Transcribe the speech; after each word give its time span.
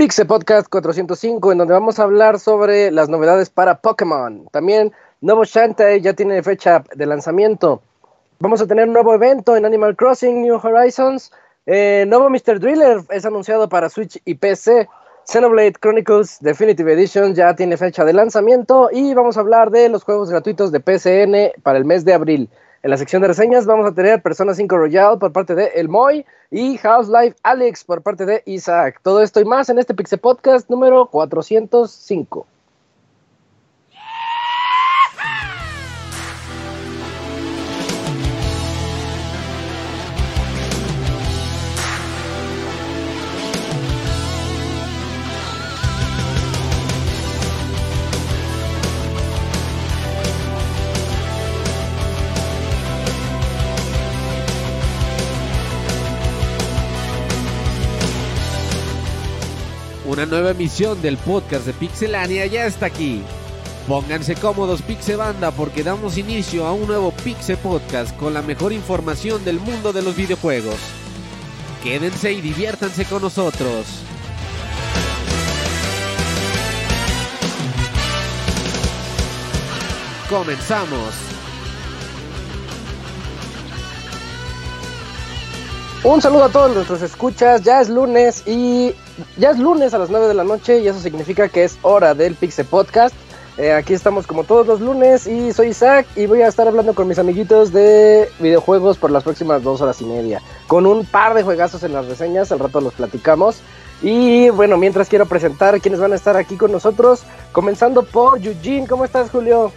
Pixel 0.00 0.26
Podcast 0.26 0.66
405, 0.70 1.52
en 1.52 1.58
donde 1.58 1.74
vamos 1.74 1.98
a 1.98 2.04
hablar 2.04 2.40
sobre 2.40 2.90
las 2.90 3.10
novedades 3.10 3.50
para 3.50 3.82
Pokémon. 3.82 4.48
También 4.50 4.92
nuevo 5.20 5.44
Shantae 5.44 6.00
ya 6.00 6.14
tiene 6.14 6.42
fecha 6.42 6.82
de 6.94 7.04
lanzamiento. 7.04 7.82
Vamos 8.38 8.62
a 8.62 8.66
tener 8.66 8.86
un 8.86 8.94
nuevo 8.94 9.12
evento 9.12 9.58
en 9.58 9.66
Animal 9.66 9.94
Crossing 9.94 10.40
New 10.40 10.56
Horizons. 10.56 11.30
Eh, 11.66 12.06
nuevo 12.08 12.30
Mr. 12.30 12.58
Driller 12.58 13.02
es 13.10 13.26
anunciado 13.26 13.68
para 13.68 13.90
Switch 13.90 14.18
y 14.24 14.36
PC. 14.36 14.88
Xenoblade 15.26 15.74
Chronicles 15.74 16.38
Definitive 16.40 16.94
Edition 16.94 17.34
ya 17.34 17.54
tiene 17.54 17.76
fecha 17.76 18.02
de 18.02 18.14
lanzamiento. 18.14 18.88
Y 18.90 19.12
vamos 19.12 19.36
a 19.36 19.40
hablar 19.40 19.70
de 19.70 19.90
los 19.90 20.02
juegos 20.02 20.30
gratuitos 20.30 20.72
de 20.72 20.80
PSN 20.80 21.60
para 21.62 21.76
el 21.76 21.84
mes 21.84 22.06
de 22.06 22.14
abril. 22.14 22.48
En 22.82 22.88
la 22.88 22.96
sección 22.96 23.20
de 23.20 23.28
reseñas 23.28 23.66
vamos 23.66 23.86
a 23.86 23.94
tener 23.94 24.22
Persona 24.22 24.54
5 24.54 24.74
Royal 24.74 25.18
por 25.18 25.32
parte 25.32 25.54
de 25.54 25.66
El 25.74 25.90
Moy 25.90 26.24
y 26.50 26.78
House 26.78 27.10
Life 27.10 27.36
Alex 27.42 27.84
por 27.84 28.00
parte 28.00 28.24
de 28.24 28.42
Isaac. 28.46 29.00
Todo 29.02 29.20
esto 29.20 29.38
y 29.38 29.44
más 29.44 29.68
en 29.68 29.78
este 29.78 29.92
Pixel 29.92 30.18
Podcast 30.18 30.70
número 30.70 31.04
405. 31.04 32.46
Una 60.20 60.26
nueva 60.26 60.50
emisión 60.50 61.00
del 61.00 61.16
podcast 61.16 61.64
de 61.64 61.72
Pixelania 61.72 62.44
ya 62.44 62.66
está 62.66 62.84
aquí. 62.84 63.22
Pónganse 63.88 64.34
cómodos 64.34 64.82
Pixebanda 64.82 65.50
porque 65.50 65.82
damos 65.82 66.18
inicio 66.18 66.66
a 66.66 66.74
un 66.74 66.86
nuevo 66.88 67.10
Pixel 67.10 67.56
Podcast 67.56 68.14
con 68.18 68.34
la 68.34 68.42
mejor 68.42 68.74
información 68.74 69.42
del 69.46 69.58
mundo 69.58 69.94
de 69.94 70.02
los 70.02 70.14
videojuegos. 70.14 70.76
Quédense 71.82 72.34
y 72.34 72.42
diviértanse 72.42 73.06
con 73.06 73.22
nosotros. 73.22 73.86
Comenzamos. 80.28 81.14
Un 86.04 86.20
saludo 86.20 86.44
a 86.44 86.48
todos 86.50 86.74
nuestros 86.74 87.00
escuchas. 87.00 87.62
Ya 87.62 87.80
es 87.80 87.88
lunes 87.88 88.46
y 88.46 88.94
ya 89.36 89.50
es 89.50 89.58
lunes 89.58 89.94
a 89.94 89.98
las 89.98 90.10
9 90.10 90.28
de 90.28 90.34
la 90.34 90.44
noche 90.44 90.78
y 90.78 90.88
eso 90.88 91.00
significa 91.00 91.48
que 91.48 91.64
es 91.64 91.78
hora 91.82 92.14
del 92.14 92.34
Pixel 92.34 92.66
Podcast. 92.66 93.14
Eh, 93.58 93.72
aquí 93.72 93.92
estamos 93.92 94.26
como 94.26 94.44
todos 94.44 94.66
los 94.66 94.80
lunes 94.80 95.26
y 95.26 95.52
soy 95.52 95.68
Isaac 95.68 96.06
y 96.16 96.26
voy 96.26 96.40
a 96.42 96.48
estar 96.48 96.66
hablando 96.66 96.94
con 96.94 97.06
mis 97.08 97.18
amiguitos 97.18 97.72
de 97.72 98.30
videojuegos 98.38 98.96
por 98.96 99.10
las 99.10 99.24
próximas 99.24 99.62
dos 99.62 99.80
horas 99.80 100.00
y 100.00 100.04
media. 100.04 100.40
Con 100.66 100.86
un 100.86 101.04
par 101.04 101.34
de 101.34 101.42
juegazos 101.42 101.82
en 101.82 101.92
las 101.92 102.06
reseñas, 102.06 102.52
al 102.52 102.58
rato 102.58 102.80
los 102.80 102.94
platicamos. 102.94 103.56
Y 104.02 104.48
bueno, 104.50 104.78
mientras 104.78 105.08
quiero 105.08 105.26
presentar 105.26 105.78
quienes 105.80 106.00
van 106.00 106.12
a 106.12 106.16
estar 106.16 106.36
aquí 106.36 106.56
con 106.56 106.72
nosotros, 106.72 107.22
comenzando 107.52 108.02
por 108.02 108.38
Eugene. 108.38 108.86
¿Cómo 108.86 109.04
estás, 109.04 109.30
Julio? 109.30 109.72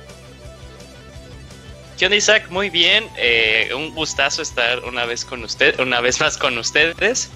¿Qué 1.98 2.06
onda, 2.06 2.16
Isaac? 2.16 2.48
Muy 2.50 2.70
bien. 2.70 3.06
Eh, 3.18 3.70
un 3.76 3.94
gustazo 3.94 4.42
estar 4.42 4.80
una 4.86 5.06
vez 5.06 5.26
con 5.26 5.44
usted, 5.44 5.80
una 5.80 6.00
vez 6.00 6.20
más 6.22 6.38
con 6.38 6.58
ustedes. 6.58 7.30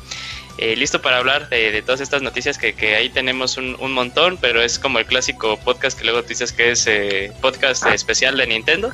Eh, 0.58 0.76
listo 0.76 1.02
para 1.02 1.18
hablar 1.18 1.50
de, 1.50 1.82
todas 1.84 2.02
estas 2.02 2.24
noticias 2.24 2.58
que, 2.58 2.74
que 2.74 2.96
ahí 2.96 3.10
tenemos 3.10 3.58
un, 3.58 3.76
un, 3.80 3.94
montón, 3.94 4.38
pero 4.38 4.62
es 4.62 4.80
como 4.80 4.98
el 4.98 5.06
clásico 5.06 5.58
podcast 5.58 5.98
que 5.98 6.04
luego 6.04 6.24
tú 6.24 6.30
dices 6.30 6.52
que 6.52 6.72
es 6.72 6.88
eh, 6.88 7.32
podcast 7.42 7.86
especial 7.88 8.38
de 8.38 8.48
Nintendo. 8.48 8.92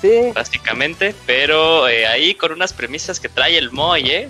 Sí. 0.00 0.32
Básicamente, 0.34 1.14
pero 1.26 1.86
eh, 1.86 2.06
ahí 2.06 2.34
con 2.34 2.52
unas 2.52 2.72
premisas 2.72 3.20
que 3.20 3.28
trae 3.28 3.56
el 3.58 3.70
Moy, 3.70 4.10
¿eh? 4.10 4.28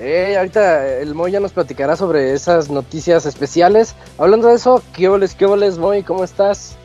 Eh, 0.00 0.36
ahorita 0.36 0.98
el 0.98 1.14
Moy 1.14 1.32
ya 1.32 1.40
nos 1.40 1.52
platicará 1.52 1.96
sobre 1.96 2.34
esas 2.34 2.68
noticias 2.68 3.24
especiales. 3.24 3.94
Hablando 4.18 4.48
de 4.48 4.56
eso, 4.56 4.82
¿qué 4.94 5.08
oles, 5.08 5.34
qué 5.34 5.46
oles, 5.46 5.78
Moy? 5.78 6.02
¿Cómo 6.02 6.22
estás? 6.22 6.76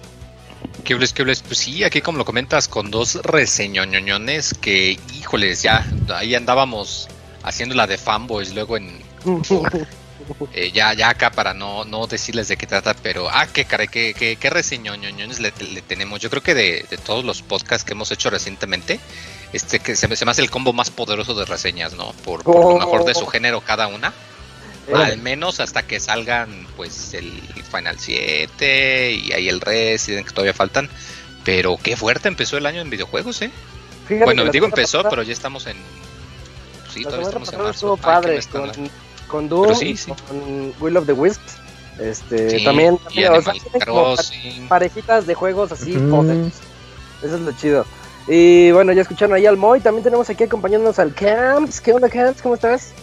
¿Qué 0.83 0.93
hables, 0.93 1.13
qué 1.13 1.23
hables? 1.23 1.41
Pues 1.41 1.57
sí, 1.57 1.83
aquí 1.83 2.01
como 2.01 2.17
lo 2.17 2.25
comentas, 2.25 2.67
con 2.67 2.89
dos 2.89 3.15
reseñoñoñones 3.15 4.53
que, 4.53 4.97
híjoles, 5.13 5.61
ya 5.61 5.85
ahí 6.13 6.35
andábamos 6.35 7.09
haciendo 7.43 7.75
la 7.75 7.87
de 7.87 7.97
fanboys 7.97 8.53
luego 8.53 8.77
en... 8.77 9.01
eh, 10.53 10.71
ya, 10.71 10.93
ya 10.93 11.09
acá 11.09 11.31
para 11.31 11.53
no, 11.53 11.85
no 11.85 12.07
decirles 12.07 12.47
de 12.47 12.57
qué 12.57 12.65
trata, 12.65 12.93
pero 12.93 13.29
ah, 13.29 13.47
qué 13.47 13.65
caray, 13.65 13.87
qué, 13.87 14.13
qué, 14.13 14.37
qué 14.37 14.49
reseñoñoñones 14.49 15.39
le, 15.39 15.53
le, 15.71 15.81
tenemos. 15.81 16.19
Yo 16.19 16.29
creo 16.29 16.41
que 16.41 16.53
de, 16.53 16.85
de, 16.89 16.97
todos 16.97 17.23
los 17.25 17.41
podcasts 17.41 17.83
que 17.83 17.93
hemos 17.93 18.11
hecho 18.11 18.29
recientemente, 18.29 18.99
este 19.51 19.79
que 19.79 19.95
se, 19.95 20.13
se 20.15 20.25
me 20.25 20.31
hace 20.31 20.41
el 20.41 20.49
combo 20.49 20.73
más 20.73 20.89
poderoso 20.89 21.35
de 21.35 21.45
reseñas, 21.45 21.93
¿no? 21.93 22.13
Por, 22.23 22.43
por 22.43 22.73
lo 22.73 22.79
mejor 22.79 23.05
de 23.05 23.13
su 23.13 23.25
género 23.27 23.61
cada 23.61 23.87
una. 23.87 24.13
Eh. 24.87 24.93
Al 24.93 25.17
menos 25.17 25.59
hasta 25.59 25.83
que 25.83 25.99
salgan 25.99 26.67
pues 26.75 27.13
el 27.13 27.31
Final 27.71 27.99
7 27.99 29.11
y 29.13 29.31
ahí 29.31 29.47
el 29.47 29.61
Resident 29.61 30.27
que 30.27 30.33
todavía 30.33 30.53
faltan. 30.53 30.89
Pero 31.43 31.77
qué 31.81 31.95
fuerte 31.95 32.27
empezó 32.27 32.57
el 32.57 32.65
año 32.65 32.81
en 32.81 32.89
videojuegos, 32.89 33.41
¿eh? 33.41 33.51
Fíjate 34.07 34.25
bueno, 34.25 34.45
digo 34.51 34.65
empezó, 34.65 34.99
pasada, 34.99 35.09
pero 35.09 35.23
ya 35.23 35.33
estamos 35.33 35.67
en... 35.67 35.77
Sí, 36.93 37.03
todavía 37.03 37.29
marzo. 37.57 37.97
padre, 37.97 38.39
Ay, 38.39 38.47
con, 38.51 38.71
con, 39.27 39.49
Doom, 39.49 39.75
sí, 39.75 39.97
sí. 39.97 40.11
con 40.27 40.73
Will 40.79 40.97
of 40.97 41.05
the 41.05 41.13
Wisps. 41.13 41.57
Este, 41.99 42.59
sí, 42.59 42.63
también, 42.63 42.97
también 42.97 43.33
o 43.33 43.41
sea, 43.41 43.53
Crossing. 43.79 44.67
parejitas 44.67 45.27
de 45.27 45.35
juegos 45.35 45.71
así. 45.71 45.93
Eso 45.93 47.35
es 47.35 47.41
lo 47.41 47.51
chido. 47.53 47.85
Y 48.27 48.71
bueno, 48.71 48.93
ya 48.93 49.01
escucharon 49.01 49.35
ahí 49.35 49.45
al 49.45 49.57
Moy. 49.57 49.79
También 49.79 50.03
tenemos 50.03 50.29
aquí 50.29 50.43
acompañándonos 50.43 50.97
al 50.99 51.13
Camps. 51.13 51.81
¿Qué 51.81 51.93
onda, 51.93 52.09
Camps? 52.09 52.41
¿Cómo 52.41 52.55
estás? 52.55 52.93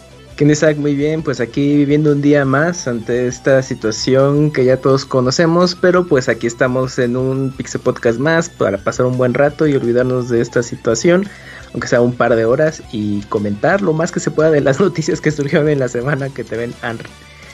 Isaac, 0.49 0.77
muy 0.77 0.95
bien, 0.95 1.21
pues 1.21 1.39
aquí 1.39 1.77
viviendo 1.77 2.11
un 2.13 2.21
día 2.21 2.45
más 2.45 2.87
ante 2.87 3.27
esta 3.27 3.61
situación 3.61 4.51
que 4.51 4.65
ya 4.65 4.77
todos 4.77 5.05
conocemos, 5.05 5.75
pero 5.75 6.07
pues 6.07 6.29
aquí 6.29 6.47
estamos 6.47 6.97
en 6.97 7.15
un 7.15 7.51
Pixel 7.51 7.81
Podcast 7.81 8.17
más 8.17 8.49
para 8.49 8.79
pasar 8.79 9.05
un 9.05 9.17
buen 9.17 9.35
rato 9.35 9.67
y 9.67 9.75
olvidarnos 9.75 10.29
de 10.29 10.41
esta 10.41 10.63
situación, 10.63 11.27
aunque 11.73 11.87
sea 11.87 12.01
un 12.01 12.13
par 12.13 12.35
de 12.35 12.45
horas, 12.45 12.81
y 12.91 13.21
comentar 13.23 13.81
lo 13.81 13.93
más 13.93 14.11
que 14.11 14.19
se 14.19 14.31
pueda 14.31 14.51
de 14.51 14.61
las 14.61 14.79
noticias 14.81 15.21
que 15.21 15.31
surgieron 15.31 15.69
en 15.69 15.79
la 15.79 15.87
semana 15.87 16.29
que 16.29 16.43
te 16.43 16.57
ven 16.57 16.73
han 16.81 16.99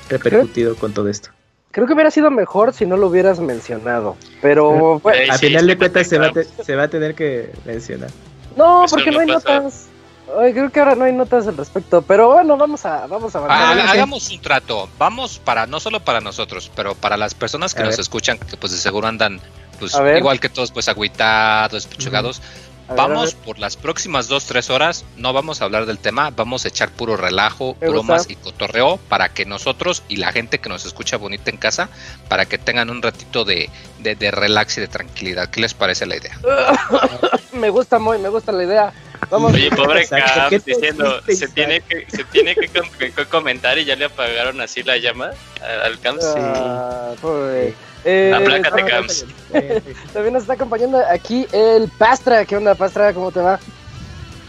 repercutido 0.10 0.76
con 0.76 0.94
todo 0.94 1.10
esto. 1.10 1.30
Creo 1.72 1.86
que 1.86 1.94
hubiera 1.94 2.10
sido 2.10 2.32
mejor 2.32 2.74
si 2.74 2.86
no 2.86 2.98
lo 2.98 3.08
hubieras 3.08 3.40
mencionado, 3.40 4.16
pero 4.42 5.00
bueno, 5.00 5.34
a 5.34 5.38
final 5.38 5.68
de 5.68 5.78
cuentas 5.78 6.08
se 6.08 6.18
va, 6.18 6.32
se 6.64 6.76
va 6.76 6.84
a 6.84 6.88
tener 6.88 7.14
que 7.14 7.52
mencionar. 7.66 8.10
No, 8.56 8.86
porque 8.90 9.12
no 9.12 9.20
hay 9.20 9.28
notas. 9.28 9.88
Ay, 10.38 10.54
creo 10.54 10.70
que 10.70 10.80
ahora 10.80 10.96
no 10.96 11.06
hay 11.06 11.14
notas 11.14 11.48
al 11.48 11.56
respecto, 11.56 12.02
pero 12.02 12.34
bueno, 12.34 12.58
vamos 12.58 12.86
a 12.86 13.08
vamos 13.08 13.34
a 13.36 13.40
ah, 13.48 13.92
hagamos 13.92 14.30
un 14.30 14.42
trato. 14.42 14.90
Vamos 14.98 15.40
para 15.40 15.68
no 15.68 15.80
solo 15.80 16.00
para 16.02 16.20
nosotros, 16.20 16.70
pero 16.76 16.96
para 16.96 17.16
las 17.16 17.34
personas 17.34 17.74
que 17.74 17.82
a 17.82 17.86
nos 17.86 17.94
ver. 17.94 18.02
escuchan 18.02 18.38
que 18.38 18.58
pues 18.58 18.72
de 18.72 18.78
seguro 18.78 19.08
andan 19.08 19.40
pues 19.80 19.96
igual 20.18 20.40
que 20.40 20.50
todos 20.50 20.72
pues 20.72 20.90
agüitados, 20.90 21.86
pechugados. 21.86 22.40
Uh 22.40 22.42
-huh. 22.42 22.67
Vamos 22.96 23.36
por 23.36 23.60
las 23.60 23.76
próximas 23.76 24.28
dos, 24.28 24.46
tres 24.46 24.70
horas, 24.70 25.06
no 25.18 25.34
vamos 25.34 25.62
a 25.62 25.66
hablar 25.66 25.86
del 25.86 26.00
tema, 26.00 26.32
vamos 26.32 26.66
a 26.66 26.70
echar 26.70 26.90
puro 26.90 27.18
relajo, 27.18 27.76
bromas 27.76 28.28
gusta. 28.28 28.34
y 28.34 28.36
cotorreo 28.38 28.98
para 29.10 29.30
que 29.30 29.46
nosotros 29.46 30.04
y 30.08 30.18
la 30.18 30.32
gente 30.32 30.60
que 30.60 30.70
nos 30.70 30.86
escucha 30.86 31.18
bonita 31.18 31.52
en 31.52 31.58
casa, 31.58 31.90
para 32.30 32.46
que 32.46 32.58
tengan 32.58 32.90
un 32.90 33.02
ratito 33.02 33.44
de, 33.44 33.70
de, 34.00 34.16
de 34.16 34.32
relax 34.32 34.78
y 34.78 34.82
de 34.82 34.88
tranquilidad. 34.88 35.50
¿Qué 35.50 35.62
les 35.62 35.74
parece 35.74 36.06
la 36.06 36.16
idea? 36.16 36.40
me 37.54 37.70
gusta 37.70 38.00
muy, 38.00 38.18
me 38.20 38.30
gusta 38.30 38.52
la 38.52 38.64
idea. 38.64 38.94
Vamos. 39.30 39.54
Oye, 39.54 39.70
pobre 39.72 40.08
Cap 40.08 40.52
diciendo, 40.66 41.22
se 41.28 41.48
tiene, 41.50 41.82
que, 41.82 42.06
se 42.10 42.24
tiene 42.26 42.56
que, 42.56 42.68
que, 42.68 43.12
que, 43.12 43.26
comentar 43.26 43.78
y 43.78 43.86
ya 43.86 43.96
le 43.96 44.06
apagaron 44.06 44.62
así 44.62 44.84
la 44.84 44.98
llama 44.98 45.32
al 45.84 46.00
Camps. 46.00 46.26
Ah, 46.38 47.14
pobre. 47.22 47.74
Eh, 48.06 48.32
Aplácate, 48.34 48.86
Camps. 48.86 49.26
También 50.14 50.34
nos 50.34 50.44
está 50.44 50.54
acompañando 50.54 51.02
aquí 51.10 51.46
el 51.52 51.90
Pastra. 51.98 52.46
¿Qué 52.46 52.56
onda, 52.56 52.76
Pastra? 52.76 53.14
¿Cómo 53.14 53.32
te 53.32 53.42
va? 53.42 53.60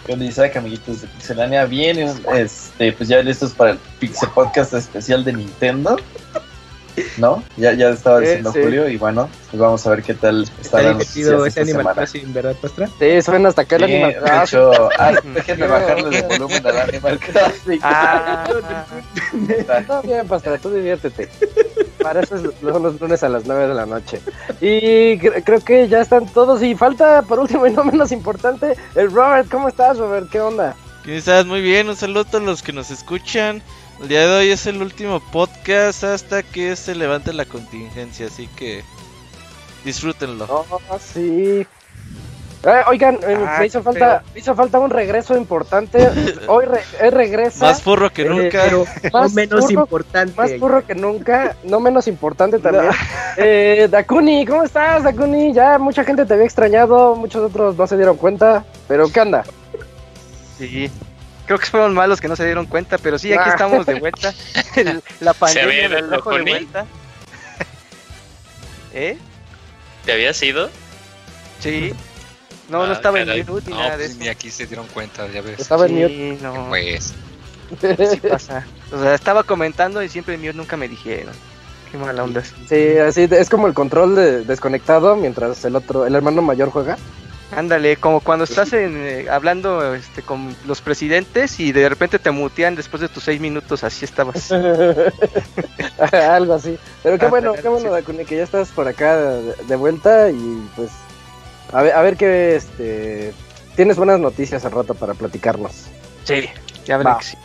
¿Qué 0.06 0.12
onda, 0.12 0.25
Isaac, 0.25 0.56
amiguitos 0.56 1.03
de 1.03 1.09
Pixelania? 1.09 1.65
Bien, 1.67 1.99
este, 2.35 2.93
pues 2.93 3.09
ya 3.09 3.20
listos 3.20 3.53
para 3.53 3.73
el 3.73 3.79
Pixel 3.99 4.29
Podcast 4.31 4.75
especial 4.75 5.25
de 5.25 5.32
Nintendo. 5.32 5.99
¿No? 7.16 7.42
Ya, 7.56 7.72
ya 7.72 7.90
estaba 7.90 8.20
diciendo 8.20 8.52
sí. 8.52 8.60
Julio 8.62 8.88
y 8.88 8.96
bueno, 8.96 9.28
pues 9.50 9.60
vamos 9.60 9.86
a 9.86 9.90
ver 9.90 10.02
qué 10.02 10.14
tal 10.14 10.42
está, 10.42 10.60
está 10.60 10.80
divertido 10.80 11.46
ese 11.46 11.60
Animal 11.60 11.94
Crossing, 11.94 12.32
¿verdad, 12.34 12.56
Pastra? 12.60 12.88
Sí, 12.98 13.22
suena 13.22 13.48
hasta 13.48 13.62
acá 13.62 13.76
el 13.76 13.84
Animal 13.84 14.14
Crossing. 14.16 14.34
De 14.38 14.44
hecho, 14.44 14.88
ah, 14.98 15.12
déjenme 15.34 15.66
bajarle 15.66 16.18
el 16.18 16.24
volumen 16.26 16.66
al 16.66 16.78
Animal 16.78 17.18
Crossing. 17.32 17.80
Ah, 17.82 18.44
está 19.48 20.00
bien, 20.02 20.26
Pastra, 20.28 20.58
tú 20.58 20.70
diviértete. 20.70 21.28
Para 22.02 22.20
eso 22.20 22.36
es- 22.36 22.62
los 22.62 23.00
lunes 23.00 23.22
a 23.22 23.28
las 23.28 23.44
9 23.46 23.68
de 23.68 23.74
la 23.74 23.86
noche. 23.86 24.20
Y 24.60 25.18
cre- 25.18 25.42
creo 25.44 25.60
que 25.60 25.88
ya 25.88 26.00
están 26.00 26.26
todos. 26.32 26.62
Y 26.62 26.74
falta, 26.74 27.22
por 27.22 27.38
último 27.40 27.66
y 27.66 27.72
no 27.72 27.84
menos 27.84 28.12
importante, 28.12 28.74
el 28.94 29.10
Robert. 29.12 29.48
¿Cómo 29.50 29.68
estás, 29.68 29.98
Robert? 29.98 30.28
¿Qué 30.30 30.40
onda? 30.40 30.76
¿Cómo 31.08 31.16
estás? 31.16 31.46
Muy 31.46 31.62
bien, 31.62 31.88
un 31.88 31.96
saludo 31.96 32.20
a 32.20 32.25
todos 32.25 32.44
los 32.44 32.62
que 32.62 32.75
nos 32.75 32.90
escuchan. 32.90 33.62
El 34.02 34.08
día 34.08 34.28
de 34.28 34.37
hoy 34.37 34.50
es 34.50 34.66
el 34.66 34.82
último 34.82 35.20
podcast 35.20 36.05
hasta 36.05 36.43
que 36.43 36.76
se 36.76 36.94
levante 36.94 37.32
la 37.32 37.46
contingencia, 37.46 38.26
así 38.26 38.46
que 38.46 38.84
disfrútenlo. 39.87 40.44
Oh, 40.50 40.66
sí. 40.99 41.66
Eh, 42.64 42.82
oigan, 42.88 43.14
eh, 43.26 43.38
Ah, 43.46 43.56
me 43.60 43.66
hizo 43.69 43.78
qué 43.78 43.84
falta, 43.84 44.22
me 44.34 44.40
hizo 44.40 44.55
falta 44.55 44.78
un 44.81 44.90
regreso 44.90 45.34
importante. 45.34 46.06
Hoy 46.46 46.66
re- 46.66 46.82
eh, 47.00 47.10
regresa. 47.10 47.64
Más 47.64 47.82
furro 47.82 48.10
que 48.12 48.22
eh, 48.22 48.28
nunca. 48.28 48.64
Pero 48.64 48.84
no 49.05 49.10
Más 49.20 49.32
menos 49.32 49.64
burro- 49.64 49.70
importante. 49.70 50.34
Más 50.37 50.58
burro 50.60 50.87
que 50.87 50.94
nunca, 50.94 51.56
no 51.64 51.81
menos 51.81 52.06
importante 52.06 52.58
también. 52.58 52.90
Eh, 53.40 53.87
Dakuni, 53.88 54.44
¿cómo 54.44 54.64
estás, 54.64 55.05
Dakuni? 55.05 55.55
Ya 55.55 55.78
mucha 55.78 56.02
gente 56.02 56.26
te 56.26 56.34
había 56.34 56.44
extrañado, 56.44 57.14
muchos 57.14 57.44
otros 57.50 57.76
no 57.76 57.87
se 57.87 57.96
dieron 57.96 58.16
cuenta, 58.16 58.64
pero 58.88 59.08
¿qué 59.12 59.20
anda? 59.20 59.44
Sí. 60.58 60.90
Creo 61.46 61.58
que 61.58 61.66
fueron 61.66 61.94
malos 61.94 62.20
que 62.20 62.28
no 62.28 62.37
se 62.37 62.44
dieron 62.44 62.66
cuenta, 62.66 62.99
pero 62.99 63.19
sí, 63.19 63.32
aquí 63.32 63.44
Ah. 63.46 63.50
estamos 63.52 63.87
de 63.87 63.94
vuelta. 64.00 64.34
El- 64.76 65.02
la 65.20 65.32
pandemia 65.32 65.88
me 65.88 65.99
el 65.99 66.08
trajo 66.08 66.31
de 66.34 66.43
vuelta. 66.43 66.87
¿Eh? 68.94 69.19
¿Te 70.05 70.12
habías 70.12 70.43
ido? 70.43 70.70
Sí. 71.60 71.93
No, 72.69 72.87
no 72.87 72.93
Ah, 72.93 72.96
estaba 72.96 73.19
caray. 73.19 73.40
en 73.40 73.46
mute 73.46 73.70
ni 73.70 73.76
No, 73.76 73.82
nada 73.82 73.96
de 73.96 74.05
pues 74.05 74.10
eso. 74.10 74.19
ni 74.20 74.28
aquí 74.28 74.50
se 74.50 74.66
dieron 74.66 74.87
cuenta, 74.88 75.26
ya 75.28 75.40
ves. 75.40 75.60
Estaba 75.60 75.87
en 75.87 75.94
mute. 75.94 76.38
No. 76.43 76.66
Pues, 76.69 77.14
Sí 77.81 78.16
pasa. 78.28 78.66
O 78.93 79.00
sea, 79.00 79.14
estaba 79.14 79.43
comentando 79.43 80.02
y 80.02 80.08
siempre 80.08 80.34
en 80.34 80.40
mute 80.40 80.55
nunca 80.55 80.76
me 80.76 80.88
dijeron. 80.88 81.34
Qué 81.90 81.96
mala 81.99 82.22
onda. 82.25 82.43
Sí, 82.69 82.99
así 82.99 83.28
es 83.31 83.49
como 83.49 83.66
el 83.66 83.75
control 83.75 84.14
de, 84.14 84.44
desconectado 84.44 85.16
mientras 85.16 85.64
el 85.64 85.76
otro, 85.76 86.06
el 86.06 86.14
hermano 86.14 86.43
mayor 86.43 86.70
juega. 86.70 86.99
Ándale, 87.50 87.96
como 87.96 88.20
cuando 88.20 88.44
estás 88.44 88.74
en, 88.74 88.94
eh, 88.96 89.26
hablando 89.30 89.94
este, 89.94 90.20
con 90.22 90.54
los 90.66 90.82
presidentes 90.82 91.58
y 91.60 91.72
de 91.72 91.88
repente 91.88 92.18
te 92.18 92.30
mutean 92.30 92.74
después 92.74 93.00
de 93.00 93.08
tus 93.08 93.24
seis 93.24 93.40
minutos, 93.40 93.84
así 93.84 94.04
estabas. 94.04 94.52
Algo 96.12 96.54
así. 96.54 96.78
Pero 97.02 97.18
qué 97.18 97.24
Ah, 97.24 97.28
bueno, 97.28 97.54
qué 97.54 97.68
bueno. 97.68 97.90
Dakuni, 97.90 98.26
que 98.26 98.36
ya 98.36 98.42
estás 98.42 98.68
por 98.68 98.86
acá 98.86 99.16
de, 99.16 99.54
de 99.66 99.76
vuelta 99.76 100.30
y 100.30 100.68
pues 100.76 100.90
a 101.72 101.82
ver, 101.82 101.94
a 101.94 102.02
ver 102.02 102.16
qué 102.16 102.56
este 102.56 103.32
tienes 103.76 103.96
buenas 103.96 104.18
noticias 104.18 104.64
al 104.64 104.72
rato 104.72 104.94
para 104.94 105.14
platicarnos. 105.14 105.86
Sí, 106.24 106.48
ya 106.84 106.98
que 106.98 107.24
sí. 107.24 107.36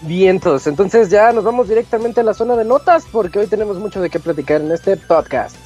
Vientos, 0.00 0.66
entonces 0.66 1.10
ya 1.10 1.32
nos 1.32 1.44
vamos 1.44 1.68
directamente 1.68 2.20
a 2.20 2.24
la 2.24 2.34
zona 2.34 2.56
de 2.56 2.64
notas 2.64 3.04
porque 3.10 3.38
hoy 3.38 3.46
tenemos 3.46 3.78
mucho 3.78 4.00
de 4.00 4.10
qué 4.10 4.18
platicar 4.18 4.60
en 4.60 4.72
este 4.72 4.96
podcast. 4.96 5.56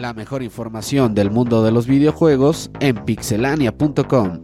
La 0.00 0.14
mejor 0.14 0.42
información 0.42 1.14
del 1.14 1.30
mundo 1.30 1.62
de 1.62 1.72
los 1.72 1.86
videojuegos 1.86 2.70
en 2.80 3.04
pixelania.com. 3.04 4.42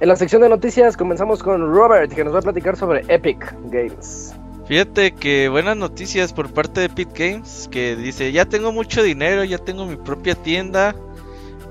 En 0.00 0.08
la 0.08 0.16
sección 0.16 0.40
de 0.40 0.48
noticias 0.48 0.96
comenzamos 0.96 1.42
con 1.42 1.60
Robert 1.60 2.10
que 2.14 2.24
nos 2.24 2.32
va 2.34 2.38
a 2.38 2.42
platicar 2.42 2.74
sobre 2.74 3.04
Epic 3.08 3.54
Games. 3.64 4.34
Fíjate 4.64 5.12
que 5.12 5.50
buenas 5.50 5.76
noticias 5.76 6.32
por 6.32 6.50
parte 6.54 6.80
de 6.80 6.88
Pit 6.88 7.10
Games, 7.14 7.68
que 7.70 7.96
dice, 7.96 8.32
ya 8.32 8.46
tengo 8.46 8.72
mucho 8.72 9.02
dinero, 9.02 9.44
ya 9.44 9.58
tengo 9.58 9.84
mi 9.84 9.96
propia 9.96 10.34
tienda, 10.34 10.96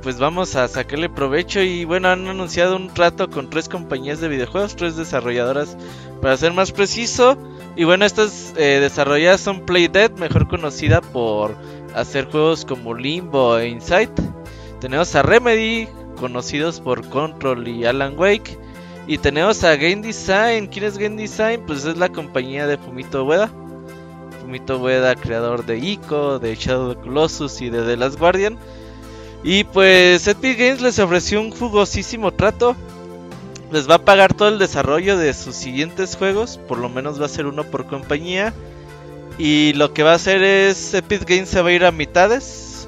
pues 0.01 0.17
vamos 0.17 0.55
a 0.55 0.67
sacarle 0.67 1.09
provecho 1.09 1.61
y 1.61 1.85
bueno, 1.85 2.09
han 2.09 2.27
anunciado 2.27 2.75
un 2.75 2.93
trato 2.93 3.29
con 3.29 3.49
tres 3.49 3.69
compañías 3.69 4.19
de 4.19 4.27
videojuegos, 4.27 4.75
tres 4.75 4.95
desarrolladoras 4.95 5.77
para 6.21 6.37
ser 6.37 6.53
más 6.53 6.71
preciso, 6.71 7.37
y 7.75 7.83
bueno, 7.83 8.05
estas 8.05 8.53
eh, 8.57 8.79
desarrolladas 8.81 9.41
son 9.41 9.65
Playdead, 9.65 10.11
mejor 10.11 10.47
conocida 10.47 11.01
por 11.01 11.55
hacer 11.95 12.29
juegos 12.29 12.65
como 12.65 12.93
Limbo 12.93 13.57
e 13.57 13.69
Insight, 13.69 14.11
tenemos 14.79 15.13
a 15.15 15.21
Remedy, 15.21 15.87
conocidos 16.19 16.79
por 16.79 17.07
Control 17.09 17.67
y 17.67 17.85
Alan 17.85 18.17
Wake, 18.17 18.57
y 19.07 19.17
tenemos 19.17 19.63
a 19.63 19.75
Game 19.75 20.01
Design. 20.01 20.67
¿Quién 20.67 20.85
es 20.85 20.97
Game 20.97 21.15
Design? 21.15 21.63
Pues 21.65 21.85
es 21.85 21.97
la 21.97 22.09
compañía 22.09 22.67
de 22.67 22.77
Fumito 22.77 23.25
Ueda. 23.25 23.51
Fumito 24.39 24.79
Ueda, 24.79 25.15
creador 25.15 25.65
de 25.65 25.79
Ico, 25.79 26.39
de 26.39 26.55
Shadow 26.55 26.91
of 26.91 26.97
Colossus 26.97 27.61
y 27.61 27.69
de 27.69 27.83
The 27.83 27.97
Last 27.97 28.19
Guardian. 28.19 28.57
Y 29.43 29.63
pues 29.63 30.27
Epic 30.27 30.57
Games 30.57 30.81
les 30.81 30.99
ofreció 30.99 31.41
un 31.41 31.51
jugosísimo 31.51 32.31
trato. 32.31 32.75
Les 33.71 33.89
va 33.89 33.95
a 33.95 34.05
pagar 34.05 34.33
todo 34.33 34.49
el 34.49 34.59
desarrollo 34.59 35.17
de 35.17 35.33
sus 35.33 35.55
siguientes 35.55 36.15
juegos. 36.15 36.59
Por 36.67 36.77
lo 36.77 36.89
menos 36.89 37.19
va 37.19 37.25
a 37.25 37.29
ser 37.29 37.45
uno 37.45 37.63
por 37.63 37.87
compañía. 37.87 38.53
Y 39.37 39.73
lo 39.73 39.93
que 39.93 40.03
va 40.03 40.11
a 40.11 40.15
hacer 40.15 40.43
es 40.43 40.93
Epic 40.93 41.27
Games 41.27 41.49
se 41.49 41.61
va 41.61 41.69
a 41.69 41.73
ir 41.73 41.85
a 41.85 41.91
mitades. 41.91 42.87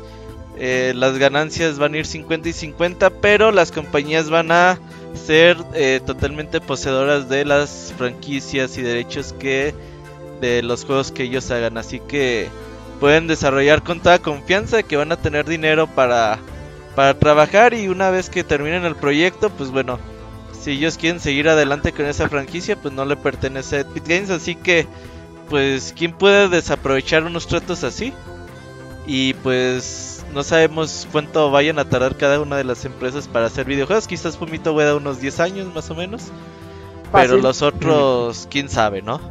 Eh, 0.57 0.94
las 0.95 1.17
ganancias 1.17 1.79
van 1.79 1.95
a 1.95 1.97
ir 1.97 2.05
50 2.05 2.50
y 2.50 2.53
50. 2.53 3.09
Pero 3.09 3.51
las 3.51 3.71
compañías 3.71 4.29
van 4.29 4.51
a 4.51 4.77
ser 5.25 5.57
eh, 5.73 6.01
totalmente 6.06 6.61
poseedoras 6.61 7.29
de 7.29 7.45
las 7.45 7.94
franquicias 7.97 8.77
y 8.77 8.81
derechos 8.81 9.33
que 9.33 9.73
de 10.41 10.61
los 10.61 10.85
juegos 10.85 11.11
que 11.11 11.23
ellos 11.23 11.49
hagan 11.51 11.77
así 11.77 11.99
que 11.99 12.49
pueden 13.00 13.28
desarrollar 13.28 13.84
con 13.84 14.00
toda 14.00 14.19
confianza 14.19 14.84
que 14.84 14.98
van 14.98 15.12
a 15.12 15.18
tener 15.18 15.45
dinero 15.45 15.88
para 15.88 16.40
para 16.95 17.18
trabajar 17.18 17.74
y 17.74 17.88
una 17.88 18.12
vez 18.12 18.30
que 18.30 18.44
terminen 18.44 18.86
el 18.86 18.95
proyecto 18.95 19.50
pues 19.50 19.72
bueno 19.72 20.00
si 20.60 20.72
ellos 20.72 20.98
quieren 20.98 21.19
seguir 21.19 21.50
adelante 21.50 21.92
con 21.92 22.06
esa 22.06 22.30
franquicia 22.30 22.75
pues 22.75 22.94
no 22.94 23.06
le 23.06 23.16
pertenece 23.16 23.78
a 23.78 23.80
Epic 23.81 24.07
Games 24.07 24.30
así 24.30 24.56
que 24.56 24.88
pues 25.50 25.94
quién 25.98 26.13
puede 26.13 26.50
desaprovechar 26.50 27.24
unos 27.24 27.48
tratos 27.48 27.84
así 27.84 28.13
y 29.06 29.34
pues 29.36 30.25
no 30.34 30.44
sabemos 30.44 31.07
cuánto 31.12 31.51
vayan 31.51 31.80
a 31.80 31.86
tardar 31.86 32.18
cada 32.18 32.40
una 32.40 32.57
de 32.57 32.63
las 32.63 32.86
empresas 32.86 33.28
para 33.28 33.48
hacer 33.48 33.66
videojuegos. 33.66 34.07
Quizás 34.07 34.38
Fumito 34.38 34.74
pueda 34.74 34.95
unos 34.95 35.19
10 35.19 35.40
años 35.40 35.74
más 35.74 35.90
o 35.92 35.95
menos. 35.95 36.31
Pero 37.12 37.28
Fácil. 37.30 37.44
los 37.44 37.62
otros, 37.62 38.48
quién 38.50 38.69
sabe, 38.69 39.01
¿no? 39.01 39.22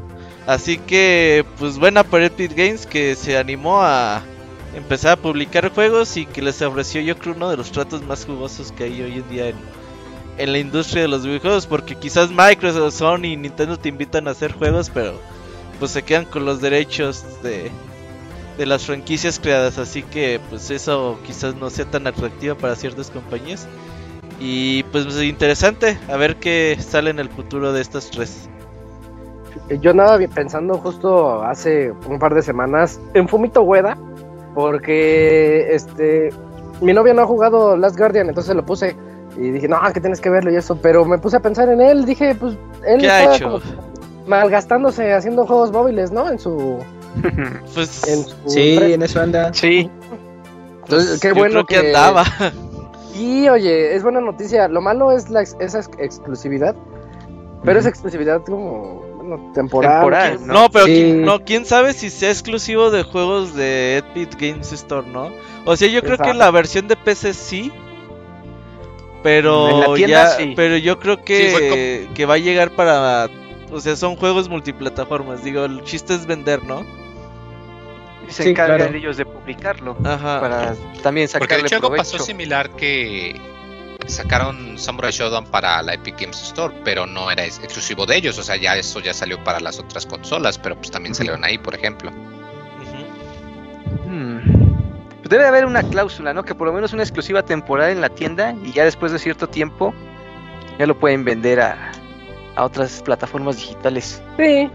Así 0.47 0.79
que, 0.79 1.45
pues 1.59 1.79
buena 1.79 2.03
por 2.03 2.23
Epic 2.23 2.55
Games 2.55 2.87
que 2.87 3.15
se 3.15 3.39
animó 3.39 3.83
a 3.83 4.23
empezar 4.75 5.13
a 5.13 5.17
publicar 5.17 5.73
juegos 5.73 6.17
y 6.17 6.27
que 6.27 6.43
les 6.43 6.61
ofreció 6.63 7.01
yo 7.01 7.17
creo 7.17 7.35
uno 7.35 7.51
de 7.51 7.57
los 7.57 7.71
tratos 7.71 8.03
más 8.03 8.25
jugosos 8.25 8.73
que 8.73 8.85
hay 8.85 9.03
hoy 9.03 9.13
en 9.19 9.29
día 9.29 9.49
en, 9.51 9.57
en 10.39 10.53
la 10.53 10.59
industria 10.59 11.03
de 11.03 11.09
los 11.09 11.25
videojuegos. 11.25 11.67
Porque 11.67 11.95
quizás 11.95 12.31
Microsoft, 12.31 12.95
Sony 12.95 13.25
y 13.25 13.37
Nintendo 13.37 13.79
te 13.79 13.89
invitan 13.89 14.27
a 14.27 14.33
hacer 14.33 14.53
juegos, 14.53 14.91
pero 14.93 15.15
pues 15.79 15.93
se 15.93 16.03
quedan 16.03 16.25
con 16.25 16.45
los 16.45 16.61
derechos 16.61 17.25
de, 17.43 17.71
de 18.59 18.67
las 18.67 18.85
franquicias 18.85 19.39
creadas, 19.39 19.79
así 19.79 20.03
que 20.03 20.41
pues 20.51 20.71
eso 20.71 21.19
quizás 21.27 21.55
no 21.57 21.71
sea 21.71 21.87
tan 21.87 22.07
atractivo 22.07 22.57
para 22.57 22.77
ciertas 22.77 23.11
compañías. 23.11 23.67
Y 24.41 24.83
pues 24.85 25.05
pues, 25.05 25.23
interesante, 25.23 25.99
a 26.09 26.17
ver 26.17 26.37
qué 26.37 26.77
sale 26.81 27.11
en 27.11 27.19
el 27.19 27.29
futuro 27.29 27.73
de 27.73 27.81
estas 27.81 28.11
tres. 28.11 28.49
Yo 29.81 29.91
andaba 29.93 30.19
pensando 30.35 30.75
justo 30.79 31.43
hace 31.43 31.93
un 32.09 32.19
par 32.19 32.35
de 32.35 32.43
semanas 32.43 33.01
en 33.15 33.27
Fumito 33.29 33.63
Ueda, 33.63 33.97
porque 34.55 35.75
este 35.75 36.31
mi 36.81 36.93
novia 36.93 37.15
no 37.15 37.23
ha 37.23 37.27
jugado 37.27 37.77
Last 37.77 37.97
Guardian, 37.97 38.29
entonces 38.29 38.55
lo 38.57 38.65
puse 38.65 38.97
y 39.37 39.51
dije, 39.51 39.69
no, 39.69 39.79
que 39.95 40.01
tienes 40.01 40.21
que 40.21 40.29
verlo 40.31 40.51
y 40.51 40.57
eso, 40.57 40.77
pero 40.77 41.05
me 41.05 41.17
puse 41.19 41.37
a 41.37 41.41
pensar 41.41 41.69
en 41.69 41.81
él, 41.81 42.05
dije, 42.05 42.35
pues 42.35 42.57
él 42.87 43.01
¿Qué 43.01 43.11
ha 43.11 43.35
hecho? 43.35 43.61
malgastándose 44.27 45.13
haciendo 45.15 45.47
juegos 45.47 45.73
móviles, 45.73 46.11
¿no? 46.13 46.29
En 46.29 46.39
su, 46.39 46.79
Pues 47.75 48.07
en 48.09 48.25
su 48.25 48.37
Sí, 48.51 48.77
en 48.81 49.03
eso 49.03 49.21
anda. 49.21 49.53
Sí, 49.55 49.91
Entonces, 50.83 51.21
qué 51.21 51.29
yo 51.29 51.35
bueno 51.37 51.65
creo 51.65 51.83
que, 51.83 51.87
andaba. 51.89 52.25
Y 53.15 53.47
oye, 53.51 53.95
es 53.95 54.03
buena 54.03 54.21
noticia. 54.23 54.69
Lo 54.69 54.81
malo 54.81 55.13
es 55.13 55.29
la 55.29 55.43
ex- 55.43 55.55
esa 55.61 55.81
ex- 55.81 55.91
exclusividad, 55.99 56.75
pero 57.63 57.79
es 57.79 57.85
exclusividad 57.87 58.43
como 58.43 59.03
bueno, 59.23 59.53
temporal. 59.55 59.93
Temporal, 59.95 60.47
No, 60.47 60.53
¿no? 60.55 60.71
pero 60.71 60.87
Sí. 60.87 60.93
quién, 60.93 61.23
no, 61.23 61.45
quién 61.45 61.65
sabe 61.65 61.93
si 61.93 62.11
sea 62.11 62.31
exclusivo 62.31 62.91
de 62.91 63.03
juegos 63.03 63.55
de 63.55 63.99
Epic 63.99 64.39
Games 64.41 64.73
Store, 64.73 65.07
¿no? 65.07 65.31
O 65.65 65.77
sea, 65.77 65.89
yo 65.89 66.03
creo 66.03 66.19
que 66.19 66.35
la 66.35 66.51
versión 66.51 66.89
de 66.89 66.97
PC 66.97 67.33
sí. 67.35 67.73
Pero 69.23 69.95
tienda, 69.95 70.25
ya, 70.25 70.31
sí. 70.31 70.53
pero 70.57 70.77
yo 70.77 70.99
creo 70.99 71.23
que, 71.25 72.07
Sí, 72.09 72.15
que 72.15 72.27
va 72.27 72.35
a 72.35 72.39
llegar 72.39 72.73
para, 72.73 73.29
o 73.71 73.81
sea, 73.81 73.95
son 73.95 74.17
juegos 74.17 74.49
multiplataformas. 74.49 75.45
Digo, 75.45 75.65
el 75.65 75.85
chiste 75.85 76.15
es 76.15 76.27
vender, 76.27 76.65
¿no? 76.65 76.85
se 78.29 78.45
Sí, 78.45 78.49
encargan 78.51 78.79
claro. 78.79 78.97
ellos 78.97 79.17
de 79.19 79.27
publicarlo 79.27 79.97
Ajá. 80.05 80.41
para 80.41 80.75
también 81.03 81.29
Porque 81.29 81.55
de 81.55 81.61
sacarle 81.61 81.67
hecho 81.67 81.77
algo 81.77 81.95
pasó 81.95 82.19
similar 82.19 82.71
que 82.71 83.39
sacaron 84.07 84.79
Samurai 84.79 85.11
Shodown 85.13 85.47
para 85.47 85.83
la 85.83 85.95
Epic 85.95 86.21
Games 86.21 86.41
Store, 86.43 86.75
pero 86.85 87.07
no 87.07 87.31
era 87.31 87.45
ex- 87.45 87.59
exclusivo 87.63 88.07
de 88.07 88.17
ellos, 88.17 88.39
o 88.39 88.43
sea, 88.43 88.57
ya 88.57 88.77
eso 88.77 89.01
ya 89.01 89.13
salió 89.15 89.43
para 89.45 89.61
las 89.61 89.79
otras 89.79 90.07
consolas, 90.07 90.59
pero 90.59 90.77
pues 90.77 90.91
también 90.91 91.15
salieron 91.15 91.45
ahí, 91.45 91.59
por 91.59 91.75
ejemplo. 91.75 92.11
Hmm. 94.07 94.39
Pues 95.19 95.29
Debe 95.31 95.47
haber 95.47 95.65
una 95.67 95.83
cláusula, 95.83 96.35
¿no? 96.35 96.43
Que 96.45 96.55
por 96.55 96.67
lo 96.67 96.73
menos 96.73 96.93
una 96.93 97.03
exclusiva 97.03 97.43
temporal 97.43 97.91
en 97.91 98.01
la 98.01 98.09
tienda 98.11 98.55
y 98.65 98.73
ya 98.73 98.85
después 98.85 99.13
de 99.13 99.19
cierto 99.19 99.49
tiempo 99.49 99.95
ya 100.79 100.87
lo 100.87 100.99
pueden 100.99 101.25
vender 101.25 101.61
a, 101.61 101.93
a 102.57 102.65
otras 102.65 103.03
plataformas 103.03 103.57
digitales. 103.57 104.23
Sí. 104.37 104.71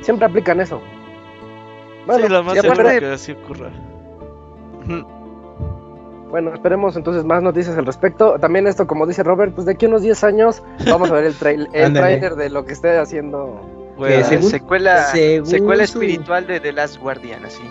Siempre 0.00 0.26
aplican 0.26 0.60
eso. 0.60 0.80
Bueno, 2.06 2.26
sí, 2.26 2.32
lo 2.32 2.42
más 2.44 2.56
y 2.56 2.60
seguro 2.60 2.80
aparte- 2.82 3.00
que 3.00 3.06
así 3.12 3.32
ocurra. 3.32 3.70
Bueno, 6.30 6.52
esperemos 6.52 6.94
entonces 6.96 7.24
más 7.24 7.42
noticias 7.42 7.76
al 7.78 7.86
respecto. 7.86 8.36
También 8.38 8.66
esto, 8.66 8.86
como 8.86 9.06
dice 9.06 9.22
Robert, 9.22 9.54
pues 9.54 9.66
de 9.66 9.72
aquí 9.72 9.86
a 9.86 9.88
unos 9.88 10.02
10 10.02 10.24
años 10.24 10.62
vamos 10.86 11.10
a 11.10 11.14
ver 11.14 11.24
el, 11.24 11.34
trail, 11.34 11.68
el 11.72 11.92
trailer 11.94 12.34
de 12.36 12.50
lo 12.50 12.64
que 12.64 12.72
esté 12.74 12.98
haciendo. 12.98 13.60
Bueno, 13.96 14.24
según- 14.26 14.50
secuela, 14.50 15.04
según 15.06 15.46
secuela 15.46 15.86
su- 15.86 16.00
espiritual 16.02 16.46
de 16.46 16.60
The 16.60 16.72
Last 16.72 16.98
Guardian, 16.98 17.44
así. 17.44 17.62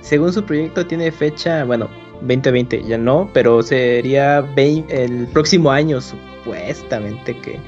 Según 0.00 0.32
su 0.32 0.44
proyecto 0.44 0.86
tiene 0.86 1.12
fecha, 1.12 1.64
bueno, 1.64 1.88
2020 2.22 2.82
ya 2.84 2.96
no, 2.96 3.28
pero 3.32 3.62
sería 3.62 4.38
el 4.56 5.28
próximo 5.32 5.70
año 5.70 6.00
supuestamente 6.00 7.36
que 7.38 7.58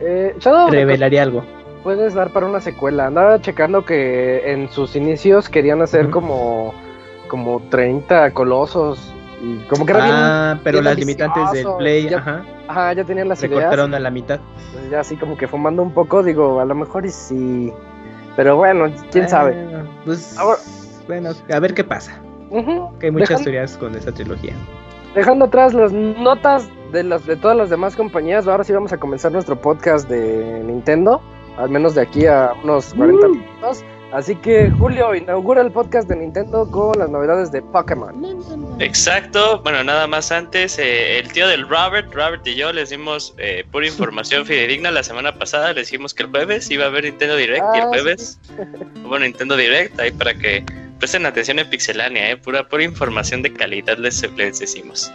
Eh, 0.00 0.34
Shadow 0.38 0.70
revelaría 0.70 1.22
algo. 1.22 1.44
puedes 1.82 2.14
dar 2.14 2.30
para 2.30 2.46
una 2.46 2.60
secuela. 2.60 3.06
Andaba 3.06 3.40
checando 3.40 3.84
que 3.84 4.50
en 4.52 4.70
sus 4.70 4.96
inicios 4.96 5.48
querían 5.48 5.82
hacer 5.82 6.08
como, 6.10 6.72
como 7.28 7.60
30 7.70 8.30
colosos. 8.32 9.14
Y 9.42 9.56
como 9.68 9.86
que 9.86 9.92
era 9.92 10.04
bien- 10.04 10.14
Ah, 10.16 10.60
pero 10.62 10.76
bien 10.78 10.84
las 10.84 10.98
limitantes 10.98 11.52
del 11.52 11.66
Play, 11.78 12.08
ya- 12.08 12.18
ajá, 12.18 12.44
Ajá, 12.68 12.92
ya 12.92 13.04
tenían 13.04 13.28
las 13.28 13.40
ideas. 13.42 13.54
recortaron 13.56 13.94
a 13.94 13.98
la 13.98 14.10
mitad. 14.10 14.38
Pues 14.72 14.90
ya 14.90 15.00
así 15.00 15.16
como 15.16 15.36
que 15.36 15.48
fumando 15.48 15.82
un 15.82 15.92
poco, 15.94 16.22
digo, 16.22 16.60
a 16.60 16.64
lo 16.64 16.74
mejor 16.74 17.06
y 17.06 17.10
sí. 17.10 17.72
Pero 18.36 18.56
bueno, 18.56 18.86
quién 19.10 19.28
sabe. 19.28 19.52
Bueno, 19.64 19.88
pues, 20.04 20.38
Ahora- 20.38 20.58
bueno, 21.06 21.30
a 21.52 21.60
ver 21.60 21.74
qué 21.74 21.84
pasa. 21.84 22.20
Ujú. 22.50 22.96
Que 22.98 23.06
hay 23.06 23.12
muchas 23.12 23.30
Dejan- 23.30 23.44
teorías 23.44 23.76
con 23.78 23.94
esta 23.94 24.12
trilogía. 24.12 24.54
Dejando 25.14 25.46
atrás 25.46 25.74
las 25.74 25.92
notas 25.92 26.68
de 26.92 27.02
las 27.04 27.24
de 27.26 27.36
todas 27.36 27.56
las 27.56 27.70
demás 27.70 27.96
compañías, 27.96 28.46
ahora 28.46 28.62
sí 28.64 28.72
vamos 28.72 28.92
a 28.92 28.98
comenzar 28.98 29.32
nuestro 29.32 29.56
podcast 29.60 30.08
de 30.08 30.62
Nintendo, 30.64 31.20
al 31.56 31.70
menos 31.70 31.94
de 31.94 32.02
aquí 32.02 32.26
a 32.26 32.52
unos 32.62 32.92
40 32.94 33.26
Uh. 33.26 33.30
minutos. 33.30 33.84
Así 34.12 34.34
que 34.34 34.70
Julio 34.70 35.14
inaugura 35.14 35.62
el 35.62 35.70
podcast 35.70 36.08
de 36.08 36.16
Nintendo 36.16 36.68
con 36.68 36.98
las 36.98 37.08
novedades 37.08 37.52
de 37.52 37.62
Pokémon. 37.62 38.12
Exacto, 38.80 39.60
bueno, 39.62 39.84
nada 39.84 40.06
más 40.08 40.32
antes, 40.32 40.78
eh, 40.78 41.18
el 41.18 41.30
tío 41.32 41.46
del 41.46 41.68
Robert, 41.68 42.12
Robert 42.12 42.44
y 42.46 42.56
yo 42.56 42.72
les 42.72 42.90
dimos 42.90 43.34
eh, 43.38 43.64
pura 43.70 43.86
información 43.86 44.44
fidedigna 44.44 44.90
la 44.90 45.04
semana 45.04 45.32
pasada, 45.38 45.72
les 45.74 45.86
dijimos 45.88 46.12
que 46.12 46.24
el 46.24 46.30
jueves 46.30 46.68
iba 46.70 46.86
a 46.86 46.88
haber 46.88 47.04
Nintendo 47.04 47.36
Direct 47.36 47.64
y 47.74 47.78
el 47.78 47.84
Ah, 47.84 47.88
jueves 47.88 48.40
hubo 49.04 49.18
Nintendo 49.18 49.56
Direct, 49.56 50.00
ahí 50.00 50.10
para 50.10 50.34
que 50.34 50.64
presten 50.98 51.24
atención 51.24 51.60
en 51.60 51.70
Pixelania, 51.70 52.30
eh, 52.30 52.36
pura, 52.36 52.66
pura 52.68 52.82
información 52.82 53.42
de 53.42 53.52
calidad 53.52 53.96
les, 53.96 54.22
les 54.36 54.58
decimos. 54.58 55.12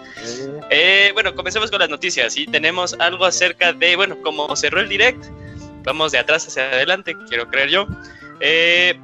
Eh, 0.70 1.12
bueno, 1.14 1.36
comencemos 1.36 1.70
con 1.70 1.80
las 1.80 1.90
noticias 1.90 2.38
y 2.38 2.48
tenemos 2.48 2.96
algo 3.00 3.26
acerca 3.26 3.74
de, 3.74 3.96
bueno, 3.98 4.16
como 4.24 4.56
cerró 4.56 4.80
el 4.80 4.88
Direct, 4.88 5.26
vamos 5.84 6.14
de 6.14 6.20
atrás 6.20 6.48
hacia 6.48 6.64
adelante, 6.64 7.14
quiero 7.28 7.50
creer 7.50 7.70
yo. 7.70 7.88
Eh, 8.42 9.00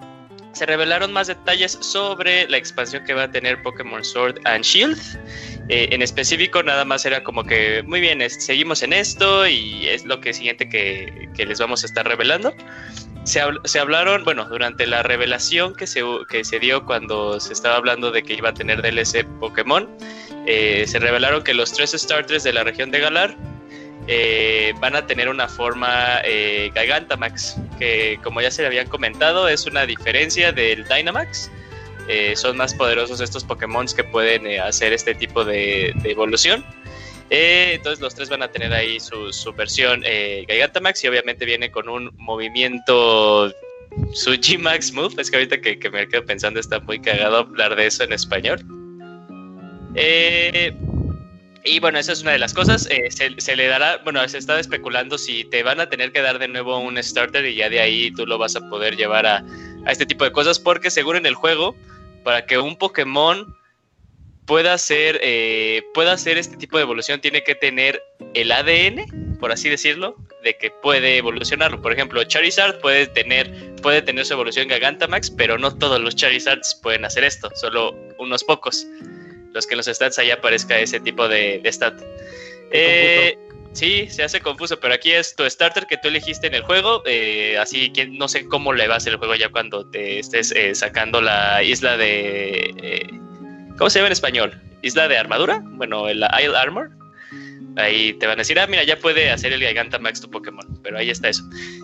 se 0.53 0.65
revelaron 0.65 1.13
más 1.13 1.27
detalles 1.27 1.77
sobre 1.79 2.47
la 2.49 2.57
expansión 2.57 3.05
que 3.05 3.13
va 3.13 3.23
a 3.23 3.31
tener 3.31 3.61
Pokémon 3.63 4.03
Sword 4.03 4.39
and 4.45 4.63
Shield. 4.63 4.99
Eh, 5.69 5.87
en 5.91 6.01
específico, 6.01 6.61
nada 6.61 6.83
más 6.83 7.05
era 7.05 7.23
como 7.23 7.45
que, 7.45 7.81
muy 7.83 8.01
bien, 8.01 8.21
seguimos 8.29 8.83
en 8.83 8.91
esto 8.91 9.47
y 9.47 9.87
es 9.87 10.03
lo 10.03 10.19
que 10.19 10.33
siguiente 10.33 10.67
que, 10.67 11.29
que 11.35 11.45
les 11.45 11.59
vamos 11.59 11.83
a 11.83 11.85
estar 11.85 12.05
revelando. 12.05 12.53
Se, 13.23 13.41
habl- 13.41 13.61
se 13.65 13.79
hablaron, 13.79 14.25
bueno, 14.25 14.45
durante 14.49 14.85
la 14.87 15.03
revelación 15.03 15.73
que 15.75 15.87
se, 15.87 16.03
que 16.27 16.43
se 16.43 16.59
dio 16.59 16.85
cuando 16.85 17.39
se 17.39 17.53
estaba 17.53 17.77
hablando 17.77 18.11
de 18.11 18.23
que 18.23 18.33
iba 18.33 18.49
a 18.49 18.53
tener 18.53 18.81
DLC 18.81 19.25
Pokémon, 19.39 19.87
eh, 20.47 20.83
se 20.85 20.99
revelaron 20.99 21.43
que 21.43 21.53
los 21.53 21.71
tres 21.71 21.91
starters 21.91 22.43
de 22.43 22.51
la 22.51 22.63
región 22.65 22.91
de 22.91 22.99
Galar 22.99 23.35
eh, 24.07 24.73
van 24.79 24.95
a 24.95 25.05
tener 25.05 25.29
una 25.29 25.47
forma 25.47 26.21
eh, 26.23 26.71
Gigantamax, 26.75 27.57
que 27.77 28.19
como 28.23 28.41
ya 28.41 28.51
se 28.51 28.61
le 28.61 28.67
habían 28.67 28.87
comentado, 28.87 29.47
es 29.47 29.65
una 29.65 29.85
diferencia 29.85 30.51
del 30.51 30.85
Dynamax. 30.87 31.51
Eh, 32.07 32.35
son 32.35 32.57
más 32.57 32.73
poderosos 32.73 33.21
estos 33.21 33.43
Pokémon 33.43 33.85
que 33.95 34.03
pueden 34.03 34.59
hacer 34.59 34.91
este 34.91 35.13
tipo 35.13 35.45
de, 35.45 35.93
evolución. 36.03 36.65
Entonces 37.29 38.01
los 38.01 38.13
tres 38.13 38.27
van 38.29 38.43
a 38.43 38.51
tener 38.51 38.73
ahí 38.73 38.99
su, 38.99 39.53
versión 39.55 40.03
Gigantamax 40.03 41.03
y 41.05 41.07
obviamente 41.07 41.45
viene 41.45 41.71
con 41.71 41.87
un 41.87 42.11
movimiento 42.17 43.53
su 44.13 44.31
G-Max 44.31 44.91
Move. 44.91 45.15
Es 45.17 45.31
que 45.31 45.37
ahorita 45.37 45.61
que, 45.61 45.79
que 45.79 45.89
me 45.89 46.07
quedo 46.09 46.25
pensando 46.25 46.59
está 46.59 46.79
muy 46.79 46.99
cagado 46.99 47.37
hablar 47.37 47.77
de 47.77 47.85
eso 47.85 48.03
en 48.03 48.11
español. 48.11 48.61
Eh, 49.95 50.73
y 51.63 51.79
bueno, 51.79 51.99
esa 51.99 52.13
es 52.13 52.21
una 52.21 52.31
de 52.31 52.39
las 52.39 52.53
cosas. 52.53 52.87
Eh, 52.89 53.11
se, 53.11 53.39
se 53.39 53.55
le 53.55 53.67
dará, 53.67 53.97
bueno, 53.97 54.27
se 54.27 54.37
está 54.37 54.59
especulando 54.59 55.17
si 55.17 55.43
te 55.45 55.63
van 55.63 55.79
a 55.79 55.89
tener 55.89 56.11
que 56.11 56.21
dar 56.21 56.39
de 56.39 56.47
nuevo 56.47 56.79
un 56.79 57.01
starter 57.01 57.45
y 57.45 57.55
ya 57.55 57.69
de 57.69 57.79
ahí 57.79 58.11
tú 58.11 58.25
lo 58.25 58.37
vas 58.37 58.55
a 58.55 58.61
poder 58.69 58.95
llevar 58.95 59.25
a, 59.25 59.43
a 59.85 59.91
este 59.91 60.05
tipo 60.05 60.23
de 60.23 60.31
cosas, 60.31 60.59
porque 60.59 60.89
seguro 60.89 61.17
en 61.17 61.25
el 61.25 61.35
juego, 61.35 61.75
para 62.23 62.45
que 62.45 62.57
un 62.57 62.77
Pokémon 62.77 63.55
pueda 64.45 64.73
hacer, 64.73 65.19
eh, 65.21 65.83
pueda 65.93 66.13
hacer 66.13 66.37
este 66.37 66.57
tipo 66.57 66.77
de 66.77 66.83
evolución, 66.83 67.21
tiene 67.21 67.43
que 67.43 67.55
tener 67.55 68.01
el 68.33 68.51
ADN, 68.51 69.37
por 69.39 69.51
así 69.51 69.69
decirlo, 69.69 70.15
de 70.43 70.57
que 70.57 70.71
puede 70.71 71.17
evolucionarlo. 71.17 71.81
Por 71.81 71.93
ejemplo, 71.93 72.23
Charizard 72.23 72.79
puede 72.79 73.07
tener, 73.07 73.75
puede 73.81 74.01
tener 74.01 74.25
su 74.25 74.33
evolución 74.33 74.69
Gigantamax, 74.69 75.31
pero 75.31 75.57
no 75.57 75.77
todos 75.77 76.01
los 76.01 76.15
Charizards 76.15 76.79
pueden 76.81 77.05
hacer 77.05 77.23
esto, 77.23 77.49
solo 77.55 77.95
unos 78.17 78.43
pocos 78.43 78.87
los 79.53 79.67
que 79.67 79.73
en 79.73 79.77
los 79.77 79.85
stats 79.87 80.19
ahí 80.19 80.31
aparezca 80.31 80.79
ese 80.79 80.99
tipo 80.99 81.27
de, 81.27 81.59
de 81.63 81.71
stat. 81.71 82.01
Eh, 82.71 83.37
sí, 83.73 84.07
se 84.09 84.23
hace 84.23 84.39
confuso, 84.39 84.79
pero 84.79 84.93
aquí 84.93 85.11
es 85.11 85.35
tu 85.35 85.49
starter 85.49 85.87
que 85.87 85.97
tú 85.97 86.07
elegiste 86.07 86.47
en 86.47 86.55
el 86.55 86.63
juego. 86.63 87.03
eh, 87.05 87.57
así 87.57 87.91
que 87.91 88.07
no 88.07 88.27
sé 88.27 88.45
cómo 88.45 88.73
le 88.73 88.87
va 88.87 88.95
a 88.95 88.97
hacer 88.97 89.13
el 89.13 89.19
juego 89.19 89.35
ya 89.35 89.49
cuando 89.49 89.89
te 89.89 90.19
estés 90.19 90.51
eh, 90.51 90.73
sacando 90.75 91.21
la 91.21 91.63
isla 91.63 91.97
de. 91.97 92.73
eh, 92.81 93.07
¿Cómo 93.77 93.89
se 93.89 93.99
llama 93.99 94.07
en 94.07 94.13
español? 94.13 94.61
¿Isla 94.81 95.07
de 95.07 95.17
armadura? 95.17 95.61
Bueno, 95.63 96.07
el 96.07 96.23
Isle 96.39 96.57
Armor. 96.57 97.00
Ahí 97.77 98.13
te 98.13 98.27
van 98.27 98.37
a 98.37 98.41
decir, 98.41 98.59
ah, 98.59 98.67
mira, 98.67 98.83
ya 98.83 98.97
puede 98.97 99.29
hacer 99.29 99.53
el 99.53 99.65
Gigantamax 99.65 100.21
tu 100.21 100.29
Pokémon. 100.29 100.65
Pero 100.83 100.97
ahí 100.97 101.09
está 101.09 101.29
eso. 101.29 101.43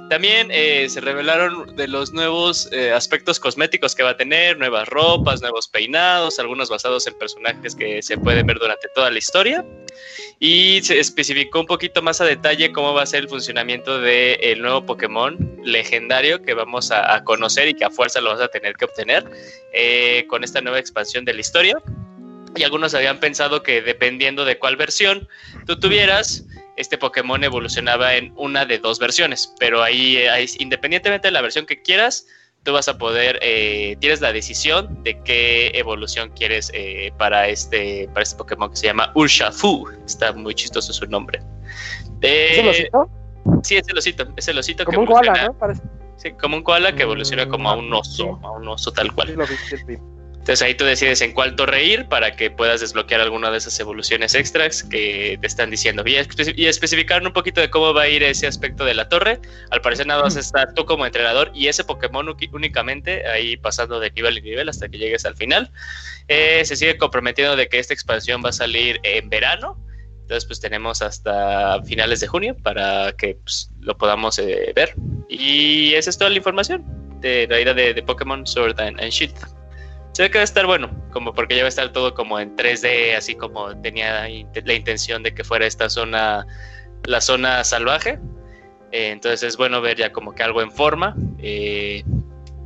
También 0.09 0.49
eh, 0.51 0.87
se 0.89 1.01
revelaron 1.01 1.75
de 1.75 1.87
los 1.87 2.13
nuevos 2.13 2.69
eh, 2.71 2.91
aspectos 2.91 3.39
cosméticos 3.39 3.95
que 3.95 4.03
va 4.03 4.11
a 4.11 4.17
tener, 4.17 4.57
nuevas 4.57 4.87
ropas, 4.87 5.41
nuevos 5.41 5.67
peinados, 5.67 6.39
algunos 6.39 6.69
basados 6.69 7.07
en 7.07 7.17
personajes 7.17 7.75
que 7.75 8.01
se 8.01 8.17
pueden 8.17 8.45
ver 8.47 8.59
durante 8.59 8.87
toda 8.93 9.11
la 9.11 9.17
historia. 9.17 9.65
Y 10.39 10.81
se 10.83 10.99
especificó 10.99 11.61
un 11.61 11.65
poquito 11.65 12.01
más 12.01 12.21
a 12.21 12.25
detalle 12.25 12.71
cómo 12.71 12.93
va 12.93 13.03
a 13.03 13.05
ser 13.05 13.23
el 13.23 13.29
funcionamiento 13.29 13.99
del 13.99 14.61
nuevo 14.61 14.85
Pokémon 14.85 15.37
legendario 15.63 16.41
que 16.41 16.53
vamos 16.53 16.91
a, 16.91 17.15
a, 17.15 17.23
conocer 17.23 17.67
y 17.69 17.73
que 17.73 17.85
a 17.85 17.89
fuerza 17.89 18.21
lo 18.21 18.29
vas 18.29 18.41
a 18.41 18.47
tener 18.47 18.75
que 18.75 18.85
obtener 18.85 19.25
eh, 19.73 20.25
con 20.27 20.43
esta 20.43 20.61
nueva 20.61 20.79
expansión 20.79 21.25
de 21.25 21.33
la 21.33 21.41
historia. 21.41 21.81
Y 22.57 22.63
algunos 22.63 22.93
habían 22.93 23.19
pensado 23.19 23.63
que 23.63 23.81
dependiendo 23.81 24.45
de 24.45 24.57
cuál 24.57 24.75
versión 24.75 25.27
tú 25.65 25.79
tuvieras, 25.79 26.45
este 26.75 26.97
Pokémon 26.97 27.43
evolucionaba 27.43 28.15
en 28.15 28.33
una 28.35 28.65
de 28.65 28.79
dos 28.79 28.99
versiones, 28.99 29.53
pero 29.59 29.83
ahí, 29.83 30.17
ahí 30.17 30.47
independientemente 30.59 31.27
de 31.27 31.31
la 31.31 31.41
versión 31.41 31.65
que 31.65 31.81
quieras, 31.81 32.27
tú 32.63 32.73
vas 32.73 32.87
a 32.87 32.97
poder, 32.97 33.39
eh, 33.41 33.95
tienes 33.99 34.21
la 34.21 34.31
decisión 34.31 35.03
de 35.03 35.21
qué 35.23 35.71
evolución 35.73 36.31
quieres 36.35 36.69
eh, 36.73 37.11
para, 37.17 37.47
este, 37.47 38.07
para 38.09 38.23
este 38.23 38.35
Pokémon 38.35 38.69
que 38.69 38.77
se 38.77 38.87
llama 38.87 39.11
Urshafu. 39.15 39.89
Está 40.05 40.33
muy 40.33 40.53
chistoso 40.53 40.93
su 40.93 41.05
nombre. 41.07 41.39
Eh, 42.21 42.49
¿Es 42.51 42.57
el 42.59 42.67
osito? 42.67 43.09
Sí, 43.63 43.77
es 43.77 43.87
el 43.87 43.97
osito, 43.97 44.27
es 44.35 44.47
el 44.47 44.57
osito 44.57 44.85
como 44.85 44.97
que 44.97 44.99
un 44.99 45.05
koala, 45.05 45.45
¿no? 45.45 45.53
Parece. 45.53 45.81
Sí, 46.17 46.31
como 46.33 46.57
un 46.57 46.63
koala 46.63 46.93
que 46.95 47.03
evoluciona 47.03 47.47
como 47.47 47.69
a 47.69 47.75
un 47.75 47.93
oso, 47.93 48.39
a 48.43 48.51
un 48.51 48.67
oso 48.67 48.91
tal 48.91 49.13
cual. 49.13 49.29
Sí, 49.29 49.33
lo 49.35 49.47
vi, 49.47 49.55
sí, 49.55 49.77
lo 49.77 49.85
vi. 49.85 50.16
Entonces 50.47 50.65
ahí 50.65 50.75
tú 50.75 50.85
decides 50.85 51.19
en 51.19 51.33
cuál 51.33 51.57
torre 51.57 51.83
ir 51.83 52.05
para 52.05 52.37
que 52.37 52.49
puedas 52.49 52.79
desbloquear 52.79 53.19
alguna 53.19 53.51
de 53.51 53.57
esas 53.57 53.77
evoluciones 53.81 54.33
extras 54.33 54.81
que 54.81 55.37
te 55.41 55.45
están 55.45 55.69
diciendo. 55.69 56.03
Y, 56.05 56.15
espe 56.15 56.53
y 56.55 56.67
especificar 56.67 57.21
un 57.21 57.33
poquito 57.33 57.59
de 57.59 57.69
cómo 57.69 57.93
va 57.93 58.03
a 58.03 58.07
ir 58.07 58.23
ese 58.23 58.47
aspecto 58.47 58.85
de 58.85 58.93
la 58.93 59.09
torre. 59.09 59.41
Al 59.71 59.81
parecer 59.81 60.07
nada 60.07 60.21
vas 60.21 60.37
a 60.37 60.39
estar 60.39 60.73
tú 60.73 60.85
como 60.85 61.05
entrenador 61.05 61.51
y 61.53 61.67
ese 61.67 61.83
Pokémon 61.83 62.33
únicamente 62.53 63.27
ahí 63.27 63.57
pasando 63.57 63.99
de 63.99 64.09
nivel 64.11 64.37
en 64.37 64.45
nivel 64.45 64.69
hasta 64.69 64.87
que 64.87 64.97
llegues 64.97 65.25
al 65.25 65.35
final. 65.35 65.69
Eh, 66.29 66.63
se 66.63 66.77
sigue 66.77 66.97
comprometiendo 66.97 67.57
de 67.57 67.67
que 67.67 67.79
esta 67.79 67.93
expansión 67.93 68.41
va 68.41 68.51
a 68.51 68.53
salir 68.53 69.01
en 69.03 69.27
verano. 69.27 69.77
Entonces 70.21 70.45
pues 70.45 70.61
tenemos 70.61 71.01
hasta 71.01 71.83
finales 71.83 72.21
de 72.21 72.27
junio 72.27 72.55
para 72.63 73.11
que 73.17 73.35
pues, 73.35 73.69
lo 73.81 73.97
podamos 73.97 74.39
eh, 74.39 74.71
ver. 74.73 74.95
Y 75.27 75.93
esa 75.95 76.09
es 76.09 76.17
toda 76.17 76.29
la 76.29 76.37
información 76.37 76.85
de 77.19 77.47
la 77.49 77.59
ida 77.59 77.73
de, 77.73 77.93
de 77.93 78.01
Pokémon 78.01 78.47
Sword 78.47 78.79
and, 78.79 78.97
and 79.01 79.11
Shield 79.11 79.57
se 80.17 80.23
ve 80.23 80.31
que 80.31 80.39
va 80.39 80.41
a 80.41 80.45
estar 80.45 80.65
bueno. 80.65 80.89
como 81.11 81.31
porque 81.31 81.55
ya 81.55 81.61
va 81.61 81.67
a 81.67 81.69
estar 81.69 81.91
todo 81.91 82.15
como 82.15 82.39
en 82.39 82.55
3D, 82.55 83.15
así 83.15 83.35
como 83.35 83.79
tenía 83.81 84.23
la 84.23 84.73
intención 84.73 85.21
de 85.21 85.31
que 85.35 85.43
fuera 85.43 85.67
esta 85.67 85.91
zona, 85.91 86.47
la 87.03 87.21
zona 87.21 87.63
salvaje. 87.63 88.17
Eh, 88.91 89.11
entonces 89.11 89.43
es 89.43 89.57
bueno 89.57 89.79
ver 89.79 89.95
ya 89.95 90.11
como 90.11 90.33
que 90.33 90.41
algo 90.41 90.63
en 90.63 90.71
forma. 90.71 91.15
Eh, 91.37 92.03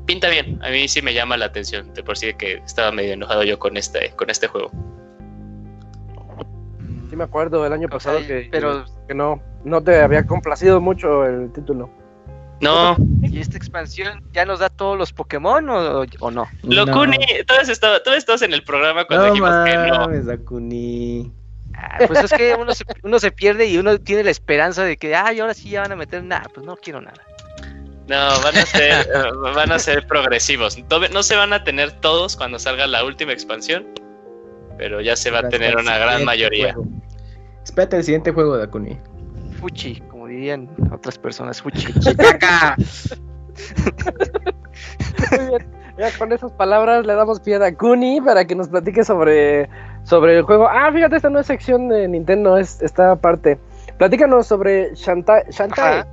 pinta 0.06 0.30
bien, 0.30 0.64
a 0.64 0.70
mí 0.70 0.88
sí 0.88 1.02
me 1.02 1.14
llama 1.14 1.36
la 1.36 1.48
atención, 1.48 1.94
de 1.94 2.02
por 2.04 2.18
sí 2.18 2.34
que 2.36 2.54
estaba 2.66 2.94
medio 2.94 3.12
enojado 3.16 3.44
yo 3.44 3.60
con 3.60 3.76
este, 3.76 4.12
con 4.12 4.30
este 4.30 4.48
juego. 4.48 4.72
Sí 7.10 7.18
me 7.18 7.26
acuerdo 7.26 7.62
del 7.66 7.74
año 7.74 7.90
pasado 7.90 8.20
que, 8.26 8.48
pero- 8.50 8.86
que 9.10 9.14
no, 9.14 9.42
no 9.66 9.84
te 9.84 10.00
había 10.00 10.26
complacido 10.26 10.80
mucho 10.80 11.26
el 11.26 11.52
título. 11.52 11.90
No, 12.62 12.96
¿Y 13.24 13.40
esta 13.40 13.58
expansión 13.58 14.24
ya 14.34 14.46
nos 14.46 14.60
da 14.60 14.70
todos 14.70 14.98
los 14.98 15.12
Pokémon 15.12 15.68
o, 15.70 16.06
o 16.20 16.32
no? 16.32 16.48
Locuni, 16.64 17.18
todos, 17.48 17.70
estaba, 17.70 18.02
todos 18.04 18.18
estabas 18.18 18.42
en 18.44 18.54
el 18.54 18.64
programa 18.64 19.06
cuando 19.06 19.26
No 19.28 19.34
dijimos 19.34 19.52
que 19.66 19.76
no. 19.76 20.00
mames, 20.00 20.26
Dakuni. 20.26 21.32
Ah, 21.74 22.00
pues 22.08 22.24
es 22.24 22.32
que 22.34 22.56
uno 22.60 22.74
se, 22.74 22.84
uno 23.02 23.18
se 23.20 23.32
pierde 23.32 23.66
y 23.66 23.78
uno 23.78 23.98
tiene 23.98 24.24
la 24.24 24.30
esperanza 24.30 24.84
de 24.84 24.98
que, 24.98 25.16
ay, 25.16 25.40
ahora 25.40 25.54
sí 25.54 25.70
ya 25.70 25.82
van 25.82 25.92
a 25.92 25.96
meter 25.96 26.24
nada, 26.24 26.46
pues 26.54 26.66
no 26.66 26.76
quiero 26.76 27.02
nada. 27.02 27.22
No, 28.08 28.42
van 28.44 28.58
a 28.58 28.66
ser, 28.66 29.08
van 29.56 29.72
a 29.72 29.80
ser 29.80 30.06
progresivos. 30.06 30.78
No 31.12 31.24
se 31.24 31.36
van 31.36 31.54
a 31.54 31.64
tener 31.64 31.92
todos 32.02 32.36
cuando 32.36 32.60
salga 32.60 32.86
la 32.88 33.04
última 33.06 33.32
expansión, 33.32 33.88
pero 34.78 35.00
ya 35.02 35.16
se 35.16 35.32
va 35.32 35.40
a 35.40 35.50
tener 35.50 35.78
una 35.78 35.98
gran 35.98 36.26
mayoría. 36.26 36.74
juego. 36.74 36.90
Espérate 37.64 37.98
el 37.98 38.04
siguiente 38.04 38.32
juego, 38.32 38.58
Dakuni. 38.58 39.00
Fuchi, 39.60 40.02
como 40.02 40.11
dirían 40.42 40.68
otras 40.92 41.18
personas, 41.20 41.62
fuchi. 41.62 41.88
Muy 45.32 45.46
bien. 45.48 45.68
Ya 45.98 46.10
con 46.18 46.32
esas 46.32 46.52
palabras 46.54 47.06
le 47.06 47.14
damos 47.14 47.40
pie 47.42 47.58
a 47.64 47.76
Kuni 47.76 48.22
para 48.22 48.46
que 48.46 48.56
nos 48.56 48.70
platique 48.70 49.04
sobre, 49.04 49.70
sobre 50.04 50.38
el 50.38 50.44
juego. 50.44 50.68
Ah, 50.68 50.90
fíjate, 50.92 51.18
esta 51.18 51.30
no 51.30 51.40
es 51.40 51.46
sección 51.48 51.90
de 51.90 52.08
Nintendo, 52.08 52.58
es 52.58 52.82
esta 52.82 53.16
parte. 53.18 53.60
Platícanos 54.00 54.48
sobre 54.48 54.96
Shantae. 54.96 55.44
Shantae. 55.52 56.00
Ajá. 56.00 56.08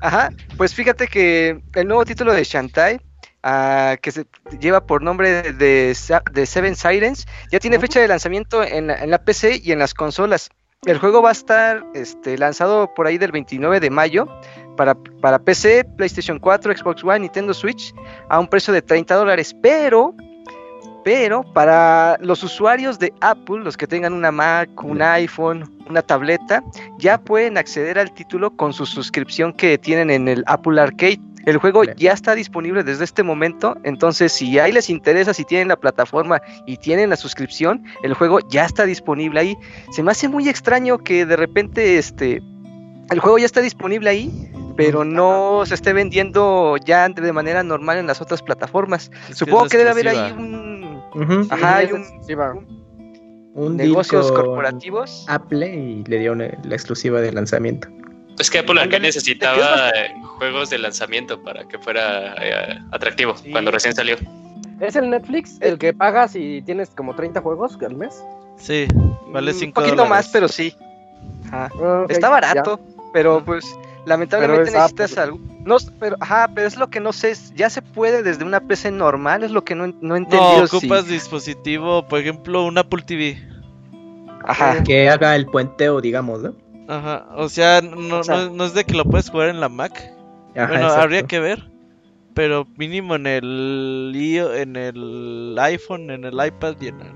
Ajá, 0.00 0.30
pues 0.56 0.74
fíjate 0.74 1.06
que 1.06 1.62
el 1.74 1.86
nuevo 1.86 2.04
título 2.06 2.32
de 2.32 2.42
Shantae, 2.42 3.00
ah, 3.42 3.96
que 4.00 4.10
se 4.10 4.26
lleva 4.58 4.86
por 4.86 5.02
nombre 5.02 5.30
de, 5.42 5.52
de 5.52 5.94
Sa- 5.94 6.22
de 6.32 6.46
Seven 6.46 6.74
Sirens, 6.74 7.26
ya 7.52 7.60
tiene 7.60 7.78
fecha 7.78 8.00
de 8.00 8.08
lanzamiento 8.08 8.64
en 8.64 8.86
la, 8.88 8.94
en 8.96 9.10
la 9.10 9.18
PC 9.18 9.60
y 9.62 9.70
en 9.72 9.78
las 9.78 9.92
consolas. 9.94 10.48
El 10.86 10.96
juego 10.96 11.20
va 11.20 11.28
a 11.28 11.32
estar 11.32 11.84
este, 11.92 12.38
lanzado 12.38 12.94
por 12.94 13.06
ahí 13.06 13.18
del 13.18 13.32
29 13.32 13.80
de 13.80 13.90
mayo 13.90 14.26
para, 14.78 14.94
para 15.20 15.38
PC, 15.38 15.84
PlayStation 15.98 16.38
4, 16.38 16.74
Xbox 16.74 17.04
One, 17.04 17.18
Nintendo 17.18 17.52
Switch 17.52 17.94
a 18.30 18.40
un 18.40 18.48
precio 18.48 18.72
de 18.72 18.80
30 18.80 19.14
dólares, 19.14 19.54
pero, 19.60 20.14
pero 21.04 21.42
para 21.52 22.16
los 22.22 22.42
usuarios 22.42 22.98
de 22.98 23.12
Apple, 23.20 23.58
los 23.58 23.76
que 23.76 23.86
tengan 23.86 24.14
una 24.14 24.32
Mac, 24.32 24.70
un 24.82 25.02
iPhone, 25.02 25.70
una 25.86 26.00
tableta, 26.00 26.64
ya 26.98 27.20
pueden 27.20 27.58
acceder 27.58 27.98
al 27.98 28.14
título 28.14 28.56
con 28.56 28.72
su 28.72 28.86
suscripción 28.86 29.52
que 29.52 29.76
tienen 29.76 30.10
en 30.10 30.28
el 30.28 30.42
Apple 30.46 30.80
Arcade. 30.80 31.20
El 31.46 31.56
juego 31.56 31.84
ya 31.84 32.12
está 32.12 32.34
disponible 32.34 32.84
desde 32.84 33.04
este 33.04 33.22
momento, 33.22 33.76
entonces 33.82 34.32
si 34.32 34.58
ahí 34.58 34.72
les 34.72 34.90
interesa, 34.90 35.32
si 35.32 35.44
tienen 35.44 35.68
la 35.68 35.76
plataforma 35.76 36.40
y 36.66 36.76
tienen 36.76 37.10
la 37.10 37.16
suscripción, 37.16 37.84
el 38.02 38.14
juego 38.14 38.40
ya 38.50 38.66
está 38.66 38.84
disponible 38.84 39.40
ahí. 39.40 39.56
Se 39.92 40.02
me 40.02 40.10
hace 40.10 40.28
muy 40.28 40.48
extraño 40.48 40.98
que 40.98 41.24
de 41.24 41.36
repente 41.36 41.98
este 41.98 42.42
el 43.10 43.18
juego 43.18 43.38
ya 43.38 43.46
está 43.46 43.60
disponible 43.60 44.08
ahí, 44.08 44.52
pero 44.76 45.04
no 45.04 45.64
se 45.66 45.74
esté 45.74 45.92
vendiendo 45.92 46.76
ya 46.76 47.08
de 47.08 47.32
manera 47.32 47.62
normal 47.64 47.98
en 47.98 48.06
las 48.06 48.20
otras 48.20 48.40
plataformas. 48.40 49.10
Es 49.28 49.38
Supongo 49.38 49.66
que 49.68 49.78
debe 49.78 49.90
haber 49.90 50.08
ahí 50.08 50.32
un. 50.32 51.02
Ajá, 51.50 51.78
hay 51.78 51.88
negocios 53.54 54.30
corporativos. 54.30 55.24
Apple 55.28 55.74
y 55.74 56.04
le 56.04 56.18
dio 56.20 56.34
la 56.36 56.46
exclusiva 56.46 57.20
de 57.20 57.32
lanzamiento. 57.32 57.88
Es 58.38 58.50
que 58.50 58.58
Apple 58.58 58.72
Arcade 58.80 58.96
Ándale, 58.96 59.08
necesitaba 59.08 59.90
eh, 59.90 60.14
juegos 60.38 60.70
de 60.70 60.78
lanzamiento 60.78 61.42
para 61.42 61.66
que 61.68 61.78
fuera 61.78 62.34
eh, 62.40 62.78
atractivo 62.90 63.36
Sí. 63.36 63.50
cuando 63.50 63.70
recién 63.70 63.94
salió. 63.94 64.16
¿Es 64.80 64.96
el 64.96 65.10
Netflix 65.10 65.58
el 65.60 65.78
que 65.78 65.92
pagas 65.92 66.34
y 66.36 66.62
tienes 66.62 66.88
como 66.90 67.14
30 67.14 67.40
juegos 67.42 67.76
al 67.84 67.94
mes? 67.96 68.24
Sí, 68.56 68.86
vale 69.28 69.52
Mm, 69.52 69.54
5 69.54 69.66
Un 69.68 69.72
poquito 69.84 69.96
dólares. 69.96 70.10
más, 70.10 70.28
pero 70.28 70.48
sí. 70.48 70.74
Ajá. 71.48 71.70
Ah, 71.82 72.04
Está 72.08 72.28
ya. 72.28 72.30
barato, 72.30 72.80
pero 73.12 73.42
pues 73.44 73.64
lamentablemente 74.06 74.70
necesitas 74.70 75.18
algo. 75.18 75.38
No, 75.66 75.76
pero, 75.98 76.16
ajá, 76.20 76.48
pero 76.54 76.66
es 76.66 76.78
lo 76.78 76.88
que 76.88 77.00
no 77.00 77.12
sé, 77.12 77.32
es- 77.32 77.52
ya 77.54 77.68
se 77.68 77.82
puede 77.82 78.22
desde 78.22 78.44
una 78.44 78.60
PC 78.60 78.90
normal, 78.90 79.42
es 79.44 79.50
lo 79.50 79.62
que 79.64 79.74
no, 79.74 79.88
no 80.00 80.14
he 80.14 80.18
entendido. 80.18 80.60
No, 80.60 80.66
si- 80.66 80.76
ocupas 80.78 81.06
dispositivo, 81.06 82.06
por 82.08 82.20
ejemplo, 82.20 82.64
un 82.64 82.78
Apple 82.78 83.02
TV. 83.04 83.38
Ajá. 84.44 84.82
Que 84.82 85.10
haga 85.10 85.36
el 85.36 85.44
puenteo, 85.46 86.00
digamos, 86.00 86.40
¿no? 86.40 86.54
Ajá, 86.90 87.26
o 87.36 87.48
sea, 87.48 87.80
no, 87.80 88.18
O 88.18 88.24
sea- 88.24 88.36
no, 88.46 88.50
no 88.50 88.64
es 88.64 88.74
de 88.74 88.84
que 88.84 88.94
lo 88.94 89.04
puedes 89.04 89.30
jugar 89.30 89.48
en 89.48 89.60
la 89.60 89.68
Mac. 89.68 89.92
Ajá, 90.56 90.66
bueno, 90.66 90.82
exacto. 90.84 91.00
habría 91.02 91.22
que 91.22 91.38
ver. 91.40 91.70
Pero 92.34 92.66
mínimo 92.76 93.14
en 93.16 93.26
el 93.26 94.12
iO- 94.14 94.54
en 94.54 94.76
el 94.76 95.56
iPhone, 95.60 96.10
en 96.10 96.24
el 96.24 96.34
iPad 96.34 96.74
y 96.80 96.88
en 96.88 97.00
el 97.00 97.12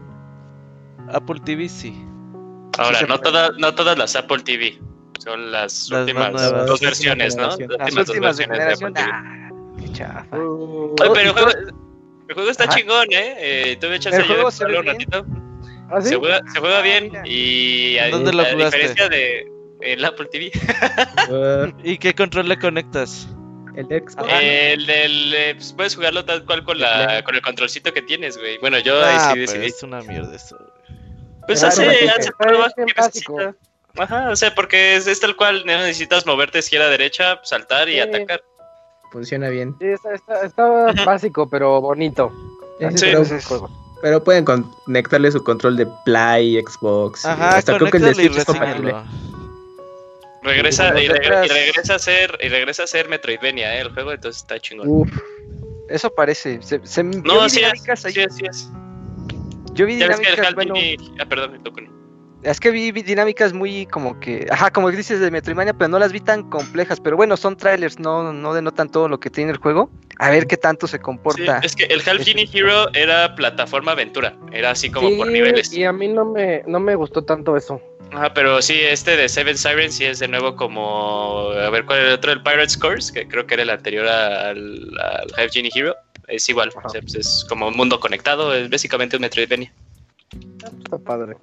Apple 1.15 1.41
TV 1.45 1.69
sí. 1.69 1.95
Ahora, 2.79 3.03
no, 3.03 3.19
todas 3.19 3.51
no 3.59 3.75
todas 3.75 3.97
las 3.99 4.17
Apple 4.17 4.41
TV. 4.45 4.79
Son 5.21 5.53
las, 5.53 5.89
Las 5.91 6.01
últimas 6.03 6.33
nuevas. 6.33 6.67
dos 6.67 6.81
versiones, 6.81 7.37
¿no? 7.37 7.43
Las 7.49 7.59
últimas 7.59 8.07
dos 8.07 8.21
versiones 8.21 8.59
de. 8.59 8.73
Apple 8.75 8.91
TV. 8.93 9.11
Ah, 9.13 9.51
qué 9.81 9.93
chafa. 9.93 10.37
Uh, 10.39 10.95
Oye, 11.01 11.11
pero 11.15 11.21
el 11.21 11.31
juego, 11.33 11.49
el 12.29 12.35
juego 12.35 12.51
está 12.51 12.65
Ajá. 12.65 12.75
chingón, 12.77 13.07
¿eh? 13.13 13.35
eh 13.39 13.77
tuve 13.81 13.99
chance 14.01 14.19
de 14.19 14.25
jugarlo 14.25 14.81
un 14.81 14.87
ratito. 14.87 15.27
¿ah, 15.91 16.01
sí? 16.01 16.09
Se 16.11 16.17
juega, 16.17 16.41
se 16.53 16.59
juega 16.61 16.79
Ah, 16.79 16.83
bien 16.83 17.13
y 17.25 17.99
a, 17.99 18.11
¿Dónde 18.11 18.33
lo 18.33 18.43
a 18.43 18.47
diferencia 18.47 19.09
de 19.09 19.47
el 19.85 20.05
Apple 20.05 20.27
TV, 20.33 20.51
¿Y 21.85 21.99
qué 21.99 22.15
control 22.15 22.49
le 22.49 22.59
conectas? 22.59 23.29
el 23.77 23.87
Xbox. 23.87 24.17
El 24.41 24.87
del, 24.87 25.35
eh, 25.35 25.55
pues, 25.57 25.73
puedes 25.73 25.97
jugarlo 25.97 26.25
tal 26.25 26.45
cual 26.45 26.63
con 26.65 26.79
la 26.79 27.23
con 27.25 27.35
el 27.35 27.43
controlcito 27.43 27.93
que 27.93 28.03
tienes, 28.03 28.39
güey. 28.39 28.57
Bueno, 28.59 28.79
yo 28.79 28.95
ahí 29.05 29.17
Ah, 29.19 29.31
sí 29.35 29.41
pero 29.41 29.51
decidí. 29.53 29.67
es 29.67 29.83
una 29.83 30.01
mierda 30.03 30.35
eso. 30.37 30.57
Pues 31.47 31.59
Pero 31.61 31.69
hace, 31.69 32.09
hace 32.09 32.31
trabajo 32.39 32.71
que. 32.77 33.55
Ajá, 34.01 34.31
o 34.31 34.37
sea, 34.37 34.55
porque 34.55 34.95
es, 34.97 35.07
es 35.09 35.19
tal 35.21 35.35
cual, 35.37 35.63
no 35.67 35.73
necesitas 35.73 36.25
moverte 36.27 36.61
izquierda 36.61 36.87
a 36.87 36.91
derecha, 36.91 37.41
saltar 37.43 37.89
y 37.89 37.95
Sí. 37.95 38.01
atacar. 38.01 38.43
Funciona 39.13 39.49
bien. 39.49 39.75
Sí, 39.81 39.87
está, 39.89 40.15
está- 40.15 40.47
está 40.47 40.67
Ujú. 40.67 41.05
básico, 41.05 41.49
pero 41.51 41.81
bonito. 41.81 42.33
Sí. 42.97 43.13
juego. 43.47 43.71
Pero 44.03 44.23
pueden 44.23 44.45
conectarle 44.45 45.31
su 45.33 45.43
control 45.43 45.77
de 45.77 45.87
Play, 46.05 46.61
Xbox. 46.61 47.25
y 47.25 47.29
hasta 47.29 47.77
creo 47.77 47.91
que 47.91 47.97
el 47.99 48.03
de 48.05 48.15
Switch 48.15 48.37
es 48.37 48.45
compatible. 48.45 48.95
Regresa, 50.45 50.89
y, 51.01 51.07
regre- 51.09 51.13
detrás. 51.21 51.47
y 51.47 51.49
regresa 51.49 51.95
a 51.95 51.99
ser, 51.99 52.39
y 52.41 52.49
regresa 52.49 52.83
a 52.85 52.87
ser 52.87 53.09
Metroidvania, 53.09 53.77
¿eh? 53.77 53.81
el 53.81 53.91
juego, 53.91 54.13
entonces 54.13 54.43
está 54.43 54.61
chingón. 54.61 54.87
Uf, 54.89 55.09
eso 55.89 56.15
parece. 56.15 56.61
Se, 56.63 56.81
se- 56.87 57.03
no, 57.03 57.49
sí 57.49 57.63
es, 57.63 57.73
ahí. 58.05 58.13
sí 58.13 58.21
es, 58.21 58.35
sí 58.37 58.45
es. 58.49 58.69
Yo 59.73 59.87
vi 59.87 59.99
que 59.99 60.05
dinámicas, 60.05 60.55
bueno, 60.55 60.75
Tini- 60.75 61.17
Ah, 61.19 61.25
perdón, 61.27 61.59
Dokuni. 61.65 61.89
es 62.43 62.61
que 62.61 62.71
vi, 62.71 62.93
vi 62.93 63.03
dinámicas 63.03 63.53
muy 63.53 63.87
como 63.87 64.21
que, 64.21 64.47
ajá, 64.51 64.71
como 64.71 64.91
dices 64.91 65.19
de 65.19 65.31
Metroidvania, 65.31 65.73
pero 65.73 65.89
no 65.89 65.99
las 65.99 66.13
vi 66.13 66.21
tan 66.21 66.49
complejas. 66.51 67.01
Pero 67.01 67.17
bueno, 67.17 67.37
son 67.37 67.57
trailers, 67.57 67.99
no, 67.99 68.33
no 68.33 68.55
denotan 68.55 68.91
todo 68.91 69.09
lo 69.09 69.19
que 69.19 69.31
tiene 69.31 69.51
el 69.51 69.57
juego. 69.57 69.91
A 70.19 70.31
ver 70.31 70.47
qué 70.47 70.57
tanto 70.57 70.87
se 70.87 70.99
Sí, 70.99 71.03
comporta. 71.03 71.59
es 71.65 71.75
que 71.75 71.85
el 71.85 72.03
Half 72.07 72.23
Genie 72.23 72.49
Hero 72.53 72.87
era 72.95 73.35
plataforma 73.35 73.93
aventura, 73.93 74.37
era 74.53 74.71
así 74.71 74.91
como 74.91 75.09
Sí, 75.09 75.17
por 75.17 75.27
niveles. 75.29 75.73
y 75.73 75.85
a 75.85 75.93
mí 75.93 76.07
no 76.07 76.25
me, 76.27 76.63
no 76.69 76.79
me 76.79 76.95
gustó 76.95 77.25
tanto 77.25 77.57
eso. 77.57 77.81
Ajá, 78.13 78.33
pero 78.33 78.63
sí, 78.63 78.75
este 78.81 79.17
de 79.17 79.29
Seven 79.29 79.59
Sirens 79.59 79.95
sí 79.97 80.05
es 80.05 80.19
de 80.21 80.29
nuevo 80.29 80.55
como. 80.57 81.51
A 81.51 81.71
ver, 81.71 81.85
¿cuál 81.85 81.99
era 82.01 82.09
el 82.09 82.15
otro? 82.15 82.33
El 82.33 82.43
Pirate's 82.43 82.77
Course, 82.77 83.13
que 83.13 83.27
creo 83.27 83.47
que 83.47 83.55
era 83.55 83.65
el 83.65 83.71
anterior 83.71 84.07
al, 84.07 84.91
al 85.01 85.33
Half 85.37 85.53
Genie 85.53 85.71
Hero. 85.75 85.95
Es 86.29 86.49
igual, 86.49 86.71
o 86.83 86.89
sea, 86.89 87.01
pues 87.01 87.15
es 87.17 87.45
como 87.49 87.69
un 87.69 87.77
mundo 87.77 88.01
conectado, 88.01 88.55
es 88.55 88.71
básicamente 88.71 89.17
un 89.17 89.23
Metroidvania. 89.23 89.73
Está 90.83 90.99
padre. 90.99 91.37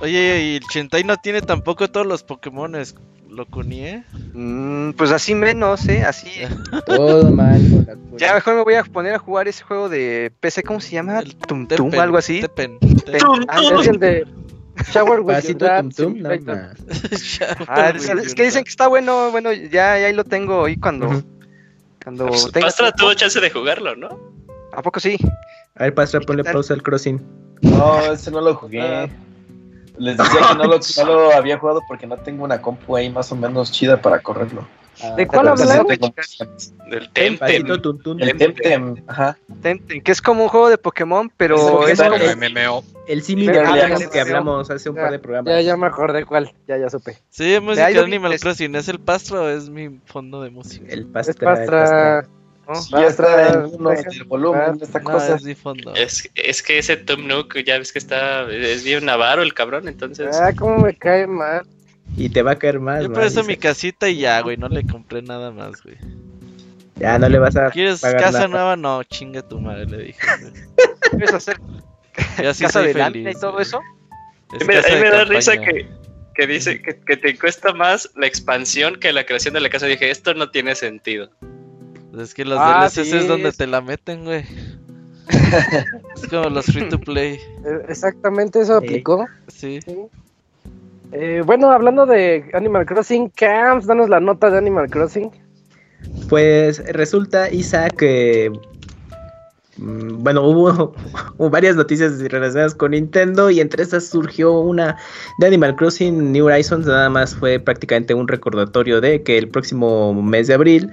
Oye, 0.00 0.40
y 0.42 0.56
el 0.56 0.62
Chentai 0.68 1.04
no 1.04 1.16
tiene 1.16 1.42
tampoco 1.42 1.88
todos 1.90 2.06
los 2.06 2.22
Pokémones. 2.22 2.94
¿Lo 3.28 3.46
cunie? 3.46 4.04
Mm, 4.32 4.92
pues 4.92 5.10
así 5.10 5.34
menos, 5.34 5.88
¿eh? 5.88 6.04
Así. 6.04 6.30
Todo 6.86 7.30
mal 7.32 7.60
con 7.68 7.86
la 7.86 8.18
Ya 8.18 8.34
mejor 8.34 8.54
me 8.54 8.62
voy 8.62 8.74
a 8.74 8.84
poner 8.84 9.14
a 9.14 9.18
jugar 9.18 9.48
ese 9.48 9.64
juego 9.64 9.88
de 9.88 10.32
PC, 10.38 10.62
¿cómo 10.62 10.80
se 10.80 10.92
llama? 10.92 11.18
El 11.18 11.34
Tum 11.34 11.66
Tum, 11.66 11.86
Tepen, 11.90 12.00
algo 12.00 12.16
así. 12.16 12.40
Tepen. 12.40 12.78
Te- 12.78 13.18
ah, 13.48 13.60
Es 13.80 13.88
el 13.88 13.98
de 13.98 14.24
Shower 14.92 15.20
with 15.20 15.44
Your 15.44 15.56
Dad 15.58 15.80
tum 15.80 15.90
tum, 15.90 16.22
no. 16.22 16.30
Ah, 17.68 17.90
es, 17.94 18.08
es 18.08 18.34
que 18.34 18.44
dicen 18.44 18.64
que 18.64 18.70
está 18.70 18.88
bueno, 18.88 19.30
bueno, 19.30 19.52
ya, 19.52 19.98
ya 19.98 20.06
ahí 20.06 20.12
lo 20.12 20.24
tengo 20.24 20.64
ahí 20.64 20.76
cuando, 20.76 21.22
cuando 22.02 22.26
Pues, 22.26 22.50
tenga 22.52 22.66
Pastra 22.66 22.86
tiempo. 22.92 22.98
tuvo 22.98 23.14
chance 23.14 23.40
de 23.40 23.50
jugarlo, 23.50 23.94
¿no? 23.96 24.08
¿A 24.72 24.82
poco 24.82 24.98
sí? 25.00 25.16
A 25.76 25.84
ver, 25.84 25.94
Pastra, 25.94 26.20
ponle 26.20 26.44
pausa 26.44 26.74
al 26.74 26.82
crossing. 26.82 27.22
No, 27.62 28.00
ese 28.12 28.30
no 28.30 28.40
lo 28.40 28.54
jugué. 28.54 28.80
Ah. 28.82 29.08
Les 29.96 30.16
decía 30.16 30.40
que 30.50 30.54
no 30.56 30.64
lo, 30.64 30.78
no 30.96 31.04
lo 31.04 31.32
había 31.34 31.58
jugado 31.58 31.80
porque 31.86 32.06
no 32.06 32.16
tengo 32.16 32.44
una 32.44 32.60
compu 32.60 32.96
ahí 32.96 33.10
más 33.10 33.30
o 33.30 33.36
menos 33.36 33.70
chida 33.70 34.00
para 34.02 34.18
correrlo. 34.20 34.66
Ah, 35.02 35.14
¿De 35.16 35.26
cuál 35.26 35.48
convenciones. 35.48 36.72
Del 36.88 37.10
Temtem. 37.12 37.66
El 38.20 38.36
Temtem, 38.36 38.94
ajá. 39.06 39.36
Temtem, 39.62 40.00
que 40.02 40.12
es 40.12 40.22
como 40.22 40.44
un 40.44 40.48
juego 40.48 40.68
de 40.70 40.78
Pokémon, 40.78 41.30
pero 41.36 41.86
Es 41.88 42.00
como 42.00 42.16
MMO. 42.16 42.84
El 43.06 43.22
ya 43.22 43.88
no 43.88 44.10
que 44.10 44.20
hablamos 44.20 44.70
hace 44.70 44.88
un 44.88 44.96
par 44.96 45.10
de 45.10 45.16
Ya, 45.18 45.22
programas. 45.22 45.64
ya 45.64 45.76
me 45.76 45.86
acordé 45.86 46.24
cuál, 46.24 46.52
ya, 46.66 46.78
ya 46.78 46.88
supe. 46.88 47.18
Sí, 47.30 47.58
música 47.60 47.88
de 47.88 47.98
Animal 48.00 48.32
es- 48.32 48.42
Crossing. 48.42 48.74
¿Es 48.76 48.88
el 48.88 48.98
pastro 49.00 49.44
o 49.44 49.48
es 49.48 49.68
mi 49.68 50.00
fondo 50.06 50.42
de 50.42 50.50
música? 50.50 50.86
El 50.88 51.06
pastra. 51.06 51.32
el 51.32 51.68
pastra. 51.68 52.28
¿no? 52.66 52.74
Sí, 52.76 52.92
ya 52.92 53.06
está 53.08 53.60
del 53.60 54.24
volumen 54.24 54.78
de 54.78 54.86
esta 54.86 54.98
No, 55.00 55.10
cosa. 55.10 55.34
es 55.36 55.42
mi 55.42 55.54
fondo. 55.54 55.92
Es, 55.94 56.30
es 56.34 56.62
que 56.62 56.78
ese 56.78 56.96
Tom 56.96 57.26
Nook 57.26 57.58
ya 57.64 57.76
ves 57.78 57.92
que 57.92 57.98
está. 57.98 58.50
Es 58.50 58.84
bien 58.84 59.06
avaro 59.08 59.42
el 59.42 59.52
cabrón, 59.52 59.86
entonces. 59.86 60.34
Ah, 60.34 60.52
cómo 60.58 60.78
me 60.78 60.94
cae 60.96 61.26
mal. 61.26 61.66
Y 62.16 62.28
te 62.28 62.42
va 62.42 62.52
a 62.52 62.56
caer 62.58 62.78
más. 62.80 63.02
Yo 63.02 63.12
por 63.12 63.24
eso 63.24 63.42
mi 63.44 63.56
casita 63.56 64.08
y 64.08 64.18
ya, 64.18 64.40
güey. 64.40 64.56
No 64.56 64.68
le 64.68 64.86
compré 64.86 65.22
nada 65.22 65.50
más, 65.50 65.82
güey. 65.82 65.96
Ya 66.96 67.18
no 67.18 67.28
le 67.28 67.38
vas 67.38 67.56
a. 67.56 67.70
¿Quieres 67.70 68.00
pagar 68.00 68.20
casa 68.20 68.32
nada. 68.38 68.48
nueva? 68.48 68.76
No, 68.76 69.02
chinga 69.04 69.42
tu 69.42 69.58
madre, 69.60 69.86
le 69.86 69.98
dije. 70.04 70.20
¿Quieres 71.10 71.32
hacer 71.34 71.56
Ya 72.40 72.54
sí 72.54 72.64
casa 72.64 72.80
soy 72.80 72.92
de 72.92 72.94
feliz, 72.94 73.36
y 73.36 73.40
todo 73.40 73.58
eso? 73.58 73.80
Es 74.58 74.66
me, 74.66 74.74
casa 74.74 74.88
a 74.88 74.90
mí 74.92 74.96
de 74.98 75.02
me 75.02 75.10
da 75.10 75.18
campaña. 75.18 75.36
risa 75.38 75.56
que, 75.58 75.88
que 76.36 76.46
dice 76.46 76.80
que, 76.80 77.00
que 77.00 77.16
te 77.16 77.36
cuesta 77.36 77.72
más 77.74 78.08
la 78.14 78.26
expansión 78.28 78.96
que 79.00 79.12
la 79.12 79.26
creación 79.26 79.54
de 79.54 79.60
la 79.60 79.68
casa. 79.70 79.86
Dije, 79.86 80.08
esto 80.10 80.34
no 80.34 80.50
tiene 80.52 80.76
sentido. 80.76 81.30
Es 82.16 82.32
que 82.32 82.44
los 82.44 82.58
Ah, 82.60 82.84
DLCs 82.88 83.10
sí, 83.10 83.16
es 83.16 83.26
donde 83.26 83.48
es- 83.48 83.56
te 83.56 83.66
la 83.66 83.80
meten, 83.80 84.24
güey. 84.24 84.44
es 86.14 86.28
como 86.28 86.48
los 86.50 86.66
free 86.66 86.88
to 86.88 87.00
play. 87.00 87.34
Eh, 87.64 87.86
Exactamente 87.88 88.60
eso 88.60 88.78
Sí. 88.80 88.86
aplicó. 88.86 89.26
Sí. 89.48 89.80
Eh, 91.16 91.42
bueno, 91.46 91.70
hablando 91.70 92.06
de 92.06 92.44
Animal 92.54 92.86
Crossing, 92.86 93.30
Camps, 93.30 93.86
danos 93.86 94.08
la 94.08 94.18
nota 94.18 94.50
de 94.50 94.58
Animal 94.58 94.90
Crossing. 94.90 95.30
Pues 96.28 96.84
resulta, 96.92 97.48
Isa, 97.52 97.88
que. 97.88 98.50
mm, 99.76 100.24
Bueno, 100.24 100.42
hubo, 100.42 100.92
hubo 101.38 101.50
varias 101.50 101.76
noticias 101.76 102.18
relacionadas 102.20 102.74
con 102.74 102.90
Nintendo 102.90 103.48
y 103.48 103.60
entre 103.60 103.84
esas 103.84 104.08
surgió 104.08 104.58
una 104.58 104.96
de 105.38 105.46
Animal 105.46 105.76
Crossing 105.76 106.32
New 106.32 106.46
Horizons. 106.46 106.84
Nada 106.84 107.08
más 107.08 107.36
fue 107.36 107.60
prácticamente 107.60 108.12
un 108.14 108.26
recordatorio 108.26 109.00
de 109.00 109.22
que 109.22 109.38
el 109.38 109.48
próximo 109.48 110.20
mes 110.20 110.48
de 110.48 110.54
abril 110.54 110.92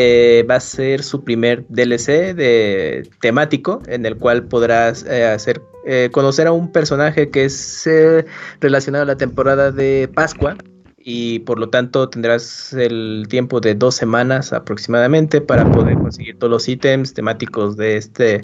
eh, 0.00 0.46
va 0.48 0.54
a 0.54 0.60
ser 0.60 1.02
su 1.02 1.24
primer 1.24 1.66
DLC 1.68 2.32
de 2.32 3.10
temático 3.20 3.82
en 3.88 4.06
el 4.06 4.16
cual 4.16 4.44
podrás 4.44 5.04
eh, 5.04 5.24
hacer 5.24 5.60
eh, 5.84 6.08
conocer 6.12 6.46
a 6.46 6.52
un 6.52 6.70
personaje 6.70 7.30
que 7.30 7.46
es 7.46 7.84
eh, 7.88 8.24
relacionado 8.60 9.02
a 9.02 9.06
la 9.06 9.16
temporada 9.16 9.72
de 9.72 10.08
Pascua 10.14 10.56
y 10.98 11.40
por 11.40 11.58
lo 11.58 11.68
tanto 11.68 12.08
tendrás 12.08 12.72
el 12.74 13.26
tiempo 13.28 13.58
de 13.58 13.74
dos 13.74 13.96
semanas 13.96 14.52
aproximadamente 14.52 15.40
para 15.40 15.68
poder 15.68 15.94
conseguir 15.94 16.38
todos 16.38 16.50
los 16.52 16.68
ítems 16.68 17.12
temáticos 17.12 17.76
de 17.76 17.96
este 17.96 18.42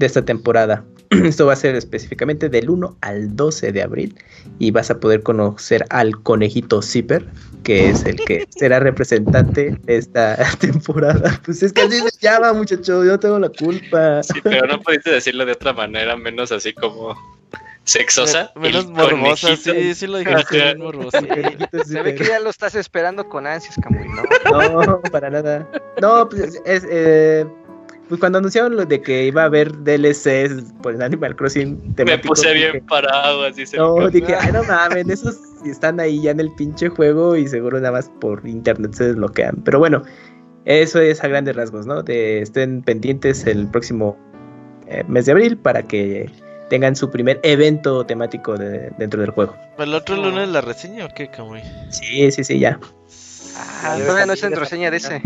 de 0.00 0.06
esta 0.06 0.24
temporada. 0.24 0.82
Esto 1.10 1.46
va 1.46 1.52
a 1.52 1.56
ser 1.56 1.76
específicamente 1.76 2.48
del 2.48 2.70
1 2.70 2.96
al 3.02 3.36
12 3.36 3.70
de 3.70 3.82
abril 3.82 4.18
y 4.58 4.70
vas 4.70 4.90
a 4.90 4.98
poder 4.98 5.22
conocer 5.22 5.84
al 5.90 6.20
conejito 6.22 6.82
Zipper, 6.82 7.26
que 7.62 7.90
es 7.90 8.04
el 8.04 8.16
que 8.16 8.46
será 8.56 8.80
representante 8.80 9.78
de 9.84 9.96
esta 9.96 10.36
temporada. 10.58 11.40
Pues 11.44 11.62
es 11.62 11.72
que 11.72 11.82
así 11.82 12.00
se 12.00 12.18
llama, 12.20 12.52
muchacho, 12.54 13.04
yo 13.04 13.12
no 13.12 13.20
tengo 13.20 13.38
la 13.38 13.50
culpa. 13.50 14.22
Sí, 14.22 14.40
pero 14.42 14.66
no 14.66 14.80
pudiste 14.80 15.10
decirlo 15.10 15.44
de 15.44 15.52
otra 15.52 15.74
manera, 15.74 16.16
menos 16.16 16.50
así 16.50 16.72
como 16.72 17.14
sexosa. 17.84 18.52
Menos 18.56 18.86
El 18.86 18.92
morbosa, 18.92 19.48
conejito. 19.48 19.74
sí, 19.74 19.94
sí 19.94 20.06
lo 20.06 20.18
dijiste 20.18 20.76
morbosa. 20.76 21.20
Se 21.84 22.02
ve 22.02 22.14
que 22.14 22.24
ya 22.24 22.40
lo 22.40 22.48
estás 22.48 22.74
esperando 22.74 23.28
con 23.28 23.46
ansias, 23.46 23.76
Camuy, 23.82 24.08
¿no? 24.08 24.86
No, 24.86 25.02
para 25.10 25.28
nada. 25.28 25.68
No, 26.00 26.26
pues 26.28 26.58
es, 26.64 26.86
eh, 26.88 27.44
pues 28.10 28.20
cuando 28.20 28.38
anunciaron 28.38 28.76
lo 28.76 28.84
de 28.84 29.00
que 29.00 29.24
iba 29.26 29.42
a 29.42 29.44
haber 29.46 29.72
DLCs 29.84 30.72
por 30.82 30.94
el 30.94 31.00
Animal 31.00 31.34
Crossing 31.36 31.94
Me 32.04 32.18
puse 32.18 32.52
dije, 32.52 32.72
bien 32.72 32.84
parado, 32.86 33.44
así 33.44 33.64
se 33.64 33.78
No, 33.78 33.96
me- 33.96 34.10
dije, 34.10 34.34
ay 34.38 34.52
no 34.52 34.62
mames, 34.64 35.08
esos 35.08 35.38
están 35.64 35.98
ahí 36.00 36.20
ya 36.20 36.32
en 36.32 36.40
el 36.40 36.50
pinche 36.56 36.88
juego 36.90 37.36
y 37.36 37.46
seguro 37.48 37.78
nada 37.78 37.92
más 37.92 38.10
por 38.20 38.46
internet 38.46 38.92
se 38.94 39.04
desbloquean. 39.04 39.62
Pero 39.64 39.78
bueno, 39.78 40.02
eso 40.64 41.00
es 41.00 41.22
a 41.24 41.28
grandes 41.28 41.56
rasgos, 41.56 41.86
¿no? 41.86 42.02
De 42.02 42.42
estén 42.42 42.82
pendientes 42.82 43.46
el 43.46 43.66
próximo 43.68 44.18
eh, 44.88 45.04
mes 45.08 45.24
de 45.26 45.32
abril 45.32 45.56
para 45.56 45.82
que 45.84 46.28
tengan 46.68 46.96
su 46.96 47.10
primer 47.10 47.38
evento 47.44 48.04
temático 48.04 48.58
de- 48.58 48.90
dentro 48.98 49.20
del 49.20 49.30
juego. 49.30 49.54
¿El 49.78 49.94
otro 49.94 50.16
lunes 50.16 50.48
la 50.48 50.60
reseña 50.60 51.06
o 51.06 51.08
qué, 51.14 51.28
Camuy? 51.30 51.62
Sí, 51.90 52.30
sí, 52.32 52.42
sí, 52.44 52.58
ya. 52.58 52.78
Ah, 53.56 53.96
todavía 54.04 54.26
no 54.26 54.32
es 54.32 54.42
en 54.42 54.56
reseña 54.56 54.90
de 54.90 54.96
ese. 54.98 55.20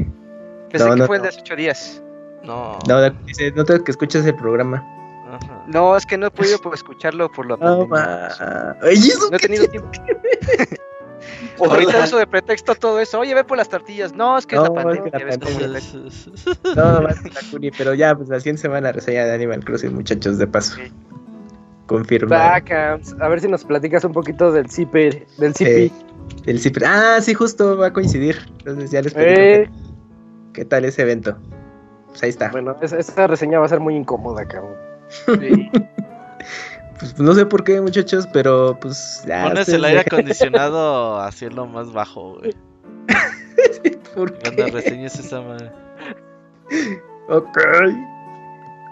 Pensé 0.71 0.85
No, 0.87 0.95
que 0.95 1.01
no, 1.01 1.07
fue 1.07 1.17
el 1.17 1.23
de 1.23 1.29
hace 1.29 1.41
ocho 1.41 1.57
días. 1.57 2.03
No. 2.45 2.79
No, 2.89 3.11
dice, 3.27 3.51
no 3.53 3.65
te 3.65 3.83
que 3.83 3.91
escuches 3.91 4.25
el 4.27 4.35
programa. 4.37 4.85
Ajá. 5.33 5.65
No, 5.67 5.97
es 5.97 6.05
que 6.07 6.17
no 6.19 6.27
he 6.27 6.31
podido 6.31 6.59
pues, 6.61 6.77
escucharlo 6.81 7.31
por 7.33 7.47
la 7.47 7.57
No, 7.57 7.89
pandemia. 7.89 8.29
ma. 8.39 8.77
Ay, 8.83 8.95
¿eso 8.95 9.29
No 9.31 9.37
he 9.37 9.41
tenido 9.41 9.67
tiempo. 9.69 9.91
Ahorita 11.59 12.05
uso 12.05 12.19
de 12.19 12.27
pretexto 12.27 12.75
todo 12.75 13.01
eso. 13.01 13.19
Oye, 13.21 13.35
ve 13.35 13.45
por 13.45 13.57
las 13.57 13.69
tortillas. 13.69 14.13
No, 14.15 14.37
es 14.37 14.45
que 14.47 14.57
es 14.57 14.63
No, 14.63 14.75
la 14.75 14.81
es 14.81 14.85
pandemia. 14.85 15.05
que 15.05 15.11
la 15.11 15.19
ya 15.19 15.25
ves 15.25 15.39
cómo 15.39 15.59
pandemia. 15.59 16.85
No, 16.95 17.01
más 17.03 17.21
que 17.21 17.31
la 17.31 17.41
Cuni, 17.51 17.71
pero 17.71 17.95
ya, 17.95 18.15
pues 18.15 18.29
la 18.29 18.39
siguiente 18.41 18.63
semana 18.63 18.93
reseña 18.93 19.25
de 19.25 19.33
Animal 19.35 19.65
Crossing, 19.65 19.95
muchachos, 19.95 20.39
de 20.39 20.47
paso. 20.47 20.75
Sí. 20.77 20.93
Confirma. 21.87 22.55
A 22.57 23.29
ver 23.29 23.41
si 23.41 23.49
nos 23.49 23.65
platicas 23.65 24.05
un 24.05 24.13
poquito 24.13 24.53
del 24.53 24.71
Zipper, 24.71 25.27
del 25.39 25.55
Sí. 25.55 25.65
Zippy. 25.65 25.93
El 26.47 26.61
Cipri- 26.61 26.85
Ah, 26.87 27.21
sí, 27.21 27.35
justo 27.35 27.77
va 27.77 27.89
a 27.89 27.93
coincidir. 27.93 28.39
Entonces 28.59 28.91
ya 28.91 29.03
les 29.03 29.13
platico 29.15 29.41
Eh, 29.41 29.71
qué 30.55 30.65
tal 30.65 30.85
ese 30.85 31.03
evento. 31.03 31.37
Pues 32.15 32.23
ahí 32.23 32.31
está. 32.31 32.49
bueno, 32.51 32.77
esa, 32.81 32.97
esa 32.99 33.27
reseña 33.27 33.59
va 33.59 33.67
a 33.67 33.69
ser 33.69 33.81
muy 33.81 33.97
incómoda, 33.97 34.47
cabrón. 34.47 34.77
Sí. 35.09 35.71
Pues 36.97 37.19
no 37.19 37.35
sé 37.35 37.45
por 37.45 37.65
qué, 37.65 37.81
muchachos, 37.81 38.29
pero 38.33 38.79
pues 38.81 39.25
ya. 39.27 39.43
Pones 39.49 39.69
el 39.69 39.85
aire 39.85 40.01
acondicionado 40.07 41.19
a 41.21 41.33
cielo 41.33 41.67
más 41.67 41.93
bajo, 41.93 42.39
güey. 42.39 42.55
¿Por 44.15 44.39
Cuando 44.39 44.65
qué? 44.67 44.71
reseñes 44.71 45.19
esa 45.19 45.41
madre. 45.41 45.73
Ok. 47.29 47.59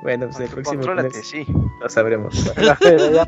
Bueno, 0.03 0.27
pues 0.27 0.41
el 0.41 0.49
próximo 0.49 0.79
Contrólate, 0.81 1.09
lunes 1.11 1.27
sí. 1.29 1.47
lo 1.81 1.89
sabremos. 1.89 2.35
Ya, 2.61 2.77
pero 2.81 3.13
ya, 3.13 3.25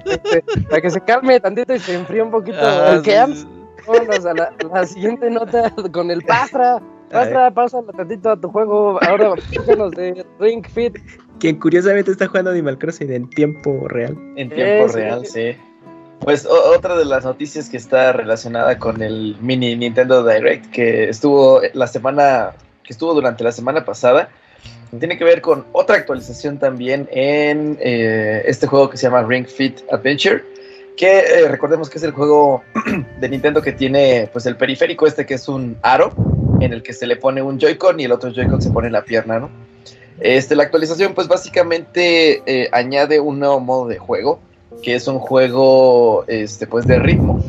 para 0.68 0.82
que 0.82 0.90
se 0.90 1.00
calme 1.02 1.38
tantito 1.38 1.72
y 1.72 1.78
se 1.78 1.94
enfríe 1.94 2.22
un 2.22 2.32
poquito 2.32 2.58
Ah, 2.60 2.94
el 2.94 3.04
sí, 3.04 3.12
sí. 3.42 3.48
Vámonos 3.86 4.26
a 4.26 4.34
la, 4.34 4.52
la 4.72 4.86
siguiente 4.86 5.30
nota 5.30 5.70
con 5.92 6.10
el 6.10 6.22
Pastra. 6.24 6.82
Pastra, 7.20 7.50
pásale 7.52 7.86
tantito 7.96 8.30
a 8.30 8.36
tu 8.40 8.48
juego. 8.50 8.98
Ahora, 9.02 9.32
platícanos 9.32 9.90
de 9.92 10.24
Ring 10.38 10.64
Fit. 10.66 10.98
Quien 11.40 11.58
curiosamente 11.58 12.10
está 12.10 12.26
jugando 12.26 12.50
Animal 12.50 12.78
Crossing 12.78 13.10
en 13.12 13.28
tiempo 13.30 13.86
real. 13.88 14.16
En 14.36 14.50
tiempo 14.50 14.88
Sí, 14.88 14.94
real, 14.94 15.26
sí. 15.26 15.52
sí. 15.52 15.58
Pues 16.20 16.46
o- 16.46 16.74
otra 16.76 16.96
de 16.96 17.04
las 17.04 17.24
noticias 17.24 17.68
que 17.68 17.76
está 17.76 18.12
relacionada 18.12 18.78
con 18.78 19.02
el 19.02 19.36
mini 19.40 19.76
Nintendo 19.76 20.24
Direct 20.26 20.70
que 20.70 21.08
estuvo 21.08 21.60
la 21.74 21.86
semana, 21.86 22.52
que 22.82 22.92
estuvo 22.92 23.12
durante 23.14 23.44
la 23.44 23.52
semana 23.52 23.84
pasada, 23.84 24.28
tiene 24.98 25.18
que 25.18 25.24
ver 25.24 25.40
con 25.40 25.66
otra 25.72 25.96
actualización 25.96 26.58
también 26.58 27.08
en 27.10 27.76
eh, 27.80 28.42
este 28.46 28.66
juego 28.66 28.88
que 28.88 28.96
se 28.96 29.06
llama 29.08 29.22
Ring 29.24 29.46
Fit 29.46 29.80
Adventure, 29.90 30.42
que 30.96 31.18
eh, 31.18 31.48
recordemos 31.48 31.90
que 31.90 31.98
es 31.98 32.04
el 32.04 32.12
juego 32.12 32.62
de 33.20 33.28
Nintendo 33.28 33.60
que 33.60 33.72
tiene 33.72 34.30
pues 34.32 34.46
el 34.46 34.56
periférico 34.56 35.06
este 35.06 35.26
que 35.26 35.34
es 35.34 35.48
un 35.48 35.76
aro 35.82 36.10
en 36.64 36.72
el 36.72 36.82
que 36.82 36.92
se 36.92 37.06
le 37.06 37.16
pone 37.16 37.42
un 37.42 37.58
Joy-Con 37.58 38.00
y 38.00 38.04
el 38.04 38.12
otro 38.12 38.30
Joy-Con 38.30 38.62
se 38.62 38.70
pone 38.70 38.88
en 38.88 38.92
la 38.92 39.04
pierna, 39.04 39.38
¿no? 39.38 39.50
Este, 40.20 40.54
la 40.54 40.62
actualización 40.62 41.14
pues 41.14 41.26
básicamente 41.26 42.42
eh, 42.46 42.68
añade 42.72 43.20
un 43.20 43.40
nuevo 43.40 43.60
modo 43.60 43.88
de 43.88 43.98
juego, 43.98 44.38
que 44.82 44.94
es 44.94 45.08
un 45.08 45.18
juego 45.18 46.24
este, 46.28 46.66
pues 46.66 46.86
de 46.86 46.98
ritmo, 46.98 47.42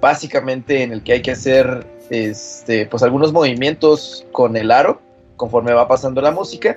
básicamente 0.00 0.82
en 0.82 0.92
el 0.92 1.02
que 1.02 1.14
hay 1.14 1.22
que 1.22 1.32
hacer 1.32 1.86
este, 2.10 2.86
pues 2.86 3.02
algunos 3.02 3.32
movimientos 3.32 4.26
con 4.32 4.56
el 4.56 4.70
aro 4.70 5.00
conforme 5.36 5.72
va 5.72 5.88
pasando 5.88 6.20
la 6.20 6.30
música. 6.30 6.76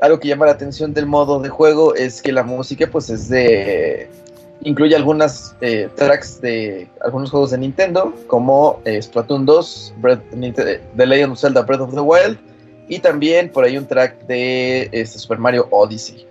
Algo 0.00 0.18
que 0.18 0.28
llama 0.28 0.46
la 0.46 0.52
atención 0.52 0.92
del 0.92 1.06
modo 1.06 1.40
de 1.40 1.48
juego 1.48 1.94
es 1.94 2.20
que 2.20 2.32
la 2.32 2.42
música 2.42 2.88
pues 2.90 3.10
es 3.10 3.28
de... 3.28 4.08
incluye 4.64 4.96
algunas 4.96 5.54
eh, 5.60 5.88
tracks 5.94 6.40
de 6.40 6.88
algunos 7.02 7.30
juegos 7.30 7.50
de 7.52 7.58
Nintendo, 7.58 8.12
como 8.26 8.80
eh, 8.84 9.00
Splatoon 9.00 9.46
2, 9.46 9.94
Breath- 10.00 10.80
The 10.96 11.06
Legend 11.06 11.32
of 11.32 11.38
Zelda 11.38 11.62
Breath 11.62 11.80
of 11.82 11.94
the 11.94 12.00
Wild, 12.00 12.38
y 12.88 12.98
también 12.98 13.50
por 13.50 13.64
ahí 13.64 13.78
un 13.78 13.86
track 13.86 14.26
de 14.26 14.88
este, 14.92 15.18
Super 15.18 15.38
Mario 15.38 15.68
Odyssey. 15.70 16.26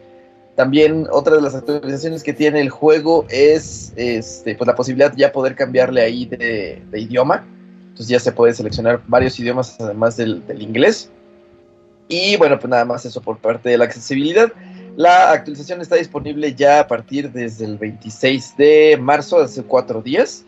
También 0.56 1.08
otra 1.12 1.36
de 1.36 1.41
las 1.41 1.56
actualizaciones 1.56 2.22
que 2.22 2.32
tiene 2.34 2.62
el 2.62 2.69
juego 2.69 3.26
es 3.30 3.91
este, 3.96 4.54
pues 4.56 4.67
la 4.67 4.76
posibilidad 4.76 5.12
de 5.12 5.17
ya 5.17 5.32
poder 5.32 5.56
cambiarle 5.56 6.02
ahí 6.02 6.26
de, 6.26 6.80
de 6.91 7.00
idioma. 7.00 7.43
Entonces 7.89 8.08
ya 8.08 8.19
se 8.19 8.32
puede 8.32 8.54
seleccionar 8.54 9.02
varios 9.08 9.39
idiomas 9.39 9.80
además 9.80 10.15
del, 10.15 10.46
del 10.46 10.62
inglés. 10.62 11.10
Y 12.08 12.38
bueno, 12.38 12.60
pues 12.60 12.69
nada 12.69 12.86
más 12.86 13.04
eso 13.06 13.19
por 13.22 13.39
parte 13.39 13.69
de 13.69 13.78
la 13.80 13.86
accesibilidad. 13.86 14.52
La 14.96 15.32
actualización 15.32 15.82
está 15.82 15.96
disponible 15.96 16.54
ya 16.54 16.82
a 16.82 16.88
partir 16.88 17.32
desde 17.32 17.66
el 17.66 17.78
26 17.78 18.58
de 18.58 18.98
marzo, 19.02 19.40
hace 19.40 19.64
cuatro 19.64 20.02
días. 20.02 20.46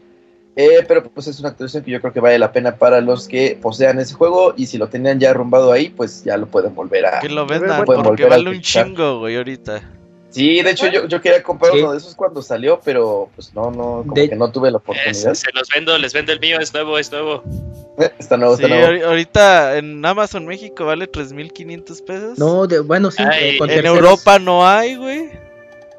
Eh, 0.57 0.85
pero 0.87 1.03
pues 1.03 1.27
es 1.27 1.39
una 1.41 1.49
actualización 1.49 1.83
que 1.83 1.91
yo 1.91 1.99
creo 1.99 2.13
que 2.13 2.21
vale 2.21 2.39
la 2.39 2.53
pena 2.53 2.77
para 2.77 3.01
los 3.01 3.27
que 3.27 3.57
posean 3.61 3.99
ese 3.99 4.13
juego 4.13 4.53
y 4.55 4.67
si 4.67 4.77
lo 4.77 4.87
tenían 4.87 5.19
ya 5.19 5.31
arrumbado 5.31 5.73
ahí, 5.73 5.89
pues 5.89 6.23
ya 6.23 6.37
lo 6.37 6.47
pueden 6.47 6.73
volver 6.73 7.05
a... 7.05 7.19
Que 7.19 7.27
lo 7.27 7.45
vendan 7.45 7.83
pueden 7.83 8.03
porque 8.03 8.23
volver 8.23 8.33
a 8.33 8.37
vale 8.37 8.55
un 8.55 8.61
chingo, 8.61 9.19
güey, 9.19 9.35
ahorita. 9.35 9.81
Sí, 10.35 10.61
de 10.61 10.71
hecho 10.71 10.87
yo, 10.87 11.07
yo 11.07 11.21
quería 11.21 11.41
comprar 11.41 11.71
Sí. 11.71 11.79
uno 11.79 11.93
de 11.93 11.97
esos 11.97 12.13
cuando 12.13 12.41
salió, 12.41 12.79
pero 12.83 13.29
pues 13.35 13.53
no, 13.53 13.71
no, 13.71 14.03
como 14.03 14.13
De- 14.13 14.29
que 14.29 14.35
no 14.35 14.51
tuve 14.51 14.69
la 14.69 14.77
Eh, 14.77 14.81
oportunidad. 14.83 15.33
se 15.33 15.47
los 15.53 15.69
vendo, 15.73 15.97
les 15.97 16.13
vendo 16.13 16.33
el 16.33 16.39
mío, 16.41 16.57
es 16.59 16.73
nuevo, 16.73 16.97
es 16.99 17.09
nuevo. 17.11 17.41
Eh, 17.97 18.11
Está 18.19 18.35
nuevo, 18.35 18.57
Sí, 18.57 18.63
está 18.63 18.75
nuevo. 18.75 18.91
ahori- 18.91 19.03
ahorita 19.05 19.77
en 19.77 20.05
Amazon 20.05 20.45
México 20.45 20.83
vale 20.85 21.07
3.500 21.07 22.01
pesos. 22.01 22.37
No, 22.37 22.67
de, 22.67 22.79
bueno, 22.81 23.09
sí, 23.11 23.23
Ay, 23.25 23.43
eh, 23.43 23.57
en 23.61 23.67
terceros 23.67 23.95
Europa 23.97 24.37
no 24.39 24.67
hay, 24.67 24.95
güey. 24.97 25.29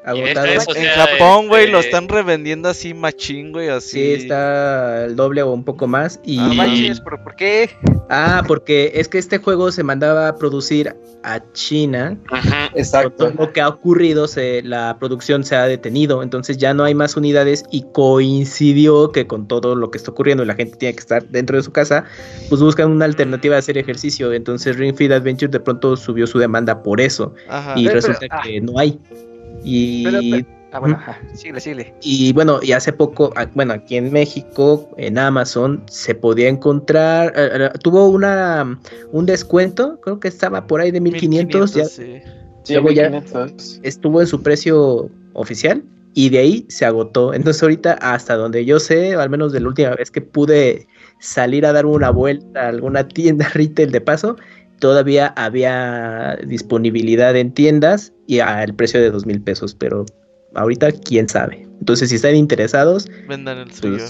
Agotados. 0.07 0.49
eso, 0.49 0.71
o 0.71 0.75
En 0.75 0.81
sea, 0.83 1.07
Japón, 1.07 1.47
güey, 1.47 1.69
lo 1.69 1.77
este- 1.79 1.89
están 1.89 2.07
revendiendo 2.09 2.69
así 2.69 2.93
machín, 2.93 3.51
güey, 3.51 3.69
así. 3.69 3.87
Sí, 3.97 4.13
está 4.13 5.05
el 5.05 5.15
doble 5.15 5.41
o 5.43 5.51
un 5.51 5.63
poco 5.63 5.87
más. 5.87 6.19
Y... 6.23 6.37
No 6.37 6.53
manches, 6.53 6.99
pero 7.01 7.23
¿por 7.23 7.35
qué? 7.35 7.69
Ah, 8.09 8.43
porque 8.47 8.91
es 8.95 9.07
que 9.07 9.17
este 9.17 9.37
juego 9.39 9.71
se 9.71 9.83
mandaba 9.83 10.27
a 10.29 10.35
producir 10.35 10.95
a 11.23 11.41
China. 11.53 12.17
Ajá. 12.31 12.69
Por 12.71 12.79
Exacto. 12.79 13.09
todo 13.11 13.33
lo 13.37 13.51
que 13.53 13.59
ha 13.61 13.67
ocurrido, 13.67 14.27
se, 14.27 14.61
la 14.63 14.97
producción 14.99 15.43
se 15.43 15.55
ha 15.55 15.65
detenido. 15.65 16.23
Entonces 16.23 16.57
ya 16.57 16.73
no 16.73 16.83
hay 16.85 16.95
más 16.95 17.17
unidades 17.17 17.65
y 17.71 17.83
coincidió 17.93 19.11
que 19.11 19.27
con 19.27 19.47
todo 19.47 19.75
lo 19.75 19.91
que 19.91 19.97
está 19.97 20.11
ocurriendo 20.11 20.43
y 20.43 20.45
la 20.45 20.55
gente 20.55 20.77
tiene 20.77 20.93
que 20.93 20.99
estar 21.01 21.27
dentro 21.27 21.57
de 21.57 21.63
su 21.63 21.71
casa, 21.71 22.05
pues 22.49 22.61
buscan 22.61 22.91
una 22.91 23.05
alternativa 23.05 23.55
de 23.55 23.59
hacer 23.59 23.77
ejercicio. 23.77 24.31
Entonces 24.31 24.77
Ring 24.77 24.95
Fit 24.95 25.11
Adventure 25.11 25.49
de 25.51 25.59
pronto 25.59 25.97
subió 25.97 26.27
su 26.27 26.39
demanda 26.39 26.81
por 26.83 27.01
eso. 27.01 27.33
Ajá. 27.49 27.73
Y 27.77 27.87
resulta 27.89 28.19
pero- 28.21 28.35
ah. 28.35 28.41
que 28.43 28.61
no 28.61 28.79
hay. 28.79 28.99
Y, 29.67 30.03
Pero- 30.05 30.19
pero- 30.31 30.57
Ah, 30.73 30.79
bueno, 30.79 30.95
ajá. 30.97 31.17
Sigue, 31.33 31.59
sigue. 31.61 31.93
y 32.01 32.33
bueno, 32.33 32.59
y 32.61 32.73
hace 32.73 32.91
poco, 32.91 33.31
ah, 33.37 33.47
bueno, 33.55 33.71
aquí 33.73 33.95
en 33.95 34.11
México, 34.11 34.89
en 34.97 35.17
Amazon, 35.17 35.81
se 35.89 36.13
podía 36.13 36.49
encontrar, 36.49 37.31
eh, 37.37 37.49
eh, 37.53 37.69
tuvo 37.81 38.09
una 38.09 38.77
un 39.13 39.25
descuento, 39.25 39.97
creo 40.01 40.19
que 40.19 40.27
estaba 40.27 40.67
por 40.67 40.81
ahí 40.81 40.91
de 40.91 40.99
1500, 40.99 41.73
ya 41.73 41.85
sí. 41.85 42.17
Sí, 42.63 42.73
ya- 42.73 42.81
1500. 42.81 43.79
estuvo 43.83 44.19
en 44.19 44.27
su 44.27 44.43
precio 44.43 45.09
oficial 45.33 45.83
y 46.13 46.29
de 46.29 46.39
ahí 46.39 46.65
se 46.67 46.85
agotó. 46.85 47.33
Entonces 47.33 47.63
ahorita 47.63 47.93
hasta 47.93 48.35
donde 48.35 48.65
yo 48.65 48.79
sé, 48.81 49.15
al 49.15 49.29
menos 49.29 49.53
de 49.53 49.61
la 49.61 49.69
última 49.69 49.95
vez 49.95 50.11
que 50.11 50.19
pude 50.21 50.85
salir 51.19 51.65
a 51.65 51.71
dar 51.71 51.85
una 51.85 52.09
vuelta 52.09 52.63
a 52.65 52.67
alguna 52.67 53.07
tienda 53.07 53.47
retail 53.53 53.91
de 53.91 54.01
paso, 54.01 54.35
todavía 54.79 55.27
había 55.35 56.37
disponibilidad 56.45 57.35
en 57.35 57.53
tiendas 57.53 58.13
y 58.27 58.39
al 58.39 58.73
precio 58.75 58.99
de 59.01 59.11
dos 59.11 59.25
mil 59.25 59.41
pesos, 59.41 59.75
pero 59.75 60.05
ahorita 60.55 60.91
quién 60.91 61.27
sabe. 61.29 61.67
Entonces 61.79 62.09
si 62.09 62.15
están 62.15 62.35
interesados, 62.35 63.07
Vendan 63.27 63.57
el 63.59 63.71
suyo. 63.73 64.03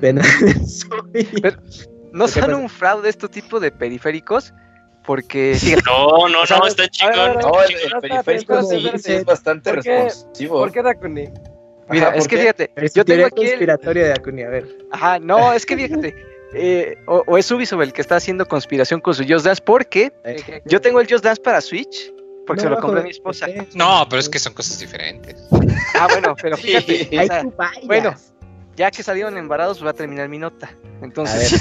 Pues, 0.00 0.86
Pero- 1.42 1.56
¿No 2.12 2.26
¿Qué 2.26 2.30
son 2.32 2.42
pasa? 2.42 2.56
un 2.56 2.68
fraude 2.68 3.08
este 3.08 3.28
tipo 3.28 3.58
de 3.58 3.72
periféricos? 3.72 4.52
Porque, 5.04 5.56
No, 5.86 6.28
no, 6.28 6.44
no, 6.44 6.66
está 6.66 6.84
ver, 6.84 7.36
No, 7.42 7.52
el, 7.62 8.00
periférico 8.00 8.62
sí, 8.62 8.90
es 9.06 9.24
bastante 9.24 9.72
responsivo. 9.72 10.60
¿Por 10.60 10.72
qué 10.72 10.82
Dakuni? 10.82 11.28
mira, 11.90 12.08
Ajá, 12.08 12.16
es 12.16 12.22
¿por 12.24 12.30
que 12.30 12.38
fíjate, 12.38 12.70
Yo 12.94 13.04
tengo 13.04 13.26
aquí 13.26 13.46
el, 13.46 13.66
de 13.66 14.12
Acuni, 14.12 14.42
a 14.42 14.48
ver. 14.48 14.66
Ajá, 14.92 15.18
no, 15.18 15.52
es 15.52 15.66
que 15.66 15.76
fíjate, 15.76 16.14
eh, 16.54 16.98
o, 17.06 17.22
o 17.26 17.38
es 17.38 17.50
Ubisoft 17.50 17.82
el 17.82 17.92
que 17.92 18.00
está 18.00 18.16
haciendo 18.16 18.46
conspiración 18.46 19.00
con 19.00 19.14
su 19.14 19.24
Just 19.26 19.44
Dance, 19.44 19.62
porque 19.64 20.12
yo 20.64 20.80
tengo 20.80 21.00
el 21.00 21.08
Just 21.08 21.24
Dance 21.24 21.40
para 21.42 21.60
Switch, 21.60 22.12
porque 22.46 22.62
se 22.62 22.68
lo 22.68 22.78
compré 22.78 23.00
a 23.00 23.04
mi 23.04 23.10
esposa. 23.10 23.46
No, 23.74 24.06
pero 24.08 24.20
es 24.20 24.28
que 24.28 24.38
son 24.38 24.52
cosas 24.52 24.78
diferentes. 24.78 25.36
Ah, 25.96 26.08
bueno, 26.10 26.34
pero 26.40 26.56
fíjate, 26.56 27.08
o 27.16 27.26
sea, 27.26 27.44
bueno, 27.84 28.14
ya 28.74 28.90
que 28.90 29.04
salieron 29.04 29.38
embarados, 29.38 29.80
voy 29.80 29.90
a 29.90 29.92
terminar 29.92 30.28
mi 30.28 30.38
nota. 30.38 30.70
Entonces, 31.02 31.54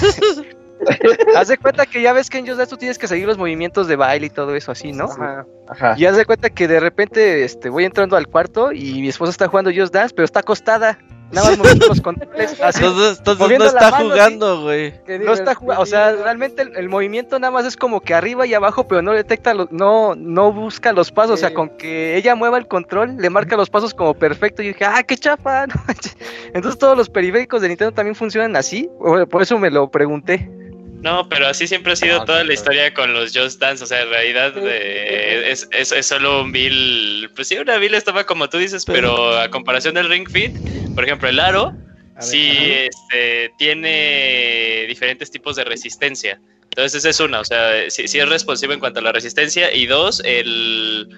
haz 1.35 1.49
de 1.49 1.57
cuenta 1.59 1.85
que 1.85 2.01
ya 2.01 2.13
ves 2.13 2.31
que 2.31 2.39
en 2.39 2.47
Just 2.47 2.57
Dance 2.57 2.71
tú 2.71 2.77
tienes 2.77 2.97
que 2.97 3.07
seguir 3.07 3.27
los 3.27 3.37
movimientos 3.37 3.87
de 3.87 3.95
baile 3.95 4.25
y 4.27 4.29
todo 4.31 4.55
eso 4.55 4.71
así, 4.71 4.91
¿no? 4.91 5.05
Ajá. 5.05 5.45
Ajá. 5.67 5.95
Y 5.97 6.05
haz 6.05 6.17
de 6.17 6.25
cuenta 6.25 6.49
que 6.49 6.67
de 6.67 6.79
repente 6.79 7.43
este, 7.43 7.69
voy 7.69 7.85
entrando 7.85 8.17
al 8.17 8.27
cuarto 8.27 8.71
y 8.71 9.01
mi 9.01 9.09
esposa 9.09 9.29
está 9.29 9.47
jugando 9.47 9.71
Just 9.73 9.93
Dance, 9.93 10.15
pero 10.15 10.25
está 10.25 10.39
acostada. 10.39 10.97
Nada 11.33 11.49
más 11.49 11.57
moviendo 11.57 11.87
los 11.87 12.01
controles. 12.01 12.59
Así, 12.61 12.83
Entonces, 12.83 13.17
entonces 13.17 13.59
no 13.59 13.65
está 13.65 13.91
mano, 13.91 14.09
jugando, 14.09 14.61
güey. 14.61 14.93
No 15.07 15.33
está 15.33 15.55
jugando, 15.55 15.81
o 15.81 15.85
sea, 15.85 16.11
realmente 16.13 16.61
el, 16.61 16.75
el 16.75 16.89
movimiento 16.89 17.39
nada 17.39 17.51
más 17.51 17.65
es 17.65 17.75
como 17.75 18.01
que 18.01 18.13
arriba 18.13 18.45
y 18.45 18.53
abajo, 18.53 18.87
pero 18.87 19.01
no 19.01 19.11
detecta, 19.11 19.53
los, 19.53 19.71
no, 19.71 20.15
no 20.15 20.51
busca 20.53 20.93
los 20.93 21.11
pasos, 21.11 21.33
o 21.33 21.37
sea, 21.37 21.53
con 21.53 21.69
que 21.77 22.15
ella 22.15 22.35
mueva 22.35 22.57
el 22.57 22.67
control, 22.67 23.17
le 23.17 23.29
marca 23.29 23.57
los 23.57 23.69
pasos 23.69 23.93
como 23.93 24.13
perfecto, 24.13 24.61
y 24.61 24.65
yo 24.65 24.73
dije, 24.73 24.85
ah, 24.85 25.03
qué 25.03 25.17
chapa, 25.17 25.65
entonces 26.53 26.79
todos 26.79 26.97
los 26.97 27.09
periféricos 27.09 27.61
de 27.61 27.69
Nintendo 27.69 27.91
también 27.91 28.15
funcionan 28.15 28.55
así, 28.55 28.89
por 29.29 29.41
eso 29.41 29.57
me 29.57 29.71
lo 29.71 29.89
pregunté. 29.89 30.62
No, 31.03 31.27
pero 31.27 31.47
así 31.47 31.67
siempre 31.67 31.91
ha 31.91 31.95
sido 31.97 32.23
toda 32.23 32.45
la 32.45 32.53
historia 32.53 32.93
con 32.93 33.13
los 33.13 33.37
Just 33.37 33.59
Dance. 33.59 33.83
O 33.83 33.87
sea, 33.87 34.03
en 34.03 34.09
realidad 34.09 34.53
eh, 34.57 35.51
es, 35.51 35.67
es, 35.71 35.91
es 35.91 36.05
solo 36.05 36.43
un 36.43 36.53
bill. 36.53 37.29
Pues 37.35 37.49
sí, 37.49 37.57
una 37.57 37.77
bill 37.77 37.93
estaba 37.93 38.23
como 38.23 38.49
tú 38.49 38.57
dices, 38.57 38.85
pero 38.85 39.37
a 39.37 39.49
comparación 39.49 39.95
del 39.95 40.07
Ring 40.07 40.29
Fit, 40.29 40.57
por 40.95 41.03
ejemplo, 41.03 41.27
el 41.27 41.41
Aro, 41.41 41.73
ver, 41.73 42.23
sí 42.23 42.57
este, 42.57 43.51
tiene 43.57 44.85
diferentes 44.87 45.29
tipos 45.29 45.57
de 45.57 45.65
resistencia. 45.65 46.39
Entonces, 46.63 46.99
esa 46.99 47.09
es 47.09 47.19
una. 47.19 47.41
O 47.41 47.45
sea, 47.45 47.89
sí, 47.89 48.07
sí 48.07 48.19
es 48.19 48.29
responsivo 48.29 48.71
en 48.71 48.79
cuanto 48.79 49.01
a 49.01 49.03
la 49.03 49.11
resistencia. 49.11 49.73
Y 49.75 49.87
dos, 49.87 50.21
el, 50.23 51.09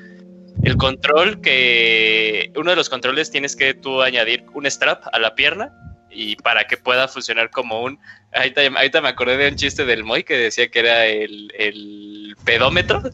el 0.64 0.78
control 0.78 1.42
que. 1.42 2.52
Uno 2.56 2.72
de 2.72 2.76
los 2.76 2.90
controles 2.90 3.30
tienes 3.30 3.56
que 3.56 3.76
tú 3.76 4.02
añadir 4.02 4.46
un 4.56 4.66
strap 4.66 5.04
a 5.14 5.20
la 5.20 5.36
pierna. 5.36 5.72
Y 6.16 6.36
para 6.38 6.66
que 6.66 6.78
pueda 6.78 7.08
funcionar 7.08 7.50
como 7.52 7.82
un 7.84 8.00
Ahorita, 8.34 8.62
ahorita 8.62 9.02
me 9.02 9.10
acordé 9.10 9.38
de 9.38 9.48
un 9.50 9.56
chiste 9.56 9.86
del 9.86 10.04
Moy 10.04 10.24
que 10.24 10.38
decía 10.38 10.68
que 10.70 10.80
era 10.80 11.06
el, 11.06 11.52
el 11.58 12.36
pedómetro. 12.44 13.02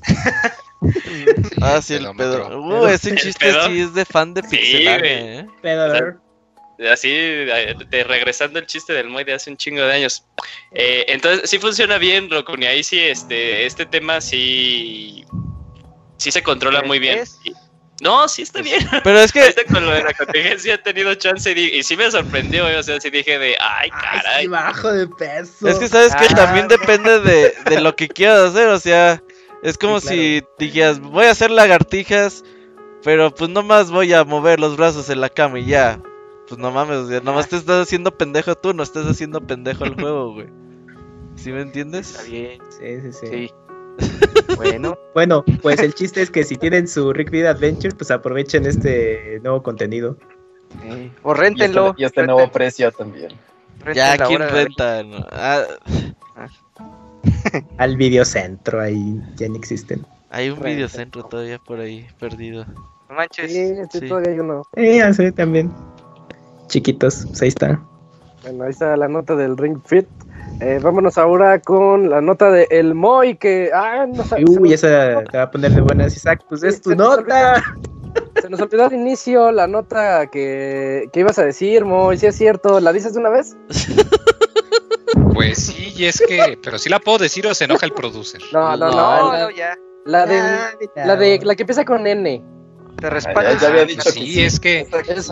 Ah, 1.61 1.79
sí, 1.81 1.93
el 1.93 1.99
Pedómetro. 2.01 2.47
pedo. 2.47 2.59
Uh, 2.59 2.87
ese 2.87 3.15
chiste 3.15 3.45
pedo. 3.45 3.67
sí 3.67 3.81
es 3.81 3.93
de 3.93 4.03
fan 4.03 4.33
de 4.33 4.41
Sí, 4.41 4.47
Pixelania, 4.49 4.97
güey. 4.99 5.37
¿eh? 5.37 5.47
Pero, 5.61 6.21
Así, 6.91 7.11
de, 7.11 7.75
de- 7.87 8.03
regresando 8.03 8.57
el 8.57 8.65
chiste 8.65 8.91
del 8.93 9.07
Moy 9.07 9.23
de 9.23 9.33
hace 9.33 9.51
un 9.51 9.57
chingo 9.57 9.83
de 9.83 9.93
años. 9.93 10.25
Eh, 10.71 11.05
entonces, 11.09 11.47
sí 11.47 11.59
funciona 11.59 11.99
bien, 11.99 12.31
Rokuni. 12.31 12.65
Ahí 12.65 12.83
sí, 12.83 12.97
este, 12.97 13.67
este 13.67 13.85
tema 13.85 14.19
sí, 14.19 15.23
sí 16.17 16.31
se 16.31 16.41
controla 16.41 16.81
muy 16.81 16.97
bien. 16.97 17.19
¿Es? 17.19 17.37
No, 18.01 18.27
sí 18.27 18.41
está 18.41 18.61
bien. 18.61 18.85
Pero 19.03 19.19
es 19.19 19.31
que 19.31 19.41
Ahorita 19.41 19.61
con 19.71 19.85
lo 19.85 19.91
de 19.91 20.03
la 20.03 20.13
contingencia 20.13 20.73
he 20.73 20.77
tenido 20.79 21.13
chance 21.15 21.51
y, 21.55 21.77
y 21.77 21.83
sí 21.83 21.95
me 21.95 22.09
sorprendió, 22.11 22.67
eh, 22.67 22.77
o 22.77 22.83
sea, 22.83 22.99
sí 22.99 23.09
dije 23.11 23.37
de, 23.39 23.55
ay, 23.59 23.89
ay, 23.93 24.11
caray. 24.11 24.41
sí, 24.41 24.47
bajo 24.47 24.91
de 24.91 25.07
peso. 25.07 25.67
Es 25.67 25.77
que 25.77 25.87
sabes 25.87 26.15
que 26.15 26.25
Ah. 26.31 26.35
también 26.35 26.67
depende 26.67 27.19
de, 27.21 27.53
de 27.69 27.79
lo 27.79 27.95
que 27.95 28.07
quieras 28.09 28.49
hacer, 28.49 28.67
o 28.69 28.79
sea, 28.79 29.21
es 29.63 29.77
como 29.77 29.99
Sí, 29.99 30.07
claro. 30.07 30.21
si 30.21 30.43
dijeras, 30.65 30.99
voy 30.99 31.25
a 31.25 31.31
hacer 31.31 31.51
lagartijas, 31.51 32.43
pero 33.03 33.33
pues 33.33 33.49
nomás 33.51 33.91
voy 33.91 34.11
a 34.13 34.23
mover 34.23 34.59
los 34.59 34.77
brazos 34.77 35.09
en 35.11 35.21
la 35.21 35.29
cama 35.29 35.59
y 35.59 35.65
ya. 35.67 36.01
Pues 36.47 36.59
no 36.59 36.71
mames, 36.71 36.97
o 36.97 37.07
sea, 37.07 37.21
nomás 37.21 37.47
te 37.49 37.55
estás 37.55 37.83
haciendo 37.83 38.17
pendejo 38.17 38.55
tú, 38.55 38.73
no 38.73 38.83
estás 38.83 39.05
haciendo 39.05 39.39
pendejo 39.45 39.85
el 39.85 39.93
juego, 39.93 40.33
güey. 40.33 40.47
¿Sí 41.35 41.51
me 41.51 41.61
entiendes? 41.61 42.09
Está 42.11 42.23
bien, 42.23 42.59
Sí, 42.69 43.01
sí, 43.01 43.11
sí. 43.13 43.27
sí. 43.27 43.51
Bueno, 44.55 44.95
Bueno, 45.13 45.43
pues 45.61 45.79
el 45.79 45.93
chiste 45.93 46.21
es 46.21 46.29
que 46.31 46.43
si 46.43 46.55
tienen 46.55 46.87
su 46.87 47.11
Rick 47.13 47.29
Vida 47.31 47.51
Adventure, 47.51 47.93
pues 47.95 48.11
aprovechen 48.11 48.65
este 48.65 49.39
nuevo 49.43 49.61
contenido. 49.63 50.17
eh, 50.83 51.11
o 51.23 51.33
Y 51.33 51.37
réntenlo. 51.37 51.89
este, 51.89 52.01
y 52.01 52.05
este 52.05 52.23
nuevo 52.25 52.51
precio 52.51 52.91
también. 52.91 53.29
Ya, 53.93 54.15
réntenlo 54.15 54.27
¿quién 54.27 54.41
ahora. 54.43 54.53
renta? 54.53 55.03
No, 55.03 55.25
ah, 55.31 55.63
Al 57.77 57.97
videocentro, 57.97 58.81
ahí 58.81 59.19
ya 59.35 59.47
no 59.49 59.55
existen. 59.55 60.05
hay 60.29 60.49
un 60.49 60.59
videocentro 60.61 61.23
todavía 61.23 61.59
por 61.59 61.79
ahí, 61.79 62.07
perdido. 62.19 62.65
No 63.09 63.15
manches. 63.15 63.51
Sí, 63.51 63.73
sí, 63.91 63.99
Sí. 63.99 64.07
todavía 64.07 64.31
hay 64.31 64.39
uno. 64.39 64.63
Eh, 64.75 65.13
sé 65.13 65.31
también. 65.33 65.71
Chiquitos, 66.67 67.25
pues 67.27 67.41
ahí 67.41 67.47
está. 67.49 67.81
Bueno, 68.43 68.63
ahí 68.63 68.69
está 68.69 68.95
la 68.95 69.07
nota 69.09 69.35
del 69.35 69.57
Ring 69.57 69.79
Fit. 69.85 70.07
Eh, 70.61 70.79
vámonos 70.79 71.17
ahora 71.17 71.59
con 71.59 72.09
la 72.11 72.21
nota 72.21 72.51
de 72.51 72.67
El 72.69 72.93
Moy, 72.93 73.35
que... 73.35 73.71
Ah, 73.73 74.05
no 74.05 74.23
Uy, 74.47 74.73
esa 74.73 75.23
te 75.23 75.37
va 75.37 75.45
a 75.45 75.51
poner 75.51 75.71
de 75.71 75.81
buenas, 75.81 76.15
Isaac. 76.15 76.43
Pues 76.47 76.61
es 76.61 76.81
tu 76.81 76.91
se 76.91 76.95
nos 76.95 77.17
nota. 77.17 77.63
se 78.39 78.47
nos 78.47 78.61
olvidó 78.61 78.85
al 78.85 78.93
inicio 78.93 79.51
la 79.51 79.65
nota 79.65 80.27
que, 80.27 81.09
que 81.11 81.19
ibas 81.19 81.39
a 81.39 81.45
decir, 81.45 81.83
Moy, 81.83 82.17
si 82.17 82.27
es 82.27 82.35
cierto. 82.35 82.79
¿La 82.79 82.93
dices 82.93 83.13
de 83.13 83.19
una 83.19 83.29
vez? 83.29 83.57
Pues 85.33 85.57
sí, 85.57 85.93
y 85.95 86.05
es 86.05 86.21
que, 86.27 86.59
pero 86.61 86.77
sí 86.77 86.89
la 86.89 86.99
puedo 86.99 87.17
decir 87.17 87.47
o 87.47 87.55
se 87.55 87.65
enoja 87.65 87.85
el 87.85 87.93
producer. 87.93 88.41
No, 88.53 88.77
no, 88.77 88.91
no. 88.91 88.91
No, 88.91 89.31
la, 89.31 89.39
no, 89.39 89.49
ya. 89.49 89.75
la 90.05 90.25
de, 90.27 90.35
Ya, 90.95 91.05
la 91.05 91.15
de 91.15 91.39
la 91.43 91.55
que 91.55 91.63
empieza 91.63 91.85
con 91.85 92.05
N. 92.05 92.43
Te 93.01 93.07
Ah, 93.07 93.09
respaldo. 93.09 93.51
ya, 93.53 93.59
ya 93.59 93.67
había 93.67 93.85
dicho 93.85 94.03
que 94.03 94.11
Sí, 94.11 94.41
es 94.41 94.59
que 94.59 94.87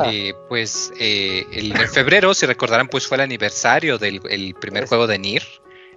eh, 0.06 0.34
pues 0.50 0.92
eh, 1.00 1.46
el, 1.54 1.72
en 1.80 1.88
febrero, 1.88 2.34
si 2.34 2.46
recordarán, 2.46 2.88
pues 2.88 3.08
fue 3.08 3.16
el 3.18 3.22
aniversario 3.22 3.98
del 3.98 4.20
el 4.30 4.56
primer 4.56 4.84
Es- 4.84 4.90
juego 4.90 5.08
de 5.08 5.20
Nier, 5.20 5.44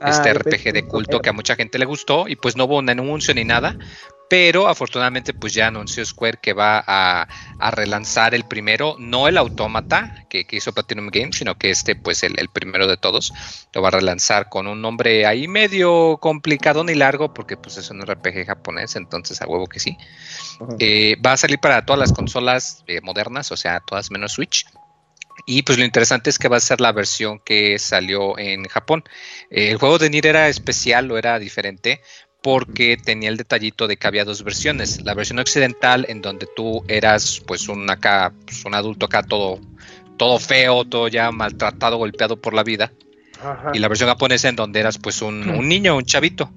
Ah, 0.05 0.11
este 0.11 0.31
RPG 0.31 0.73
de 0.73 0.87
culto 0.87 1.21
que 1.21 1.31
a 1.31 1.33
mucha 1.33 1.55
gente 1.55 1.79
le 1.79 1.85
gustó 1.85 2.27
y 2.27 2.35
pues 2.37 2.57
no 2.57 2.65
hubo 2.65 2.79
un 2.79 2.91
anuncio 2.91 3.33
ni 3.35 3.45
nada, 3.45 3.77
pero 4.29 4.67
afortunadamente 4.67 5.33
pues 5.33 5.55
ya 5.55 5.69
anunció 5.69 6.05
Square 6.05 6.39
que 6.43 6.55
va 6.55 6.83
a, 6.85 7.29
a 7.59 7.71
relanzar 7.71 8.35
el 8.35 8.45
primero, 8.45 8.97
no 8.99 9.29
el 9.29 9.39
autómata 9.39 10.13
que, 10.29 10.45
que, 10.45 10.57
hizo 10.57 10.73
Platinum 10.73 11.09
Games, 11.13 11.37
sino 11.37 11.57
que 11.57 11.71
este 11.71 11.95
pues 11.95 12.25
el, 12.25 12.35
el, 12.41 12.49
primero 12.49 12.89
de 12.89 12.97
todos 12.97 13.33
lo 13.73 13.81
va 13.81 13.89
a 13.89 13.93
relanzar 13.93 14.49
con 14.49 14.67
un 14.67 14.81
nombre 14.83 15.25
ahí 15.25 15.47
medio 15.47 16.19
complicado 16.21 16.83
ni 16.83 16.95
largo 16.95 17.33
porque 17.33 17.57
pues 17.57 17.77
es 17.77 17.89
un 17.91 18.03
RPG 18.03 18.47
japonés, 18.47 18.97
entonces 18.97 19.41
a 19.41 19.47
huevo 19.47 19.69
que 19.69 19.79
sí. 19.79 19.97
Eh, 20.79 21.17
va 21.25 21.33
a 21.33 21.37
salir 21.37 21.59
para 21.59 21.85
todas 21.85 21.99
las 21.99 22.13
consolas 22.13 22.85
eh, 22.87 23.01
modernas, 23.03 23.53
o 23.53 23.57
sea, 23.57 23.81
todas 23.81 24.11
menos 24.11 24.33
Switch. 24.33 24.67
Y 25.47 25.63
pues 25.63 25.79
lo 25.79 25.85
interesante 25.85 26.31
es 26.31 26.39
que 26.39 26.49
va 26.49 26.59
a 26.59 26.61
ser 26.61 26.81
la 26.81 26.93
versión 26.93 27.41
que 27.41 27.79
salió 27.79 28.39
en 28.39 28.65
Japón. 28.65 29.05
Eh, 29.51 29.71
el 29.71 29.79
juego 29.79 29.99
de 29.99 30.11
Nier 30.11 30.27
era 30.27 30.49
especial 30.49 31.11
o 31.11 31.19
era 31.19 31.39
diferente 31.39 32.01
porque 32.43 32.97
tenía 32.97 33.29
el 33.29 33.37
detallito 33.37 33.87
de 33.87 33.97
que 33.97 34.07
había 34.07 34.25
dos 34.25 34.43
versiones. 34.43 35.03
La 35.03 35.15
versión 35.15 35.39
occidental 35.39 36.07
en 36.09 36.21
donde 36.21 36.47
tú 36.55 36.85
eras 36.89 37.43
pues 37.47 37.69
un 37.69 37.89
acá, 37.91 38.33
pues, 38.45 38.65
un 38.65 38.75
adulto 38.75 39.07
acá 39.07 39.23
todo, 39.23 39.59
todo 40.17 40.39
feo, 40.39 40.85
todo 40.85 41.09
ya 41.09 41.31
maltratado, 41.31 41.97
golpeado 41.97 42.41
por 42.41 42.55
la 42.55 42.63
vida. 42.63 42.93
Ajá. 43.43 43.71
Y 43.75 43.79
la 43.79 43.89
versión 43.89 44.09
japonesa 44.09 44.49
en 44.49 44.57
donde 44.57 44.81
eras 44.81 44.99
pues 44.99 45.23
un, 45.23 45.49
un 45.49 45.69
niño, 45.69 45.97
un 45.97 46.05
chavito. 46.05 46.53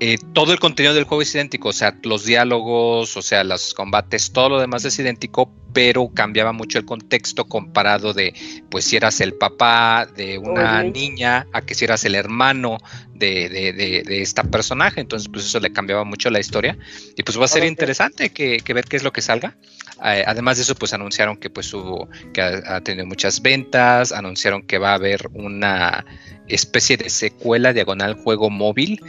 Eh, 0.00 0.18
todo 0.32 0.52
el 0.52 0.58
contenido 0.58 0.94
del 0.94 1.04
juego 1.04 1.22
es 1.22 1.34
idéntico, 1.34 1.68
o 1.68 1.72
sea, 1.72 1.96
los 2.02 2.24
diálogos, 2.24 3.16
o 3.16 3.22
sea, 3.22 3.44
los 3.44 3.74
combates, 3.74 4.32
todo 4.32 4.48
lo 4.48 4.60
demás 4.60 4.84
es 4.84 4.98
idéntico, 4.98 5.52
pero 5.72 6.08
cambiaba 6.08 6.52
mucho 6.52 6.78
el 6.78 6.84
contexto 6.84 7.46
comparado 7.46 8.12
de, 8.12 8.34
pues, 8.70 8.84
si 8.84 8.96
eras 8.96 9.20
el 9.20 9.34
papá 9.34 10.06
de 10.06 10.38
una 10.38 10.80
Oye. 10.80 10.90
niña 10.90 11.46
a 11.52 11.62
que 11.62 11.74
si 11.74 11.84
eras 11.84 12.04
el 12.04 12.14
hermano 12.14 12.78
de, 13.14 13.48
de, 13.48 13.72
de, 13.72 14.02
de, 14.02 14.22
esta 14.22 14.44
personaje, 14.44 15.00
entonces, 15.00 15.28
pues, 15.28 15.44
eso 15.44 15.60
le 15.60 15.72
cambiaba 15.72 16.04
mucho 16.04 16.30
la 16.30 16.40
historia, 16.40 16.76
y 17.16 17.22
pues 17.22 17.38
va 17.38 17.44
a 17.44 17.48
ser 17.48 17.62
Oye. 17.62 17.70
interesante 17.70 18.30
que, 18.30 18.58
que, 18.58 18.74
ver 18.74 18.84
qué 18.86 18.96
es 18.96 19.02
lo 19.02 19.12
que 19.12 19.22
salga. 19.22 19.56
Eh, 20.04 20.24
además 20.26 20.56
de 20.56 20.62
eso, 20.62 20.74
pues, 20.74 20.94
anunciaron 20.94 21.36
que, 21.36 21.50
pues, 21.50 21.72
hubo, 21.74 22.08
que 22.32 22.40
ha, 22.40 22.76
ha 22.76 22.80
tenido 22.80 23.06
muchas 23.06 23.42
ventas, 23.42 24.12
anunciaron 24.12 24.62
que 24.62 24.78
va 24.78 24.92
a 24.92 24.94
haber 24.94 25.28
una 25.34 26.04
especie 26.48 26.96
de 26.96 27.10
secuela 27.10 27.72
diagonal 27.72 28.14
juego 28.14 28.50
móvil 28.50 29.00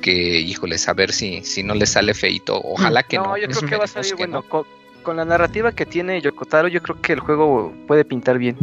que 0.00 0.40
híjoles 0.40 0.88
a 0.88 0.94
ver 0.94 1.12
si, 1.12 1.42
si 1.44 1.62
no 1.62 1.74
le 1.74 1.86
sale 1.86 2.14
feito 2.14 2.60
ojalá 2.62 3.02
que 3.02 3.16
no, 3.16 3.24
no. 3.24 3.36
yo 3.36 3.48
creo 3.48 3.68
que 3.68 3.76
va 3.76 3.84
a 3.84 3.88
salir 3.88 4.14
bueno 4.16 4.38
no. 4.38 4.48
con, 4.48 4.64
con, 5.02 5.16
la 5.16 5.24
narrativa 5.24 5.72
que 5.72 5.86
tiene 5.86 6.20
Yokotaro 6.20 6.68
yo 6.68 6.82
creo 6.82 7.00
que 7.00 7.12
el 7.12 7.20
juego 7.20 7.72
puede 7.86 8.04
pintar 8.04 8.38
bien 8.38 8.56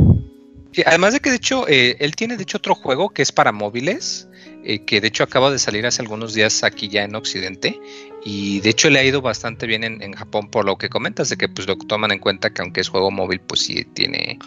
sí, 0.71 0.84
además 0.86 1.13
de 1.13 1.19
que 1.19 1.30
de 1.30 1.38
hecho 1.38 1.67
eh, 1.67 1.97
él 2.00 2.15
tiene 2.15 2.38
de 2.38 2.43
hecho 2.43 2.58
otro 2.58 2.76
juego 2.76 3.10
que 3.10 3.21
es 3.21 3.32
para 3.32 3.52
móviles 3.52 4.30
eh, 4.63 4.80
que 4.80 5.02
de 5.02 5.08
hecho 5.08 5.23
acaba 5.23 5.52
de 5.52 5.60
salir 5.60 5.86
hace 5.86 6.02
algunos 6.02 6.34
días 6.34 6.63
aquí 6.63 6.89
ya 6.89 7.04
en 7.04 7.15
Occidente 7.15 7.80
y 8.23 8.60
de 8.62 8.69
hecho 8.69 8.89
le 8.89 8.99
ha 8.99 9.03
ido 9.03 9.21
bastante 9.21 9.67
bien 9.67 9.84
en, 9.84 10.01
en, 10.01 10.13
Japón 10.13 10.49
por 10.49 10.65
lo 10.65 10.77
que 10.77 10.89
comentas 10.89 11.30
de 11.30 11.38
que 11.38 11.47
pues 11.47 11.67
lo 11.67 11.77
toman 11.77 12.12
en 12.12 12.19
cuenta 12.19 12.49
que 12.49 12.62
aunque 12.62 12.82
es 12.82 12.89
juego 12.89 13.12
móvil 13.12 13.39
pues 13.39 13.62
sí 13.62 13.86
tiene 13.93 14.39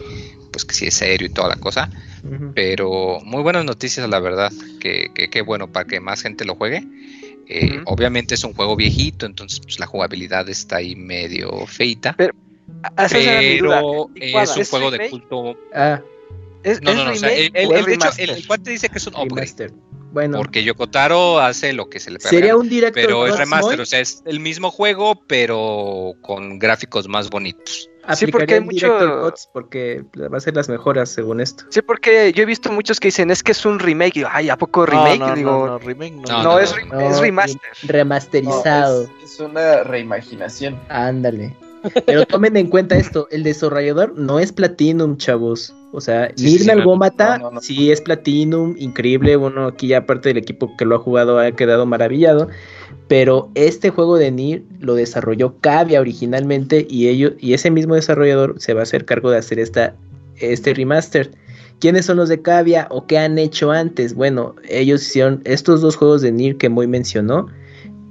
pues 0.51 0.65
que 0.65 0.73
sí 0.73 0.87
es 0.87 0.95
serio 0.95 1.27
y 1.27 1.29
toda 1.29 1.49
la 1.49 1.55
cosa 1.55 1.89
uh 2.23 2.27
-huh. 2.27 2.51
pero 2.53 3.19
muy 3.23 3.41
buenas 3.41 3.65
noticias 3.65 4.07
la 4.09 4.19
verdad 4.19 4.51
que, 4.79 5.11
que, 5.13 5.29
que, 5.29 5.41
bueno 5.41 5.71
para 5.71 5.85
que 5.87 5.99
más 5.99 6.21
gente 6.21 6.45
lo 6.45 6.55
juegue. 6.55 6.83
Eh, 7.47 7.65
uh 7.65 7.79
-huh. 7.79 7.83
obviamente 7.85 8.35
es 8.35 8.43
un 8.43 8.53
juego 8.53 8.75
viejito 8.75 9.25
entonces 9.25 9.59
pues 9.59 9.79
la 9.79 9.87
jugabilidad 9.87 10.47
está 10.49 10.77
ahí 10.77 10.95
medio 10.95 11.65
feita 11.65 12.13
pero, 12.17 12.33
pero 12.97 14.09
es 14.15 14.57
un 14.57 14.65
juego 14.65 14.91
de 14.91 15.09
culto 15.09 15.57
ah, 15.73 16.01
¿es, 16.63 16.81
no, 16.81 16.93
no, 16.93 17.05
no, 17.05 17.11
o 17.11 17.15
sea, 17.15 17.33
el, 17.33 17.51
el, 17.53 17.71
el, 17.71 17.85
de 17.85 17.93
hecho, 17.93 18.09
el, 18.17 18.29
el 18.29 18.47
cuate 18.47 18.71
dice 18.71 18.89
que 18.89 18.99
es 18.99 19.07
un 19.07 19.15
upgrade. 19.15 19.71
Bueno. 20.11 20.37
Porque 20.37 20.63
Yokotaro 20.63 21.39
hace 21.39 21.73
lo 21.73 21.89
que 21.89 21.99
se 21.99 22.11
le 22.11 22.17
pega. 22.17 22.29
Sería 22.29 22.55
un 22.55 22.69
directo. 22.69 22.99
Pero 23.01 23.27
es 23.27 23.37
remaster, 23.37 23.79
o 23.79 23.85
sea, 23.85 23.99
es 23.99 24.21
el 24.25 24.39
mismo 24.39 24.71
juego, 24.71 25.23
pero 25.27 26.13
con 26.21 26.59
gráficos 26.59 27.07
más 27.07 27.29
bonitos. 27.29 27.89
Sí, 28.15 28.27
porque 28.27 28.55
hay 28.55 28.61
mucho... 28.61 29.33
Porque 29.53 30.03
va 30.17 30.37
a 30.37 30.39
ser 30.39 30.55
las 30.55 30.67
mejoras 30.69 31.09
según 31.09 31.39
esto. 31.39 31.65
Sí, 31.69 31.81
porque 31.81 32.33
yo 32.33 32.43
he 32.43 32.45
visto 32.45 32.71
muchos 32.71 32.99
que 32.99 33.09
dicen 33.09 33.31
es 33.31 33.43
que 33.43 33.51
es 33.51 33.65
un 33.65 33.79
remake. 33.79 34.17
Y, 34.17 34.23
Ay, 34.29 34.49
¿a 34.49 34.57
poco 34.57 34.85
remake? 34.85 35.19
No, 35.19 35.27
no, 35.27 35.35
Digo, 35.35 35.67
no, 35.67 35.79
remake 35.79 36.15
no. 36.15 36.21
No, 36.27 36.43
no 36.43 36.59
es, 36.59 36.71
es, 36.71 37.19
remaster. 37.19 37.71
Remasterizado. 37.83 39.03
Es, 39.03 39.33
es, 39.33 39.39
una 39.39 39.83
reimaginación. 39.83 40.79
Ándale. 40.89 41.55
Pero 42.05 42.25
tomen 42.25 42.57
en 42.57 42.67
cuenta 42.67 42.95
esto, 42.95 43.27
el 43.31 43.43
desarrollador 43.43 44.17
no 44.17 44.39
es 44.39 44.51
Platinum, 44.51 45.17
chavos. 45.17 45.73
O 45.91 46.01
sea, 46.01 46.31
sí, 46.35 46.45
Nirna 46.45 46.75
sí, 46.75 46.81
Gómata 46.81 47.37
no, 47.37 47.45
no, 47.45 47.51
no. 47.51 47.61
sí 47.61 47.91
es 47.91 48.01
Platinum, 48.01 48.75
increíble. 48.77 49.35
Bueno, 49.35 49.67
aquí 49.67 49.87
ya 49.87 50.05
parte 50.05 50.29
del 50.29 50.37
equipo 50.37 50.75
que 50.77 50.85
lo 50.85 50.95
ha 50.95 50.99
jugado 50.99 51.39
ha 51.39 51.51
quedado 51.51 51.85
maravillado. 51.85 52.49
Pero 53.07 53.49
este 53.55 53.89
juego 53.89 54.17
de 54.17 54.31
Nir 54.31 54.63
lo 54.79 54.95
desarrolló 54.95 55.57
Cavia 55.59 55.99
originalmente 55.99 56.85
y 56.89 57.07
ellos 57.09 57.33
y 57.39 57.53
ese 57.53 57.69
mismo 57.69 57.95
desarrollador 57.95 58.55
se 58.59 58.73
va 58.73 58.81
a 58.81 58.83
hacer 58.83 59.05
cargo 59.05 59.31
de 59.31 59.37
hacer 59.37 59.59
esta 59.59 59.95
este 60.37 60.73
remaster. 60.73 61.31
¿Quiénes 61.79 62.05
son 62.05 62.17
los 62.17 62.29
de 62.29 62.41
Cavia 62.41 62.87
o 62.91 63.07
qué 63.07 63.17
han 63.17 63.37
hecho 63.39 63.71
antes? 63.71 64.13
Bueno, 64.13 64.55
ellos 64.69 65.01
hicieron 65.01 65.41
estos 65.45 65.81
dos 65.81 65.95
juegos 65.95 66.21
de 66.21 66.31
Nir 66.31 66.57
que 66.57 66.69
Moy 66.69 66.87
mencionó. 66.87 67.47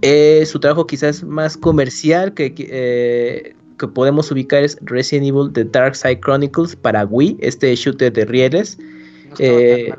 Eh, 0.02 0.44
su 0.46 0.58
trabajo 0.60 0.86
quizás 0.86 1.22
más 1.22 1.56
comercial 1.56 2.34
que, 2.34 2.54
eh, 2.58 3.54
que 3.80 3.88
podemos 3.88 4.30
ubicar 4.30 4.62
es 4.62 4.78
Resident 4.82 5.26
Evil 5.26 5.52
The 5.52 5.64
Dark 5.64 5.96
Side 5.96 6.20
Chronicles 6.20 6.76
para 6.76 7.04
Wii, 7.04 7.38
este 7.40 7.74
shooter 7.74 8.12
de 8.12 8.26
rieles. 8.26 8.78
No 8.78 9.36
eh, 9.38 9.92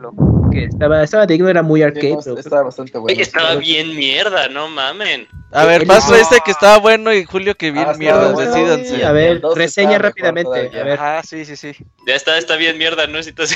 que 0.52 0.66
estaba, 0.66 1.04
estaba 1.04 1.26
digno, 1.26 1.50
era 1.50 1.64
muy 1.64 1.82
arcade. 1.82 2.18
Sí, 2.22 2.30
no, 2.30 2.38
estaba 2.38 2.64
bastante 2.64 2.98
bueno. 2.98 3.14
Oye, 3.14 3.22
estaba 3.22 3.56
bien 3.56 3.96
mierda, 3.96 4.50
no 4.50 4.68
mamen. 4.68 5.28
A 5.52 5.66
ver, 5.66 5.88
paso 5.88 6.16
este 6.16 6.38
que 6.46 6.52
estaba 6.52 6.78
bueno 6.78 7.14
y 7.14 7.24
Julio 7.24 7.56
que 7.56 7.72
bien 7.72 7.88
ah, 7.88 7.94
mierda, 7.98 8.32
bueno, 8.32 8.52
decídanse. 8.52 8.98
Sí, 8.98 9.02
a 9.02 9.12
ver, 9.12 9.42
reseña 9.56 9.98
rápidamente. 9.98 10.70
A 10.78 10.84
ver. 10.84 11.00
Ah, 11.00 11.22
sí, 11.26 11.46
sí, 11.46 11.56
sí. 11.56 11.74
Ya 12.06 12.16
está, 12.16 12.38
está 12.38 12.58
bien 12.58 12.78
mierda, 12.78 13.08
no 13.08 13.14
necesitas 13.14 13.56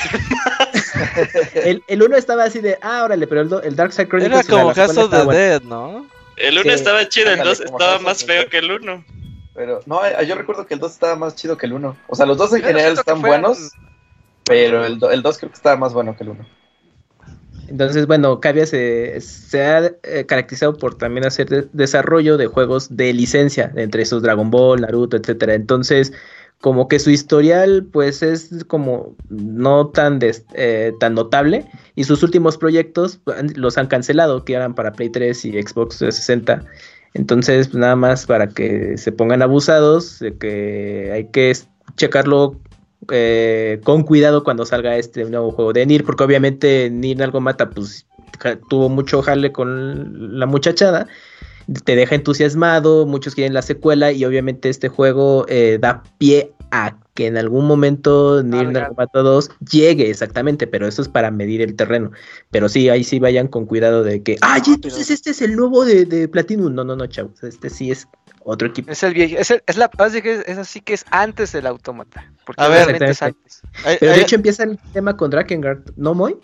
el, 1.56 1.84
el 1.88 2.04
uno 2.04 2.16
estaba 2.16 2.46
así 2.46 2.60
de, 2.60 2.78
ah, 2.82 3.04
órale, 3.04 3.28
pero 3.28 3.42
el, 3.42 3.54
el 3.64 3.76
Dark 3.76 3.94
Side 3.94 4.08
Chronicles 4.08 4.48
era 4.48 4.58
como 4.58 4.74
the 4.74 5.24
bueno. 5.24 5.32
Dead, 5.32 5.62
¿no? 5.62 6.08
El 6.38 6.58
1 6.58 6.64
sí, 6.64 6.70
estaba 6.70 7.08
chido, 7.08 7.32
el 7.32 7.40
2 7.40 7.62
estaba 7.62 8.00
más 8.00 8.26
feo 8.26 8.50
que 8.50 8.58
el 8.58 8.72
1. 8.72 9.06
Pero, 9.56 9.80
no, 9.86 10.02
yo 10.24 10.36
recuerdo 10.36 10.68
que 10.68 10.74
el 10.74 10.80
2 10.80 10.92
estaba 10.92 11.16
más 11.16 11.36
chido 11.36 11.58
que 11.58 11.66
el 11.66 11.74
1. 11.74 11.98
O 12.08 12.16
sea, 12.16 12.26
los 12.26 12.38
dos 12.38 12.54
en 12.54 12.62
yo 12.62 12.68
general 12.68 12.94
están 12.94 13.22
buenos, 13.22 13.72
pero 14.44 14.86
el 14.86 15.00
2 15.00 15.38
creo 15.38 15.50
que 15.50 15.56
estaba 15.56 15.78
más 15.78 15.94
bueno 15.94 16.16
que 16.16 16.24
el 16.24 16.32
1. 16.32 16.46
Entonces, 17.68 18.06
bueno, 18.06 18.40
Cavia 18.40 18.66
se, 18.66 19.20
se 19.22 19.64
ha 19.64 19.92
eh, 20.04 20.26
caracterizado 20.28 20.78
por 20.78 20.96
también 20.96 21.26
hacer 21.26 21.50
de, 21.50 21.68
desarrollo 21.74 22.38
de 22.38 22.48
juegos 22.48 22.96
de 22.96 23.14
licencia, 23.14 23.72
entre 23.76 24.04
esos 24.04 24.22
Dragon 24.22 24.52
Ball, 24.52 24.82
Naruto, 24.82 25.18
etcétera. 25.18 25.56
Entonces, 25.56 26.14
como 26.62 26.88
que 26.88 27.00
su 27.00 27.10
historial, 27.10 27.88
pues, 27.92 28.22
es 28.22 28.64
como 28.68 29.16
no 29.30 29.88
tan, 29.88 30.20
des, 30.20 30.46
eh, 30.54 30.94
tan 31.00 31.16
notable. 31.16 31.66
Y 31.96 32.04
sus 32.04 32.22
últimos 32.24 32.58
proyectos 32.58 33.20
los 33.56 33.78
han 33.78 33.88
cancelado, 33.88 34.46
que 34.46 34.54
eran 34.54 34.76
para 34.76 34.94
Play 34.94 35.10
3 35.10 35.46
y 35.46 35.62
Xbox 35.62 35.98
360. 35.98 36.64
Entonces, 37.16 37.70
pues, 37.70 37.80
nada 37.80 37.96
más 37.96 38.26
para 38.26 38.50
que 38.50 38.98
se 38.98 39.12
pongan 39.12 39.42
abusados, 39.42 40.20
de 40.20 40.38
que 40.38 41.12
hay 41.14 41.26
que 41.28 41.56
checarlo 41.96 42.60
eh, 43.10 43.80
con 43.86 44.04
cuidado 44.04 44.44
cuando 44.44 44.66
salga 44.66 44.98
este 44.98 45.24
nuevo 45.24 45.52
juego 45.52 45.72
de 45.72 45.86
Nir, 45.86 46.04
porque 46.04 46.26
obviamente 46.26 46.90
Nir 46.90 47.24
algo 47.24 47.40
mata, 47.40 47.70
pues 47.70 48.06
tuvo 48.70 48.90
mucho 48.90 49.22
jale 49.22 49.54
con 49.54 50.38
la 50.38 50.46
muchachada, 50.46 51.08
te 51.86 51.96
deja 51.96 52.16
entusiasmado, 52.16 53.06
muchos 53.06 53.34
quieren 53.34 53.54
la 53.54 53.62
secuela 53.62 54.12
y 54.12 54.26
obviamente 54.26 54.68
este 54.68 54.90
juego 54.90 55.46
eh, 55.48 55.78
da 55.80 56.04
pie 56.18 56.52
a 56.72 56.98
que 57.16 57.28
en 57.28 57.38
algún 57.38 57.66
momento 57.66 58.44
Nier 58.44 58.78
Automata 58.78 59.20
2 59.20 59.50
llegue 59.72 60.10
exactamente, 60.10 60.68
pero 60.68 60.86
eso 60.86 61.02
es 61.02 61.08
para 61.08 61.32
medir 61.32 61.62
el 61.62 61.76
terreno. 61.76 62.12
Pero 62.52 62.68
sí, 62.68 62.90
ahí 62.90 63.04
sí 63.06 63.20
vayan 63.20 63.48
con 63.48 63.66
cuidado 63.66 64.04
de 64.04 64.22
que, 64.22 64.38
ay, 64.42 64.62
entonces 64.68 65.10
este 65.10 65.32
es 65.32 65.42
el 65.42 65.56
nuevo 65.56 65.86
de, 65.86 66.06
de 66.06 66.28
Platinum. 66.28 66.76
No, 66.76 66.84
no, 66.84 66.96
no, 66.96 67.08
chavos, 67.08 67.42
este 67.42 67.70
sí 67.70 67.90
es 67.90 68.06
otro 68.44 68.68
equipo. 68.68 68.92
Es 68.92 69.02
el 69.02 69.14
viejo, 69.14 69.38
es, 69.40 69.50
el, 69.50 69.64
es 69.66 69.78
la 69.78 69.90
base 69.98 70.22
que 70.22 70.44
es, 70.46 70.58
así 70.58 70.82
que 70.82 70.94
es 70.94 71.06
antes 71.10 71.54
del 71.54 71.68
automata. 71.68 72.30
Porque 72.46 72.62
a 72.62 72.68
ver, 72.68 73.02
es 73.02 73.22
antes. 73.22 73.62
Pero 74.00 74.12
de 74.12 74.22
hecho 74.22 74.36
empieza 74.36 74.64
el 74.64 74.78
tema 74.92 75.16
con 75.16 75.32
Drakengard, 75.32 75.84
¿no, 75.96 76.14
Moy? 76.14 76.36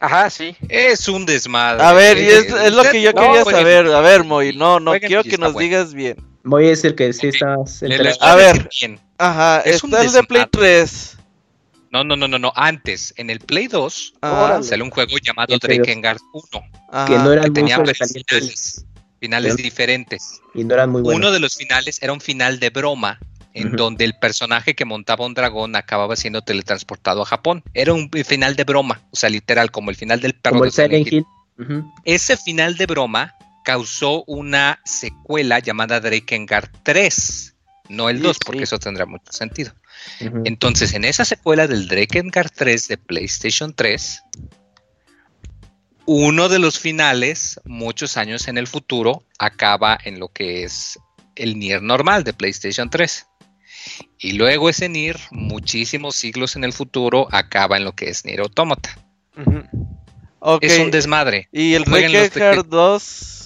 Ajá, 0.00 0.30
sí. 0.30 0.56
Es 0.68 1.08
un 1.08 1.26
desmadre. 1.26 1.82
A 1.82 1.92
ver, 1.92 2.16
y 2.16 2.28
es, 2.28 2.46
es 2.52 2.72
lo 2.72 2.84
que 2.84 3.02
yo 3.02 3.12
no, 3.12 3.22
quería 3.22 3.44
saber. 3.44 3.86
A 3.88 4.00
ver, 4.02 4.22
Moy, 4.22 4.54
no, 4.56 4.78
no 4.78 4.92
quiero 5.00 5.24
que 5.24 5.36
nos 5.36 5.52
bueno. 5.52 5.68
digas 5.68 5.94
bien. 5.94 6.16
Moy 6.44 6.68
es 6.68 6.84
el 6.84 6.94
que 6.94 7.12
sí 7.12 7.26
está. 7.26 7.56
A 8.20 8.36
ver, 8.36 8.68
bien. 8.80 9.00
Ajá, 9.18 9.60
es 9.60 9.82
está 9.82 10.02
el 10.02 10.12
de 10.12 10.22
Play 10.24 10.44
3. 10.50 11.18
No, 11.92 12.04
no, 12.04 12.16
no, 12.16 12.28
no, 12.28 12.38
no. 12.38 12.52
Antes, 12.54 13.14
en 13.16 13.30
el 13.30 13.38
Play 13.40 13.68
2, 13.68 14.14
ah, 14.22 14.60
salió 14.62 14.84
un 14.84 14.90
juego 14.90 15.16
llamado 15.18 15.56
Drakengard 15.58 16.18
1. 16.32 16.44
Ajá. 16.92 17.06
Que 17.06 17.18
no 17.18 17.32
era 17.32 17.42
que 17.44 17.50
tenía 17.50 17.76
finales, 17.76 18.84
finales 19.18 19.54
¿Sí? 19.54 19.62
diferentes. 19.62 20.40
Y 20.54 20.64
no 20.64 20.74
eran 20.74 20.90
muy 20.90 21.02
buenos. 21.02 21.18
Uno 21.20 21.32
de 21.32 21.40
los 21.40 21.54
finales 21.54 22.02
era 22.02 22.12
un 22.12 22.20
final 22.20 22.58
de 22.60 22.70
broma 22.70 23.18
en 23.54 23.68
uh 23.68 23.70
-huh. 23.70 23.76
donde 23.76 24.04
el 24.04 24.14
personaje 24.18 24.74
que 24.74 24.84
montaba 24.84 25.24
un 25.24 25.32
dragón 25.32 25.74
acababa 25.76 26.14
siendo 26.16 26.42
teletransportado 26.42 27.22
a 27.22 27.26
Japón. 27.26 27.62
Era 27.72 27.94
un 27.94 28.10
final 28.10 28.54
de 28.56 28.64
broma, 28.64 29.00
o 29.10 29.16
sea, 29.16 29.30
literal, 29.30 29.70
como 29.70 29.90
el 29.90 29.96
final 29.96 30.20
del 30.20 30.34
perro 30.34 30.56
como 30.56 30.64
de 30.64 30.68
el 30.68 30.72
Silent 30.74 31.12
Hill. 31.12 31.24
Uh 31.58 31.62
-huh. 31.62 31.92
Ese 32.04 32.36
final 32.36 32.76
de 32.76 32.84
broma 32.84 33.34
causó 33.64 34.22
una 34.26 34.78
secuela 34.84 35.58
llamada 35.60 36.00
Drakengard 36.00 36.68
3, 36.82 37.55
no 37.88 38.08
el 38.08 38.18
Sí, 38.18 38.22
2, 38.22 38.38
porque 38.44 38.58
sí. 38.60 38.64
eso 38.64 38.78
tendrá 38.78 39.06
mucho 39.06 39.32
sentido. 39.32 39.72
Entonces, 40.44 40.94
en 40.94 41.04
esa 41.04 41.24
secuela 41.24 41.66
del 41.66 41.88
Drakengard 41.88 42.50
3 42.54 42.88
de 42.88 42.98
PlayStation 42.98 43.74
3, 43.74 44.22
uno 46.06 46.48
de 46.48 46.58
los 46.58 46.78
finales, 46.78 47.60
muchos 47.64 48.16
años 48.16 48.48
en 48.48 48.58
el 48.58 48.66
futuro, 48.66 49.24
acaba 49.38 49.98
en 50.04 50.20
lo 50.20 50.28
que 50.28 50.62
es 50.62 50.98
el 51.34 51.58
Nier 51.58 51.82
normal 51.82 52.24
de 52.24 52.32
PlayStation 52.32 52.88
3. 52.90 53.26
Y 54.18 54.32
luego 54.32 54.68
ese 54.68 54.88
Nier, 54.88 55.18
muchísimos 55.30 56.16
siglos 56.16 56.56
en 56.56 56.64
el 56.64 56.72
futuro, 56.72 57.28
acaba 57.32 57.76
en 57.76 57.84
lo 57.84 57.92
que 57.92 58.08
es 58.08 58.24
Nier 58.24 58.40
Automata. 58.40 58.98
Es 60.60 60.78
un 60.78 60.90
desmadre. 60.90 61.48
y 61.52 61.74
el 61.74 61.84
Drakengard 61.84 62.66
2. 62.66 63.45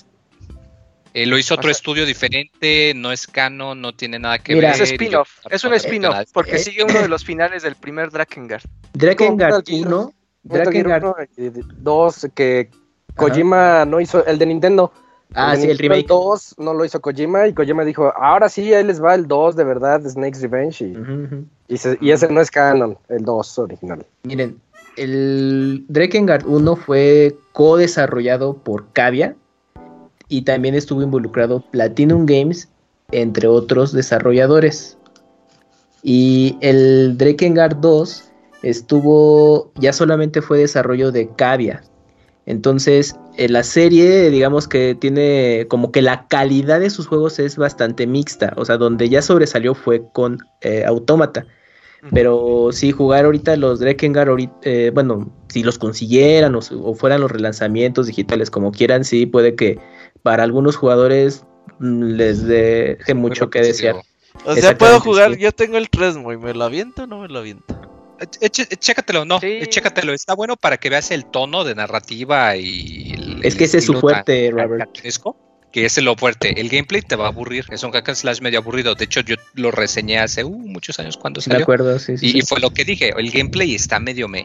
Eh, 1.13 1.27
lo 1.27 1.37
hizo 1.39 1.55
O 1.55 1.57
otro 1.57 1.69
sea- 1.69 1.73
estudio 1.73 2.07
diferente, 2.07 2.93
no 2.95 3.11
es 3.11 3.27
canon, 3.27 3.81
no 3.81 3.93
tiene 3.95 4.19
nada 4.19 4.39
que 4.39 4.55
Mira, 4.55 4.73
ver. 4.73 4.83
Es 4.83 4.91
spin-off, 4.93 5.29
es 5.51 5.65
un 5.65 5.71
no 5.71 5.77
spin-off, 5.77 6.31
porque 6.33 6.57
Eh, 6.57 6.59
sigue 6.61 6.85
uno 6.85 7.01
de 7.03 7.09
los 7.09 7.25
finales 7.25 7.63
del 7.65 7.75
primer 7.75 8.11
Drakengard. 8.11 8.63
Drakengard 8.93 9.55
Metal 9.57 9.63
Gear. 9.67 9.87
1, 9.89 10.13
Metal 10.45 10.73
Gear 10.73 10.87
Drakengard 10.87 11.05
1 11.05 11.15
y 11.37 11.51
2 11.83 12.29
que 12.35 12.71
Kojima 13.17 13.85
no 13.85 14.01
hizo, 14.01 14.25
el 14.25 14.39
de 14.39 14.47
Nintendo. 14.47 14.93
Ah, 15.35 15.55
sí, 15.57 15.69
el 15.71 15.79
remake. 15.79 16.07
2 16.09 16.55
no 16.59 16.75
lo 16.75 16.85
hizo 16.85 17.01
Kojima 17.01 17.47
y 17.47 17.55
Kojima 17.55 17.85
dijo, 17.85 18.13
ahora 18.17 18.49
sí, 18.49 18.73
ahí 18.75 18.83
les 18.85 19.03
va 19.03 19.15
el 19.15 19.27
2 19.29 19.55
de 19.57 19.65
verdad, 19.65 20.01
Snake's 20.09 20.41
Revenge. 20.43 20.85
Y, 20.85 20.97
Ujú, 20.97 21.13
ujú. 21.25 21.45
y, 21.69 21.77
se- 21.77 21.99
y 22.01 22.11
ese 22.13 22.29
no 22.33 22.41
es 22.41 22.51
canon, 22.51 22.99
el 23.09 23.25
2 23.25 23.59
original. 23.59 24.05
Miren, 24.25 24.61
el 24.97 25.85
Drakengard 25.89 26.47
1 26.47 26.77
fue 26.77 27.37
co-desarrollado 27.53 28.55
por 28.55 28.93
Cavia 28.93 29.35
y 30.31 30.43
también 30.43 30.75
estuvo 30.75 31.03
involucrado 31.03 31.61
Platinum 31.73 32.25
Games, 32.25 32.69
entre 33.11 33.49
otros 33.49 33.93
desarrolladores. 33.93 34.97
Y 36.03 36.57
el 36.61 37.19
Drakengard 37.19 37.77
2 37.81 38.31
estuvo, 38.63 39.73
ya 39.75 39.93
solamente 39.93 40.41
fue 40.41 40.61
desarrollo 40.61 41.11
de 41.11 41.29
Cavia. 41.35 41.83
Entonces, 42.47 43.17
en 43.37 43.53
la 43.53 43.65
serie, 43.65 44.31
digamos 44.31 44.67
que 44.69 44.95
tiene 44.95 45.67
como 45.69 45.93
que 45.93 46.01
la 46.01 46.27
calidad 46.29 46.81
de 46.81 46.91
sus 46.91 47.07
juegos 47.07 47.39
es 47.41 47.57
bastante 47.57 48.07
mixta. 48.07 48.55
O 48.57 48.65
sea, 48.65 48.77
donde 48.77 49.09
ya 49.09 49.23
sobresalió 49.23 49.75
fue 49.75 50.03
con 50.13 50.39
eh, 50.63 50.85
Autómata. 50.87 51.45
Pero 52.13 52.71
si 52.73 52.93
jugar 52.93 53.27
ahorita 53.27 53.57
los 53.57 53.79
Drakengard, 53.79 54.31
ahorita, 54.31 54.55
eh, 54.63 54.91
bueno, 54.95 55.31
si 55.49 55.63
los 55.63 55.77
consiguieran 55.77 56.55
o, 56.55 56.61
o 56.83 56.95
fueran 56.95 57.21
los 57.21 57.31
relanzamientos 57.31 58.07
digitales 58.07 58.51
como 58.51 58.73
quieran, 58.73 59.05
sí, 59.05 59.27
puede 59.27 59.55
que 59.55 59.79
para 60.23 60.43
algunos 60.45 60.77
jugadores 60.77 61.45
mm, 61.79 62.03
les 62.13 62.43
deje 62.47 63.15
mucho 63.15 63.51
que 63.51 63.61
desear. 63.63 63.97
O 64.45 64.55
sea, 64.55 64.77
puedo 64.77 65.01
jugar. 65.01 65.35
sí. 65.35 65.41
Yo 65.41 65.53
tengo 65.53 65.77
el 65.77 65.91
3, 65.91 66.17
muy. 66.17 66.37
¿Me 66.39 66.55
lo 66.55 66.65
aviento 66.65 67.03
o 67.05 67.07
no 67.07 67.21
me 67.21 67.29
lo 67.29 67.41
aviento? 67.41 67.77
Ché- 68.21 68.77
Chécatelo, 68.79 69.25
no, 69.25 69.41
Sí. 69.41 69.61
chécatelo, 69.69 70.13
está 70.13 70.35
bueno 70.35 70.57
para 70.57 70.77
que 70.77 70.91
veas 70.91 71.11
el 71.11 71.25
tono 71.25 71.65
de 71.65 71.75
narrativa 71.75 72.55
y 72.57 73.13
el, 73.15 73.41
Es 73.43 73.57
que 73.57 73.65
ese 73.65 73.79
es 73.79 73.87
su 73.87 73.95
fuerte, 73.95 74.51
Robert. 74.51 74.91
que 75.73 75.87
ese 75.87 76.01
es 76.01 76.05
lo 76.05 76.17
fuerte. 76.17 76.61
El 76.61 76.69
gameplay 76.69 77.01
te 77.01 77.17
va 77.17 77.27
a 77.27 77.29
aburrir, 77.29 77.65
es 77.71 77.83
un 77.83 77.93
hack 77.93 78.09
and 78.11 78.17
slash 78.17 78.41
medio 78.43 78.59
aburrido. 78.59 78.95
De 78.95 79.05
hecho, 79.07 79.21
yo 79.21 79.37
lo 79.55 79.71
reseñé 79.71 80.19
hace 80.19 80.45
uh, 80.45 80.51
muchos 80.51 80.99
años 80.99 81.17
cuando 81.17 81.41
Sí, 81.41 81.49
me 81.49 81.55
salió. 81.55 81.65
acuerdo, 81.65 81.99
sí, 81.99 82.19
sí, 82.19 82.27
Y, 82.27 82.39
y 82.39 82.41
sí. 82.43 82.47
fue 82.47 82.61
lo 82.61 82.69
que 82.71 82.85
dije, 82.85 83.13
el 83.17 83.31
gameplay 83.31 83.75
está 83.75 83.99
medio 84.01 84.29
me, 84.29 84.45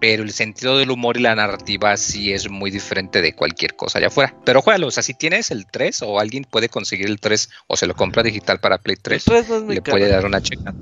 pero 0.00 0.22
el 0.22 0.30
sentido 0.32 0.78
del 0.78 0.90
humor 0.90 1.16
y 1.16 1.20
la 1.22 1.34
narrativa 1.34 1.96
sí 1.96 2.32
es 2.32 2.50
muy 2.50 2.70
diferente 2.70 3.22
de 3.22 3.34
cualquier 3.34 3.74
cosa 3.76 3.98
allá 3.98 4.08
afuera. 4.08 4.34
Pero 4.44 4.62
juégalo, 4.62 4.88
o 4.88 4.90
sea, 4.90 5.02
si 5.02 5.14
tienes 5.14 5.50
el 5.50 5.66
3 5.66 6.02
o 6.02 6.20
alguien 6.20 6.44
puede 6.44 6.68
conseguir 6.68 7.06
el 7.06 7.18
3 7.18 7.50
o 7.66 7.76
se 7.76 7.86
lo 7.86 7.94
compra 7.94 8.22
digital 8.22 8.58
para 8.58 8.78
Play 8.78 8.96
El 8.96 9.02
3, 9.02 9.24
3 9.24 9.48
no 9.48 9.56
es 9.56 9.62
mi 9.62 9.74
le 9.74 9.82
puede 9.82 10.08
dar 10.08 10.24
una 10.26 10.40
checa. 10.40 10.74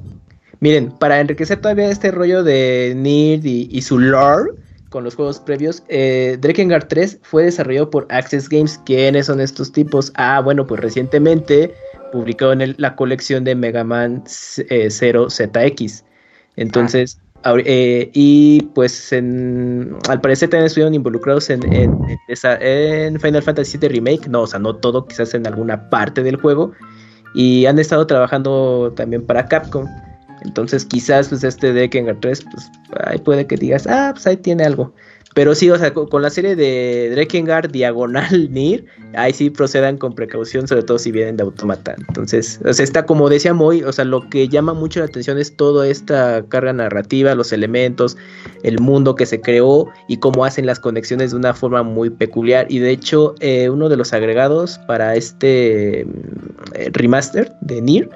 Miren, 0.60 0.90
para 0.92 1.20
enriquecer 1.20 1.60
todavía 1.60 1.90
este 1.90 2.10
rollo 2.10 2.42
de 2.42 2.94
Nerd 2.96 3.44
y, 3.44 3.68
y 3.70 3.82
su 3.82 3.98
lore 3.98 4.50
con 4.88 5.02
los 5.04 5.16
juegos 5.16 5.40
previos, 5.40 5.82
eh, 5.88 6.36
Drakengard 6.40 6.86
3 6.86 7.18
fue 7.22 7.42
desarrollado 7.44 7.90
por 7.90 8.06
Access 8.10 8.48
Games. 8.48 8.78
¿Quiénes 8.86 9.26
son 9.26 9.40
estos 9.40 9.72
tipos? 9.72 10.12
Ah, 10.14 10.40
bueno, 10.40 10.66
pues 10.66 10.80
recientemente 10.80 11.74
publicaron 12.12 12.60
el- 12.60 12.76
la 12.78 12.94
colección 12.94 13.42
de 13.42 13.56
Mega 13.56 13.82
Man 13.82 14.22
eh, 14.70 14.88
0 14.90 15.28
ZX. 15.30 16.04
Entonces, 16.56 17.18
eh, 17.64 18.11
y 18.14 18.62
pues 18.74 19.12
en- 19.12 19.97
al 20.09 20.20
parecer 20.20 20.49
también 20.51 20.66
estuvieron 20.66 20.95
involucrados 20.95 21.51
en, 21.51 21.61
en- 21.72 23.20
Final 23.20 23.42
Fantasy 23.42 23.78
VII 23.78 23.88
Remake. 23.88 24.28
No, 24.28 24.42
o 24.42 24.47
sea, 24.47 24.59
no 24.59 24.76
todo, 24.76 25.07
quizás 25.07 25.34
en 25.34 25.47
alguna 25.47 25.88
parte 25.90 26.22
del 26.22 26.36
juego. 26.36 26.72
Y 27.34 27.66
han 27.66 27.78
estado 27.78 28.07
trabajando 28.07 28.92
también 28.97 29.26
para 29.26 29.47
Capcom. 29.47 29.86
Entonces 30.42 30.84
quizás 30.84 31.28
pues 31.28 31.42
este 31.42 31.72
Drakengard 31.72 32.18
3, 32.20 32.45
pues 32.51 32.70
ahí 33.07 33.18
puede 33.18 33.47
que 33.47 33.57
digas, 33.57 33.86
ah, 33.86 34.11
pues 34.12 34.26
ahí 34.26 34.36
tiene 34.36 34.64
algo. 34.64 34.92
Pero 35.35 35.55
sí, 35.57 35.68
o 35.68 35.76
sea, 35.76 35.93
con, 35.93 36.22
la 36.22 36.30
serie 36.30 36.55
de 36.55 37.11
Drakengard 37.12 37.70
Diagonal 37.70 38.49
Nir, 38.53 38.87
ahí 39.14 39.32
sí 39.32 39.51
procedan 39.51 39.99
con 39.99 40.14
precaución, 40.14 40.66
sobre 40.68 40.85
todo 40.85 40.99
si 40.99 41.11
vienen 41.11 41.37
de 41.37 41.43
Automata. 41.43 41.97
Entonces, 42.09 42.61
o 42.64 42.72
sea, 42.72 42.85
está 42.85 43.05
como 43.05 43.28
decía 43.28 43.53
Moy, 43.53 43.82
o 43.82 43.93
sea, 43.93 44.05
lo 44.05 44.28
que 44.30 44.49
llama 44.49 44.74
mucho 44.74 45.01
la 45.01 45.07
atención 45.07 45.39
es 45.39 45.57
toda 45.57 45.89
esta 45.89 46.45
carga 46.49 46.72
narrativa, 46.72 47.35
los 47.35 47.53
elementos, 47.53 48.16
el 48.62 48.78
mundo 48.78 49.16
que 49.16 49.26
se 49.26 49.41
creó 49.41 49.89
y 50.09 50.18
cómo 50.18 50.45
hacen 50.45 50.66
las 50.66 50.78
conexiones 50.78 51.32
de 51.32 51.37
una 51.37 51.53
forma 51.53 51.82
muy 51.82 52.11
peculiar. 52.11 52.66
Y 52.68 52.78
de 52.78 52.91
hecho, 52.91 53.35
eh, 53.41 53.68
uno 53.68 53.89
de 53.89 53.97
los 53.97 54.12
agregados 54.12 54.78
para 54.87 55.16
este 55.16 56.07
mm, 56.07 56.74
eh, 56.74 56.91
remaster 56.93 57.53
de 57.61 57.82
Nir 57.82 58.09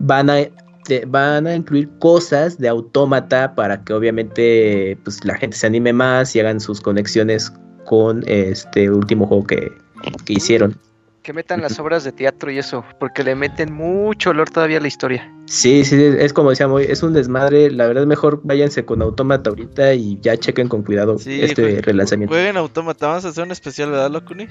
van 0.00 0.28
a 0.28 0.40
te- 0.84 1.04
van 1.06 1.46
a 1.46 1.54
incluir 1.54 1.88
cosas 1.98 2.58
de 2.58 2.68
autómata 2.68 3.54
para 3.54 3.82
que 3.84 3.92
obviamente 3.92 4.96
pues 5.04 5.24
la 5.24 5.34
gente 5.36 5.56
se 5.56 5.66
anime 5.66 5.92
más 5.92 6.34
y 6.36 6.40
hagan 6.40 6.60
sus 6.60 6.80
conexiones 6.80 7.52
con 7.84 8.22
este 8.26 8.90
último 8.90 9.26
juego 9.26 9.46
que, 9.46 9.72
que 10.24 10.32
hicieron. 10.34 10.76
Que 11.22 11.32
metan 11.32 11.62
las 11.62 11.78
obras 11.78 12.04
de 12.04 12.12
teatro 12.12 12.50
y 12.50 12.58
eso, 12.58 12.84
porque 13.00 13.24
le 13.24 13.34
meten 13.34 13.72
mucho 13.72 14.30
olor 14.30 14.50
todavía 14.50 14.76
a 14.76 14.80
la 14.82 14.88
historia. 14.88 15.30
Sí, 15.46 15.82
sí, 15.84 15.94
es, 16.02 16.14
es 16.16 16.32
como 16.34 16.50
decía 16.50 16.68
Moy, 16.68 16.84
es 16.86 17.02
un 17.02 17.14
desmadre, 17.14 17.70
la 17.70 17.86
verdad 17.86 18.04
mejor 18.06 18.40
váyanse 18.44 18.84
con 18.84 19.00
autómata 19.00 19.48
ahorita 19.48 19.94
y 19.94 20.18
ya 20.20 20.36
chequen 20.36 20.68
con 20.68 20.82
cuidado 20.82 21.18
Sí, 21.18 21.40
este 21.42 21.80
relanzamiento. 21.80 22.34
Jueguen 22.34 22.58
Automata. 22.58 23.06
Vamos 23.06 23.24
a 23.24 23.28
hacer 23.28 23.44
un 23.44 23.52
especial, 23.52 23.90
¿verdad, 23.90 24.10
Locuni? 24.10 24.48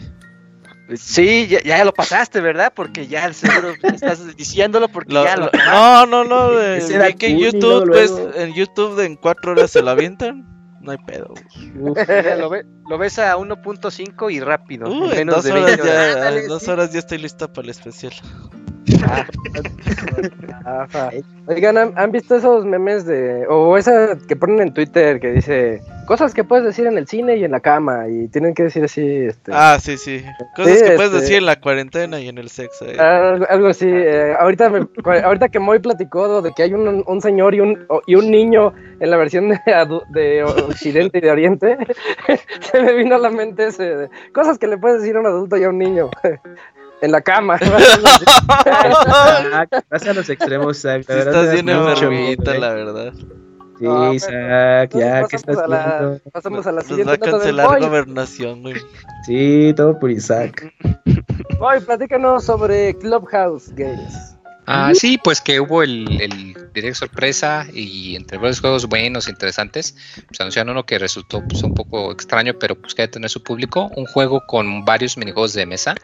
Sí, 0.95 1.47
ya, 1.47 1.61
ya 1.63 1.85
lo 1.85 1.93
pasaste, 1.93 2.41
¿verdad? 2.41 2.73
Porque 2.75 3.07
ya 3.07 3.31
seguro 3.33 3.73
estás 3.83 4.35
diciéndolo 4.35 4.89
porque 4.89 5.13
Lo- 5.13 5.23
ya 5.23 5.37
lo 5.37 5.49
no, 5.53 6.05
no, 6.05 6.23
no. 6.25 6.59
era 6.59 7.07
vi 7.07 7.13
que 7.15 7.27
en 7.27 7.39
YouTube, 7.39 7.85
luego, 7.85 8.17
pues, 8.31 8.35
en 8.37 8.53
YouTube 8.53 8.99
en 8.99 9.15
cuatro 9.15 9.51
horas 9.53 9.71
se 9.71 9.81
lo 9.81 9.91
avientan. 9.91 10.45
No 10.81 10.91
hay 10.91 10.97
pedo. 11.07 11.33
Uf, 11.79 11.97
lo, 12.37 12.49
ve- 12.49 12.65
lo 12.89 12.97
ves 12.97 13.17
a 13.17 13.37
1.5 13.37 14.29
y 14.33 14.41
rápido. 14.41 14.87
Uh, 14.89 15.05
en 15.05 15.11
en 15.11 15.15
menos 15.19 15.35
dos 15.35 15.43
de 15.45 15.51
horas 15.53 15.65
20 15.67 15.81
horas. 15.83 15.95
ya, 16.07 16.13
Ándale, 16.15 16.39
en 16.41 16.47
dos 16.49 16.63
sí. 16.63 16.71
horas 16.71 16.91
ya 16.91 16.99
estoy 16.99 17.17
lista 17.19 17.47
para 17.47 17.63
el 17.63 17.69
especial. 17.69 18.11
Oigan, 21.47 21.77
¿han, 21.77 21.93
han 21.97 22.11
visto 22.11 22.35
esos 22.35 22.65
memes 22.65 23.05
de. 23.05 23.45
o 23.49 23.77
esa 23.77 24.17
que 24.27 24.35
ponen 24.35 24.61
en 24.61 24.73
Twitter 24.73 25.19
que 25.19 25.31
dice 25.33 25.81
cosas 26.07 26.33
que 26.33 26.43
puedes 26.43 26.65
decir 26.65 26.85
en 26.87 26.97
el 26.97 27.07
cine 27.07 27.37
y 27.37 27.43
en 27.43 27.51
la 27.51 27.59
cama 27.59 28.07
y 28.09 28.27
tienen 28.29 28.53
que 28.53 28.63
decir 28.63 28.83
así, 28.83 29.05
este. 29.25 29.51
Ah, 29.53 29.77
sí, 29.81 29.97
sí. 29.97 30.23
Cosas 30.55 30.79
Sí, 30.79 30.83
que 30.85 30.91
puedes 30.91 31.11
este- 31.11 31.21
decir 31.21 31.37
en 31.37 31.45
la 31.45 31.59
cuarentena 31.59 32.19
y 32.19 32.29
en 32.29 32.37
el 32.37 32.49
sexo. 32.49 32.85
eh. 32.85 32.97
Algo, 32.99 33.45
algo 33.49 33.67
así. 33.67 33.87
eh, 33.89 34.33
ahorita, 34.39 34.69
me- 34.69 34.87
ahorita 35.23 35.49
que 35.49 35.59
Moy 35.59 35.79
platicó 35.79 36.41
de 36.41 36.51
que 36.53 36.63
hay 36.63 36.73
un, 36.73 37.03
un 37.05 37.21
señor 37.21 37.55
y 37.55 37.59
un, 37.61 37.85
y 38.05 38.15
un 38.15 38.31
niño 38.31 38.73
en 38.99 39.09
la 39.09 39.17
versión 39.17 39.49
de, 39.49 39.59
de 40.09 40.43
Occidente 40.43 41.17
y 41.17 41.21
de 41.21 41.31
Oriente, 41.31 41.77
se 42.71 42.81
me 42.81 42.93
vino 42.93 43.15
a 43.15 43.19
la 43.19 43.29
mente 43.29 43.67
ese, 43.67 43.83
de 43.83 44.09
cosas 44.33 44.57
que 44.57 44.67
le 44.67 44.77
puedes 44.77 45.01
decir 45.01 45.15
a 45.15 45.19
un 45.19 45.25
adulto 45.25 45.57
y 45.57 45.63
a 45.63 45.69
un 45.69 45.77
niño 45.77 46.09
en 47.03 47.11
la 47.11 47.21
cama. 47.21 47.59
Vas 49.89 50.07
a 50.07 50.13
los 50.13 50.29
extremos. 50.29 50.77
Sí 50.77 50.87
la 50.87 50.97
verdad, 50.97 51.17
estás 51.17 51.51
bien 51.51 51.69
enfermita, 51.69 52.53
la 52.55 52.71
eh. 52.71 52.75
verdad. 52.75 53.13
Sí, 53.79 53.85
No, 53.85 54.13
Isaac, 54.13 54.91
ya, 54.93 55.27
¿qué 55.27 55.35
estás 55.35 55.57
pasamos 55.57 55.57
a 55.57 55.67
la, 55.67 56.19
pasamos 56.31 56.67
a 56.67 56.71
la 56.71 56.77
Nos 56.77 56.85
siguiente 56.87 57.09
va 57.09 57.13
a 57.13 57.17
del 57.17 57.31
cancelar 57.31 57.69
Moy. 57.69 57.81
gobernación, 57.81 58.61
güey. 58.61 58.75
Sí, 59.25 59.73
todo 59.75 59.99
por 59.99 60.11
Isaac. 60.11 60.71
Moy, 61.59 61.81
platícanos 61.81 62.45
sobre 62.45 62.97
Clubhouse 62.97 63.73
Games. 63.75 64.32
Ah, 64.65 64.91
sí, 64.93 65.19
pues 65.21 65.41
que 65.41 65.59
hubo 65.59 65.83
el, 65.83 66.21
el 66.21 66.71
direct 66.73 66.95
sorpresa 66.95 67.67
y 67.73 68.15
entre 68.15 68.37
varios 68.37 68.61
juegos 68.61 68.87
buenos, 68.87 69.27
interesantes, 69.27 69.95
pues 70.27 70.39
anunciaron 70.39 70.71
uno 70.71 70.85
que 70.85 70.97
resultó 70.97 71.43
pues, 71.45 71.63
un 71.63 71.73
poco 71.73 72.11
extraño, 72.11 72.53
pero 72.57 72.75
pues 72.75 72.95
que 72.95 73.01
debe 73.01 73.11
tener 73.11 73.29
su 73.29 73.43
público, 73.43 73.91
un 73.95 74.05
juego 74.05 74.45
con 74.47 74.85
varios 74.85 75.17
minijuegos 75.17 75.53
de 75.53 75.65
mesa. 75.65 75.95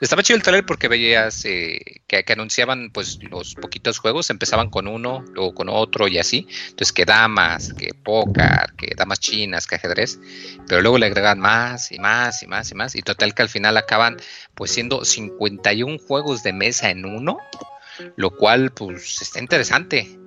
Estaba 0.00 0.22
chido 0.22 0.36
el 0.36 0.42
trailer 0.42 0.64
porque 0.64 0.88
veías 0.88 1.44
eh, 1.44 1.80
que, 2.06 2.24
que 2.24 2.32
anunciaban 2.32 2.90
pues 2.90 3.18
los 3.22 3.54
poquitos 3.54 3.98
juegos, 3.98 4.30
empezaban 4.30 4.70
con 4.70 4.88
uno, 4.88 5.24
luego 5.32 5.54
con 5.54 5.68
otro 5.68 6.08
y 6.08 6.18
así, 6.18 6.46
entonces 6.70 6.92
que 6.92 7.04
damas, 7.04 7.74
que 7.74 7.92
póker, 7.92 8.72
que 8.78 8.94
damas 8.96 9.20
chinas, 9.20 9.66
que 9.66 9.74
ajedrez, 9.74 10.18
pero 10.66 10.80
luego 10.80 10.98
le 10.98 11.06
agregan 11.06 11.38
más 11.38 11.92
y 11.92 11.98
más 11.98 12.42
y 12.42 12.46
más 12.46 12.70
y 12.70 12.74
más, 12.74 12.94
y 12.96 13.02
total 13.02 13.34
que 13.34 13.42
al 13.42 13.48
final 13.48 13.76
acaban 13.76 14.16
pues 14.54 14.70
siendo 14.70 15.04
51 15.04 15.98
juegos 15.98 16.42
de 16.42 16.52
mesa 16.52 16.90
en 16.90 17.04
uno 17.04 17.38
lo 18.16 18.30
cual 18.30 18.70
pues 18.72 19.20
está 19.22 19.40
interesante. 19.40 20.18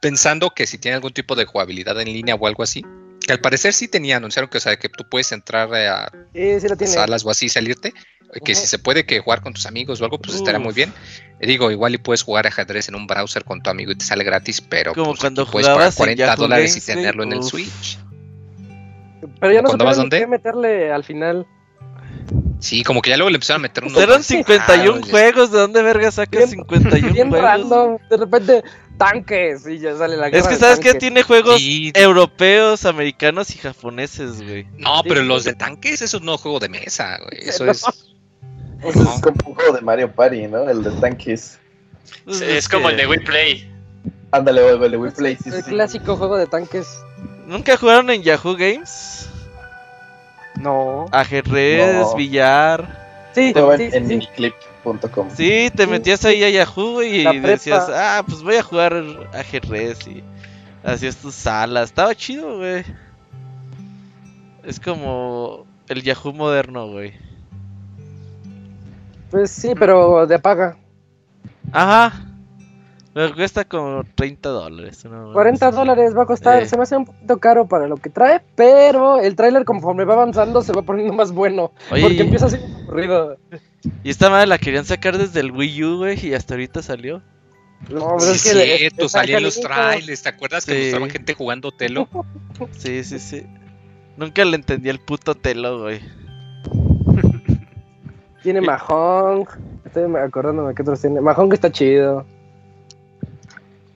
Pensando 0.00 0.50
que 0.50 0.66
si 0.66 0.78
tiene 0.78 0.94
algún 0.96 1.12
tipo 1.12 1.34
de 1.36 1.44
jugabilidad 1.44 2.00
en 2.00 2.06
línea 2.12 2.34
o 2.34 2.46
algo 2.46 2.62
así, 2.62 2.84
que 3.26 3.32
al 3.32 3.40
parecer 3.40 3.74
sí 3.74 3.86
tenía, 3.86 4.16
anunciaron 4.16 4.48
que, 4.48 4.58
o 4.58 4.60
sea, 4.60 4.76
que 4.78 4.88
tú 4.88 5.04
puedes 5.10 5.30
entrar 5.32 5.72
a 5.74 6.10
Sí, 6.34 6.60
sí 6.60 6.68
lo 6.68 6.76
tiene. 6.76 6.92
salas 6.92 7.24
o 7.24 7.30
así 7.30 7.46
y 7.46 7.48
salirte, 7.50 7.92
que 8.44 8.54
si 8.54 8.66
se 8.66 8.78
puede 8.78 9.04
que 9.04 9.20
jugar 9.20 9.42
con 9.42 9.52
tus 9.52 9.66
amigos 9.66 10.00
o 10.00 10.04
algo, 10.04 10.18
pues 10.18 10.36
estaría 10.36 10.58
muy 10.58 10.72
bien. 10.72 10.92
Digo, 11.40 11.70
igual 11.70 11.94
y 11.94 11.98
puedes 11.98 12.22
jugar 12.22 12.46
ajedrez 12.46 12.88
en 12.88 12.94
un 12.94 13.06
browser 13.06 13.44
con 13.44 13.62
tu 13.62 13.68
amigo 13.70 13.92
y 13.92 13.96
te 13.96 14.04
sale 14.04 14.24
gratis, 14.24 14.60
pero 14.62 14.94
Como 14.94 15.08
pues, 15.08 15.20
cuando 15.20 15.46
puedes 15.46 15.66
pagar 15.66 15.92
jugabas 15.92 15.94
en 15.96 15.98
40 15.98 16.24
Yahoo 16.26 16.36
dólares 16.36 16.70
y 16.76 16.80
Games, 16.80 16.86
tenerlo 16.86 17.22
en 17.24 17.32
el 17.32 17.38
uf. 17.40 17.46
Switch. 17.50 17.98
Pero 19.40 19.52
ya 19.52 19.60
no 19.62 19.68
¿Cuándo 19.68 19.84
vas 19.84 19.96
supieron 19.96 19.96
ni 19.96 20.02
dónde? 20.02 20.18
qué 20.20 20.26
meterle 20.26 20.92
al 20.92 21.04
final. 21.04 21.46
Sí, 22.60 22.84
como 22.84 23.00
que 23.02 23.10
ya 23.10 23.16
luego 23.16 23.30
le 23.30 23.36
empezaron 23.36 23.60
a 23.60 23.64
meter 23.64 23.84
unos 23.84 24.00
Eran 24.02 24.22
51 24.22 25.00
Ah, 25.02 25.06
juegos, 25.10 25.50
¿de 25.50 25.58
dónde 25.58 25.82
verga 25.82 26.10
sacas 26.10 26.38
Bien- 26.38 26.48
51 26.50 27.12
Bien 27.12 27.28
juegos? 27.30 27.44
random. 27.48 27.98
De 28.10 28.16
repente, 28.18 28.62
tanques 28.98 29.66
y 29.66 29.78
ya 29.78 29.96
sale 29.96 30.16
la 30.18 30.26
Es 30.26 30.32
guerra 30.32 30.48
que 30.48 30.54
de 30.54 30.60
sabes 30.60 30.78
que 30.78 30.94
tiene 30.94 31.22
juegos 31.22 31.58
Sí. 31.60 31.90
europeos, 31.94 32.84
americanos 32.84 33.54
y 33.54 33.58
japoneses, 33.58 34.42
güey. 34.42 34.66
No, 34.76 35.02
pero 35.08 35.22
los 35.22 35.44
de 35.44 35.54
tanques, 35.54 36.02
eso 36.02 36.20
no 36.20 36.34
es 36.34 36.40
juego 36.42 36.58
de 36.60 36.68
mesa, 36.68 37.18
güey. 37.22 37.48
Eso 37.48 37.64
No. 37.64 37.72
es. 37.72 37.82
Eso 37.82 39.02
es 39.14 39.20
como 39.20 39.36
un 39.46 39.54
juego 39.54 39.72
de 39.74 39.80
Mario 39.80 40.12
Party, 40.12 40.46
¿no? 40.46 40.68
El 40.68 40.82
de 40.82 40.90
tanques. 40.92 41.58
Pues 42.24 42.40
Es, 42.42 42.68
como 42.68 42.90
el 42.90 42.96
de 42.98 43.06
We 43.06 43.20
Play. 43.20 43.70
Ándale, 44.32 44.62
vuelve 44.62 44.86
el 44.86 44.92
de 44.92 44.98
We 44.98 45.10
Play. 45.12 45.36
sí, 45.42 45.48
El 45.50 45.62
sí. 45.64 45.70
clásico 45.70 46.16
juego 46.16 46.36
de 46.36 46.46
tanques. 46.46 46.86
¿Nunca 47.46 47.76
jugaron 47.76 48.10
en 48.10 48.22
Yahoo 48.22 48.54
Games? 48.54 49.28
No. 50.60 51.06
Ajedrez, 51.12 51.94
No. 52.06 52.14
billar. 52.14 53.30
Sí, 53.32 53.52
sí, 53.54 53.58
en, 53.60 53.76
sí, 53.78 53.84
en 53.96 54.08
sí. 54.08 54.14
miniclip.com. 54.16 55.28
Sí, 55.30 55.70
te 55.74 55.84
Sí. 55.84 55.90
metías 55.90 56.24
ahí 56.24 56.42
a 56.44 56.50
Yahoo 56.50 57.00
La 57.00 57.06
y 57.06 57.22
prepa. 57.24 57.46
decías, 57.48 57.88
ah, 57.88 58.22
pues 58.26 58.42
voy 58.42 58.56
a 58.56 58.62
jugar 58.62 59.04
ajedrez 59.32 60.06
y 60.08 60.22
hacías 60.84 61.16
tus 61.16 61.34
salas. 61.34 61.90
Estaba 61.90 62.14
chido, 62.14 62.58
güey. 62.58 62.84
Es 64.64 64.78
como 64.80 65.64
el 65.88 66.02
Yahoo 66.02 66.32
moderno, 66.32 66.88
güey. 66.88 67.14
Pues 69.30 69.50
sí, 69.52 69.74
pero 69.78 70.26
de 70.26 70.38
paga. 70.38 70.76
Ajá. 71.72 72.26
Pero 73.20 73.34
cuesta 73.34 73.64
como 73.66 74.02
30 74.14 74.48
dólares. 74.48 75.04
¿no? 75.04 75.32
40 75.34 75.70
dólares 75.72 76.16
va 76.16 76.22
a 76.22 76.26
costar. 76.26 76.62
Eh. 76.62 76.66
Se 76.66 76.76
me 76.78 76.84
hace 76.84 76.96
un 76.96 77.04
poquito 77.04 77.38
caro 77.38 77.66
para 77.68 77.86
lo 77.86 77.96
que 77.98 78.08
trae, 78.08 78.40
pero 78.54 79.20
el 79.20 79.36
tráiler 79.36 79.64
conforme 79.66 80.04
va 80.06 80.14
avanzando 80.14 80.62
se 80.62 80.72
va 80.72 80.80
poniendo 80.80 81.12
más 81.12 81.30
bueno. 81.32 81.72
Oye, 81.90 82.02
porque 82.02 82.22
empieza 82.22 82.46
así 82.46 82.56
aburrido. 82.82 83.36
Y 84.02 84.08
esta 84.10 84.30
madre 84.30 84.46
la 84.46 84.56
querían 84.56 84.86
sacar 84.86 85.18
desde 85.18 85.40
el 85.40 85.52
Wii 85.52 85.84
U, 85.84 85.96
güey, 85.98 86.26
y 86.26 86.32
hasta 86.32 86.54
ahorita 86.54 86.80
salió. 86.82 87.20
No, 87.90 88.16
pero 88.18 88.20
Sí, 88.20 88.30
es 88.32 88.54
que 88.54 88.76
cierto, 88.78 89.08
salían 89.10 89.42
los 89.42 89.60
trailers. 89.60 90.22
¿Te 90.22 90.28
acuerdas 90.30 90.64
que 90.64 90.72
Sí. 90.72 90.80
mostraban 90.84 91.10
gente 91.10 91.34
jugando 91.34 91.72
Telo? 91.72 92.08
Sí, 92.72 93.04
sí, 93.04 93.18
sí. 93.18 93.46
Nunca 94.16 94.44
le 94.46 94.56
entendí 94.56 94.88
el 94.88 94.98
puto 95.00 95.34
telo, 95.34 95.80
güey. 95.82 96.00
Tiene 98.42 98.60
Mahong. 98.62 99.46
Estoy 99.84 100.04
acordándome 100.16 100.74
que 100.74 100.82
otros 100.82 101.00
tiene. 101.00 101.20
Mahong 101.20 101.52
está 101.52 101.70
chido. 101.70 102.24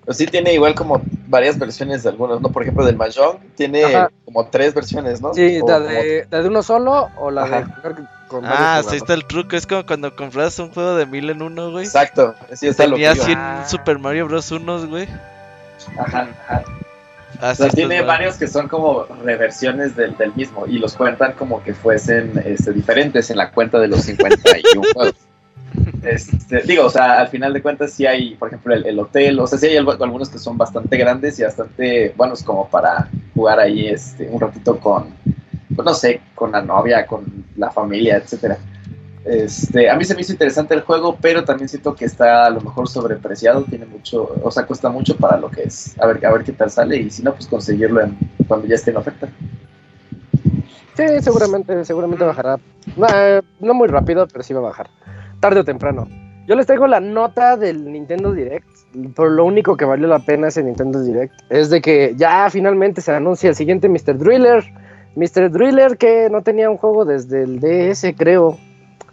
Pues 0.04 0.18
sí, 0.18 0.26
tiene 0.26 0.52
igual 0.52 0.74
como 0.74 1.00
varias 1.28 1.58
versiones 1.58 2.02
de 2.02 2.10
algunos, 2.10 2.40
¿no? 2.40 2.50
Por 2.50 2.62
ejemplo, 2.62 2.84
del 2.84 2.96
Mahjong 2.96 3.38
tiene 3.56 3.84
Ajá. 3.84 4.10
como 4.24 4.46
tres 4.48 4.74
versiones, 4.74 5.20
¿no? 5.22 5.32
Sí, 5.32 5.60
O 5.62 5.66
la 5.68 5.74
como- 5.78 5.88
de, 5.88 6.26
la 6.30 6.42
de 6.42 6.48
uno 6.48 6.62
solo 6.62 7.08
o 7.16 7.30
la 7.30 7.44
de 7.48 7.56
Ajá. 7.56 7.74
jugar 7.76 7.94
con 8.28 8.44
Ah, 8.44 8.48
sí 8.48 8.56
jugadores. 8.82 8.92
está 9.02 9.14
el 9.14 9.24
truco. 9.26 9.56
Es 9.56 9.66
como 9.66 9.86
cuando 9.86 10.14
compras 10.14 10.58
un 10.58 10.70
juego 10.72 10.94
de 10.96 11.06
mil 11.06 11.30
en 11.30 11.40
uno, 11.40 11.70
güey. 11.70 11.84
Exacto, 11.86 12.34
sí 12.52 12.66
está 12.68 12.84
lo 12.86 12.96
que 12.96 13.02
Tenía 13.02 13.14
iba. 13.14 13.24
100 13.24 13.38
Ah. 13.38 13.64
Super 13.66 13.98
Mario 13.98 14.26
Bros. 14.26 14.50
unos, 14.50 14.86
güey. 14.86 15.08
Ajá, 15.98 16.28
ajá. 16.48 16.62
O 17.40 17.46
Así 17.46 17.56
sea, 17.56 17.66
está 17.66 17.76
tiene 17.76 18.00
varios 18.02 18.36
que 18.36 18.46
son 18.46 18.68
como 18.68 19.06
reversiones 19.24 19.96
del, 19.96 20.16
del 20.16 20.32
mismo 20.34 20.66
y 20.66 20.78
los 20.78 20.94
cuentan 20.94 21.32
como 21.32 21.62
que 21.62 21.74
fuesen 21.74 22.40
este, 22.44 22.72
diferentes 22.72 23.28
en 23.30 23.38
la 23.38 23.50
cuenta 23.50 23.78
de 23.80 23.88
los 23.88 24.02
51 24.02 24.82
juegos. 24.94 25.14
Este, 26.04 26.62
digo, 26.62 26.86
o 26.86 26.90
sea, 26.90 27.20
al 27.20 27.28
final 27.28 27.52
de 27.52 27.62
cuentas 27.62 27.92
sí 27.92 28.06
hay, 28.06 28.34
por 28.34 28.48
ejemplo, 28.48 28.74
el, 28.74 28.86
el 28.86 28.98
hotel, 28.98 29.38
o 29.40 29.46
sea, 29.46 29.58
sí 29.58 29.66
hay 29.66 29.76
algunos 29.76 30.28
que 30.28 30.38
son 30.38 30.58
bastante 30.58 30.96
grandes 30.96 31.38
y 31.38 31.42
bastante 31.42 32.12
buenos 32.16 32.42
como 32.42 32.68
para 32.68 33.08
jugar 33.34 33.58
ahí 33.60 33.86
este, 33.86 34.28
un 34.28 34.40
ratito 34.40 34.78
con, 34.78 35.14
pues, 35.74 35.84
no 35.84 35.94
sé, 35.94 36.20
con 36.34 36.52
la 36.52 36.62
novia, 36.62 37.06
con 37.06 37.44
la 37.56 37.70
familia, 37.70 38.16
etcétera. 38.16 38.58
Este, 39.24 39.88
a 39.88 39.96
mí 39.96 40.04
se 40.04 40.14
me 40.14 40.20
hizo 40.20 40.32
interesante 40.32 40.74
el 40.74 40.82
juego, 40.82 41.16
pero 41.18 41.44
también 41.44 41.68
siento 41.68 41.94
que 41.94 42.04
está 42.04 42.44
a 42.44 42.50
lo 42.50 42.60
mejor 42.60 42.88
sobrepreciado, 42.88 43.64
tiene 43.64 43.86
mucho, 43.86 44.36
o 44.42 44.50
sea, 44.50 44.66
cuesta 44.66 44.90
mucho 44.90 45.16
para 45.16 45.38
lo 45.38 45.50
que 45.50 45.62
es. 45.62 45.98
A 45.98 46.06
ver, 46.06 46.24
a 46.26 46.32
ver 46.32 46.44
qué 46.44 46.52
tal 46.52 46.70
sale 46.70 46.98
y 46.98 47.10
si 47.10 47.22
no, 47.22 47.32
pues 47.32 47.46
conseguirlo 47.46 48.02
en, 48.02 48.18
cuando 48.46 48.66
ya 48.66 48.74
esté 48.74 48.90
en 48.90 48.98
oferta. 48.98 49.28
Sí, 50.94 51.04
seguramente, 51.20 51.84
seguramente 51.84 52.24
bajará. 52.24 52.58
No, 52.96 53.06
eh, 53.12 53.42
no 53.60 53.74
muy 53.74 53.88
rápido, 53.88 54.28
pero 54.28 54.44
sí 54.44 54.52
va 54.52 54.60
a 54.60 54.64
bajar. 54.64 54.90
Tarde 55.44 55.60
o 55.60 55.64
temprano. 55.64 56.08
Yo 56.46 56.54
les 56.54 56.64
traigo 56.64 56.86
la 56.86 57.00
nota 57.00 57.58
del 57.58 57.92
Nintendo 57.92 58.32
Direct. 58.32 58.66
Por 59.14 59.30
lo 59.30 59.44
único 59.44 59.76
que 59.76 59.84
valió 59.84 60.06
la 60.06 60.20
pena 60.20 60.48
ese 60.48 60.62
Nintendo 60.62 61.02
Direct 61.02 61.34
es 61.50 61.68
de 61.68 61.82
que 61.82 62.14
ya 62.16 62.48
finalmente 62.48 63.02
se 63.02 63.12
anuncia 63.12 63.50
el 63.50 63.54
siguiente 63.54 63.90
Mr. 63.90 64.16
Driller. 64.16 64.64
Mr. 65.16 65.50
Driller 65.50 65.98
que 65.98 66.30
no 66.30 66.40
tenía 66.40 66.70
un 66.70 66.78
juego 66.78 67.04
desde 67.04 67.42
el 67.42 67.60
DS, 67.60 68.14
creo. 68.16 68.56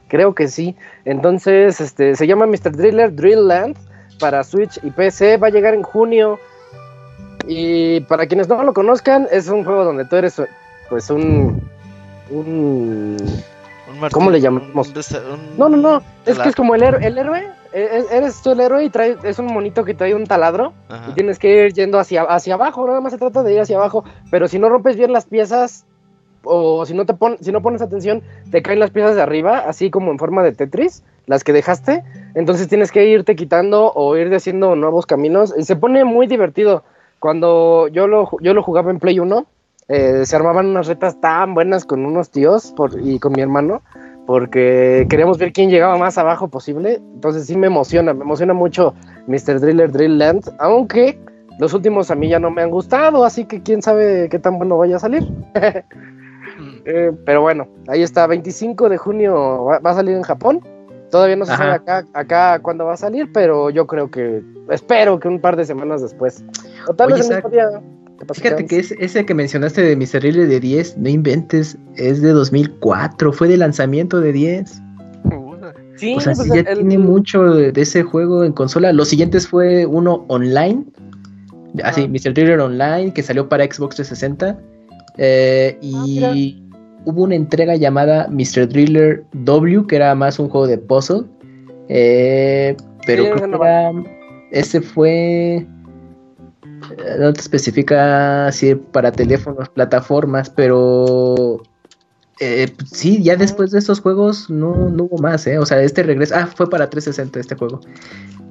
Creo 0.07 0.33
que 0.33 0.47
sí. 0.47 0.77
Entonces, 1.03 1.81
este, 1.81 2.15
se 2.15 2.25
llama 2.25 2.45
Mr. 2.45 2.77
Driller 2.77 3.13
Drill 3.13 3.49
Land 3.49 3.75
para 4.17 4.45
Switch 4.45 4.79
y 4.83 4.91
PC. 4.91 5.35
Va 5.35 5.47
a 5.47 5.51
llegar 5.51 5.73
en 5.73 5.83
junio. 5.83 6.39
Y 7.45 7.99
para 8.05 8.25
quienes 8.25 8.47
no 8.47 8.63
lo 8.63 8.73
conozcan, 8.73 9.27
es 9.31 9.49
un 9.49 9.65
juego 9.65 9.83
donde 9.83 10.05
tú 10.05 10.15
eres 10.15 10.41
pues 10.87 11.09
un 11.09 11.61
un 12.29 13.17
¿cómo 14.09 14.31
le 14.31 14.41
llamamos? 14.41 14.87
un 14.89 15.57
no 15.57 15.69
no 15.69 15.77
no 15.77 16.01
es 16.25 16.39
que 16.39 16.49
es 16.49 16.55
como 16.55 16.75
el, 16.75 16.81
héroe- 16.83 17.05
el 17.05 17.17
héroe 17.17 17.47
e- 17.73 17.79
e- 18.11 18.17
eres 18.17 18.41
tú 18.41 18.51
el 18.51 18.59
héroe 18.59 18.83
y 18.83 18.89
trae 18.89 19.17
es 19.23 19.39
un 19.39 19.47
monito 19.47 19.83
que 19.85 19.93
trae 19.93 20.13
un 20.15 20.25
taladro 20.25 20.73
Ajá. 20.89 21.09
y 21.09 21.13
tienes 21.13 21.39
que 21.39 21.65
ir 21.67 21.73
yendo 21.73 21.99
hacia 21.99 22.23
hacia 22.23 22.55
abajo 22.55 22.85
nada 22.87 23.01
más 23.01 23.11
se 23.13 23.17
trata 23.19 23.43
de 23.43 23.53
ir 23.53 23.59
hacia 23.61 23.77
abajo 23.77 24.03
pero 24.29 24.47
si 24.47 24.59
no 24.59 24.69
rompes 24.69 24.95
bien 24.97 25.13
las 25.13 25.25
piezas 25.25 25.85
o 26.43 26.85
si 26.85 26.93
no 26.95 27.05
te 27.05 27.13
pon- 27.13 27.37
si 27.39 27.51
no 27.51 27.61
pones 27.61 27.81
atención 27.81 28.23
te 28.49 28.61
caen 28.61 28.79
las 28.79 28.89
piezas 28.91 29.15
de 29.15 29.21
arriba 29.21 29.59
así 29.67 29.89
como 29.91 30.11
en 30.11 30.17
forma 30.19 30.41
de 30.43 30.51
Tetris 30.53 31.03
las 31.27 31.43
que 31.43 31.53
dejaste 31.53 32.03
entonces 32.33 32.67
tienes 32.67 32.91
que 32.91 33.05
irte 33.05 33.35
quitando 33.35 33.91
o 33.93 34.17
ir 34.17 34.33
haciendo 34.33 34.75
nuevos 34.75 35.05
caminos 35.05 35.53
y 35.57 35.63
se 35.63 35.75
pone 35.75 36.03
muy 36.03 36.25
divertido 36.27 36.83
cuando 37.19 37.87
yo 37.89 38.07
lo 38.07 38.29
yo 38.41 38.53
lo 38.55 38.63
jugaba 38.63 38.89
en 38.91 38.99
Play 38.99 39.19
1 39.19 39.45
eh, 39.91 40.25
se 40.25 40.35
armaban 40.37 40.67
unas 40.67 40.87
retas 40.87 41.19
tan 41.19 41.53
buenas 41.53 41.85
con 41.85 42.05
unos 42.05 42.31
tíos 42.31 42.73
por, 42.77 42.97
y 43.01 43.19
con 43.19 43.33
mi 43.33 43.41
hermano, 43.41 43.81
porque 44.25 45.05
queríamos 45.09 45.37
ver 45.37 45.51
quién 45.51 45.69
llegaba 45.69 45.97
más 45.97 46.17
abajo 46.17 46.47
posible. 46.47 47.01
Entonces 47.13 47.45
sí 47.45 47.57
me 47.57 47.67
emociona, 47.67 48.13
me 48.13 48.23
emociona 48.23 48.53
mucho 48.53 48.93
Mr. 49.27 49.59
Driller 49.59 49.91
Drill 49.91 50.17
Land, 50.17 50.55
aunque 50.59 51.19
los 51.59 51.73
últimos 51.73 52.09
a 52.09 52.15
mí 52.15 52.29
ya 52.29 52.39
no 52.39 52.51
me 52.51 52.61
han 52.61 52.69
gustado, 52.69 53.25
así 53.25 53.43
que 53.43 53.61
quién 53.61 53.81
sabe 53.81 54.29
qué 54.29 54.39
tan 54.39 54.57
bueno 54.57 54.77
vaya 54.77 54.95
a 54.95 54.99
salir. 54.99 55.27
Eh, 56.85 57.11
pero 57.25 57.41
bueno, 57.41 57.67
ahí 57.87 58.01
está, 58.01 58.25
25 58.27 58.89
de 58.89 58.97
junio 58.97 59.65
va, 59.65 59.79
va 59.79 59.91
a 59.91 59.95
salir 59.95 60.15
en 60.15 60.23
Japón. 60.23 60.61
Todavía 61.11 61.35
no 61.35 61.45
se 61.45 61.51
Ajá. 61.53 61.63
sabe 61.63 61.73
acá, 61.75 62.05
acá 62.13 62.59
cuándo 62.59 62.85
va 62.85 62.93
a 62.93 62.97
salir, 62.97 63.31
pero 63.31 63.69
yo 63.69 63.85
creo 63.85 64.09
que, 64.09 64.43
espero 64.69 65.19
que 65.19 65.27
un 65.27 65.39
par 65.39 65.55
de 65.55 65.65
semanas 65.65 66.01
después. 66.01 66.43
O 66.87 66.93
tal 66.93 67.13
vez 67.13 67.29
el 67.29 67.35
mismo 67.35 67.49
día. 67.49 67.81
Fíjate 68.33 68.65
que 68.65 68.79
es, 68.79 68.91
ese 68.99 69.25
que 69.25 69.33
mencionaste 69.33 69.81
de 69.81 69.95
Mr. 69.95 70.21
Rille 70.21 70.45
de 70.47 70.59
10, 70.59 70.97
no 70.97 71.09
inventes, 71.09 71.77
es 71.95 72.21
de 72.21 72.29
2004, 72.31 73.33
fue 73.33 73.47
de 73.47 73.57
lanzamiento 73.57 74.19
de 74.21 74.31
10. 74.33 74.81
Sí, 75.95 76.15
o 76.17 76.19
sea, 76.19 76.33
pues 76.33 76.47
sí 76.47 76.53
ya 76.55 76.61
el- 76.61 76.67
el- 76.67 76.77
tiene 76.87 76.97
mucho 76.97 77.43
de, 77.53 77.71
de 77.71 77.81
ese 77.81 78.01
juego 78.03 78.43
en 78.43 78.53
consola. 78.53 78.91
Los 78.93 79.09
siguientes 79.09 79.47
fue 79.47 79.85
uno 79.85 80.25
online, 80.29 80.85
así, 81.83 82.01
Ah. 82.03 82.07
Mr. 82.07 82.33
Driller 82.33 82.59
Online, 82.59 83.13
que 83.13 83.21
salió 83.21 83.47
para 83.49 83.63
Xbox 83.65 83.95
360. 83.97 84.57
eh, 85.17 85.77
y 85.81 86.63
hubo 87.05 87.23
una 87.23 87.35
entrega 87.35 87.75
llamada 87.75 88.27
Mr. 88.29 88.67
Driller 88.69 89.25
W, 89.33 89.85
que 89.87 89.97
era 89.97 90.15
más 90.15 90.39
un 90.39 90.47
juego 90.49 90.67
de 90.67 90.77
puzzle. 90.77 91.23
eh, 91.89 92.75
pero 93.05 93.23
Sí, 93.25 93.29
creo 93.31 93.49
que 93.49 93.55
era- 93.57 93.91
ese 94.51 94.79
fue... 94.81 95.67
No 97.19 97.33
te 97.33 97.39
especifica 97.41 98.51
si 98.51 98.75
para 98.75 99.11
teléfonos, 99.11 99.69
plataformas, 99.69 100.49
pero... 100.49 101.61
eh, 102.39 102.71
sí, 102.91 103.21
ya 103.23 103.35
después 103.35 103.71
de 103.71 103.79
estos 103.79 103.99
juegos 104.01 104.49
no, 104.49 104.89
no 104.89 105.03
hubo 105.03 105.17
más, 105.17 105.45
¿eh? 105.47 105.57
O 105.59 105.65
sea, 105.65 105.81
este 105.81 106.03
regreso... 106.03 106.35
Ah, 106.35 106.47
fue 106.47 106.69
para 106.69 106.89
360 106.89 107.39
este 107.39 107.55
juego. 107.55 107.81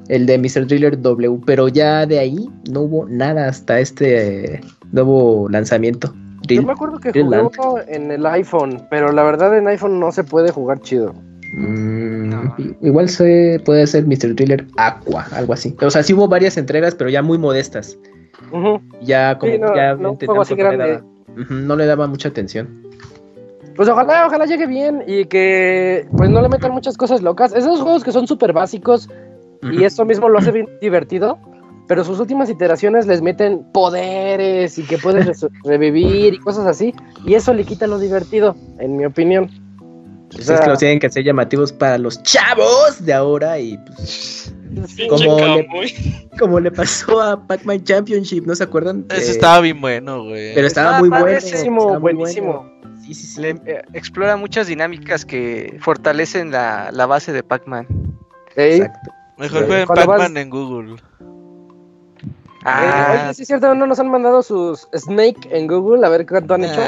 El 0.09 0.26
de 0.26 0.39
Mr. 0.39 0.66
Driller 0.66 1.01
W, 1.01 1.41
pero 1.47 1.68
ya 1.68 2.07
de 2.07 2.18
ahí 2.18 2.49
no 2.70 2.83
hubo 2.83 3.07
nada 3.09 3.49
hasta 3.49 3.78
este 3.81 4.55
eh, 4.57 4.61
nuevo 4.93 5.49
lanzamiento. 5.49 6.14
Yo 6.49 6.62
me 6.62 6.72
acuerdo 6.72 6.99
que 6.99 7.11
Drill 7.12 7.26
jugué 7.26 7.39
uno 7.39 7.76
en 7.87 8.11
el 8.11 8.26
iPhone, 8.26 8.87
pero 8.91 9.12
la 9.12 9.22
verdad 9.22 9.57
en 9.57 9.68
iPhone 9.68 10.01
no 10.01 10.11
se 10.11 10.24
puede 10.24 10.51
jugar 10.51 10.81
chido. 10.81 11.14
Mm, 11.55 12.28
No. 12.28 12.57
Igual 12.81 13.09
se 13.09 13.61
puede 13.64 13.87
ser 13.87 14.07
Mr. 14.07 14.35
Driller 14.35 14.66
Aqua, 14.76 15.26
algo 15.33 15.53
así. 15.53 15.76
O 15.81 15.91
sea, 15.91 16.03
sí 16.03 16.12
hubo 16.14 16.26
varias 16.26 16.57
entregas, 16.57 16.95
pero 16.95 17.11
ya 17.11 17.22
muy 17.22 17.39
modestas. 17.39 17.97
Ya 19.03 19.39
como 19.39 19.53
Sí, 19.53 19.59
no, 19.59 19.74
ya 19.74 19.95
no 19.95 20.16
juego 20.16 20.43
así 20.43 20.55
le 20.55 20.62
daba- 20.64 21.05
no 21.49 21.76
le 21.76 21.87
daba 21.87 22.07
mucha 22.07 22.28
atención. 22.28 22.83
Pues 23.76 23.89
ojalá, 23.89 24.26
ojalá 24.26 24.47
llegue 24.47 24.66
bien 24.66 25.05
y 25.07 25.24
que 25.26 26.07
pues 26.16 26.28
no 26.31 26.43
le 26.43 26.49
metan 26.49 26.72
muchas 26.72 26.97
cosas 26.97 27.22
locas. 27.22 27.55
Esos 27.55 27.81
juegos 27.81 28.05
que 28.05 28.12
son 28.12 28.26
súper 28.26 28.53
básicos 28.53 29.09
y 29.62 29.85
eso 29.85 30.05
mismo 30.05 30.28
lo 30.28 30.39
hace 30.39 30.53
bien 30.53 30.68
divertido, 30.81 31.39
pero 31.87 32.03
sus 32.05 32.18
últimas 32.20 32.51
iteraciones 32.51 33.07
les 33.07 33.22
meten 33.22 33.64
poderes 33.72 34.78
y 34.78 34.83
que 34.85 34.99
puedes 34.99 35.47
revivir 35.64 36.35
y 36.35 36.39
cosas 36.39 36.66
así, 36.66 36.95
y 37.24 37.35
eso 37.35 37.55
le 37.55 37.64
quita 37.64 37.87
lo 37.87 37.99
divertido, 37.99 38.57
en 38.78 38.97
mi 38.97 39.05
opinión. 39.07 39.49
O 39.81 40.33
Pues 40.33 40.47
sea, 40.47 40.57
es 40.57 40.61
que 40.62 40.68
los 40.68 40.78
tienen 40.78 40.99
que 40.99 41.07
hacer 41.09 41.24
llamativos 41.24 41.72
para 41.72 41.99
los 41.99 42.22
chavos 42.22 43.05
de 43.05 43.12
ahora 43.12 43.59
y 43.59 43.76
pues, 43.78 44.55
sí, 44.89 45.07
como 45.09 45.39
le- 45.39 45.66
Kamui. 45.66 46.29
como 46.39 46.61
le 46.61 46.71
pasó 46.71 47.21
a 47.21 47.47
Pac-Man 47.47 47.85
Championship, 47.85 48.47
¿no 48.47 48.55
se 48.55 48.64
acuerdan? 48.64 49.05
Ese 49.11 49.29
Eh, 49.29 49.31
estaba 49.33 49.61
bien 49.61 49.81
bueno, 49.81 50.25
güey. 50.25 50.55
pero 50.55 50.66
estaba 50.66 50.97
Ah, 50.97 51.01
muy 51.01 51.09
bueno. 51.09 51.25
buenísimo, 51.25 51.81
estaba 51.81 51.99
buenísimo. 51.99 52.71
Sí, 53.05 53.14
sí, 53.14 53.27
sí. 53.27 53.41
Le- 53.41 53.61
eh, 53.66 53.83
explora 53.93 54.37
muchas 54.37 54.66
dinámicas 54.66 55.25
que 55.25 55.77
fortalecen 55.81 56.51
la, 56.51 56.91
la 56.93 57.07
base 57.07 57.33
de 57.33 57.43
Pac-Man. 57.43 57.87
Exacto. 58.57 59.11
Mejor 59.39 59.61
Sí. 59.61 59.66
jueguen 59.66 59.87
vas- 59.89 60.07
Pac-Man 60.07 60.37
en 60.37 60.51
Google. 60.51 60.97
Ah, 62.64 63.14
eh, 63.14 63.25
oye, 63.25 63.35
sí 63.35 63.43
es 63.43 63.49
cierto, 63.49 63.75
no 63.75 63.87
nos 63.87 63.99
han 64.01 64.09
mandado 64.11 64.43
sus 64.43 64.87
Snake 64.95 65.49
en 65.51 65.66
Google, 65.66 66.05
a 66.07 66.11
ver 66.11 66.27
cuánto 66.27 66.55
han 66.55 66.64
hecho. 66.64 66.81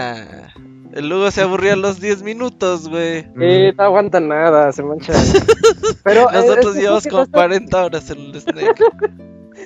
El 0.92 1.08
Lugo 1.08 1.30
se 1.30 1.40
aburría 1.42 1.72
a 1.72 1.76
los 1.76 2.00
10 2.00 2.22
minutos, 2.22 2.88
güey. 2.88 3.26
Eh, 3.40 3.72
no 3.76 3.84
aguanta 3.84 4.20
nada, 4.20 4.70
se 4.72 4.82
mancha. 4.82 5.12
Pero 6.04 6.30
eh, 6.30 6.34
Nosotros 6.34 6.74
llevamos 6.76 7.04
como 7.04 7.16
no 7.18 7.22
están- 7.24 7.40
40 7.40 7.84
horas 7.84 8.10
en 8.10 8.18
el 8.18 8.40
Snake. 8.40 8.74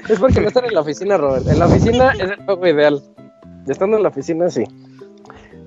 Es 0.08 0.20
porque 0.20 0.40
no 0.40 0.48
están 0.48 0.64
en 0.66 0.74
la 0.74 0.80
oficina, 0.80 1.16
Robert. 1.16 1.46
En 1.48 1.58
la 1.58 1.66
oficina 1.66 2.12
es 2.12 2.20
el 2.30 2.36
juego 2.44 2.66
ideal. 2.66 3.02
Estando 3.66 3.96
en 3.96 4.02
la 4.04 4.10
oficina, 4.10 4.48
sí. 4.50 4.62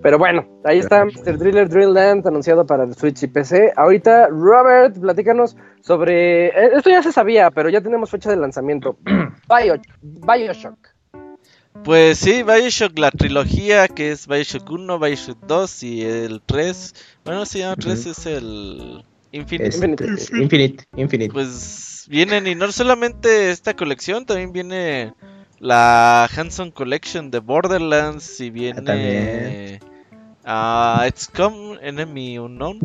Pero 0.01 0.17
bueno, 0.17 0.45
ahí 0.63 0.79
está 0.79 1.03
Mr. 1.03 1.37
Driller 1.37 1.67
Drill 1.67 1.93
Land 1.93 2.25
anunciado 2.27 2.65
para 2.65 2.83
el 2.85 2.95
Switch 2.95 3.23
y 3.23 3.27
PC. 3.27 3.73
Ahorita, 3.75 4.27
Robert, 4.27 4.97
platícanos 4.97 5.57
sobre. 5.81 6.47
eh, 6.47 6.69
Esto 6.75 6.89
ya 6.89 7.03
se 7.03 7.11
sabía, 7.11 7.51
pero 7.51 7.67
ya 7.69 7.81
tenemos 7.81 8.09
fecha 8.09 8.29
de 8.29 8.37
lanzamiento. 8.37 8.97
Bio... 9.03 9.75
Bioshock. 10.01 10.77
Pues 11.83 12.19
sí, 12.19 12.43
Bioshock, 12.43 12.97
la 12.99 13.09
trilogía 13.11 13.87
que 13.87 14.11
es 14.11 14.27
Bioshock 14.27 14.69
1, 14.69 14.99
Bioshock 14.99 15.39
2 15.47 15.83
y 15.83 16.01
el 16.03 16.41
3. 16.45 16.93
Bueno, 17.25 17.45
se 17.45 17.59
llama 17.59 17.75
3, 17.77 17.99
Ujú. 17.99 18.09
es 18.11 18.25
el 18.25 19.03
Infinite. 19.31 19.67
Este, 19.69 19.87
Infinite. 19.87 20.41
Infinite, 20.41 20.83
Infinite. 20.97 21.33
Pues 21.33 22.05
vienen 22.09 22.47
y 22.47 22.55
no 22.55 22.71
solamente 22.71 23.51
esta 23.51 23.75
colección, 23.75 24.25
también 24.25 24.51
viene 24.51 25.13
la 25.59 26.25
Hanson 26.35 26.71
Collection 26.71 27.31
de 27.31 27.39
Borderlands 27.39 28.39
y 28.39 28.49
viene 28.49 29.79
ah, 30.45 31.07
XCOM 31.15 31.77
Enemy 31.81 32.39
Unknown. 32.39 32.79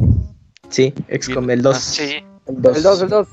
sí, 0.68 0.92
XCOM 1.08 1.50
el 1.50 1.62
2. 1.62 1.76
sí. 1.78 2.16
El 2.46 2.60
2. 2.62 2.76
El 2.76 2.82
2, 2.82 3.02
el 3.02 3.08
2. 3.08 3.28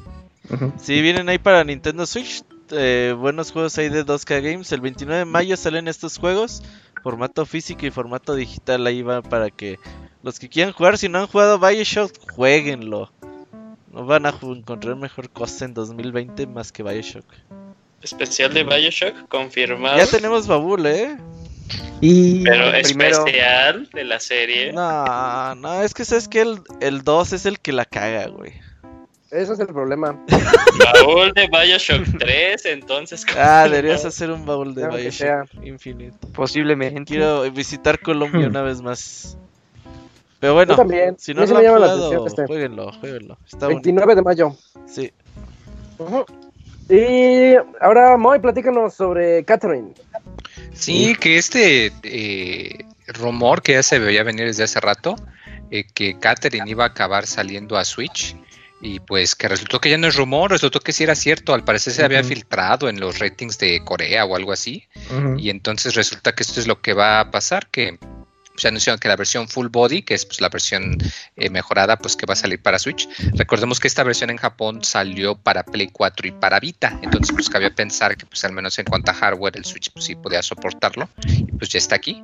Ujú. 0.49 0.73
Sí, 0.77 1.01
vienen 1.01 1.29
ahí 1.29 1.37
para 1.37 1.63
Nintendo 1.63 2.05
Switch. 2.05 2.43
Eh, 2.71 3.15
buenos 3.17 3.51
juegos 3.51 3.77
ahí 3.77 3.89
de 3.89 4.05
2K 4.05 4.41
Games. 4.41 4.71
El 4.71 4.81
29 4.81 5.19
de 5.19 5.25
mayo 5.25 5.57
salen 5.57 5.87
estos 5.87 6.17
juegos. 6.17 6.63
Formato 7.03 7.45
físico 7.45 7.85
y 7.85 7.91
formato 7.91 8.35
digital 8.35 8.85
ahí 8.85 9.01
va 9.01 9.21
para 9.21 9.49
que 9.49 9.79
los 10.23 10.39
que 10.39 10.49
quieran 10.49 10.73
jugar, 10.73 10.97
si 10.97 11.09
no 11.09 11.19
han 11.19 11.27
jugado 11.27 11.59
Bioshock, 11.59 12.11
jueguenlo. 12.33 13.11
No 13.91 14.05
van 14.05 14.25
a 14.25 14.29
encontrar 14.41 14.95
mejor 14.95 15.29
cosa 15.29 15.65
en 15.65 15.73
2020 15.73 16.47
más 16.47 16.71
que 16.71 16.83
Bioshock. 16.83 17.25
Especial 18.01 18.53
de 18.53 18.63
Bioshock, 18.63 19.27
confirmado. 19.27 19.97
Ya 19.97 20.07
tenemos 20.07 20.47
Babul, 20.47 20.85
¿eh? 20.85 21.17
Y 22.01 22.43
Pero 22.43 22.71
Primero. 22.83 23.17
especial 23.17 23.89
de 23.93 24.03
la 24.03 24.19
serie. 24.19 24.73
No, 24.73 25.55
no, 25.55 25.81
es 25.81 25.93
que 25.93 26.05
sabes 26.05 26.27
que 26.27 26.41
el, 26.41 26.61
el 26.81 27.03
2 27.03 27.33
es 27.33 27.45
el 27.45 27.59
que 27.59 27.71
la 27.71 27.85
caga, 27.85 28.27
güey. 28.27 28.53
Ese 29.31 29.53
es 29.53 29.59
el 29.59 29.67
problema. 29.67 30.19
Baúl 30.93 31.31
de 31.33 31.47
Bioshock 31.47 32.03
3, 32.19 32.65
entonces. 32.65 33.25
Ah, 33.37 33.63
deberías 33.69 34.03
hacer 34.03 34.29
un 34.29 34.45
baúl 34.45 34.75
de 34.75 34.81
Claro 34.81 34.95
que 34.97 35.01
Bioshock 35.03 35.63
Infinite. 35.63 36.17
Posiblemente. 36.33 37.05
Quiero 37.05 37.49
visitar 37.51 37.99
Colombia 37.99 38.47
una 38.47 38.61
vez 38.61 38.81
más. 38.81 39.37
Pero 40.39 40.55
bueno, 40.55 40.73
Yo 40.73 40.77
también. 40.77 41.15
si 41.19 41.31
A 41.31 41.35
no 41.35 41.41
mí 41.41 41.47
sí 41.47 41.53
lo 41.53 41.59
me 41.59 41.67
han 41.67 41.73
llama 41.73 41.85
la 41.85 41.93
jugado, 41.93 42.05
atención 42.07 42.27
este. 42.27 42.47
jueguenlo, 42.47 42.91
jueguenlo. 42.99 43.37
Está 43.45 43.67
bonito. 43.67 43.75
29 43.83 44.15
de 44.15 44.21
mayo. 44.21 44.55
Sí. 44.87 45.11
Ujú. 45.99 46.25
Y 46.89 47.55
ahora, 47.79 48.17
Moy, 48.17 48.39
platícanos 48.39 48.93
sobre 48.95 49.45
Catherine. 49.45 49.93
Sí, 50.73 51.15
que 51.15 51.37
este 51.37 51.91
eh, 52.03 52.85
rumor 53.07 53.61
que 53.61 53.73
ya 53.73 53.83
se 53.83 53.99
veía 53.99 54.23
venir 54.23 54.47
desde 54.47 54.63
hace 54.63 54.79
rato, 54.79 55.15
eh, 55.69 55.85
que 55.93 56.17
Catherine 56.19 56.69
iba 56.69 56.83
a 56.83 56.87
acabar 56.87 57.27
saliendo 57.27 57.77
a 57.77 57.85
Switch, 57.85 58.35
y 58.81 58.99
pues 58.99 59.35
que 59.35 59.47
resultó 59.47 59.79
que 59.79 59.89
ya 59.89 59.97
no 59.97 60.07
es 60.07 60.15
rumor, 60.15 60.51
resultó 60.51 60.79
que 60.79 60.93
sí 60.93 61.03
era 61.03 61.15
cierto, 61.15 61.53
al 61.53 61.63
parecer 61.63 61.93
se 61.93 62.03
había 62.03 62.23
filtrado 62.23 62.89
en 62.89 62.99
los 62.99 63.19
ratings 63.19 63.57
de 63.57 63.83
Corea 63.83 64.25
o 64.25 64.35
algo 64.35 64.51
así, 64.51 64.87
y 65.37 65.49
entonces 65.49 65.95
resulta 65.95 66.33
que 66.33 66.43
esto 66.43 66.59
es 66.59 66.67
lo 66.67 66.81
que 66.81 66.93
va 66.93 67.19
a 67.19 67.31
pasar, 67.31 67.67
que 67.67 67.99
se 68.61 68.67
anunciaron 68.67 68.99
que 68.99 69.07
la 69.07 69.15
versión 69.15 69.47
full 69.47 69.67
body, 69.67 70.03
que 70.03 70.13
es 70.13 70.25
pues, 70.25 70.41
la 70.41 70.49
versión 70.49 70.97
eh, 71.35 71.49
mejorada, 71.49 71.97
pues 71.97 72.15
que 72.15 72.25
va 72.25 72.33
a 72.33 72.37
salir 72.37 72.61
para 72.61 72.79
Switch. 72.79 73.07
Recordemos 73.33 73.79
que 73.79 73.87
esta 73.87 74.03
versión 74.03 74.29
en 74.29 74.37
Japón 74.37 74.83
salió 74.83 75.35
para 75.35 75.63
Play 75.63 75.87
4 75.87 76.27
y 76.27 76.31
para 76.31 76.59
Vita, 76.59 76.99
entonces 77.01 77.33
pues 77.33 77.49
cabía 77.49 77.73
pensar 77.73 78.17
que 78.17 78.25
pues 78.25 78.43
al 78.43 78.51
menos 78.51 78.77
en 78.79 78.85
cuanto 78.85 79.11
a 79.11 79.13
hardware 79.13 79.57
el 79.57 79.65
Switch 79.65 79.91
pues 79.91 80.05
sí 80.05 80.15
podía 80.15 80.43
soportarlo 80.43 81.09
y 81.25 81.51
pues 81.51 81.69
ya 81.69 81.79
está 81.79 81.95
aquí. 81.95 82.23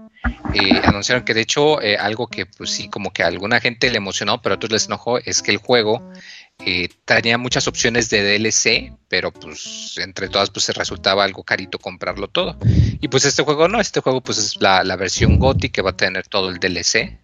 Eh, 0.53 0.81
anunciaron 0.83 1.23
que 1.23 1.33
de 1.33 1.41
hecho 1.41 1.81
eh, 1.81 1.97
algo 1.97 2.27
que 2.27 2.45
pues 2.45 2.69
sí 2.69 2.89
como 2.89 3.11
que 3.11 3.23
a 3.23 3.27
alguna 3.27 3.59
gente 3.59 3.89
le 3.89 3.97
emocionó, 3.97 4.41
pero 4.41 4.53
a 4.53 4.55
otros 4.57 4.71
les 4.71 4.85
enojó, 4.85 5.17
es 5.17 5.41
que 5.41 5.51
el 5.51 5.57
juego 5.57 6.11
eh, 6.59 6.89
tenía 7.05 7.37
muchas 7.37 7.67
opciones 7.67 8.09
de 8.09 8.23
DLC, 8.23 8.93
pero 9.07 9.31
pues 9.31 9.95
entre 9.97 10.27
todas 10.27 10.49
pues 10.49 10.65
se 10.65 10.73
resultaba 10.73 11.23
algo 11.23 11.43
carito 11.43 11.79
comprarlo 11.79 12.27
todo. 12.27 12.57
Y 12.99 13.07
pues 13.07 13.25
este 13.25 13.43
juego 13.43 13.67
no, 13.67 13.79
este 13.79 14.01
juego 14.01 14.21
pues 14.21 14.37
es 14.37 14.61
la, 14.61 14.83
la 14.83 14.95
versión 14.95 15.37
GOTY 15.39 15.69
que 15.69 15.81
va 15.81 15.91
a 15.91 15.97
tener 15.97 16.27
todo 16.27 16.49
el 16.49 16.59
DLC, 16.59 17.19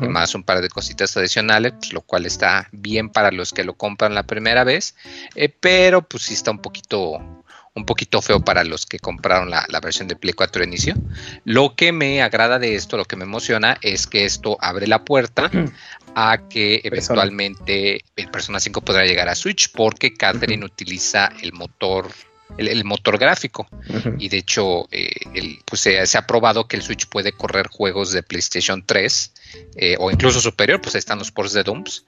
y 0.00 0.08
más 0.08 0.34
un 0.34 0.42
par 0.42 0.60
de 0.60 0.68
cositas 0.68 1.16
adicionales, 1.16 1.72
pues, 1.78 1.92
lo 1.92 2.02
cual 2.02 2.26
está 2.26 2.68
bien 2.72 3.10
para 3.10 3.30
los 3.30 3.52
que 3.52 3.64
lo 3.64 3.74
compran 3.74 4.14
la 4.14 4.24
primera 4.24 4.64
vez, 4.64 4.94
eh, 5.34 5.48
pero 5.48 6.02
pues 6.02 6.24
sí 6.24 6.34
está 6.34 6.50
un 6.50 6.60
poquito 6.60 7.18
un 7.72 7.86
poquito 7.86 8.20
feo 8.20 8.40
para 8.40 8.64
los 8.64 8.84
que 8.84 8.98
compraron 8.98 9.48
la, 9.48 9.64
la 9.68 9.80
versión 9.80 10.08
de 10.08 10.16
Play 10.16 10.34
4 10.34 10.60
de 10.60 10.66
inicio. 10.66 10.94
Lo 11.44 11.76
que 11.76 11.92
me 11.92 12.20
agrada 12.20 12.58
de 12.58 12.74
esto, 12.74 12.96
lo 12.96 13.04
que 13.04 13.14
me 13.14 13.24
emociona, 13.24 13.78
es 13.80 14.08
que 14.08 14.24
esto 14.24 14.58
abre 14.60 14.88
la 14.88 15.04
puerta 15.04 15.50
a 16.14 16.48
que 16.48 16.80
Persona. 16.82 17.22
eventualmente 17.22 18.00
el 18.16 18.28
Persona 18.30 18.60
5 18.60 18.80
podrá 18.82 19.04
llegar 19.04 19.28
a 19.28 19.34
Switch 19.34 19.70
porque 19.72 20.14
Catherine 20.14 20.64
utiliza 20.64 21.30
el 21.42 21.52
motor 21.52 22.08
el, 22.58 22.66
el 22.66 22.84
motor 22.84 23.16
gráfico. 23.18 23.68
Y 24.18 24.28
de 24.28 24.38
hecho 24.38 24.88
eh, 24.90 25.08
el- 25.34 25.58
pues 25.64 25.82
se, 25.82 26.04
se 26.06 26.18
ha 26.18 26.26
probado 26.26 26.66
que 26.66 26.76
el 26.76 26.82
Switch 26.82 27.06
puede 27.06 27.32
correr 27.32 27.68
juegos 27.68 28.10
de 28.10 28.22
PlayStation 28.24 28.84
3 28.84 29.32
eh, 29.76 29.96
o 29.98 30.10
incluso 30.10 30.40
superior, 30.40 30.80
pues 30.80 30.94
ahí 30.94 30.98
están 31.00 31.18
los 31.18 31.30
ports 31.32 31.52
de 31.52 31.62
Dooms, 31.62 32.04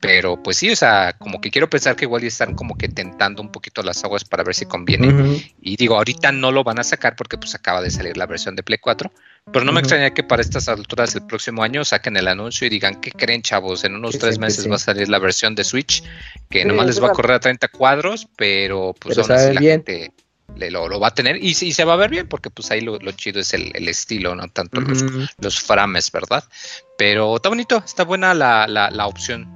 pero 0.00 0.42
pues 0.42 0.56
sí, 0.56 0.70
o 0.70 0.76
sea, 0.76 1.14
como 1.18 1.40
que 1.40 1.50
quiero 1.50 1.68
pensar 1.68 1.96
que 1.96 2.04
igual 2.04 2.22
ya 2.22 2.28
están 2.28 2.54
como 2.54 2.76
que 2.76 2.88
tentando 2.88 3.42
un 3.42 3.50
poquito 3.50 3.82
las 3.82 4.02
aguas 4.04 4.24
para 4.24 4.44
ver 4.44 4.54
si 4.54 4.66
conviene 4.66 5.42
y 5.60 5.76
digo, 5.76 5.96
ahorita 5.96 6.32
no 6.32 6.52
lo 6.52 6.64
van 6.64 6.78
a 6.78 6.84
sacar 6.84 7.16
porque 7.16 7.38
pues 7.38 7.54
acaba 7.54 7.82
de 7.82 7.90
salir 7.90 8.16
la 8.16 8.26
versión 8.26 8.56
de 8.56 8.62
Play 8.62 8.78
4, 8.78 9.10
pero 9.52 9.64
no 9.64 9.72
me 9.72 9.80
extrañaría 9.80 10.14
que 10.14 10.22
para 10.22 10.42
estas 10.42 10.68
alturas 10.68 11.14
del 11.14 11.26
próximo 11.26 11.62
año 11.62 11.84
saquen 11.84 12.16
el 12.16 12.28
anuncio 12.28 12.66
y 12.66 12.70
digan, 12.70 13.00
¿qué 13.00 13.10
creen 13.10 13.42
chavos? 13.42 13.84
En 13.84 13.94
unos 13.94 14.12
Que 14.12 14.18
tres 14.18 14.34
sí, 14.34 14.40
meses 14.40 14.62
sí. 14.64 14.68
va 14.68 14.76
a 14.76 14.78
salir 14.78 15.08
la 15.08 15.18
versión 15.18 15.54
de 15.54 15.64
Switch, 15.64 16.02
que 16.50 16.62
Sí, 16.62 16.68
nomás 16.68 16.86
les 16.86 17.02
va 17.02 17.08
a 17.08 17.12
correr 17.12 17.32
a 17.36 17.40
30 17.40 17.68
cuadros, 17.68 18.28
pero 18.36 18.94
pues 18.98 19.16
Pero 19.16 19.22
aún 19.26 19.32
así 19.32 19.52
la 19.54 19.60
bien. 19.60 19.72
gente 19.84 20.12
le, 20.58 20.70
lo, 20.70 20.88
lo 20.88 21.00
va 21.00 21.08
a 21.08 21.14
tener 21.14 21.42
y, 21.42 21.54
se 21.54 21.84
va 21.84 21.94
a 21.94 21.96
ver 21.96 22.10
bien 22.10 22.26
porque 22.26 22.50
pues 22.50 22.70
ahí 22.70 22.80
lo, 22.80 22.98
lo 22.98 23.12
chido 23.12 23.40
es 23.40 23.54
el, 23.54 23.70
el 23.74 23.88
estilo, 23.88 24.34
no 24.34 24.48
tanto 24.48 24.80
los, 24.80 25.60
frames, 25.60 26.10
¿verdad? 26.12 26.44
Pero 26.96 27.36
está 27.36 27.48
bonito, 27.48 27.82
está 27.84 28.04
buena 28.04 28.34
la, 28.34 28.66
la, 28.66 28.90
la 28.90 29.06
opción. 29.06 29.46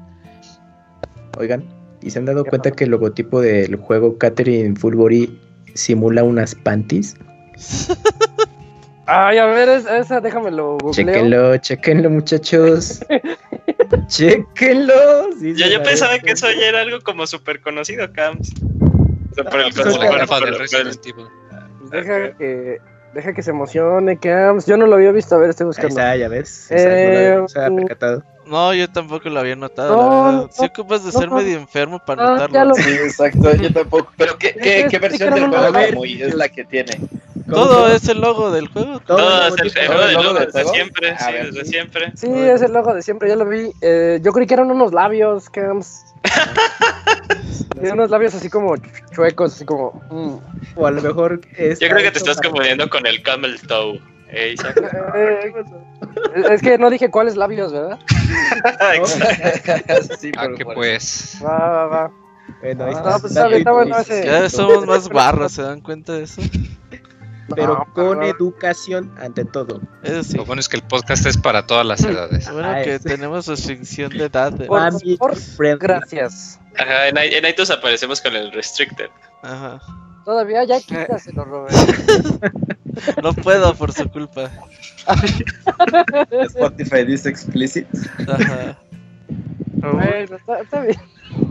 Oigan, 1.37 1.65
¿Y 2.03 2.11
se 2.11 2.19
han 2.19 2.25
dado 2.25 2.45
cuenta 2.45 2.73
que 2.73 2.85
el 2.85 2.91
logotipo 2.91 3.41
del 3.41 3.77
juego 3.77 4.19
Catherine 4.19 4.75
Fulbury 4.77 5.39
simula 5.75 6.25
unas 6.25 6.55
panties? 6.55 7.17
Ay, 9.07 9.39
a 9.39 9.47
ver, 9.47 9.69
es- 9.69 9.87
esa 9.87 10.21
déjamelo 10.21 10.79
googleo. 10.79 10.93
Chequenlo, 10.93 11.57
chequenlo, 11.59 12.11
muchachos. 12.11 13.01
chequenlo. 14.07 14.95
sí 15.39 15.55
Yo, 15.55 15.67
yo 15.67 15.83
pensaba 15.83 16.19
que 16.19 16.33
eso 16.33 16.51
ya 16.51 16.69
era 16.69 16.81
algo 16.81 17.01
como 17.01 17.27
súper 17.27 17.61
conocido, 17.61 18.13
Cams. 18.13 18.53
Deja 21.91 22.37
que, 22.37 22.79
deja 23.15 23.33
que 23.33 23.43
se 23.43 23.51
emocione, 23.51 24.19
Cams. 24.19 24.67
Yo 24.67 24.77
no 24.77 24.87
lo 24.87 24.95
había 24.97 25.13
visto, 25.13 25.35
a 25.35 25.39
ver, 25.39 25.51
estoy 25.51 25.65
Ahí 25.65 25.69
buscando. 25.69 25.89
está, 25.89 26.17
ya 26.17 26.29
ves. 26.29 26.67
Eh, 26.71 27.37
no 27.39 27.47
había 27.63 27.77
percatado. 27.77 28.23
No, 28.47 28.75
yo 28.75 28.89
tampoco 28.91 29.29
lo 29.31 29.39
había 29.41 29.55
notado. 29.57 29.97
No, 29.97 30.03
la 30.03 30.33
verdad. 30.33 30.51
Sí 30.53 30.63
no, 30.63 30.67
ocupas 30.69 31.05
de 31.05 31.13
no, 31.13 31.19
ser 31.21 31.29
no. 31.31 31.37
medio 31.37 31.57
enfermo 31.59 32.01
para 32.05 32.23
Ah, 32.25 32.37
ya 32.37 32.47
notarlo. 32.65 32.71
lo- 32.71 32.75
Sí, 32.83 32.91
exacto, 32.91 33.55
yo 33.55 33.73
tampoco. 33.73 34.13
Pero 34.17 34.37
¿qué, 34.37 34.53
qué, 34.55 34.87
qué 34.91 34.99
versión 34.99 35.33
del 35.35 35.47
juego 35.49 36.05
es 36.05 36.35
la 36.35 36.49
que 36.49 36.65
tiene? 36.65 36.99
Todo 37.49 37.89
es 37.89 38.09
el 38.09 38.21
logo 38.21 38.51
del 38.51 38.69
juego. 38.69 38.99
Todo 39.01 39.19
Todo 39.19 39.47
es 39.47 39.53
el, 39.61 39.69
logotipo. 39.69 39.81
el 39.81 39.87
¿Todo 39.87 39.95
logo 39.95 40.03
el 40.03 40.07
del 40.09 40.15
logo 40.25 40.35
del 40.39 40.47
desde 40.47 40.63
juego? 40.63 40.75
siempre, 40.75 41.17
sí, 41.19 41.33
desde 41.33 41.65
sí. 41.65 41.71
siempre. 41.71 42.13
Sí, 42.17 42.31
es 42.33 42.63
el 42.63 42.73
logo 42.73 42.95
de 42.95 43.03
siempre, 43.03 43.29
ya 43.29 43.37
lo 43.37 43.45
vi. 43.47 43.73
Eh, 43.81 44.21
yo 44.23 44.33
creí 44.33 44.47
que 44.47 44.55
eran 44.55 44.71
unos 44.71 44.93
labios, 44.93 45.49
Cams. 45.51 46.12
Tiene 47.75 47.93
unos 47.93 48.11
labios 48.11 48.35
así 48.35 48.49
como 48.49 48.75
chuecos, 49.13 49.55
así 49.55 49.65
como. 49.65 50.03
mm. 50.11 50.37
O 50.77 50.87
a 50.87 50.91
lo 50.91 51.03
mejor 51.03 51.41
es. 51.57 51.81
Yo 51.81 51.89
creo 51.89 52.03
que 52.03 52.11
te 52.13 52.19
estás 52.19 52.41
confundiendo 52.41 52.89
con 52.89 53.07
el 53.07 53.23
camel 53.23 53.61
toe. 53.67 54.01
Eh, 54.35 54.55
es 56.51 56.63
que 56.63 56.79
no 56.79 56.89
dije 56.89 57.11
cuáles 57.11 57.37
labios, 57.37 57.71
¿verdad? 57.71 57.99
sí, 60.19 60.33
Ah, 60.39 60.49
que 60.57 60.65
pues. 60.65 61.39
Va, 61.45 61.59
va, 61.59 61.87
va. 61.87 62.11
Bueno, 62.63 62.85
ahí 62.87 62.93
Ah, 62.95 62.99
está. 62.99 63.19
pues 63.19 63.33
está 63.37 63.47
bien, 63.49 63.59
está 63.59 63.73
bueno 63.73 63.99
ese. 63.99 64.25
Ya 64.25 64.49
somos 64.49 64.87
más 64.87 65.07
barros, 65.11 65.53
¿se 65.53 65.61
dan 65.63 65.83
cuenta 65.83 66.15
de 66.15 66.23
eso? 66.25 66.41
Pero 67.55 67.75
No, 67.75 67.93
con 67.93 68.19
perdón. 68.19 68.23
educación 68.25 69.13
ante 69.21 69.45
todo. 69.45 69.81
Eso 70.03 70.23
sí. 70.23 70.37
Lo 70.37 70.45
bueno 70.45 70.61
es 70.61 70.69
que 70.69 70.77
el 70.77 70.83
podcast 70.83 71.27
es 71.27 71.37
para 71.37 71.67
todas 71.67 71.85
las 71.85 72.03
edades. 72.05 72.51
Bueno 72.51 72.69
Ah, 72.69 72.83
que 72.83 72.95
es- 72.97 73.03
tenemos 73.03 73.47
restricción 73.47 74.11
de 74.17 74.25
edad. 74.27 74.53
¿eh? 74.61 74.67
Por 75.19 75.79
gracias. 75.79 76.61
Ajá, 76.79 77.09
en, 77.09 77.19
en 77.19 77.45
iTunes 77.47 77.71
aparecemos 77.71 78.21
con 78.21 78.35
el 78.35 78.51
restricted. 78.53 79.11
Ajá. 79.43 79.81
Todavía 80.25 80.63
ya 80.65 80.81
quítaselo, 80.81 81.45
Robert. 81.45 81.75
No 83.23 83.33
puedo 83.33 83.75
por 83.75 83.91
su 83.93 84.07
culpa. 84.11 84.51
Spotify 86.31 87.05
dice 87.05 87.31
explicit. 87.31 87.87
Ajá. 88.29 88.79
Bueno, 89.77 90.37
está, 90.37 90.61
está 90.61 90.81
bien. 90.83 91.01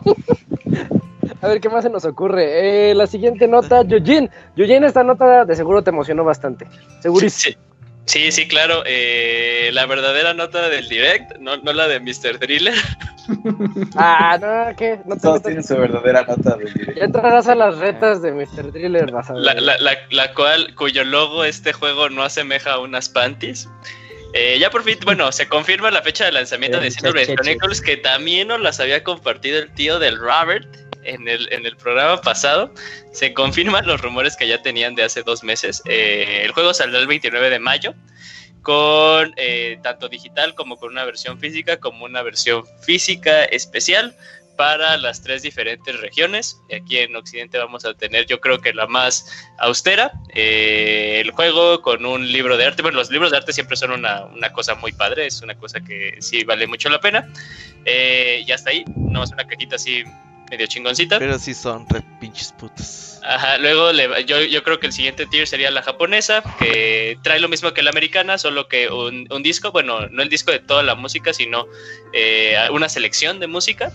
A 1.41 1.47
ver, 1.47 1.59
¿qué 1.61 1.69
más 1.69 1.84
se 1.84 1.89
nos 1.89 2.05
ocurre? 2.05 2.89
Eh, 2.91 2.95
la 2.95 3.07
siguiente 3.07 3.47
nota, 3.47 3.84
Yujin. 3.84 4.30
Yujin, 4.55 4.84
esta 4.84 5.03
nota 5.03 5.45
de 5.45 5.55
seguro 5.55 5.84
te 5.84 5.89
emocionó 5.89 6.24
bastante. 6.24 6.67
Segurísimo. 7.01 7.57
Sí, 8.05 8.30
sí, 8.30 8.32
sí, 8.32 8.47
claro. 8.47 8.84
eh, 8.86 9.69
la 9.74 9.86
verdadera 9.86 10.34
nota 10.34 10.69
del 10.69 10.88
direct, 10.89 11.38
no, 11.39 11.57
no 11.57 11.74
la 11.74 11.88
de 11.88 11.99
Mr. 11.99 12.38
Thriller. 12.39 12.74
Ah, 13.95 14.38
no, 14.41 14.76
¿qué? 14.76 14.99
No 15.05 15.15
te 15.15 15.22
Todos 15.22 15.43
tienen 15.43 15.63
su 15.63 15.76
verdadera 15.78 16.24
nota 16.24 16.57
del 16.57 16.74
directo. 16.74 16.99
Ya 16.99 17.05
entrarás 17.05 17.47
a 17.47 17.55
las 17.55 17.78
retas 17.78 18.22
de 18.22 18.32
Mr. 18.34 18.72
Thriller, 18.74 19.09
vas 19.11 19.30
a 19.30 19.34
ver. 19.34 19.43
La, 19.43 19.53
la, 19.53 19.78
la, 19.78 19.91
la 20.09 20.34
cual, 20.34 20.74
cuyo 20.76 21.03
logo 21.05 21.45
este 21.45 21.72
juego 21.72 22.09
no 22.09 22.24
asemeja 22.24 22.74
a 22.74 22.80
unas 22.80 23.07
panties. 23.07 23.69
Eh, 24.34 24.57
ya 24.59 24.69
por 24.69 24.84
fin, 24.84 24.97
bueno, 25.05 25.32
se 25.32 25.47
confirma 25.47 25.91
la 25.91 26.01
fecha 26.01 26.26
de 26.26 26.32
lanzamiento 26.34 26.80
Eh, 26.80 26.82
de 26.82 26.91
Xenoblade. 26.91 27.36
Chronicles, 27.36 27.80
que 27.82 27.97
también 27.97 28.47
nos 28.49 28.59
las 28.59 28.80
había 28.80 29.03
compartido 29.03 29.59
el 29.59 29.72
tío 29.74 29.99
del 29.99 30.17
Robert 30.17 30.67
en 31.03 31.27
el, 31.27 31.51
en 31.51 31.65
el 31.65 31.75
programa 31.77 32.21
pasado. 32.21 32.73
Se 33.11 33.33
confirman 33.33 33.85
los 33.85 34.01
rumores 34.01 34.35
que 34.35 34.47
ya 34.47 34.61
tenían 34.61 34.95
de 34.95 35.03
hace 35.03 35.23
dos 35.23 35.43
meses. 35.43 35.81
Eh, 35.85 36.41
el 36.43 36.51
juego 36.51 36.73
saldrá 36.73 36.99
el 36.99 37.07
29 37.07 37.49
de 37.49 37.59
mayo, 37.59 37.93
con 38.61 39.33
eh, 39.37 39.79
tanto 39.81 40.07
digital 40.07 40.53
como 40.55 40.77
con 40.77 40.91
una 40.91 41.05
versión 41.05 41.39
física, 41.39 41.79
como 41.79 42.05
una 42.05 42.21
versión 42.21 42.63
física 42.81 43.45
especial 43.45 44.15
para 44.61 44.97
las 44.97 45.23
tres 45.23 45.41
diferentes 45.41 45.99
regiones. 45.99 46.61
Aquí 46.71 46.99
en 46.99 47.15
Occidente 47.15 47.57
vamos 47.57 47.83
a 47.85 47.95
tener, 47.95 48.27
yo 48.27 48.39
creo 48.39 48.59
que 48.59 48.73
la 48.73 48.85
más 48.85 49.25
austera, 49.57 50.11
eh, 50.35 51.19
el 51.19 51.31
juego 51.31 51.81
con 51.81 52.05
un 52.05 52.31
libro 52.31 52.57
de 52.57 52.65
arte. 52.65 52.83
Bueno, 52.83 52.99
los 52.99 53.09
libros 53.09 53.31
de 53.31 53.37
arte 53.37 53.53
siempre 53.53 53.75
son 53.75 53.91
una, 53.91 54.25
una 54.25 54.51
cosa 54.53 54.75
muy 54.75 54.91
padre, 54.91 55.25
es 55.25 55.41
una 55.41 55.55
cosa 55.55 55.81
que 55.81 56.17
sí 56.19 56.43
vale 56.43 56.67
mucho 56.67 56.89
la 56.89 56.99
pena. 56.99 57.27
Eh, 57.85 58.43
y 58.45 58.51
hasta 58.51 58.69
ahí, 58.69 58.85
no 58.95 59.23
es 59.23 59.31
una 59.31 59.47
cajita 59.47 59.77
así 59.77 60.03
medio 60.51 60.67
chingoncita. 60.67 61.17
Pero 61.17 61.39
sí 61.39 61.53
son 61.53 61.87
re 61.89 62.03
pinches 62.19 62.51
putos. 62.51 63.19
Ajá, 63.23 63.57
luego 63.57 63.91
le 63.93 64.25
yo, 64.25 64.41
yo 64.41 64.63
creo 64.63 64.79
que 64.79 64.87
el 64.87 64.93
siguiente 64.93 65.25
tier 65.25 65.47
sería 65.47 65.71
la 65.71 65.81
japonesa, 65.81 66.43
que 66.59 67.17
trae 67.23 67.39
lo 67.39 67.47
mismo 67.47 67.73
que 67.73 67.81
la 67.81 67.89
americana, 67.89 68.37
solo 68.37 68.67
que 68.67 68.89
un, 68.89 69.27
un 69.31 69.41
disco, 69.41 69.71
bueno, 69.71 70.07
no 70.09 70.21
el 70.21 70.29
disco 70.29 70.51
de 70.51 70.59
toda 70.59 70.83
la 70.83 70.93
música, 70.95 71.33
sino 71.33 71.65
eh, 72.13 72.57
una 72.71 72.89
selección 72.89 73.39
de 73.39 73.47
música. 73.47 73.91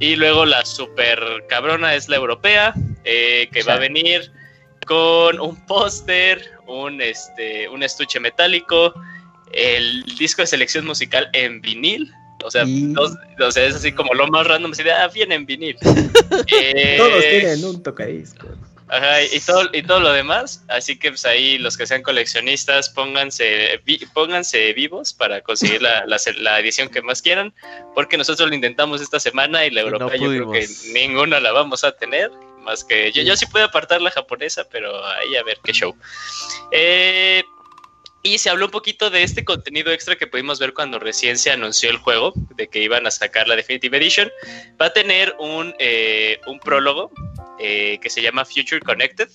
Y 0.00 0.16
luego 0.16 0.46
la 0.46 0.64
super 0.64 1.44
cabrona 1.48 1.94
es 1.94 2.08
la 2.08 2.16
europea, 2.16 2.74
eh, 3.04 3.48
que 3.52 3.62
va 3.62 3.74
a 3.74 3.78
venir 3.78 4.32
con 4.86 5.38
un 5.38 5.64
póster, 5.66 6.42
un, 6.66 7.00
este, 7.00 7.68
un 7.68 7.82
estuche 7.82 8.18
metálico, 8.18 8.94
el 9.52 10.02
disco 10.16 10.42
de 10.42 10.46
selección 10.46 10.86
musical 10.86 11.28
en 11.34 11.60
vinil. 11.60 12.12
O 12.44 12.50
sea, 12.50 12.64
Y- 12.64 12.92
dos- 12.92 13.12
o 13.40 13.50
sea, 13.50 13.64
es 13.66 13.74
así 13.74 13.92
como 13.92 14.14
lo 14.14 14.26
más 14.28 14.46
random, 14.46 14.72
así 14.72 14.82
de, 14.82 14.92
ah, 14.92 15.08
viene 15.08 15.34
en 15.34 15.46
vinil. 15.46 15.76
Eh, 16.52 16.96
Todos 16.98 17.20
tienen 17.20 17.64
un 17.64 17.82
tocadiscos. 17.82 18.50
Ajá, 18.92 19.22
y 19.22 19.38
todo, 19.38 19.68
y 19.72 19.82
todo 19.84 20.00
lo 20.00 20.12
demás. 20.12 20.64
Así 20.66 20.98
que 20.98 21.10
pues 21.10 21.24
ahí 21.24 21.58
los 21.58 21.76
que 21.76 21.86
sean 21.86 22.02
coleccionistas, 22.02 22.88
pónganse, 22.90 23.80
vi- 23.84 24.04
pónganse 24.12 24.72
vivos 24.72 25.12
para 25.12 25.42
conseguir 25.42 25.80
la, 25.80 26.04
la, 26.06 26.16
la 26.38 26.58
edición 26.58 26.88
que 26.88 27.00
más 27.00 27.22
quieran. 27.22 27.52
Porque 27.94 28.16
nosotros 28.18 28.48
lo 28.48 28.54
intentamos 28.54 29.00
esta 29.00 29.20
semana 29.20 29.64
y 29.64 29.70
la 29.70 29.82
Y 29.82 29.84
no 29.84 29.90
europea 29.90 30.16
yo 30.18 30.28
creo 30.28 30.50
que 30.50 30.66
ninguna 30.92 31.38
la 31.38 31.52
vamos 31.52 31.84
a 31.84 31.92
tener. 31.92 32.32
Más 32.64 32.82
que 32.82 33.12
yo, 33.12 33.22
yo 33.22 33.36
sí 33.36 33.46
puedo 33.46 33.64
apartar 33.64 34.02
la 34.02 34.10
japonesa, 34.10 34.64
pero 34.70 35.04
ahí 35.06 35.36
a 35.36 35.44
ver 35.44 35.58
qué 35.62 35.72
show. 35.72 35.94
Eh, 36.72 37.44
y 38.22 38.38
se 38.38 38.50
habló 38.50 38.66
un 38.66 38.70
poquito 38.70 39.10
de 39.10 39.22
este 39.22 39.44
contenido 39.44 39.92
extra 39.92 40.16
que 40.16 40.26
pudimos 40.26 40.58
ver 40.58 40.74
cuando 40.74 40.98
recién 40.98 41.38
se 41.38 41.50
anunció 41.50 41.90
el 41.90 41.96
juego, 41.96 42.32
de 42.56 42.68
que 42.68 42.82
iban 42.82 43.06
a 43.06 43.10
sacar 43.10 43.48
la 43.48 43.56
Definitive 43.56 43.96
Edition. 43.96 44.30
Va 44.80 44.86
a 44.86 44.92
tener 44.92 45.34
un, 45.38 45.74
eh, 45.78 46.38
un 46.46 46.58
prólogo 46.58 47.10
eh, 47.58 47.98
que 48.02 48.10
se 48.10 48.20
llama 48.20 48.44
Future 48.44 48.80
Connected, 48.80 49.28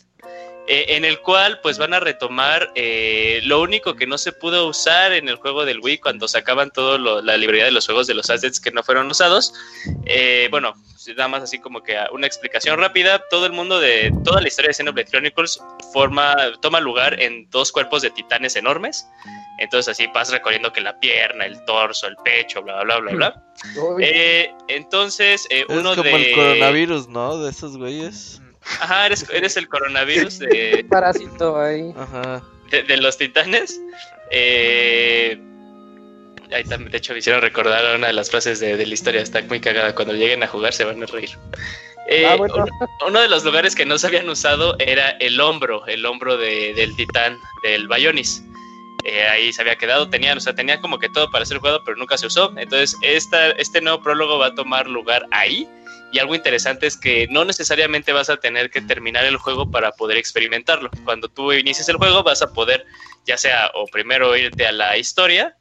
eh, 0.68 0.86
en 0.96 1.06
el 1.06 1.20
cual 1.20 1.60
pues 1.62 1.78
van 1.78 1.94
a 1.94 2.00
retomar 2.00 2.72
eh, 2.74 3.40
lo 3.44 3.62
único 3.62 3.96
que 3.96 4.08
no 4.08 4.18
se 4.18 4.32
pudo 4.32 4.68
usar 4.68 5.14
en 5.14 5.30
el 5.30 5.36
juego 5.36 5.64
del 5.64 5.80
Wii 5.80 6.00
cuando 6.00 6.28
sacaban 6.28 6.72
toda 6.72 6.98
la 6.98 7.38
librería 7.38 7.66
de 7.66 7.72
los 7.72 7.86
juegos 7.86 8.08
de 8.08 8.16
los 8.16 8.30
assets 8.30 8.60
que 8.60 8.72
no 8.72 8.82
fueron 8.82 9.10
usados. 9.10 9.54
Eh, 10.06 10.48
bueno, 10.50 10.74
nada 11.16 11.28
más 11.28 11.44
así 11.44 11.60
como 11.60 11.84
que 11.84 11.98
una 12.12 12.26
explicación 12.26 12.80
rápida. 12.80 13.22
Todo 13.30 13.46
el 13.46 13.52
mundo 13.52 13.80
de 13.80 14.12
toda 14.24 14.42
la 14.42 14.48
historia 14.48 14.70
de 14.70 14.74
Xenoblade 14.74 15.10
Chronicles 15.10 15.60
forma, 15.94 16.36
toma 16.62 16.80
lugar 16.80 17.22
en 17.22 17.48
dos 17.52 17.72
cuerpos 17.72 18.02
de 18.02 18.10
titanes 18.10 18.56
enormes. 18.56 19.08
Entonces 19.60 19.92
así 19.92 20.08
vas 20.14 20.32
recorriendo 20.32 20.74
que 20.74 20.82
la 20.82 21.00
pierna, 21.00 21.46
el 21.46 21.64
torso, 21.66 22.08
el 22.08 22.16
pecho, 22.18 22.62
bla, 22.62 22.84
bla, 22.84 23.00
bla, 23.00 23.12
bla. 23.14 23.44
Eh, 24.02 24.52
entonces, 24.68 25.48
eh, 25.50 25.66
Es 25.68 25.78
uno 25.78 25.96
como 25.96 26.04
de... 26.04 26.30
el 26.30 26.36
coronavirus, 26.36 27.08
¿no? 27.08 27.38
De 27.38 27.52
esos 27.52 27.78
güeyes. 27.78 28.42
Ajá, 28.82 29.06
eres, 29.08 29.26
eres 29.32 29.58
el 29.58 29.68
coronavirus 29.68 30.40
de, 30.40 30.86
parásito 30.90 31.60
ahí. 31.60 31.94
Ajá. 31.98 32.42
de, 32.72 32.84
de 32.84 32.98
los 32.98 33.18
titanes. 33.18 33.80
Eh, 34.32 35.40
ahí 36.52 36.64
también, 36.64 36.92
de 36.92 36.98
hecho, 36.98 37.14
me 37.14 37.20
hicieron 37.20 37.42
recordar 37.42 37.96
una 37.96 38.08
de 38.08 38.14
las 38.14 38.30
frases 38.30 38.60
de, 38.60 38.76
de 38.78 38.86
la 38.86 38.94
historia. 38.94 39.22
Está 39.22 39.42
muy 39.44 39.60
cagada. 39.60 39.94
Cuando 39.96 40.14
lleguen 40.14 40.44
a 40.44 40.48
jugar 40.48 40.74
se 40.74 40.84
van 40.84 41.02
a 41.02 41.06
reír. 41.06 41.30
Eh, 42.08 42.26
Ah, 42.28 42.36
bueno. 42.36 42.54
uno, 42.56 42.66
uno 43.08 43.20
de 43.22 43.28
los 43.30 43.44
lugares 43.44 43.76
que 43.76 43.86
no 43.86 43.98
se 43.98 44.08
habían 44.08 44.30
usado 44.30 44.76
era 44.80 45.12
el 45.20 45.40
hombro, 45.40 45.86
el 45.88 46.06
hombro 46.06 46.38
de- 46.38 46.74
del 46.76 46.96
titán, 46.96 47.38
del 47.64 47.88
Bayonis. 47.88 48.44
Eh, 49.06 49.24
ahí 49.28 49.54
se 49.54 49.62
había 49.62 49.76
quedado, 49.76 50.10
tenían, 50.10 50.38
o 50.38 50.42
sea, 50.42 50.54
tenía 50.56 50.82
como 50.82 50.98
que 51.00 51.10
todo 51.10 51.30
para 51.30 51.46
ser 51.46 51.58
jugado, 51.60 51.84
pero 51.84 51.98
nunca 51.98 52.18
se 52.18 52.26
usó. 52.28 52.52
Entonces, 52.58 52.96
esta, 53.02 53.52
este 53.52 53.80
nuevo 53.82 54.02
prólogo 54.02 54.40
va 54.40 54.48
a 54.48 54.56
tomar 54.56 54.88
lugar 54.88 55.26
ahí. 55.32 55.68
Y 56.16 56.20
algo 56.20 56.34
interesante 56.34 56.88
es 56.88 56.96
que 56.96 57.28
no 57.30 57.44
necesariamente 57.44 58.14
vas 58.14 58.30
a 58.30 58.38
tener 58.38 58.70
que 58.70 58.80
terminar 58.80 59.26
el 59.26 59.36
juego 59.36 59.70
para 59.70 59.92
poder 59.92 60.16
experimentarlo. 60.16 60.90
Cuando 61.04 61.28
tú 61.28 61.52
inicies 61.52 61.90
el 61.90 61.98
juego 61.98 62.24
vas 62.24 62.42
a 62.42 62.54
poder, 62.54 62.86
ya 63.26 63.36
sea 63.36 63.70
o 63.74 63.86
primero 63.88 64.34
irte 64.38 64.66
a 64.66 64.72
la 64.72 64.96
historia 64.96 65.58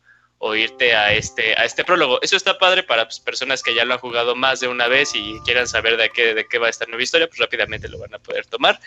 o 0.47 0.55
irte 0.55 0.95
a 0.95 1.13
este, 1.15 1.55
a 1.59 1.65
este 1.65 1.85
prólogo. 1.85 2.21
Eso 2.21 2.37
está 2.37 2.59
padre 2.59 2.83
para 2.83 3.05
pues, 3.07 3.19
personas 3.19 3.63
que 3.63 3.75
ya 3.75 3.85
lo 3.87 3.95
han 3.95 4.01
jugado 4.01 4.37
más 4.37 4.61
de 4.61 4.69
una 4.69 4.89
vez 4.89 5.13
y 5.15 5.39
quieran 5.47 5.67
saber 5.67 5.97
de 5.97 6.11
qué, 6.11 6.35
de 6.35 6.47
qué 6.47 6.59
va 6.59 6.69
esta 6.69 6.85
nueva 6.85 7.03
historia, 7.03 7.27
pues 7.29 7.39
rápidamente 7.41 7.89
lo 7.89 7.99
van 7.99 8.13
a 8.15 8.19
poder 8.19 8.45
tomar. 8.45 8.79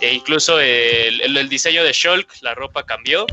E 0.00 0.12
incluso 0.12 0.60
el, 0.60 1.22
el- 1.22 1.36
el 1.38 1.48
diseño 1.48 1.82
de 1.84 1.92
Shulk, 1.92 2.28
la 2.42 2.54
ropa 2.54 2.84
cambió. 2.84 3.24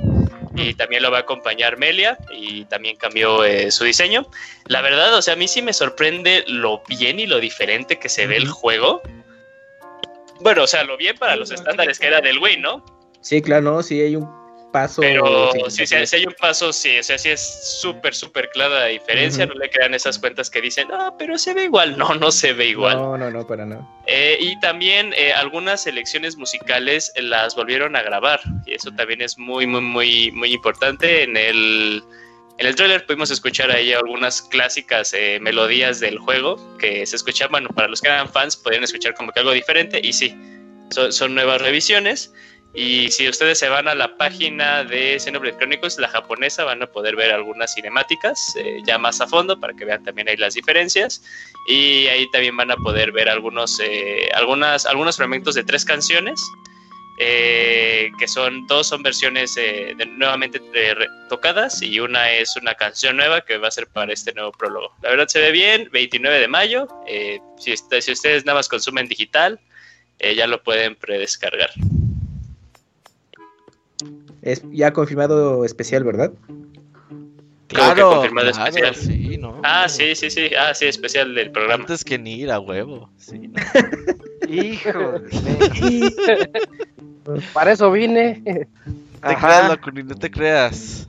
y 0.55 0.75
también 0.75 1.01
lo 1.01 1.09
va 1.11 1.17
a 1.17 1.21
acompañar 1.21 1.77
Melia 1.77 2.15
y 2.31 2.65
también 2.65 2.95
cambió 2.95 3.43
eh, 3.43 3.71
su 3.71 3.83
diseño. 3.85 4.27
La 4.67 4.81
verdad, 4.81 5.13
o 5.15 5.21
sea, 5.21 5.33
a 5.33 5.37
mí 5.37 5.47
sí 5.47 5.61
me 5.63 5.73
sorprende 5.73 6.43
lo 6.47 6.83
bien 6.87 7.19
y 7.19 7.25
lo 7.25 7.39
diferente 7.39 7.97
que 7.97 8.07
se 8.07 8.27
ve 8.27 8.37
el 8.37 8.47
juego. 8.47 9.01
Bueno, 10.41 10.63
o 10.63 10.67
sea, 10.67 10.83
lo 10.83 10.95
bien 10.95 11.17
para 11.17 11.35
los 11.35 11.51
estándares 11.51 11.99
que 11.99 12.07
era 12.07 12.21
del 12.21 12.37
Wii, 12.39 12.57
¿no? 12.57 12.85
Sí, 13.21 13.41
claro, 13.41 13.63
no, 13.63 13.83
sí 13.83 13.99
hay 14.01 14.15
un 14.15 14.42
paso. 14.73 15.01
Pero 15.01 15.51
si, 15.69 15.85
si, 15.85 15.95
hay 15.95 16.25
un 16.25 16.33
paso, 16.33 16.73
sí, 16.73 16.97
o 16.99 17.03
sea, 17.03 17.17
sí 17.17 17.29
es 17.29 17.79
súper, 17.81 18.13
súper 18.13 18.49
clara 18.49 18.79
la 18.79 18.85
diferencia. 18.87 19.45
No 19.45 19.53
le 19.53 19.69
crean 19.69 19.93
esas 19.93 20.19
cuentas 20.19 20.49
que 20.49 20.59
dicen, 20.59 20.89
pero 21.17 21.37
se 21.37 21.53
ve 21.53 21.63
igual. 21.63 21.97
No, 21.97 22.13
no 22.15 22.31
se 22.31 22.51
ve 22.51 22.67
igual. 22.67 22.97
No, 22.97 23.17
no, 23.17 23.31
no, 23.31 23.47
para 23.47 23.65
nada. 23.65 23.87
Eh, 24.07 24.37
y 24.41 24.59
también 24.59 25.13
eh, 25.15 25.31
algunas 25.31 25.83
selecciones 25.83 26.35
musicales 26.35 27.13
las 27.15 27.55
volvieron 27.55 27.95
a 27.95 28.01
grabar. 28.01 28.41
Y 28.65 28.73
eso 28.73 28.91
también 28.91 29.21
es 29.21 29.37
muy, 29.37 29.65
muy, 29.65 29.81
muy, 29.81 30.31
muy 30.31 30.51
importante. 30.51 31.23
En 31.23 31.37
el, 31.37 32.03
en 32.57 32.67
el 32.67 32.75
trailer 32.75 33.05
pudimos 33.05 33.31
escuchar 33.31 33.71
ahí 33.71 33.93
algunas 33.93 34.41
clásicas 34.41 35.13
eh, 35.13 35.39
melodías 35.39 35.99
del 35.99 36.17
juego 36.17 36.77
que 36.79 37.05
se 37.05 37.15
escuchaban. 37.15 37.67
Para 37.67 37.87
los 37.87 38.01
que 38.01 38.09
eran 38.09 38.27
fans, 38.27 38.57
podían 38.57 38.83
escuchar 38.83 39.13
como 39.13 39.31
que 39.31 39.39
algo 39.39 39.51
diferente. 39.51 40.01
Y 40.03 40.11
sí, 40.11 40.35
son, 40.89 41.13
son 41.13 41.35
nuevas 41.35 41.61
revisiones. 41.61 42.33
Y 42.75 43.11
si 43.11 43.29
ustedes 43.29 43.59
se 43.59 43.69
van 43.69 43.87
a 43.87 43.93
la 43.93 44.17
página 44.17 44.83
de 44.83 45.19
Xenoblade 45.19 45.57
Chronicles, 45.57 45.99
la 45.99 46.07
japonesa, 46.07 46.63
van 46.63 46.81
a 46.81 46.87
poder 46.87 47.15
ver 47.15 47.31
algunas 47.31 47.75
cinemáticas 47.75 48.55
eh, 48.57 48.81
ya 48.83 48.97
más 48.97 49.21
a 49.21 49.27
fondo 49.27 49.59
para 49.59 49.73
que 49.73 49.85
vean 49.85 50.03
también 50.03 50.27
ahí 50.27 50.37
las 50.37 50.55
diferencias. 50.55 51.23
Y 51.67 52.07
ahí 52.07 52.29
también 52.31 52.57
van 52.57 52.71
a 52.71 52.75
poder 52.77 53.11
ver 53.11 53.29
algunos, 53.29 53.79
eh, 53.79 54.27
algunas, 54.33 54.87
algunos 54.87 55.17
fragmentos 55.17 55.53
de 55.53 55.63
tres 55.63 55.85
canciones. 55.85 56.41
Eh, 57.19 58.09
que 58.17 58.27
son 58.27 58.65
dos 58.65 58.87
son 58.87 59.03
versiones 59.03 59.53
de, 59.53 59.95
nuevamente 60.17 60.59
tocadas 61.29 61.79
y 61.83 61.99
una 61.99 62.31
es 62.31 62.57
una 62.57 62.73
canción 62.73 63.17
nueva 63.17 63.41
que 63.41 63.59
va 63.59 63.67
a 63.67 63.71
ser 63.71 63.85
para 63.85 64.11
este 64.11 64.33
nuevo 64.33 64.51
prólogo. 64.51 64.95
La 65.03 65.11
verdad 65.11 65.27
se 65.27 65.39
ve 65.39 65.51
bien, 65.51 65.89
29 65.93 66.39
de 66.39 66.47
mayo. 66.47 66.87
si, 67.59 67.77
si 67.77 68.11
ustedes 68.11 68.45
nada 68.45 68.57
más 68.57 68.67
consumen 68.67 69.07
digital, 69.07 69.59
ya 70.19 70.47
lo 70.47 70.63
pueden 70.63 70.95
predescargar. 70.95 71.69
Es 74.43 74.61
ya 74.71 74.91
confirmado 74.91 75.63
especial, 75.63 76.03
¿verdad? 76.03 76.33
Claro, 77.67 78.15
confirmado 78.15 78.49
especial. 78.49 78.93
Sí, 78.93 79.37
¿no? 79.37 79.61
Ah, 79.63 79.87
sí, 79.87 80.15
sí, 80.15 80.29
sí. 80.29 80.51
Ah, 80.59 80.73
sí, 80.73 80.85
especial 80.85 81.33
del 81.33 81.51
programa. 81.51 81.83
Antes 81.83 82.03
que 82.03 82.19
ni 82.19 82.41
ir 82.41 82.51
a 82.51 82.59
huevo. 82.59 83.09
Sí, 83.17 83.51
Hijo. 84.49 85.13
Para 87.53 87.71
eso 87.71 87.89
vine. 87.89 88.67
Te 89.25 89.35
creas, 89.37 89.69
loco, 89.69 89.91
no 89.91 90.15
te 90.15 90.29
creas. 90.29 91.07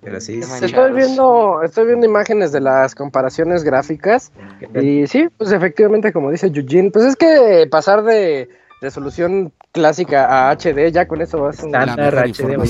Pero 0.00 0.20
sí. 0.22 0.40
Estoy 0.40 0.92
viendo, 0.94 1.62
estoy 1.62 1.88
viendo 1.88 2.06
imágenes 2.06 2.52
de 2.52 2.60
las 2.60 2.94
comparaciones 2.94 3.62
gráficas. 3.62 4.32
Y 4.80 5.06
sí, 5.06 5.28
pues 5.36 5.52
efectivamente, 5.52 6.10
como 6.10 6.30
dice 6.30 6.46
Eugene, 6.46 6.90
pues 6.90 7.04
es 7.04 7.16
que 7.16 7.68
pasar 7.70 8.02
de 8.02 8.48
resolución 8.80 9.52
clásica 9.72 10.48
a 10.48 10.56
HD, 10.56 10.92
ya 10.92 11.06
con 11.06 11.20
eso 11.20 11.38
vas 11.40 11.62
a 11.62 11.66
estándar 11.66 12.14
HD. 12.14 12.66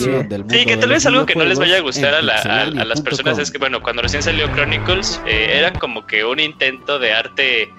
Sí, 0.49 0.67
que 0.67 0.77
tal 0.77 0.91
vez 0.91 1.07
algo 1.07 1.27
que 1.27 1.35
no 1.35 1.45
les 1.45 1.59
vaya 1.59 1.77
a 1.77 1.81
gustar 1.81 2.15
a, 2.15 2.23
las 2.23 3.01
personas 3.01 3.39
es 3.39 3.51
que, 3.51 3.59
bueno, 3.59 3.83
cuando 3.83 4.03
recién 4.03 4.23
salió 4.23 4.51
Chronicles, 4.53 5.21
eh, 5.27 5.59
era 5.59 5.73
como 5.73 6.07
que 6.07 6.25
un 6.25 6.41
intento 6.41 6.99
de 6.99 7.13
arte 7.13 7.73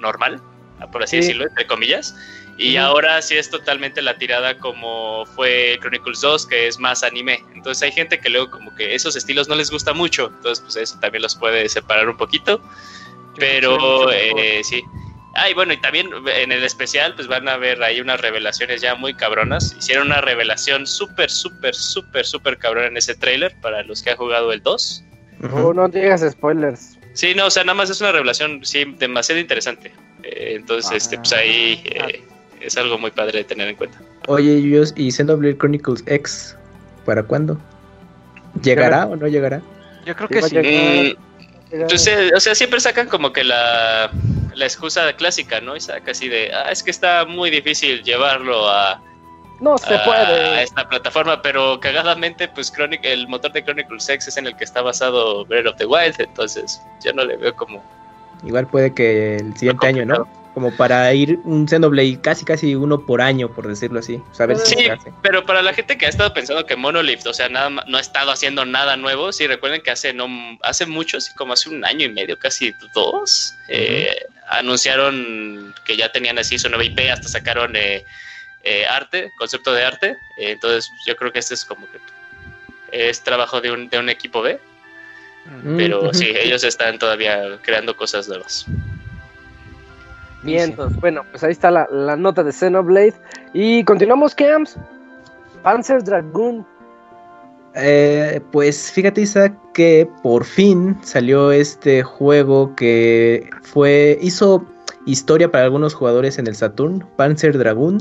normal, 0.00 0.40
por 0.92 1.02
así 1.02 1.16
decirlo, 1.16 1.44
entre 1.44 1.66
comillas. 1.66 2.14
Y 2.58 2.76
ahora 2.76 3.22
sí 3.22 3.36
es 3.36 3.50
totalmente 3.50 4.02
la 4.02 4.18
tirada 4.18 4.58
como 4.58 5.24
fue 5.26 5.78
Chronicles 5.80 6.20
2, 6.20 6.46
que 6.46 6.66
es 6.66 6.80
más 6.80 7.04
anime. 7.04 7.44
Entonces 7.54 7.84
hay 7.84 7.92
gente 7.92 8.18
que 8.18 8.28
luego 8.28 8.50
como 8.50 8.74
que 8.74 8.96
esos 8.96 9.14
estilos 9.14 9.48
no 9.48 9.54
les 9.54 9.70
gusta 9.70 9.92
mucho. 9.92 10.32
Entonces 10.34 10.64
pues 10.64 10.76
eso 10.76 10.98
también 10.98 11.22
los 11.22 11.36
puede 11.36 11.68
separar 11.68 12.08
un 12.08 12.16
poquito. 12.16 12.60
Pero 13.38 14.10
eh, 14.10 14.60
sí. 14.64 14.82
Ah, 15.40 15.48
y 15.48 15.54
bueno, 15.54 15.72
y 15.72 15.76
también 15.76 16.10
en 16.26 16.50
el 16.50 16.64
especial, 16.64 17.14
pues 17.14 17.28
van 17.28 17.48
a 17.48 17.56
ver 17.56 17.80
ahí 17.82 18.00
unas 18.00 18.20
revelaciones 18.20 18.80
ya 18.80 18.96
muy 18.96 19.14
cabronas. 19.14 19.76
Hicieron 19.78 20.08
una 20.08 20.20
revelación 20.20 20.84
súper, 20.84 21.30
súper, 21.30 21.76
súper, 21.76 22.26
súper 22.26 22.58
cabrona 22.58 22.88
en 22.88 22.96
ese 22.96 23.14
trailer 23.14 23.54
para 23.60 23.84
los 23.84 24.02
que 24.02 24.10
han 24.10 24.16
jugado 24.16 24.52
el 24.52 24.60
2. 24.62 25.04
Oh, 25.52 25.72
no 25.72 25.88
digas 25.88 26.26
spoilers. 26.28 26.98
Sí, 27.12 27.34
no, 27.36 27.46
o 27.46 27.50
sea, 27.50 27.62
nada 27.62 27.74
más 27.74 27.88
es 27.88 28.00
una 28.00 28.10
revelación, 28.10 28.64
sí, 28.64 28.84
demasiado 28.98 29.40
interesante. 29.40 29.92
Eh, 30.24 30.54
entonces, 30.56 30.90
este, 30.90 31.18
pues 31.18 31.32
ahí 31.32 31.84
eh, 31.84 32.20
es 32.60 32.76
algo 32.76 32.98
muy 32.98 33.12
padre 33.12 33.38
de 33.38 33.44
tener 33.44 33.68
en 33.68 33.76
cuenta. 33.76 34.00
Oye, 34.26 34.54
¿y 34.96 35.12
Xenoblade 35.12 35.56
Chronicles 35.56 36.02
X 36.06 36.56
para 37.04 37.22
cuándo? 37.22 37.56
¿Llegará 38.62 39.06
o 39.06 39.14
no 39.14 39.28
llegará? 39.28 39.62
Yo 40.04 40.16
creo 40.16 40.28
que 40.28 40.42
sí. 40.42 40.54
Pues, 40.56 41.16
eh, 41.70 42.30
o 42.34 42.40
sea, 42.40 42.54
siempre 42.54 42.80
sacan 42.80 43.08
como 43.08 43.32
que 43.32 43.44
la, 43.44 44.10
la 44.54 44.64
excusa 44.64 45.12
clásica, 45.14 45.60
¿no? 45.60 45.76
Y 45.76 45.80
saca 45.80 46.10
así 46.10 46.28
de, 46.28 46.52
ah, 46.52 46.70
es 46.70 46.82
que 46.82 46.90
está 46.90 47.24
muy 47.24 47.50
difícil 47.50 48.02
llevarlo 48.02 48.68
a, 48.68 49.00
no 49.60 49.76
se 49.76 49.98
puede. 49.98 50.56
A 50.56 50.62
esta 50.62 50.88
plataforma, 50.88 51.42
pero 51.42 51.80
cagadamente, 51.80 52.46
pues 52.48 52.70
Chronic, 52.70 53.04
el 53.04 53.26
motor 53.26 53.52
de 53.52 53.64
Chronicle 53.64 53.98
Sex 53.98 54.28
es 54.28 54.36
en 54.36 54.46
el 54.46 54.56
que 54.56 54.64
está 54.64 54.82
basado 54.82 55.44
Breath 55.46 55.66
of 55.66 55.76
the 55.76 55.86
Wild, 55.86 56.14
entonces 56.18 56.80
ya 57.00 57.12
no 57.12 57.24
le 57.24 57.36
veo 57.36 57.54
como. 57.54 57.82
Igual 58.44 58.68
puede 58.68 58.94
que 58.94 59.36
el 59.36 59.56
siguiente 59.56 59.86
año, 59.88 60.04
¿no? 60.04 60.28
Como 60.58 60.76
para 60.76 61.14
ir 61.14 61.38
un 61.44 61.68
Xenoblade 61.68 62.20
casi 62.20 62.44
casi 62.44 62.74
uno 62.74 63.06
por 63.06 63.22
año, 63.22 63.48
por 63.54 63.68
decirlo 63.68 64.00
así. 64.00 64.20
sí, 64.64 64.88
pero 65.22 65.46
para 65.46 65.62
la 65.62 65.72
gente 65.72 65.96
que 65.96 66.06
ha 66.06 66.08
estado 66.08 66.34
pensando 66.34 66.66
que 66.66 66.74
Monolith, 66.74 67.24
o 67.28 67.32
sea, 67.32 67.48
nada 67.48 67.70
no 67.86 67.96
ha 67.96 68.00
estado 68.00 68.32
haciendo 68.32 68.64
nada 68.64 68.96
nuevo, 68.96 69.30
sí, 69.30 69.46
recuerden 69.46 69.82
que 69.82 69.92
hace 69.92 70.12
no 70.12 70.26
hace 70.62 70.84
mucho, 70.84 71.18
como 71.36 71.52
hace 71.52 71.68
un 71.68 71.84
año 71.84 72.06
y 72.06 72.08
medio, 72.08 72.36
casi 72.40 72.74
dos, 72.92 73.54
eh, 73.68 74.26
anunciaron 74.48 75.72
que 75.84 75.96
ya 75.96 76.10
tenían 76.10 76.40
así 76.40 76.58
su 76.58 76.68
nueva 76.68 76.82
IP, 76.82 77.08
hasta 77.08 77.28
sacaron 77.28 77.76
eh, 77.76 78.04
eh, 78.64 78.84
arte, 78.84 79.30
concepto 79.38 79.72
de 79.72 79.84
arte. 79.84 80.16
entonces, 80.38 80.90
yo 81.06 81.14
creo 81.14 81.32
que 81.32 81.38
este 81.38 81.54
es 81.54 81.64
como 81.64 81.86
que 81.92 81.98
es 82.90 83.22
trabajo 83.22 83.60
de 83.60 83.70
un, 83.70 83.88
de 83.88 83.98
un 84.00 84.08
equipo 84.08 84.42
B. 84.42 84.58
Pero 85.78 86.12
sí, 86.12 86.34
ellos 86.36 86.62
están 86.62 86.98
todavía 86.98 87.58
creando 87.62 87.96
cosas 87.96 88.28
nuevas. 88.28 88.66
Bien, 90.48 90.74
bueno, 91.00 91.22
pues 91.30 91.44
ahí 91.44 91.52
está 91.52 91.70
la, 91.70 92.16
nota 92.16 92.42
de 92.42 92.52
Xenoblade. 92.52 93.14
Y 93.52 93.84
continuamos, 93.84 94.34
Camps. 94.34 94.76
Panzer 95.62 96.02
Dragoon. 96.02 96.66
Eh, 97.74 98.40
pues 98.50 98.90
fíjate, 98.90 99.20
Isaac, 99.20 99.54
que 99.74 100.08
por 100.22 100.44
fin 100.44 100.96
salió 101.02 101.52
este 101.52 102.02
juego 102.02 102.74
que 102.74 103.48
fue. 103.62 104.18
hizo 104.22 104.64
historia 105.06 105.50
para 105.50 105.64
algunos 105.64 105.94
jugadores 105.94 106.38
en 106.38 106.46
el 106.46 106.54
Saturn. 106.54 107.06
Panzer 107.16 107.58
Dragoon 107.58 107.98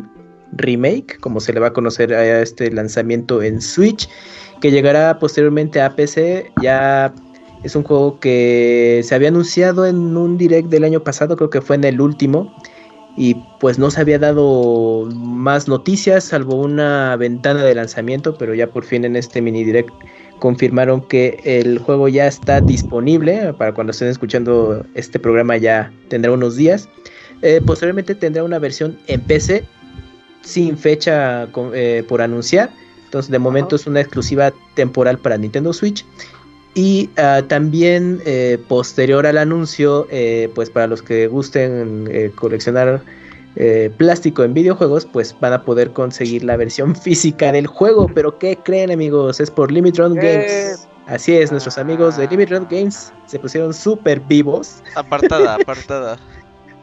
Remake, 0.54 1.18
como 1.20 1.39
se 1.39 1.54
le 1.54 1.60
va 1.60 1.68
a 1.68 1.74
conocer 1.74 2.14
a 2.14 2.41
este 2.41 2.72
lanzamiento 2.72 3.41
en 3.43 3.62
Switch. 3.62 4.10
Que 4.62 4.72
llegará 4.72 5.20
posteriormente 5.20 5.82
a 5.82 5.95
PC. 5.95 6.52
Ya 6.62 7.14
es 7.64 7.76
un 7.76 7.84
juego 7.84 8.20
que 8.20 9.01
se 9.03 9.16
había 9.16 9.30
anunciado 9.30 9.86
en 9.86 10.16
un 10.16 10.38
direct 10.38 10.70
del 10.70 10.84
año 10.84 11.03
pasado, 11.03 11.36
creo 11.36 11.49
que 11.49 11.62
fue 11.62 11.76
en 11.76 11.84
el 11.84 12.01
último. 12.01 12.53
Y 13.20 13.36
pues 13.60 13.80
no 13.80 13.89
se 13.89 13.99
había 13.99 14.20
dado 14.20 15.10
más 15.12 15.68
noticias, 15.68 16.24
salvo 16.24 16.55
una 16.55 17.16
ventana 17.16 17.64
de 17.64 17.74
lanzamiento, 17.74 18.38
pero 18.38 18.53
ya 18.53 18.68
por 18.68 18.84
fin 18.84 19.05
en 19.05 19.16
este 19.16 19.41
mini 19.41 19.64
direct 19.64 19.89
confirmaron 20.38 21.01
que 21.01 21.39
el 21.43 21.80
juego 21.80 22.08
ya 22.10 22.28
está 22.28 22.62
disponible. 22.62 23.53
Para 23.53 23.74
cuando 23.74 23.91
estén 23.91 24.10
escuchando 24.10 24.86
este 24.93 25.18
programa 25.18 25.58
ya 25.58 25.91
tendrá 26.10 26.32
unos 26.32 26.55
días. 26.55 26.88
Eh, 27.41 27.60
posteriormente 27.66 28.14
tendrá 28.14 28.43
una 28.43 28.60
versión 28.60 28.99
en 29.08 29.22
PC 29.22 29.66
sin 30.41 30.78
fecha 30.78 31.47
eh, 31.74 32.03
por 32.08 32.22
anunciar. 32.22 32.70
Entonces 33.05 33.32
de 33.32 33.39
momento 33.39 33.78
es 33.78 33.88
una 33.88 34.01
exclusiva 34.01 34.53
temporal 34.76 35.18
para 35.18 35.38
Nintendo 35.38 35.74
Switch. 35.74 36.05
Y 36.78 37.09
ah, 37.17 37.41
también 37.47 38.21
eh, 38.28 38.59
posterior 38.67 39.25
al 39.25 39.39
anuncio, 39.39 40.07
eh, 40.11 40.47
pues 40.53 40.69
para 40.69 40.86
los 40.86 41.01
que 41.01 41.25
gusten 41.25 42.07
eh, 42.09 42.32
coleccionar 42.36 43.01
plástico 43.97 44.43
en 44.43 44.53
videojuegos, 44.53 45.07
pues 45.07 45.36
van 45.39 45.51
a 45.51 45.63
poder 45.63 45.91
conseguir 45.91 46.43
la 46.43 46.55
versión 46.57 46.95
física 47.01 47.51
del 47.51 47.65
juego. 47.65 48.07
Pero 48.13 48.38
¿qué 48.38 48.55
creen 48.55 48.91
amigos? 48.91 49.39
Es 49.39 49.49
por 49.49 49.71
Limit 49.71 49.97
Run 49.97 50.13
Games. 50.13 50.88
Así 51.07 51.36
es, 51.36 51.49
nuestros 51.49 51.80
amigos 51.80 52.17
de 52.17 52.28
Limit 52.28 52.51
Run 52.51 52.67
Games 52.69 53.11
se 53.25 53.39
pusieron 53.39 53.73
súper 53.73 54.19
vivos. 54.19 54.84
Apartada, 54.93 55.55
apartada. 55.59 56.19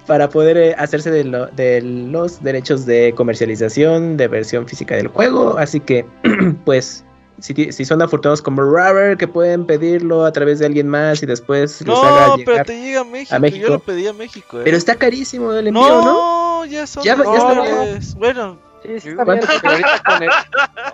para 0.09 0.29
poder 0.29 0.75
hacerse 0.77 1.13
de, 1.13 1.47
de, 1.55 1.81
los 1.81 2.43
derechos 2.43 2.85
de 2.85 3.15
comercialización 3.15 4.17
de 4.17 4.27
versión 4.27 4.67
física 4.67 4.97
del 4.97 5.07
juego. 5.07 5.57
Así 5.57 5.79
que, 5.79 6.05
pues, 6.65 7.05
si, 7.41 7.85
son 7.85 8.03
afortunados 8.03 8.41
como 8.43 8.63
Rubber, 8.63 9.17
que 9.17 9.29
pueden 9.29 9.67
pedirlo 9.67 10.25
a 10.25 10.33
través 10.33 10.59
de 10.59 10.67
alguien 10.67 10.89
más 10.89 11.23
y 11.23 11.27
después 11.27 11.85
no, 11.85 11.95
les 11.95 12.03
haga 12.05 12.37
llegar 12.37 12.45
pero 12.45 12.65
te 12.65 12.81
llega 12.81 13.01
a 13.01 13.05
México, 13.05 13.67
Yo 13.67 13.69
lo 13.69 13.79
pedí 13.81 14.07
a 14.07 14.13
México. 14.13 14.61
¿eh? 14.61 14.63
Pero 14.65 14.77
está 14.77 14.95
carísimo 14.95 15.53
el 15.53 15.69
envío, 15.69 15.83
¿no? 15.83 16.03
No, 16.05 16.65
ya 16.67 16.87
son 16.87 17.03
ya, 17.03 17.17
ya 17.17 17.99
Bueno, 18.17 18.59
Sí, 18.85 19.01
sí, 19.01 19.09
está 19.09 19.25
Bueno, 19.25 19.47
bien. 19.47 19.61
pero 19.63 19.73
ahorita 19.73 20.03
con, 20.05 20.23
el, 20.23 20.31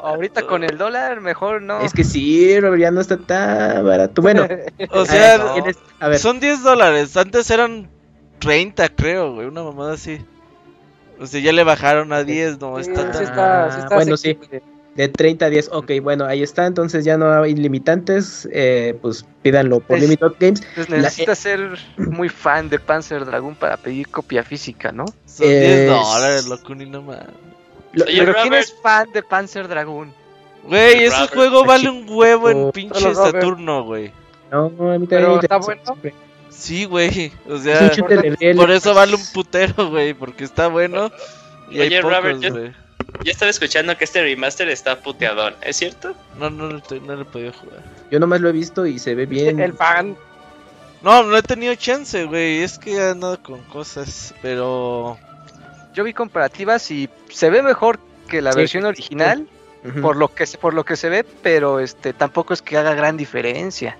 ahorita 0.00 0.46
con 0.46 0.64
el 0.64 0.78
dólar, 0.78 1.20
mejor 1.20 1.60
no. 1.60 1.80
Es 1.80 1.92
que 1.92 2.04
sí, 2.04 2.58
Robert, 2.60 2.80
ya 2.80 2.90
no 2.92 3.00
está 3.00 3.16
tan 3.16 3.84
barato. 3.84 4.22
Bueno, 4.22 4.46
O 4.90 5.00
a 5.00 5.06
sea, 5.06 5.54
a 5.98 6.08
ver, 6.08 6.18
son 6.20 6.38
10 6.38 6.62
dólares. 6.62 7.16
Antes 7.16 7.50
eran 7.50 7.90
30, 8.38 8.90
creo, 8.90 9.34
güey. 9.34 9.48
Una 9.48 9.64
mamada 9.64 9.94
así. 9.94 10.24
O 11.18 11.26
sea, 11.26 11.40
ya 11.40 11.52
le 11.52 11.64
bajaron 11.64 12.12
a 12.12 12.22
10, 12.22 12.60
no 12.60 12.76
Sí, 12.76 12.90
está 12.90 13.12
sí 13.12 13.12
tan... 13.12 13.22
está, 13.24 13.72
sí 13.72 13.80
está 13.80 13.94
Bueno, 13.96 14.16
sí. 14.16 14.38
De 14.96 15.08
30 15.08 15.46
a 15.46 15.50
10, 15.50 15.70
ok, 15.72 15.92
bueno, 16.02 16.24
ahí 16.24 16.42
está, 16.42 16.66
entonces 16.66 17.04
ya 17.04 17.16
no 17.16 17.32
hay 17.42 17.54
limitantes, 17.54 18.48
eh, 18.52 18.98
pues 19.00 19.24
pídanlo 19.42 19.80
por 19.80 19.96
Es- 19.96 20.02
Limited 20.02 20.32
Games. 20.40 20.60
Entonces 20.70 20.88
necesitas 20.90 21.38
ser 21.38 21.78
muy 21.96 22.28
fan 22.28 22.68
de 22.68 22.78
Panzer 22.78 23.24
Dragoon 23.24 23.54
para 23.54 23.76
pedir 23.76 24.08
copia 24.08 24.42
física, 24.42 24.92
¿no? 24.92 25.04
Son 25.26 25.46
10 25.46 25.62
Es- 25.62 25.88
dólares, 25.88 26.46
loco, 26.46 26.74
ni 26.74 26.86
no 26.86 27.02
más. 27.02 27.20
Lo- 27.92 28.04
Oye, 28.04 28.18
Pero 28.20 28.34
¿quién 28.42 28.54
es 28.54 28.74
fan 28.82 29.10
de 29.12 29.22
Panzer 29.22 29.68
Dragoon? 29.68 30.12
Güey, 30.64 31.04
ese 31.04 31.16
Robert, 31.16 31.34
juego 31.34 31.64
vale 31.64 31.88
un 31.88 32.06
huevo 32.08 32.50
en 32.50 32.70
pinche. 32.72 33.14
Saturno, 33.14 33.84
güey. 33.84 34.12
no, 34.50 34.66
a 34.92 34.98
mí 34.98 35.06
también 35.06 35.30
me 35.32 35.38
está 35.40 35.56
bueno. 35.56 35.80
siempre. 35.84 36.14
Sí, 36.50 36.84
güey. 36.84 37.32
O 37.48 37.56
sea, 37.56 37.90
por 38.56 38.70
eso 38.70 38.92
vale 38.92 39.14
un 39.14 39.24
putero, 39.32 39.88
güey. 39.88 40.12
Porque 40.12 40.44
está 40.44 40.66
bueno. 40.68 41.10
Y 41.70 41.80
hay 41.80 41.86
Oye, 41.88 42.02
pocos, 42.02 42.16
Robert, 42.18 42.40
yo-. 42.40 42.54
Yo 43.24 43.30
estaba 43.32 43.50
escuchando 43.50 43.96
que 43.98 44.04
este 44.04 44.22
remaster 44.22 44.68
está 44.68 44.98
puteadón, 45.00 45.54
¿es 45.62 45.76
cierto? 45.76 46.14
No, 46.38 46.48
no, 46.50 46.68
no, 46.68 46.80
lo 46.80 47.22
he 47.22 47.24
podido 47.26 47.52
jugar. 47.52 47.82
Yo 48.10 48.18
nomás 48.18 48.40
lo 48.40 48.48
he 48.48 48.52
visto 48.52 48.86
y 48.86 48.98
se 48.98 49.14
ve 49.14 49.26
bien. 49.26 49.60
El 49.60 49.74
fan. 49.74 50.16
No, 51.02 51.22
no 51.24 51.36
he 51.36 51.42
tenido 51.42 51.74
chance, 51.74 52.24
güey. 52.24 52.62
Es 52.62 52.78
que 52.78 52.92
he 52.94 53.10
andado 53.10 53.42
con 53.42 53.60
cosas. 53.64 54.34
Pero. 54.42 55.18
Yo 55.92 56.04
vi 56.04 56.14
comparativas 56.14 56.90
y 56.90 57.08
se 57.30 57.50
ve 57.50 57.62
mejor 57.62 57.98
que 58.28 58.40
la 58.40 58.52
Sí. 58.52 58.58
versión 58.58 58.84
original 58.84 59.46
por 60.02 60.14
lo 60.16 60.28
que 60.32 60.46
se- 60.46 60.56
por 60.58 60.72
lo 60.74 60.84
que 60.84 60.94
se 60.96 61.08
ve, 61.08 61.24
pero 61.24 61.80
este 61.80 62.12
tampoco 62.12 62.52
es 62.54 62.62
que 62.62 62.76
haga 62.76 62.94
gran 62.94 63.16
diferencia. 63.16 63.96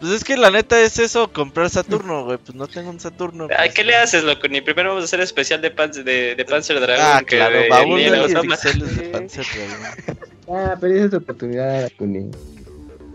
Pues 0.00 0.12
es 0.12 0.24
que 0.24 0.36
la 0.38 0.50
neta 0.50 0.80
es 0.80 0.98
eso, 0.98 1.30
comprar 1.30 1.68
Saturno, 1.68 2.24
güey. 2.24 2.38
Pues 2.38 2.54
no 2.54 2.66
tengo 2.66 2.88
un 2.88 2.98
Saturno. 2.98 3.48
Pues, 3.48 3.74
¿Qué 3.74 3.84
le 3.84 3.96
haces, 3.96 4.24
loco? 4.24 4.48
Ni 4.48 4.62
primero 4.62 4.88
vamos 4.90 5.02
a 5.02 5.04
hacer 5.04 5.20
especial 5.20 5.60
de, 5.60 5.70
Panzer, 5.70 6.04
de, 6.04 6.34
de 6.34 6.44
Panzer 6.46 6.80
Dragon. 6.80 7.04
Ah, 7.06 7.20
que 7.20 7.36
claro, 7.36 7.60
la 7.68 8.16
los 8.16 8.32
toma. 8.32 8.56
pixeles 8.56 8.96
de. 8.96 9.02
Panzer 9.08 9.44
Dragon. 9.54 10.16
Ah, 10.48 10.76
pero 10.80 10.94
esa 10.94 11.04
es 11.04 11.10
tu 11.10 11.16
oportunidad, 11.18 11.84
Akuni. 11.84 12.30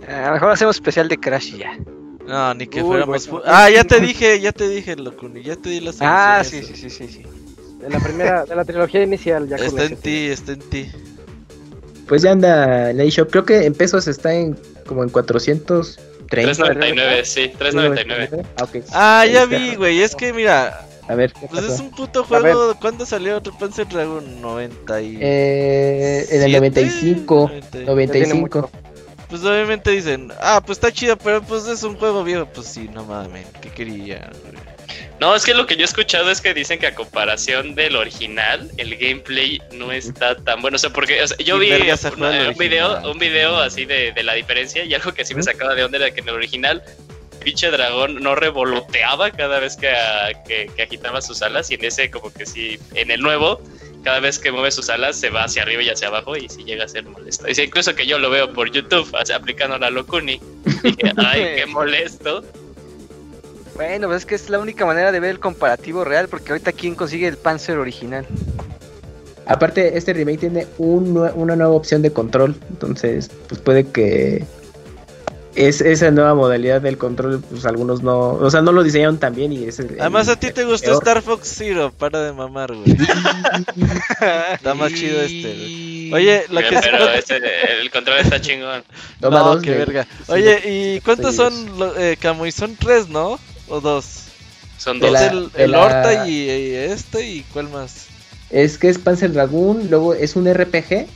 A 0.07 0.27
lo 0.27 0.33
mejor 0.33 0.51
hacemos 0.51 0.75
especial 0.75 1.09
de 1.09 1.17
Crash 1.17 1.55
y 1.55 1.57
ya. 1.57 1.77
No, 2.27 2.53
ni 2.53 2.67
que 2.67 2.81
Uy, 2.81 2.87
fuéramos. 2.87 3.27
bueno. 3.27 3.45
Ah, 3.47 3.69
ya 3.69 3.83
te 3.83 3.99
dije, 3.99 4.39
ya 4.39 4.51
te 4.51 4.67
dije, 4.69 4.95
Locuni. 4.95 5.43
Ya 5.43 5.55
te 5.55 5.69
di 5.69 5.79
la. 5.79 5.91
Ah, 6.01 6.39
a 6.39 6.43
sí, 6.43 6.61
sí, 6.63 6.75
sí, 6.75 6.89
sí, 6.89 7.07
sí. 7.07 7.23
De 7.81 7.89
la 7.89 7.99
primera, 7.99 8.45
de 8.45 8.55
la 8.55 8.63
trilogía 8.63 9.03
inicial. 9.03 9.47
Ya 9.47 9.57
Está 9.57 9.85
en 9.85 9.97
ti, 9.97 10.27
está 10.27 10.53
en 10.53 10.59
ti. 10.59 10.89
Pues 12.07 12.21
ya 12.21 12.31
anda 12.31 12.91
en 12.91 12.97
la 12.97 13.03
eShop. 13.03 13.29
Creo 13.31 13.45
que 13.45 13.65
en 13.65 13.73
pesos 13.73 14.07
está 14.07 14.33
en 14.33 14.55
como 14.85 15.03
en 15.03 15.09
430. 15.09 16.01
3.99, 16.27 17.23
sí, 17.23 17.51
3.99. 17.57 18.45
Ah. 18.57 18.67
Ah, 19.21 19.25
ya 19.25 19.45
vi, 19.45 19.75
güey. 19.75 20.01
Es 20.01 20.15
que 20.15 20.33
mira, 20.33 20.85
A 21.07 21.15
ver, 21.15 21.33
¿qué 21.33 21.47
pues 21.47 21.61
pasó? 21.61 21.73
es 21.73 21.79
un 21.79 21.91
puto 21.91 22.23
juego. 22.23 22.75
¿Cuándo 22.79 23.05
salió 23.05 23.37
otro 23.37 23.53
Panzer 23.57 23.87
Dragon? 23.87 24.41
90 24.41 25.01
y... 25.01 25.17
Eh, 25.21 26.25
en 26.31 26.41
el 26.43 26.51
95. 26.53 27.51
90. 27.73 27.79
95. 27.79 28.69
Pues 29.29 29.43
obviamente 29.43 29.91
dicen, 29.91 30.31
ah, 30.39 30.61
pues 30.65 30.77
está 30.77 30.91
chido, 30.91 31.17
pero 31.17 31.41
pues 31.41 31.65
es 31.67 31.81
un 31.83 31.97
juego 31.97 32.23
viejo. 32.23 32.45
Pues 32.53 32.67
sí, 32.67 32.89
no 32.93 33.03
mames, 33.05 33.47
¿qué 33.61 33.69
quería? 33.69 34.29
güey? 34.43 34.74
No, 35.19 35.33
es 35.33 35.45
que 35.45 35.53
lo 35.53 35.65
que 35.65 35.75
yo 35.75 35.81
he 35.83 35.85
escuchado 35.85 36.29
es 36.29 36.41
que 36.41 36.53
dicen 36.53 36.77
que 36.77 36.87
a 36.87 36.93
comparación 36.95 37.73
del 37.73 37.95
original, 37.95 38.69
el 38.77 38.97
gameplay 38.97 39.61
no 39.71 39.91
está 39.93 40.35
tan 40.35 40.61
bueno. 40.61 40.75
O 40.75 40.79
sea, 40.79 40.89
porque 40.89 41.21
o 41.23 41.27
sea, 41.27 41.37
yo 41.37 41.57
vi 41.57 41.69
una- 42.17 42.29
el 42.41 42.47
un 42.49 42.57
video, 42.57 43.11
un 43.11 43.17
video 43.19 43.57
así 43.57 43.85
de, 43.85 44.11
de 44.11 44.23
la 44.23 44.33
diferencia 44.33 44.83
y 44.83 44.93
algo 44.93 45.13
que 45.13 45.23
sí 45.23 45.33
me 45.33 45.41
sacaba 45.41 45.73
de 45.73 45.85
onda 45.85 45.97
era 45.97 46.11
que 46.11 46.19
en 46.19 46.27
el 46.29 46.35
original 46.35 46.83
pinche 47.43 47.69
dragón 47.71 48.21
no 48.23 48.35
revoloteaba 48.35 49.31
cada 49.31 49.59
vez 49.59 49.77
que, 49.77 49.89
a- 49.89 50.43
que, 50.45 50.69
que 50.75 50.83
agitaba 50.83 51.21
sus 51.21 51.41
alas 51.41 51.71
y 51.71 51.75
en 51.75 51.85
ese 51.85 52.11
como 52.11 52.33
que 52.33 52.45
sí, 52.45 52.77
en 52.95 53.09
el 53.11 53.21
nuevo, 53.21 53.61
cada 54.03 54.19
vez 54.19 54.37
que 54.37 54.51
mueve 54.51 54.71
sus 54.71 54.89
alas 54.89 55.17
se 55.17 55.29
va 55.29 55.45
hacia 55.45 55.61
arriba 55.61 55.81
y 55.81 55.89
hacia 55.89 56.09
abajo 56.09 56.35
y 56.35 56.49
sí 56.49 56.63
llega 56.65 56.83
a 56.85 56.87
ser 56.89 57.03
molesto. 57.05 57.45
Dice 57.45 57.63
incluso 57.63 57.95
que 57.95 58.05
yo 58.05 58.19
lo 58.19 58.29
veo 58.29 58.51
por 58.51 58.69
YouTube, 58.71 59.09
o 59.13 59.25
sea, 59.25 59.37
aplicando 59.37 59.77
la 59.77 59.89
locuni. 59.91 60.39
Dije, 60.83 61.11
ay, 61.17 61.53
qué 61.55 61.65
molesto. 61.67 62.43
Bueno, 63.75 64.07
pues 64.07 64.19
es 64.19 64.25
que 64.25 64.35
es 64.35 64.49
la 64.49 64.59
única 64.59 64.85
manera 64.85 65.11
de 65.11 65.19
ver 65.19 65.31
el 65.31 65.39
comparativo 65.39 66.03
real, 66.03 66.27
porque 66.29 66.51
ahorita 66.51 66.71
quién 66.71 66.95
consigue 66.95 67.27
el 67.27 67.37
Panzer 67.37 67.77
original. 67.77 68.25
Aparte, 69.47 69.97
este 69.97 70.13
remake 70.13 70.39
tiene 70.39 70.65
un 70.77 71.17
una 71.35 71.55
nueva 71.55 71.73
opción 71.73 72.01
de 72.01 72.11
control. 72.11 72.55
Entonces, 72.69 73.29
pues 73.47 73.61
puede 73.61 73.85
que 73.87 74.43
es 75.55 75.81
esa 75.81 76.09
nueva 76.11 76.33
modalidad 76.35 76.81
del 76.81 76.97
control, 76.97 77.41
pues 77.49 77.65
algunos 77.65 78.01
no, 78.01 78.29
o 78.31 78.49
sea, 78.49 78.61
no 78.61 78.71
lo 78.71 78.81
diseñaron 78.83 79.19
tan 79.19 79.35
bien 79.35 79.53
y 79.53 79.65
es 79.65 79.79
el- 79.79 79.97
Además, 79.99 80.27
el- 80.27 80.33
a 80.33 80.39
ti 80.39 80.51
te 80.51 80.63
gustó 80.65 80.87
peor. 80.87 80.97
Star 81.03 81.21
Fox 81.21 81.53
Zero, 81.57 81.91
para 81.97 82.23
de 82.23 82.33
mamar, 82.33 82.73
güey. 82.73 82.97
Está 84.53 84.73
más 84.73 84.93
chido 84.93 85.21
este, 85.21 85.41
güey. 85.43 86.13
Oye, 86.13 86.43
la 86.49 86.61
que 86.67 86.79
Pero 86.81 87.09
ese- 87.13 87.41
el 87.81 87.89
control 87.91 88.17
está 88.19 88.39
chingón. 88.41 88.83
Toma 89.19 89.39
no, 89.39 89.45
dos 89.55 89.61
qué 89.63 89.71
verga. 89.71 90.07
Oye, 90.27 90.61
¿y 90.95 91.01
cuántos 91.01 91.35
son, 91.35 91.77
lo- 91.79 91.97
eh, 91.97 92.17
Camuy? 92.17 92.51
Son 92.51 92.75
tres, 92.75 93.07
¿no? 93.09 93.39
¿O 93.67 93.81
dos? 93.81 94.23
Son 94.77 94.99
dos. 94.99 95.11
la- 95.11 95.27
el 95.27 95.49
el 95.55 95.71
la- 95.71 95.79
Horta 95.81 96.27
y, 96.27 96.31
y 96.51 96.75
este, 96.75 97.25
¿y 97.27 97.41
cuál 97.53 97.69
más? 97.69 98.05
Es 98.49 98.77
que 98.77 98.89
es 98.89 98.97
Panzer 98.99 99.31
Dragoon, 99.33 99.89
luego 99.89 100.13
es 100.13 100.35
un 100.35 100.45
RPG 100.51 101.07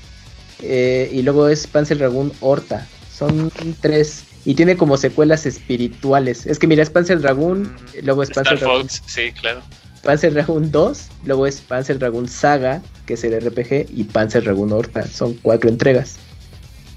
eh, 0.61 1.09
y 1.13 1.21
luego 1.21 1.47
es 1.47 1.67
Panzer 1.67 1.97
Dragoon 1.99 2.31
Horta. 2.41 2.87
Son 3.15 3.51
tres 3.81 4.23
y 4.45 4.55
tiene 4.55 4.77
como 4.77 4.97
secuelas 4.97 5.45
espirituales. 5.45 6.45
Es 6.45 6.57
que 6.57 6.67
mira, 6.67 6.81
es 6.81 6.89
Panzer 6.89 7.19
Dragoon, 7.21 7.71
luego 8.01 8.23
es 8.23 8.29
Star 8.29 8.45
Panzer 8.45 8.59
Dragoon, 8.59 8.81
Fox, 8.89 9.03
sí, 9.05 9.31
claro. 9.33 9.61
Panzer 10.03 10.33
Dragoon 10.33 10.71
2, 10.71 11.07
luego 11.25 11.45
es 11.45 11.59
Panzer 11.59 11.99
Dragoon 11.99 12.27
Saga, 12.29 12.81
que 13.05 13.15
es 13.15 13.23
el 13.25 13.33
RPG, 13.39 13.87
y 13.93 14.05
Panzer 14.05 14.43
Dragoon 14.45 14.71
Horta. 14.71 15.05
Son 15.05 15.33
cuatro 15.41 15.69
entregas 15.69 16.15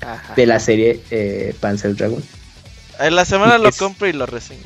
Ajá. 0.00 0.34
de 0.34 0.46
la 0.46 0.60
serie 0.60 1.00
eh, 1.10 1.52
Panzer 1.60 1.96
Dragoon. 1.96 2.22
En 3.00 3.16
la 3.16 3.24
semana 3.24 3.58
lo 3.58 3.68
Es- 3.70 3.76
compro 3.76 4.06
y 4.06 4.12
lo 4.12 4.24
reseño. 4.26 4.60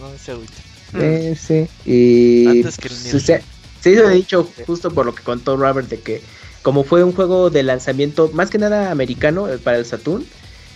No 0.00 0.10
se 0.18 0.32
agüite. 0.32 0.52
Mm. 0.92 1.00
Eh, 1.00 1.36
sí. 1.36 1.68
Y 1.84 2.46
Antes 2.46 2.78
que 2.78 2.88
el 2.88 2.94
pues, 3.10 3.22
se, 3.22 3.42
se 3.80 3.90
hizo 3.92 4.08
de 4.08 4.14
dicho 4.14 4.48
justo 4.66 4.90
por 4.90 5.06
lo 5.06 5.14
que 5.14 5.22
contó 5.22 5.56
Robert 5.56 5.88
de 5.88 6.00
que 6.00 6.22
como 6.62 6.84
fue 6.84 7.04
un 7.04 7.12
juego 7.12 7.50
de 7.50 7.62
lanzamiento 7.62 8.30
más 8.32 8.50
que 8.50 8.58
nada 8.58 8.90
americano 8.90 9.48
eh, 9.48 9.58
para 9.58 9.78
el 9.78 9.86
Saturn, 9.86 10.24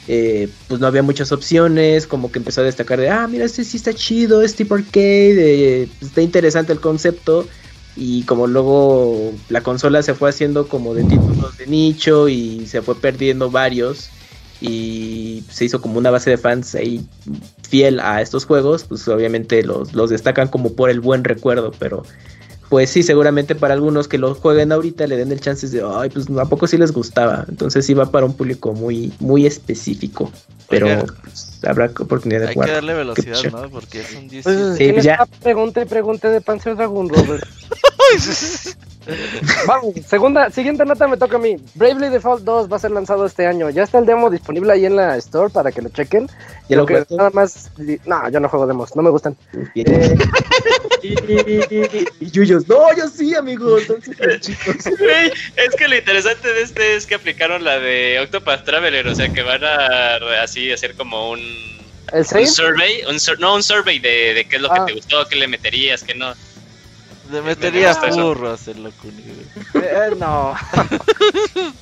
eh, 0.09 0.49
pues 0.69 0.81
no 0.81 0.87
había 0.87 1.03
muchas 1.03 1.33
opciones, 1.33 2.07
como 2.07 2.33
que 2.33 2.39
empezó 2.39 2.61
a 2.61 2.65
destacar 2.65 2.99
de, 2.99 3.11
ah, 3.11 3.27
mira, 3.29 3.45
este 3.45 3.65
sí 3.65 3.77
está 3.77 3.93
chido, 3.93 4.43
es 4.43 4.55
tipo 4.55 4.75
arcade, 4.75 5.83
eh, 5.83 5.89
pues, 5.99 6.11
está 6.11 6.23
interesante 6.23 6.73
el 6.73 6.81
concepto. 6.81 7.49
Y 7.95 8.23
como 8.23 8.47
luego 8.47 9.35
la 9.51 9.61
consola 9.61 10.03
se 10.03 10.15
fue 10.15 10.31
haciendo 10.31 10.67
como 10.67 10.95
de 10.95 11.05
títulos 11.05 11.59
de 11.59 11.67
nicho 11.67 12.27
y 12.27 12.67
se 12.67 12.81
fue 12.81 12.95
perdiendo 12.95 13.51
varios 13.51 14.09
y 14.63 15.43
se 15.51 15.65
hizo 15.65 15.81
como 15.81 15.99
una 15.99 16.11
base 16.11 16.31
de 16.31 16.39
fans 16.39 16.75
ahí 16.77 17.05
fiel 17.69 17.99
a 17.99 18.23
estos 18.23 18.45
juegos, 18.45 18.85
pues 18.85 19.07
obviamente 19.09 19.63
los, 19.65 19.93
los 19.93 20.11
destacan 20.11 20.49
como 20.49 20.75
por 20.75 20.89
el 20.89 21.01
buen 21.01 21.25
recuerdo, 21.25 21.73
pero 21.79 22.05
pues 22.69 22.91
sí, 22.91 23.03
seguramente 23.03 23.55
para 23.55 23.75
algunos 23.75 24.07
que 24.09 24.19
lo 24.19 24.35
jueguen 24.35 24.71
ahorita 24.71 25.07
le 25.07 25.17
den 25.17 25.33
el 25.33 25.41
chance 25.41 25.67
de, 25.69 25.83
ay, 25.85 26.11
pues 26.11 26.27
a 26.31 26.45
poco 26.45 26.67
sí 26.67 26.79
les 26.79 26.93
gustaba, 26.93 27.45
entonces 27.49 27.85
sí 27.85 27.93
va 27.93 28.11
para 28.11 28.25
un 28.25 28.35
público 28.35 28.73
muy, 28.73 29.13
muy 29.19 29.47
específico, 29.47 30.31
pero 30.69 30.87
Oiga. 30.87 31.07
pues, 31.23 31.52
habrá 31.67 31.87
oportunidad 31.87 32.41
de 32.41 32.47
Hay 32.49 32.55
que 32.55 32.61
jugar. 32.61 32.71
darle 32.71 32.95
velocidad, 32.95 33.43
¿no? 33.53 33.69
Porque 33.71 34.01
es 34.01 34.15
un 34.15 34.29
10. 34.29 34.45
Pues, 34.45 34.57
Sí, 34.57 34.79
¿quién 34.79 34.95
pues 34.95 35.05
ya. 35.05 35.13
está? 35.15 35.27
Pregunte, 35.27 35.87
pregunte 35.87 36.29
de 36.29 36.41
Panzer 36.41 36.77
Dragoon, 36.77 37.09
Robert. 37.09 37.45
Vamos, 39.67 39.95
segunda, 40.07 40.51
siguiente 40.51 40.85
nota 40.85 41.09
me 41.09 41.17
toca 41.17 41.37
a 41.37 41.41
mí. 41.41 41.57
Bravely 41.75 42.09
Default 42.09 42.45
2 42.45 42.71
va 42.71 42.77
a 42.77 42.79
ser 42.79 42.93
lanzado 42.93 43.27
este 43.27 43.47
año. 43.47 43.69
Ya 43.71 43.83
está 43.83 43.99
el 43.99 44.07
demo 44.07 44.31
disponible 44.31 44.73
ahí 44.73 44.87
en 44.87 44.95
la 44.95 45.17
store 45.17 45.51
para 45.53 45.73
que 45.73 45.83
lo 45.83 45.89
chequen. 45.89 46.29
¿Ya 46.69 46.77
lo 46.77 46.87
que 46.87 47.05
nada 47.11 47.31
más. 47.31 47.71
No, 48.07 48.29
yo 48.29 48.39
no 48.39 48.49
juego 48.49 48.67
demos, 48.67 48.95
no 48.95 49.03
me 49.03 49.11
gustan. 49.11 49.37
Eh, 49.75 50.17
y, 51.03 52.25
y 52.25 52.31
Yuyos, 52.31 52.69
no, 52.69 52.97
yo 52.97 53.09
sí, 53.09 53.35
amigos, 53.35 53.83
chicos. 54.41 54.87
Es 55.57 55.77
que 55.77 55.89
lo 55.89 55.97
interesante 55.97 56.53
de 56.53 56.63
este 56.63 56.95
es 56.97 57.07
que 57.07 57.15
aplicaron 57.17 57.65
la 57.65 57.79
de 57.79 58.21
Octopath 58.21 58.65
Traveler, 58.65 59.07
o 59.09 59.15
sea 59.15 59.33
que 59.33 59.43
van 59.43 59.65
a 59.65 60.43
así 60.43 60.71
hacer 60.73 60.95
como 60.95 61.31
un, 61.31 61.41
¿El 62.13 62.27
un 62.41 62.47
survey, 62.47 63.03
un 63.09 63.19
sur- 63.19 63.41
no 63.41 63.55
un 63.55 63.63
survey 63.63 63.99
de, 63.99 64.35
de 64.35 64.45
qué 64.45 64.57
es 64.57 64.63
lo 64.63 64.71
Ah. 64.73 64.85
que 64.85 64.93
te 64.93 64.99
gustó, 64.99 65.27
qué 65.29 65.37
le 65.37 65.49
meterías, 65.49 66.03
qué 66.03 66.15
no. 66.15 66.35
Le 67.31 67.41
metería 67.41 67.89
gusta 67.93 68.09
eso. 68.09 68.23
burro 68.23 68.51
a 68.51 68.55
hacerlo 68.55 68.91
con 69.01 69.11
güey. 69.13 69.85
Eh, 69.87 70.15
no. 70.19 70.55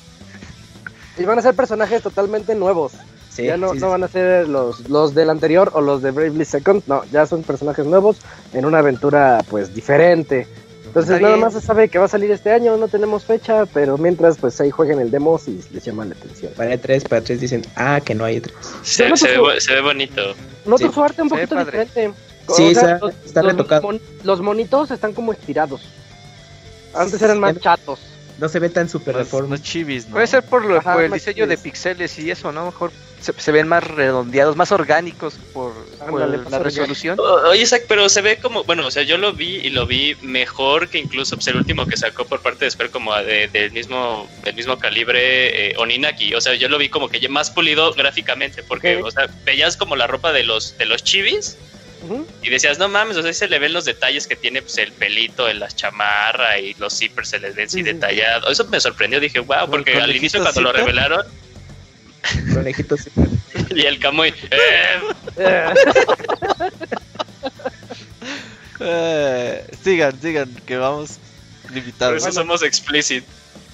y 1.17 1.23
van 1.25 1.39
a 1.39 1.41
ser 1.41 1.55
personajes 1.55 2.01
totalmente 2.01 2.55
nuevos. 2.55 2.93
Sí, 3.29 3.43
ya 3.45 3.57
no, 3.57 3.73
sí, 3.73 3.79
no 3.79 3.87
sí. 3.87 3.91
van 3.91 4.03
a 4.03 4.07
ser 4.07 4.47
los, 4.47 4.89
los 4.89 5.13
del 5.15 5.29
anterior 5.29 5.71
o 5.73 5.81
los 5.81 6.01
de 6.01 6.11
Bravely 6.11 6.45
Second. 6.45 6.83
No, 6.87 7.03
ya 7.11 7.25
son 7.25 7.43
personajes 7.43 7.85
nuevos 7.85 8.17
en 8.53 8.65
una 8.65 8.79
aventura 8.79 9.43
pues 9.49 9.73
diferente. 9.73 10.47
Entonces 10.91 11.11
Está 11.11 11.21
nada 11.21 11.35
bien. 11.35 11.45
más 11.45 11.53
se 11.53 11.61
sabe 11.61 11.87
que 11.87 11.97
va 11.99 12.05
a 12.05 12.09
salir 12.09 12.29
este 12.31 12.51
año, 12.51 12.75
no 12.75 12.89
tenemos 12.89 13.23
fecha, 13.23 13.65
pero 13.65 13.97
mientras 13.97 14.37
pues 14.37 14.59
ahí 14.59 14.71
jueguen 14.71 14.99
el 14.99 15.09
demo 15.09 15.39
si 15.39 15.63
les 15.71 15.85
llama 15.85 16.03
la 16.03 16.15
atención. 16.15 16.51
Para 16.57 16.73
E3, 16.73 17.07
para 17.07 17.21
E3 17.23 17.37
dicen, 17.37 17.61
ah, 17.77 18.01
que 18.03 18.13
no 18.13 18.25
hay 18.25 18.41
E3. 18.41 18.51
Se, 18.83 19.03
ve, 19.03 19.09
no, 19.11 19.41
bo- 19.41 19.59
se 19.59 19.73
ve 19.73 19.81
bonito. 19.81 20.21
Noto 20.65 20.87
Sí. 20.87 20.93
su 20.93 21.01
arte 21.01 21.21
un 21.21 21.29
poquito 21.29 21.55
diferente. 21.57 22.11
Sí, 22.57 22.63
O 22.71 22.73
sea, 22.73 22.95
está- 22.95 22.97
los, 22.99 23.13
está 23.25 23.41
los 23.41 23.51
retocado. 23.53 23.81
mon- 23.83 24.01
los 24.23 24.41
monitos 24.41 24.91
están 24.91 25.13
como 25.13 25.31
estirados. 25.31 25.81
Antes 26.93 27.21
eran 27.21 27.39
más 27.39 27.57
chatos. 27.59 27.99
No 28.37 28.49
se 28.49 28.59
ve 28.59 28.69
tan 28.69 28.89
super 28.89 29.15
¿no? 30.09 30.13
Puede 30.15 30.27
ser 30.27 30.43
por, 30.43 30.65
lo- 30.65 30.77
Ajá, 30.79 30.93
por 30.93 31.03
el 31.03 31.11
diseño 31.11 31.47
de 31.47 31.57
pixeles 31.57 32.19
y 32.19 32.31
eso, 32.31 32.51
¿no? 32.51 32.65
Mejor 32.65 32.91
se, 33.21 33.33
se 33.37 33.51
ven 33.51 33.67
más 33.67 33.83
redondeados, 33.83 34.55
más 34.55 34.71
orgánicos 34.71 35.35
por, 35.53 35.73
la 36.49 36.59
resolución. 36.59 37.17
Oye, 37.19 37.61
Isaac, 37.61 37.83
pero 37.87 38.09
se 38.09 38.21
ve 38.21 38.37
como, 38.39 38.63
bueno, 38.63 38.87
o 38.87 38.91
sea, 38.91 39.03
yo 39.03 39.17
lo 39.17 39.33
vi 39.33 39.57
y 39.57 39.69
lo 39.69 39.85
vi 39.85 40.15
mejor 40.21 40.89
que 40.89 40.97
incluso 40.97 41.35
pues, 41.35 41.47
el 41.47 41.55
último 41.57 41.85
que 41.85 41.97
sacó 41.97 42.25
por 42.25 42.41
parte 42.41 42.65
de 42.65 42.71
Square 42.71 42.89
como 42.89 43.15
de- 43.15 43.47
del 43.47 43.71
mismo 43.71 44.27
del 44.43 44.55
mismo 44.55 44.77
calibre 44.79 45.69
eh, 45.69 45.75
Oninaki. 45.77 46.33
O 46.33 46.41
sea, 46.41 46.55
yo 46.55 46.67
lo 46.67 46.77
vi 46.77 46.89
como 46.89 47.09
que 47.09 47.27
más 47.29 47.51
pulido 47.51 47.93
gráficamente, 47.93 48.63
porque, 48.63 48.97
o 48.97 49.11
sea, 49.11 49.27
veías 49.45 49.77
como 49.77 49.95
la 49.95 50.07
ropa 50.07 50.31
de 50.33 50.43
los 50.43 50.77
de 50.77 50.85
los 50.85 51.03
chivis 51.03 51.57
y 52.41 52.49
decías, 52.49 52.79
no 52.79 52.89
mames, 52.89 53.15
o 53.17 53.21
sea, 53.21 53.29
ahí 53.29 53.35
se 53.35 53.47
le 53.47 53.59
ven 53.59 53.73
los 53.73 53.85
detalles 53.85 54.25
que 54.25 54.35
tiene 54.35 54.63
pues, 54.63 54.75
el 54.79 54.91
pelito 54.91 55.47
en 55.47 55.59
la 55.59 55.67
chamarra 55.67 56.57
y 56.57 56.73
los 56.79 56.97
zippers 56.97 57.29
se 57.29 57.39
les 57.39 57.55
ven 57.55 57.65
así 57.67 57.77
Sí, 57.77 57.83
sí. 57.85 57.93
detallados. 57.93 58.51
Eso 58.51 58.65
me 58.69 58.79
sorprendió, 58.79 59.19
dije, 59.19 59.39
wow, 59.39 59.65
¿El 59.65 59.69
porque 59.69 59.95
al 60.01 60.15
inicio 60.15 60.41
cuando 60.41 60.61
lo 60.61 60.69
zipper? 60.71 60.85
Conejitos. 62.53 63.09
y 63.75 63.81
el 63.81 63.99
Camuy, 63.99 64.33
eh, 64.51 65.73
Eh, 68.79 69.63
sigan, 69.83 70.19
sigan, 70.19 70.49
que 70.65 70.75
vamos 70.77 71.19
por 71.61 71.71
limitados. 71.71 72.17
eso 72.17 72.31
somos 72.31 72.63
explicit. 72.63 73.23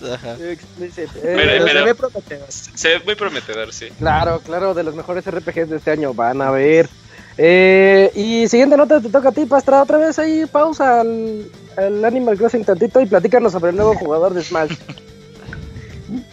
Ajá. 0.03 0.35
explicit. 0.51 1.09
Eh, 1.15 1.33
Pero 1.35 1.67
se 1.67 1.81
ve 1.81 1.95
prometedor. 1.95 2.47
Se 2.51 2.87
ve 2.89 2.99
muy 3.05 3.15
prometedor, 3.15 3.73
sí. 3.73 3.87
Claro, 3.97 4.41
claro, 4.41 4.73
de 4.73 4.83
los 4.83 4.95
mejores 4.95 5.25
RPGs 5.25 5.69
de 5.69 5.77
este 5.77 5.91
año 5.91 6.13
van 6.13 6.41
a 6.41 6.51
ver. 6.51 6.89
Eh, 7.37 8.11
y 8.15 8.47
siguiente 8.49 8.75
nota 8.75 8.99
te 8.99 9.09
toca 9.09 9.29
a 9.29 9.31
ti, 9.31 9.45
Pastra. 9.45 9.81
Otra 9.81 9.97
vez 9.97 10.19
ahí 10.19 10.45
pausa 10.45 11.01
al, 11.01 11.49
al 11.77 12.03
Animal 12.03 12.37
Crossing 12.37 12.65
tantito 12.65 12.99
y 12.99 13.05
platícanos 13.05 13.53
sobre 13.53 13.69
el 13.71 13.77
nuevo 13.77 13.95
jugador 13.95 14.33
de 14.33 14.43
Smash. 14.43 14.71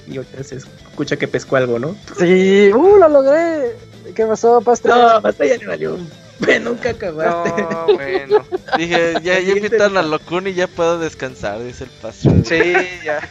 Y 0.08 0.16
ahorita 0.16 0.42
se 0.42 0.58
escucha 0.94 1.16
que 1.16 1.26
pescó 1.26 1.56
algo, 1.56 1.80
¿no? 1.80 1.96
Sí, 2.18 2.70
uh, 2.72 2.96
lo 2.98 3.08
logré. 3.08 3.72
¿Qué 4.14 4.24
pasó, 4.26 4.60
Pastra? 4.60 4.94
No, 4.94 5.20
basta 5.20 5.44
ya 5.44 5.56
le 5.56 5.66
valió. 5.66 5.98
Ve, 6.38 6.60
nunca 6.60 6.90
acabaste. 6.90 7.62
No, 7.62 7.86
bueno. 7.94 8.44
Dije, 8.78 9.14
ya, 9.22 9.40
ya 9.40 9.52
invitan 9.52 9.96
a 9.96 10.02
Locuni 10.02 10.50
y 10.50 10.54
ya 10.54 10.68
puedo 10.68 10.98
descansar, 11.00 11.62
dice 11.64 11.84
el 11.84 11.90
pastor. 11.90 12.32
Sí, 12.44 12.74
ya. 13.04 13.28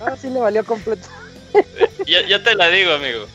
Ah, 0.00 0.16
sí, 0.20 0.30
le 0.30 0.40
valió 0.40 0.64
completo. 0.64 1.06
Ya, 2.06 2.26
ya 2.26 2.42
te 2.42 2.54
la 2.54 2.68
digo, 2.68 2.92
amigo. 2.92 3.26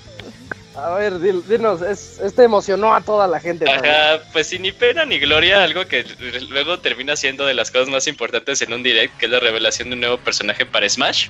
A 0.76 0.92
ver, 0.96 1.14
dil- 1.20 1.44
dinos, 1.44 1.82
es, 1.82 2.20
este 2.24 2.44
emocionó 2.44 2.96
a 2.96 3.02
toda 3.02 3.28
la 3.28 3.40
gente. 3.40 3.70
Ajá, 3.70 4.22
pues 4.32 4.48
sin 4.48 4.62
ni 4.62 4.72
pena 4.72 5.06
ni 5.06 5.20
gloria, 5.20 5.64
algo 5.64 5.86
que 5.86 6.06
luego 6.50 6.80
termina 6.80 7.16
siendo 7.16 7.46
de 7.46 7.54
las 7.54 7.70
cosas 7.70 7.90
más 7.90 8.08
importantes 8.08 8.62
en 8.62 8.74
un 8.74 8.82
direct, 8.82 9.18
que 9.18 9.26
es 9.26 9.32
la 9.32 9.40
revelación 9.40 9.90
de 9.90 9.96
un 9.96 10.02
nuevo 10.02 10.18
personaje 10.18 10.66
para 10.66 10.88
Smash. 10.88 11.28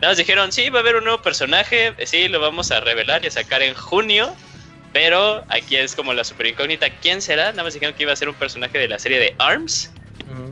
Nada 0.00 0.12
más 0.12 0.18
dijeron, 0.18 0.52
sí, 0.52 0.68
va 0.70 0.80
a 0.80 0.82
haber 0.82 0.96
un 0.96 1.04
nuevo 1.04 1.22
personaje, 1.22 1.94
eh, 1.96 2.06
sí, 2.06 2.28
lo 2.28 2.40
vamos 2.40 2.70
a 2.70 2.80
revelar 2.80 3.24
y 3.24 3.28
a 3.28 3.30
sacar 3.30 3.62
en 3.62 3.74
junio, 3.74 4.34
pero 4.92 5.44
aquí 5.48 5.76
es 5.76 5.94
como 5.94 6.12
la 6.12 6.24
super 6.24 6.46
incógnita, 6.46 6.88
¿quién 7.00 7.22
será? 7.22 7.50
Nada 7.50 7.64
más 7.64 7.74
dijeron 7.74 7.94
que 7.94 8.02
iba 8.02 8.12
a 8.12 8.16
ser 8.16 8.28
un 8.28 8.34
personaje 8.34 8.78
de 8.78 8.88
la 8.88 8.98
serie 8.98 9.18
de 9.18 9.34
ARMS, 9.38 9.90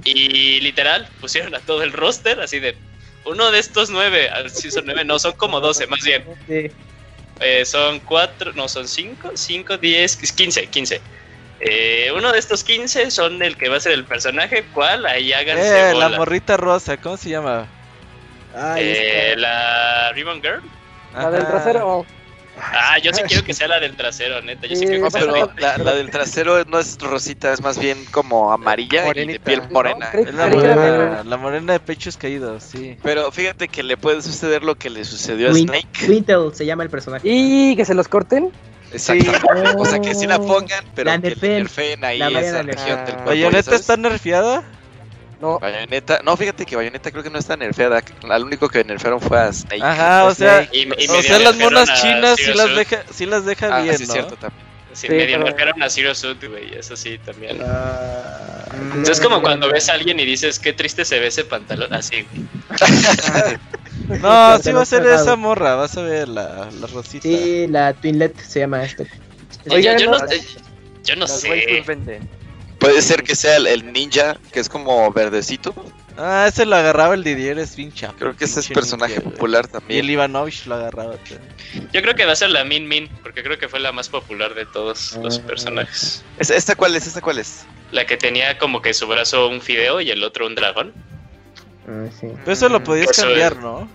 y 0.04 0.60
literal, 0.60 1.08
pusieron 1.20 1.54
a 1.54 1.60
todo 1.60 1.82
el 1.82 1.92
roster, 1.92 2.40
así 2.40 2.60
de, 2.60 2.76
uno 3.24 3.50
de 3.50 3.58
estos 3.58 3.90
nueve, 3.90 4.30
ah, 4.30 4.48
sí 4.48 4.70
son 4.70 4.86
nueve, 4.86 5.04
no, 5.04 5.18
son 5.18 5.32
como 5.32 5.60
doce 5.60 5.86
más 5.86 6.04
bien. 6.04 6.24
Sí. 6.46 6.70
Eh, 7.40 7.64
son 7.64 8.00
cuatro, 8.00 8.52
no, 8.54 8.68
son 8.68 8.86
cinco, 8.86 9.32
cinco, 9.34 9.76
diez, 9.76 10.16
quince, 10.32 10.66
quince. 10.68 11.00
Eh, 11.60 12.12
uno 12.14 12.32
de 12.32 12.38
estos 12.38 12.62
15 12.62 13.10
son 13.10 13.42
el 13.42 13.56
que 13.56 13.68
va 13.68 13.78
a 13.78 13.80
ser 13.80 13.92
el 13.92 14.04
personaje. 14.04 14.64
¿Cuál? 14.74 15.06
Ahí 15.06 15.32
háganse 15.32 15.90
Eh, 15.90 15.94
la 15.94 16.10
morrita 16.10 16.56
rosa, 16.56 16.96
¿cómo 16.98 17.16
se 17.16 17.30
llama? 17.30 17.66
Ay, 18.56 18.82
Eh, 18.86 19.34
la 19.36 20.12
Ribbon 20.12 20.40
Girl. 20.40 20.62
La 21.14 21.30
del 21.30 21.46
trasero. 21.46 22.06
Ah, 22.56 22.98
yo 23.02 23.12
sí 23.12 23.20
quiero 23.26 23.42
que 23.44 23.52
sea 23.52 23.66
la 23.66 23.80
del 23.80 23.96
trasero, 23.96 24.40
neta. 24.40 24.68
Yo 24.68 24.76
sí 24.76 24.82
Sí, 24.82 24.86
quiero 24.86 25.00
No, 25.00 25.06
que 25.06 25.10
sea 25.10 25.20
pero 25.32 25.52
la 25.58 25.76
la, 25.78 25.94
del 25.94 26.10
trasero 26.10 26.64
no 26.66 26.78
es 26.78 26.96
rosita, 27.00 27.52
es 27.52 27.60
más 27.60 27.78
bien 27.80 28.04
como 28.12 28.52
amarilla 28.52 28.98
y 29.00 29.00
de 29.00 29.06
Morenita. 29.06 29.44
piel 29.44 29.62
morena. 29.70 30.10
No, 30.14 30.20
Es 30.20 30.34
la 30.34 30.46
morena, 30.46 31.22
la 31.24 31.36
morena 31.36 31.72
de 31.72 31.80
pechos 31.80 32.16
caídos, 32.16 32.62
sí. 32.62 32.96
Pero 33.02 33.32
fíjate 33.32 33.66
que 33.66 33.82
le 33.82 33.96
puede 33.96 34.22
suceder 34.22 34.62
lo 34.62 34.76
que 34.76 34.88
le 34.88 35.04
sucedió 35.04 35.50
a 35.50 35.54
Snake. 35.54 36.06
Twinkle 36.06 36.54
se 36.54 36.64
llama 36.64 36.84
el 36.84 36.90
personaje. 36.90 37.26
Y 37.28 37.74
que 37.74 37.84
se 37.84 37.94
los 37.94 38.06
corten. 38.06 38.52
Exactamente. 38.92 39.74
O 39.76 39.84
sea, 39.84 39.98
que 39.98 40.14
sí 40.14 40.28
la 40.28 40.38
pongan, 40.38 40.84
pero 40.94 41.10
La 41.10 41.20
que 41.20 41.34
le 41.34 41.48
nerfeen. 41.58 42.04
ahí 42.04 42.18
La 42.20 42.28
esa 42.40 42.62
región 42.62 42.98
del 43.04 43.14
cuerpo. 43.14 43.24
¿Bayonetta 43.30 43.62
¿sabes? 43.64 43.80
está 43.80 43.96
nerfeada? 43.96 44.62
No, 45.44 45.58
Bayonetta, 45.58 46.20
no, 46.24 46.36
fíjate 46.36 46.64
que 46.64 46.74
Bayonetta 46.76 47.10
creo 47.10 47.22
que 47.22 47.30
no 47.30 47.38
está 47.38 47.56
nerfeada. 47.56 48.02
Al 48.30 48.44
único 48.44 48.68
que 48.68 48.82
nerfearon 48.82 49.20
fue 49.20 49.38
a 49.38 49.52
Snake. 49.52 49.82
Ajá, 49.82 50.24
o 50.24 50.34
sea. 50.34 50.68
Y, 50.72 50.88
y 50.88 51.08
o 51.08 51.22
sea, 51.22 51.38
las 51.38 51.56
monas 51.56 51.90
a 51.90 51.94
chinas 51.94 52.36
sí 52.36 52.52
las 52.54 52.74
deja, 52.74 53.02
sí 53.12 53.26
las 53.26 53.44
deja 53.44 53.76
Ah, 53.76 53.82
bien, 53.82 53.98
sí, 53.98 54.06
¿no? 54.06 54.12
cierto 54.14 54.36
también. 54.36 54.64
Sí, 54.94 55.08
Sí, 55.08 55.12
medio 55.12 55.26
pero- 55.38 55.44
nerfearon 55.44 55.82
a 55.82 55.90
Zero 55.90 56.14
Suit, 56.14 56.42
güey. 56.48 56.72
Eso 56.78 56.96
sí, 56.96 57.18
también. 57.18 57.58
Ah, 57.66 58.64
Entonces 58.74 59.18
es 59.18 59.20
como 59.20 59.42
cuando 59.42 59.68
ves 59.68 59.88
a 59.88 59.94
alguien 59.94 60.18
y 60.20 60.24
dices, 60.24 60.58
qué 60.60 60.72
triste 60.72 61.04
se 61.04 61.18
ve 61.18 61.26
ese 61.26 61.44
pantalón. 61.44 61.92
Así. 61.92 62.24
No, 64.08 64.58
sí 64.58 64.72
va 64.72 64.82
a 64.82 64.84
ser 64.84 65.06
esa 65.06 65.36
morra, 65.36 65.76
vas 65.76 65.96
a 65.96 66.02
ver 66.02 66.28
la, 66.28 66.68
la 66.78 66.86
rosita. 66.88 67.22
Sí, 67.22 67.66
la 67.68 67.92
Twinlet 67.94 68.38
se 68.38 68.60
llama 68.60 68.84
esto. 68.84 69.04
Oigan, 69.70 69.98
yo, 69.98 70.04
yo 70.06 70.10
no, 70.10 70.18
no- 70.18 70.30
eh, 70.32 70.42
yo 71.04 71.16
no 71.16 71.26
sé. 71.26 71.82
Puede 72.84 73.02
ser 73.02 73.22
que 73.22 73.34
sea 73.34 73.56
el, 73.56 73.66
el 73.66 73.92
ninja, 73.92 74.36
que 74.52 74.60
es 74.60 74.68
como 74.68 75.10
verdecito. 75.12 75.74
Ah, 76.16 76.46
ese 76.48 76.64
lo 76.64 76.76
agarraba 76.76 77.14
el 77.14 77.24
Didier, 77.24 77.58
es 77.58 77.74
bien 77.74 77.92
chapo. 77.92 78.14
Creo 78.18 78.36
que 78.36 78.44
ese 78.44 78.60
es 78.60 78.68
personaje 78.68 79.16
ninja, 79.16 79.30
popular 79.30 79.64
Y 79.64 79.66
el 79.66 79.72
también. 79.80 80.10
Ivanovich 80.10 80.66
lo 80.66 80.76
agarraba 80.76 81.16
también. 81.16 81.40
Yo 81.92 82.02
creo 82.02 82.14
que 82.14 82.24
va 82.24 82.32
a 82.32 82.36
ser 82.36 82.50
la 82.50 82.62
Min 82.64 82.86
Min, 82.86 83.08
porque 83.22 83.42
creo 83.42 83.58
que 83.58 83.68
fue 83.68 83.80
la 83.80 83.90
más 83.90 84.08
popular 84.08 84.54
de 84.54 84.64
todos 84.66 85.16
los 85.22 85.38
Ah. 85.38 85.42
personajes. 85.46 86.24
¿Es- 86.38 86.50
¿Esta 86.50 86.76
cuál 86.76 86.94
es? 86.94 87.06
¿Esta 87.06 87.20
cuál 87.20 87.38
es? 87.38 87.64
La 87.90 88.06
que 88.06 88.16
tenía 88.16 88.58
como 88.58 88.80
que 88.80 88.94
su 88.94 89.06
brazo 89.08 89.48
un 89.48 89.60
fideo 89.60 90.00
y 90.00 90.10
el 90.10 90.22
otro 90.22 90.46
un 90.46 90.54
dragón. 90.54 90.92
Ah, 91.88 92.06
sí. 92.20 92.28
Pero 92.40 92.52
eso 92.52 92.68
lo 92.68 92.82
podías 92.84 93.10
Eso 93.10 93.22
cambiar, 93.22 93.52
es. 93.54 93.58
¿no? 93.58 93.88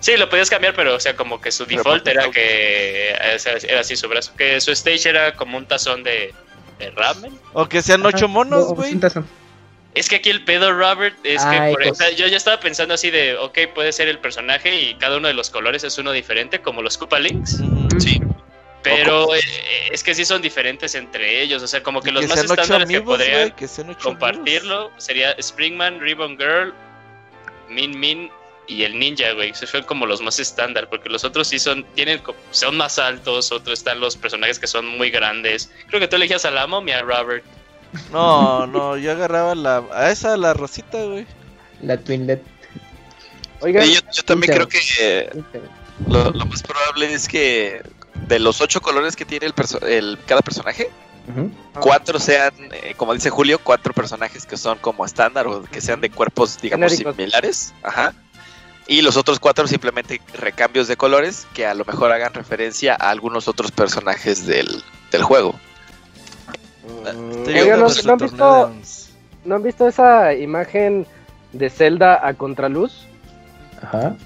Sí, 0.00 0.16
lo 0.16 0.30
podías 0.30 0.48
cambiar, 0.48 0.74
pero 0.74 0.94
o 0.96 1.00
sea, 1.00 1.14
como 1.14 1.42
que 1.42 1.52
su 1.52 1.66
default 1.66 2.08
era 2.08 2.30
que 2.30 3.14
o 3.34 3.38
sea, 3.38 3.56
era 3.68 3.80
así 3.80 3.96
su 3.96 4.08
brazo. 4.08 4.32
Que 4.34 4.58
su 4.62 4.70
stage 4.72 5.10
era 5.10 5.36
como 5.36 5.58
un 5.58 5.66
tazón 5.66 6.02
de, 6.02 6.32
de 6.80 6.90
ramen. 6.90 7.38
O 7.52 7.68
que 7.68 7.82
sean 7.82 8.04
ocho 8.04 8.26
monos, 8.26 8.68
No, 8.68 8.74
güey. 8.74 8.98
Es 9.94 10.08
que 10.08 10.16
aquí 10.16 10.30
el 10.30 10.44
pedo, 10.44 10.72
Robert, 10.72 11.16
es 11.24 11.44
que 11.44 11.58
por- 11.72 11.82
pues. 11.82 11.90
o 11.90 11.94
sea, 11.96 12.10
yo 12.10 12.26
ya 12.28 12.36
estaba 12.36 12.60
pensando 12.60 12.94
así 12.94 13.10
de, 13.10 13.36
ok, 13.36 13.58
puede 13.74 13.92
ser 13.92 14.08
el 14.08 14.18
personaje 14.18 14.80
y 14.80 14.94
cada 14.94 15.16
uno 15.16 15.26
de 15.28 15.34
los 15.34 15.50
colores 15.50 15.82
es 15.84 15.98
uno 15.98 16.12
diferente, 16.12 16.60
como 16.60 16.80
los 16.82 16.96
Koopa 16.96 17.18
Links. 17.18 17.60
Sí. 17.98 18.20
Pero 18.82 19.34
eh, 19.34 19.40
es 19.92 20.02
que 20.02 20.14
sí 20.14 20.24
son 20.24 20.40
diferentes 20.40 20.94
entre 20.94 21.42
ellos. 21.42 21.62
O 21.62 21.66
sea, 21.66 21.82
como 21.82 22.00
que 22.00 22.12
los 22.12 22.26
más 22.28 22.38
estándares 22.44 22.88
que 22.88 23.00
podrían 23.02 23.50
que 23.50 23.66
compartirlo 24.02 24.90
sería 24.96 25.34
Springman, 25.38 26.00
Ribbon 26.00 26.38
Girl, 26.38 26.72
Min 27.68 27.98
Min 27.98 28.30
y 28.72 28.84
el 28.84 28.98
Ninja, 28.98 29.32
güey. 29.32 29.50
Esos 29.50 29.70
son 29.70 29.82
como 29.84 30.06
los 30.06 30.20
más 30.22 30.38
estándar, 30.38 30.88
porque 30.88 31.08
los 31.08 31.24
otros 31.24 31.48
sí 31.48 31.58
son, 31.58 31.84
tienen, 31.94 32.20
son 32.50 32.76
más 32.76 32.98
altos, 32.98 33.50
otros 33.52 33.78
están 33.78 34.00
los 34.00 34.16
personajes 34.16 34.58
que 34.58 34.66
son 34.66 34.86
muy 34.86 35.10
grandes. 35.10 35.70
Creo 35.88 36.00
que 36.00 36.08
tú 36.08 36.16
elegías 36.16 36.44
a 36.44 36.50
la 36.50 36.66
momia, 36.66 37.02
Robert. 37.02 37.44
No, 38.12 38.66
no, 38.66 38.96
yo 38.96 39.12
agarraba 39.12 39.54
la, 39.54 39.82
a 39.92 40.10
esa, 40.10 40.36
la 40.36 40.54
rosita, 40.54 41.02
güey. 41.04 41.26
La 41.82 41.96
Twinlet. 41.98 42.42
oigan, 43.60 43.84
Sí, 43.84 43.94
yo, 43.94 44.00
yo 44.12 44.22
también 44.22 44.52
creo 44.52 44.68
que 44.68 44.78
eh, 45.00 45.30
lo, 46.08 46.30
lo 46.30 46.46
más 46.46 46.62
probable 46.62 47.12
es 47.12 47.26
que 47.28 47.82
de 48.28 48.38
los 48.38 48.60
ocho 48.60 48.80
colores 48.80 49.16
que 49.16 49.24
tiene 49.24 49.46
el, 49.46 49.54
perso- 49.54 49.82
el 49.84 50.18
cada 50.26 50.40
personaje, 50.42 50.88
cuatro 51.80 52.18
sean, 52.20 52.52
eh, 52.72 52.94
como 52.96 53.14
dice 53.14 53.30
Julio, 53.30 53.58
cuatro 53.62 53.92
personajes 53.92 54.46
que 54.46 54.56
son 54.56 54.78
como 54.78 55.04
estándar 55.04 55.46
o 55.46 55.62
que 55.64 55.80
sean 55.80 56.00
de 56.00 56.10
cuerpos, 56.10 56.60
digamos, 56.60 56.90
Genéricos. 56.92 57.16
similares. 57.16 57.74
Ajá. 57.82 58.14
Y 58.90 59.02
los 59.02 59.16
otros 59.16 59.38
cuatro 59.38 59.68
simplemente 59.68 60.20
recambios 60.34 60.88
de 60.88 60.96
colores 60.96 61.46
que 61.54 61.64
a 61.64 61.74
lo 61.74 61.84
mejor 61.84 62.10
hagan 62.10 62.34
referencia 62.34 62.96
a 62.98 63.10
algunos 63.10 63.46
otros 63.46 63.70
personajes 63.70 64.48
del, 64.48 64.82
del 65.12 65.22
juego. 65.22 65.54
Mm, 67.14 67.44
viendo 67.44 67.76
¿no, 67.76 68.12
han 68.12 68.18
visto. 68.18 68.72
¿no 69.44 69.54
han 69.54 69.62
visto 69.62 69.86
esa 69.86 70.34
imagen 70.34 71.06
de 71.52 71.70
Zelda 71.70 72.26
a 72.26 72.34
contraluz? 72.34 73.06
Ajá. 73.80 74.16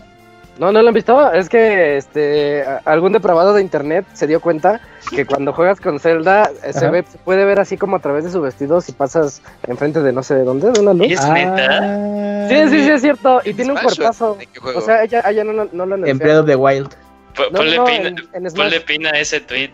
No, 0.59 0.71
no 0.71 0.83
lo 0.83 0.89
han 0.89 0.95
visto. 0.95 1.33
Es 1.33 1.49
que 1.49 1.97
este 1.97 2.65
algún 2.85 3.13
depravado 3.13 3.55
de 3.55 3.61
internet 3.63 4.07
se 4.13 4.27
dio 4.29 4.41
cuenta 4.41 4.81
que 5.11 5.27
cuando 5.27 5.53
juegas 5.53 5.81
con 5.81 5.99
Zelda 5.99 6.49
eh, 6.63 6.73
se 6.73 6.89
ve, 6.91 7.05
se 7.09 7.19
puede 7.19 7.45
ver 7.45 7.59
así 7.59 7.77
como 7.77 7.97
a 7.97 7.99
través 7.99 8.23
de 8.25 8.31
su 8.31 8.41
vestido 8.41 8.81
si 8.81 8.93
pasas 8.93 9.43
enfrente 9.67 10.01
de 10.01 10.13
no 10.13 10.23
sé 10.23 10.37
de 10.37 10.45
dónde, 10.45 10.71
de 10.71 10.81
una 10.81 10.95
luz. 10.95 11.09
¿Es 11.11 11.21
Ah, 11.21 11.33
neta? 11.35 12.49
Sí, 12.49 12.71
sí, 12.71 12.85
sí, 12.85 12.91
es 12.91 13.01
cierto. 13.03 13.41
Y 13.45 13.51
¿En 13.51 13.57
tiene 13.57 13.73
un 13.73 13.79
Smash 13.79 13.97
cuerpazo. 13.97 14.39
O 14.77 14.81
sea, 14.81 15.03
ella, 15.03 15.25
ella 15.29 15.43
no, 15.45 15.53
no, 15.53 15.69
no 15.73 15.87
lo. 15.87 15.97
Breath 15.99 16.39
of 16.41 16.47
the 16.47 16.57
Wild. 16.57 16.95
No, 17.37 17.57
ponle, 17.59 17.77
no, 17.77 17.85
pina, 17.85 18.09
en- 18.09 18.17
en 18.33 18.51
Smash. 18.51 18.55
ponle 18.55 18.81
pina 18.83 19.11
a 19.11 19.19
ese 19.19 19.41
tweet. 19.41 19.71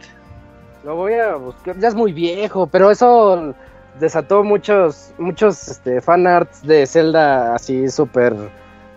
Lo 0.82 0.96
voy 0.96 1.12
a 1.12 1.34
buscar. 1.34 1.78
Ya 1.78 1.88
es 1.88 1.94
muy 1.94 2.14
viejo, 2.14 2.66
pero 2.66 2.90
eso 2.90 3.54
desató 3.98 4.42
muchos, 4.44 5.12
muchos 5.18 5.68
este, 5.68 6.00
fan 6.00 6.26
arts 6.26 6.62
de 6.66 6.86
Zelda 6.86 7.54
así 7.54 7.90
súper 7.90 8.34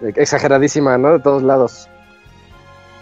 exageradísima, 0.09 0.97
¿no? 0.97 1.13
De 1.13 1.19
todos 1.19 1.43
lados. 1.43 1.89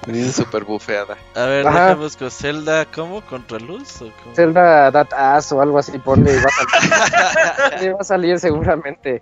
Dice 0.08 0.32
super 0.32 0.64
bufeada. 0.64 1.16
A 1.36 1.46
ver, 1.46 1.68
Ajá. 1.68 1.90
deja 1.90 1.96
busco 1.96 2.30
Zelda, 2.32 2.86
¿cómo? 2.86 3.22
¿Contraluz? 3.22 4.02
¿O 4.02 4.12
cómo? 4.24 4.36
Zelda 4.36 4.92
That 4.92 5.14
Ass 5.14 5.52
o 5.52 5.62
algo 5.62 5.78
así, 5.78 5.98
ponle 6.00 6.34
y 6.34 6.38
va 6.38 6.50
a 6.50 7.70
salir. 7.70 7.94
Va 7.96 8.00
a 8.00 8.04
salir 8.04 8.40
seguramente. 8.40 9.22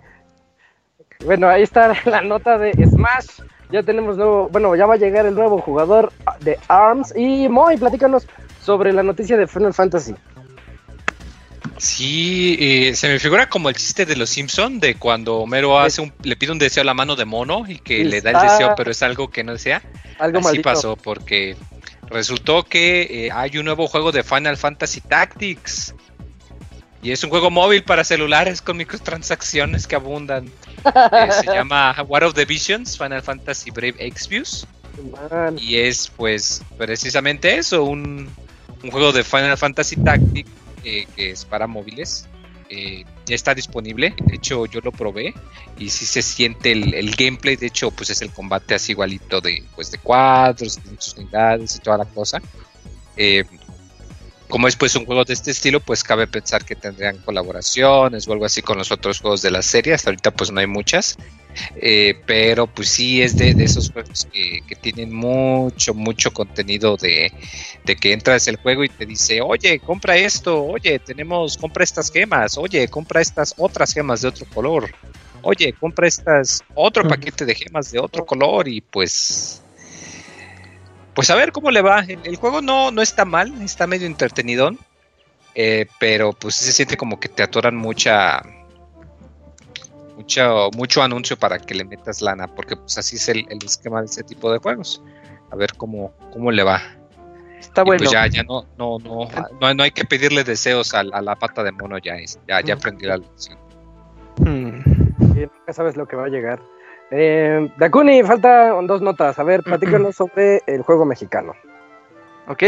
Bueno, 1.24 1.48
ahí 1.48 1.62
está 1.62 1.92
la 2.06 2.22
nota 2.22 2.56
de 2.56 2.72
Smash. 2.72 3.42
Ya 3.70 3.82
tenemos 3.82 4.16
nuevo, 4.16 4.48
bueno, 4.48 4.74
ya 4.74 4.86
va 4.86 4.94
a 4.94 4.96
llegar 4.96 5.26
el 5.26 5.34
nuevo 5.34 5.60
jugador 5.60 6.12
de 6.40 6.58
ARMS. 6.66 7.14
Y 7.14 7.48
Moy, 7.48 7.76
platícanos 7.76 8.26
sobre 8.62 8.92
la 8.92 9.02
noticia 9.02 9.36
de 9.36 9.46
Final 9.46 9.74
Fantasy. 9.74 10.14
Sí, 11.78 12.56
eh, 12.60 12.94
se 12.94 13.08
me 13.08 13.18
figura 13.18 13.48
como 13.48 13.68
el 13.68 13.74
chiste 13.74 14.06
de 14.06 14.16
los 14.16 14.30
Simpson 14.30 14.80
de 14.80 14.96
cuando 14.96 15.38
Homero 15.38 15.78
hace 15.78 16.00
un, 16.00 16.12
le 16.22 16.36
pide 16.36 16.52
un 16.52 16.58
deseo 16.58 16.82
a 16.82 16.84
la 16.84 16.94
mano 16.94 17.16
de 17.16 17.24
mono 17.24 17.64
y 17.66 17.78
que 17.78 18.04
le 18.04 18.20
da 18.20 18.30
el 18.30 18.50
deseo, 18.50 18.74
pero 18.76 18.90
es 18.90 19.02
algo 19.02 19.30
que 19.30 19.44
no 19.44 19.52
desea. 19.52 19.82
Algo 20.18 20.38
Así 20.38 20.44
maldito. 20.44 20.62
pasó 20.62 20.96
porque 20.96 21.56
resultó 22.08 22.64
que 22.64 23.26
eh, 23.26 23.30
hay 23.32 23.58
un 23.58 23.64
nuevo 23.64 23.86
juego 23.88 24.12
de 24.12 24.22
Final 24.22 24.56
Fantasy 24.56 25.00
Tactics. 25.00 25.94
Y 27.02 27.12
es 27.12 27.24
un 27.24 27.30
juego 27.30 27.50
móvil 27.50 27.82
para 27.82 28.04
celulares 28.04 28.60
con 28.60 28.76
microtransacciones 28.76 29.86
que 29.86 29.94
abundan. 29.94 30.46
Eh, 30.84 31.28
se 31.40 31.46
llama 31.54 31.96
War 32.06 32.24
of 32.24 32.34
the 32.34 32.44
Visions, 32.44 32.98
Final 32.98 33.22
Fantasy 33.22 33.70
Brave 33.70 33.94
Exvius. 33.98 34.66
Y 35.56 35.76
es 35.76 36.12
pues 36.14 36.62
precisamente 36.76 37.56
eso, 37.56 37.84
un, 37.84 38.28
un 38.82 38.90
juego 38.90 39.12
de 39.12 39.24
Final 39.24 39.56
Fantasy 39.56 39.96
Tactics 39.96 40.50
eh, 40.84 41.06
que 41.16 41.30
es 41.30 41.44
para 41.44 41.66
móviles. 41.66 42.26
Eh, 42.72 43.04
ya 43.26 43.34
está 43.34 43.52
disponible, 43.52 44.14
de 44.26 44.36
hecho 44.36 44.64
yo 44.66 44.80
lo 44.80 44.92
probé 44.92 45.34
y 45.76 45.90
sí 45.90 46.06
se 46.06 46.22
siente 46.22 46.70
el, 46.70 46.94
el 46.94 47.16
gameplay, 47.16 47.56
de 47.56 47.66
hecho 47.66 47.90
pues 47.90 48.10
es 48.10 48.22
el 48.22 48.30
combate 48.30 48.76
así 48.76 48.92
igualito 48.92 49.40
de 49.40 49.64
pues 49.74 49.90
de 49.90 49.98
cuadros, 49.98 50.76
de 50.76 51.20
unidades 51.20 51.74
y 51.74 51.78
toda 51.80 51.98
la 51.98 52.04
cosa. 52.04 52.40
Eh, 53.16 53.44
como 54.50 54.68
es 54.68 54.76
pues 54.76 54.94
un 54.96 55.06
juego 55.06 55.24
de 55.24 55.32
este 55.32 55.52
estilo, 55.52 55.80
pues 55.80 56.04
cabe 56.04 56.26
pensar 56.26 56.64
que 56.64 56.74
tendrían 56.76 57.16
colaboraciones 57.18 58.28
o 58.28 58.32
algo 58.32 58.44
así 58.44 58.60
con 58.60 58.76
los 58.76 58.92
otros 58.92 59.20
juegos 59.20 59.40
de 59.40 59.50
la 59.50 59.62
serie. 59.62 59.94
Hasta 59.94 60.10
ahorita 60.10 60.32
pues 60.32 60.50
no 60.50 60.60
hay 60.60 60.66
muchas. 60.66 61.16
Eh, 61.76 62.20
pero 62.26 62.66
pues 62.66 62.88
sí 62.90 63.22
es 63.22 63.36
de, 63.36 63.54
de 63.54 63.64
esos 63.64 63.90
juegos 63.90 64.26
que, 64.32 64.60
que 64.68 64.76
tienen 64.76 65.12
mucho, 65.12 65.94
mucho 65.94 66.32
contenido 66.32 66.96
de, 66.96 67.32
de 67.84 67.96
que 67.96 68.12
entras 68.12 68.46
el 68.48 68.56
juego 68.56 68.84
y 68.84 68.88
te 68.88 69.06
dice, 69.06 69.40
oye, 69.40 69.80
compra 69.80 70.16
esto, 70.16 70.64
oye, 70.64 70.98
tenemos, 71.00 71.56
compra 71.56 71.82
estas 71.82 72.10
gemas, 72.12 72.56
oye, 72.56 72.86
compra 72.88 73.20
estas 73.20 73.54
otras 73.56 73.92
gemas 73.92 74.22
de 74.22 74.28
otro 74.28 74.46
color, 74.46 74.90
oye, 75.42 75.72
compra 75.72 76.06
estas, 76.06 76.62
otro 76.74 77.08
paquete 77.08 77.44
de 77.44 77.54
gemas 77.54 77.90
de 77.90 77.98
otro 77.98 78.24
color 78.24 78.68
y 78.68 78.80
pues... 78.80 79.62
Pues 81.14 81.30
a 81.30 81.34
ver 81.34 81.52
cómo 81.52 81.70
le 81.70 81.82
va. 81.82 82.00
El, 82.00 82.20
el 82.24 82.36
juego 82.36 82.60
no, 82.62 82.90
no 82.90 83.02
está 83.02 83.24
mal, 83.24 83.60
está 83.62 83.86
medio 83.86 84.06
entretenidón. 84.06 84.78
eh, 85.54 85.86
pero 85.98 86.32
pues 86.32 86.54
se 86.54 86.72
siente 86.72 86.96
como 86.96 87.18
que 87.20 87.28
te 87.28 87.42
atoran 87.42 87.76
mucha. 87.76 88.40
Mucho, 90.16 90.70
mucho 90.76 91.02
anuncio 91.02 91.36
para 91.38 91.58
que 91.58 91.74
le 91.74 91.84
metas 91.84 92.20
lana. 92.20 92.46
Porque 92.46 92.76
pues 92.76 92.98
así 92.98 93.16
es 93.16 93.28
el, 93.30 93.46
el 93.48 93.58
esquema 93.64 94.00
de 94.00 94.06
este 94.06 94.22
tipo 94.22 94.52
de 94.52 94.58
juegos. 94.58 95.02
A 95.50 95.56
ver 95.56 95.72
cómo, 95.76 96.12
cómo 96.32 96.50
le 96.52 96.62
va. 96.62 96.80
Está 97.58 97.82
Y, 97.82 97.84
bueno. 97.84 97.98
pues 98.00 98.10
ya, 98.10 98.26
ya 98.26 98.42
no, 98.42 98.66
no, 98.78 98.98
no, 98.98 99.28
no, 99.60 99.74
no 99.74 99.82
hay 99.82 99.90
que 99.90 100.04
pedirle 100.04 100.44
deseos 100.44 100.94
a, 100.94 101.00
a 101.00 101.20
la 101.20 101.36
pata 101.36 101.62
de 101.62 101.72
mono, 101.72 101.98
ya 101.98 102.14
es, 102.14 102.38
ya, 102.48 102.60
ya 102.62 102.74
aprendí 102.74 103.06
la 103.06 103.16
lección. 103.18 103.58
Hmm. 104.38 104.80
Y 105.36 105.40
nunca 105.40 105.72
sabes 105.72 105.96
lo 105.96 106.06
que 106.06 106.16
va 106.16 106.26
a 106.26 106.28
llegar. 106.28 106.60
Eh, 107.10 107.70
Dakuni, 107.76 108.22
faltan 108.22 108.86
dos 108.86 109.02
notas. 109.02 109.38
A 109.38 109.42
ver, 109.42 109.62
platícanos 109.64 110.16
sobre 110.16 110.62
el 110.66 110.82
juego 110.82 111.04
mexicano. 111.04 111.54
Ok, 112.46 112.64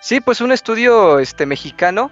sí, 0.00 0.20
pues 0.20 0.40
un 0.40 0.52
estudio 0.52 1.18
este, 1.18 1.44
mexicano 1.44 2.10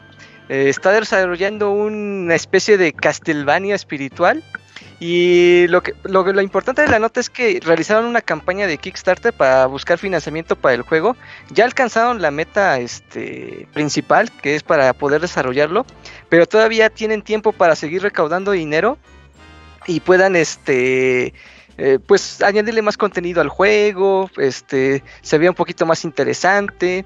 eh, 0.49 0.69
está 0.69 0.93
desarrollando 0.93 1.71
una 1.71 2.35
especie 2.35 2.77
de 2.77 2.93
Castlevania 2.93 3.75
espiritual. 3.75 4.43
Y 5.01 5.67
lo, 5.69 5.83
que, 5.83 5.93
lo, 6.05 6.25
lo 6.25 6.41
importante 6.41 6.83
de 6.83 6.89
la 6.89 6.99
nota 6.99 7.21
es 7.21 7.29
que 7.29 7.61
realizaron 7.63 8.07
una 8.07 8.21
campaña 8.21 8.67
de 8.67 8.79
Kickstarter 8.79 9.33
para 9.33 9.67
buscar 9.67 9.99
financiamiento 9.99 10.57
para 10.57 10.75
el 10.75 10.83
juego. 10.83 11.17
Ya 11.51 11.65
alcanzaron 11.65 12.23
la 12.23 12.31
meta 12.31 12.79
este, 12.79 13.69
principal, 13.73 14.31
que 14.31 14.55
es 14.55 14.63
para 14.63 14.93
poder 14.93 15.21
desarrollarlo, 15.21 15.85
pero 16.29 16.47
todavía 16.47 16.91
tienen 16.91 17.23
tiempo 17.23 17.53
para 17.53 17.75
seguir 17.75 18.03
recaudando 18.03 18.53
dinero 18.53 18.99
y 19.87 20.01
puedan 20.01 20.37
este 20.37 21.35
eh, 21.79 21.99
pues 22.05 22.43
añadirle 22.43 22.83
más 22.83 22.97
contenido 22.97 23.41
al 23.41 23.49
juego, 23.49 24.31
este 24.37 25.03
se 25.23 25.39
vea 25.39 25.51
un 25.51 25.57
poquito 25.57 25.87
más 25.87 26.05
interesante. 26.05 27.05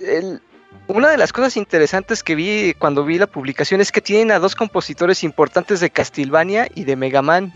El- 0.00 0.40
una 0.86 1.10
de 1.10 1.18
las 1.18 1.32
cosas 1.34 1.56
interesantes 1.58 2.22
que 2.22 2.34
vi 2.34 2.72
cuando 2.78 3.04
vi 3.04 3.18
la 3.18 3.26
publicación 3.26 3.80
es 3.82 3.92
que 3.92 4.00
tienen 4.00 4.30
a 4.30 4.38
dos 4.38 4.54
compositores 4.54 5.22
importantes 5.22 5.80
de 5.80 5.90
Castlevania 5.90 6.66
y 6.74 6.84
de 6.84 6.96
Mega 6.96 7.20
Man. 7.20 7.52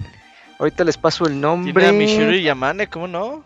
Ahorita 0.59 0.85
les 0.85 0.98
paso 0.98 1.24
el 1.27 1.40
nombre. 1.40 1.73
Tiene 1.73 1.89
a 1.89 1.93
Mishiro 1.93 2.32
Yamane, 2.36 2.89
¿cómo 2.89 3.09
no? 3.09 3.43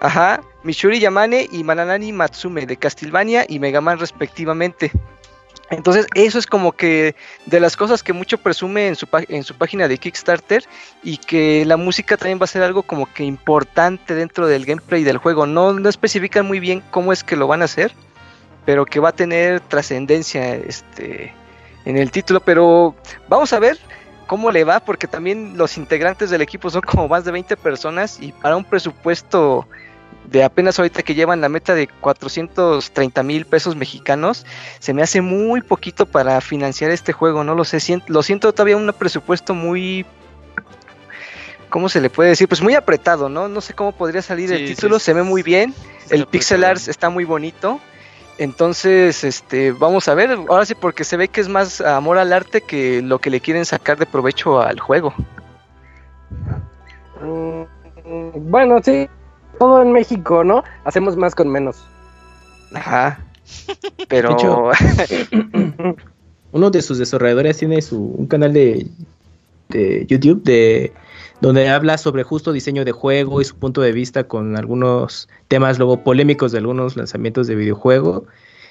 Ajá, 0.00 0.40
Mishuri 0.62 0.98
Yamane 1.00 1.48
y 1.52 1.64
Mananani 1.64 2.12
Matsume 2.12 2.64
de 2.66 2.76
Castlevania 2.76 3.44
y 3.48 3.58
Mega 3.58 3.80
Man 3.80 3.98
respectivamente. 3.98 4.90
Entonces, 5.72 6.06
eso 6.14 6.38
es 6.38 6.46
como 6.46 6.72
que 6.72 7.16
de 7.46 7.58
las 7.58 7.78
cosas 7.78 8.02
que 8.02 8.12
mucho 8.12 8.36
presume 8.36 8.88
en 8.88 8.94
su, 8.94 9.08
en 9.28 9.42
su 9.42 9.54
página 9.54 9.88
de 9.88 9.96
Kickstarter 9.96 10.64
y 11.02 11.16
que 11.16 11.64
la 11.64 11.78
música 11.78 12.18
también 12.18 12.38
va 12.38 12.44
a 12.44 12.48
ser 12.48 12.62
algo 12.62 12.82
como 12.82 13.10
que 13.10 13.24
importante 13.24 14.14
dentro 14.14 14.46
del 14.46 14.66
gameplay 14.66 15.02
del 15.02 15.16
juego. 15.16 15.46
No, 15.46 15.72
no 15.72 15.88
especifican 15.88 16.46
muy 16.46 16.60
bien 16.60 16.82
cómo 16.90 17.10
es 17.10 17.24
que 17.24 17.36
lo 17.36 17.46
van 17.46 17.62
a 17.62 17.64
hacer, 17.64 17.94
pero 18.66 18.84
que 18.84 19.00
va 19.00 19.08
a 19.08 19.12
tener 19.12 19.60
trascendencia 19.60 20.56
este, 20.56 21.32
en 21.86 21.96
el 21.96 22.10
título. 22.10 22.40
Pero 22.40 22.94
vamos 23.30 23.54
a 23.54 23.58
ver 23.58 23.78
cómo 24.26 24.50
le 24.50 24.64
va, 24.64 24.80
porque 24.80 25.06
también 25.06 25.56
los 25.56 25.78
integrantes 25.78 26.28
del 26.28 26.42
equipo 26.42 26.68
son 26.68 26.82
como 26.82 27.08
más 27.08 27.24
de 27.24 27.32
20 27.32 27.56
personas 27.56 28.18
y 28.20 28.32
para 28.32 28.56
un 28.58 28.64
presupuesto 28.64 29.66
de 30.30 30.44
apenas 30.44 30.78
ahorita 30.78 31.02
que 31.02 31.14
llevan 31.14 31.40
la 31.40 31.48
meta 31.48 31.74
de 31.74 31.88
430 31.88 33.22
mil 33.22 33.44
pesos 33.44 33.76
mexicanos, 33.76 34.46
se 34.78 34.94
me 34.94 35.02
hace 35.02 35.20
muy 35.20 35.60
poquito 35.60 36.06
para 36.06 36.40
financiar 36.40 36.90
este 36.90 37.12
juego, 37.12 37.44
no 37.44 37.54
lo 37.54 37.64
sé, 37.64 37.78
lo 38.06 38.22
siento 38.22 38.52
todavía 38.52 38.76
un 38.76 38.92
presupuesto 38.92 39.54
muy... 39.54 40.06
¿Cómo 41.68 41.88
se 41.88 42.02
le 42.02 42.10
puede 42.10 42.30
decir? 42.30 42.48
Pues 42.48 42.60
muy 42.60 42.74
apretado, 42.74 43.30
¿no? 43.30 43.48
No 43.48 43.62
sé 43.62 43.72
cómo 43.72 43.92
podría 43.92 44.20
salir 44.20 44.50
Sí, 44.50 44.56
el 44.56 44.66
título, 44.66 44.98
sí, 44.98 45.06
se 45.06 45.14
ve 45.14 45.22
muy 45.22 45.42
bien, 45.42 45.74
el 46.10 46.26
pixel 46.26 46.64
art 46.64 46.86
está 46.86 47.08
muy 47.08 47.24
bonito. 47.24 47.80
Entonces, 48.38 49.24
este, 49.24 49.72
vamos 49.72 50.08
a 50.08 50.14
ver, 50.14 50.30
ahora 50.32 50.66
sí 50.66 50.74
porque 50.74 51.04
se 51.04 51.16
ve 51.16 51.28
que 51.28 51.40
es 51.40 51.48
más 51.48 51.80
amor 51.80 52.18
al 52.18 52.32
arte 52.32 52.60
que 52.60 53.00
lo 53.00 53.18
que 53.18 53.30
le 53.30 53.40
quieren 53.40 53.64
sacar 53.64 53.98
de 53.98 54.06
provecho 54.06 54.60
al 54.60 54.80
juego. 54.80 55.14
Mm, 57.22 58.50
bueno, 58.50 58.82
sí, 58.82 59.08
todo 59.58 59.82
en 59.82 59.92
México, 59.92 60.44
¿no? 60.44 60.64
Hacemos 60.84 61.16
más 61.16 61.34
con 61.34 61.48
menos. 61.48 61.84
Ajá. 62.72 63.20
Pero 64.08 64.30
De 64.30 64.34
hecho, 64.34 64.70
uno 66.52 66.70
de 66.70 66.82
sus 66.82 66.98
desarrolladores 66.98 67.58
tiene 67.58 67.82
su, 67.82 67.98
un 67.98 68.26
canal 68.26 68.52
de, 68.52 68.86
de 69.68 70.06
YouTube 70.06 70.42
de 70.42 70.92
donde 71.40 71.68
habla 71.68 71.98
sobre 71.98 72.22
justo 72.22 72.52
diseño 72.52 72.84
de 72.84 72.92
juego 72.92 73.40
y 73.40 73.44
su 73.44 73.56
punto 73.56 73.80
de 73.80 73.90
vista 73.90 74.24
con 74.24 74.56
algunos 74.56 75.28
temas 75.48 75.78
luego 75.78 76.04
polémicos 76.04 76.52
de 76.52 76.58
algunos 76.58 76.96
lanzamientos 76.96 77.48
de 77.48 77.56
videojuego 77.56 78.26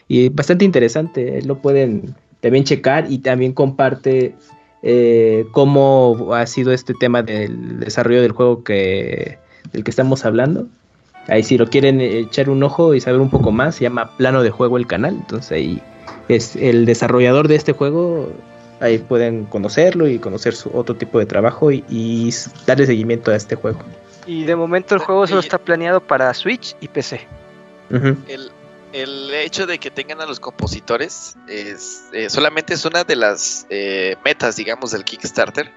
y 0.08 0.30
bastante 0.30 0.66
interesante, 0.66 1.42
lo 1.44 1.60
pueden 1.62 2.16
también 2.40 2.64
checar 2.64 3.10
y 3.10 3.20
también 3.20 3.54
comparte 3.54 4.36
eh, 4.84 5.46
cómo 5.52 6.34
ha 6.34 6.46
sido 6.48 6.74
este 6.74 6.94
tema 6.94 7.24
del 7.24 7.80
desarrollo 7.80 8.22
del 8.22 8.32
juego 8.32 8.64
que 8.64 9.38
del 9.72 9.84
que 9.84 9.92
estamos 9.92 10.26
hablando. 10.26 10.68
Ahí 11.28 11.44
si 11.44 11.58
lo 11.58 11.68
quieren 11.68 12.02
echar 12.02 12.50
un 12.50 12.64
ojo 12.64 12.96
y 12.96 13.02
saber 13.02 13.22
un 13.22 13.30
poco 13.30 13.52
más, 13.52 13.76
se 13.76 13.84
llama 13.84 14.18
Plano 14.18 14.44
de 14.44 14.50
Juego 14.50 14.78
el 14.78 14.88
canal. 14.88 15.16
Entonces 15.16 15.52
ahí 15.52 15.82
es 16.28 16.56
el 16.56 16.86
desarrollador 16.86 17.48
de 17.48 17.56
este 17.56 17.74
juego. 17.74 18.32
Ahí 18.80 18.98
pueden 18.98 19.46
conocerlo 19.46 20.08
y 20.08 20.18
conocer 20.18 20.56
su 20.56 20.76
otro 20.76 20.96
tipo 20.96 21.20
de 21.20 21.28
trabajo 21.28 21.72
y, 21.72 21.84
y 21.90 22.34
darle 22.66 22.88
seguimiento 22.88 23.32
a 23.32 23.36
este 23.36 23.56
juego. 23.56 23.80
Y 24.26 24.44
de 24.44 24.56
momento 24.56 24.96
el 24.96 25.02
juego 25.02 25.28
solo 25.28 25.40
está 25.40 25.58
planeado 25.58 26.02
para 26.02 26.34
Switch 26.34 26.76
y 26.82 26.88
PC. 26.88 27.22
el, 27.92 28.52
el 28.94 29.34
hecho 29.34 29.66
de 29.66 29.80
que 29.80 29.92
tengan 29.92 30.22
a 30.22 30.26
los 30.26 30.40
compositores 30.40 31.36
es 31.48 32.04
eh, 32.14 32.30
solamente 32.30 32.74
es 32.74 32.86
una 32.86 33.04
de 33.04 33.16
las 33.16 33.66
eh, 33.70 34.16
metas, 34.24 34.56
digamos, 34.56 34.92
del 34.92 35.04
Kickstarter, 35.04 35.72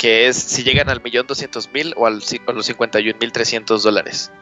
que 0.00 0.28
es 0.28 0.36
si 0.38 0.62
llegan 0.62 0.88
al 0.88 1.02
millón 1.02 1.26
doscientos 1.26 1.70
mil 1.74 1.92
o 1.98 2.06
al, 2.06 2.22
los 2.54 2.64
51 2.66 3.18
mil 3.20 3.32
trescientos 3.32 3.82
dólares. 3.82 4.32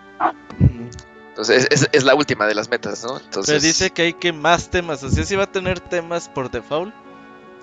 Entonces 1.30 1.66
es, 1.72 1.89
es 1.90 2.05
la 2.05 2.14
última 2.14 2.47
de 2.47 2.55
las 2.55 2.68
metas, 2.70 3.02
¿no? 3.02 3.18
Entonces, 3.18 3.47
Pero 3.55 3.60
dice 3.60 3.90
que 3.90 4.02
hay 4.02 4.12
que 4.12 4.32
más 4.32 4.70
temas. 4.70 5.02
O 5.02 5.10
sea, 5.10 5.24
sí 5.24 5.35
va 5.35 5.44
a 5.44 5.51
tener 5.51 5.80
temas 5.80 6.28
por 6.28 6.48
default. 6.48 6.94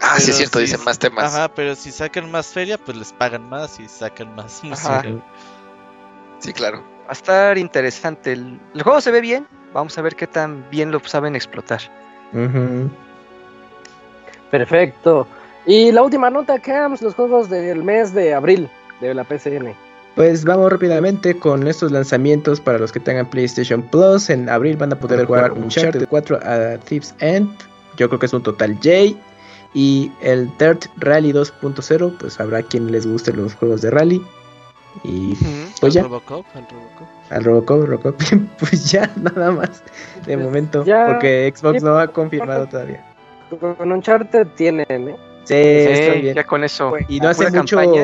ah, 0.01 0.19
sí 0.19 0.31
es 0.31 0.37
cierto, 0.37 0.59
si- 0.59 0.65
dicen 0.65 0.83
más 0.83 0.99
temas. 0.99 1.33
Ajá, 1.33 1.47
pero 1.55 1.73
si 1.75 1.89
sacan 1.93 2.29
más 2.29 2.47
feria, 2.47 2.77
pues 2.77 2.97
les 2.97 3.13
pagan 3.13 3.47
más. 3.47 3.79
Y 3.79 3.87
sacan 3.87 4.35
más 4.35 4.61
Ajá. 4.71 5.01
música. 5.03 5.23
Sí, 6.39 6.51
claro. 6.51 6.83
Va 7.05 7.09
a 7.11 7.13
estar 7.13 7.57
interesante. 7.57 8.33
El, 8.33 8.59
el 8.73 8.83
juego 8.83 8.99
se 8.99 9.11
ve 9.11 9.21
bien. 9.21 9.47
Vamos 9.71 9.97
a 9.97 10.01
ver 10.01 10.17
qué 10.17 10.27
tan 10.27 10.69
bien 10.69 10.91
lo 10.91 10.99
saben 11.05 11.33
explotar. 11.37 11.79
Perfecto. 14.51 15.27
Y 15.65 15.91
la 15.91 16.03
última 16.03 16.29
nota, 16.29 16.59
Cams, 16.59 17.01
los 17.01 17.15
juegos 17.15 17.49
del 17.49 17.83
mes 17.83 18.13
de 18.13 18.33
abril 18.33 18.69
de 19.01 19.13
la 19.13 19.23
PCN. 19.23 19.73
Pues 20.15 20.45
vamos 20.45 20.71
rápidamente 20.71 21.37
con 21.37 21.67
estos 21.67 21.91
lanzamientos 21.91 22.61
para 22.61 22.77
los 22.77 22.91
que 22.91 22.99
tengan 22.99 23.29
PlayStation 23.29 23.81
Plus. 23.81 24.29
En 24.29 24.47
abril 24.47 24.77
van 24.77 24.93
a 24.93 24.95
poder 24.99 25.25
jugar 25.25 25.51
Uncharted 25.51 26.07
4 26.07 26.39
a 26.41 26.77
Thief's 26.77 27.13
End. 27.19 27.49
Yo 27.97 28.07
creo 28.07 28.19
que 28.19 28.27
es 28.27 28.33
un 28.33 28.43
total 28.43 28.75
J. 28.75 29.17
Y 29.73 30.09
el 30.21 30.49
Dirt 30.57 30.85
Rally 30.97 31.33
2.0, 31.33 32.17
pues 32.17 32.39
habrá 32.39 32.63
quien 32.63 32.91
les 32.93 33.05
guste 33.05 33.33
los 33.33 33.55
juegos 33.55 33.81
de 33.81 33.91
rally. 33.91 34.21
Y 35.03 35.35
pues 35.81 35.93
ya, 35.93 36.03
Al 36.03 36.07
Robocop, 36.07 36.45
al 36.55 36.65
Robocop. 36.69 37.07
al 37.29 37.43
Robocop, 37.43 37.85
Robocop, 37.85 38.15
pues 38.59 38.89
ya, 38.89 39.11
nada 39.17 39.51
más 39.51 39.83
de 40.25 40.37
momento. 40.37 40.85
ya. 40.85 41.07
Porque 41.07 41.51
Xbox 41.53 41.83
no 41.83 41.99
ha 41.99 42.07
confirmado 42.07 42.67
todavía. 42.67 43.03
Con 43.59 43.91
Uncharted 43.91 44.47
tienen, 44.55 44.85
¿eh? 45.09 45.15
Sí, 45.45 45.53
Sí, 45.95 46.21
bien. 46.21 46.35
ya 46.35 46.43
con 46.43 46.63
eso. 46.63 46.93
Y 47.07 47.19
no 47.19 47.29
hace 47.29 47.49
mucho. 47.51 47.77
campaña. 47.77 48.03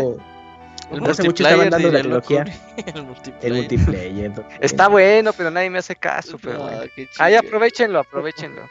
El 0.92 1.00
No 1.02 1.10
hace 1.10 1.24
mucho 1.24 1.44
estaban 1.44 1.70
dando 1.70 1.90
la 1.92 2.00
trilogía. 2.00 2.46
El 2.94 3.04
multiplayer. 3.04 3.46
El 3.46 3.54
multiplayer. 3.54 4.32
Está 4.60 4.88
bueno, 4.90 5.32
pero 5.34 5.50
nadie 5.50 5.70
me 5.70 5.78
hace 5.80 5.96
caso. 5.96 6.38
Pero 6.38 6.68
Ah, 6.68 6.84
chido. 7.32 7.40
aprovechenlo, 7.40 8.00
aprovechenlo. 8.00 8.62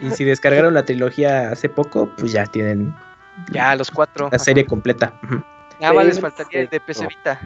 Y 0.00 0.10
si 0.10 0.24
descargaron 0.24 0.74
la 0.74 0.84
trilogía 0.84 1.50
hace 1.50 1.68
poco, 1.70 2.10
pues 2.18 2.32
ya 2.32 2.44
tienen 2.46 2.94
Ya, 3.52 3.74
los 3.76 3.90
cuatro. 3.90 4.28
la 4.30 4.38
serie 4.38 4.66
completa. 4.66 5.18
Nada 5.80 5.94
más 5.94 6.04
les 6.06 6.20
faltaría 6.20 6.60
el 6.60 6.68
de 6.68 6.80
PC 6.80 7.06
Vita. 7.06 7.40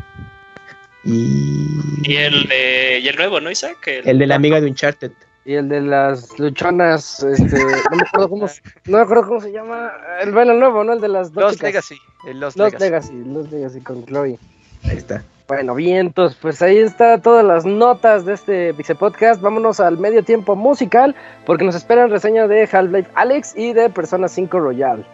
Y 1.05 1.79
Y 2.03 2.17
el 2.17 2.49
de 2.49 2.99
y 3.03 3.09
el 3.09 3.17
nuevo, 3.17 3.41
¿no, 3.41 3.51
Isaac? 3.51 3.87
El, 3.87 4.09
el 4.09 4.19
de 4.19 4.27
la 4.27 4.35
amiga 4.37 4.61
de 4.61 4.67
Uncharted. 4.67 5.13
Y 5.45 5.55
el 5.55 5.69
de 5.69 5.83
las 5.83 6.39
luchonas, 6.39 7.23
este, 7.23 7.59
no 7.91 7.97
me 7.97 8.03
acuerdo 8.03 8.29
cómo, 8.31 8.47
no 8.87 8.97
me 8.97 9.03
acuerdo 9.03 9.27
cómo 9.27 9.41
se 9.41 9.53
llama. 9.53 9.93
El 10.21 10.33
bueno, 10.33 10.55
nuevo, 10.55 10.85
¿no? 10.85 10.95
El 10.95 11.01
de 11.01 11.09
las 11.09 11.33
dos 11.33 11.45
Los 11.45 11.53
chicas. 11.53 11.69
Legacy. 11.69 11.97
El 12.27 12.41
Los, 12.41 12.57
Los 12.57 12.73
Legacy. 12.73 13.13
Legacy, 13.13 13.33
Los 13.35 13.51
Legacy 13.51 13.81
con 13.81 14.07
Chloe. 14.07 14.39
Ahí 14.85 14.97
está. 14.97 15.23
Bueno, 15.47 15.75
vientos, 15.75 16.37
pues 16.41 16.63
ahí 16.63 16.79
está 16.79 17.21
todas 17.21 17.45
las 17.45 17.67
notas 17.67 18.25
de 18.25 18.33
este 18.33 18.73
Pixel 18.73 18.97
Podcast. 18.97 19.43
Vámonos 19.43 19.79
al 19.79 19.99
medio 19.99 20.25
tiempo 20.25 20.57
musical, 20.57 21.15
porque 21.45 21.65
nos 21.65 21.75
esperan 21.75 22.09
reseñas 22.09 22.49
de 22.49 22.63
Half-Life 22.63 23.11
Alex 23.15 23.55
y 23.55 23.75
de 23.75 23.91
Persona 23.91 24.27
5 24.29 24.59
Royal. 24.59 25.07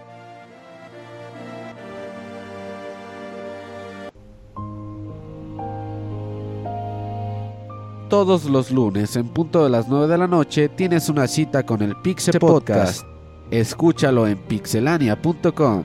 Todos 8.10 8.46
los 8.46 8.72
lunes 8.72 9.14
en 9.14 9.28
punto 9.28 9.62
de 9.62 9.70
las 9.70 9.88
9 9.88 10.08
de 10.08 10.18
la 10.18 10.26
noche 10.26 10.68
tienes 10.68 11.08
una 11.08 11.28
cita 11.28 11.64
con 11.64 11.80
el 11.80 11.94
Pixel 11.94 12.40
Podcast. 12.40 13.06
Escúchalo 13.52 14.26
en 14.26 14.36
pixelania.com. 14.36 15.84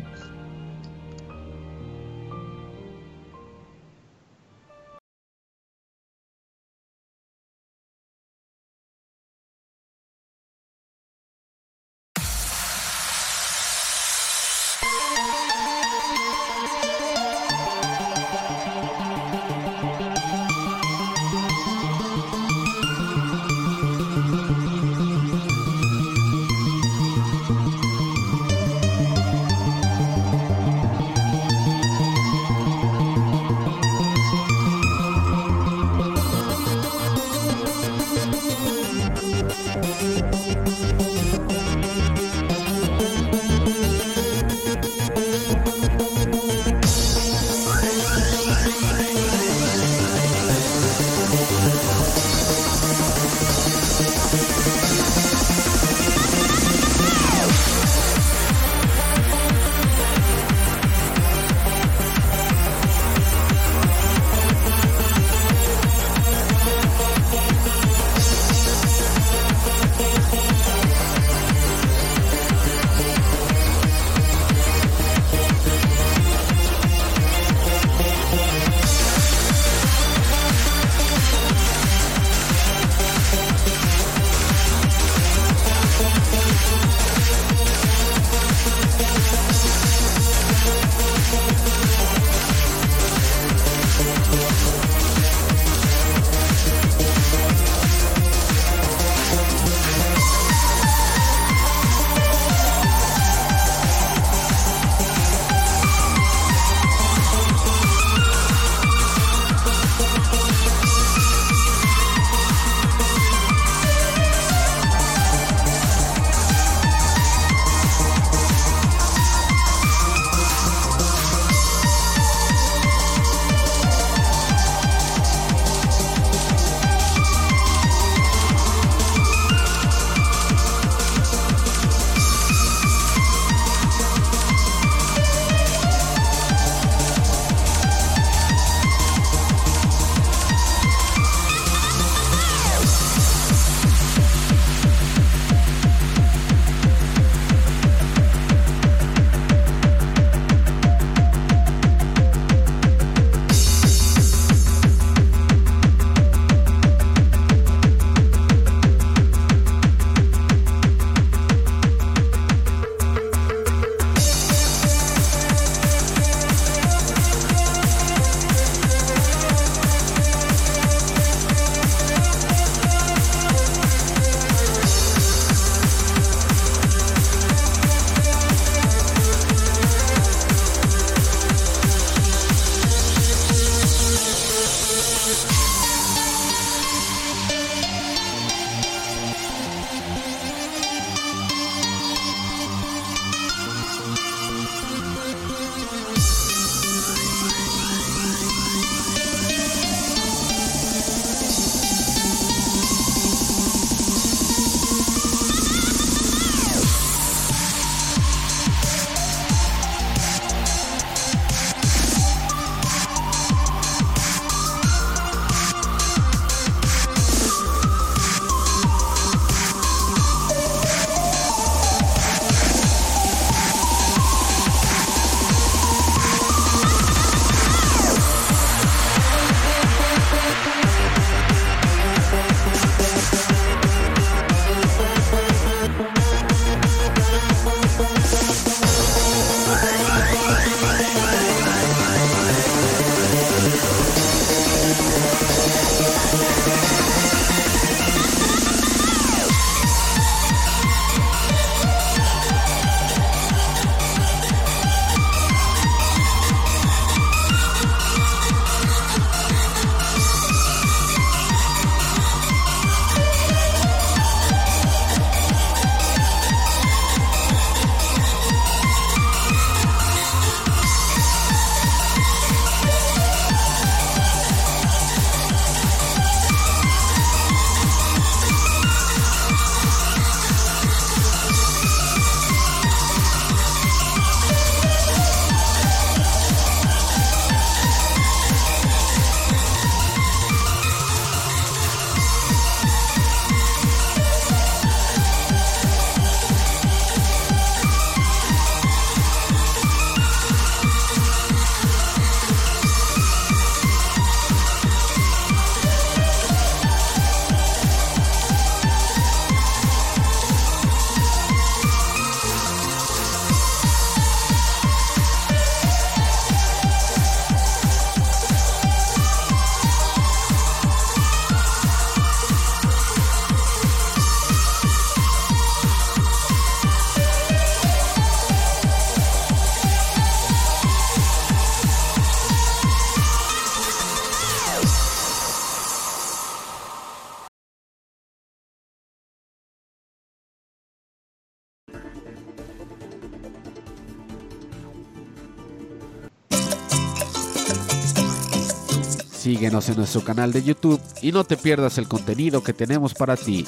Síguenos 349.66 349.90
en 349.90 349.96
nuestro 349.96 350.22
canal 350.22 350.54
de 350.54 350.62
YouTube 350.62 351.02
y 351.24 351.32
no 351.32 351.44
te 351.44 351.58
pierdas 351.58 351.98
el 351.98 352.08
contenido 352.08 352.62
que 352.62 352.72
tenemos 352.72 353.16
para 353.16 353.36
ti. 353.36 353.66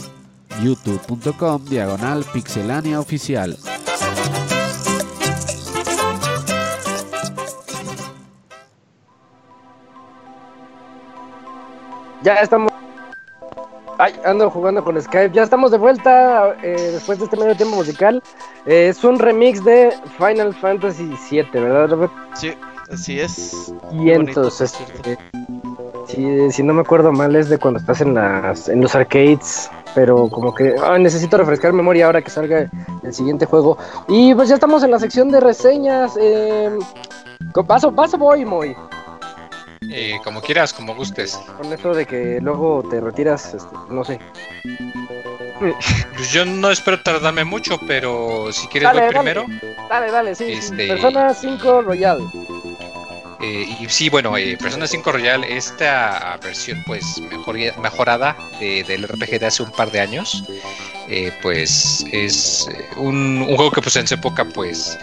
youtube.com 0.61 1.65
diagonal 1.65 2.23
pixelania 2.31 2.99
oficial. 2.99 3.57
Ya 12.21 12.35
estamos. 12.35 12.71
Ay, 13.97 14.13
ando 14.23 14.51
jugando 14.51 14.83
con 14.83 15.01
Skype. 15.01 15.33
Ya 15.33 15.41
estamos 15.41 15.71
de 15.71 15.79
vuelta 15.79 16.55
eh, 16.61 16.91
después 16.91 17.17
de 17.17 17.25
este 17.25 17.37
medio 17.37 17.57
tiempo 17.57 17.75
musical. 17.75 18.21
Eh, 18.67 18.89
es 18.89 19.03
un 19.03 19.17
remix 19.17 19.65
de 19.65 19.97
Final 20.19 20.53
Fantasy 20.53 21.11
VII, 21.31 21.43
¿verdad, 21.53 21.89
Robert? 21.89 22.13
Sí, 22.35 22.53
así 22.91 23.19
es. 23.19 23.73
Y 23.93 24.11
entonces, 24.11 24.75
este, 24.79 25.17
si, 26.07 26.51
si 26.51 26.63
no 26.63 26.73
me 26.73 26.81
acuerdo 26.81 27.11
mal, 27.11 27.35
es 27.35 27.49
de 27.49 27.57
cuando 27.57 27.79
estás 27.79 28.01
en, 28.01 28.13
las, 28.13 28.69
en 28.69 28.81
los 28.81 28.95
arcades. 28.95 29.69
Pero 29.95 30.29
como 30.29 30.53
que 30.53 30.75
ay, 30.83 31.01
necesito 31.01 31.37
refrescar 31.37 31.73
memoria 31.73 32.05
ahora 32.05 32.21
que 32.21 32.29
salga 32.29 32.69
el 33.03 33.13
siguiente 33.13 33.45
juego. 33.45 33.77
Y 34.07 34.33
pues 34.35 34.49
ya 34.49 34.55
estamos 34.55 34.83
en 34.83 34.91
la 34.91 34.99
sección 34.99 35.29
de 35.29 35.39
reseñas. 35.39 36.15
Eh, 36.21 36.69
paso, 37.65 37.91
paso, 37.91 38.17
voy, 38.17 38.45
muy. 38.45 38.75
Eh, 39.89 40.17
como 40.23 40.41
quieras, 40.41 40.73
como 40.73 40.93
gustes. 40.95 41.39
Con 41.57 41.71
eso 41.73 41.93
de 41.93 42.05
que 42.05 42.39
luego 42.41 42.83
te 42.89 42.99
retiras, 43.01 43.53
este, 43.53 43.75
no 43.89 44.03
sé. 44.03 44.19
Pues 45.59 46.31
yo 46.31 46.45
no 46.45 46.69
espero 46.69 47.01
tardarme 47.01 47.43
mucho, 47.43 47.79
pero 47.87 48.51
si 48.51 48.67
quieres 48.67 48.89
Dale, 48.89 49.05
voy 49.05 49.13
dale. 49.13 49.31
primero. 49.31 49.45
Dale, 49.89 50.11
dale, 50.11 50.35
sí. 50.35 50.45
sí. 50.45 50.53
Este- 50.53 50.87
Persona 50.87 51.33
5 51.33 51.81
Royal. 51.81 52.19
Eh, 53.39 53.67
y 53.79 53.87
sí, 53.89 54.09
bueno, 54.09 54.35
eh, 54.35 54.57
Persona 54.57 54.87
5 54.87 55.11
Royal, 55.11 55.43
esta 55.43 56.37
versión 56.41 56.83
pues 56.87 57.19
mejor, 57.31 57.55
mejorada 57.81 58.35
de- 58.59 58.83
del 58.83 59.03
RPG 59.07 59.39
de 59.39 59.45
hace 59.45 59.61
un 59.63 59.71
par 59.71 59.91
de 59.91 59.99
años, 59.99 60.43
eh, 61.07 61.31
pues 61.43 62.03
es 62.11 62.67
eh, 62.73 62.87
un, 62.97 63.43
un 63.47 63.55
juego 63.55 63.71
que 63.71 63.81
pues 63.81 63.95
en 63.95 64.07
su 64.07 64.15
época 64.15 64.43
pues 64.45 64.97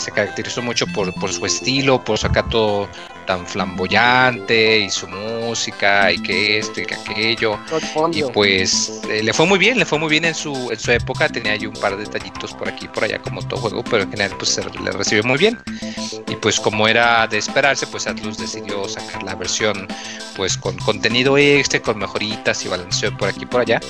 se 0.00 0.10
caracterizó 0.10 0.62
mucho 0.62 0.84
por, 0.88 1.14
por 1.14 1.32
su 1.32 1.46
estilo, 1.46 2.02
por 2.02 2.18
su 2.18 2.26
acá 2.26 2.42
todo 2.42 2.88
tan 3.26 3.46
flamboyante 3.46 4.78
y 4.78 4.90
su 4.90 5.08
música 5.08 6.12
y 6.12 6.22
que 6.22 6.58
esto 6.58 6.80
y 6.80 6.86
que 6.86 6.94
aquello. 6.94 7.58
Y 8.12 8.22
pues 8.22 9.00
eh, 9.10 9.22
le 9.22 9.32
fue 9.32 9.46
muy 9.46 9.58
bien, 9.58 9.78
le 9.78 9.84
fue 9.84 9.98
muy 9.98 10.08
bien 10.08 10.24
en 10.24 10.34
su, 10.34 10.70
en 10.70 10.78
su 10.78 10.92
época, 10.92 11.28
tenía 11.28 11.52
ahí 11.52 11.66
un 11.66 11.74
par 11.74 11.96
de 11.96 12.04
detallitos 12.04 12.54
por 12.54 12.68
aquí 12.68 12.86
y 12.86 12.88
por 12.88 13.04
allá 13.04 13.20
como 13.20 13.42
todo 13.46 13.60
juego, 13.60 13.84
pero 13.84 14.04
en 14.04 14.10
general 14.10 14.34
pues 14.38 14.50
se 14.50 14.64
le 14.64 14.90
recibió 14.92 15.24
muy 15.24 15.38
bien. 15.38 15.58
Y 16.28 16.36
pues 16.36 16.60
como 16.60 16.88
era 16.88 17.26
de 17.26 17.38
esperarse, 17.38 17.86
pues 17.86 18.06
Atlus 18.06 18.38
decidió 18.38 18.88
sacar 18.88 19.22
la 19.22 19.34
versión 19.34 19.86
pues 20.36 20.56
con 20.56 20.76
contenido 20.78 21.36
extra, 21.36 21.80
con 21.80 21.98
mejoritas 21.98 22.64
y 22.64 22.68
balanceo 22.68 23.16
por 23.16 23.28
aquí 23.28 23.42
y 23.42 23.46
por 23.46 23.62
allá. 23.62 23.80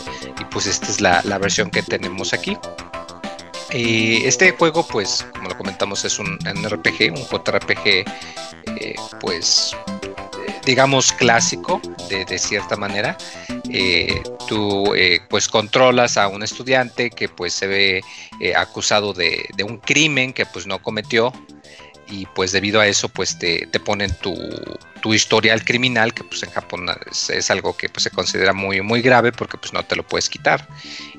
Y 0.41 0.45
pues 0.47 0.67
esta 0.67 0.87
es 0.87 1.01
la, 1.01 1.21
la 1.25 1.39
versión 1.39 1.71
que 1.71 1.83
tenemos 1.83 2.33
aquí. 2.33 2.57
Eh, 3.71 4.23
este 4.25 4.53
juego, 4.53 4.87
pues, 4.87 5.27
como 5.35 5.49
lo 5.49 5.59
comentamos, 5.59 6.05
es 6.05 6.19
un 6.19 6.39
RPG, 6.39 7.13
un 7.13 7.27
JRPG, 7.27 8.05
eh, 8.81 8.95
pues, 9.21 9.77
digamos, 10.65 11.13
clásico, 11.13 11.81
de, 12.09 12.25
de 12.25 12.39
cierta 12.39 12.77
manera. 12.77 13.17
Eh, 13.71 14.23
tú, 14.49 14.95
eh, 14.95 15.21
pues, 15.29 15.49
controlas 15.49 16.17
a 16.17 16.29
un 16.29 16.43
estudiante 16.43 17.11
que, 17.11 17.29
pues, 17.29 17.53
se 17.53 17.67
ve 17.67 18.01
eh, 18.41 18.55
acusado 18.55 19.13
de, 19.13 19.47
de 19.57 19.65
un 19.65 19.79
crimen 19.79 20.33
que, 20.33 20.47
pues, 20.47 20.67
no 20.67 20.81
cometió. 20.81 21.33
Y 22.09 22.27
pues 22.27 22.53
debido 22.53 22.81
a 22.81 22.87
eso, 22.87 23.09
pues 23.09 23.39
te, 23.39 23.67
te 23.67 23.81
ponen 23.81 24.15
tu, 24.21 24.37
tu 25.01 25.15
historial 25.15 25.65
criminal, 25.65 26.15
que 26.15 26.25
pues 26.25 26.43
en 26.43 26.51
Japón 26.51 26.87
es, 27.11 27.51
algo 27.51 27.77
que 27.77 27.89
pues, 27.89 28.05
se 28.05 28.11
considera 28.11 28.53
muy, 28.53 28.81
muy 28.81 29.03
grave 29.03 29.33
porque 29.33 29.57
pues 29.57 29.73
no 29.73 29.85
te 29.85 29.97
lo 29.97 30.05
puedes 30.05 30.29
quitar 30.29 30.67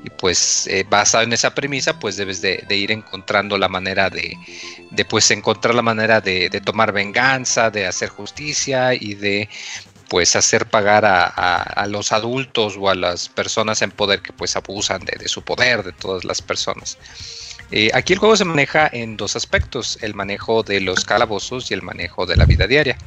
y 0.04 0.10
pues 0.10 0.68
eh, 0.68 0.86
basado 0.90 1.24
en 1.24 1.34
esa 1.34 1.54
premisa 1.54 2.00
pues 2.00 2.18
debes 2.18 2.42
de, 2.42 2.64
de 2.68 2.76
ir 2.76 2.92
encontrando 2.92 3.58
la 3.58 3.68
manera 3.68 4.10
de, 4.10 4.38
de 4.92 5.06
pues 5.06 5.32
encontrar 5.32 5.76
la 5.76 5.82
manera 5.82 6.22
de, 6.22 6.50
de, 6.50 6.62
tomar 6.62 6.92
venganza, 6.92 7.70
de 7.70 7.88
hacer 7.88 8.10
justicia 8.10 8.94
y 8.94 9.16
de 9.16 9.50
pues 10.10 10.36
hacer 10.36 10.68
pagar 10.70 11.06
a, 11.06 11.26
a, 11.26 11.64
a, 11.64 11.88
los 11.88 12.12
adultos 12.12 12.76
o 12.78 12.90
a 12.90 12.96
las 12.96 13.30
personas 13.30 13.82
en 13.82 13.92
poder 13.92 14.22
que 14.22 14.34
pues 14.34 14.56
abusan 14.56 15.04
de, 15.04 15.18
de 15.18 15.28
su 15.28 15.44
poder, 15.44 15.84
de 15.84 15.92
todas 15.92 16.24
las 16.24 16.42
personas. 16.42 16.98
Eh, 17.72 17.92
aquí 17.94 18.14
el 18.14 18.20
juego 18.20 18.38
se 18.38 18.46
maneja 18.46 18.90
en 18.92 19.18
dos 19.18 19.36
aspectos, 19.36 19.98
el 20.02 20.14
manejo 20.14 20.64
de 20.64 20.80
los 20.80 21.04
calabozos 21.04 21.70
y 21.70 21.74
el 21.74 21.82
manejo 21.82 22.26
de 22.26 22.38
la 22.38 22.46
vida 22.46 22.66
diaria. 22.66 22.98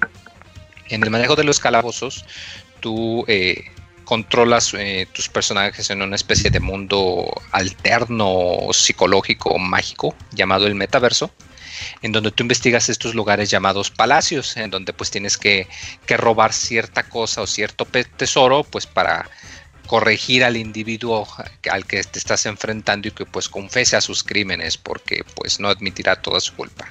En 0.89 1.03
el 1.03 1.11
manejo 1.11 1.37
de 1.37 1.45
los 1.45 1.61
calabozos, 1.61 2.24
tú 2.81 3.24
eh, 3.27 3.65
controlas 4.05 4.74
eh, 4.74 5.07
tus 5.12 5.28
personajes 5.28 5.89
en 5.91 6.03
una 6.03 6.16
especie 6.16 6.51
de 6.51 6.61
mundo 6.61 7.31
alterno, 7.53 8.69
psicológico, 8.73 9.57
mágico, 9.59 10.15
llamado 10.32 10.66
el 10.66 10.74
metaverso, 10.74 11.31
en 12.03 12.12
donde 12.12 12.31
tú 12.31 12.43
investigas 12.43 12.89
estos 12.91 13.15
lugares 13.15 13.51
llamados 13.51 13.91
palacios, 13.91 14.57
en 14.59 14.69
donde 14.69 14.93
pues 14.93 15.11
tienes 15.11 15.39
que, 15.39 15.69
que 16.05 16.16
robar 16.19 16.53
cierta 16.53 17.05
cosa 17.05 17.41
o 17.41 17.47
cierto 17.47 17.87
tesoro, 17.87 18.65
pues 18.65 18.87
para 18.87 19.31
corregir 19.91 20.45
al 20.45 20.57
individuo 20.57 21.27
al 21.69 21.85
que 21.85 22.01
te 22.05 22.21
estás 22.21 22.47
enfrentando 22.47 23.09
y 23.09 23.11
que 23.11 23.27
pues 23.27 23.49
confese 23.49 23.97
a 23.97 24.01
sus 24.01 24.23
crímenes 24.23 24.77
porque 24.77 25.25
pues 25.35 25.59
no 25.59 25.67
admitirá 25.67 26.15
toda 26.15 26.39
su 26.39 26.55
culpa. 26.55 26.87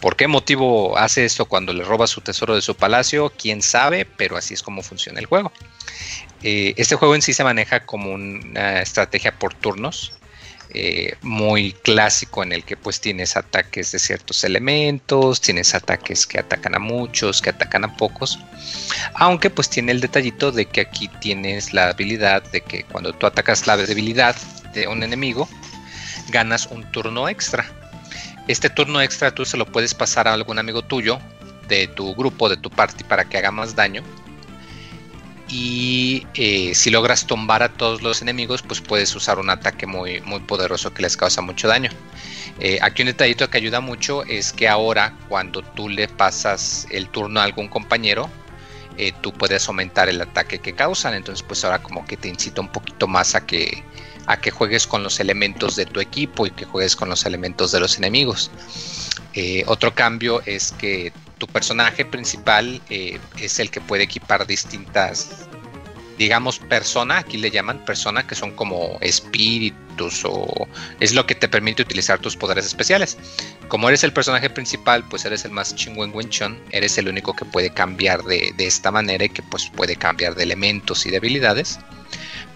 ¿Por 0.00 0.16
qué 0.16 0.26
motivo 0.26 0.96
hace 0.96 1.26
esto 1.26 1.44
cuando 1.44 1.74
le 1.74 1.84
roba 1.84 2.06
su 2.06 2.22
tesoro 2.22 2.54
de 2.54 2.62
su 2.62 2.74
palacio? 2.74 3.30
Quién 3.36 3.60
sabe, 3.60 4.06
pero 4.06 4.38
así 4.38 4.54
es 4.54 4.62
como 4.62 4.82
funciona 4.82 5.20
el 5.20 5.26
juego. 5.26 5.52
Eh, 6.42 6.72
este 6.78 6.94
juego 6.94 7.14
en 7.14 7.20
sí 7.20 7.34
se 7.34 7.44
maneja 7.44 7.84
como 7.84 8.10
una 8.10 8.80
estrategia 8.80 9.38
por 9.38 9.52
turnos, 9.52 10.14
eh, 10.72 11.14
muy 11.22 11.72
clásico 11.72 12.42
en 12.42 12.52
el 12.52 12.64
que 12.64 12.76
pues 12.76 13.00
tienes 13.00 13.36
ataques 13.36 13.90
de 13.90 13.98
ciertos 13.98 14.44
elementos, 14.44 15.40
tienes 15.40 15.74
ataques 15.74 16.26
que 16.26 16.38
atacan 16.38 16.76
a 16.76 16.78
muchos, 16.78 17.42
que 17.42 17.50
atacan 17.50 17.84
a 17.84 17.96
pocos, 17.96 18.38
aunque 19.14 19.50
pues 19.50 19.68
tiene 19.68 19.92
el 19.92 20.00
detallito 20.00 20.52
de 20.52 20.66
que 20.66 20.82
aquí 20.82 21.08
tienes 21.20 21.72
la 21.72 21.88
habilidad 21.88 22.42
de 22.52 22.60
que 22.60 22.84
cuando 22.84 23.12
tú 23.12 23.26
atacas 23.26 23.66
la 23.66 23.76
debilidad 23.76 24.36
de 24.72 24.86
un 24.86 25.02
enemigo, 25.02 25.48
ganas 26.28 26.66
un 26.66 26.90
turno 26.92 27.28
extra. 27.28 27.66
Este 28.46 28.70
turno 28.70 29.00
extra 29.00 29.34
tú 29.34 29.44
se 29.44 29.56
lo 29.56 29.66
puedes 29.66 29.94
pasar 29.94 30.28
a 30.28 30.34
algún 30.34 30.58
amigo 30.58 30.82
tuyo 30.82 31.18
de 31.68 31.88
tu 31.88 32.14
grupo, 32.14 32.48
de 32.48 32.56
tu 32.56 32.70
party 32.70 33.04
para 33.04 33.24
que 33.28 33.38
haga 33.38 33.50
más 33.50 33.74
daño 33.74 34.02
y 35.50 36.26
eh, 36.34 36.74
si 36.74 36.90
logras 36.90 37.26
tumbar 37.26 37.62
a 37.62 37.68
todos 37.70 38.02
los 38.02 38.22
enemigos, 38.22 38.62
pues 38.62 38.80
puedes 38.80 39.14
usar 39.16 39.38
un 39.38 39.50
ataque 39.50 39.86
muy, 39.86 40.20
muy 40.20 40.40
poderoso 40.40 40.94
que 40.94 41.02
les 41.02 41.16
causa 41.16 41.42
mucho 41.42 41.66
daño. 41.66 41.90
Eh, 42.60 42.78
aquí 42.82 43.02
un 43.02 43.06
detallito 43.06 43.50
que 43.50 43.58
ayuda 43.58 43.80
mucho 43.80 44.22
es 44.24 44.52
que 44.52 44.68
ahora 44.68 45.16
cuando 45.28 45.62
tú 45.62 45.88
le 45.88 46.06
pasas 46.06 46.86
el 46.90 47.08
turno 47.08 47.40
a 47.40 47.44
algún 47.44 47.68
compañero, 47.68 48.30
eh, 48.96 49.12
tú 49.22 49.32
puedes 49.32 49.66
aumentar 49.66 50.08
el 50.08 50.20
ataque 50.20 50.60
que 50.60 50.72
causan. 50.74 51.14
Entonces 51.14 51.44
pues 51.46 51.64
ahora 51.64 51.82
como 51.82 52.04
que 52.04 52.16
te 52.16 52.28
incita 52.28 52.60
un 52.60 52.68
poquito 52.68 53.08
más 53.08 53.34
a 53.34 53.44
que, 53.44 53.82
a 54.26 54.36
que 54.40 54.52
juegues 54.52 54.86
con 54.86 55.02
los 55.02 55.18
elementos 55.18 55.74
de 55.74 55.86
tu 55.86 55.98
equipo 55.98 56.46
y 56.46 56.52
que 56.52 56.64
juegues 56.64 56.94
con 56.94 57.08
los 57.08 57.24
elementos 57.24 57.72
de 57.72 57.80
los 57.80 57.98
enemigos. 57.98 58.52
otro 59.66 59.94
cambio 59.94 60.42
es 60.46 60.72
que 60.72 61.12
tu 61.40 61.46
personaje 61.46 62.04
principal 62.04 62.80
eh, 62.90 63.18
es 63.38 63.58
el 63.58 63.70
que 63.70 63.80
puede 63.80 64.04
equipar 64.04 64.46
distintas, 64.46 65.48
digamos, 66.18 66.58
personas, 66.58 67.24
aquí 67.24 67.38
le 67.38 67.50
llaman 67.50 67.82
personas 67.86 68.24
que 68.24 68.34
son 68.34 68.50
como 68.52 68.98
espíritus 69.00 70.22
o 70.24 70.68
es 71.00 71.14
lo 71.14 71.24
que 71.24 71.34
te 71.34 71.48
permite 71.48 71.82
utilizar 71.82 72.18
tus 72.18 72.36
poderes 72.36 72.66
especiales. 72.66 73.16
Como 73.68 73.88
eres 73.88 74.04
el 74.04 74.12
personaje 74.12 74.50
principal, 74.50 75.02
pues 75.08 75.24
eres 75.24 75.46
el 75.46 75.50
más 75.50 75.74
chingüengüenchón, 75.74 76.60
eres 76.72 76.98
el 76.98 77.08
único 77.08 77.34
que 77.34 77.46
puede 77.46 77.70
cambiar 77.70 78.22
de, 78.24 78.54
esta 78.58 78.90
manera 78.90 79.24
y 79.24 79.30
que 79.30 79.42
pues 79.42 79.70
puede 79.70 79.96
cambiar 79.96 80.34
de 80.34 80.42
elementos 80.42 81.06
y 81.06 81.10
de 81.10 81.16
habilidades. 81.16 81.80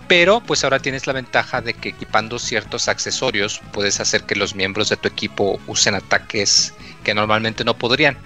Pero 0.08 0.42
pues 0.42 0.62
ahora 0.62 0.78
tienes 0.78 1.06
la 1.06 1.14
ventaja 1.14 1.62
de 1.62 1.72
que 1.72 1.88
equipando 1.88 2.38
ciertos 2.38 2.88
accesorios 2.88 3.62
puedes 3.72 3.98
hacer 4.00 4.24
que 4.24 4.36
los 4.36 4.54
miembros 4.54 4.90
de 4.90 4.98
tu 4.98 5.08
equipo 5.08 5.58
usen 5.66 5.94
ataques 5.94 6.74
que 7.02 7.14
normalmente 7.14 7.64
no 7.64 7.78
podrían. 7.78 8.18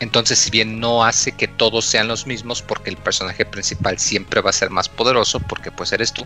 Entonces, 0.00 0.38
si 0.38 0.50
bien 0.50 0.78
no 0.78 1.04
hace 1.04 1.32
que 1.32 1.48
todos 1.48 1.84
sean 1.84 2.06
los 2.08 2.26
mismos, 2.26 2.62
porque 2.62 2.90
el 2.90 2.96
personaje 2.96 3.44
principal 3.44 3.98
siempre 3.98 4.40
va 4.40 4.50
a 4.50 4.52
ser 4.52 4.70
más 4.70 4.88
poderoso, 4.88 5.40
porque 5.40 5.72
pues 5.72 5.92
eres 5.92 6.12
tú, 6.12 6.24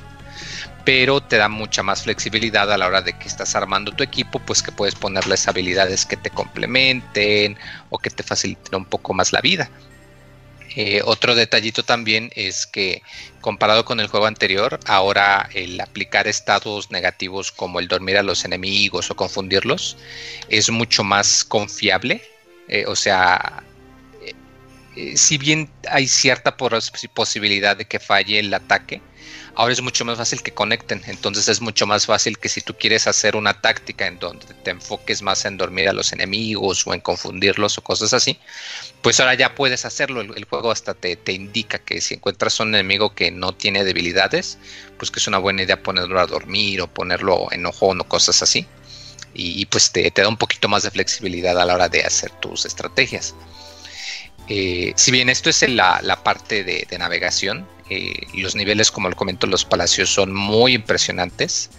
pero 0.84 1.22
te 1.22 1.38
da 1.38 1.48
mucha 1.48 1.82
más 1.82 2.02
flexibilidad 2.02 2.70
a 2.70 2.76
la 2.76 2.86
hora 2.86 3.02
de 3.02 3.14
que 3.14 3.28
estás 3.28 3.54
armando 3.54 3.92
tu 3.92 4.02
equipo, 4.02 4.40
pues 4.40 4.62
que 4.62 4.72
puedes 4.72 4.94
ponerles 4.94 5.48
habilidades 5.48 6.04
que 6.04 6.16
te 6.16 6.30
complementen 6.30 7.58
o 7.88 7.98
que 7.98 8.10
te 8.10 8.22
faciliten 8.22 8.74
un 8.74 8.84
poco 8.84 9.14
más 9.14 9.32
la 9.32 9.40
vida. 9.40 9.70
Eh, 10.74 11.02
otro 11.04 11.34
detallito 11.34 11.82
también 11.82 12.30
es 12.34 12.66
que 12.66 13.02
comparado 13.40 13.84
con 13.84 14.00
el 14.00 14.06
juego 14.06 14.26
anterior, 14.26 14.80
ahora 14.86 15.48
el 15.52 15.78
aplicar 15.80 16.26
estados 16.28 16.90
negativos 16.90 17.52
como 17.52 17.78
el 17.78 17.88
dormir 17.88 18.16
a 18.16 18.22
los 18.22 18.44
enemigos 18.44 19.10
o 19.10 19.16
confundirlos 19.16 19.98
es 20.48 20.70
mucho 20.70 21.04
más 21.04 21.44
confiable. 21.44 22.22
Eh, 22.68 22.84
o 22.86 22.96
sea, 22.96 23.62
eh, 24.96 25.16
si 25.16 25.38
bien 25.38 25.70
hay 25.90 26.06
cierta 26.06 26.56
posibilidad 26.56 27.76
de 27.76 27.86
que 27.86 27.98
falle 27.98 28.38
el 28.38 28.52
ataque, 28.52 29.00
ahora 29.54 29.72
es 29.72 29.82
mucho 29.82 30.04
más 30.04 30.18
fácil 30.18 30.42
que 30.42 30.52
conecten. 30.52 31.02
Entonces 31.06 31.48
es 31.48 31.60
mucho 31.60 31.86
más 31.86 32.06
fácil 32.06 32.38
que 32.38 32.48
si 32.48 32.60
tú 32.60 32.74
quieres 32.74 33.06
hacer 33.06 33.36
una 33.36 33.60
táctica 33.60 34.06
en 34.06 34.18
donde 34.18 34.46
te 34.62 34.70
enfoques 34.70 35.22
más 35.22 35.44
en 35.44 35.56
dormir 35.56 35.88
a 35.88 35.92
los 35.92 36.12
enemigos 36.12 36.86
o 36.86 36.94
en 36.94 37.00
confundirlos 37.00 37.78
o 37.78 37.82
cosas 37.82 38.12
así, 38.12 38.38
pues 39.02 39.20
ahora 39.20 39.34
ya 39.34 39.54
puedes 39.54 39.84
hacerlo. 39.84 40.20
El, 40.20 40.44
juego 40.44 40.70
hasta 40.70 40.94
te, 40.94 41.18
indica 41.32 41.78
que 41.78 42.00
si 42.00 42.14
encuentras 42.14 42.60
un 42.60 42.74
enemigo 42.74 43.14
que 43.14 43.30
no 43.30 43.52
tiene 43.52 43.84
debilidades, 43.84 44.58
pues 44.98 45.10
que 45.10 45.18
es 45.18 45.26
una 45.26 45.38
buena 45.38 45.62
idea 45.62 45.82
ponerlo 45.82 46.20
a 46.20 46.26
dormir 46.26 46.80
o 46.80 46.86
ponerlo 46.88 47.48
en 47.52 47.66
ojo 47.66 47.88
o 47.88 48.04
cosas 48.04 48.42
así. 48.42 48.66
Y, 49.34 49.66
pues 49.66 49.90
te, 49.90 50.12
da 50.14 50.28
un 50.28 50.36
poquito 50.36 50.68
más 50.68 50.82
de 50.82 50.90
flexibilidad 50.90 51.58
a 51.60 51.64
la 51.64 51.74
hora 51.74 51.88
de 51.88 52.04
hacer 52.04 52.30
tus 52.32 52.66
estrategias. 52.66 53.34
Eh, 54.48 54.92
si 54.96 55.10
bien 55.10 55.28
esto 55.28 55.50
es 55.50 55.66
la, 55.68 56.20
parte 56.22 56.64
de, 56.64 56.86
navegación, 56.98 57.66
eh, 57.88 58.26
los 58.34 58.54
niveles, 58.54 58.90
como 58.90 59.08
lo 59.08 59.16
comento, 59.16 59.46
los 59.46 59.64
palacios 59.64 60.10
son 60.10 60.34
muy 60.34 60.74
impresionantes. 60.74 61.70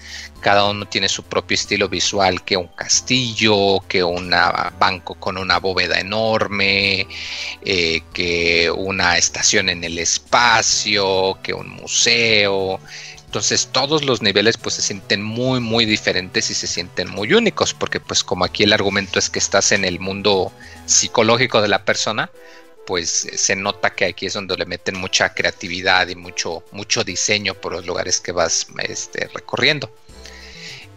Cada 0.41 0.69
uno 0.69 0.87
tiene 0.87 1.09
su 1.09 1.23
propio 1.23 1.55
estilo 1.55 1.89
visual, 1.89 2.43
que 2.43 2.57
un 2.57 2.67
castillo, 2.67 3.79
que 3.87 4.03
un 4.03 4.29
banco 4.79 5.15
con 5.15 5.37
una 5.37 5.59
bóveda 5.59 5.99
enorme, 5.99 7.07
eh, 7.63 8.01
que 8.13 8.69
una 8.69 9.17
estación 9.17 9.69
en 9.69 9.83
el 9.83 9.97
espacio, 9.97 11.39
que 11.41 11.53
un 11.53 11.69
museo. 11.69 12.79
Entonces 13.33 13.69
todos 13.71 14.05
los 14.05 14.21
niveles 14.21 14.57
pues 14.57 14.75
se 14.75 14.83
sienten 14.83 15.23
muy 15.23 15.59
muy 15.59 15.85
diferentes 15.85 16.51
y 16.51 16.53
se 16.53 16.67
sienten 16.67 17.09
muy 17.09 17.33
únicos 17.33 17.73
porque 17.73 17.99
pues 17.99 18.23
como 18.23 18.45
aquí 18.45 18.61
el 18.61 18.73
argumento 18.73 19.17
es 19.17 19.31
que 19.31 19.39
estás 19.39 19.71
en 19.71 19.85
el 19.85 19.99
mundo 19.99 20.51
psicológico 20.85 21.59
de 21.59 21.67
la 21.67 21.83
persona, 21.83 22.29
pues 22.85 23.27
se 23.33 23.55
nota 23.55 23.89
que 23.89 24.05
aquí 24.05 24.27
es 24.27 24.33
donde 24.33 24.55
le 24.55 24.67
meten 24.67 24.99
mucha 24.99 25.33
creatividad 25.33 26.09
y 26.09 26.15
mucho, 26.15 26.63
mucho 26.71 27.03
diseño 27.03 27.55
por 27.55 27.71
los 27.71 27.87
lugares 27.87 28.21
que 28.21 28.33
vas 28.33 28.67
este, 28.83 29.27
recorriendo. 29.33 29.89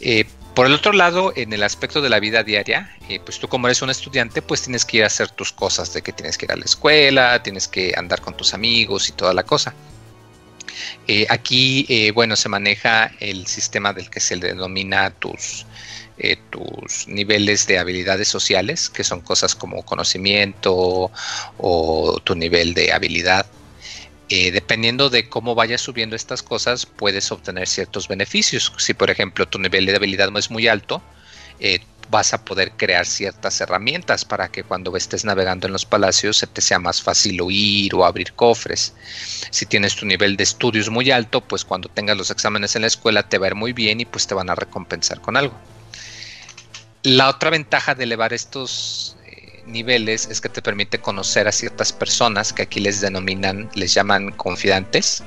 Eh, 0.01 0.27
por 0.55 0.67
el 0.67 0.75
otro 0.75 0.93
lado, 0.93 1.33
en 1.37 1.55
el 1.55 1.63
aspecto 1.63 2.03
de 2.03 2.11
la 2.11 2.21
vida 2.21 2.43
diaria, 2.43 2.99
eh, 3.09 3.19
pues 3.19 3.39
tú 3.39 3.49
como 3.49 3.67
eres 3.67 3.81
un 3.81 3.89
estudiante, 3.89 4.43
pues 4.43 4.61
tienes 4.61 4.85
que 4.85 4.99
ir 4.99 5.05
a 5.05 5.07
hacer 5.07 5.31
tus 5.31 5.53
cosas, 5.53 5.95
de 5.95 6.03
que 6.03 6.13
tienes 6.13 6.37
que 6.37 6.45
ir 6.45 6.53
a 6.53 6.57
la 6.57 6.67
escuela, 6.67 7.43
tienes 7.43 7.67
que 7.67 7.95
andar 7.97 8.21
con 8.21 8.37
tus 8.37 8.53
amigos 8.53 9.09
y 9.09 9.13
toda 9.13 9.33
la 9.33 9.45
cosa. 9.45 9.75
Aquí, 11.29 12.11
bueno, 12.13 12.37
se 12.37 12.49
maneja 12.49 13.13
el 13.21 13.47
sistema 13.47 13.93
del 13.93 14.11
que 14.11 14.21
se 14.21 14.37
denomina 14.37 15.11
tus, 15.11 15.67
eh, 16.19 16.39
tus 16.49 17.07
niveles 17.09 17.67
de 17.67 17.79
habilidades 17.79 18.29
sociales, 18.29 18.89
que 18.89 19.05
son 19.05 19.21
cosas 19.21 19.55
como 19.55 19.85
conocimiento 19.85 21.11
o 21.59 22.21
tu 22.25 22.35
nivel 22.35 22.73
de 22.73 22.93
habilidad. 22.93 23.45
Eh, 24.31 24.51
dependiendo 24.51 25.11
de 25.11 25.29
cómo 25.29 25.55
vayas 25.55 25.83
subiendo 25.83 26.17
estas 26.17 26.43
cosas, 26.43 26.87
puedes 26.87 27.31
obtener 27.31 27.69
ciertos 27.69 28.09
beneficios. 28.09 28.73
Si, 28.79 28.95
por 28.95 29.11
ejemplo, 29.11 29.47
tu 29.47 29.59
nivel 29.59 29.85
de 29.85 29.95
habilidad 29.95 30.31
no 30.31 30.39
es 30.39 30.51
muy 30.51 30.69
alto, 30.69 31.03
eh, 31.61 31.81
vas 32.11 32.33
a 32.33 32.45
poder 32.45 32.73
crear 32.73 33.07
ciertas 33.07 33.61
herramientas 33.61 34.25
para 34.25 34.49
que 34.49 34.63
cuando 34.63 34.97
estés 34.97 35.25
navegando 35.25 35.67
en 35.67 35.73
los 35.73 35.85
palacios 35.85 36.39
se 36.39 36.47
te 36.47 36.61
sea 36.61 36.79
más 36.79 37.03
fácil 37.03 37.41
huir 37.43 37.95
o 37.95 38.05
abrir 38.05 38.33
cofres. 38.33 38.95
Si 39.51 39.67
tienes 39.67 39.97
tu 39.97 40.07
nivel 40.07 40.37
de 40.37 40.45
estudios 40.45 40.91
muy 40.91 41.11
alto, 41.11 41.41
pues 41.41 41.65
cuando 41.65 41.89
tengas 41.89 42.17
los 42.17 42.31
exámenes 42.31 42.77
en 42.77 42.83
la 42.83 42.89
escuela 42.89 43.29
te 43.29 43.39
va 43.39 43.47
a 43.47 43.49
ir 43.51 43.55
muy 43.55 43.73
bien 43.73 44.01
y 44.01 44.05
pues 44.05 44.27
te 44.27 44.35
van 44.35 44.51
a 44.51 44.55
recompensar 44.55 45.21
con 45.21 45.37
algo. 45.37 45.55
La 47.03 47.29
otra 47.29 47.51
ventaja 47.51 47.95
de 47.95 48.05
elevar 48.05 48.33
estos 48.33 49.17
eh, 49.27 49.63
niveles 49.67 50.27
es 50.27 50.41
que 50.41 50.49
te 50.49 50.63
permite 50.63 51.01
conocer 51.01 51.47
a 51.47 51.53
ciertas 51.53 51.93
personas 51.93 52.53
que 52.53 52.63
aquí 52.63 52.81
les 52.81 53.01
denominan, 53.01 53.71
les 53.75 53.95
llaman 53.95 54.33
confidantes, 54.33 55.23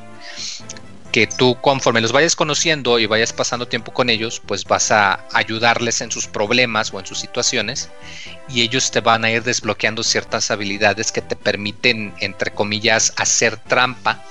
que 1.12 1.28
tú 1.28 1.58
conforme 1.60 2.02
los 2.02 2.12
vayas 2.12 2.36
conociendo 2.36 3.00
y 3.00 3.06
vayas 3.06 3.34
pasando 3.34 3.68
tiempo 3.68 3.94
con 3.94 4.10
ellos, 4.10 4.42
pues 4.46 4.64
vas 4.66 4.92
a 4.92 5.26
ayudarles 5.34 6.02
en 6.02 6.12
sus 6.12 6.28
problemas 6.28 6.94
o 6.94 7.00
en 7.00 7.06
sus 7.06 7.20
situaciones 7.20 7.90
y 8.48 8.62
ellos 8.62 8.92
te 8.92 9.02
van 9.02 9.26
a 9.26 9.32
ir 9.32 9.44
desbloqueando 9.44 10.04
ciertas 10.04 10.52
habilidades 10.52 11.12
que 11.12 11.22
te 11.22 11.36
permiten, 11.36 12.14
entre 12.20 12.52
comillas, 12.52 13.14
hacer 13.18 13.58
trampa 13.58 14.24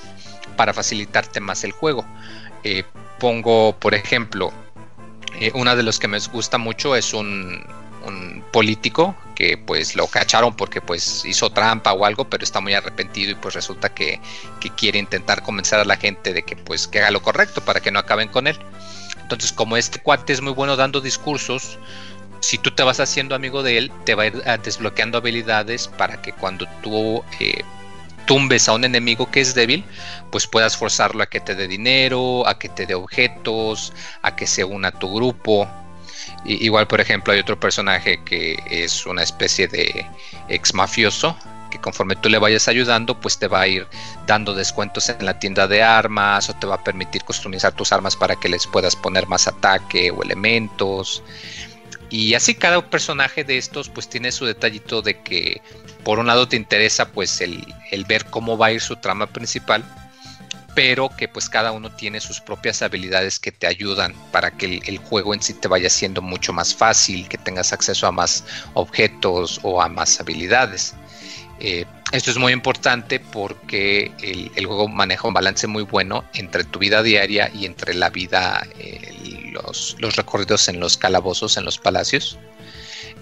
para 0.57 0.73
facilitarte 0.73 1.41
más 1.41 1.65
el 1.65 1.73
juego. 1.73 2.05
Eh, 2.63 2.85
pongo, 3.19 3.77
por 3.79 3.95
ejemplo, 3.95 4.53
eh, 5.41 5.51
una 5.55 5.75
de 5.75 5.83
los 5.83 5.99
que 5.99 6.09
me 6.09 6.19
gusta 6.33 6.59
mucho 6.59 6.95
es 6.95 7.13
un, 7.13 7.65
político 8.53 9.15
que 9.35 9.57
pues 9.57 9.95
lo 9.95 10.07
cacharon 10.09 10.57
porque 10.57 10.81
pues 10.81 11.25
hizo 11.25 11.51
trampa 11.51 11.93
o 11.93 12.05
algo, 12.05 12.29
pero 12.29 12.43
está 12.43 12.61
muy 12.61 12.75
arrepentido 12.75 13.33
y 13.33 13.35
pues 13.37 13.55
resulta 13.55 13.89
que, 13.89 14.21
quiere 14.77 14.99
intentar 14.99 15.43
convencer 15.43 15.79
a 15.79 15.85
la 15.85 15.97
gente 15.97 16.33
de 16.33 16.43
que 16.43 16.57
pues 16.57 16.89
que 16.89 16.99
haga 16.99 17.11
lo 17.11 17.23
correcto 17.23 17.61
para 17.65 17.81
que 17.81 17.91
no 17.91 17.99
acaben 17.99 18.29
con 18.29 18.47
él. 18.47 18.59
Entonces 19.23 19.53
como 19.53 19.77
este 19.77 20.01
cuate 20.01 20.33
es 20.33 20.41
muy 20.41 20.53
bueno 20.53 20.77
dando 20.77 21.01
discursos, 21.01 21.79
si 22.41 22.59
tú 22.59 22.71
te 22.71 22.83
vas 22.83 23.01
haciendo 23.01 23.35
amigo 23.35 23.63
de 23.63 23.79
él, 23.79 23.93
te 24.05 24.15
va 24.15 24.25
a 24.25 24.27
ir 24.27 24.43
ah, 24.47 24.57
desbloqueando 24.57 25.19
habilidades 25.19 25.89
para 25.89 26.21
que 26.21 26.33
cuando 26.33 26.67
tú 26.83 27.23
eh, 27.41 27.63
tumbes 28.27 28.69
a 28.69 28.75
un 28.75 28.85
enemigo 28.85 29.31
que 29.31 29.41
es 29.41 29.55
débil, 29.55 29.85
pues 30.31 30.47
puedas 30.47 30.77
forzarlo 30.77 31.23
a 31.23 31.27
que 31.27 31.41
te 31.41 31.55
dé 31.55 31.67
dinero, 31.67 32.47
a 32.47 32.59
que 32.59 32.69
te 32.69 32.87
dé 32.87 32.95
objetos, 32.95 33.93
a 34.23 34.37
que 34.37 34.47
se 34.47 34.65
una 34.65 34.89
a 34.89 34.93
tu 34.93 35.13
grupo. 35.13 35.69
Igual, 36.45 36.87
por 36.87 37.01
ejemplo, 37.01 37.33
hay 37.33 37.41
otro 37.41 37.59
personaje 37.59 38.23
que 38.25 38.63
es 38.71 39.07
una 39.07 39.23
especie 39.23 39.69
de 39.69 40.07
ex 40.49 40.75
mafioso 40.75 41.37
que 41.71 41.79
conforme 41.79 42.17
tú 42.17 42.29
le 42.29 42.39
vayas 42.39 42.69
ayudando, 42.69 43.21
pues 43.21 43.39
te 43.39 43.47
va 43.47 43.61
a 43.61 43.69
ir 43.69 43.87
dando 44.27 44.55
descuentos 44.55 45.09
en 45.09 45.25
la 45.25 45.39
tienda 45.39 45.67
de 45.69 45.83
armas 45.83 46.49
o 46.49 46.55
te 46.55 46.67
va 46.67 46.77
a 46.77 46.85
permitir 46.85 47.25
customizar 47.25 47.73
tus 47.73 47.93
armas 47.93 48.17
para 48.17 48.37
que 48.37 48.49
les 48.49 48.67
puedas 48.67 48.97
poner 48.97 49.27
más 49.27 49.47
ataque 49.47 50.11
o 50.11 50.23
elementos. 50.23 51.23
Y 52.11 52.35
así 52.35 52.55
cada 52.55 52.81
personaje 52.89 53.45
de 53.45 53.59
estos 53.59 53.89
pues 53.89 54.09
tiene 54.09 54.33
su 54.33 54.47
detallito 54.47 55.03
de 55.03 55.21
que 55.21 55.61
por 56.05 56.19
un 56.19 56.27
lado 56.27 56.49
te 56.49 56.57
interesa 56.57 57.13
pues 57.13 57.41
el, 57.41 57.65
ver 58.07 58.27
cómo 58.27 58.57
va 58.57 58.67
a 58.67 58.73
ir 58.73 58.81
su 58.81 58.97
trama 58.97 59.27
principal, 59.27 59.85
pero 60.79 61.09
que 61.09 61.27
pues 61.27 61.49
cada 61.49 61.73
uno 61.73 61.91
tiene 61.91 62.21
sus 62.21 62.41
propias 62.41 62.83
habilidades 62.83 63.41
que 63.41 63.51
te 63.51 63.67
ayudan 63.67 64.15
para 64.31 64.53
que 64.53 64.81
el, 64.87 64.99
juego 64.99 65.35
en 65.35 65.43
sí 65.43 65.55
te 65.55 65.67
vaya 65.67 65.91
siendo 65.91 66.23
mucho 66.23 66.53
más 66.53 66.73
fácil, 66.73 67.29
que 67.29 67.37
tengas 67.37 67.73
acceso 67.73 68.07
a 68.07 68.13
más 68.13 68.45
objetos 68.75 69.59
o 69.65 69.83
a 69.83 69.89
más 69.89 70.21
habilidades. 70.21 70.95
Eh, 71.59 71.85
esto 72.13 72.31
es 72.31 72.39
muy 72.39 72.53
importante 72.53 73.19
porque 73.19 74.13
el, 74.23 74.67
juego 74.67 74.87
maneja 74.87 75.27
un 75.27 75.35
balance 75.35 75.67
muy 75.67 75.83
bueno 75.83 76.25
entre 76.35 76.63
tu 76.63 76.79
vida 76.79 77.03
diaria 77.03 77.51
y 77.53 77.67
entre 77.67 77.95
la 77.95 78.11
vida, 78.11 78.65
los, 79.51 79.97
los 79.99 80.15
recorridos 80.15 80.69
en 80.69 80.79
los 80.79 80.97
calabozos, 80.97 81.57
en 81.57 81.65
los 81.65 81.77
palacios. 81.77 82.39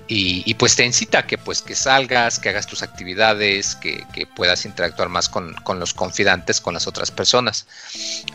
Y, 0.09 0.55
pues 0.55 0.77
te 0.77 0.85
incita 0.85 1.27
que 1.27 1.37
pues 1.37 1.63
que 1.63 1.75
salgas, 1.75 2.39
que 2.39 2.51
hagas 2.51 2.67
tus 2.67 2.83
actividades, 2.83 3.75
que, 3.75 4.07
puedas 4.37 4.65
interactuar 4.65 5.09
más 5.09 5.29
con, 5.29 5.57
los 5.79 5.95
confidantes, 5.95 6.61
con 6.61 6.75
las 6.75 6.87
otras 6.87 7.11
personas. 7.11 7.67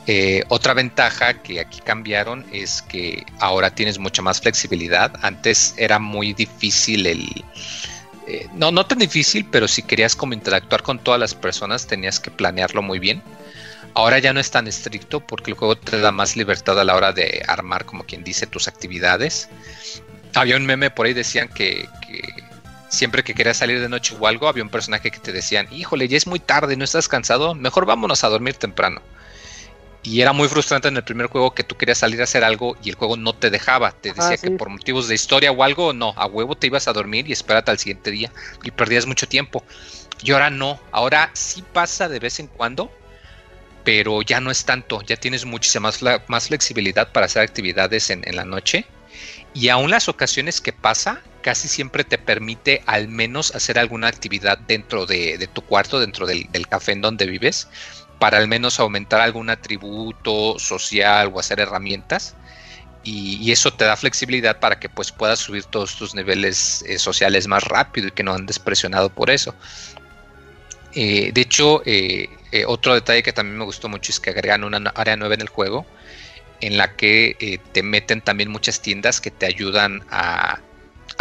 Eh, 0.06 0.43
otra 0.49 0.73
ventaja 0.73 1.41
que 1.41 1.61
aquí 1.61 1.80
cambiaron 1.80 2.45
es 2.52 2.81
que 2.81 3.26
ahora 3.39 3.73
tienes 3.73 3.99
mucha 3.99 4.22
más 4.22 4.41
flexibilidad. 4.41 5.14
Antes 5.22 5.73
era 5.77 5.99
muy 5.99 6.34
difícil 6.34 7.07
el... 7.07 7.45
Eh, 8.27 8.48
no, 8.53 8.72
no 8.72 8.85
tan 8.85 8.99
difícil, 8.99 9.45
pero 9.49 9.68
si 9.68 9.81
querías 9.81 10.15
como 10.15 10.34
interactuar 10.34 10.84
con 10.84 10.99
todas 10.99 11.19
las 11.19 11.34
personas 11.34 11.88
tenías 11.88 12.19
que 12.19 12.31
planearlo 12.31 12.81
muy 12.81 12.99
bien. 12.99 13.23
Ahora 13.93 14.19
ya 14.19 14.34
no 14.34 14.39
es 14.39 14.52
tan 14.52 14.68
estricto 14.68 15.22
porque 15.22 15.52
el 15.52 15.57
juego 15.57 15.77
te 15.77 15.99
da 15.99 16.11
más 16.11 16.35
libertad 16.35 16.80
a 16.80 16.84
la 16.84 16.95
hora 16.95 17.14
de 17.14 17.43
armar, 17.48 17.85
como 17.85 18.03
quien 18.03 18.23
dice, 18.23 18.45
tus 18.48 18.68
actividades 18.68 19.49
había 20.36 20.58
un 20.58 20.66
meme 20.66 20.90
por 20.90 21.06
ahí 21.06 21.14
decían 21.14 21.48
que, 21.48 21.88
siempre 22.90 23.24
que 23.24 23.34
querías 23.34 23.58
salir 23.58 23.80
de 23.80 23.90
noche 23.90 24.16
o 24.20 24.28
algo, 24.28 24.48
había 24.48 24.64
un 24.64 24.70
personaje 24.70 25.12
que 25.12 25.20
te 25.20 25.32
decían, 25.32 25.68
híjole, 25.72 26.08
ya 26.08 26.18
es 26.18 26.28
muy 26.28 26.40
tarde, 26.40 26.76
no 26.76 26.84
estás 26.84 27.08
cansado, 27.08 27.56
mejor 27.56 27.86
vámonos 27.86 28.24
a 28.24 28.30
dormir 28.30 28.56
temprano. 28.56 29.02
Y 30.03 30.22
era 30.22 30.34
muy 30.34 30.48
frustrante 30.48 30.88
en 30.88 30.98
el 30.98 31.03
primer 31.03 31.28
juego 31.28 31.53
que 31.53 31.64
tú 31.64 31.78
querías 31.78 31.99
salir 31.99 32.20
a 32.22 32.24
hacer 32.24 32.44
algo 32.44 32.76
y 32.84 32.90
el 32.90 32.95
juego 32.95 33.18
no 33.18 33.34
te 33.34 33.52
dejaba. 33.52 33.91
Te 33.91 34.12
decía 34.14 34.36
que 34.36 34.49
por 34.49 34.70
motivos 34.70 35.08
de 35.08 35.14
historia 35.14 35.52
o 35.52 35.64
algo, 35.64 35.94
no, 35.94 36.14
a 36.18 36.26
huevo 36.26 36.56
te 36.56 36.68
ibas 36.68 36.88
a 36.88 36.94
dormir 36.94 37.30
y 37.30 37.34
espérate 37.34 37.70
al 37.70 37.78
siguiente 37.78 38.10
día. 38.10 38.32
Y 38.64 38.72
perdías 38.72 39.06
mucho 39.06 39.28
tiempo. 39.28 39.64
Y 40.24 40.32
ahora 40.32 40.49
no, 40.49 40.80
ahora 40.91 41.30
sí 41.34 41.64
pasa 41.72 42.10
de 42.10 42.18
vez 42.18 42.40
en 42.40 42.48
cuando, 42.48 42.91
pero 43.84 44.24
ya 44.24 44.40
no 44.40 44.49
es 44.49 44.66
tanto. 44.66 45.03
Ya 45.03 45.18
tienes 45.18 45.45
muchísima 45.45 45.90
más, 45.90 46.02
más 46.28 46.48
flexibilidad 46.48 47.12
para 47.12 47.28
hacer 47.28 47.44
actividades 47.44 48.10
en, 48.10 48.28
en 48.28 48.38
la 48.38 48.45
noche 48.45 48.88
y 49.53 49.69
aún 49.69 49.91
las 49.91 50.07
ocasiones 50.10 50.61
que 50.61 50.73
pasa, 50.73 51.22
casi 51.41 51.68
siempre 51.68 52.03
te 52.03 52.18
permite 52.18 52.84
al 52.86 53.07
menos 53.07 53.53
hacer 53.53 53.78
alguna 53.80 54.07
actividad 54.07 54.57
dentro 54.57 55.06
de, 55.06 55.49
tu 55.52 55.61
cuarto, 55.61 55.99
dentro 55.99 56.26
del, 56.26 56.48
café 56.69 56.94
en 56.94 57.02
donde 57.02 57.26
vives, 57.26 57.68
para 58.19 58.38
al 58.38 58.48
menos 58.48 58.80
aumentar 58.80 59.22
algún 59.22 59.49
atributo 59.49 60.57
social 60.60 61.32
o 61.34 61.40
hacer 61.40 61.60
herramientas. 61.60 62.36
Y, 63.03 63.52
eso 63.52 63.73
te 63.73 63.86
da 63.86 63.98
flexibilidad 63.98 64.60
para 64.60 64.80
que 64.80 64.88
pues 64.88 65.11
puedas 65.11 65.40
subir 65.40 65.64
todos 65.65 65.95
tus 65.95 66.14
niveles 66.14 66.84
eh, 66.88 66.99
sociales 66.99 67.48
más 67.48 67.64
rápido 67.64 68.07
y 68.07 68.11
que 68.11 68.23
no 68.23 68.34
andes 68.34 68.60
presionado 68.60 69.10
por 69.10 69.32
eso. 69.32 69.56
Eh, 70.94 71.32
de 71.34 71.41
hecho, 71.41 71.82
eh, 71.86 72.30
eh, 72.52 72.65
otro 72.68 72.94
detalle 72.94 73.23
que 73.23 73.34
también 73.34 73.57
me 73.57 73.65
gustó 73.65 73.88
mucho 73.88 74.11
es 74.11 74.19
que 74.19 74.32
agregan 74.32 74.64
una 74.64 74.90
área 74.95 75.15
nueva 75.15 75.36
en 75.36 75.41
el 75.41 75.49
juego 75.49 75.86
en 76.62 76.78
la 76.78 76.96
que 76.96 77.60
te 77.72 77.84
meten 77.84 78.22
también 78.22 78.50
muchas 78.50 78.82
tiendas 78.82 79.20
que 79.20 79.32
te 79.32 79.46
ayudan 79.46 80.04
a, 80.10 80.60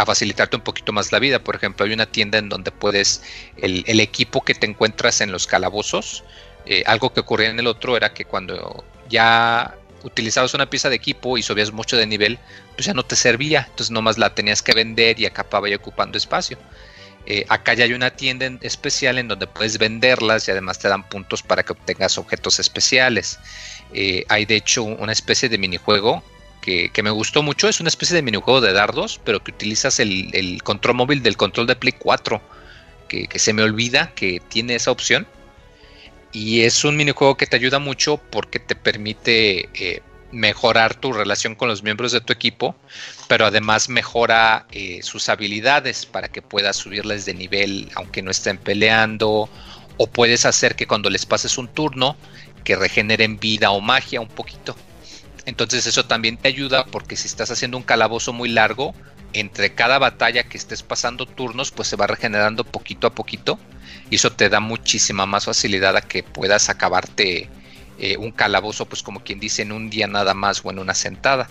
facilitarte 0.05 0.55
un 0.55 0.63
poquito 0.63 0.93
más 0.93 1.11
la 1.11 1.19
vida. 1.19 1.43
Por 1.43 1.55
ejemplo, 1.55 1.85
hay 1.85 1.93
una 1.93 2.07
tienda 2.07 2.39
en 2.39 2.49
donde 2.49 2.71
puedes, 2.71 3.21
el, 3.57 3.99
equipo 3.99 4.41
que 4.41 4.55
te 4.55 4.65
encuentras 4.65 5.21
en 5.21 5.31
los 5.31 5.45
calabozos, 5.45 6.23
algo 6.87 7.13
que 7.13 7.19
ocurría 7.19 7.49
en 7.49 7.59
el 7.59 7.67
otro 7.67 7.95
era 7.95 8.11
que 8.11 8.25
cuando 8.25 8.83
ya 9.09 9.75
utilizabas 10.03 10.53
una 10.53 10.69
pieza 10.69 10.89
de 10.89 10.95
equipo 10.95 11.37
y 11.37 11.43
subías 11.43 11.71
mucho 11.71 11.97
de 11.97 12.07
nivel, 12.07 12.39
pues 12.75 12.85
ya 12.85 12.93
no 12.93 13.03
te 13.03 13.15
servía, 13.15 13.67
entonces 13.69 13.91
nomás 13.91 14.17
la 14.17 14.33
tenías 14.33 14.61
que 14.61 14.73
vender 14.73 15.19
y 15.19 15.25
acababa 15.25 15.69
ya 15.69 15.75
ocupando 15.75 16.17
espacio. 16.17 16.57
Eh, 17.27 17.45
acá 17.49 17.75
ya 17.75 17.83
hay 17.83 17.93
una 17.93 18.09
tienda 18.09 18.49
especial 18.61 19.19
en 19.19 19.27
donde 19.27 19.45
puedes 19.45 19.77
venderlas 19.77 20.47
y 20.47 20.51
además 20.51 20.79
te 20.79 20.87
dan 20.87 21.07
puntos 21.07 21.43
para 21.43 21.63
que 21.63 21.73
obtengas 21.73 22.17
objetos 22.17 22.59
especiales. 22.59 23.39
Eh, 23.93 24.25
hay 24.29 24.45
de 24.45 24.55
hecho 24.55 24.83
una 24.83 25.11
especie 25.11 25.49
de 25.49 25.57
minijuego 25.57 26.23
que, 26.61 26.91
me 27.03 27.09
gustó 27.09 27.43
mucho. 27.43 27.67
Es 27.67 27.79
una 27.79 27.89
especie 27.89 28.15
de 28.15 28.21
minijuego 28.21 28.61
de 28.61 28.73
dardos, 28.73 29.19
pero 29.23 29.43
que 29.43 29.51
utilizas 29.51 29.99
el, 29.99 30.61
control 30.63 30.95
móvil 30.95 31.23
del 31.23 31.37
control 31.37 31.67
de 31.67 31.75
Play 31.75 31.93
4. 31.97 32.41
Que, 33.07 33.27
se 33.35 33.53
me 33.53 33.63
olvida 33.63 34.13
que 34.15 34.41
tiene 34.47 34.75
esa 34.75 34.91
opción. 34.91 35.27
Y 36.31 36.61
es 36.61 36.85
un 36.85 36.95
minijuego 36.95 37.35
que 37.35 37.45
te 37.45 37.57
ayuda 37.57 37.79
mucho 37.79 38.17
porque 38.17 38.59
te 38.59 38.75
permite 38.75 39.69
eh, 39.73 40.01
mejorar 40.31 40.95
tu 40.95 41.11
relación 41.11 41.55
con 41.55 41.67
los 41.67 41.83
miembros 41.83 42.13
de 42.13 42.21
tu 42.21 42.31
equipo, 42.31 42.75
pero 43.27 43.45
además 43.45 43.89
mejora 43.89 44.65
eh, 44.71 44.99
sus 45.03 45.27
habilidades 45.27 46.05
para 46.05 46.29
que 46.29 46.41
puedas 46.41 46.77
subirles 46.77 47.25
de 47.25 47.33
nivel 47.33 47.89
aunque 47.95 48.21
no 48.21 48.31
estén 48.31 48.57
peleando, 48.57 49.49
o 49.97 50.07
puedes 50.07 50.45
hacer 50.45 50.75
que 50.75 50.87
cuando 50.87 51.09
les 51.09 51.25
pases 51.25 51.57
un 51.57 51.67
turno, 51.67 52.15
que 52.63 52.75
regeneren 52.75 53.39
vida 53.39 53.71
o 53.71 53.81
magia 53.81 54.21
un 54.21 54.27
poquito. 54.27 54.75
Entonces 55.45 55.87
eso 55.87 56.05
también 56.05 56.37
te 56.37 56.47
ayuda 56.47 56.85
porque 56.85 57.15
si 57.15 57.27
estás 57.27 57.51
haciendo 57.51 57.77
un 57.77 57.83
calabozo 57.83 58.33
muy 58.33 58.49
largo, 58.49 58.93
entre 59.33 59.73
cada 59.73 59.97
batalla 59.97 60.43
que 60.43 60.57
estés 60.57 60.83
pasando 60.83 61.25
turnos, 61.25 61.71
pues 61.71 61.87
se 61.87 61.95
va 61.95 62.07
regenerando 62.07 62.63
poquito 62.63 63.07
a 63.07 63.15
poquito 63.15 63.59
y 64.09 64.15
eso 64.15 64.31
te 64.31 64.49
da 64.49 64.59
muchísima 64.59 65.25
más 65.25 65.45
facilidad 65.45 65.95
a 65.95 66.01
que 66.01 66.21
puedas 66.23 66.69
acabarte 66.69 67.49
eh, 67.97 68.17
un 68.17 68.31
calabozo, 68.31 68.85
pues 68.85 69.03
como 69.03 69.23
quien 69.23 69.39
dice, 69.39 69.61
en 69.61 69.71
un 69.71 69.89
día 69.89 70.07
nada 70.07 70.33
más 70.33 70.61
o 70.63 70.69
en 70.69 70.79
una 70.79 70.93
sentada. 70.93 71.49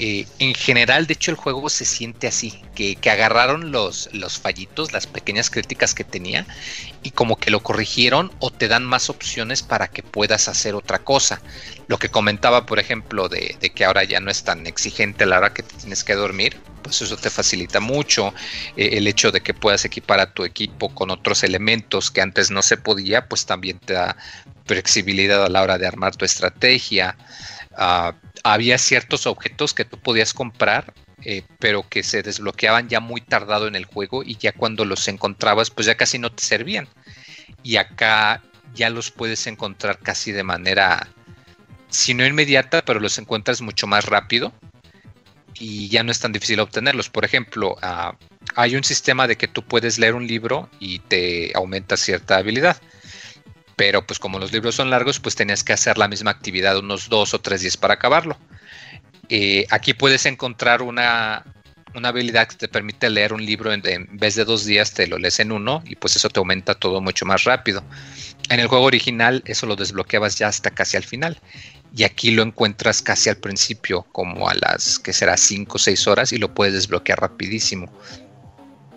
Eh, 0.00 0.26
en 0.38 0.54
general, 0.54 1.08
de 1.08 1.14
hecho, 1.14 1.32
el 1.32 1.36
juego 1.36 1.68
se 1.68 1.84
siente 1.84 2.28
así, 2.28 2.62
que, 2.76 2.96
agarraron 3.10 3.72
los, 3.72 4.08
los, 4.12 4.38
fallitos, 4.38 4.92
las 4.92 5.08
pequeñas 5.08 5.50
críticas 5.50 5.92
que 5.92 6.04
tenía, 6.04 6.46
y 7.02 7.10
como 7.10 7.36
que 7.36 7.50
lo 7.50 7.60
corrigieron 7.60 8.30
o 8.38 8.52
te 8.52 8.68
dan 8.68 8.84
más 8.84 9.10
opciones 9.10 9.64
para 9.64 9.88
que 9.88 10.04
puedas 10.04 10.46
hacer 10.46 10.76
otra 10.76 11.00
cosa. 11.00 11.40
Lo 11.88 11.98
que 11.98 12.10
comentaba, 12.10 12.64
por 12.64 12.78
ejemplo, 12.78 13.28
de, 13.28 13.56
que 13.74 13.84
ahora 13.84 14.04
ya 14.04 14.20
no 14.20 14.30
es 14.30 14.44
tan 14.44 14.68
exigente 14.68 15.24
a 15.24 15.26
la 15.26 15.38
hora 15.38 15.52
que 15.52 15.64
tienes 15.64 16.04
que 16.04 16.14
dormir, 16.14 16.56
pues 16.82 17.02
eso 17.02 17.16
te 17.16 17.28
facilita 17.28 17.80
mucho. 17.80 18.32
Eh, 18.76 18.90
el 18.92 19.08
hecho 19.08 19.32
de 19.32 19.40
que 19.40 19.52
puedas 19.52 19.84
equipar 19.84 20.20
a 20.20 20.32
tu 20.32 20.44
equipo 20.44 20.94
con 20.94 21.10
otros 21.10 21.42
elementos 21.42 22.12
que 22.12 22.20
antes 22.20 22.52
no 22.52 22.62
se 22.62 22.76
podía, 22.76 23.26
pues 23.26 23.46
también 23.46 23.80
te 23.80 23.94
da 23.94 24.16
flexibilidad 24.64 25.44
a 25.44 25.48
la 25.48 25.62
hora 25.62 25.76
de 25.76 25.88
armar 25.88 26.14
tu 26.14 26.24
estrategia. 26.24 27.16
Ah, 27.80 28.14
había 28.42 28.76
ciertos 28.76 29.26
objetos 29.28 29.72
que 29.72 29.84
tú 29.84 29.98
podías 29.98 30.34
comprar, 30.34 30.92
eh, 31.22 31.44
pero 31.60 31.88
que 31.88 32.02
se 32.02 32.24
desbloqueaban 32.24 32.88
ya 32.88 32.98
muy 32.98 33.20
tardado 33.20 33.68
en 33.68 33.76
el 33.76 33.84
juego 33.84 34.24
y 34.24 34.36
ya 34.36 34.50
cuando 34.50 34.84
los 34.84 35.06
encontrabas, 35.06 35.70
pues 35.70 35.86
ya 35.86 35.96
casi 35.96 36.18
no 36.18 36.32
te 36.32 36.42
servían. 36.42 36.88
Y 37.62 37.76
acá 37.76 38.42
ya 38.74 38.90
los 38.90 39.12
puedes 39.12 39.46
encontrar 39.46 40.00
casi 40.00 40.32
de 40.32 40.42
manera, 40.42 41.06
si 41.88 42.14
no 42.14 42.26
inmediata, 42.26 42.84
pero 42.84 42.98
los 42.98 43.16
encuentras 43.18 43.60
mucho 43.60 43.86
más 43.86 44.06
rápido 44.06 44.52
y 45.54 45.88
ya 45.88 46.02
no 46.02 46.10
es 46.10 46.18
tan 46.18 46.32
difícil 46.32 46.58
obtenerlos. 46.58 47.08
Por 47.10 47.24
ejemplo, 47.24 47.76
ah, 47.80 48.16
hay 48.56 48.74
un 48.74 48.82
sistema 48.82 49.28
de 49.28 49.36
que 49.36 49.46
tú 49.46 49.62
puedes 49.62 50.00
leer 50.00 50.16
un 50.16 50.26
libro 50.26 50.68
y 50.80 50.98
te 50.98 51.52
aumenta 51.54 51.96
cierta 51.96 52.38
habilidad 52.38 52.80
pero 53.78 54.04
pues 54.04 54.18
como 54.18 54.40
los 54.40 54.52
libros 54.52 54.74
son 54.74 54.90
largos, 54.90 55.20
pues 55.20 55.36
tenías 55.36 55.62
que 55.62 55.72
hacer 55.72 55.98
la 55.98 56.08
misma 56.08 56.32
actividad 56.32 56.76
unos 56.76 57.08
dos 57.08 57.32
o 57.32 57.40
tres 57.40 57.60
días 57.60 57.76
para 57.76 57.94
acabarlo. 57.94 58.36
Eh, 59.28 59.66
aquí 59.70 59.94
puedes 59.94 60.26
encontrar 60.26 60.82
una, 60.82 61.44
habilidad 61.94 62.48
que 62.48 62.56
te 62.56 62.66
permite 62.66 63.08
leer 63.08 63.32
un 63.32 63.46
libro 63.46 63.72
en, 63.72 63.82
vez 64.10 64.34
de 64.34 64.44
dos 64.44 64.64
días, 64.64 64.94
te 64.94 65.06
lo 65.06 65.16
lees 65.16 65.38
en 65.38 65.52
uno 65.52 65.84
y 65.86 65.94
pues 65.94 66.16
eso 66.16 66.28
te 66.28 66.40
aumenta 66.40 66.74
todo 66.74 67.00
mucho 67.00 67.24
más 67.24 67.44
rápido. 67.44 67.84
En 68.50 68.58
el 68.58 68.66
juego 68.66 68.84
original 68.84 69.44
eso 69.46 69.64
lo 69.64 69.76
desbloqueabas 69.76 70.36
ya 70.36 70.48
hasta 70.48 70.72
casi 70.72 70.96
al 70.96 71.04
final 71.04 71.38
y 71.96 72.02
aquí 72.02 72.32
lo 72.32 72.42
encuentras 72.42 73.00
casi 73.00 73.28
al 73.28 73.36
principio, 73.36 74.02
como 74.10 74.48
a 74.48 74.54
las 74.54 74.98
que 74.98 75.12
será 75.12 75.36
5 75.36 75.76
o 75.76 75.78
6 75.78 76.06
horas 76.08 76.32
y 76.32 76.38
lo 76.38 76.52
puedes 76.52 76.74
desbloquear 76.74 77.20
rapidísimo. 77.20 77.92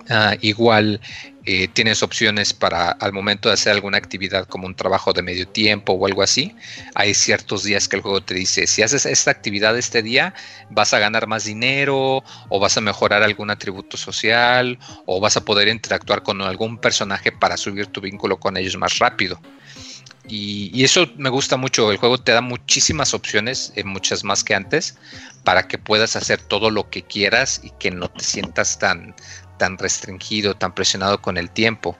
Ah, 0.09 0.35
igual 0.41 0.99
eh, 1.45 1.67
tienes 1.67 2.03
opciones 2.03 2.53
para 2.53 2.91
al 2.91 3.13
momento 3.13 3.49
de 3.49 3.53
hacer 3.53 3.73
alguna 3.73 3.97
actividad 3.97 4.47
como 4.47 4.67
un 4.67 4.75
trabajo 4.75 5.11
de 5.11 5.23
medio 5.23 5.47
tiempo 5.47 5.93
o 5.93 6.05
algo 6.05 6.21
así. 6.21 6.55
Hay 6.93 7.15
ciertos 7.15 7.63
días 7.63 7.87
que 7.87 7.95
el 7.95 8.03
juego 8.03 8.21
te 8.21 8.35
dice, 8.35 8.67
si 8.67 8.83
haces 8.83 9.07
esta 9.07 9.31
actividad 9.31 9.75
este 9.77 10.03
día, 10.03 10.35
vas 10.69 10.93
a 10.93 10.99
ganar 10.99 11.25
más 11.27 11.45
dinero 11.45 12.23
o 12.49 12.59
vas 12.59 12.77
a 12.77 12.81
mejorar 12.81 13.23
algún 13.23 13.49
atributo 13.49 13.97
social 13.97 14.77
o 15.07 15.19
vas 15.19 15.35
a 15.35 15.43
poder 15.43 15.67
interactuar 15.67 16.21
con 16.21 16.41
algún 16.41 16.77
personaje 16.77 17.31
para 17.31 17.57
subir 17.57 17.87
tu 17.87 18.01
vínculo 18.01 18.39
con 18.39 18.55
ellos 18.55 18.77
más 18.77 18.99
rápido. 18.99 19.41
Y, 20.27 20.83
eso 20.83 21.09
me 21.17 21.29
gusta 21.29 21.57
mucho. 21.57 21.91
El 21.91 21.97
juego 21.97 22.17
te 22.17 22.31
da 22.31 22.41
muchísimas 22.41 23.13
opciones, 23.13 23.73
eh, 23.75 23.83
muchas 23.83 24.23
más 24.23 24.43
que 24.43 24.55
antes, 24.55 24.95
para 25.43 25.67
que 25.67 25.77
puedas 25.77 26.15
hacer 26.15 26.39
todo 26.39 26.69
lo 26.69 26.89
que 26.89 27.01
quieras 27.01 27.59
y 27.63 27.71
que 27.71 27.91
no 27.91 28.07
te 28.09 28.23
sientas 28.23 28.77
tan, 28.77 29.15
tan 29.61 29.77
restringido, 29.77 30.55
tan 30.55 30.73
presionado 30.73 31.21
con 31.21 31.37
el 31.37 31.51
tiempo. 31.51 31.95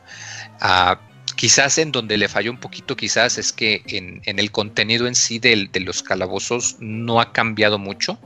Ah, 0.61 0.99
quizás 1.35 1.77
en 1.77 1.91
donde 1.91 2.17
le 2.17 2.27
falló 2.27 2.49
un 2.49 2.59
poquito, 2.59 2.97
quizás 2.97 3.38
es 3.38 3.53
que 3.53 3.83
en, 3.85 4.39
el 4.39 4.49
contenido 4.49 5.05
en 5.05 5.13
sí 5.13 5.38
de 5.38 5.69
los 5.81 6.01
calabozos 6.01 6.77
no 6.79 7.21
ha 7.21 7.31
cambiado 7.31 7.77
mucho. 7.77 8.17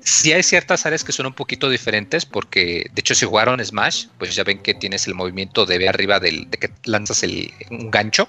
Sí 0.00 0.34
hay 0.34 0.42
ciertas 0.42 0.84
áreas 0.84 1.04
que 1.04 1.12
son 1.12 1.24
un 1.24 1.32
poquito 1.32 1.70
diferentes 1.70 2.26
porque, 2.26 2.90
de 2.92 3.00
hecho, 3.00 3.14
si 3.14 3.24
jugaron 3.24 3.64
Smash, 3.64 4.08
pues 4.18 4.34
ya 4.34 4.44
ven 4.44 4.58
que 4.58 4.74
tienes 4.74 5.06
el 5.06 5.14
movimiento 5.14 5.64
de 5.64 5.78
ver 5.78 5.88
arriba 5.88 6.20
del, 6.20 6.50
de 6.50 6.58
que 6.58 6.70
lanzas 6.84 7.22
el, 7.22 7.50
un 7.70 7.90
gancho. 7.90 8.28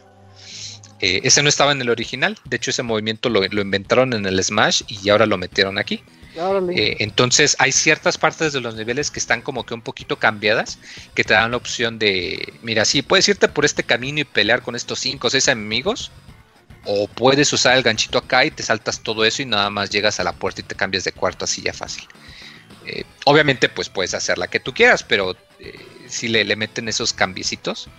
Eh, 1.02 1.20
ese 1.26 1.44
no 1.44 1.50
estaba 1.50 1.74
en 1.74 1.82
el 1.82 1.90
original, 1.90 2.40
de 2.46 2.56
hecho 2.56 2.72
ese 2.72 2.84
movimiento 2.84 3.30
lo, 3.30 3.42
lo 3.46 3.62
inventaron 3.62 4.14
en 4.14 4.26
el 4.26 4.42
Smash 4.42 4.84
y 4.88 5.10
ahora 5.10 5.26
lo 5.26 5.38
metieron 5.38 5.78
aquí. 5.78 6.02
Eh, 6.76 6.98
entonces 7.00 7.56
hay 7.60 7.72
ciertas 7.72 8.18
partes 8.18 8.54
de 8.54 8.62
los 8.62 8.76
niveles 8.76 9.10
que 9.10 9.20
están 9.20 9.42
como 9.42 9.66
que 9.66 9.74
un 9.74 9.82
poquito 9.82 10.18
cambiadas, 10.18 10.80
que 11.16 11.24
te 11.24 11.34
dan 11.34 11.52
la 11.52 11.58
opción 11.58 11.98
de, 11.98 12.54
mira, 12.62 12.86
sí, 12.86 13.02
puedes 13.02 13.28
irte 13.28 13.48
por 13.48 13.66
este 13.66 13.84
camino 13.84 14.20
y 14.20 14.24
pelear 14.24 14.62
con 14.62 14.76
estos 14.76 15.00
5 15.00 15.28
o 15.28 15.30
6 15.30 15.48
enemigos, 15.48 16.12
o 16.86 17.08
puedes 17.08 17.52
usar 17.52 17.76
el 17.76 17.84
ganchito 17.84 18.18
acá 18.18 18.46
y 18.46 18.52
te 18.52 18.64
saltas 18.64 19.02
todo 19.02 19.26
eso 19.26 19.42
y 19.42 19.46
nada 19.46 19.70
más 19.70 19.90
llegas 19.90 20.20
a 20.20 20.24
la 20.24 20.34
puerta 20.34 20.62
y 20.62 20.64
te 20.64 20.76
cambias 20.76 21.04
de 21.04 21.12
cuarto 21.12 21.46
así 21.46 21.62
ya 21.62 21.74
fácil. 21.74 22.08
Eh, 22.86 23.04
obviamente 23.26 23.68
pues 23.68 23.90
puedes 23.90 24.14
hacer 24.14 24.38
la 24.38 24.48
que 24.48 24.60
tú 24.60 24.74
quieras, 24.74 25.04
pero 25.04 25.36
eh, 25.60 25.74
si 26.08 26.28
le, 26.28 26.46
le, 26.46 26.56
meten 26.56 26.88
esos 26.88 27.14
cambiecitos. 27.14 27.90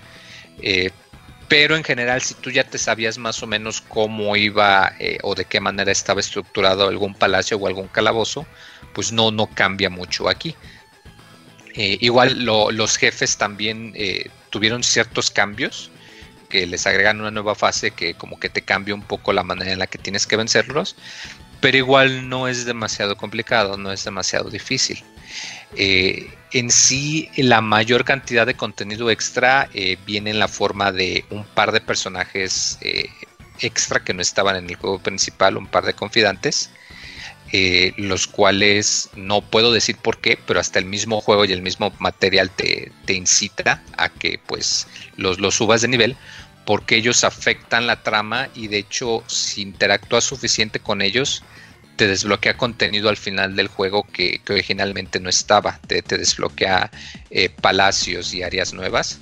Pero 1.49 1.77
en 1.77 1.83
general, 1.83 2.21
si 2.21 2.35
tú 2.35 2.51
ya 2.51 2.65
te 2.65 2.77
sabías 2.77 3.17
más 3.17 3.43
o 3.43 3.47
menos 3.47 3.81
cómo 3.81 4.37
iba 4.37 4.93
eh, 4.99 5.19
o 5.23 5.35
de 5.35 5.47
qué 5.47 5.61
manera 5.61 5.91
estaba 5.91 6.21
estructurado 6.21 6.87
algún 6.87 7.15
palacio 7.15 7.57
o 7.57 7.67
algún 7.67 7.89
calabozo, 7.89 8.47
pues 8.93 9.13
no, 9.13 9.31
no 9.31 9.47
cambia 9.47 9.89
mucho 9.89 10.29
aquí. 10.29 10.55
Eh, 11.75 11.97
igual 12.01 12.45
los 12.45 12.97
jefes 12.97 13.39
también 13.39 13.93
eh, 13.97 14.31
tuvieron 14.51 14.83
ciertos 14.83 15.31
cambios 15.31 15.91
que 16.51 16.67
les 16.67 16.87
agregan 16.87 17.21
una 17.21 17.31
nueva 17.31 17.55
fase 17.55 17.93
que 17.93 18.15
como 18.15 18.41
que 18.41 18.49
te 18.49 18.63
cambia 18.63 18.95
un 18.95 19.03
poco 19.03 19.33
la 19.33 19.45
manera 19.45 19.73
en 19.73 19.79
la 19.79 19.87
que 19.87 19.99
tienes 19.99 20.27
que 20.27 20.37
vencerlos, 20.37 20.97
pero 21.61 21.77
igual 21.77 22.29
no 22.29 22.49
es 22.49 22.65
demasiado 22.65 23.17
complicado, 23.17 23.77
no 23.77 23.93
es 23.93 24.05
demasiado 24.05 24.51
difícil. 24.51 25.03
Eh, 25.77 26.31
en 26.53 26.71
sí, 26.71 27.29
la 27.37 27.61
mayor 27.61 28.05
cantidad 28.05 28.47
de 28.47 28.55
contenido 28.55 29.11
extra 29.11 29.69
eh, 29.75 29.99
viene 30.07 30.31
en 30.31 30.39
la 30.39 30.49
forma 30.49 30.93
de 30.93 31.25
un 31.31 31.45
par 31.45 31.73
de 31.73 31.81
personajes 31.81 32.79
eh, 32.81 33.11
extra 33.61 34.03
que 34.03 34.15
no 34.15 34.23
estaban 34.23 34.57
en 34.57 34.71
el 34.71 34.77
juego 34.77 34.99
principal, 34.99 35.57
un 35.57 35.67
par 35.67 35.85
de 35.85 35.95
confidantes, 35.95 36.71
los 37.97 38.27
cuales 38.27 39.09
no 39.17 39.41
puedo 39.41 39.73
decir 39.73 39.97
por 39.97 40.19
qué, 40.21 40.39
pero 40.47 40.61
hasta 40.61 40.79
el 40.79 40.85
mismo 40.85 41.21
juego 41.23 41.47
y 41.47 41.53
el 41.53 41.63
mismo 41.63 41.93
material 41.99 42.51
te, 42.51 42.93
incita 43.09 43.83
a 43.97 44.11
que 44.11 44.39
pues 44.47 44.87
los, 45.17 45.39
los 45.39 45.55
subas 45.55 45.81
de 45.81 45.89
nivel, 45.89 46.17
porque 46.67 46.97
ellos 46.97 47.25
afectan 47.25 47.87
la 47.87 48.03
trama 48.03 48.51
y 48.55 48.69
de 48.69 48.77
hecho 48.77 49.25
si 49.27 49.63
interactúas 49.63 50.25
suficiente 50.25 50.81
con 50.81 51.01
ellos, 51.01 51.43
te 51.99 52.07
desbloquea 52.07 52.57
contenido 52.57 53.09
al 53.09 53.17
final 53.17 53.57
del 53.57 53.67
juego 53.67 54.05
que, 54.05 54.41
originalmente 54.49 55.19
no 55.21 55.29
estaba. 55.29 55.81
Te, 55.87 56.01
desbloquea 56.03 56.91
eh, 57.31 57.51
palacios 57.51 58.33
y 58.33 58.43
áreas 58.43 58.73
nuevas. 58.73 59.19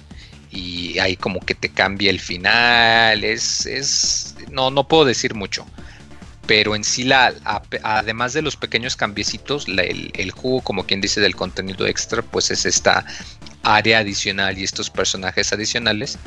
y 0.51 0.99
ahí 1.01 1.17
como 1.17 1.41
que 1.41 1.55
te 1.55 1.71
cambia 1.71 2.11
el 2.11 2.21
final. 2.21 3.25
Es, 3.25 3.67
es 3.67 4.37
no, 4.53 4.71
no 4.71 4.87
puedo 4.87 5.07
decir 5.07 5.35
mucho. 5.35 5.67
Pero 6.47 6.77
en 6.77 6.85
sí, 6.85 7.05
la, 7.05 7.35
además 7.83 8.33
de 8.35 8.43
los 8.43 8.57
pequeños 8.57 8.95
cambiecitos, 8.95 9.67
el, 9.67 10.13
el, 10.15 10.31
jugo, 10.31 10.61
como 10.61 10.85
quien 10.87 11.01
dice, 11.01 11.21
del 11.21 11.35
contenido 11.35 11.87
extra, 11.87 12.23
pues 12.23 12.51
es 12.51 12.67
esta 12.67 13.05
área 13.65 13.99
adicional 13.99 14.57
y 14.59 14.65
estos 14.65 14.91
personajes 14.91 15.53
adicionales. 15.53 16.19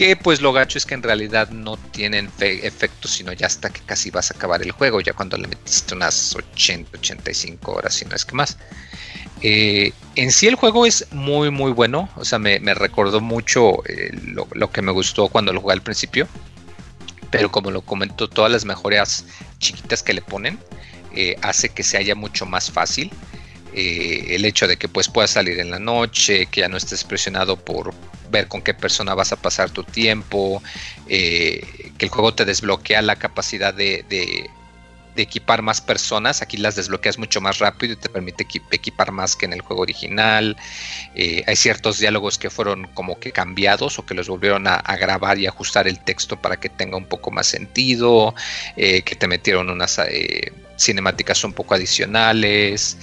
Que 0.00 0.16
pues 0.16 0.40
lo 0.40 0.54
gacho 0.54 0.78
es 0.78 0.86
que 0.86 0.94
en 0.94 1.02
realidad 1.02 1.50
no 1.50 1.76
tienen 1.76 2.30
efectos, 2.40 3.10
sino 3.10 3.34
ya 3.34 3.48
hasta 3.48 3.68
que 3.68 3.82
casi 3.82 4.10
vas 4.10 4.30
a 4.30 4.34
acabar 4.34 4.62
el 4.62 4.70
juego, 4.70 5.02
ya 5.02 5.12
cuando 5.12 5.36
le 5.36 5.46
metiste 5.46 5.94
unas 5.94 6.34
80, 6.34 6.96
85 6.96 7.70
horas, 7.70 7.92
si 7.96 8.06
no 8.06 8.16
es 8.16 8.24
que 8.24 8.34
más. 8.34 8.56
Eh, 9.42 9.92
en 10.16 10.32
sí 10.32 10.46
el 10.46 10.54
juego 10.54 10.86
es 10.86 11.06
muy 11.12 11.50
muy 11.50 11.72
bueno, 11.72 12.08
o 12.16 12.24
sea, 12.24 12.38
me, 12.38 12.58
recordó 12.72 13.20
mucho 13.20 13.86
eh, 13.90 14.10
lo, 14.24 14.70
que 14.70 14.80
me 14.80 14.90
gustó 14.90 15.28
cuando 15.28 15.52
lo 15.52 15.60
jugué 15.60 15.74
al 15.74 15.82
principio, 15.82 16.26
pero 17.30 17.52
como 17.52 17.70
lo 17.70 17.82
comentó, 17.82 18.26
todas 18.26 18.50
las 18.50 18.64
mejoras 18.64 19.26
chiquitas 19.58 20.02
que 20.02 20.14
le 20.14 20.22
ponen 20.22 20.58
eh, 21.14 21.36
hace 21.42 21.68
que 21.68 21.82
se 21.82 21.98
haya 21.98 22.14
mucho 22.14 22.46
más 22.46 22.70
fácil. 22.70 23.12
El 23.74 24.44
hecho 24.44 24.66
de 24.66 24.76
que 24.76 24.88
pues 24.88 25.08
puedas 25.08 25.30
salir 25.30 25.60
en 25.60 25.70
la 25.70 25.78
noche, 25.78 26.46
que 26.46 26.62
ya 26.62 26.68
no 26.68 26.76
estés 26.76 27.04
presionado 27.04 27.56
por 27.56 27.94
ver 28.30 28.48
con 28.48 28.62
qué 28.62 28.74
persona 28.74 29.14
vas 29.14 29.32
a 29.32 29.36
pasar 29.36 29.70
tu 29.70 29.84
tiempo, 29.84 30.62
que 31.08 31.94
el 31.98 32.08
juego 32.08 32.34
te 32.34 32.44
desbloquea 32.44 33.02
la 33.02 33.16
capacidad 33.16 33.74
de 33.74 34.04
equipar 35.22 35.62
más 35.62 35.80
personas. 35.80 36.42
Aquí 36.42 36.56
las 36.56 36.76
desbloqueas 36.76 37.18
mucho 37.18 37.40
más 37.40 37.58
rápido 37.58 37.94
y 37.94 37.96
te 37.96 38.08
permite 38.08 38.46
equipar 38.70 39.12
más 39.12 39.36
que 39.36 39.46
en 39.46 39.52
el 39.52 39.60
juego 39.60 39.82
original. 39.82 40.56
Eh, 41.14 41.44
hay 41.46 41.56
ciertos 41.56 41.98
diálogos 41.98 42.38
que 42.38 42.50
fueron 42.50 42.88
como 42.94 43.18
que 43.18 43.32
cambiados 43.32 43.98
o 43.98 44.06
que 44.06 44.14
los 44.14 44.28
volvieron 44.28 44.66
a, 44.66 44.80
grabar 45.00 45.38
y 45.38 45.46
ajustar 45.46 45.88
el 45.88 45.98
texto 46.00 46.36
para 46.40 46.58
que 46.58 46.68
tenga 46.68 46.96
un 46.96 47.06
poco 47.06 47.30
más 47.30 47.46
sentido. 47.46 48.34
Eh, 48.76 49.02
que 49.02 49.14
te 49.16 49.26
metieron 49.26 49.70
unas 49.70 49.98
eh, 49.98 50.52
cinemáticas 50.80 51.44
un 51.44 51.52
poco 51.52 51.74
adicionales. 51.74 52.96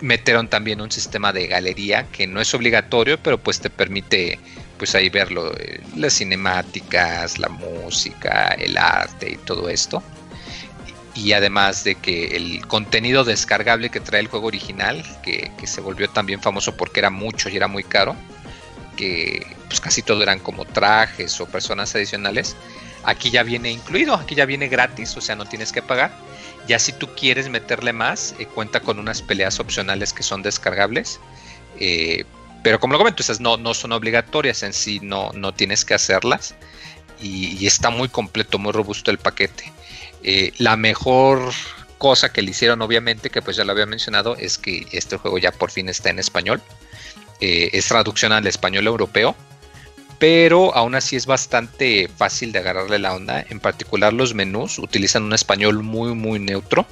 metieron 0.00 0.48
también 0.48 0.80
un 0.80 0.90
sistema 0.90 1.32
de 1.32 1.46
galería 1.46 2.06
que 2.10 2.26
no 2.26 2.40
es 2.40 2.52
obligatorio, 2.54 3.18
pero 3.22 3.38
pues 3.38 3.60
te 3.60 3.70
permite 3.70 4.38
pues 4.76 4.94
ahí 4.94 5.08
verlo, 5.08 5.52
las 5.96 6.14
cinemáticas, 6.14 7.38
la 7.38 7.48
música, 7.48 8.48
el 8.58 8.76
arte 8.78 9.32
y 9.32 9.36
todo 9.36 9.68
esto 9.68 10.02
y 11.18 11.32
además 11.32 11.82
de 11.82 11.96
que 11.96 12.36
el 12.36 12.64
contenido 12.68 13.24
descargable 13.24 13.90
que 13.90 13.98
trae 13.98 14.20
el 14.20 14.28
juego 14.28 14.46
original, 14.46 15.02
que, 15.22 15.50
se 15.64 15.80
volvió 15.80 16.08
también 16.08 16.40
famoso 16.40 16.76
porque 16.76 17.00
era 17.00 17.10
mucho 17.10 17.48
y 17.48 17.56
era 17.56 17.66
muy 17.66 17.82
caro, 17.82 18.14
que 18.96 19.44
pues 19.66 19.80
casi 19.80 20.02
todo 20.02 20.22
eran 20.22 20.38
como 20.38 20.64
trajes 20.64 21.40
o 21.40 21.46
personas 21.46 21.92
adicionales, 21.96 22.56
aquí 23.02 23.30
ya 23.30 23.42
viene 23.42 23.72
incluido, 23.72 24.14
aquí 24.14 24.36
ya 24.36 24.46
viene 24.46 24.68
gratis, 24.68 25.16
o 25.16 25.20
sea, 25.20 25.34
no 25.34 25.44
tienes 25.44 25.72
que 25.72 25.82
pagar. 25.82 26.12
Ya 26.68 26.78
si 26.78 26.92
tú 26.92 27.08
quieres 27.16 27.48
meterle 27.48 27.94
más, 27.94 28.34
eh, 28.38 28.46
cuenta 28.46 28.80
con 28.80 28.98
unas 28.98 29.22
peleas 29.22 29.58
opcionales 29.58 30.12
que 30.12 30.22
son 30.22 30.42
descargables. 30.42 31.18
Eh, 31.80 32.24
pero 32.62 32.78
como 32.78 32.92
lo 32.92 32.98
comento, 32.98 33.22
esas 33.22 33.40
no, 33.40 33.56
no 33.56 33.72
son 33.72 33.92
obligatorias 33.92 34.62
en 34.62 34.74
sí, 34.74 35.00
no, 35.02 35.30
no 35.32 35.52
tienes 35.54 35.84
que 35.84 35.94
hacerlas. 35.94 36.54
y, 37.20 37.66
está 37.66 37.90
muy 37.90 38.08
completo, 38.08 38.58
muy 38.58 38.72
robusto 38.72 39.10
el 39.10 39.18
paquete. 39.18 39.72
Eh, 40.22 40.52
la 40.58 40.76
mejor 40.76 41.52
cosa 41.96 42.32
que 42.32 42.42
le 42.42 42.50
hicieron, 42.50 42.82
obviamente, 42.82 43.30
que 43.30 43.42
pues 43.42 43.56
ya 43.56 43.64
lo 43.64 43.72
había 43.72 43.86
mencionado, 43.86 44.36
es 44.36 44.58
que 44.58 44.86
este 44.92 45.16
juego 45.16 45.38
ya 45.38 45.50
por 45.50 45.70
fin 45.70 45.88
está 45.88 46.10
en 46.10 46.18
español. 46.18 46.62
Es 47.40 47.86
traducción 47.86 48.32
al 48.32 48.46
español 48.46 48.86
europeo, 48.86 49.36
pero 50.18 50.74
aún 50.74 50.94
así 50.94 51.16
es 51.16 51.26
bastante 51.26 52.08
fácil 52.16 52.52
de 52.52 52.58
agarrarle 52.58 52.98
la 52.98 53.14
onda. 53.14 53.44
En 53.48 53.60
particular 53.60 54.12
los 54.12 54.34
menús 54.34 54.78
utilizan 54.78 55.22
un 55.22 55.32
español 55.32 55.82
muy 55.82 56.14
muy 56.14 56.38
neutro. 56.38 56.86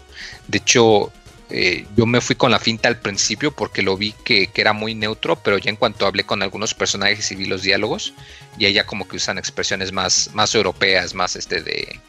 De 0.46 0.58
hecho, 0.58 1.12
eh, 1.50 1.86
yo 1.96 2.06
me 2.06 2.20
fui 2.20 2.34
con 2.34 2.50
la 2.50 2.58
finta 2.58 2.88
al 2.88 2.98
principio 2.98 3.52
porque 3.52 3.82
lo 3.82 3.96
vi 3.96 4.12
que, 4.24 4.50
era 4.54 4.72
muy 4.72 4.94
neutro, 4.94 5.36
pero 5.36 5.58
ya 5.58 5.70
en 5.70 5.76
cuanto 5.76 6.06
hablé 6.06 6.24
con 6.24 6.42
algunos 6.42 6.74
personajes 6.74 7.30
y 7.30 7.36
vi 7.36 7.46
los 7.46 7.62
diálogos, 7.62 8.14
ya 8.58 8.68
ya 8.68 8.84
como 8.84 9.06
que 9.06 9.16
usan 9.16 9.38
expresiones 9.38 9.92
más, 9.92 10.30
más 10.34 10.54
europeas, 10.54 11.14
más 11.14 11.36
este 11.36 11.62
de, 11.62 12.00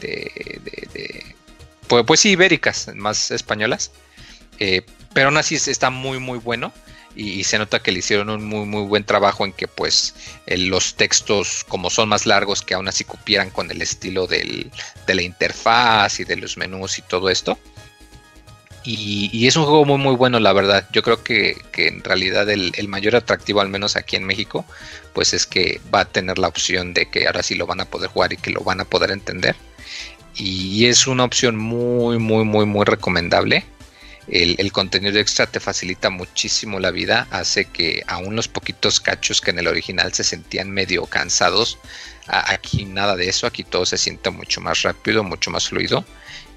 de, 0.00 1.34
pues, 1.88 2.04
pues, 2.06 2.20
sí, 2.20 2.30
ibéricas, 2.30 2.90
más 2.94 3.30
españolas. 3.30 3.92
Eh, 4.58 4.82
pero 5.12 5.28
aún 5.28 5.38
así 5.38 5.56
está 5.56 5.90
muy, 5.90 6.18
muy 6.18 6.38
bueno. 6.38 6.72
Y, 7.16 7.44
se 7.44 7.58
nota 7.58 7.82
que 7.82 7.92
le 7.92 7.98
hicieron 7.98 8.30
un 8.30 8.44
muy, 8.44 8.66
muy 8.66 8.82
buen 8.82 9.04
trabajo 9.04 9.44
en 9.44 9.52
que, 9.52 9.68
pues, 9.68 10.14
los 10.46 10.94
textos, 10.94 11.64
como 11.68 11.90
son 11.90 12.08
más 12.08 12.26
largos, 12.26 12.62
que 12.62 12.74
aún 12.74 12.88
así 12.88 13.04
cupieran 13.04 13.50
con 13.50 13.70
el 13.70 13.82
estilo 13.82 14.26
de 14.26 14.70
la 15.06 15.22
interfaz 15.22 16.20
y 16.20 16.24
de 16.24 16.36
los 16.36 16.56
menús 16.56 16.98
y 16.98 17.02
todo 17.02 17.28
esto. 17.30 17.58
Y, 18.82 19.46
es 19.46 19.56
un 19.56 19.64
juego 19.64 19.84
muy 19.84 19.98
muy 19.98 20.16
bueno, 20.16 20.40
la 20.40 20.52
verdad. 20.52 20.88
Yo 20.92 21.02
creo 21.02 21.22
que, 21.22 21.56
en 21.76 22.02
realidad 22.02 22.48
el, 22.48 22.88
mayor 22.88 23.16
atractivo, 23.16 23.60
al 23.60 23.68
menos 23.68 23.96
aquí 23.96 24.16
en 24.16 24.24
México, 24.24 24.64
pues 25.12 25.34
es 25.34 25.46
que 25.46 25.80
va 25.94 26.00
a 26.00 26.04
tener 26.06 26.38
la 26.38 26.48
opción 26.48 26.94
de 26.94 27.06
que 27.10 27.26
ahora 27.26 27.42
sí 27.42 27.54
lo 27.54 27.66
van 27.66 27.80
a 27.80 27.84
poder 27.84 28.10
jugar 28.10 28.32
y 28.32 28.36
que 28.36 28.50
lo 28.50 28.62
van 28.62 28.80
a 28.80 28.84
poder 28.84 29.10
entender 29.10 29.56
y 30.36 30.86
es 30.86 31.06
una 31.06 31.24
opción 31.24 31.56
muy, 31.56 32.18
muy, 32.18 32.44
muy, 32.44 32.66
muy 32.66 32.84
recomendable. 32.84 33.64
El, 34.30 34.70
contenido 34.70 35.18
extra 35.18 35.48
te 35.48 35.58
facilita 35.58 36.08
muchísimo 36.08 36.78
la 36.78 36.92
vida, 36.92 37.26
hace 37.32 37.64
que 37.64 38.04
aún 38.06 38.36
los 38.36 38.46
poquitos 38.46 39.00
cachos 39.00 39.40
que 39.40 39.50
en 39.50 39.58
el 39.58 39.66
original 39.66 40.14
se 40.14 40.22
sentían 40.22 40.70
medio 40.70 41.04
cansados, 41.06 41.78
aquí 42.28 42.84
nada 42.84 43.16
de 43.16 43.28
eso, 43.28 43.48
aquí 43.48 43.64
todo 43.64 43.84
se 43.84 43.98
siente 43.98 44.30
mucho 44.30 44.60
más 44.60 44.82
rápido, 44.82 45.24
mucho 45.24 45.50
más 45.50 45.68
fluido. 45.68 46.04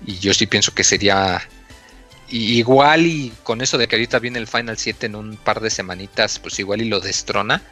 Y 0.05 0.19
yo 0.19 0.35
sí 0.35 0.45
pienso 0.45 0.75
que 0.75 0.83
sería 0.83 1.41
igual 2.29 3.05
y 3.07 3.33
con 3.43 3.61
eso 3.61 3.77
de 3.77 3.87
que 3.87 3.95
ahorita 3.95 4.19
viene 4.19 4.39
el 4.39 4.47
Final 4.47 4.77
7 4.77 5.07
en 5.07 5.15
un 5.15 5.37
par 5.37 5.59
de 5.59 5.69
semanitas, 5.69 6.37
pues 6.39 6.59
igual 6.59 6.81
y 6.81 6.85
lo 6.85 6.99
destrona. 6.99 7.63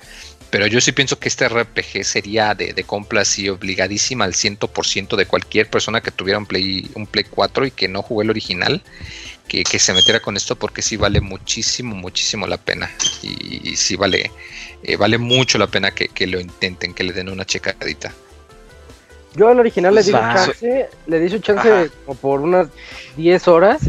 Pero 0.49 0.67
yo 0.67 0.81
sí 0.81 0.91
pienso 0.91 1.17
que 1.17 1.29
este 1.29 1.47
RPG 1.47 2.03
sería 2.03 2.53
de, 2.55 2.73
de 2.73 2.83
compra 2.83 3.21
así 3.21 3.47
obligadísima 3.47 4.25
al 4.25 4.33
100% 4.33 5.15
de 5.15 5.25
cualquier 5.25 5.69
persona 5.69 6.01
que 6.01 6.11
tuviera 6.11 6.39
un 6.39 6.45
Play, 6.45 6.91
un 6.95 7.07
Play 7.07 7.25
4 7.29 7.67
y 7.67 7.71
que 7.71 7.87
no 7.87 8.01
jugó 8.01 8.21
el 8.21 8.29
original, 8.29 8.83
que, 9.51 9.79
se 9.79 9.93
metiera 9.93 10.21
con 10.21 10.37
esto 10.37 10.55
porque 10.55 10.81
sí 10.81 10.95
vale 10.95 11.19
muchísimo, 11.19 11.95
muchísimo 11.95 12.47
la 12.47 12.57
pena. 12.57 12.89
Y, 13.21 13.75
sí 13.75 13.97
vale, 13.97 14.31
eh, 14.83 14.95
vale 14.95 15.17
mucho 15.17 15.57
la 15.57 15.67
pena 15.67 15.91
que, 15.91 16.27
lo 16.27 16.39
intenten, 16.39 16.93
que 16.93 17.03
le 17.03 17.11
den 17.11 17.29
una 17.29 17.45
checadita. 17.45 18.13
Yo 19.35 19.49
al 19.49 19.59
original 19.59 19.95
le 19.95 20.03
di 20.03 20.11
un 20.11 20.19
chance, 20.19 20.89
le 21.07 21.19
di 21.19 21.29
su 21.29 21.39
chance 21.39 21.89
por 22.21 22.41
unas 22.41 22.67
10 23.17 23.47
horas 23.47 23.81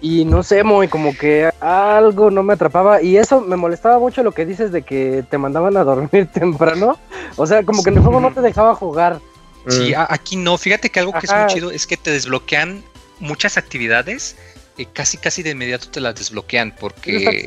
y 0.00 0.24
no 0.24 0.42
sé, 0.42 0.62
muy 0.62 0.88
como 0.88 1.16
que 1.16 1.50
algo 1.60 2.30
no 2.30 2.42
me 2.42 2.54
atrapaba. 2.54 3.02
Y 3.02 3.16
eso 3.16 3.40
me 3.40 3.56
molestaba 3.56 3.98
mucho 3.98 4.22
lo 4.22 4.32
que 4.32 4.46
dices 4.46 4.72
de 4.72 4.82
que 4.82 5.24
te 5.28 5.38
mandaban 5.38 5.76
a 5.76 5.84
dormir 5.84 6.26
temprano. 6.32 6.98
O 7.36 7.46
sea, 7.46 7.64
como 7.64 7.82
que 7.82 7.90
en 7.90 7.96
el 7.96 8.02
juego 8.02 8.20
no 8.20 8.32
te 8.32 8.40
dejaba 8.40 8.74
jugar. 8.74 9.20
Sí, 9.68 9.92
mm. 9.92 10.06
aquí 10.08 10.36
no. 10.36 10.56
Fíjate 10.56 10.90
que 10.90 11.00
algo 11.00 11.12
que 11.12 11.26
es 11.26 11.32
muy 11.32 11.46
chido 11.48 11.70
es 11.70 11.86
que 11.86 11.96
te 11.96 12.10
desbloquean 12.10 12.82
muchas 13.20 13.56
actividades. 13.56 14.36
Y 14.78 14.86
casi 14.86 15.18
casi 15.18 15.42
de 15.42 15.50
inmediato 15.50 15.88
te 15.90 16.00
las 16.00 16.14
desbloquean 16.14 16.74
porque 16.74 17.44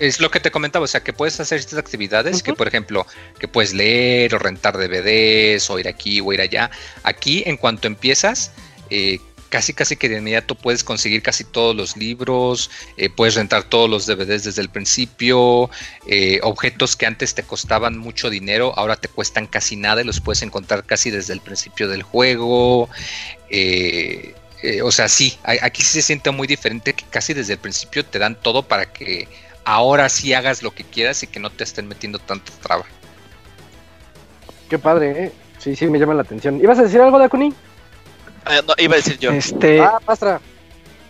es 0.00 0.20
lo 0.20 0.30
que 0.30 0.40
te 0.40 0.50
comentaba, 0.50 0.84
o 0.84 0.88
sea 0.88 1.02
que 1.02 1.12
puedes 1.12 1.38
hacer 1.40 1.58
estas 1.58 1.78
actividades 1.78 2.42
que 2.42 2.52
por 2.52 2.68
ejemplo 2.68 3.06
que 3.38 3.48
puedes 3.48 3.72
leer 3.72 4.34
o 4.34 4.38
rentar 4.38 4.76
DVDs 4.76 5.70
o 5.70 5.78
ir 5.78 5.88
aquí 5.88 6.20
o 6.20 6.32
ir 6.32 6.40
allá. 6.40 6.70
Aquí 7.04 7.44
en 7.46 7.56
cuanto 7.56 7.86
empiezas 7.86 8.50
eh, 8.90 9.20
casi 9.54 9.72
casi 9.72 9.94
que 9.94 10.08
de 10.08 10.18
inmediato 10.18 10.56
puedes 10.56 10.82
conseguir 10.82 11.22
casi 11.22 11.44
todos 11.44 11.76
los 11.76 11.96
libros, 11.96 12.72
eh, 12.96 13.08
puedes 13.08 13.36
rentar 13.36 13.62
todos 13.62 13.88
los 13.88 14.04
DVDs 14.04 14.42
desde 14.42 14.60
el 14.60 14.68
principio, 14.68 15.70
eh, 16.08 16.40
objetos 16.42 16.96
que 16.96 17.06
antes 17.06 17.36
te 17.36 17.44
costaban 17.44 17.96
mucho 17.96 18.30
dinero, 18.30 18.76
ahora 18.76 18.96
te 18.96 19.06
cuestan 19.06 19.46
casi 19.46 19.76
nada 19.76 20.02
y 20.02 20.04
los 20.04 20.20
puedes 20.20 20.42
encontrar 20.42 20.82
casi 20.82 21.10
desde 21.12 21.34
el 21.34 21.40
principio 21.40 21.86
del 21.86 22.02
juego. 22.02 22.88
Eh, 23.48 24.34
o 24.82 24.90
sea, 24.90 25.08
sí, 25.08 25.38
aquí 25.42 25.82
sí 25.82 26.00
se 26.00 26.02
siente 26.02 26.30
muy 26.30 26.46
diferente 26.46 26.92
que 26.92 27.04
casi 27.10 27.34
desde 27.34 27.54
el 27.54 27.58
principio 27.58 28.04
te 28.04 28.18
dan 28.18 28.34
todo 28.34 28.62
para 28.62 28.92
que 28.92 29.28
ahora 29.64 30.08
sí 30.08 30.32
hagas 30.32 30.62
lo 30.62 30.70
que 30.70 30.84
quieras 30.84 31.22
y 31.22 31.26
que 31.26 31.40
no 31.40 31.50
te 31.50 31.64
estén 31.64 31.88
metiendo 31.88 32.18
tanto 32.18 32.52
traba. 32.62 32.84
Qué 34.68 34.78
padre, 34.78 35.24
¿eh? 35.24 35.32
Sí, 35.58 35.76
sí, 35.76 35.86
me 35.86 35.98
llama 35.98 36.14
la 36.14 36.22
atención. 36.22 36.60
¿Ibas 36.60 36.78
a 36.78 36.82
decir 36.82 37.00
algo, 37.00 37.18
Dakuni? 37.18 37.54
Ah, 38.44 38.60
no, 38.66 38.74
iba 38.78 38.94
a 38.94 38.96
decir 38.96 39.18
yo. 39.18 39.30
Este... 39.30 39.80
Ah, 39.80 39.98
Pastra. 40.04 40.40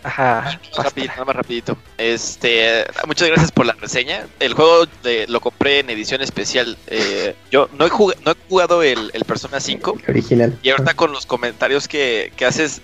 Ajá. 0.05 0.61
nada 0.97 1.25
más 1.25 1.35
rapidito. 1.35 1.79
Este, 1.97 2.85
muchas 3.07 3.29
gracias 3.29 3.51
por 3.51 3.65
la 3.65 3.73
reseña. 3.73 4.27
El 4.39 4.53
juego 4.53 4.87
de, 5.03 5.27
lo 5.29 5.41
compré 5.41 5.81
en 5.81 5.89
edición 5.89 6.21
especial. 6.21 6.77
Eh, 6.89 7.35
yo 7.51 7.71
no 7.73 7.87
he, 7.87 7.89
jugado, 7.89 8.21
no 8.25 8.33
he 8.33 8.37
jugado 8.49 8.83
el, 8.83 9.11
Persona 9.27 9.61
5. 9.61 9.99
Original. 10.07 10.59
Y 10.63 10.69
ahorita 10.69 10.93
con 10.95 11.11
los 11.13 11.25
comentarios 11.25 11.89
que, 11.89 12.31
haces, 12.47 12.83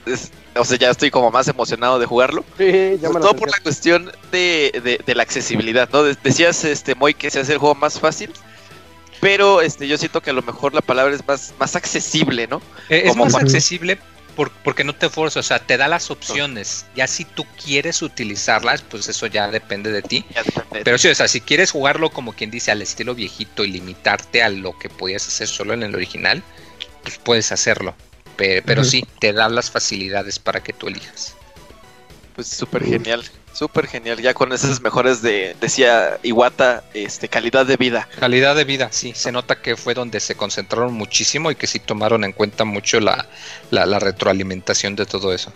o 0.56 0.64
sea, 0.64 0.78
ya 0.78 0.90
estoy 0.90 1.10
como 1.10 1.30
más 1.30 1.46
emocionado 1.46 1.98
de 1.98 2.06
jugarlo. 2.06 2.42
Sí, 2.56 2.98
ya 3.00 3.10
todo 3.10 3.36
por 3.36 3.50
la 3.50 3.60
cuestión 3.60 4.10
de, 4.32 5.02
la 5.06 5.22
accesibilidad, 5.22 5.90
¿no? 5.92 6.02
Decías, 6.02 6.64
este, 6.64 6.94
Moy, 6.94 7.12
que 7.12 7.30
se 7.30 7.40
hace 7.40 7.52
el 7.52 7.58
juego 7.58 7.74
más 7.74 8.00
fácil. 8.00 8.30
pero 9.20 9.60
este 9.60 9.86
yo 9.86 9.98
siento 9.98 10.22
que 10.22 10.30
a 10.30 10.32
lo 10.32 10.40
mejor 10.40 10.72
la 10.72 10.80
palabra 10.80 11.14
es 11.14 11.26
más, 11.28 11.52
más 11.60 11.76
accesible, 11.76 12.46
¿no? 12.46 12.62
Eh, 12.88 13.02
Es 13.04 13.10
Como 13.10 13.26
más 13.26 13.34
accesible 13.34 13.98
por- 14.40 14.50
porque 14.64 14.84
no 14.84 14.94
te 14.94 15.10
forza, 15.10 15.40
o 15.40 15.42
sea, 15.42 15.58
te 15.58 15.76
da 15.76 15.86
las 15.86 16.10
opciones. 16.10 16.86
Ya 16.96 17.06
si 17.06 17.26
tú 17.26 17.44
quieres 17.62 18.00
utilizarlas, 18.00 18.80
pues 18.80 19.06
eso 19.06 19.26
ya 19.26 19.48
depende 19.48 19.92
de 19.92 20.00
ti. 20.00 20.24
Pero 20.82 20.96
sí, 20.96 21.08
o 21.08 21.14
sea, 21.14 21.28
si 21.28 21.42
quieres 21.42 21.72
jugarlo 21.72 22.08
como 22.08 22.32
quien 22.32 22.50
dice 22.50 22.70
al 22.70 22.80
estilo 22.80 23.14
viejito 23.14 23.64
y 23.64 23.70
limitarte 23.70 24.42
a 24.42 24.48
lo 24.48 24.78
que 24.78 24.88
podías 24.88 25.28
hacer 25.28 25.46
solo 25.46 25.74
en 25.74 25.82
el 25.82 25.94
original, 25.94 26.42
pues 27.02 27.18
puedes 27.18 27.52
hacerlo. 27.52 27.94
Pe- 28.36 28.62
Pero, 28.62 28.80
Ujú. 28.80 28.90
sí, 28.90 29.04
te 29.18 29.34
da 29.34 29.50
las 29.50 29.70
facilidades 29.70 30.38
para 30.38 30.62
que 30.62 30.72
tú 30.72 30.88
elijas. 30.88 31.34
Pues 32.34 32.48
súper 32.48 32.82
genial, 32.82 33.22
súper 33.60 33.86
genial. 33.86 34.18
Ya 34.22 34.32
con 34.32 34.54
esas 34.54 34.80
mejores 34.80 35.20
de, 35.20 35.54
decía 35.60 36.18
Iwata, 36.22 36.82
este, 36.94 37.28
calidad 37.28 37.66
de 37.66 37.76
vida. 37.76 38.08
Calidad 38.18 38.56
de 38.56 38.64
vida, 38.64 38.88
sí, 38.90 39.12
se 39.14 39.30
nota 39.32 39.60
que 39.60 39.76
fue 39.76 39.92
donde 39.92 40.18
se 40.18 40.34
concentraron 40.34 40.94
muchísimo 40.94 41.50
y 41.50 41.56
que 41.56 41.66
sí 41.66 41.78
tomaron 41.78 42.24
en 42.24 42.32
cuenta 42.32 42.64
mucho 42.64 43.00
la, 43.00 43.26
la, 43.70 43.84
la 43.84 43.98
retroalimentación 43.98 44.96
de 44.96 45.04
todo 45.04 45.34
eso. 45.34 45.52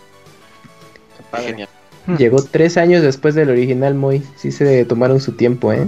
padre. 1.31 1.47
Genial. 1.47 1.69
Llegó 2.19 2.43
tres 2.43 2.77
años 2.77 3.01
después 3.01 3.33
del 3.33 3.49
original, 3.49 3.95
muy. 3.95 4.21
Sí 4.37 4.51
se 4.51 4.85
tomaron 4.85 5.19
su 5.19 5.31
tiempo, 5.31 5.73
¿eh? 5.73 5.87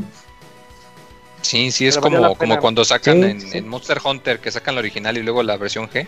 Sí, 1.41 1.71
sí, 1.71 1.87
es 1.87 1.97
como, 1.97 2.35
como 2.35 2.59
cuando 2.59 2.83
sacan 2.83 3.21
Sí, 3.21 3.23
en, 3.23 3.41
sí. 3.41 3.57
en 3.59 3.67
Monster 3.67 3.99
Hunter, 4.03 4.39
que 4.39 4.51
sacan 4.51 4.75
la 4.75 4.79
original 4.79 5.17
y 5.17 5.23
luego 5.23 5.43
la 5.43 5.55
versión 5.57 5.87
G, 5.89 6.07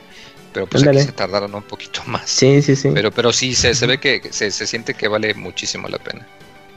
pero 0.53 0.67
pues 0.67 0.85
aquí 0.85 0.99
se 0.99 1.11
tardaron 1.11 1.53
un 1.55 1.63
poquito 1.63 2.01
más. 2.07 2.29
Sí, 2.29 2.61
sí, 2.61 2.75
sí. 2.75 2.89
Pero, 2.93 3.11
pero 3.11 3.31
sí, 3.31 3.53
se, 3.55 3.73
se 3.75 3.87
ve 3.87 3.99
que 3.99 4.21
se, 4.31 4.51
se 4.51 4.67
siente 4.67 4.93
que 4.95 5.07
vale 5.07 5.33
muchísimo 5.35 5.87
la 5.87 5.99
pena. 5.99 6.27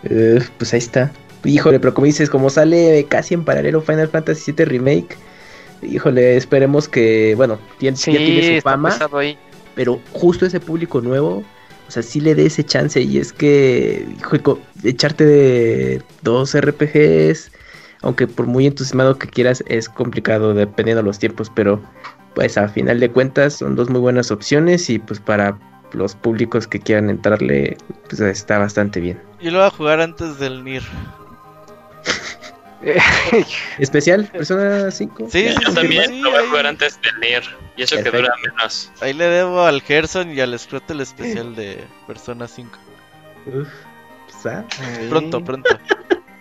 Eh, 0.05 0.41
pues 0.59 0.73
ahí 0.75 0.79
está. 0.79 1.13
Híjole, 1.45 1.81
pero 1.81 1.93
como 1.95 2.07
dices, 2.07 2.31
como 2.31 2.51
sale 2.51 3.07
casi 3.09 3.35
en 3.35 3.45
paralelo 3.45 3.81
Final 3.83 4.09
Fantasy 4.09 4.53
VII 4.53 4.65
Remake, 4.65 5.17
híjole, 5.83 6.37
esperemos 6.37 6.89
que, 6.89 7.35
bueno, 7.37 7.59
tiene, 7.79 7.97
Sí, 7.97 8.13
ya 8.13 8.19
tiene 8.19 8.43
su 8.43 8.53
está 8.53 8.71
fama, 8.71 8.97
ahí. 9.19 9.37
pero 9.75 10.01
justo 10.13 10.47
ese 10.47 10.61
público 10.61 11.01
nuevo, 11.01 11.43
o 11.89 11.91
sea, 11.91 12.03
sí 12.03 12.21
le 12.21 12.35
dé 12.37 12.47
ese 12.47 12.65
chance 12.65 13.01
y 13.01 13.19
es 13.19 13.33
que, 13.33 14.07
hijo, 14.19 14.61
echarte 14.85 15.25
de 15.27 16.03
dos 16.23 16.55
RPGs, 16.55 17.51
aunque 18.03 18.27
por 18.27 18.47
muy 18.47 18.67
entusiasmado 18.67 19.19
que 19.19 19.29
quieras, 19.29 19.63
es 19.67 19.89
complicado 19.89 20.55
dependiendo 20.55 21.03
de 21.03 21.07
los 21.07 21.19
tiempos, 21.19 21.51
pero 21.55 21.81
pues 22.35 22.57
a 22.59 22.69
final 22.69 23.01
de 23.01 23.11
cuentas 23.11 23.55
son 23.55 23.77
dos 23.77 23.91
muy 23.91 24.01
buenas 24.01 24.31
opciones 24.31 24.89
y 24.91 24.99
pues 24.99 25.21
para 25.21 25.59
los 25.93 26.15
públicos 26.15 26.67
que 26.67 26.81
quieran 26.81 27.11
entrarle, 27.11 27.77
pues 28.09 28.21
está 28.21 28.59
bastante 28.59 29.01
bien. 29.01 29.21
Yo 29.41 29.51
lo 29.51 29.59
voy 29.59 29.67
a 29.67 29.71
jugar 29.71 30.01
antes 30.01 30.39
del 30.39 30.65
NIR. 30.65 30.83
¿Especial? 33.79 34.25
¿Persona 34.27 34.91
5? 34.91 35.29
Sí, 35.31 35.49
sí, 35.49 35.55
Yo 35.65 35.75
también 35.75 36.05
sí, 36.09 36.21
lo 36.21 36.31
voy 36.31 36.39
a 36.39 36.43
ahí- 36.43 36.49
jugar 36.49 36.67
antes 36.67 36.99
del 37.03 37.21
Nier. 37.21 37.45
Y 37.77 37.83
eso 37.83 37.97
que 37.97 38.11
dura 38.11 38.35
menos. 38.45 38.91
Ahí 39.01 39.13
le 39.13 39.25
debo 39.27 39.63
al 39.63 39.81
Gerson 39.83 40.33
y 40.33 40.41
al 40.41 40.59
Scrot 40.59 40.91
el 40.91 41.01
especial 41.01 41.55
de 41.55 41.85
Persona 42.07 42.49
5. 42.49 42.77
Uf, 43.47 43.69
pues, 44.31 44.47
ah, 44.55 44.65
Pronto, 45.09 45.43
pronto. 45.45 45.79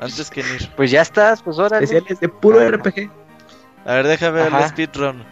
Antes 0.02 0.30
que 0.30 0.44
NIR. 0.44 0.70
Pues 0.76 0.92
ya 0.92 1.02
estás, 1.02 1.42
pues 1.42 1.58
ahora. 1.60 1.78
especiales 1.80 2.20
de 2.20 2.28
puro 2.28 2.60
Ah. 2.60 2.68
RPG. 2.72 3.10
A 3.86 3.94
ver, 3.94 4.08
déjame 4.08 4.44
ver 4.44 4.54
el 4.54 4.68
speedrun. 4.70 5.26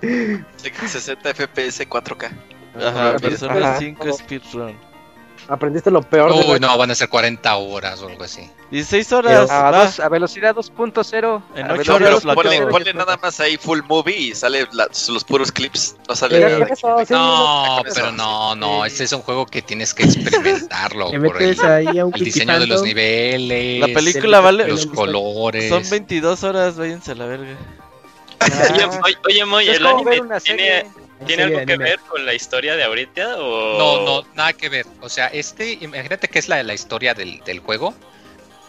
60 0.00 1.34
FPS 1.34 1.86
4K. 1.88 2.30
Ajá. 2.80 3.16
Persona 3.18 3.54
Ajá. 3.70 3.78
5 3.78 4.12
speedrun. 4.18 4.76
Aprendiste 5.48 5.90
lo 5.90 6.02
peor 6.02 6.32
de 6.34 6.38
Uy, 6.40 6.58
la- 6.60 6.66
no, 6.68 6.78
van 6.78 6.90
a 6.90 6.94
ser 6.94 7.08
40 7.08 7.56
horas 7.56 8.00
o 8.02 8.08
algo 8.08 8.24
así. 8.24 8.50
16 8.70 9.12
horas. 9.12 9.50
A, 9.50 9.70
va. 9.70 9.84
dos- 9.86 9.98
a 10.00 10.08
velocidad 10.08 10.54
2.0. 10.54 11.42
En 11.54 11.70
a 11.70 11.74
ocho 11.74 11.98
velocidad 11.98 12.34
No, 12.34 12.34
pero 12.36 12.50
horas 12.50 12.60
lo 12.60 12.68
ponle, 12.68 12.92
nada 12.94 13.16
más 13.16 13.40
ahí 13.40 13.56
full 13.56 13.80
movie 13.88 14.16
y 14.16 14.34
sale 14.34 14.66
la- 14.72 14.88
los 15.08 15.24
puros 15.24 15.50
clips. 15.50 15.96
No 16.08 16.14
sale 16.14 16.62
eso, 16.70 16.98
sí, 17.06 17.12
No, 17.14 17.82
pero 17.94 18.12
no, 18.12 18.54
no, 18.56 18.84
este 18.84 19.04
es 19.04 19.12
un 19.12 19.22
juego 19.22 19.46
que 19.46 19.62
tienes 19.62 19.94
que 19.94 20.02
experimentarlo 20.04 21.06
por 21.06 21.14
el, 21.14 21.20
metes 21.48 21.60
ahí 21.64 21.98
a 21.98 22.04
un 22.04 22.14
el 22.14 22.24
diseño 22.24 22.58
de 22.60 22.66
los 22.66 22.82
niveles, 22.82 23.80
La 23.80 23.94
película 23.94 24.40
vale. 24.40 24.68
los 24.68 24.86
colores. 24.86 25.68
Son 25.70 25.82
22 25.88 26.44
horas, 26.44 26.76
váyanse 26.76 27.12
a 27.12 27.14
la 27.14 27.26
verga. 27.26 27.56
Oye, 28.40 28.82
Ah, 28.84 29.00
oye, 29.04 29.16
oye, 29.26 29.44
Moy, 29.44 29.68
¿el 29.68 29.84
anime 29.86 30.20
tiene, 30.44 30.86
tiene 31.26 31.42
algo 31.44 31.66
que 31.66 31.76
ver 31.76 31.98
con 32.08 32.24
la 32.24 32.34
historia 32.34 32.76
de 32.76 32.84
ahorita? 32.84 33.36
O... 33.38 33.78
No, 33.78 34.04
no, 34.04 34.28
nada 34.34 34.52
que 34.52 34.68
ver. 34.68 34.86
O 35.00 35.08
sea, 35.08 35.26
este, 35.26 35.72
imagínate 35.80 36.28
que 36.28 36.38
es 36.38 36.48
la, 36.48 36.62
la 36.62 36.72
historia 36.74 37.14
del, 37.14 37.40
del 37.44 37.58
juego, 37.60 37.94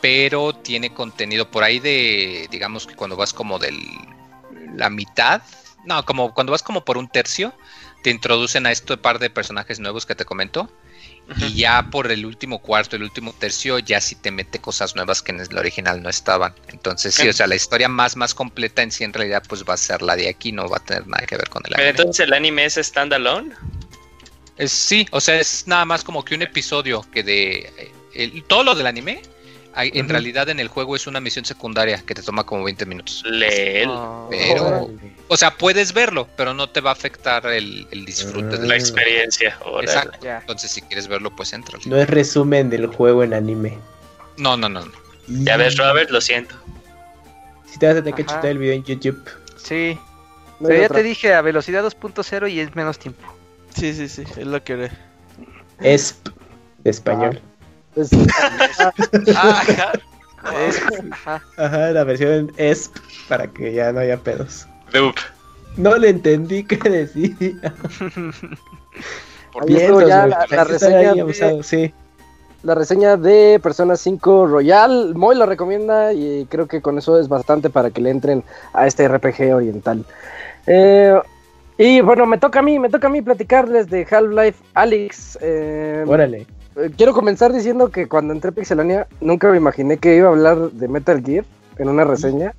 pero 0.02 0.54
tiene 0.54 0.94
contenido 0.94 1.50
por 1.50 1.64
ahí 1.64 1.80
de, 1.80 2.48
digamos 2.52 2.88
que 2.88 2.96
cuando 2.96 3.16
vas 3.16 3.34
como 3.34 3.60
del 3.60 3.78
la 4.76 4.90
mitad, 4.90 5.42
no, 5.86 6.06
como 6.06 6.34
cuando 6.34 6.52
vas 6.52 6.64
como 6.64 6.86
por 6.86 6.98
un 6.98 7.08
tercio, 7.10 7.54
te 8.04 8.10
introducen 8.12 8.66
a 8.66 8.72
este 8.72 8.98
par 8.98 9.20
de 9.20 9.30
personajes 9.30 9.80
nuevos 9.80 10.06
que 10.06 10.16
te 10.16 10.26
comento. 10.26 10.70
Y 11.38 11.56
ya 11.56 11.92
por 11.92 12.12
el 12.12 12.26
último 12.26 12.60
cuarto, 12.60 12.96
el 12.96 13.04
último 13.04 13.34
tercio, 13.34 13.78
ya 13.78 14.02
sí 14.02 14.16
te 14.16 14.32
mete 14.32 14.60
cosas 14.60 14.96
nuevas 14.96 15.22
que 15.22 15.32
en 15.32 15.40
el 15.40 15.58
original 15.58 16.02
no 16.02 16.10
estaban. 16.10 16.56
Entonces 16.70 17.14
sí, 17.14 17.28
o 17.28 17.34
sea, 17.34 17.46
la 17.46 17.56
historia 17.56 17.88
más, 17.88 18.16
más 18.16 18.34
completa 18.34 18.82
en 18.82 18.92
sí 18.92 19.04
en 19.04 19.14
realidad 19.14 19.44
pues 19.48 19.64
va 19.64 19.76
a 19.76 19.78
ser 19.78 20.02
la 20.02 20.16
de 20.16 20.28
aquí, 20.28 20.52
no 20.52 20.68
va 20.68 20.78
a 20.78 20.80
tener 20.84 21.08
nada 21.08 21.26
que 21.28 21.38
ver 21.38 21.48
con 21.50 21.62
el 21.68 21.74
Pero 21.76 21.84
anime. 21.90 22.00
entonces 22.00 22.26
el 22.26 22.34
anime 22.34 22.66
es 22.66 22.76
standalone. 22.76 23.54
Sí, 24.66 25.08
o 25.12 25.22
sea, 25.22 25.40
es 25.40 25.68
nada 25.68 25.86
más 25.86 26.04
como 26.04 26.26
que 26.26 26.36
un 26.36 26.42
episodio 26.42 27.06
que 27.12 27.24
de... 27.24 27.72
eh, 27.78 27.92
el- 28.16 28.44
todo 28.46 28.64
lo 28.64 28.76
del 28.76 28.88
anime, 28.88 29.22
hay- 29.74 29.92
en 29.94 30.10
realidad 30.10 30.50
en 30.50 30.60
el 30.60 30.68
juego 30.68 30.96
es 30.96 31.08
una 31.08 31.20
misión 31.20 31.46
secundaria 31.46 32.02
que 32.06 32.14
te 32.16 32.22
toma 32.24 32.44
como 32.46 32.64
20 32.64 32.86
minutos. 32.86 33.24
Leel. 33.26 33.90
Ah, 33.92 34.28
Pero, 34.30 34.90
o 35.28 35.38
sea, 35.38 35.56
puedes 35.58 35.94
verlo, 35.94 36.28
pero 36.36 36.54
no 36.54 36.70
te 36.70 36.82
va 36.82 36.90
a 36.92 36.94
afectar 36.94 37.46
el, 37.48 37.88
el 37.92 38.06
disfrute 38.06 38.58
de 38.58 38.60
La 38.64 38.68
la 38.70 38.76
experiencia. 38.76 39.58
Exacto. 39.82 40.18
Entonces, 40.28 40.72
si 40.72 40.82
quieres 40.82 41.08
verlo, 41.08 41.36
pues 41.36 41.54
entra. 41.54 41.78
No 41.86 41.98
es 41.98 42.10
resumen 42.10 42.70
del 42.70 42.88
juego 42.88 43.24
en 43.24 43.34
anime. 43.34 43.78
No, 44.38 44.58
no, 44.58 44.70
no. 44.70 44.86
no. 44.86 44.92
Ya 45.28 45.58
ves, 45.58 45.78
Robert, 45.78 46.10
lo 46.10 46.22
siento. 46.22 46.56
Si 47.72 47.78
te 47.78 47.86
vas 47.88 47.96
a 47.98 48.00
tener 48.00 48.16
que 48.16 48.26
chutar 48.26 48.48
el 48.48 48.58
video 48.58 48.74
en 48.74 48.84
YouTube. 48.84 49.24
Sí. 49.58 49.98
No 50.60 50.68
Pero 50.68 50.80
ya 50.80 50.86
otra. 50.88 50.98
te 50.98 51.04
dije 51.04 51.34
a 51.34 51.42
velocidad 51.42 51.84
2.0 51.84 52.50
y 52.52 52.60
es 52.60 52.76
menos 52.76 52.98
tiempo. 53.00 53.22
Sí, 53.76 53.94
sí, 53.94 54.10
sí, 54.10 54.24
es 54.36 54.48
lo 54.48 54.64
que 54.64 54.74
haré. 54.74 54.92
ESP 55.80 56.30
de 56.80 56.90
español. 56.90 57.42
Es- 58.02 58.12
Ah, 59.36 59.62
ajá. 59.62 59.92
Es- 60.68 60.82
ajá. 61.12 61.42
Ajá, 61.58 61.92
la 61.92 62.04
versión 62.04 62.52
ESP 62.58 62.96
para 63.28 63.48
que 63.48 63.74
ya 63.74 63.92
no 63.92 64.00
haya 64.00 64.18
pedos. 64.18 64.68
Dup. 64.94 65.16
No 65.78 65.96
le 65.98 66.10
entendí 66.10 66.64
qué 66.64 66.78
decía. 66.90 67.36
Ahí 69.62 69.76
estuvo 69.76 70.02
ya 70.02 70.28
la, 70.28 70.46
la 70.50 70.64
reseña 70.64 70.98
ahí 71.00 71.16
de, 71.16 71.22
abusado, 71.22 71.64
sí. 71.64 71.94
la 72.64 72.76
reseña 72.76 73.18
de 73.18 73.60
Persona 73.62 73.96
5 73.96 74.48
Royal. 74.48 75.16
Moy 75.16 75.36
lo 75.36 75.46
recomienda 75.46 76.14
y 76.14 76.46
creo 76.50 76.68
que 76.68 76.82
con 76.82 76.98
eso 76.98 77.20
es 77.20 77.28
bastante 77.28 77.70
para 77.70 77.90
que 77.90 78.00
le 78.02 78.12
entren 78.12 78.44
a 78.74 78.88
este 78.88 79.08
RPG 79.08 79.54
oriental. 79.54 80.06
Eh, 80.68 81.20
y 81.78 82.02
bueno, 82.02 82.26
me 82.26 82.38
toca 82.38 82.60
a 82.60 82.62
mí, 82.62 82.78
me 82.78 82.90
toca 82.90 83.08
a 83.08 83.10
mí 83.10 83.22
platicarles 83.22 83.90
de 83.90 84.06
Half-Life 84.10 84.64
Alyx. 84.76 85.38
Eh, 85.42 86.04
Órale. 86.08 86.46
Quiero 86.96 87.14
comenzar 87.14 87.54
diciendo 87.54 87.90
que 87.90 88.08
cuando 88.08 88.34
entré 88.34 88.50
a 88.50 88.54
Pixelania 88.54 89.08
nunca 89.22 89.50
me 89.50 89.58
imaginé 89.58 89.98
que 89.98 90.16
iba 90.16 90.28
a 90.28 90.32
hablar 90.32 90.72
de 90.72 90.88
Metal 90.88 91.22
Gear 91.24 91.46
en 91.78 91.90
una 91.90 92.04
reseña, 92.04 92.54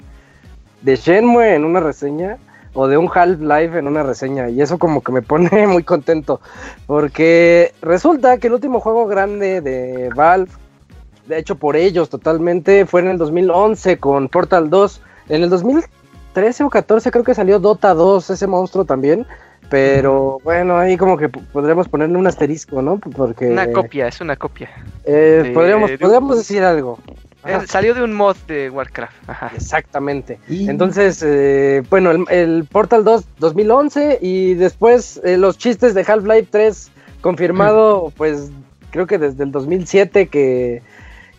de 0.83 0.97
Shenmue 0.97 1.55
en 1.55 1.65
una 1.65 1.81
reseña 1.81 2.39
o 2.73 2.87
de 2.87 2.97
un 2.97 3.11
Half-Life 3.13 3.79
en 3.79 3.87
una 3.87 4.03
reseña 4.03 4.49
y 4.49 4.63
eso 4.63 4.79
como 4.79 5.03
que 5.03 5.13
me 5.13 5.23
pone 5.23 5.67
muy 5.67 5.83
contento 5.83 6.41
porque 6.87 7.75
resulta 7.83 8.39
que 8.39 8.47
el 8.47 8.55
último 8.55 8.81
juego 8.81 9.07
grande 9.07 9.61
de 9.61 10.11
Valve, 10.15 10.51
de 11.27 11.39
hecho 11.39 11.57
por 11.57 11.77
ellos 11.77 12.09
totalmente, 12.09 12.87
fue 12.87 13.01
en 13.01 13.09
el 13.09 13.19
2011 13.19 13.99
con 13.99 14.29
Portal 14.29 14.71
2, 14.71 15.03
en 15.29 15.43
el 15.43 15.51
2013 15.51 16.65
o 16.65 16.71
14 16.71 17.11
creo 17.11 17.25
que 17.25 17.35
salió 17.35 17.59
Dota 17.59 17.95
2, 17.95 18.31
ese 18.31 18.47
monstruo 18.47 18.85
también. 18.85 19.27
Pero 19.71 20.39
bueno, 20.45 20.77
ahí 20.77 20.97
como 20.97 21.17
que 21.17 21.29
p- 21.29 21.41
podríamos 21.53 21.89
ponerle 21.89 22.19
un 22.19 22.27
asterisco, 22.27 22.83
¿no? 22.83 22.99
Porque 22.99 23.47
Una 23.49 23.71
copia, 23.71 24.09
es 24.09 24.21
una 24.21 24.37
copia. 24.37 24.69
eh, 25.05 25.43
de- 25.45 25.51
podríamos, 25.53 25.89
de- 25.91 25.99
podríamos 25.99 26.37
decir 26.39 26.63
algo. 26.63 26.99
Eh, 27.47 27.55
Ajá, 27.55 27.67
salió 27.67 27.95
de 27.95 28.03
un 28.03 28.13
mod 28.13 28.37
de 28.49 28.69
Warcraft. 28.69 29.15
Ajá. 29.29 29.51
exactamente. 29.55 30.39
Y- 30.49 30.69
Entonces, 30.69 31.23
eh, 31.27 31.83
bueno, 31.89 32.11
el, 32.11 32.25
el 32.31 32.65
Portal 32.71 33.03
2 33.05 33.25
2011 33.39 34.19
y 34.21 34.55
después 34.55 35.21
eh, 35.25 35.39
los 35.39 35.57
chistes 35.57 35.95
de 35.95 36.03
Half-Life 36.07 36.49
3 36.51 36.91
confirmado, 37.23 38.13
pues 38.17 38.51
creo 38.91 39.07
que 39.07 39.17
desde 39.19 39.45
el 39.45 39.53
2007 39.53 40.27
que, 40.29 40.83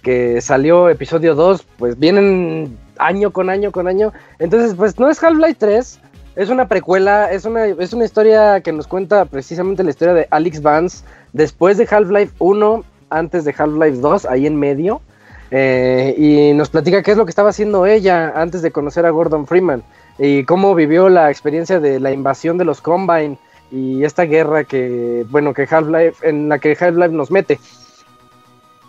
que 0.01 0.41
salió 0.41 0.89
episodio 0.89 1.35
2, 1.35 1.67
pues 1.77 1.99
vienen 1.99 2.77
año 2.97 3.31
con 3.31 3.49
año 3.51 3.71
con 3.71 3.87
año. 3.87 4.11
Entonces, 4.39 4.73
pues 4.75 4.97
no 4.99 5.09
es 5.09 5.21
Half-Life 5.21 5.55
3, 5.59 5.99
es 6.35 6.49
una 6.49 6.67
precuela, 6.67 7.31
es 7.31 7.45
una, 7.45 7.65
es 7.65 7.93
una 7.93 8.05
historia 8.05 8.61
que 8.61 8.71
nos 8.71 8.87
cuenta 8.87 9.25
precisamente 9.25 9.83
la 9.83 9.89
historia 9.89 10.13
de 10.13 10.27
Alex 10.31 10.61
Vance 10.61 11.03
después 11.33 11.77
de 11.77 11.87
Half-Life 11.89 12.33
1, 12.39 12.83
antes 13.09 13.43
de 13.43 13.53
Half-Life 13.57 13.97
2, 13.97 14.25
ahí 14.25 14.47
en 14.47 14.55
medio. 14.55 15.01
eh, 15.53 16.15
y 16.17 16.53
nos 16.53 16.69
platica 16.69 17.03
qué 17.03 17.11
es 17.11 17.17
lo 17.17 17.25
que 17.25 17.31
estaba 17.31 17.49
haciendo 17.49 17.85
ella 17.85 18.31
antes 18.35 18.61
de 18.61 18.71
conocer 18.71 19.05
a 19.05 19.09
Gordon 19.09 19.45
Freeman 19.47 19.83
y 20.17 20.45
cómo 20.45 20.73
vivió 20.75 21.09
la 21.09 21.29
experiencia 21.29 21.81
de 21.81 21.99
la 21.99 22.13
invasión 22.13 22.57
de 22.57 22.63
los 22.63 22.79
Combine 22.79 23.37
y 23.69 24.05
esta 24.05 24.23
guerra 24.23 24.63
que, 24.63 25.25
bueno, 25.29 25.53
que 25.53 25.67
Half-Life, 25.69 26.27
en 26.27 26.47
la 26.47 26.59
que 26.59 26.77
Half-Life 26.79 27.13
nos 27.13 27.31
mete. 27.31 27.59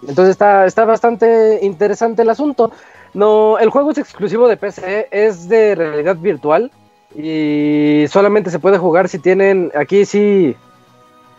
Entonces 0.06 0.30
está, 0.30 0.66
está 0.66 0.84
bastante 0.84 1.58
interesante 1.62 2.22
el 2.22 2.30
asunto. 2.30 2.70
No, 3.14 3.58
el 3.58 3.70
juego 3.70 3.90
es 3.90 3.98
exclusivo 3.98 4.46
de 4.46 4.56
PC, 4.56 5.08
es 5.10 5.48
de 5.48 5.74
realidad 5.74 6.16
virtual 6.16 6.70
y 7.14 8.06
solamente 8.08 8.50
se 8.50 8.58
puede 8.58 8.78
jugar 8.78 9.08
si 9.08 9.18
tienen, 9.18 9.70
aquí 9.74 10.04
sí, 10.04 10.56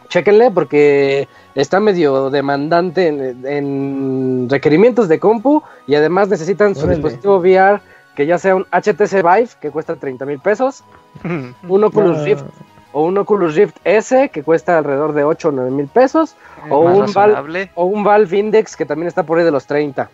chequenle 0.10 0.52
porque 0.52 1.28
está 1.56 1.80
medio 1.80 2.30
demandante 2.30 3.08
en, 3.08 4.48
requerimientos 4.50 5.08
de 5.08 5.20
compu 5.20 5.64
y 5.88 5.96
además 5.96 6.30
necesitan 6.30 6.76
su 6.76 6.88
dispositivo 6.88 7.38
VR 7.38 7.82
que 8.16 8.26
ya 8.28 8.38
sea 8.38 8.56
un 8.56 8.66
HTC 8.72 9.24
Vive 9.24 9.50
que 9.60 9.72
cuesta 9.72 9.96
30 9.96 10.26
mil 10.26 10.40
pesos, 10.40 10.84
un 11.68 11.84
Oculus 11.84 12.24
Rift 12.24 12.44
o 12.92 13.06
un 13.06 13.18
Oculus 13.18 13.56
Rift 13.56 13.78
S 13.84 14.30
que 14.30 14.44
cuesta 14.44 14.78
alrededor 14.78 15.14
de 15.14 15.24
8 15.24 15.50
o 15.50 15.52
9 15.52 15.72
mil 15.72 15.88
pesos 15.88 16.36
o 16.70 16.82
un, 16.82 17.12
Valve, 17.12 17.72
o 17.74 17.86
un 17.86 18.04
Valve 18.04 18.38
Index 18.38 18.78
que 18.78 18.86
también 18.86 19.08
está 19.08 19.24
por 19.24 19.40
ahí 19.40 19.46
de 19.46 19.52
los 19.52 19.66
30. 19.66 20.10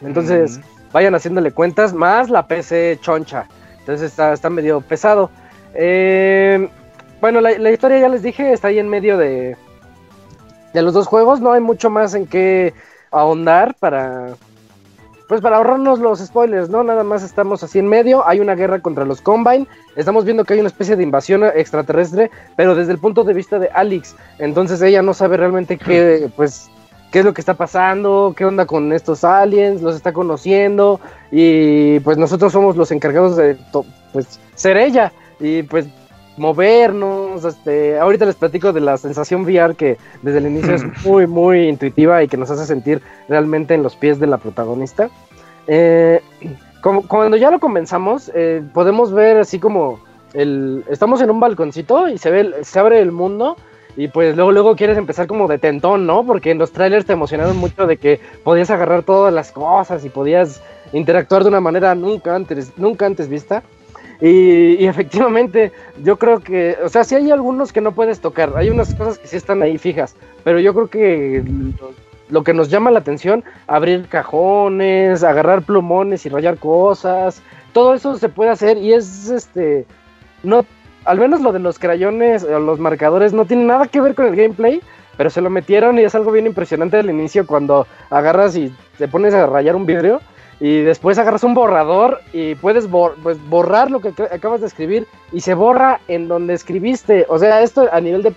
Entonces 0.00 0.60
vayan 0.92 1.14
haciéndole 1.16 1.50
cuentas 1.50 1.92
más 1.92 2.30
la 2.30 2.46
PC 2.46 2.98
choncha. 3.00 3.46
Entonces 3.88 4.10
está, 4.10 4.34
está 4.34 4.50
medio 4.50 4.82
pesado. 4.82 5.30
Eh, 5.72 6.68
bueno, 7.22 7.40
la, 7.40 7.70
historia 7.70 7.98
ya 7.98 8.10
les 8.10 8.22
dije, 8.22 8.52
está 8.52 8.68
ahí 8.68 8.78
en 8.78 8.90
medio 8.90 9.16
de, 9.16 9.56
de 10.74 10.82
los 10.82 10.92
dos 10.92 11.06
juegos. 11.06 11.40
No 11.40 11.52
hay 11.52 11.62
mucho 11.62 11.88
más 11.88 12.12
en 12.12 12.26
qué 12.26 12.74
ahondar 13.10 13.74
para, 13.80 14.34
pues 15.26 15.40
para 15.40 15.56
ahorrarnos 15.56 16.00
los 16.00 16.18
spoilers, 16.18 16.68
¿no? 16.68 16.84
Nada 16.84 17.02
más 17.02 17.22
estamos 17.22 17.62
así 17.62 17.78
en 17.78 17.88
medio, 17.88 18.28
hay 18.28 18.40
una 18.40 18.54
guerra 18.54 18.78
contra 18.80 19.06
los 19.06 19.22
Combine, 19.22 19.66
estamos 19.96 20.26
viendo 20.26 20.44
que 20.44 20.52
hay 20.52 20.60
una 20.60 20.68
especie 20.68 20.94
de 20.94 21.02
invasión 21.02 21.42
extraterrestre, 21.42 22.30
pero 22.56 22.74
desde 22.74 22.92
el 22.92 22.98
punto 22.98 23.24
de 23.24 23.32
vista 23.32 23.58
de 23.58 23.70
Alex, 23.72 24.16
entonces 24.38 24.82
ella 24.82 25.00
no 25.00 25.14
sabe 25.14 25.38
realmente 25.38 25.78
qué, 25.78 26.30
pues, 26.36 26.70
qué 27.10 27.20
es 27.20 27.24
lo 27.24 27.32
que 27.34 27.40
está 27.40 27.54
pasando, 27.54 28.34
qué 28.36 28.44
onda 28.44 28.66
con 28.66 28.92
estos 28.92 29.24
aliens, 29.24 29.82
los 29.82 29.96
está 29.96 30.12
conociendo, 30.12 31.00
y 31.30 32.00
pues 32.00 32.18
nosotros 32.18 32.52
somos 32.52 32.76
los 32.76 32.90
encargados 32.90 33.36
de, 33.36 33.56
pues, 34.12 34.40
ser 34.54 34.76
ella, 34.76 35.12
y 35.40 35.62
pues 35.62 35.86
movernos, 36.36 37.44
este, 37.44 37.98
ahorita 37.98 38.24
les 38.24 38.36
platico 38.36 38.72
de 38.72 38.80
la 38.80 38.96
sensación 38.96 39.42
VR 39.42 39.74
que 39.74 39.98
desde 40.22 40.38
el 40.38 40.46
inicio 40.46 40.74
es 40.74 40.84
muy, 41.04 41.26
muy 41.26 41.68
intuitiva 41.68 42.22
y 42.22 42.28
que 42.28 42.36
nos 42.36 42.50
hace 42.50 42.64
sentir 42.64 43.02
realmente 43.28 43.74
en 43.74 43.82
los 43.82 43.96
pies 43.96 44.18
de 44.20 44.26
la 44.26 44.38
protagonista. 44.38 45.10
Eh, 45.66 46.20
como, 46.80 47.06
cuando 47.06 47.36
ya 47.36 47.50
lo 47.50 47.58
comenzamos, 47.58 48.30
eh, 48.34 48.62
podemos 48.72 49.12
ver 49.12 49.38
así 49.38 49.58
como 49.58 50.00
el, 50.32 50.84
estamos 50.88 51.20
en 51.20 51.30
un 51.30 51.40
balconcito 51.40 52.08
y 52.08 52.18
se 52.18 52.30
ve, 52.30 52.54
se 52.62 52.78
abre 52.78 53.00
el 53.00 53.12
mundo 53.12 53.56
y 53.98 54.06
pues 54.06 54.36
luego, 54.36 54.52
luego 54.52 54.76
quieres 54.76 54.96
empezar 54.96 55.26
como 55.26 55.48
de 55.48 55.58
tentón, 55.58 56.06
¿no? 56.06 56.24
Porque 56.24 56.52
en 56.52 56.58
los 56.58 56.70
trailers 56.70 57.04
te 57.04 57.14
emocionaron 57.14 57.56
mucho 57.56 57.84
de 57.84 57.96
que 57.96 58.20
podías 58.44 58.70
agarrar 58.70 59.02
todas 59.02 59.34
las 59.34 59.50
cosas 59.50 60.04
y 60.04 60.08
podías 60.08 60.62
interactuar 60.92 61.42
de 61.42 61.48
una 61.48 61.60
manera 61.60 61.96
nunca 61.96 62.36
antes, 62.36 62.78
nunca 62.78 63.06
antes 63.06 63.28
vista. 63.28 63.64
Y, 64.20 64.86
efectivamente, 64.86 65.72
yo 66.00 66.16
creo 66.16 66.38
que, 66.38 66.76
o 66.84 66.88
sea, 66.88 67.02
sí 67.02 67.16
hay 67.16 67.32
algunos 67.32 67.72
que 67.72 67.80
no 67.80 67.90
puedes 67.90 68.20
tocar, 68.20 68.56
hay 68.56 68.70
unas 68.70 68.94
cosas 68.94 69.18
que 69.18 69.26
sí 69.26 69.36
están 69.36 69.62
ahí 69.62 69.78
fijas, 69.78 70.14
pero 70.44 70.60
yo 70.60 70.72
creo 70.74 70.86
que 70.86 71.44
lo, 72.28 72.44
que 72.44 72.54
nos 72.54 72.70
llama 72.70 72.92
la 72.92 73.00
atención, 73.00 73.42
abrir 73.66 74.06
cajones, 74.06 75.24
agarrar 75.24 75.62
plumones 75.62 76.24
y 76.24 76.28
rayar 76.28 76.56
cosas, 76.58 77.42
todo 77.72 77.94
eso 77.94 78.16
se 78.16 78.28
puede 78.28 78.50
hacer 78.50 78.78
y 78.78 78.92
es, 78.92 79.28
este, 79.28 79.86
no, 80.44 80.64
al 81.08 81.18
menos 81.18 81.40
lo 81.40 81.52
de 81.52 81.58
los 81.58 81.78
crayones 81.78 82.44
o 82.44 82.60
los 82.60 82.78
marcadores 82.78 83.32
no 83.32 83.46
tiene 83.46 83.64
nada 83.64 83.86
que 83.86 84.00
ver 84.00 84.14
con 84.14 84.26
el 84.26 84.36
gameplay, 84.36 84.82
pero 85.16 85.30
se 85.30 85.40
lo 85.40 85.48
metieron 85.48 85.98
y 85.98 86.02
es 86.02 86.14
algo 86.14 86.30
bien 86.30 86.46
impresionante 86.46 86.98
al 86.98 87.08
inicio 87.08 87.46
cuando 87.46 87.86
agarras 88.10 88.54
y 88.56 88.72
te 88.98 89.08
pones 89.08 89.32
a 89.32 89.46
rayar 89.46 89.74
un 89.74 89.86
vidrio 89.86 90.20
y 90.60 90.80
después 90.82 91.18
agarras 91.18 91.44
un 91.44 91.54
borrador 91.54 92.20
y 92.32 92.56
puedes 92.56 92.88
pues, 93.22 93.38
borrar 93.48 93.90
lo 93.90 94.00
que 94.00 94.12
acabas 94.30 94.60
de 94.60 94.66
escribir 94.66 95.06
y 95.32 95.40
se 95.40 95.54
borra 95.54 96.00
en 96.08 96.28
donde 96.28 96.54
escribiste. 96.54 97.26
O 97.28 97.38
sea, 97.38 97.62
esto 97.62 97.88
a 97.90 98.00
nivel 98.00 98.34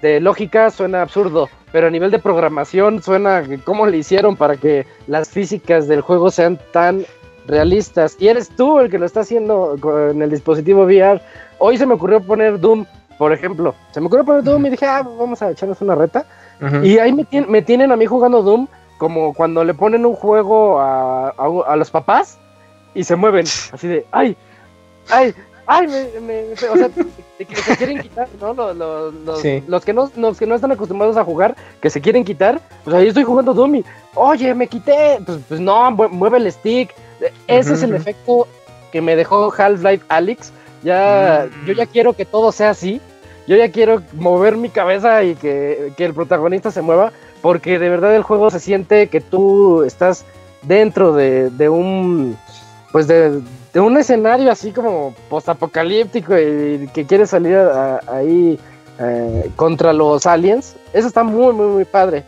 de, 0.00 0.20
lógica 0.20 0.70
suena 0.70 1.02
absurdo, 1.02 1.48
pero 1.72 1.88
a 1.88 1.90
nivel 1.90 2.10
de 2.10 2.20
programación 2.20 3.02
suena 3.02 3.42
cómo 3.64 3.86
le 3.86 3.98
hicieron 3.98 4.36
para 4.36 4.56
que 4.56 4.86
las 5.08 5.28
físicas 5.28 5.88
del 5.88 6.00
juego 6.00 6.30
sean 6.30 6.58
tan 6.72 7.04
realistas. 7.48 8.16
Y 8.20 8.28
eres 8.28 8.48
tú 8.50 8.78
el 8.78 8.90
que 8.90 8.98
lo 8.98 9.06
está 9.06 9.20
haciendo 9.20 9.76
con 9.80 10.22
el 10.22 10.30
dispositivo 10.30 10.84
VR. 10.84 11.20
Hoy 11.58 11.76
se 11.76 11.86
me 11.86 11.94
ocurrió 11.94 12.20
poner 12.20 12.58
Doom, 12.58 12.86
por 13.18 13.32
ejemplo. 13.32 13.74
Se 13.92 14.00
me 14.00 14.06
ocurrió 14.06 14.24
poner 14.24 14.42
Doom 14.42 14.66
y 14.66 14.70
dije, 14.70 14.86
ah, 14.86 15.02
vamos 15.02 15.42
a 15.42 15.50
echarnos 15.50 15.80
una 15.80 15.94
reta. 15.94 16.24
Y 16.82 16.98
ahí 16.98 17.12
me, 17.12 17.26
me 17.46 17.62
tienen 17.62 17.92
a 17.92 17.96
mí 17.96 18.06
jugando 18.06 18.42
Doom 18.42 18.66
como 18.98 19.32
cuando 19.32 19.64
le 19.64 19.72
ponen 19.74 20.04
un 20.04 20.14
juego 20.14 20.80
a, 20.80 21.30
a, 21.30 21.76
los 21.76 21.90
papás 21.90 22.38
y 22.94 23.04
se 23.04 23.16
mueven 23.16 23.46
así 23.72 23.86
de, 23.86 24.04
ay, 24.10 24.36
ay, 25.08 25.34
ay, 25.66 25.86
me, 25.86 26.20
me, 26.20 26.52
o 26.52 26.76
sea, 26.76 26.88
que 27.38 27.56
se 27.56 27.76
quieren 27.76 28.00
quitar, 28.00 28.28
¿no? 28.40 28.52
Los, 28.52 28.76
los, 28.76 29.14
los, 29.68 29.84
que 29.84 29.92
no 29.92 30.10
los 30.16 30.38
que 30.38 30.46
no 30.46 30.54
están 30.56 30.72
acostumbrados 30.72 31.16
a 31.16 31.24
jugar, 31.24 31.56
que 31.80 31.88
se 31.90 32.00
quieren 32.00 32.24
quitar, 32.24 32.60
pues 32.84 32.94
ahí 32.94 33.08
estoy 33.08 33.24
jugando 33.24 33.54
Dummy, 33.54 33.84
oye, 34.14 34.52
me 34.54 34.66
quité, 34.66 35.20
pues, 35.24 35.38
pues 35.48 35.60
no, 35.60 35.90
mueve 35.92 36.38
el 36.38 36.52
stick, 36.52 36.92
ese 37.46 37.74
es 37.74 37.82
el 37.82 37.94
efecto 37.94 38.48
que 38.90 39.00
me 39.00 39.14
dejó 39.14 39.52
Half-Life 39.56 40.04
Alyx, 40.08 40.52
ya, 40.82 41.48
yo 41.66 41.72
ya 41.72 41.86
quiero 41.86 42.12
que 42.12 42.24
todo 42.24 42.52
sea 42.52 42.70
así, 42.70 43.00
yo 43.46 43.56
ya 43.56 43.70
quiero 43.70 44.02
mover 44.12 44.56
mi 44.56 44.68
cabeza 44.68 45.22
y 45.24 45.34
que, 45.34 45.92
que 45.96 46.04
el 46.04 46.14
protagonista 46.14 46.70
se 46.70 46.82
mueva, 46.82 47.12
porque 47.40 47.78
de 47.78 47.88
verdad 47.88 48.14
el 48.14 48.22
juego 48.22 48.50
se 48.50 48.60
siente 48.60 49.08
que 49.08 49.20
tú 49.20 49.82
estás 49.84 50.24
dentro 50.62 51.12
de, 51.12 51.68
un 51.68 52.36
pues 52.92 53.06
de, 53.06 53.42
un 53.74 53.96
escenario 53.96 54.50
así 54.50 54.72
como 54.72 55.14
postapocalíptico 55.28 56.36
y 56.38 56.88
que 56.92 57.06
quieres 57.06 57.30
salir 57.30 57.56
ahí 58.06 58.58
eh, 58.98 59.50
contra 59.56 59.92
los 59.92 60.26
aliens. 60.26 60.76
Eso 60.92 61.08
está 61.08 61.22
muy, 61.22 61.52
muy, 61.52 61.66
muy 61.66 61.84
padre. 61.84 62.24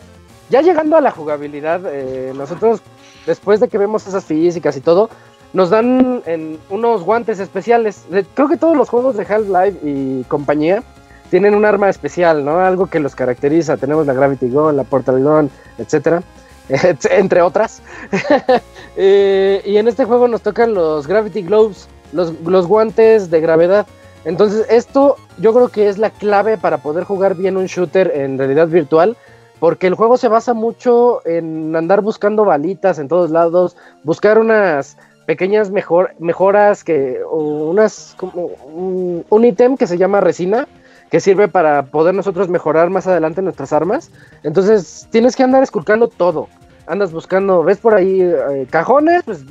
Ya 0.49 0.63
llegando 0.63 0.97
a 0.97 1.01
la 1.01 1.11
jugabilidad, 1.11 1.83
eh, 1.87 2.33
nosotros, 2.35 2.81
después 3.27 3.61
de 3.61 3.69
que 3.69 3.79
vemos 3.79 4.07
esas 4.07 4.25
físicas 4.25 4.77
y 4.77 4.81
todo, 4.81 5.11
nos 5.53 5.71
dan 5.71 6.23
en 6.27 6.59
unos 6.69 7.03
guantes 7.03 7.41
especiales. 7.41 8.05
Creo 8.35 8.49
que 8.49 8.57
todos 8.57 8.77
los 8.77 8.89
juegos 8.89 9.17
de 9.17 9.25
Half-Life 9.25 9.79
y 9.83 10.25
compañía 10.25 10.83
tienen 11.31 11.55
un 11.55 11.65
arma 11.65 11.89
especial, 11.89 12.45
¿no? 12.45 12.59
Algo 12.61 12.87
que 12.87 13.01
los 13.01 13.15
caracteriza. 13.15 13.77
Tenemos 13.77 14.07
la 14.07 14.13
Gravity 14.13 14.49
Gun, 14.49 14.77
la 14.77 14.85
Portal 14.85 15.23
Gun, 15.23 15.51
etcétera, 15.79 16.23
entre 17.11 17.43
otras. 17.43 17.83
Eh, 18.97 19.63
y 19.65 19.77
en 19.77 19.87
este 19.89 20.05
juego 20.05 20.27
nos 20.27 20.43
tocan 20.43 20.75
los 20.75 21.07
Gravity 21.07 21.43
Gloves, 21.43 21.89
los, 22.13 22.35
los 22.45 22.67
guantes 22.67 23.31
de 23.31 23.41
gravedad. 23.41 23.87
Entonces, 24.25 24.67
esto 24.69 25.17
yo 25.39 25.55
creo 25.55 25.69
que 25.69 25.89
es 25.89 25.97
la 25.97 26.11
clave 26.11 26.59
para 26.59 26.79
poder 26.79 27.05
jugar 27.05 27.37
bien 27.37 27.57
un 27.57 27.67
shooter 27.67 28.13
en 28.15 28.37
realidad 28.37 28.67
virtual. 28.67 29.17
Porque 29.61 29.87
el 29.87 29.95
juego 29.95 30.17
se 30.17 30.29
basa 30.29 30.55
mucho 30.55 31.21
en 31.27 31.77
andar 31.77 32.01
buscando 32.01 32.45
balitas 32.45 32.99
en 32.99 33.09
todos 33.09 33.31
lados, 33.31 33.77
buscar 34.03 34.39
unas 34.39 34.97
pequeñas 35.31 35.71
mejor, 35.71 36.13
mejoras 36.19 36.83
que 36.83 37.21
unas 37.31 38.17
como 38.17 38.47
un, 38.47 39.25
un 39.31 39.45
ítem 39.45 39.77
que 39.77 39.87
se 39.87 39.97
llama 39.97 40.21
resina 40.21 40.67
que 41.09 41.21
sirve 41.21 41.47
para 41.47 41.85
poder 41.85 42.17
nosotros 42.17 42.49
mejorar 42.49 42.91
más 42.91 43.07
adelante 43.07 43.41
nuestras 43.41 43.73
armas. 43.73 44.11
Entonces 44.43 45.07
tienes 45.13 45.37
que 45.37 45.45
andar 45.45 45.63
esculcando 45.63 46.09
todo. 46.09 46.49
Andas 46.89 47.13
buscando, 47.13 47.63
ves 47.63 47.79
por 47.79 47.95
ahí 47.95 48.21
eh, 48.23 48.67
cajones, 48.71 49.23
pues 49.23 49.45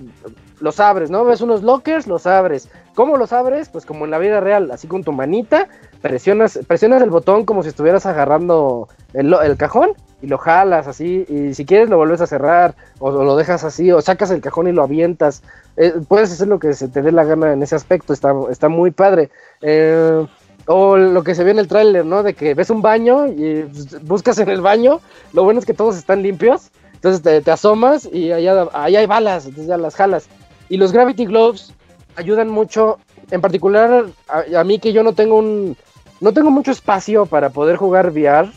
los 0.60 0.82
abres, 0.82 1.10
¿no? 1.10 1.24
Ves 1.24 1.40
unos 1.40 1.64
lockers, 1.64 2.08
los 2.08 2.28
abres. 2.28 2.68
¿Cómo 2.94 3.16
los 3.16 3.32
abres? 3.32 3.70
Pues 3.70 3.86
como 3.86 4.04
en 4.04 4.12
la 4.12 4.20
vida 4.20 4.42
real, 4.42 4.72
así 4.72 4.86
con 4.86 5.06
tu 5.06 5.14
manita, 5.14 5.70
presionas, 6.02 6.60
presionas 6.68 7.02
el 7.02 7.10
botón 7.10 7.46
como 7.46 7.64
si 7.64 7.70
estuvieras 7.70 8.06
agarrando 8.06 8.90
el, 9.14 9.34
el 9.34 9.56
cajón 9.56 9.92
y 10.22 10.28
lo 10.28 10.38
jalas 10.38 10.88
así, 10.88 11.26
y 11.30 11.54
si 11.54 11.66
quieres 11.66 11.90
lo 11.90 11.98
vuelves 11.98 12.22
a 12.22 12.28
cerrar, 12.28 12.76
o, 13.00 13.12
lo 13.12 13.36
dejas 13.36 13.64
así, 13.64 13.92
o 13.92 14.02
sacas 14.02 14.32
el 14.32 14.42
cajón 14.42 14.68
y 14.68 14.72
lo 14.72 14.84
avientas. 14.84 15.44
Eh, 15.78 15.94
puedes 16.08 16.32
hacer 16.32 16.48
lo 16.48 16.60
que 16.60 16.74
se 16.74 16.88
te 16.88 17.02
dé 17.02 17.12
la 17.12 17.24
gana 17.24 17.54
en 17.54 17.64
ese 17.64 17.76
aspecto, 17.76 18.14
está, 18.14 18.34
está 18.50 18.70
muy 18.70 18.92
padre. 18.92 19.30
Eh, 19.62 20.26
o 20.72 20.98
lo 20.98 21.24
que 21.24 21.34
se 21.34 21.44
ve 21.44 21.52
en 21.52 21.60
el 21.60 21.68
tráiler, 21.68 22.06
¿no? 22.06 22.22
De 22.22 22.36
que 22.36 22.54
ves 22.54 22.70
un 22.70 22.84
baño 22.84 23.26
y 23.26 23.64
buscas 24.04 24.38
en 24.38 24.50
el 24.50 24.62
baño. 24.62 25.00
Lo 25.34 25.44
bueno 25.44 25.60
es 25.60 25.66
que 25.66 25.74
todos 25.74 25.98
están 25.98 26.22
limpios. 26.22 26.70
Entonces 26.94 27.44
te, 27.44 27.50
asomas 27.50 28.08
y 28.12 28.32
allá, 28.32 28.68
hay 28.74 29.06
balas, 29.06 29.46
entonces 29.46 29.68
ya 29.68 29.78
las 29.78 29.96
jalas. 29.96 30.28
Y 30.68 30.78
los 30.78 30.92
Gravity 30.92 31.26
Gloves 31.26 31.74
ayudan 32.18 32.50
mucho, 32.50 33.00
en 33.32 33.40
particular 33.40 34.06
a, 34.28 34.64
mí 34.64 34.80
que 34.80 34.94
yo 34.94 35.02
no 35.02 35.14
tengo 35.14 35.38
un... 35.38 35.78
No 36.20 36.34
tengo 36.34 36.52
mucho 36.52 36.72
espacio 36.72 37.26
para 37.26 37.50
poder 37.50 37.78
jugar 37.78 38.12
VR, 38.12 38.52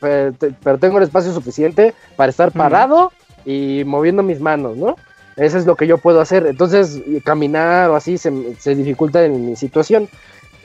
pero, 0.00 0.78
tengo 0.78 0.98
el 0.98 1.04
espacio 1.04 1.32
suficiente 1.32 1.94
para 2.16 2.30
estar 2.30 2.52
parado 2.52 3.12
y 3.44 3.82
moviendo 3.86 4.22
mis 4.22 4.40
manos, 4.40 4.76
¿no? 4.76 4.96
Eso 5.36 5.56
es 5.56 5.66
lo 5.66 5.76
que 5.76 5.86
yo 5.86 5.98
puedo 5.98 6.20
hacer. 6.20 6.46
Entonces, 6.46 7.00
caminar 7.24 7.90
o 7.90 7.96
así 7.96 8.18
se, 8.18 8.56
se 8.56 8.74
dificulta 8.74 9.24
en 9.24 9.46
mi 9.46 9.56
situación. 9.56 10.08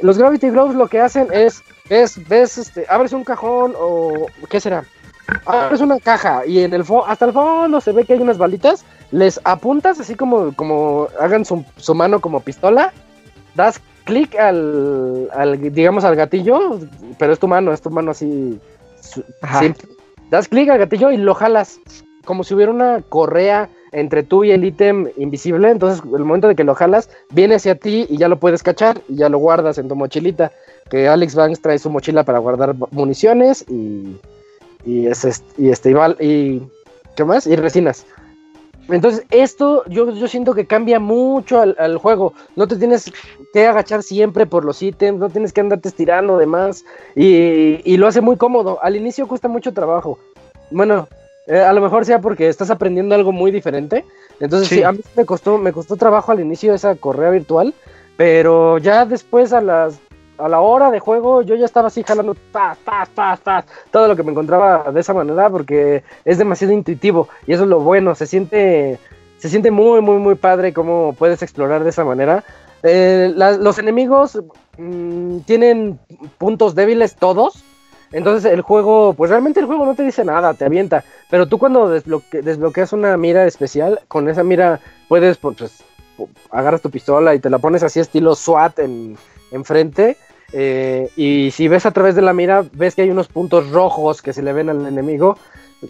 Los 0.02 0.18
Gravity 0.18 0.50
Gloves 0.50 0.76
lo 0.76 0.88
que 0.88 1.00
hacen 1.00 1.28
es, 1.32 1.62
es 1.90 2.28
ves, 2.28 2.58
este, 2.58 2.86
abres 2.90 3.14
un 3.14 3.24
cajón 3.24 3.74
o 3.78 4.26
¿qué 4.50 4.60
será? 4.60 4.84
Abres 5.46 5.80
una 5.80 6.00
caja 6.00 6.46
y 6.46 6.60
en 6.60 6.74
el 6.74 6.84
hasta 7.08 7.26
el 7.26 7.32
fondo 7.32 7.80
se 7.80 7.94
ve 7.94 8.04
que 8.04 8.14
hay 8.14 8.20
unas 8.20 8.38
balitas, 8.38 8.84
les 9.12 9.40
apuntas 9.46 10.00
así 10.00 10.16
como, 10.16 10.54
como 10.56 11.08
hagan 11.20 11.46
su, 11.46 11.64
su 11.78 11.96
mano 11.96 12.20
como 12.20 12.42
pistola, 12.42 12.92
das 13.56 13.80
clic 14.04 14.36
al, 14.36 15.30
al, 15.34 15.74
digamos, 15.74 16.04
al 16.04 16.16
gatillo, 16.16 16.80
pero 17.18 17.32
es 17.32 17.40
tu 17.40 17.48
mano, 17.48 17.72
es 17.72 17.82
tu 17.82 17.90
mano 17.90 18.12
así, 18.12 18.60
Das 20.30 20.48
clic 20.48 20.70
al 20.70 20.80
gatillo 20.80 21.12
y 21.12 21.18
lo 21.18 21.34
jalas. 21.34 21.80
Como 22.26 22.44
si 22.44 22.54
hubiera 22.54 22.72
una 22.72 23.02
correa 23.10 23.70
entre 23.92 24.24
tú 24.24 24.44
y 24.44 24.52
el 24.52 24.66
ítem 24.66 25.08
invisible, 25.18 25.70
entonces 25.70 26.04
el 26.04 26.26
momento 26.26 26.48
de 26.48 26.56
que 26.56 26.64
lo 26.64 26.74
jalas, 26.74 27.10
viene 27.30 27.56
hacia 27.56 27.76
ti 27.76 28.08
y 28.10 28.18
ya 28.18 28.28
lo 28.28 28.40
puedes 28.40 28.64
cachar 28.64 29.00
y 29.08 29.18
ya 29.18 29.30
lo 29.30 29.38
guardas 29.38 29.78
en 29.78 29.88
tu 29.88 29.96
mochilita, 29.96 30.52
que 30.90 31.08
Alex 31.08 31.36
Banks 31.36 31.62
trae 31.62 31.78
su 31.78 31.90
mochila 31.90 32.24
para 32.24 32.40
guardar 32.40 32.76
municiones 32.92 33.64
y, 33.70 34.18
y, 34.84 35.06
es, 35.08 35.44
y, 35.58 35.70
este, 35.70 35.94
y, 36.20 36.62
¿qué 37.16 37.24
más? 37.24 37.46
Y 37.46 37.56
resinas. 37.56 38.06
Entonces, 38.90 39.26
esto 39.32 39.84
yo, 39.88 40.12
yo 40.12 40.28
siento 40.28 40.54
que 40.54 40.68
cambia 40.68 41.00
mucho 41.00 41.62
al, 41.62 41.76
al, 41.80 41.98
juego. 41.98 42.34
No 42.56 42.68
te 42.68 42.76
tienes 42.76 43.12
que 43.54 43.66
agachar 43.66 44.04
siempre 44.04 44.46
por 44.46 44.66
los 44.66 44.82
ítems, 44.82 45.20
no 45.20 45.30
tienes 45.30 45.54
que 45.54 45.62
andarte 45.62 45.90
estirando 45.90 46.38
demás. 46.38 46.84
Y, 47.16 47.80
y 47.86 47.98
lo 47.98 48.08
hace 48.08 48.22
muy 48.22 48.36
cómodo. 48.36 48.80
Al 48.82 48.96
inicio 48.96 49.28
cuesta 49.28 49.48
mucho 49.48 49.74
trabajo. 49.74 50.20
Bueno, 50.70 51.08
eh, 51.48 51.60
a 51.60 51.72
lo 51.74 51.82
mejor 51.82 52.06
sea 52.06 52.20
porque 52.20 52.50
estás 52.50 52.70
aprendiendo 52.70 53.16
algo 53.16 53.32
muy 53.32 53.52
diferente. 53.52 54.06
Entonces, 54.40 54.68
sí. 54.68 54.76
sí, 54.76 54.84
a 54.84 54.92
mí 54.92 55.00
me 55.16 55.26
costó, 55.26 55.58
me 55.58 55.72
costó 55.72 55.96
trabajo 55.96 56.32
al 56.32 56.42
inicio 56.42 56.74
esa 56.74 56.96
correa 56.96 57.30
virtual. 57.30 57.74
Pero 58.18 58.78
ya 58.78 59.06
después 59.06 59.54
a 59.54 59.62
las 59.62 60.00
a 60.38 60.48
la 60.48 60.62
hora 60.62 60.92
de 60.92 61.00
juego 61.00 61.42
yo 61.42 61.56
ya 61.56 61.66
estaba 61.66 61.88
así 61.88 62.04
jalando 62.04 62.36
paz, 62.52 62.78
paz, 62.84 63.10
paz, 63.14 63.40
paz, 63.40 63.66
todo 63.92 64.08
lo 64.08 64.16
que 64.16 64.24
me 64.24 64.32
encontraba 64.32 64.92
de 64.92 65.00
esa 65.00 65.14
manera 65.14 65.50
porque 65.50 66.04
es 66.26 66.38
demasiado 66.38 66.74
intuitivo 66.74 67.30
y 67.46 67.54
eso 67.54 67.64
es 67.64 67.70
lo 67.70 67.80
bueno, 67.80 68.16
se 68.16 68.26
siente, 68.26 69.00
se 69.38 69.50
siente 69.50 69.72
muy, 69.72 70.02
muy, 70.02 70.18
muy 70.18 70.36
padre 70.36 70.74
cómo 70.74 71.14
puedes 71.18 71.42
explorar 71.42 71.84
de 71.84 71.90
esa 71.90 72.04
manera. 72.04 72.44
Eh, 72.86 73.32
los 73.36 73.80
enemigos 73.80 74.42
mmm, 74.78 75.40
tienen 75.40 76.00
puntos 76.38 76.76
débiles 76.76 77.16
todos, 77.16 77.64
entonces 78.12 78.52
el 78.52 78.62
juego, 78.62 79.14
pues 79.14 79.32
realmente 79.32 79.60
el 79.60 79.66
juego 79.66 79.86
no 79.86 79.96
te 79.96 80.04
dice 80.04 80.26
nada, 80.26 80.54
te 80.54 80.66
avienta, 80.66 81.04
pero 81.30 81.48
tú 81.48 81.58
cuando 81.58 81.90
desbloque, 81.90 82.42
desbloqueas 82.42 82.92
una 82.92 83.16
mira 83.18 83.46
especial, 83.46 84.02
con 84.08 84.30
esa 84.30 84.44
mira 84.44 84.82
puedes, 85.08 85.38
pues, 85.38 85.56
pues 86.18 86.30
agarras 86.52 86.82
tu 86.82 86.92
pistola 86.92 87.34
y 87.34 87.40
te 87.40 87.50
la 87.50 87.60
pones 87.60 87.84
así 87.84 88.00
estilo 88.00 88.36
SWAT 88.36 88.80
en 88.80 89.18
enfrente. 89.54 90.18
Eh, 90.52 91.10
y 91.16 91.52
si 91.52 91.68
ves 91.68 91.86
a 91.86 91.92
través 91.92 92.16
de 92.16 92.22
la 92.22 92.34
mira, 92.34 92.64
ves 92.74 92.96
que 92.96 93.02
hay 93.04 93.10
unos 93.10 93.28
puntos 93.28 93.70
rojos 93.72 94.22
que 94.22 94.34
se 94.34 94.44
le 94.44 94.54
ven 94.54 94.70
al 94.70 94.86
enemigo. 94.86 95.38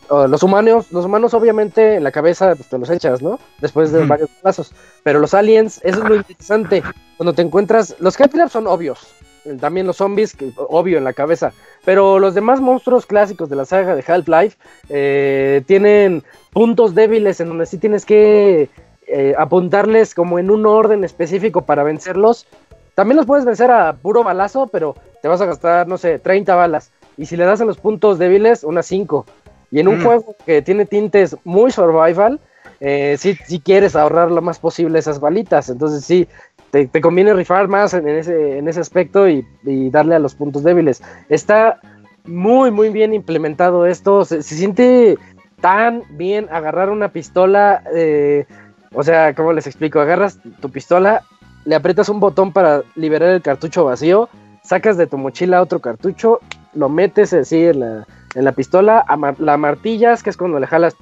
Uh, 0.10 0.28
los 0.28 0.42
humanos, 0.42 0.92
los 0.92 1.06
humanos 1.06 1.36
obviamente 1.36 1.96
en 1.96 2.04
la 2.04 2.12
cabeza 2.12 2.56
pues, 2.56 2.68
te 2.68 2.80
los 2.80 2.90
echas, 2.90 3.22
¿no? 3.22 3.40
Después 3.60 3.92
de 3.92 4.06
varios 4.06 4.30
pasos. 4.42 4.74
Pero 5.04 5.20
los 5.20 5.34
aliens, 5.34 5.80
eso 5.84 6.00
es 6.02 6.10
lo 6.10 6.16
interesante. 6.16 6.82
Cuando 7.18 7.34
te 7.34 7.42
encuentras, 7.42 7.96
los 8.00 8.18
Catlabs 8.18 8.54
son 8.54 8.68
obvios. 8.68 9.14
También 9.60 9.86
los 9.86 9.98
zombies, 9.98 10.34
que, 10.36 10.52
obvio 10.56 10.98
en 10.98 11.04
la 11.04 11.14
cabeza. 11.14 11.52
Pero 11.84 12.18
los 12.18 12.34
demás 12.34 12.62
monstruos 12.62 13.06
clásicos 13.06 13.50
de 13.50 13.58
la 13.58 13.66
saga 13.66 13.96
de 13.96 14.04
Half-Life 14.08 14.58
eh, 14.90 15.62
tienen 15.68 16.24
puntos 16.54 16.96
débiles 16.96 17.42
en 17.42 17.50
donde 17.50 17.66
sí 17.66 17.78
tienes 17.78 18.06
que 18.06 18.70
eh, 19.06 19.36
apuntarles 19.38 20.16
como 20.16 20.40
en 20.40 20.50
un 20.50 20.66
orden 20.66 21.04
específico 21.04 21.64
para 21.64 21.84
vencerlos 21.84 22.48
también 22.96 23.18
los 23.18 23.26
puedes 23.26 23.46
vencer 23.46 23.72
a 23.72 23.94
puro 23.94 24.24
balazo, 24.24 24.68
pero 24.68 24.96
te 25.22 25.28
vas 25.28 25.42
a 25.42 25.46
gastar, 25.46 25.88
no 25.88 25.98
sé, 25.98 26.20
30 26.20 26.56
balas. 26.56 26.92
Y 27.18 27.26
si 27.26 27.38
le 27.38 27.46
das 27.46 27.62
a 27.62 27.66
los 27.66 27.78
puntos 27.78 28.20
débiles, 28.20 28.64
unas 28.64 28.86
5. 28.88 29.26
Y 29.72 29.80
en 29.80 29.88
un 29.88 30.00
mm. 30.00 30.04
juego 30.04 30.36
que 30.46 30.62
tiene 30.62 30.86
tintes 30.86 31.36
muy 31.44 31.72
survival, 31.72 32.40
eh, 32.80 33.16
sí, 33.18 33.38
sí, 33.46 33.60
quieres 33.60 33.96
ahorrar 33.96 34.30
lo 34.30 34.42
más 34.42 34.60
posible 34.60 35.00
esas 35.00 35.20
balitas. 35.20 35.70
Entonces 35.70 36.06
sí, 36.06 36.28
te, 36.70 36.88
te 36.88 37.02
conviene 37.02 37.34
rifar 37.34 37.68
más 37.68 37.94
en, 37.94 38.08
ese, 38.08 38.58
en 38.58 38.68
ese 38.68 38.82
aspecto 38.82 39.28
y, 39.28 39.46
y, 39.64 39.90
darle 39.90 40.16
a 40.16 40.20
los 40.20 40.36
puntos 40.36 40.64
débiles. 40.64 41.02
Está 41.30 41.80
muy, 42.26 42.72
muy 42.72 42.90
bien 42.90 43.14
implementado 43.14 43.86
esto. 43.86 44.26
Se, 44.26 44.44
se 44.44 44.56
siente 44.56 45.18
tan 45.62 46.04
bien 46.10 46.48
agarrar 46.52 46.90
una 46.90 47.10
pistola. 47.10 47.84
Eh, 47.96 48.46
o 48.94 49.02
sea, 49.02 49.34
¿cómo 49.34 49.54
les 49.54 49.66
explico? 49.66 50.00
Agarras 50.00 50.40
tu 50.62 50.70
pistola 50.70 51.24
le 51.66 51.76
aprietas 51.76 52.10
un 52.10 52.20
botón 52.20 52.52
para 52.52 52.84
liberar 52.96 53.30
el 53.30 53.42
cartucho 53.42 53.86
vacío, 53.86 54.30
sacas 54.64 54.98
de 54.98 55.08
tu 55.08 55.18
mochila 55.18 55.62
otro 55.62 55.80
cartucho, 55.80 56.40
lo 56.74 56.90
metes 56.90 57.34
así 57.34 57.66
en 57.66 57.80
la, 57.80 58.08
en 58.36 58.46
la 58.46 58.52
pistola, 58.52 59.06
la 59.38 59.58
martillas, 59.58 60.24
que 60.24 60.30
es 60.30 60.38
cuando 60.38 60.60
le 60.60 60.68
jalas 60.68 60.96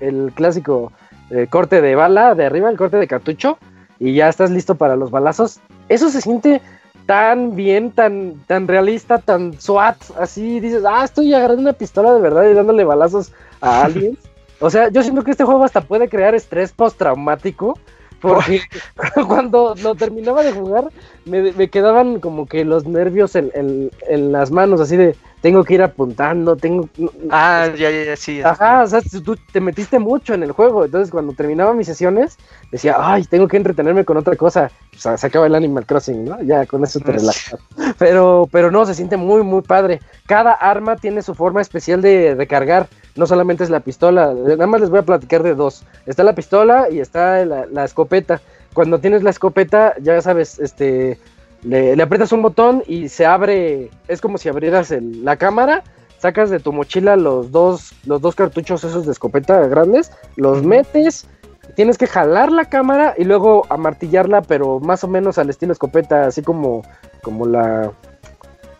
el 0.00 0.32
clásico 0.34 0.92
eh, 1.30 1.46
corte 1.48 1.80
de 1.80 1.94
bala 1.94 2.34
de 2.34 2.46
arriba, 2.46 2.70
el 2.70 2.76
corte 2.76 2.96
de 2.96 3.08
cartucho, 3.08 3.58
y 3.98 4.14
ya 4.14 4.28
estás 4.28 4.50
listo 4.50 4.76
para 4.76 4.96
los 4.96 5.10
balazos. 5.10 5.60
Eso 5.88 6.08
se 6.10 6.20
siente 6.20 6.62
tan 7.06 7.56
bien, 7.56 7.90
tan, 7.90 8.34
tan 8.46 8.68
realista, 8.68 9.18
tan 9.18 9.58
SWAT, 9.58 9.96
así 10.18 10.60
dices, 10.60 10.84
ah, 10.86 11.04
estoy 11.04 11.32
agarrando 11.34 11.62
una 11.62 11.72
pistola 11.72 12.12
de 12.12 12.20
verdad 12.20 12.44
y 12.48 12.54
dándole 12.54 12.84
balazos 12.84 13.32
a 13.60 13.82
alguien. 13.82 14.18
o 14.60 14.70
sea, 14.70 14.88
yo 14.90 15.02
siento 15.02 15.24
que 15.24 15.30
este 15.30 15.44
juego 15.44 15.64
hasta 15.64 15.80
puede 15.80 16.08
crear 16.08 16.34
estrés 16.34 16.72
postraumático 16.72 17.78
porque 18.20 18.62
cuando 19.26 19.74
lo 19.82 19.94
terminaba 19.94 20.42
de 20.42 20.52
jugar, 20.52 20.88
me, 21.24 21.52
me, 21.52 21.68
quedaban 21.68 22.20
como 22.20 22.46
que 22.46 22.64
los 22.64 22.86
nervios 22.86 23.36
en, 23.36 23.50
en, 23.54 23.90
en, 24.08 24.32
las 24.32 24.50
manos, 24.50 24.80
así 24.80 24.96
de 24.96 25.16
tengo 25.40 25.62
que 25.62 25.74
ir 25.74 25.82
apuntando, 25.82 26.56
tengo. 26.56 26.88
Ah, 27.30 27.68
ya, 27.76 27.90
ya, 27.90 28.04
ya, 28.04 28.16
sí. 28.16 28.42
Ajá, 28.42 28.82
o 28.82 28.86
sea, 28.86 29.00
tú 29.02 29.36
te 29.52 29.60
metiste 29.60 29.98
mucho 29.98 30.34
en 30.34 30.42
el 30.42 30.52
juego. 30.52 30.84
Entonces, 30.84 31.10
cuando 31.10 31.32
terminaba 31.32 31.74
mis 31.74 31.86
sesiones, 31.86 32.38
decía, 32.72 32.96
ay, 32.98 33.24
tengo 33.24 33.46
que 33.46 33.56
entretenerme 33.56 34.04
con 34.04 34.16
otra 34.16 34.34
cosa. 34.34 34.70
O 34.96 34.98
sea, 34.98 35.16
se 35.16 35.26
acaba 35.26 35.46
el 35.46 35.54
Animal 35.54 35.86
Crossing, 35.86 36.24
¿no? 36.24 36.42
Ya 36.42 36.66
con 36.66 36.82
eso 36.82 36.98
te 36.98 37.12
relajas. 37.12 37.56
Pero, 37.98 38.48
pero 38.50 38.70
no, 38.70 38.84
se 38.84 38.94
siente 38.94 39.16
muy, 39.16 39.42
muy 39.42 39.62
padre. 39.62 40.00
Cada 40.26 40.52
arma 40.52 40.96
tiene 40.96 41.22
su 41.22 41.34
forma 41.34 41.60
especial 41.60 42.02
de 42.02 42.34
recargar 42.34 42.88
no 43.18 43.26
solamente 43.26 43.64
es 43.64 43.70
la 43.70 43.80
pistola, 43.80 44.32
nada 44.32 44.66
más 44.66 44.80
les 44.80 44.90
voy 44.90 45.00
a 45.00 45.02
platicar 45.02 45.42
de 45.42 45.54
dos. 45.54 45.84
Está 46.06 46.22
la 46.22 46.34
pistola 46.34 46.88
y 46.90 47.00
está 47.00 47.44
la, 47.44 47.66
la 47.66 47.84
escopeta. 47.84 48.40
Cuando 48.72 49.00
tienes 49.00 49.22
la 49.22 49.30
escopeta, 49.30 49.94
ya 50.00 50.22
sabes, 50.22 50.58
este, 50.60 51.18
le, 51.62 51.96
le, 51.96 52.02
aprietas 52.02 52.32
un 52.32 52.42
botón 52.42 52.84
y 52.86 53.08
se 53.08 53.26
abre, 53.26 53.90
es 54.06 54.20
como 54.20 54.38
si 54.38 54.48
abrieras 54.48 54.92
el, 54.92 55.24
la 55.24 55.36
cámara, 55.36 55.82
sacas 56.18 56.48
de 56.48 56.60
tu 56.60 56.72
mochila 56.72 57.16
los 57.16 57.50
dos, 57.50 57.92
los 58.06 58.20
dos 58.20 58.36
cartuchos 58.36 58.84
esos 58.84 59.04
de 59.04 59.12
escopeta 59.12 59.66
grandes, 59.66 60.12
los 60.36 60.62
metes, 60.62 61.26
tienes 61.74 61.98
que 61.98 62.06
jalar 62.06 62.52
la 62.52 62.66
cámara 62.66 63.14
y 63.18 63.24
luego 63.24 63.66
amartillarla, 63.68 64.42
pero 64.42 64.78
más 64.78 65.02
o 65.02 65.08
menos 65.08 65.38
al 65.38 65.50
estilo 65.50 65.72
escopeta, 65.72 66.26
así 66.26 66.42
como, 66.42 66.82
como 67.22 67.46
la, 67.46 67.92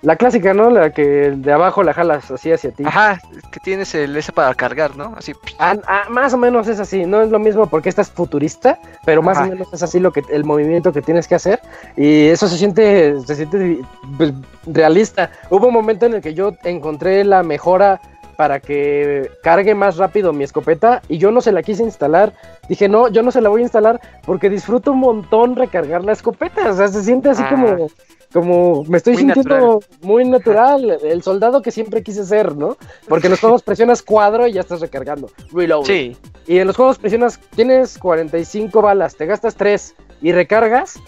la 0.03 0.17
clásica, 0.17 0.55
¿no? 0.55 0.71
La 0.71 0.91
que 0.91 1.03
de 1.03 1.53
abajo 1.53 1.83
la 1.83 1.93
jalas 1.93 2.31
así 2.31 2.53
hacia 2.53 2.71
ti. 2.71 2.85
Ajá, 2.87 3.21
que 3.51 3.61
tienes 3.61 3.95
el 3.95 4.17
ese 4.17 4.33
para 4.33 4.55
cargar, 4.55 4.97
¿no? 4.97 5.15
Así. 5.17 5.33
Ah, 5.59 5.77
ah, 5.87 6.05
más 6.09 6.33
o 6.33 6.39
menos 6.39 6.69
es 6.69 6.79
así, 6.79 7.05
no 7.05 7.23
es 7.23 7.31
lo 7.31 7.39
mismo 7.39 7.67
porque 7.67 7.89
esta 7.89 8.03
es 8.03 8.11
futurista, 8.11 8.79
pero 9.05 9.23
más 9.23 9.39
Ajá. 9.39 9.47
o 9.47 9.51
menos 9.51 9.73
es 9.73 9.83
así 9.83 9.99
lo 9.99 10.13
que 10.13 10.23
el 10.31 10.45
movimiento 10.45 10.93
que 10.93 11.03
tienes 11.03 11.27
que 11.27 11.35
hacer 11.35 11.61
y 11.97 12.27
eso 12.29 12.47
se 12.49 12.59
siente 12.59 13.21
se 13.23 13.35
siente 13.35 13.81
pues, 14.17 14.33
realista. 14.67 15.31
Hubo 15.51 15.67
un 15.67 15.75
momento 15.75 16.07
en 16.07 16.15
el 16.15 16.21
que 16.21 16.35
yo 16.35 16.55
encontré 16.65 17.25
la 17.25 17.43
mejora 17.43 18.01
para 18.37 18.61
que 18.61 19.33
cargue 19.43 19.75
más 19.75 19.97
rápido 19.97 20.33
mi 20.33 20.45
escopeta 20.45 21.03
y 21.09 21.19
yo 21.19 21.33
no 21.33 21.41
se 21.41 21.51
la 21.51 21.61
quise 21.65 21.83
instalar. 21.83 22.33
Dije, 22.69 22.89
no, 22.89 23.09
yo 23.09 23.25
no 23.25 23.33
se 23.33 23.41
la 23.41 23.49
voy 23.49 23.63
a 23.63 23.65
instalar 23.65 24.01
porque 24.25 24.49
disfruto 24.49 24.93
un 24.93 25.01
montón 25.01 25.57
recargar 25.57 26.05
la 26.05 26.13
escopeta. 26.13 26.71
O 26.71 26.77
sea, 26.77 26.87
se 26.87 27.03
siente 27.03 27.31
así 27.31 27.43
ah. 27.45 27.51
como 27.51 27.89
como 28.33 28.85
me 28.85 28.99
estoy 28.99 29.15
muy 29.15 29.23
sintiendo 29.23 29.55
natural. 29.55 29.79
muy 30.03 30.25
natural, 30.25 30.99
el 31.03 31.23
soldado 31.23 31.63
que 31.63 31.71
siempre 31.71 32.03
quise 32.03 32.25
ser, 32.25 32.57
¿no? 32.57 32.77
Porque 33.09 33.27
en 33.27 33.33
los 33.33 33.41
juegos 33.41 33.63
presionas 33.63 34.03
cuadro 34.03 34.47
y 34.47 34.53
ya 34.53 34.61
estás 34.61 34.81
recargando, 34.81 35.31
reload. 35.53 35.85
Sí. 35.85 36.17
Y 36.47 36.59
en 36.59 36.67
los 36.67 36.77
juegos 36.77 36.99
presionas, 36.99 37.41
tienes 37.55 37.99
45 37.99 38.83
balas, 38.83 39.17
te 39.17 39.27
gastas 39.27 39.55
3 39.55 39.95
y 40.21 40.33
recargas 40.33 41.01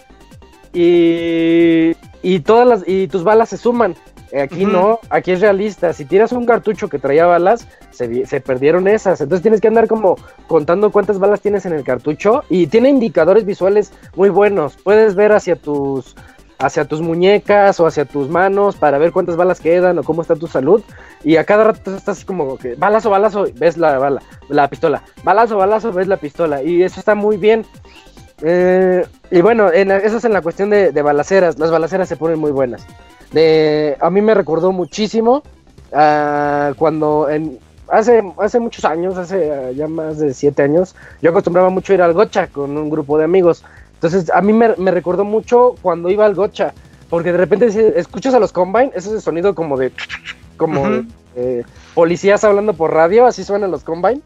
y, 0.73 1.95
y 2.23 2.39
todas 2.39 2.67
las 2.67 2.83
y 2.87 3.07
tus 3.07 3.23
balas 3.23 3.49
se 3.49 3.57
suman. 3.57 3.95
Aquí 4.33 4.65
uh 4.65 4.69
-huh. 4.69 4.71
no, 4.71 4.99
aquí 5.09 5.31
es 5.31 5.41
realista. 5.41 5.91
Si 5.91 6.05
tiras 6.05 6.31
un 6.31 6.45
cartucho 6.45 6.87
que 6.87 6.99
traía 6.99 7.25
balas, 7.25 7.67
se, 7.91 8.25
se, 8.25 8.39
perdieron 8.39 8.87
esas. 8.87 9.19
Entonces 9.19 9.41
tienes 9.41 9.59
que 9.59 9.67
andar 9.67 9.89
como 9.89 10.15
contando 10.47 10.89
cuántas 10.89 11.19
balas 11.19 11.41
tienes 11.41 11.65
en 11.65 11.73
el 11.73 11.83
cartucho. 11.83 12.45
Y 12.49 12.67
tiene 12.67 12.87
indicadores 12.87 13.45
visuales 13.45 13.91
muy 14.15 14.29
buenos. 14.29 14.77
Puedes 14.77 15.15
ver 15.15 15.33
hacia 15.33 15.57
tus 15.57 16.15
hacia 16.61 16.85
tus 16.85 17.01
muñecas 17.01 17.79
o 17.79 17.87
hacia 17.87 18.05
tus 18.05 18.29
manos 18.29 18.75
para 18.75 18.97
ver 18.97 19.11
cuántas 19.11 19.35
balas 19.35 19.59
quedan 19.59 19.97
o 19.99 20.03
cómo 20.03 20.21
está 20.21 20.35
tu 20.35 20.47
salud. 20.47 20.81
Y 21.23 21.37
a 21.37 21.43
cada 21.43 21.65
rato 21.65 21.95
estás 21.95 22.23
como 22.23 22.57
que 22.57 22.75
balazo, 22.75 23.09
balazo, 23.09 23.47
ves 23.55 23.77
la 23.77 23.97
bala, 23.97 24.21
la 24.47 24.69
pistola. 24.69 25.03
Balazo, 25.23 25.57
balazo, 25.57 25.91
ves 25.91 26.07
la 26.07 26.17
pistola. 26.17 26.63
Y 26.63 26.83
eso 26.83 26.99
está 26.99 27.15
muy 27.15 27.37
bien. 27.37 27.65
Eh, 28.43 29.05
y 29.29 29.41
bueno, 29.41 29.71
en, 29.71 29.91
eso 29.91 30.17
es 30.17 30.25
en 30.25 30.33
la 30.33 30.41
cuestión 30.41 30.69
de, 30.69 30.91
de, 30.91 31.01
balaceras. 31.01 31.59
Las 31.59 31.71
balaceras 31.71 32.07
se 32.07 32.15
ponen 32.15 32.39
muy 32.39 32.51
buenas. 32.51 32.85
A 33.99 34.09
mí 34.09 34.21
me 34.21 34.33
recordó 34.33 34.71
muchísimo 34.71 35.43
uh, 35.91 36.73
cuando 36.75 37.27
hace, 37.87 38.23
hace 38.37 38.59
muchos 38.59 38.83
años, 38.83 39.17
hace 39.17 39.49
uh, 39.49 39.73
ya 39.73 39.87
más 39.87 40.17
de 40.17 40.33
siete 40.33 40.63
años, 40.63 40.95
yo 41.21 41.29
acostumbraba 41.29 41.69
mucho 41.69 41.93
ir 41.93 42.01
al 42.01 42.13
gocha 42.13 42.47
con 42.47 42.75
un 42.77 42.89
grupo 42.89 43.17
de 43.17 43.25
amigos. 43.25 43.63
Entonces 44.01 44.31
a 44.33 44.41
mí 44.41 44.51
me, 44.51 44.75
me 44.77 44.89
recordó 44.89 45.23
mucho 45.23 45.75
cuando 45.83 46.09
iba 46.09 46.25
al 46.25 46.33
gocha, 46.33 46.73
porque 47.07 47.31
de 47.31 47.37
repente 47.37 47.67
escuchas 47.99 48.33
a 48.33 48.39
los 48.39 48.51
combine, 48.51 48.89
ese 48.95 49.09
es 49.09 49.15
el 49.15 49.21
sonido 49.21 49.53
como 49.53 49.77
de 49.77 49.91
como 50.57 50.81
uh 50.81 50.85
-huh. 50.85 51.07
eh, 51.35 51.63
policías 51.93 52.43
hablando 52.43 52.73
por 52.73 52.91
radio, 52.93 53.27
así 53.27 53.43
suenan 53.43 53.69
los 53.69 53.83
combine. 53.83 54.21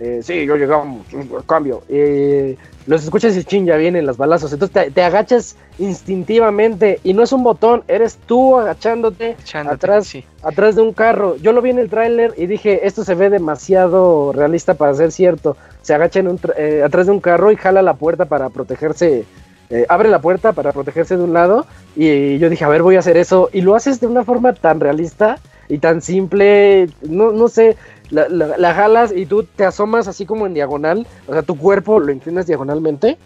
Eh, 0.00 0.20
sí, 0.24 0.46
yo 0.46 0.56
llegamos, 0.56 1.06
cambio. 1.46 1.82
Eh, 1.88 2.56
los 2.86 3.04
escuchas 3.04 3.36
y 3.36 3.44
chin, 3.44 3.66
ya 3.66 3.76
vienen 3.76 4.06
los 4.06 4.16
balazos. 4.16 4.52
Entonces 4.52 4.72
te, 4.86 4.90
te, 4.90 5.02
agachas 5.02 5.56
instintivamente 5.78 6.98
y 7.04 7.12
no 7.12 7.22
es 7.22 7.32
un 7.32 7.44
botón, 7.44 7.84
eres 7.86 8.18
tú 8.26 8.56
agachándote, 8.56 9.32
agachándote 9.32 9.74
atrás, 9.74 10.06
sí. 10.06 10.24
atrás 10.42 10.74
de 10.74 10.82
un 10.82 10.94
carro. 10.94 11.36
Yo 11.36 11.52
lo 11.52 11.60
vi 11.60 11.70
en 11.70 11.78
el 11.78 11.90
tráiler 11.90 12.32
y 12.36 12.46
dije, 12.46 12.86
esto 12.86 13.04
se 13.04 13.14
ve 13.14 13.28
demasiado 13.28 14.32
realista 14.32 14.74
para 14.74 14.94
ser 14.94 15.12
cierto. 15.12 15.56
Se 15.82 15.94
agacha 15.94 16.20
en 16.20 16.28
un 16.28 16.40
eh, 16.56 16.82
atrás 16.84 17.06
de 17.06 17.12
un 17.12 17.20
carro 17.20 17.50
y 17.50 17.56
jala 17.56 17.82
la 17.82 17.94
puerta 17.94 18.24
para 18.26 18.48
protegerse. 18.50 19.24
Eh, 19.70 19.86
abre 19.88 20.08
la 20.08 20.20
puerta 20.20 20.52
para 20.52 20.72
protegerse 20.72 21.16
de 21.16 21.22
un 21.22 21.32
lado 21.32 21.64
y 21.94 22.38
yo 22.38 22.50
dije, 22.50 22.64
a 22.64 22.68
ver, 22.68 22.82
voy 22.82 22.96
a 22.96 22.98
hacer 22.98 23.16
eso. 23.16 23.48
Y 23.52 23.60
lo 23.60 23.74
haces 23.76 24.00
de 24.00 24.06
una 24.08 24.24
forma 24.24 24.52
tan 24.52 24.80
realista 24.80 25.38
y 25.68 25.78
tan 25.78 26.02
simple, 26.02 26.88
no, 27.02 27.30
no 27.30 27.48
sé, 27.48 27.76
la, 28.10 28.28
la, 28.28 28.56
la, 28.58 28.74
jalas 28.74 29.12
y 29.14 29.26
tú 29.26 29.44
te 29.44 29.64
asomas 29.64 30.08
así 30.08 30.26
como 30.26 30.46
en 30.46 30.54
diagonal, 30.54 31.06
o 31.28 31.32
sea, 31.32 31.42
tu 31.42 31.56
cuerpo 31.56 32.00
lo 32.00 32.10
inclinas 32.10 32.46
diagonalmente 32.48 33.16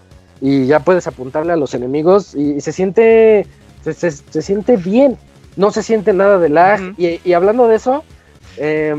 y 0.43 0.67
ya 0.67 0.81
puedes 0.81 1.07
apuntarle 1.07 1.55
a 1.55 1.57
los 1.57 1.73
enemigos 1.73 2.35
y, 2.35 2.57
y 2.57 2.61
se 2.61 2.73
siente 2.73 3.47
se, 3.83 3.95
se, 3.95 4.11
se, 4.11 4.43
siente 4.43 4.77
bien, 4.77 5.17
no 5.57 5.71
se 5.71 5.83
siente 5.83 6.13
nada 6.13 6.39
de 6.39 6.49
lag 6.51 6.81
uh 6.81 6.85
-huh. 6.85 6.95
y, 7.25 7.29
y, 7.29 7.33
hablando 7.33 7.67
de 7.67 7.77
eso, 7.77 8.05
eh, 8.59 8.95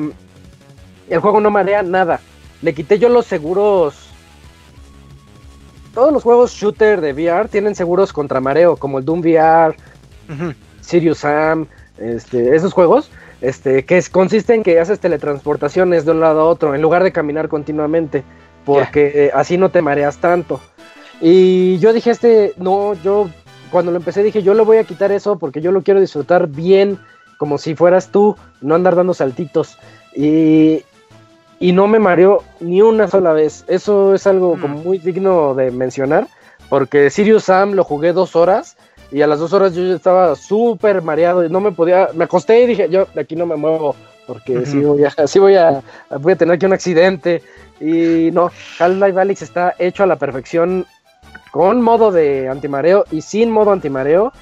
el 1.10 1.20
juego 1.20 1.40
no 1.40 1.52
marea 1.52 1.84
nada, 1.84 2.20
le 2.66 2.74
quité 2.74 2.98
yo 2.98 3.10
los 3.10 3.28
seguros, 3.28 3.94
todos 5.94 6.12
los 6.12 6.24
juegos 6.24 6.52
shooter 6.52 7.00
de 7.00 7.14
VR 7.14 7.48
tienen 7.48 7.76
seguros 7.76 8.12
contra 8.12 8.42
mareo, 8.42 8.76
como 8.76 8.98
el 8.98 9.06
Doom 9.06 9.20
VR, 9.20 9.76
uh 10.30 10.34
-huh. 10.34 10.56
Sirius 10.82 11.20
Sam, 11.20 11.68
este, 12.00 12.56
esos 12.56 12.74
juegos, 12.74 13.12
este, 13.40 13.86
que 13.86 13.98
es, 13.98 14.10
consiste 14.10 14.56
en 14.56 14.64
que 14.64 14.80
haces 14.80 15.00
teletransportaciones 15.00 16.06
de 16.06 16.12
un 16.14 16.22
lado 16.22 16.42
a 16.42 16.46
otro 16.46 16.74
en 16.74 16.82
lugar 16.82 17.04
de 17.04 17.12
caminar 17.12 17.50
continuamente, 17.50 18.24
porque 18.66 19.12
yeah. 19.14 19.24
eh, 19.26 19.32
así 19.36 19.60
no 19.60 19.70
te 19.70 19.84
mareas 19.84 20.18
tanto. 20.18 20.60
Y 21.22 21.78
yo 21.78 21.94
dije, 21.94 22.10
este, 22.10 22.54
no, 22.58 22.96
yo 22.96 23.30
cuando 23.70 23.92
lo 23.92 23.98
empecé 23.98 24.24
dije, 24.24 24.42
yo 24.42 24.56
le 24.56 24.64
voy 24.64 24.78
a 24.78 24.86
quitar 24.86 25.12
eso 25.12 25.38
porque 25.38 25.62
yo 25.62 25.72
lo 25.72 25.84
quiero 25.84 26.02
disfrutar 26.02 26.48
bien, 26.48 26.98
como 27.38 27.60
si 27.60 27.76
fueras 27.76 28.10
tú, 28.10 28.36
no 28.60 28.74
andar 28.74 28.96
dando 28.96 29.14
saltitos. 29.14 29.78
Y, 30.16 30.82
y 31.60 31.72
no 31.72 31.88
me 31.88 32.00
mareó 32.00 32.44
ni 32.60 32.82
una 32.82 33.08
sola 33.08 33.34
vez. 33.34 33.64
Eso 33.68 34.14
es 34.14 34.28
algo 34.28 34.60
como 34.60 34.78
muy 34.78 34.98
digno 34.98 35.54
de 35.54 35.72
mencionar, 35.72 36.28
porque 36.70 37.10
Sirius 37.10 37.46
Sam 37.46 37.74
lo 37.74 37.84
jugué 37.84 38.14
dos 38.14 38.36
horas 38.36 38.78
y 39.12 39.22
a 39.22 39.28
las 39.28 39.40
dos 39.40 39.54
horas 39.54 39.74
yo 39.74 39.84
estaba 39.94 40.36
súper 40.36 41.02
mareado 41.02 41.46
y 41.46 41.50
no 41.50 41.60
me 41.60 41.72
podía, 41.72 42.10
me 42.14 42.26
acosté 42.26 42.62
y 42.62 42.68
dije, 42.68 42.90
yo 42.90 43.08
de 43.14 43.22
aquí 43.22 43.36
no 43.36 43.46
me 43.46 43.56
muevo 43.56 43.96
porque 44.28 44.58
uh 44.58 44.62
-huh. 44.62 44.66
sí, 44.66 44.80
voy 44.80 45.04
a, 45.04 45.28
sí 45.28 45.40
voy 45.40 45.56
a, 45.56 45.82
voy 46.20 46.34
a 46.34 46.36
tener 46.36 46.56
aquí 46.56 46.66
un 46.66 46.74
accidente 46.74 47.44
y 47.80 48.32
no, 48.32 48.50
Half-Life 48.80 49.20
Alyx 49.20 49.42
está 49.42 49.76
hecho 49.78 50.04
a 50.04 50.08
la 50.08 50.16
perfección 50.16 50.86
con 51.52 51.82
modo 51.82 52.12
de 52.12 52.50
antimareo 52.50 53.06
y 53.12 53.22
sin 53.22 53.52
modo 53.52 53.72
antimareo. 53.72 54.34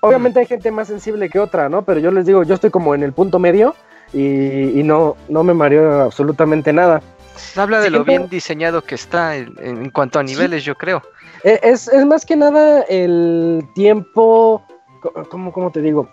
Obviamente 0.00 0.40
hay 0.40 0.46
gente 0.46 0.70
más 0.70 0.88
sensible 0.88 1.28
que 1.28 1.38
otra, 1.38 1.68
¿no? 1.68 1.82
Pero 1.82 2.00
yo 2.00 2.10
les 2.10 2.26
digo, 2.26 2.42
yo 2.42 2.54
estoy 2.54 2.70
como 2.70 2.94
en 2.94 3.02
el 3.02 3.12
punto 3.12 3.38
medio 3.38 3.74
y, 4.12 4.80
y 4.80 4.82
no, 4.82 5.16
no 5.28 5.44
me 5.44 5.54
mareo 5.54 6.02
absolutamente 6.02 6.72
nada. 6.72 7.02
Habla 7.56 7.80
de 7.80 7.90
lo 7.90 8.04
bien 8.04 8.28
diseñado 8.28 8.82
que 8.82 8.94
está 8.94 9.36
en, 9.36 9.54
en 9.58 9.90
cuanto 9.90 10.18
a 10.18 10.22
niveles, 10.22 10.62
sí. 10.62 10.66
yo 10.66 10.74
creo. 10.74 11.02
Eh, 11.44 11.58
es, 11.62 11.88
es, 11.88 12.06
más 12.06 12.24
que 12.24 12.36
nada 12.36 12.82
el 12.82 13.66
tiempo, 13.74 14.62
¿cómo, 15.28 15.52
¿cómo, 15.52 15.70
te 15.72 15.80
digo? 15.80 16.08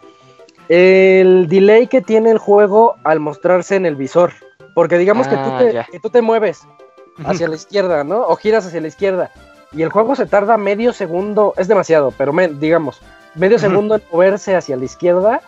El 0.70 1.48
delay 1.48 1.88
que 1.88 2.02
tiene 2.02 2.32
el 2.32 2.38
juego 2.38 2.96
al 3.04 3.20
mostrarse 3.20 3.76
en 3.76 3.86
el 3.86 3.96
visor. 3.96 4.34
Porque 4.76 4.98
digamos 4.98 5.28
ah, 5.28 5.30
que, 5.30 5.36
tú 5.36 5.58
te, 5.58 5.92
que, 5.92 6.00
tú 6.00 6.10
te, 6.10 6.22
mueves 6.22 6.62
hacia 7.26 7.48
la 7.48 7.56
izquierda, 7.56 8.04
¿no? 8.04 8.22
O 8.22 8.36
giras 8.36 8.66
hacia 8.66 8.82
la 8.82 8.88
izquierda. 8.88 9.32
Y 9.72 9.82
el 9.82 9.90
juego 9.90 10.16
se 10.16 10.26
tarda 10.26 10.58
medio 10.58 10.94
segundo, 10.94 11.54
es 11.58 11.68
demasiado, 11.68 12.12
pero 12.18 12.34
me, 12.34 12.48
digamos, 12.48 13.02
medio 13.36 13.60
segundo 13.60 13.96
en 13.96 14.04
moverse 14.12 14.56
hacia 14.56 14.78
la 14.78 14.86
izquierda 14.86 15.42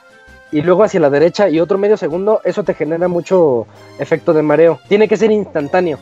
y 0.51 0.61
luego 0.61 0.83
hacia 0.83 0.99
la 0.99 1.09
derecha 1.09 1.49
y 1.49 1.59
otro 1.59 1.77
medio 1.77 1.97
segundo, 1.97 2.41
eso 2.43 2.63
te 2.63 2.73
genera 2.73 3.07
mucho 3.07 3.67
efecto 3.99 4.33
de 4.33 4.41
mareo. 4.41 4.79
Tiene 4.87 5.07
que 5.07 5.17
ser 5.17 5.31
instantáneo. 5.31 5.97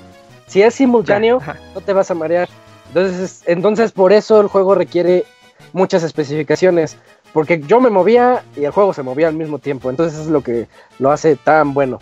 Si 0.48 0.62
es 0.62 0.74
simultáneo, 0.74 1.40
ya, 1.46 1.58
no 1.76 1.82
te 1.82 1.94
vas 1.94 2.10
a 2.10 2.16
marear. 2.16 2.50
Entonces, 2.88 3.44
entonces 3.46 3.92
por 3.92 4.12
eso 4.12 4.42
el 4.42 4.48
juego 4.48 4.74
requiere 4.74 5.26
muchas 5.74 6.04
especificaciones, 6.04 6.98
porque 7.34 7.62
yo 7.62 7.80
me 7.80 7.92
movía 7.92 8.44
y 8.56 8.66
el 8.66 8.72
juego 8.72 8.94
se 8.94 9.04
movía 9.04 9.28
al 9.28 9.36
mismo 9.36 9.60
tiempo, 9.60 9.92
entonces 9.92 10.20
es 10.20 10.28
lo 10.28 10.42
que 10.42 10.68
lo 10.98 11.12
hace 11.12 11.36
tan 11.36 11.74
bueno. 11.76 12.00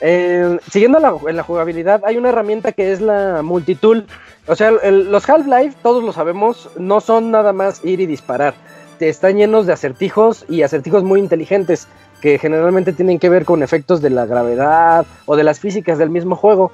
Eh, 0.00 0.58
siguiendo 0.70 0.98
la, 0.98 1.14
en 1.28 1.36
la 1.36 1.42
jugabilidad, 1.42 2.02
hay 2.04 2.16
una 2.16 2.30
herramienta 2.30 2.72
que 2.72 2.92
es 2.92 3.02
la 3.02 3.42
multitool. 3.42 4.06
O 4.46 4.56
sea, 4.56 4.72
el, 4.82 5.12
los 5.12 5.28
Half-Life, 5.28 5.76
todos 5.82 6.02
lo 6.02 6.12
sabemos, 6.12 6.70
no 6.78 7.00
son 7.00 7.30
nada 7.30 7.52
más 7.52 7.84
ir 7.84 8.00
y 8.00 8.06
disparar. 8.06 8.54
Te 9.00 9.08
están 9.08 9.36
llenos 9.36 9.66
de 9.66 9.72
acertijos 9.72 10.44
y 10.48 10.62
acertijos 10.62 11.02
muy 11.02 11.18
inteligentes 11.18 11.88
que 12.20 12.38
generalmente 12.38 12.92
tienen 12.92 13.18
que 13.18 13.28
ver 13.28 13.44
con 13.44 13.64
efectos 13.64 14.00
de 14.00 14.10
la 14.10 14.26
gravedad 14.26 15.04
o 15.26 15.34
de 15.34 15.42
las 15.42 15.58
físicas 15.58 15.98
del 15.98 16.10
mismo 16.10 16.36
juego. 16.36 16.70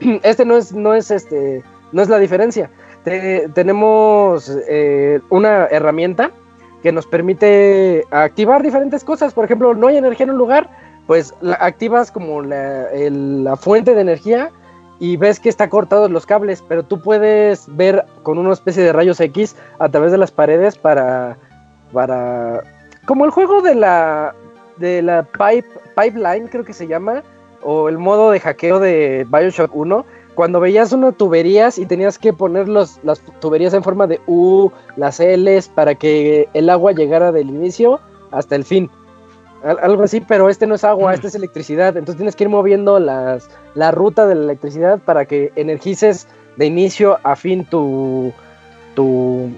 este 0.22 0.46
no 0.46 0.56
es, 0.56 0.72
no 0.72 0.94
es 0.94 1.10
este, 1.10 1.62
no 1.92 2.00
es 2.00 2.08
la 2.08 2.18
diferencia 2.18 2.70
te, 3.06 3.48
tenemos 3.54 4.50
eh, 4.68 5.20
una 5.30 5.66
herramienta 5.66 6.32
que 6.82 6.90
nos 6.90 7.06
permite 7.06 8.04
activar 8.10 8.64
diferentes 8.64 9.04
cosas. 9.04 9.32
Por 9.32 9.44
ejemplo, 9.44 9.74
no 9.74 9.86
hay 9.86 9.96
energía 9.96 10.24
en 10.24 10.30
un 10.30 10.38
lugar, 10.38 10.68
pues 11.06 11.32
activas 11.60 12.10
como 12.10 12.42
la, 12.42 12.88
la, 12.92 13.56
fuente 13.56 13.94
de 13.94 14.00
energía 14.00 14.50
y 14.98 15.16
ves 15.16 15.38
que 15.38 15.48
está 15.48 15.70
cortados 15.70 16.10
los 16.10 16.26
cables, 16.26 16.64
pero 16.66 16.82
tú 16.82 17.00
puedes 17.00 17.64
ver 17.76 18.04
con 18.24 18.38
una 18.38 18.52
especie 18.52 18.82
de 18.82 18.92
rayos 18.92 19.20
X 19.20 19.54
a 19.78 19.88
través 19.88 20.10
de 20.10 20.18
las 20.18 20.32
paredes 20.32 20.76
para, 20.76 21.36
para 21.92 22.62
como 23.06 23.24
el 23.24 23.30
juego 23.30 23.62
de 23.62 23.74
la 23.74 24.34
de 24.78 25.02
la 25.02 25.22
pipe, 25.22 25.68
pipeline 25.96 26.48
creo 26.48 26.64
que 26.64 26.72
se 26.72 26.86
llama 26.86 27.22
o 27.62 27.88
el 27.88 27.98
modo 27.98 28.30
de 28.30 28.40
hackeo 28.40 28.78
de 28.78 29.26
BioShock 29.28 29.74
1 29.74 30.04
cuando 30.36 30.60
veías 30.60 30.92
unas 30.92 31.16
tuberías 31.16 31.78
y 31.78 31.86
tenías 31.86 32.18
que 32.18 32.32
poner 32.32 32.68
los, 32.68 33.00
las 33.02 33.20
tuberías 33.40 33.72
en 33.72 33.82
forma 33.82 34.06
de 34.06 34.20
U, 34.26 34.70
las 34.96 35.18
L's, 35.18 35.68
para 35.68 35.94
que 35.94 36.48
el 36.52 36.68
agua 36.68 36.92
llegara 36.92 37.32
del 37.32 37.48
inicio 37.48 38.00
hasta 38.30 38.54
el 38.54 38.64
fin. 38.64 38.90
Algo 39.64 40.02
así, 40.02 40.20
pero 40.20 40.50
este 40.50 40.66
no 40.66 40.74
es 40.74 40.84
agua, 40.84 41.14
este 41.14 41.28
es 41.28 41.34
electricidad. 41.34 41.96
Entonces 41.96 42.16
tienes 42.16 42.36
que 42.36 42.44
ir 42.44 42.50
moviendo 42.50 43.00
las, 43.00 43.48
la 43.74 43.90
ruta 43.90 44.26
de 44.26 44.34
la 44.34 44.42
electricidad 44.42 45.00
para 45.00 45.24
que 45.24 45.52
energices 45.56 46.28
de 46.56 46.66
inicio 46.66 47.18
a 47.22 47.34
fin 47.34 47.64
tu, 47.64 48.32
tu 48.94 49.50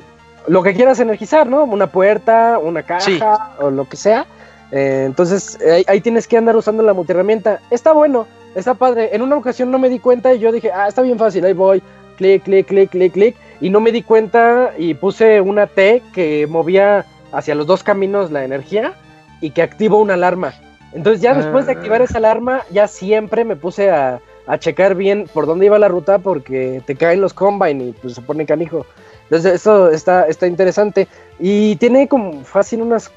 lo 0.49 0.63
que 0.63 0.75
quieras 0.75 1.01
energizar, 1.01 1.47
¿no? 1.47 1.65
Una 1.65 1.89
puerta, 1.89 2.59
una 2.59 2.83
caja 2.83 3.05
sí. 3.05 3.21
o 3.61 3.71
lo 3.71 3.89
que 3.89 3.97
sea. 3.97 4.27
Eh, 4.71 5.05
entonces 5.07 5.59
ahí, 5.63 5.85
ahí, 5.87 6.01
tienes 6.01 6.27
que 6.27 6.37
andar 6.37 6.57
usando 6.57 6.83
la 6.83 6.93
multiherramienta. 6.93 7.61
Está 7.71 7.93
bueno, 7.93 8.27
está 8.55 8.75
padre. 8.75 9.11
En 9.13 9.23
una 9.23 9.37
ocasión 9.37 9.71
no 9.71 9.79
me 9.79 9.89
di 9.89 9.99
cuenta 9.99 10.35
y 10.35 10.39
yo 10.39 10.53
dije, 10.53 10.71
ah, 10.73 10.89
está 10.89 11.03
bien 11.03 11.19
fácil, 11.19 11.45
ahí 11.45 11.53
voy, 11.53 11.83
clic, 12.17 12.43
clic, 12.43 12.67
clic, 12.67 12.91
clic, 12.91 13.13
clic. 13.13 13.37
Y 13.61 13.71
no 13.71 13.81
me 13.81 13.93
di 13.93 14.03
cuenta 14.03 14.73
y 14.77 14.95
puse 14.95 15.41
una 15.41 15.67
T 15.67 16.03
que 16.13 16.47
movía 16.47 17.05
hacia 17.33 17.55
los 17.55 17.67
dos 17.67 17.83
caminos 17.83 18.31
la 18.31 18.45
energía 18.45 18.95
y 19.41 19.51
que 19.51 19.63
activó 19.63 19.99
una 19.99 20.15
alarma. 20.15 20.55
Entonces 20.93 21.21
ya 21.21 21.35
después 21.35 21.67
de 21.67 21.73
activar 21.73 22.01
esa 22.01 22.19
alarma, 22.19 22.63
ya 22.71 22.89
siempre 22.89 23.45
me 23.45 23.57
puse 23.57 23.91
a, 23.91 24.21
a, 24.47 24.59
checar 24.59 24.95
bien 24.95 25.27
por 25.33 25.47
dónde 25.47 25.67
iba 25.67 25.79
la 25.79 25.89
ruta 25.89 26.19
porque 26.19 26.83
te 26.87 26.97
caen 26.97 27.21
los 27.21 27.35
combine 27.35 27.85
y 27.85 27.93
pues 27.93 28.15
se 28.15 28.23
pone 28.23 28.47
canijo. 28.47 28.87
Entonces 29.31 29.55
eso 29.55 29.91
está, 29.91 30.27
está 30.27 30.47
interesante. 30.47 31.07
Y 31.39 31.77
tiene 31.77 32.09
como 32.09 32.43
fácil 32.45 32.83
unas 32.83 33.11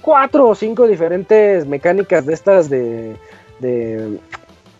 cuatro 0.00 0.48
o 0.48 0.54
cinco 0.54 0.86
diferentes 0.86 1.66
mecánicas 1.66 2.24
de 2.24 2.34
estas 2.34 2.70
de, 2.70 3.16
de, 3.58 4.18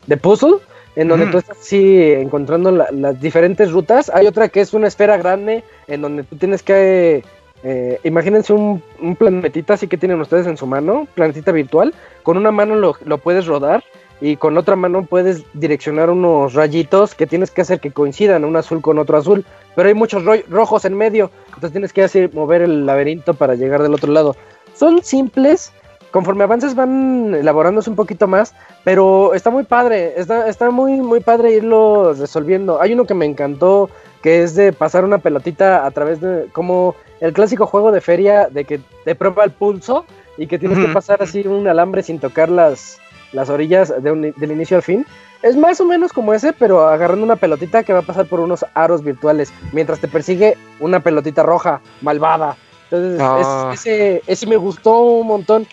de 0.06 0.16
puzzle, 0.16 0.58
en 0.94 1.08
donde 1.08 1.26
mm. 1.26 1.30
tú 1.30 1.38
estás 1.38 1.58
así 1.58 2.12
encontrando 2.12 2.70
la, 2.70 2.88
las 2.92 3.20
diferentes 3.20 3.72
rutas. 3.72 4.10
Hay 4.14 4.26
otra 4.26 4.48
que 4.48 4.60
es 4.60 4.72
una 4.72 4.88
esfera 4.88 5.16
grande, 5.16 5.64
en 5.86 6.02
donde 6.02 6.22
tú 6.22 6.36
tienes 6.36 6.62
que 6.62 7.22
Eh, 7.64 7.98
imagínense 8.04 8.52
un, 8.52 8.80
un, 9.02 9.16
planetita 9.16 9.74
así 9.74 9.88
que 9.88 9.98
tienen 9.98 10.20
ustedes 10.20 10.46
en 10.46 10.56
su 10.56 10.64
mano, 10.64 11.08
planetita 11.16 11.50
virtual. 11.50 11.92
Con 12.22 12.36
una 12.36 12.52
mano 12.52 12.76
lo, 12.76 12.94
lo, 13.04 13.18
puedes 13.18 13.46
rodar 13.46 13.82
y 14.20 14.36
con 14.36 14.58
otra 14.58 14.76
mano 14.76 15.04
puedes 15.04 15.44
direccionar 15.54 16.10
unos 16.10 16.54
rayitos 16.54 17.14
que 17.14 17.26
tienes 17.26 17.50
que 17.50 17.60
hacer 17.62 17.80
que 17.80 17.92
coincidan, 17.92 18.44
un 18.44 18.56
azul 18.56 18.80
con 18.80 18.98
otro 18.98 19.16
azul. 19.16 19.44
Pero 19.76 19.88
hay 19.88 19.94
muchos 19.94 20.24
ro 20.24 20.34
rojos 20.48 20.84
en 20.84 20.96
medio, 20.96 21.30
entonces 21.46 21.72
tienes 21.72 21.92
que 21.92 22.02
hacer 22.02 22.34
mover 22.34 22.62
el 22.62 22.84
laberinto 22.84 23.34
para 23.34 23.54
llegar 23.54 23.82
del 23.82 23.94
otro 23.94 24.12
lado. 24.12 24.34
Son 24.74 25.04
simples, 25.04 25.72
conforme 26.10 26.44
avances 26.44 26.74
van 26.74 27.34
elaborándose 27.34 27.90
un 27.90 27.96
poquito 27.96 28.26
más, 28.26 28.54
pero 28.82 29.34
está 29.34 29.50
muy 29.50 29.62
padre, 29.62 30.14
está, 30.16 30.48
está 30.48 30.70
muy, 30.70 31.00
muy 31.00 31.20
padre 31.20 31.52
irlo 31.52 32.12
resolviendo. 32.12 32.80
Hay 32.80 32.92
uno 32.92 33.04
que 33.04 33.14
me 33.14 33.26
encantó, 33.26 33.88
que 34.20 34.42
es 34.42 34.56
de 34.56 34.72
pasar 34.72 35.04
una 35.04 35.18
pelotita 35.18 35.86
a 35.86 35.90
través 35.92 36.20
de, 36.20 36.46
como 36.52 36.96
el 37.20 37.32
clásico 37.32 37.66
juego 37.66 37.92
de 37.92 38.00
feria, 38.00 38.48
de 38.50 38.64
que 38.64 38.80
te 39.04 39.14
prueba 39.14 39.44
el 39.44 39.52
pulso 39.52 40.04
y 40.36 40.48
que 40.48 40.58
tienes 40.58 40.78
que 40.78 40.92
pasar 40.92 41.22
así 41.22 41.46
un 41.46 41.66
alambre 41.66 42.02
sin 42.02 42.18
tocar 42.18 42.48
las, 42.48 43.00
las 43.32 43.50
orillas 43.50 43.92
de 44.02 44.10
un, 44.10 44.22
del 44.36 44.52
inicio 44.52 44.76
al 44.76 44.82
fin. 44.82 45.06
Es 45.42 45.56
más 45.56 45.80
o 45.80 45.84
menos 45.84 46.12
como 46.12 46.34
ese, 46.34 46.52
pero 46.52 46.88
agarrando 46.88 47.24
una 47.24 47.36
pelotita 47.36 47.84
que 47.84 47.92
va 47.92 48.00
a 48.00 48.02
pasar 48.02 48.26
por 48.26 48.40
unos 48.40 48.64
aros 48.74 49.04
virtuales, 49.04 49.52
mientras 49.72 50.00
te 50.00 50.08
persigue 50.08 50.56
una 50.80 51.00
pelotita 51.00 51.42
roja, 51.42 51.80
malvada. 52.00 52.56
Entonces, 52.90 53.20
es, 53.20 53.80
ese, 53.80 54.22
ese 54.26 54.46
me 54.46 54.56
gustó 54.56 55.00
un 55.00 55.26
montón. 55.26 55.66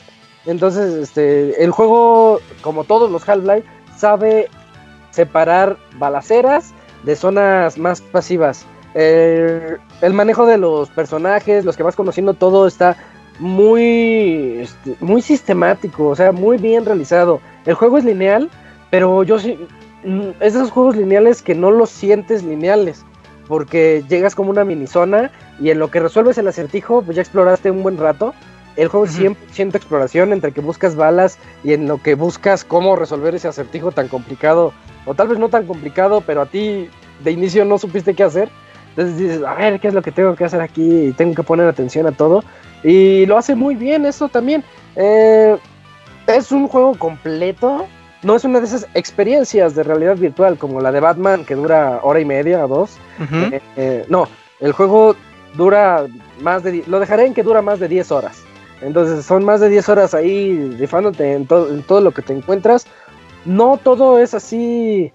Entonces, 0.46 0.94
este, 0.94 1.64
el 1.64 1.72
juego, 1.72 2.40
como 2.62 2.84
todos 2.84 3.10
los 3.10 3.28
Half-Life, 3.28 3.68
sabe 3.96 4.50
separar 5.12 5.78
balaceras 5.98 6.74
de 7.04 7.16
zonas 7.16 7.78
más 7.78 8.02
pasivas. 8.02 8.66
El, 8.94 9.80
el, 10.02 10.14
manejo 10.14 10.46
de 10.46 10.58
los 10.58 10.90
personajes, 10.90 11.66
los 11.66 11.76
que 11.76 11.84
vas 11.84 11.96
conociendo, 11.96 12.34
todo 12.34 12.68
está 12.68 12.96
muy, 13.40 14.60
este, 14.62 14.96
muy 15.00 15.22
sistemático, 15.22 16.08
o 16.08 16.16
sea, 16.16 16.32
muy 16.32 16.58
bien 16.58 16.86
realizado. 16.86 17.42
El 17.66 17.76
juego 17.76 17.98
es 17.98 18.06
lineal, 18.06 18.50
pero 18.90 19.24
yo 19.24 19.40
sí, 19.40 19.58
mm, 20.04 20.30
es 20.40 20.54
de 20.54 20.60
esos 20.60 20.72
juegos 20.72 20.96
lineales 20.96 21.42
que 21.42 21.56
no 21.56 21.72
los 21.72 21.90
sientes 21.90 22.44
lineales, 22.44 23.06
porque 23.48 24.04
llegas 24.08 24.36
como 24.36 24.50
una 24.50 24.64
mini 24.64 24.88
zona 24.88 25.32
y 25.60 25.70
en 25.70 25.80
lo 25.80 25.92
que 25.92 26.00
resuelves 26.00 26.38
el 26.38 26.48
acertijo, 26.48 27.02
pues 27.02 27.16
ya 27.16 27.22
exploraste 27.22 27.72
un 27.72 27.84
buen 27.84 27.98
rato 27.98 28.34
el 28.76 28.90
juego 28.90 29.06
es 29.06 29.18
100% 29.18 29.76
exploración 29.76 30.34
entre 30.34 30.52
que 30.52 30.62
buscas 30.62 30.96
balas 30.96 31.38
y 31.64 31.74
en 31.74 31.88
lo 31.88 32.02
que 32.02 32.16
buscas 32.16 32.66
cómo 32.66 32.96
resolver 32.96 33.34
ese 33.34 33.48
acertijo 33.48 33.92
tan 33.92 34.08
complicado, 34.10 34.74
o 35.06 35.14
tal 35.14 35.30
vez 35.30 35.40
no 35.40 35.50
tan 35.50 35.66
complicado, 35.66 36.22
pero 36.22 36.42
a 36.42 36.46
ti 36.46 36.90
de 37.24 37.32
inicio 37.32 37.64
no 37.64 37.78
supiste 37.78 38.14
qué 38.14 38.24
hacer. 38.24 38.50
Entonces 38.96 39.18
dices, 39.18 39.44
a 39.44 39.56
ver, 39.56 39.80
¿qué 39.80 39.90
es 39.90 39.94
lo 39.94 40.02
que 40.02 40.12
tengo 40.12 40.36
que 40.36 40.46
hacer 40.46 40.62
aquí? 40.62 41.08
Y 41.08 41.12
tengo 41.12 41.36
que 41.36 41.44
poner 41.44 41.68
atención 41.68 42.08
a 42.08 42.14
todo. 42.14 42.44
Y 42.82 43.26
lo 43.26 43.38
hace 43.38 43.54
muy 43.54 43.76
bien 43.76 44.06
eso 44.06 44.30
también. 44.30 44.64
Eh, 44.96 45.58
es 46.28 46.52
un 46.52 46.68
juego 46.68 46.98
completo. 46.98 47.88
No 48.24 48.36
es 48.36 48.46
una 48.46 48.60
de 48.60 48.66
esas 48.66 48.88
experiencias 48.94 49.76
de 49.76 49.84
realidad 49.84 50.16
virtual 50.16 50.58
como 50.58 50.80
la 50.80 50.94
de 50.94 51.02
Batman 51.02 51.44
que 51.44 51.56
dura 51.56 52.00
hora 52.04 52.22
y 52.22 52.26
media 52.26 52.64
o 52.64 52.68
dos. 52.70 52.98
Eh, 53.52 53.62
eh, 53.76 54.06
no, 54.08 54.30
el 54.62 54.72
juego 54.72 55.16
dura 55.56 56.06
más 56.42 56.64
de... 56.64 56.84
Lo 56.88 57.00
dejaré 57.02 57.26
en 57.26 57.34
que 57.34 57.44
dura 57.44 57.62
más 57.62 57.80
de 57.82 57.90
10 57.90 58.12
horas. 58.14 58.44
Entonces 58.82 59.26
son 59.26 59.44
más 59.44 59.60
de 59.60 59.70
10 59.70 59.90
horas 59.90 60.14
ahí 60.14 60.76
rifándote 60.80 61.34
en, 61.34 61.48
en 61.50 61.84
todo 61.84 62.02
lo 62.02 62.12
que 62.12 62.22
te 62.22 62.34
encuentras. 62.34 62.88
No 63.44 63.78
todo 63.78 64.20
es 64.20 64.34
así. 64.34 65.12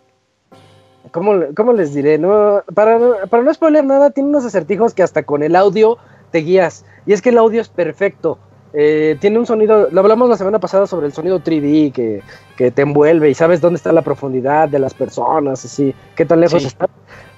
¿Cómo, 1.13 1.35
cómo 1.57 1.73
les 1.73 1.95
diré? 1.95 2.19
No, 2.19 2.63
para, 2.75 3.27
para 3.29 3.43
no 3.43 3.53
spoiler 3.53 3.85
nada, 3.85 4.11
tiene 4.11 4.29
unos 4.29 4.45
acertijos 4.45 4.95
que 4.95 5.03
hasta 5.03 5.23
con 5.23 5.43
el 5.43 5.57
audio 5.57 5.99
te 6.31 6.39
guías. 6.39 6.85
Y 7.07 7.13
es 7.13 7.23
que 7.23 7.31
el 7.31 7.39
audio 7.39 7.61
es 7.61 7.69
perfecto. 7.69 8.39
Eh, 8.73 9.17
tiene 9.21 9.39
un 9.39 9.47
sonido, 9.47 9.89
lo 9.91 10.01
hablamos 10.01 10.29
la 10.29 10.37
semana 10.37 10.61
pasada 10.61 10.87
sobre 10.87 11.07
el 11.07 11.13
sonido 11.13 11.41
3D 11.41 11.93
que, 11.93 12.23
que, 12.57 12.71
te 12.71 12.83
envuelve 12.83 13.29
y 13.29 13.35
sabes 13.35 13.61
dónde 13.61 13.79
está 13.79 13.93
la 13.93 14.03
profundidad 14.03 14.69
de 14.69 14.79
las 14.79 14.95
personas, 14.95 15.65
así, 15.65 15.93
qué 16.15 16.25
tan 16.25 16.39
lejos 16.39 16.65
está. 16.65 16.89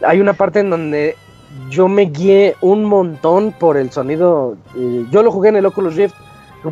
Hay 0.07 0.21
una 0.21 0.35
parte 0.35 0.61
en 0.61 0.69
donde 0.69 1.17
yo 1.71 1.89
me 1.89 2.03
guié 2.03 2.57
un 2.61 2.85
montón 2.85 3.53
por 3.53 3.79
el 3.79 3.91
sonido. 3.91 4.57
yo 5.11 5.23
lo 5.23 5.33
jugué 5.33 5.49
en 5.49 5.57
el 5.57 5.65
Oculus 5.65 5.97
Rift, 5.97 6.15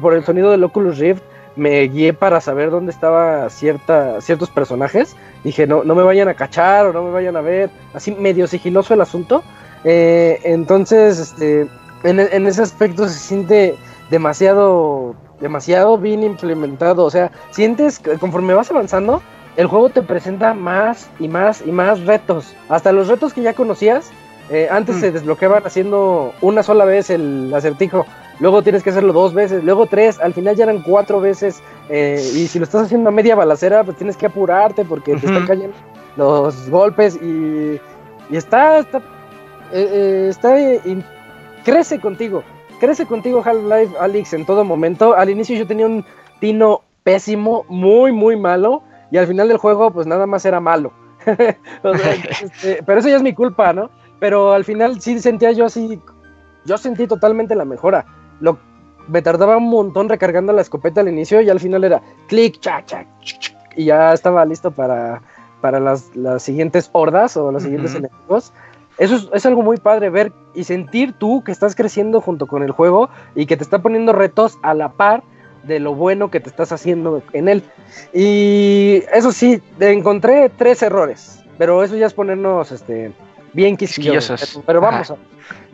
por 0.01 0.13
el 0.13 0.25
sonido 0.25 0.51
del 0.51 0.63
Oculus 0.63 0.99
Rift 0.99 1.23
me 1.57 1.83
guié 1.89 2.13
para 2.13 2.41
saber 2.41 2.71
dónde 2.71 2.93
estaban 2.93 3.51
cierta, 3.51 4.21
ciertos 4.21 4.51
personajes. 4.51 5.17
Dije, 5.45 5.67
no, 5.67 5.85
no 5.85 5.95
me 5.95 6.03
vayan 6.03 6.29
a 6.29 6.35
cachar 6.35 6.87
o 6.87 6.93
no 6.93 7.03
me 7.03 7.11
vayan 7.11 7.37
a 7.37 7.41
ver. 7.41 7.71
Así 7.95 8.13
medio 8.13 8.47
sigiloso 8.47 8.95
el 8.95 9.01
asunto. 9.01 9.43
Eh, 9.85 10.41
entonces, 10.45 11.19
este, 11.19 11.69
en, 12.05 12.21
en, 12.21 12.47
ese 12.47 12.63
aspecto 12.63 13.09
se 13.09 13.19
siente 13.19 13.77
demasiado, 14.11 15.15
demasiado 15.41 15.99
bien 15.99 16.23
implementado. 16.23 17.05
O 17.05 17.11
sea, 17.11 17.31
sientes 17.51 17.99
que 17.99 18.19
conforme 18.19 18.55
vas 18.55 18.71
avanzando, 18.71 19.23
el 19.57 19.67
juego 19.67 19.91
te 19.91 20.03
presenta 20.03 20.55
más 20.55 21.11
y 21.19 21.29
más 21.29 21.63
y 21.67 21.73
más 21.73 22.01
retos. 22.07 22.55
Hasta 22.69 22.93
los 22.93 23.09
retos 23.09 23.33
que 23.33 23.43
ya 23.43 23.55
conocías 23.55 24.11
eh, 24.51 24.69
antes 24.71 24.97
mm. 24.97 25.01
se 25.01 25.13
desbloqueaban 25.13 25.63
haciendo 25.65 26.35
una 26.41 26.63
sola 26.63 26.85
vez 26.85 27.09
el 27.11 27.53
acertijo, 27.55 28.05
luego 28.41 28.63
tienes 28.63 28.83
que 28.83 28.91
hacerlo 28.91 29.13
dos 29.13 29.35
veces, 29.35 29.63
luego 29.63 29.87
tres, 29.87 30.19
al 30.19 30.35
final 30.35 30.57
ya 30.57 30.65
eran 30.65 30.83
cuatro 30.83 31.21
veces. 31.21 31.63
Eh, 31.89 32.21
y 32.35 32.47
si 32.49 32.59
lo 32.59 32.65
estás 32.65 32.83
haciendo 32.83 33.11
a 33.11 33.13
media 33.13 33.35
balacera, 33.35 33.85
pues 33.85 33.97
tienes 33.97 34.17
que 34.17 34.27
apurarte 34.27 34.85
porque 34.85 35.17
te 35.17 35.27
están 35.27 35.47
cayendo 35.47 35.77
los 36.17 36.69
golpes 36.69 37.17
y, 37.17 37.81
y 38.31 38.37
está, 38.37 38.79
está, 38.79 39.01
eh, 39.73 40.27
está 40.29 40.57
crece 41.65 42.01
contigo, 42.01 42.43
crece 42.81 43.07
contigo 43.07 43.43
Half-Life 43.45 43.97
Alyx 43.99 44.33
en 44.33 44.47
todo 44.47 44.65
momento. 44.65 45.15
Al 45.17 45.31
inicio 45.31 45.57
yo 45.57 45.67
tenía 45.67 45.87
un 45.87 46.05
tino 46.41 46.83
pésimo, 47.05 47.65
muy, 47.69 48.13
muy 48.13 48.37
malo, 48.37 48.83
y 49.11 49.19
al 49.19 49.27
final 49.27 49.49
del 49.49 49.57
juego, 49.57 49.91
pues 49.91 50.07
nada 50.07 50.27
más 50.27 50.45
era 50.45 50.61
malo. 50.61 50.93
Este, 52.43 52.83
pero 52.85 53.01
eso 53.01 53.09
ya 53.09 53.17
es 53.17 53.23
mi 53.23 53.35
culpa, 53.35 53.73
¿no? 53.73 53.91
Pero 54.19 54.53
al 54.53 54.65
final 54.65 55.01
sí 55.01 55.19
sentía 55.19 55.53
yo 55.53 55.67
así, 55.67 56.01
yo 56.65 56.79
sentí 56.79 57.07
totalmente 57.07 57.55
la 57.55 57.65
mejora. 57.65 58.05
Lo, 58.41 58.59
me 59.09 59.23
tardaba 59.23 59.57
un 59.57 59.69
montón 59.69 60.09
recargando 60.09 60.53
la 60.53 60.63
escopeta 60.63 61.01
al 61.01 61.09
inicio 61.09 61.41
y 61.41 61.51
al 61.51 61.61
final 61.61 61.85
era 61.85 62.03
clic, 62.29 62.61
chac, 62.61 62.87
chac, 62.87 63.07
y 63.77 63.87
ya 63.87 64.13
estaba 64.13 64.45
listo 64.45 64.71
para, 64.71 65.23
para 65.61 65.81
las, 65.81 66.15
las 66.17 66.43
siguientes 66.43 66.91
hordas 66.93 67.37
o 67.37 67.53
los 67.53 67.63
siguientes 67.63 67.95
enemigos. 67.95 68.53
Eso 68.99 69.17
es, 69.17 69.29
es, 69.33 69.47
algo 69.47 69.63
muy 69.63 69.79
padre 69.79 70.11
ver 70.11 70.33
y 70.55 70.65
sentir 70.65 71.15
tú 71.15 71.43
que 71.43 71.53
estás 71.53 71.75
creciendo 71.75 72.21
junto 72.21 72.47
con 72.47 72.63
el 72.63 72.71
juego 72.71 73.09
y 73.35 73.47
que 73.47 73.57
te 73.57 73.63
está 73.63 73.81
poniendo 73.81 74.13
retos 74.13 74.59
a 74.63 74.75
la 74.75 74.91
par 74.91 75.23
de 75.63 75.81
lo 75.81 75.95
bueno 75.95 76.31
que 76.31 76.41
te 76.41 76.49
estás 76.49 76.73
haciendo 76.73 77.23
en 77.33 77.49
él. 77.49 77.63
Y 78.13 79.03
eso 79.13 79.33
sí, 79.33 79.63
encontré 79.79 80.51
tres 80.51 80.83
errores, 80.83 81.43
pero 81.59 81.83
eso 81.83 81.97
ya 81.97 82.07
es 82.07 82.15
ponernos 82.15 82.73
este, 82.73 83.13
bien 83.53 83.77
quisquillosos. 83.77 84.61
Pero 84.67 84.81
vamos, 84.81 85.13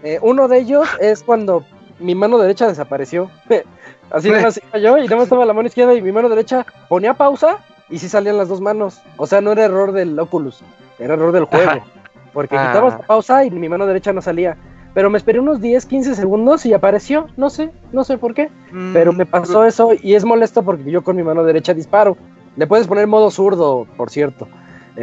eh, 0.03 0.19
uno 0.23 0.49
de 0.49 0.59
ellos 0.59 0.89
es 1.01 1.23
cuando 1.23 1.65
mi 1.99 2.15
mano 2.15 2.39
derecha 2.39 2.67
desapareció. 2.67 3.31
Así 4.11 4.31
nada 4.31 4.45
más 4.45 4.61
yo 4.81 4.99
y 4.99 5.05
nada 5.05 5.17
más 5.17 5.25
estaba 5.25 5.45
la 5.45 5.53
mano 5.53 5.67
izquierda 5.67 5.95
y 5.95 6.01
mi 6.01 6.13
mano 6.13 6.29
derecha 6.29 6.65
ponía 6.89 7.15
pausa 7.15 7.59
y 7.89 7.99
sí 7.99 8.09
salían 8.09 8.37
las 8.37 8.49
dos 8.49 8.61
manos. 8.61 9.03
O 9.17 9.27
sea, 9.27 9.41
no 9.41 9.53
era 9.53 9.65
error 9.65 9.93
del 9.93 10.19
Oculus, 10.19 10.63
era 10.99 11.15
error 11.15 11.33
del 11.33 11.45
juego. 11.45 11.85
Porque 12.33 12.57
ah. 12.57 12.69
quitabas 12.69 12.99
la 12.99 13.07
pausa 13.07 13.45
y 13.45 13.51
mi 13.51 13.69
mano 13.69 13.87
derecha 13.87 14.13
no 14.13 14.23
salía. 14.23 14.57
Pero 14.95 15.11
me 15.11 15.19
esperé 15.19 15.41
unos 15.41 15.61
10, 15.61 15.85
15 15.87 16.15
segundos 16.15 16.65
y 16.65 16.73
apareció. 16.73 17.27
No 17.37 17.51
sé, 17.51 17.71
no 17.93 18.05
sé 18.05 18.17
por 18.17 18.33
qué. 18.33 18.49
Mm, 18.73 18.93
pero 18.93 19.13
me 19.13 19.27
pasó 19.27 19.65
eso 19.65 19.91
y 20.01 20.15
es 20.15 20.25
molesto 20.25 20.63
porque 20.63 20.91
yo 20.91 21.03
con 21.03 21.17
mi 21.17 21.23
mano 21.23 21.45
derecha 21.45 21.75
disparo. 21.75 22.17
Le 22.57 22.67
puedes 22.67 22.87
poner 22.87 23.07
modo 23.07 23.31
zurdo, 23.31 23.87
por 23.97 24.11
cierto. 24.11 24.49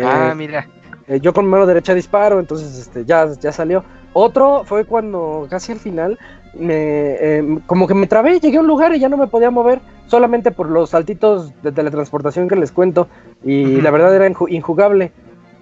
Ah, 0.04 0.30
eh, 0.32 0.36
mira. 0.36 0.68
Eh, 1.08 1.20
yo 1.20 1.34
con 1.34 1.46
mano 1.46 1.66
derecha 1.66 1.94
disparo, 1.94 2.40
entonces 2.40 2.78
este, 2.78 3.06
ya, 3.06 3.32
ya 3.40 3.52
salió. 3.52 3.84
Otro 4.14 4.64
fue 4.66 4.86
cuando 4.86 5.48
casi 5.50 5.72
al 5.72 5.80
final 5.80 6.18
me, 6.54 7.38
em, 7.38 7.60
como 7.62 7.88
que 7.88 7.94
me 7.94 8.08
trabé, 8.08 8.40
llegué 8.40 8.58
a 8.58 8.62
un 8.62 8.68
lugar 8.68 8.96
y 8.96 9.00
ya 9.00 9.10
no 9.10 9.18
me 9.18 9.28
podía 9.28 9.52
mover, 9.52 9.80
solamente 10.08 10.52
por 10.52 10.70
los 10.70 10.92
saltitos 10.92 11.52
de 11.62 11.72
teletransportación 11.72 12.48
que 12.48 12.56
les 12.56 12.72
cuento. 12.72 13.08
Y 13.44 13.82
la 13.82 13.92
verdad 13.92 14.16
era 14.16 14.28
injugable. 14.28 15.12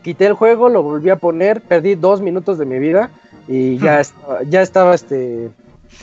Quité 0.04 0.26
el 0.26 0.34
juego, 0.34 0.70
lo 0.70 0.84
volví 0.84 1.10
a 1.10 1.18
poner, 1.18 1.62
perdí 1.62 1.96
dos 1.96 2.22
minutos 2.22 2.58
de 2.58 2.66
mi 2.66 2.80
vida 2.80 3.12
y 3.48 3.78
ya, 3.78 4.00
estaba, 4.00 4.44
ya 4.44 4.62
estaba 4.62 4.96
este 4.96 5.52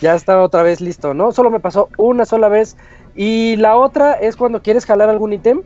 ya 0.00 0.14
estaba 0.14 0.42
otra 0.42 0.62
vez 0.62 0.80
listo, 0.80 1.14
¿no? 1.14 1.32
Solo 1.32 1.50
me 1.50 1.60
pasó 1.60 1.88
una 1.96 2.24
sola 2.24 2.48
vez. 2.48 2.76
Y 3.16 3.56
la 3.56 3.76
otra 3.76 4.12
es 4.12 4.36
cuando 4.36 4.62
quieres 4.62 4.86
jalar 4.86 5.08
algún 5.08 5.32
ítem 5.32 5.62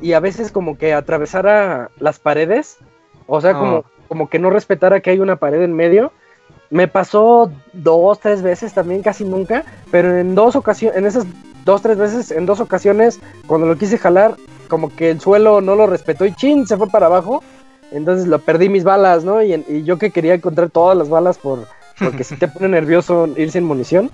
y 0.00 0.12
a 0.12 0.20
veces 0.20 0.50
como 0.50 0.78
que 0.78 0.94
atravesara 0.94 1.90
las 1.98 2.18
paredes 2.18 2.78
o 3.26 3.40
sea, 3.40 3.54
como, 3.54 3.84
como 4.08 4.28
que 4.28 4.38
no 4.38 4.50
respetara 4.50 5.00
que 5.00 5.10
hay 5.10 5.18
una 5.18 5.36
pared 5.36 5.62
en 5.62 5.74
medio. 5.74 6.12
Me 6.70 6.88
pasó 6.88 7.50
dos, 7.72 8.18
tres 8.20 8.42
veces 8.42 8.72
también, 8.72 9.02
casi 9.02 9.24
nunca, 9.24 9.64
pero 9.90 10.18
en 10.18 10.34
dos 10.34 10.56
ocasiones, 10.56 10.98
en 10.98 11.06
esas 11.06 11.26
dos, 11.64 11.82
tres 11.82 11.96
veces, 11.96 12.30
en 12.30 12.46
dos 12.46 12.60
ocasiones, 12.60 13.20
cuando 13.46 13.66
lo 13.66 13.76
quise 13.76 13.98
jalar, 13.98 14.36
como 14.68 14.94
que 14.94 15.10
el 15.10 15.20
suelo 15.20 15.60
no 15.60 15.76
lo 15.76 15.86
respetó 15.86 16.24
y 16.24 16.34
chin, 16.34 16.66
se 16.66 16.76
fue 16.76 16.88
para 16.88 17.06
abajo. 17.06 17.42
Entonces 17.92 18.26
lo 18.26 18.38
perdí 18.40 18.68
mis 18.68 18.84
balas, 18.84 19.24
¿no? 19.24 19.42
Y, 19.42 19.84
yo 19.84 19.98
que 19.98 20.10
quería 20.10 20.34
encontrar 20.34 20.70
todas 20.70 20.96
las 20.96 21.08
balas 21.08 21.38
por, 21.38 21.66
porque 21.98 22.24
si 22.24 22.36
te 22.36 22.48
pone 22.48 22.68
nervioso 22.68 23.28
ir 23.36 23.50
sin 23.50 23.64
munición. 23.64 24.10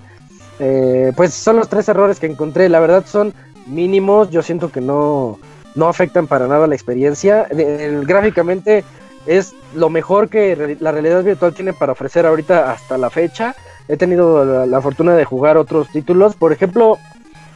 Eh, 0.59 1.11
pues 1.15 1.33
son 1.33 1.55
los 1.55 1.69
tres 1.69 1.89
errores 1.89 2.19
que 2.19 2.27
encontré. 2.27 2.69
La 2.69 2.79
verdad 2.79 3.03
son 3.07 3.33
mínimos. 3.65 4.29
Yo 4.29 4.43
siento 4.43 4.71
que 4.71 4.81
no, 4.81 5.39
no 5.75 5.87
afectan 5.87 6.27
para 6.27 6.47
nada 6.47 6.67
la 6.67 6.75
experiencia. 6.75 7.47
gráficamente 7.49 8.83
es 9.25 9.55
lo 9.73 9.89
mejor 9.89 10.29
que 10.29 10.77
la 10.79 10.91
realidad 10.91 11.23
virtual 11.23 11.53
tiene 11.53 11.73
para 11.73 11.93
ofrecer 11.93 12.25
ahorita 12.25 12.71
hasta 12.71 12.97
la 12.97 13.09
fecha. 13.09 13.55
He 13.87 13.97
tenido 13.97 14.65
la, 14.65 14.81
fortuna 14.81 15.15
de 15.15 15.25
jugar 15.25 15.57
otros 15.57 15.89
títulos. 15.89 16.35
Por 16.35 16.51
ejemplo, 16.51 16.97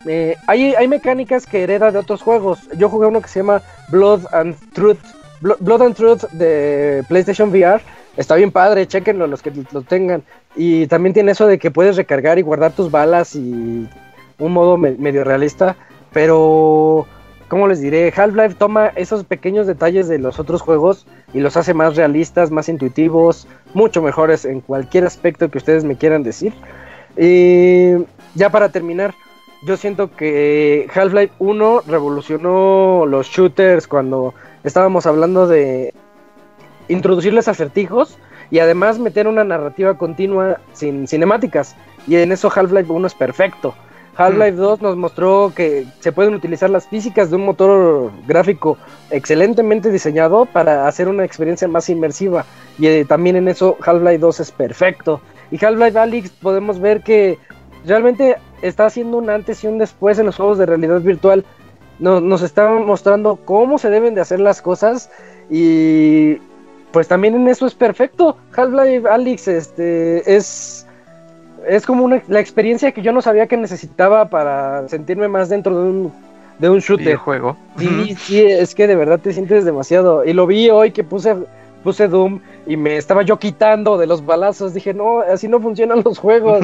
eh, 0.06 0.36
hay, 0.48 0.76
hay 0.76 0.88
mecánicas 0.88 1.46
que 1.46 1.64
hereda 1.64 1.92
de 1.92 2.00
otros 2.00 2.22
juegos. 2.22 2.60
Yo 2.78 2.90
jugué 2.90 3.08
uno 3.08 3.22
que 3.22 3.30
se 3.30 3.40
llama 3.40 3.62
Blood 3.90 4.26
and 4.32 4.56
Truth. 4.74 5.00
Blood 5.42 5.82
and 5.82 5.96
Truth 5.96 6.24
de 6.32 7.04
PlayStation 7.08 7.50
VR. 7.50 7.82
Está 8.16 8.36
bien 8.36 8.52
padre, 8.52 8.88
chequenlo 8.88 9.28
los 9.28 9.42
que 9.42 9.52
lo 9.72 9.82
tengan. 9.84 10.24
Y 10.56 10.88
también 10.88 11.14
tiene 11.14 11.34
eso 11.34 11.46
de 11.46 11.60
que 11.60 11.70
puedes 11.70 11.96
recargar 11.96 12.40
y 12.40 12.42
guardar 12.42 12.72
tus 12.72 12.90
balas 12.90 13.36
y 13.36 13.88
un 14.40 14.52
modo 14.54 14.78
medio 14.78 15.24
realista. 15.24 15.76
Pero 16.12 17.08
¿cómo 17.48 17.68
les 17.68 17.82
diré? 17.82 18.14
Half-Life 18.16 18.56
toma 18.56 18.88
esos 18.96 19.24
pequeños 19.24 19.68
detalles 19.68 20.08
de 20.08 20.20
los 20.20 20.40
otros 20.40 20.62
juegos 20.62 21.06
y 21.34 21.40
los 21.40 21.58
hace 21.58 21.74
más 21.74 21.96
realistas, 21.96 22.52
más 22.52 22.70
intuitivos, 22.70 23.48
mucho 23.74 24.02
mejores 24.02 24.46
en 24.46 24.62
cualquier 24.62 25.06
aspecto 25.06 25.50
que 25.50 25.58
ustedes 25.58 25.84
me 25.84 25.98
quieran 25.98 26.24
decir. 26.24 26.54
Y 27.18 28.06
ya 28.36 28.50
para 28.50 28.70
terminar, 28.70 29.14
yo 29.66 29.78
siento 29.78 30.12
que 30.12 30.88
Half-Life 30.94 31.34
1 31.40 31.82
revolucionó 31.88 33.06
los 33.08 33.28
shooters 33.28 33.88
cuando 33.88 34.34
estábamos 34.64 35.06
hablando 35.06 35.48
de 35.48 35.94
introducirles 36.90 37.48
acertijos 37.48 38.18
y 38.52 38.60
además 38.60 39.00
meter 39.00 39.28
una 39.28 39.44
narrativa 39.44 39.98
continua 39.98 40.60
sin 40.74 41.08
cinemáticas. 41.08 41.76
Y 42.08 42.16
en 42.16 42.32
eso 42.32 42.52
Half-Life 42.54 42.92
1 42.92 43.08
es 43.08 43.16
perfecto. 43.16 43.74
Half-Life 44.18 44.58
2 44.58 44.82
nos 44.82 44.98
mostró 44.98 45.54
que 45.56 45.86
se 46.00 46.12
pueden 46.12 46.34
utilizar 46.34 46.72
las 46.72 46.88
físicas 46.88 47.30
de 47.30 47.36
un 47.36 47.46
motor 47.46 48.12
gráfico 48.26 48.78
excelentemente 49.12 49.92
diseñado 49.92 50.46
para 50.46 50.88
hacer 50.88 51.08
una 51.08 51.24
experiencia 51.24 51.68
más 51.68 51.88
inmersiva. 51.90 52.44
Y 52.80 52.88
eh, 52.88 53.06
también 53.06 53.36
en 53.36 53.48
eso 53.48 53.78
Half-Life 53.80 54.18
2 54.18 54.40
es 54.40 54.52
perfecto. 54.52 55.22
Y 55.52 55.64
Half-Life 55.64 56.00
Alyx 56.00 56.30
podemos 56.32 56.80
ver 56.80 57.04
que 57.04 57.38
realmente 57.86 58.38
está 58.64 58.88
haciendo 58.88 59.18
un 59.18 59.30
antes 59.30 59.64
y 59.64 59.68
un 59.68 59.78
después 59.78 60.18
en 60.18 60.26
los 60.26 60.36
juegos 60.36 60.58
de 60.58 60.66
realidad 60.66 61.00
virtual. 61.02 61.46
Nos, 62.00 62.24
nos 62.24 62.42
está 62.42 62.72
mostrando 62.72 63.36
cómo 63.46 63.78
se 63.78 63.92
deben 63.92 64.16
de 64.16 64.22
hacer 64.22 64.40
las 64.40 64.64
cosas 64.64 65.12
y 65.50 66.38
pues 66.92 67.08
también 67.08 67.36
en 67.36 67.48
eso 67.48 67.68
es 67.68 67.76
perfecto. 67.76 68.36
Half-Life 68.56 69.08
Alyx 69.08 69.48
este, 69.48 70.36
es 70.36 70.87
es 71.68 71.86
como 71.86 72.04
una, 72.04 72.22
la 72.28 72.40
experiencia 72.40 72.92
que 72.92 73.02
yo 73.02 73.12
no 73.12 73.22
sabía 73.22 73.48
que 73.48 73.58
necesitaba 73.58 74.30
para 74.30 74.88
sentirme 74.88 75.28
más 75.28 75.50
dentro 75.50 75.82
de 75.82 75.90
un, 75.90 76.14
de 76.60 76.70
un 76.70 76.80
shooter. 76.80 77.16
juego. 77.16 77.58
Sí, 77.78 78.16
sí, 78.20 78.42
es 78.42 78.76
que 78.76 78.88
de 78.88 78.96
verdad 78.96 79.20
te 79.20 79.34
sientes 79.34 79.66
demasiado. 79.66 80.26
Y 80.26 80.34
lo 80.34 80.48
vi 80.48 80.70
hoy 80.70 80.92
que 80.92 81.04
puse, 81.04 81.36
puse 81.84 82.08
Doom 82.08 82.40
y 82.66 82.78
me 82.78 82.98
estaba 82.98 83.22
yo 83.24 83.38
quitando 83.38 83.98
de 83.98 84.08
los 84.08 84.26
balazos. 84.26 84.74
Dije, 84.74 84.94
no, 84.94 85.22
así 85.22 85.48
no 85.48 85.60
funcionan 85.60 86.02
los 86.04 86.18
juegos. 86.18 86.64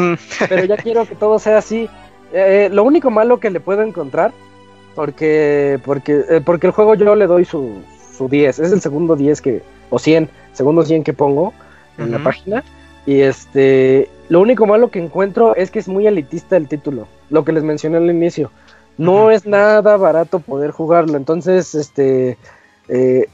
Pero 0.49 0.65
ya 0.65 0.77
quiero 0.77 1.05
que 1.05 1.15
todo 1.15 1.39
sea 1.39 1.57
así. 1.57 1.89
Eh, 2.33 2.69
lo 2.71 2.83
único 2.83 3.11
malo 3.11 3.39
que 3.39 3.51
le 3.51 3.59
puedo 3.59 3.83
encontrar, 3.83 4.31
porque, 4.95 5.79
porque, 5.85 6.23
eh, 6.29 6.41
porque 6.43 6.67
el 6.67 6.73
juego 6.73 6.95
yo 6.95 7.15
le 7.15 7.27
doy 7.27 7.45
su, 7.45 7.81
su 8.17 8.27
10. 8.27 8.59
Es 8.59 8.71
el 8.71 8.81
segundo 8.81 9.15
10 9.15 9.41
que, 9.41 9.61
o 9.89 9.99
100, 9.99 10.29
segundo 10.53 10.83
100 10.83 11.03
que 11.03 11.13
pongo 11.13 11.53
en 11.97 12.11
la 12.11 12.19
página. 12.19 12.63
Y 13.05 13.19
este, 13.21 14.09
lo 14.34 14.41
único 14.41 14.65
malo 14.65 14.89
que 14.89 14.97
encuentro 14.97 15.55
es 15.55 15.69
que 15.69 15.77
es 15.77 15.88
muy 15.88 16.07
elitista 16.07 16.57
el 16.57 16.68
título, 16.68 17.07
lo 17.30 17.45
que 17.45 17.51
les 17.51 17.61
mencioné 17.61 17.97
al 17.97 18.10
inicio. 18.10 18.49
No 18.97 19.30
es 19.30 19.45
nada 19.45 19.95
barato 19.95 20.39
poder 20.39 20.72
jugarlo, 20.72 21.18
entonces, 21.18 21.76
este, 21.76 22.39
eh, 22.88 23.27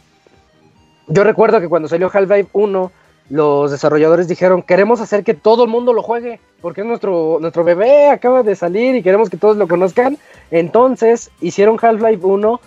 yo 1.07 1.23
recuerdo 1.23 1.61
que 1.61 1.69
cuando 1.69 1.87
salió 1.87 2.11
Half-Life 2.13 2.49
1, 2.51 2.91
los 3.29 3.71
desarrolladores 3.71 4.27
dijeron, 4.27 4.61
queremos 4.61 4.99
hacer 4.99 5.23
que 5.23 5.33
todo 5.33 5.63
el 5.63 5.69
mundo 5.69 5.93
lo 5.93 6.03
juegue, 6.03 6.41
porque 6.59 6.81
es 6.81 6.87
nuestro, 6.87 7.37
nuestro 7.39 7.63
bebé, 7.63 8.09
acaba 8.09 8.43
de 8.43 8.57
salir 8.57 8.93
y 8.97 9.01
queremos 9.01 9.29
que 9.29 9.37
todos 9.37 9.55
lo 9.55 9.69
conozcan. 9.69 10.17
Entonces 10.51 11.31
hicieron 11.39 11.77
Half-Life 11.81 12.25
1 12.25 12.59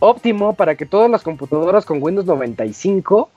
óptimo 0.00 0.54
para 0.54 0.74
que 0.74 0.86
todas 0.86 1.08
las 1.08 1.22
computadoras 1.22 1.86
con 1.86 2.02
Windows 2.02 2.26
95 2.26 3.30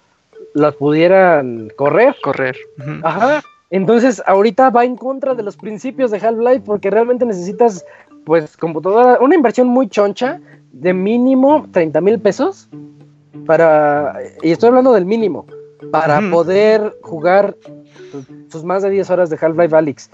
las 0.55 0.73
pudieran 0.73 1.72
correr. 1.76 2.15
Correr. 2.23 2.57
Ajá. 3.03 3.43
Entonces, 3.73 4.21
ahorita 4.27 4.69
va 4.69 4.85
en 4.85 4.95
contra 4.95 5.33
de 5.33 5.41
los 5.41 5.57
principios 5.57 6.11
de 6.11 6.19
Half-Life 6.19 6.61
porque 6.63 6.91
realmente 6.91 7.25
necesitas, 7.25 7.83
pues, 8.23 8.55
computadora, 8.55 9.17
una 9.19 9.33
inversión 9.33 9.67
muy 9.67 9.89
choncha 9.89 10.39
de 10.71 10.93
mínimo 10.93 11.65
30 11.71 11.99
mil 11.99 12.19
pesos 12.19 12.69
para, 13.47 14.13
y 14.43 14.51
estoy 14.51 14.69
hablando 14.69 14.93
del 14.93 15.07
mínimo, 15.07 15.47
para 15.91 16.21
poder 16.29 16.95
jugar 17.01 17.57
sus 18.49 18.63
más 18.63 18.83
de 18.83 18.91
10 18.91 19.09
horas 19.09 19.31
de 19.31 19.39
Half-Life 19.41 19.75
Alyx. 19.75 20.11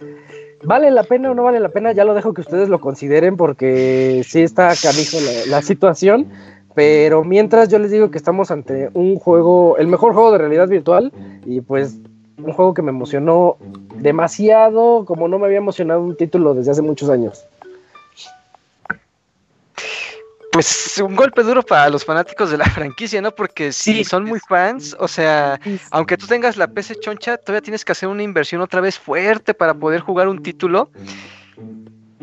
¿Vale 0.64 0.90
la 0.90 1.04
pena 1.04 1.32
o 1.32 1.34
no 1.34 1.44
vale 1.44 1.60
la 1.60 1.68
pena? 1.68 1.92
Ya 1.92 2.06
lo 2.06 2.14
dejo 2.14 2.34
que 2.34 2.40
ustedes 2.40 2.70
lo 2.70 2.80
consideren 2.80 3.36
porque 3.36 4.24
sí 4.26 4.42
está 4.42 4.72
canijo 4.82 5.18
la, 5.20 5.58
la 5.58 5.62
situación. 5.62 6.28
Pero 6.76 7.26
mientras 7.26 7.68
yo 7.68 7.78
les 7.78 7.92
digo 7.92 8.10
que 8.10 8.18
estamos 8.18 8.52
ante 8.52 8.90
un 8.94 9.18
juego, 9.18 9.76
el 9.78 9.88
mejor 9.88 10.14
juego 10.14 10.32
de 10.32 10.38
realidad 10.38 10.70
virtual 10.70 11.12
y 11.46 11.60
pues 11.60 12.00
un 12.44 12.54
juego 12.54 12.74
que 12.74 12.82
me 12.82 12.90
emocionó 12.90 13.58
demasiado, 13.96 15.06
como 15.06 15.28
no 15.28 15.40
me 15.40 15.46
había 15.46 15.58
emocionado 15.58 16.02
un 16.02 16.16
título 16.16 16.54
desde 16.54 16.72
hace 16.72 16.82
muchos 16.82 17.10
años. 17.10 17.46
Pues 20.52 20.98
un 20.98 21.16
golpe 21.16 21.44
duro 21.44 21.62
para 21.62 21.90
los 21.90 22.04
fanáticos 22.04 22.50
de 22.50 22.58
la 22.58 22.66
franquicia, 22.70 23.22
¿no? 23.22 23.32
Porque 23.32 23.72
sí, 23.72 24.04
son 24.04 24.26
muy 24.26 24.40
fans, 24.40 24.96
o 25.00 25.08
sea, 25.08 25.60
aunque 25.92 26.18
tú 26.18 26.26
tengas 26.26 26.58
la 26.58 26.68
PC 26.68 26.96
choncha, 27.00 27.38
todavía 27.38 27.62
tienes 27.62 27.86
que 27.86 27.92
hacer 27.92 28.10
una 28.10 28.24
inversión 28.24 28.62
otra 28.62 28.82
vez 28.82 28.98
fuerte 28.98 29.54
para 29.54 29.74
poder 29.74 30.02
jugar 30.02 30.28
un 30.28 30.42
título. 30.42 30.90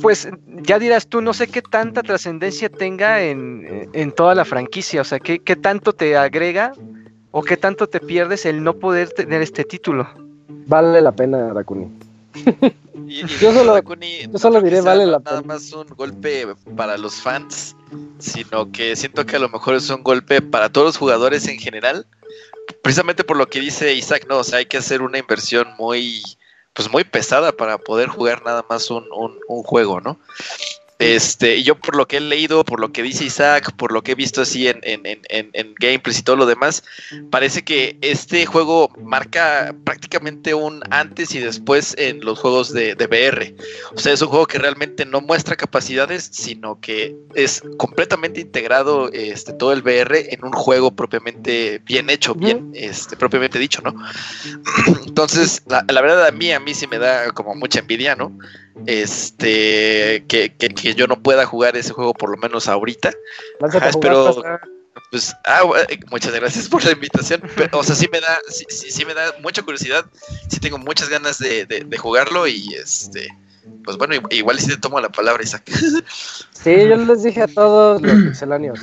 Pues 0.03 0.29
ya 0.47 0.79
dirás 0.79 1.07
tú, 1.07 1.23
no 1.23 1.33
sé 1.33 1.47
qué 1.47 1.63
tanta 1.63 2.03
trascendencia 2.03 2.69
tenga 2.69 3.23
en, 3.23 3.89
en, 3.95 4.13
toda 4.13 4.35
la 4.35 4.45
franquicia, 4.45 5.01
o 5.01 5.05
sea, 5.05 5.19
qué, 5.19 5.39
qué 5.39 5.57
tanto 5.57 5.95
te 5.95 6.19
agrega 6.19 6.73
¿O 7.39 7.43
qué 7.43 7.59
tanto 7.59 7.87
te 7.87 8.01
pierdes 8.01 8.47
el 8.47 8.65
no 8.65 8.79
poder 8.79 9.11
tener 9.11 9.43
este 9.43 9.63
título? 9.63 10.09
Vale 10.49 11.03
la 11.03 11.13
pena, 11.13 11.53
Dakuni. 11.53 11.87
yo 13.41 13.53
solo, 14.39 14.63
diré 14.63 14.81
vale 14.81 15.05
la 15.05 15.21
pena. 15.21 15.33
Nada 15.33 15.43
más 15.43 15.71
un 15.71 15.87
golpe 15.89 16.47
para 16.75 16.97
los 16.97 17.17
fans, 17.17 17.77
sino 18.19 18.73
que 18.73 18.97
siento 18.97 19.27
que 19.27 19.37
a 19.37 19.39
lo 19.39 19.51
mejor 19.51 19.75
es 19.75 19.91
un 19.91 20.03
golpe 20.03 20.41
para 20.41 20.71
todos 20.71 20.87
los 20.87 20.97
jugadores 20.97 21.47
en 21.47 21.59
general. 21.59 22.07
Precisamente 22.81 23.23
por 23.23 23.37
lo 23.37 23.47
que 23.51 23.61
dice 23.61 23.93
Isaac, 23.93 24.25
no, 24.31 24.39
o 24.39 24.45
sea, 24.45 24.61
hay 24.61 24.67
que 24.67 24.79
hacer 24.79 25.03
una 25.03 25.19
inversión 25.19 25.69
muy, 25.79 26.23
pues 26.73 26.91
muy 26.91 27.05
pesada 27.05 27.53
para 27.53 27.77
poder 27.77 28.09
jugar 28.09 28.43
nada 28.47 28.65
más 28.71 28.91
un, 28.91 29.05
un, 29.15 29.39
un 29.47 29.63
juego, 29.63 30.01
¿no? 30.01 30.19
Este, 30.99 31.63
yo 31.63 31.75
por 31.75 31.95
lo 31.95 32.09
que 32.09 32.17
he 32.17 32.21
leído, 32.21 32.65
por 32.65 32.81
lo 32.81 32.91
que 32.91 33.03
dice 33.03 33.25
Isaac, 33.25 33.73
por 33.77 33.93
lo 33.93 34.03
que 34.03 34.13
he 34.13 34.15
visto 34.15 34.41
así 34.41 34.67
en, 34.67 34.81
en, 34.83 35.03
en, 35.05 35.51
en, 35.53 35.75
gameplays 35.79 36.21
y 36.21 36.23
todo 36.23 36.37
lo 36.37 36.47
demás, 36.47 36.85
parece 37.31 37.65
que 37.65 37.99
este 38.01 38.47
juego 38.47 38.91
marca 39.03 39.75
prácticamente 39.85 40.55
un 40.55 40.83
antes 40.91 41.35
y 41.35 41.39
después 41.39 41.95
en 41.99 42.25
los 42.25 42.39
juegos 42.39 42.73
de, 42.73 42.95
de 42.95 43.05
VR. 43.05 43.55
O 43.95 43.99
sea, 43.99 44.15
es 44.15 44.23
un 44.23 44.29
juego 44.29 44.47
que 44.47 44.59
realmente 44.59 45.05
no 45.05 45.21
muestra 45.21 45.55
capacidades, 45.55 46.31
sino 46.33 46.81
que 46.81 47.15
es 47.35 47.63
completamente 47.77 48.41
integrado 48.41 49.13
este, 49.13 49.53
todo 49.53 49.75
el 49.75 49.83
VR 49.83 50.33
en 50.33 50.45
un 50.47 50.53
juego 50.53 50.97
propiamente 50.97 51.79
bien 51.85 52.09
hecho, 52.09 52.35
bien, 52.35 52.71
este, 52.73 53.19
propiamente 53.19 53.59
dicho, 53.59 53.83
¿no? 53.83 53.95
Entonces, 55.07 55.63
la, 55.67 55.85
la 55.89 56.01
verdad 56.01 56.27
a 56.27 56.31
mí, 56.31 56.53
a 56.53 56.61
mí 56.61 56.73
sí 56.73 56.87
me 56.87 56.99
da 56.99 57.33
como 57.33 57.55
mucha 57.55 57.81
envidia, 57.81 58.17
¿no? 58.17 58.33
Este 58.87 60.25
que, 60.29 60.55
que, 60.55 60.95
yo 60.95 61.07
no 61.07 61.23
pueda 61.23 61.47
jugar 61.47 61.77
ese 61.77 61.93
juego 61.93 62.13
por 62.13 62.31
lo 62.31 62.37
menos 62.37 62.69
ahorita. 62.69 63.13
espero 63.89 64.43
pues 65.11 65.35
ah, 65.45 65.63
eh, 65.89 66.01
muchas 66.11 66.35
gracias 66.35 66.69
por 66.71 66.85
la 66.85 66.93
invitación. 66.93 67.43
o 67.73 67.85
sea, 67.85 67.95
sí 67.95 68.09
me 68.11 68.21
da 68.21 68.39
sí, 68.49 68.65
sí, 68.69 69.05
me 69.05 69.15
da 69.15 69.35
mucha 69.41 69.63
curiosidad, 69.63 70.07
sí 70.49 70.61
tengo 70.61 70.79
muchas 70.79 71.09
ganas 71.09 71.39
de, 71.39 71.67
de, 71.67 71.99
jugarlo 71.99 72.47
y 72.47 72.75
este 72.75 73.29
pues 73.85 73.97
bueno, 73.99 74.15
igual 74.31 74.59
sí 74.59 74.69
te 74.69 74.77
tomo 74.77 75.01
la 75.01 75.09
palabra, 75.09 75.43
Isaac. 75.43 75.71
Sí, 76.51 76.89
yo 76.89 76.97
les 76.97 77.23
dije 77.23 77.43
a 77.43 77.47
todos 77.47 78.03
los 78.03 78.13
pixeláneos 78.25 78.81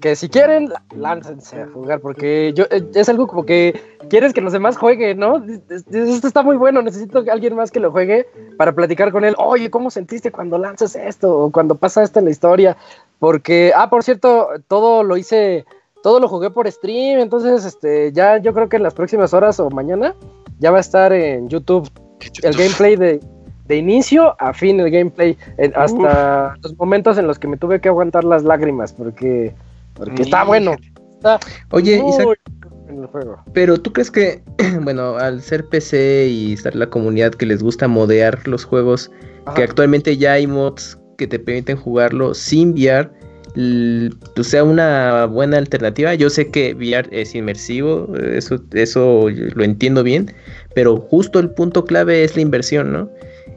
que, 0.00 0.16
si 0.16 0.28
quieren, 0.28 0.72
láncense 0.94 1.62
a 1.62 1.68
jugar, 1.68 2.00
porque 2.00 2.52
yo 2.54 2.64
eh, 2.70 2.84
es 2.94 3.08
algo 3.08 3.26
como 3.26 3.46
que 3.46 3.80
quieres 4.10 4.32
que 4.32 4.40
los 4.40 4.52
demás 4.52 4.76
jueguen, 4.76 5.18
¿no? 5.18 5.42
Esto 5.68 6.26
está 6.26 6.42
muy 6.42 6.56
bueno, 6.56 6.82
necesito 6.82 7.24
que 7.24 7.30
alguien 7.30 7.56
más 7.56 7.70
que 7.70 7.80
lo 7.80 7.90
juegue 7.90 8.26
para 8.58 8.74
platicar 8.74 9.12
con 9.12 9.24
él. 9.24 9.34
Oye, 9.38 9.70
¿cómo 9.70 9.90
sentiste 9.90 10.30
cuando 10.30 10.58
lanzas 10.58 10.94
esto? 10.94 11.38
O 11.38 11.50
cuando 11.50 11.74
pasa 11.74 12.02
esto 12.02 12.18
en 12.18 12.26
la 12.26 12.30
historia. 12.30 12.76
Porque, 13.18 13.72
ah, 13.74 13.88
por 13.88 14.02
cierto, 14.02 14.48
todo 14.68 15.02
lo 15.02 15.16
hice 15.16 15.64
todo 16.02 16.18
lo 16.18 16.26
jugué 16.26 16.50
por 16.50 16.70
stream, 16.70 17.20
entonces 17.20 17.64
este 17.64 18.12
ya 18.12 18.38
yo 18.38 18.52
creo 18.52 18.68
que 18.68 18.76
en 18.76 18.82
las 18.82 18.92
próximas 18.92 19.32
horas 19.32 19.60
o 19.60 19.70
mañana 19.70 20.16
ya 20.58 20.72
va 20.72 20.78
a 20.78 20.80
estar 20.80 21.12
en 21.12 21.48
YouTube 21.48 21.88
el 22.42 22.56
gameplay 22.56 22.96
de, 22.96 23.20
de 23.66 23.76
inicio 23.76 24.34
a 24.40 24.52
fin 24.52 24.80
el 24.80 24.90
gameplay 24.90 25.36
eh, 25.58 25.72
hasta 25.74 26.56
los 26.62 26.76
momentos 26.76 27.18
en 27.18 27.26
los 27.26 27.38
que 27.38 27.48
me 27.48 27.56
tuve 27.56 27.80
que 27.80 27.88
aguantar 27.88 28.24
las 28.24 28.42
lágrimas 28.42 28.92
porque 28.92 29.54
porque 29.94 30.22
está 30.22 30.44
bueno. 30.44 30.74
Está 31.16 31.38
Oye, 31.70 32.02
Isaac, 32.08 32.38
en 32.88 33.00
el 33.00 33.06
juego. 33.06 33.38
pero 33.52 33.78
tú 33.80 33.92
crees 33.92 34.10
que, 34.10 34.42
bueno, 34.82 35.16
al 35.16 35.40
ser 35.40 35.64
PC 35.66 36.28
y 36.28 36.54
estar 36.54 36.74
la 36.74 36.86
comunidad 36.88 37.32
que 37.32 37.46
les 37.46 37.62
gusta 37.62 37.88
modear 37.88 38.46
los 38.48 38.64
juegos, 38.64 39.10
Ajá. 39.44 39.54
que 39.54 39.62
actualmente 39.62 40.16
ya 40.16 40.32
hay 40.32 40.46
mods 40.46 40.98
que 41.18 41.26
te 41.26 41.38
permiten 41.38 41.76
jugarlo 41.76 42.34
sin 42.34 42.72
VR, 42.72 43.10
pues 44.34 44.46
sea 44.48 44.64
una 44.64 45.26
buena 45.26 45.58
alternativa. 45.58 46.14
Yo 46.14 46.30
sé 46.30 46.50
que 46.50 46.74
VR 46.74 47.08
es 47.12 47.34
inmersivo, 47.34 48.08
eso, 48.16 48.58
eso 48.72 49.26
lo 49.28 49.62
entiendo 49.62 50.02
bien, 50.02 50.34
pero 50.74 50.96
justo 50.96 51.38
el 51.38 51.50
punto 51.50 51.84
clave 51.84 52.24
es 52.24 52.34
la 52.34 52.42
inversión, 52.42 52.92
¿no? 52.92 53.10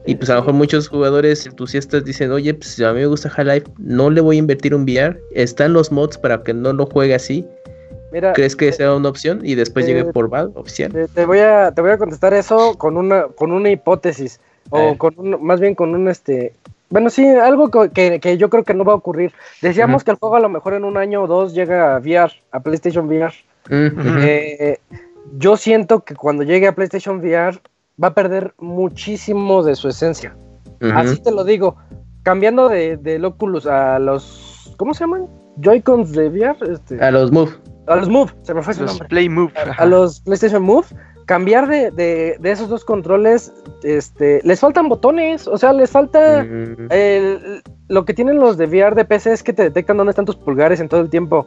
Y 0.06 0.14
pues 0.14 0.30
a 0.30 0.34
lo 0.34 0.40
mejor 0.40 0.54
muchos 0.54 0.88
jugadores 0.88 1.46
entusiastas 1.46 2.04
dicen, 2.04 2.30
oye, 2.32 2.54
pues 2.54 2.80
a 2.80 2.92
mí 2.92 3.00
me 3.00 3.06
gusta 3.06 3.28
Half-Life, 3.28 3.66
no 3.78 4.10
le 4.10 4.20
voy 4.20 4.36
a 4.36 4.38
invertir 4.38 4.74
un 4.74 4.82
VR, 4.84 5.20
están 5.32 5.72
los 5.72 5.90
mods 5.90 6.16
para 6.16 6.42
que 6.42 6.54
no 6.54 6.72
lo 6.72 6.86
juegue 6.86 7.14
así. 7.14 7.44
Mira, 8.12 8.32
¿Crees 8.32 8.54
que 8.54 8.72
sea 8.72 8.94
una 8.94 9.08
opción 9.08 9.40
y 9.42 9.56
después 9.56 9.84
eh, 9.84 9.88
llegue 9.88 10.04
por 10.12 10.28
VAL 10.28 10.52
oficial? 10.54 10.92
te, 10.92 11.08
te 11.08 11.26
voy 11.26 11.40
a 11.40 11.72
te 11.72 11.82
voy 11.82 11.90
a 11.90 11.98
contestar 11.98 12.32
eso 12.34 12.78
con 12.78 12.96
una 12.96 13.24
con 13.24 13.50
una 13.50 13.68
hipótesis 13.68 14.40
o 14.70 14.78
ver. 14.78 14.96
con 14.96 15.14
un, 15.18 15.44
más 15.44 15.58
bien 15.58 15.74
con 15.74 15.92
un 15.92 16.06
este 16.08 16.54
bueno 16.88 17.10
sí 17.10 17.26
algo 17.26 17.68
que, 17.68 18.20
que 18.20 18.38
yo 18.38 18.48
creo 18.48 18.62
que 18.62 18.74
no 18.74 18.84
va 18.84 18.92
a 18.92 18.96
ocurrir 18.96 19.32
decíamos 19.60 20.04
que 20.04 20.12
el 20.12 20.18
juego 20.18 20.36
a 20.36 20.40
lo 20.40 20.48
mejor 20.48 20.74
en 20.74 20.84
un 20.84 20.96
año 20.96 21.24
o 21.24 21.26
dos 21.26 21.52
llega 21.52 21.96
a 21.96 21.98
VR 21.98 22.32
a 22.52 22.60
PlayStation 22.60 23.08
VR 23.08 23.34
Mm. 23.68 24.18
Eh, 24.22 24.78
yo 25.38 25.56
siento 25.56 26.04
que 26.04 26.14
cuando 26.14 26.42
llegue 26.42 26.68
a 26.68 26.74
PlayStation 26.74 27.18
VR 27.18 27.58
va 28.02 28.08
a 28.08 28.14
perder 28.14 28.54
muchísimo 28.58 29.62
de 29.62 29.74
su 29.74 29.88
esencia 29.88 30.36
así 30.94 31.20
te 31.22 31.30
lo 31.32 31.44
digo 31.44 31.76
cambiando 32.22 32.68
de 32.68 32.96
del 32.98 33.24
Oculus 33.24 33.66
a 33.66 33.98
los 33.98 34.74
¿cómo 34.76 34.92
se 34.94 35.00
llaman? 35.04 35.26
Joy-Cons 35.58 36.12
de 36.12 36.28
VR 36.28 36.56
este, 36.72 37.02
A 37.02 37.10
los 37.10 37.32
Move. 37.32 37.52
a 37.86 37.96
los 37.96 38.08
Move 38.08 38.32
se 38.42 38.52
me 38.52 38.62
fue 38.62 38.74
su 38.74 38.82
Los 38.82 38.90
nombre 38.92 39.08
Play 39.08 39.28
Move. 39.28 39.52
a, 39.78 39.82
a 39.82 39.86
los 39.86 40.20
PlayStation 40.20 40.62
Move, 40.62 40.86
cambiar 41.24 41.66
de, 41.66 41.90
de- 41.92 42.36
de 42.38 42.50
esos 42.50 42.68
dos 42.68 42.84
controles, 42.84 43.52
este, 43.82 44.40
les 44.44 44.60
faltan 44.60 44.88
botones, 44.90 45.48
o 45.48 45.56
sea, 45.56 45.72
les 45.72 45.90
falta 45.90 46.44
Mm, 46.44 46.88
el- 46.90 47.62
lo 47.88 48.04
que 48.04 48.12
tienen 48.12 48.38
los 48.38 48.58
de 48.58 48.66
VR 48.66 48.94
de 48.94 49.04
PC 49.06 49.32
es 49.32 49.42
que 49.42 49.52
te 49.54 49.62
detectan 49.62 49.96
dónde 49.96 50.10
están 50.10 50.24
tus 50.26 50.36
pulgares 50.36 50.78
en 50.80 50.88
todo 50.88 51.00
el 51.00 51.08
tiempo. 51.08 51.46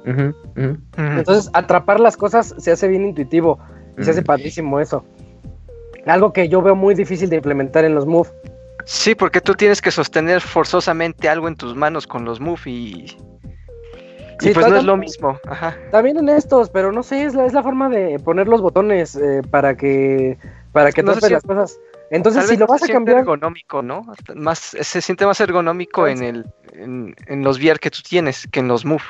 Entonces, 0.97 1.49
atrapar 1.53 1.99
las 1.99 2.17
cosas 2.17 2.55
se 2.57 2.71
hace 2.71 2.87
bien 2.87 3.05
intuitivo 3.05 3.59
y 3.97 4.03
se 4.03 4.11
hace 4.11 4.21
padrísimo 4.23 4.79
eso. 4.79 5.03
Algo 6.05 6.33
que 6.33 6.49
yo 6.49 6.61
veo 6.61 6.75
muy 6.75 6.95
difícil 6.95 7.29
de 7.29 7.35
implementar 7.37 7.85
en 7.85 7.95
los 7.95 8.05
Move. 8.05 8.29
Sí, 8.85 9.13
porque 9.15 9.41
tú 9.41 9.53
tienes 9.53 9.81
que 9.81 9.91
sostener 9.91 10.41
forzosamente 10.41 11.29
algo 11.29 11.47
en 11.47 11.55
tus 11.55 11.75
manos 11.75 12.07
con 12.07 12.25
los 12.25 12.39
Move 12.39 12.61
y. 12.65 12.69
y 12.71 13.17
Sí, 14.39 14.51
pues 14.53 14.67
no 14.69 14.77
es 14.77 14.83
lo 14.85 14.95
mismo. 14.97 15.39
Ajá. 15.45 15.77
También 15.91 16.17
en 16.17 16.29
estos, 16.29 16.69
pero 16.69 16.91
no 16.91 17.03
sé, 17.03 17.23
es 17.25 17.35
la, 17.35 17.45
es 17.45 17.53
la 17.53 17.61
forma 17.61 17.89
de 17.89 18.17
poner 18.19 18.47
los 18.47 18.61
botones 18.61 19.15
eh, 19.15 19.41
para 19.51 19.75
que 19.75 20.37
para 20.71 20.91
que 20.91 21.03
No 21.03 21.11
atrapes 21.11 21.27
si- 21.27 21.33
las 21.33 21.43
cosas. 21.43 21.79
Entonces, 22.11 22.47
si 22.47 22.57
lo 22.57 22.65
vas 22.67 22.79
se 22.79 22.85
a 22.85 22.87
siente 22.87 23.11
cambiar, 23.11 23.19
ergonómico, 23.19 23.81
¿no? 23.81 24.01
Más, 24.35 24.59
se 24.59 25.01
siente 25.01 25.25
más 25.25 25.39
ergonómico 25.39 26.07
en 26.07 26.23
el 26.23 26.45
en, 26.73 27.15
en 27.27 27.43
los 27.43 27.57
VR 27.59 27.79
que 27.79 27.91
tú 27.91 27.99
tienes 28.01 28.47
que 28.47 28.59
en 28.59 28.67
los 28.67 28.85
Move. 28.85 29.03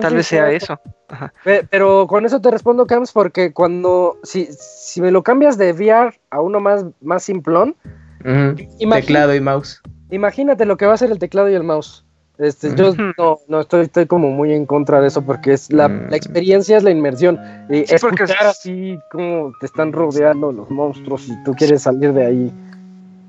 Tal 0.00 0.14
vez 0.14 0.26
sea 0.26 0.50
eso. 0.50 0.80
Ajá. 1.08 1.32
Pero 1.70 2.06
con 2.06 2.24
eso 2.24 2.40
te 2.40 2.50
respondo, 2.50 2.86
Camps, 2.86 3.12
porque 3.12 3.52
cuando, 3.52 4.18
si, 4.22 4.48
si 4.52 5.00
me 5.00 5.10
lo 5.10 5.22
cambias 5.22 5.58
de 5.58 5.72
VR 5.72 6.18
a 6.30 6.40
uno 6.40 6.60
más, 6.60 6.84
más 7.00 7.22
simplón, 7.22 7.76
Teclado 8.22 9.34
y 9.34 9.40
mouse. 9.40 9.80
imagínate 10.10 10.66
lo 10.66 10.76
que 10.76 10.86
va 10.86 10.94
a 10.94 10.98
ser 10.98 11.10
el 11.10 11.18
teclado 11.18 11.48
y 11.48 11.54
el 11.54 11.62
mouse. 11.62 12.04
Este, 12.40 12.74
yo 12.74 12.94
no, 13.18 13.38
no 13.48 13.60
estoy, 13.60 13.82
estoy 13.82 14.06
como 14.06 14.30
muy 14.30 14.52
en 14.52 14.64
contra 14.64 15.00
de 15.00 15.08
eso 15.08 15.20
porque 15.22 15.52
es 15.52 15.70
la, 15.70 15.88
Mm. 15.88 16.06
la 16.10 16.16
experiencia 16.16 16.78
es 16.78 16.82
la 16.82 16.90
inmersión. 16.90 17.38
Y 17.68 17.84
Sí, 17.86 17.94
porque 18.00 18.24
escuchar 18.24 18.46
es- 18.46 18.58
así 18.58 18.98
como 19.12 19.52
te 19.60 19.66
están 19.66 19.92
rodeando 19.92 20.50
los 20.50 20.70
monstruos 20.70 21.28
y 21.28 21.32
tú 21.44 21.52
quieres 21.54 21.82
salir 21.82 22.12
de 22.14 22.24
ahí. 22.24 22.52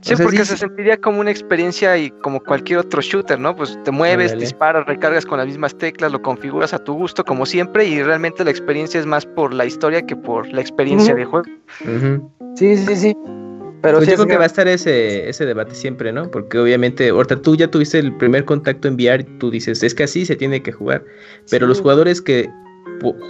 Sí, 0.04 0.16
porque 0.24 0.40
sí, 0.40 0.46
se 0.46 0.58
sentiría 0.58 0.98
como 0.98 1.20
una 1.20 1.30
experiencia 1.30 1.96
y 1.98 2.10
como 2.10 2.40
cualquier 2.40 2.80
otro 2.80 3.02
shooter, 3.02 3.38
¿no? 3.40 3.56
Pues 3.56 3.78
te 3.84 3.92
mueves, 3.92 4.32
disparas, 4.40 4.86
recargas 4.88 5.28
con 5.28 5.38
las 5.38 5.46
mismas 5.46 5.76
teclas, 5.78 6.12
lo 6.12 6.22
configuras 6.24 6.74
a 6.74 6.80
tu 6.80 6.94
gusto 6.96 7.24
como 7.24 7.46
siempre 7.46 7.86
y 7.86 8.02
realmente 8.02 8.44
la 8.44 8.50
experiencia 8.50 9.00
es 9.00 9.06
más 9.06 9.28
por 9.28 9.54
la 9.54 9.66
historia 9.66 10.02
que 10.04 10.16
por 10.16 10.52
la 10.52 10.62
experiencia 10.62 11.14
de 11.14 11.26
juego. 11.26 11.46
Sí, 12.56 12.78
sí, 12.78 12.96
sí. 12.96 13.16
Pero 13.82 13.98
Pues 13.98 14.06
sí 14.06 14.12
yo 14.12 14.18
creo 14.18 14.28
que 14.28 14.38
va 14.38 14.44
a 14.44 14.48
estar 14.48 14.68
ese, 14.68 15.28
ese 15.28 15.46
debate 15.46 15.74
siempre, 15.74 16.12
¿no? 16.12 16.30
Porque 16.30 16.60
obviamente, 16.60 17.10
ahorita 17.10 17.42
tú 17.42 17.56
ya 17.56 17.68
tuviste 17.70 17.98
el 18.00 18.16
primer 18.18 18.46
contacto 18.46 18.88
en 18.88 18.94
VR, 18.96 19.24
tú 19.40 19.50
dices, 19.50 19.82
es 19.82 19.96
que 19.96 20.04
así 20.04 20.26
se 20.26 20.36
tiene 20.36 20.62
que 20.62 20.72
jugar. 20.72 21.04
Pero 21.50 21.66
Sí. 21.66 21.70
los 21.70 21.82
jugadores 21.82 22.22
que 22.22 22.50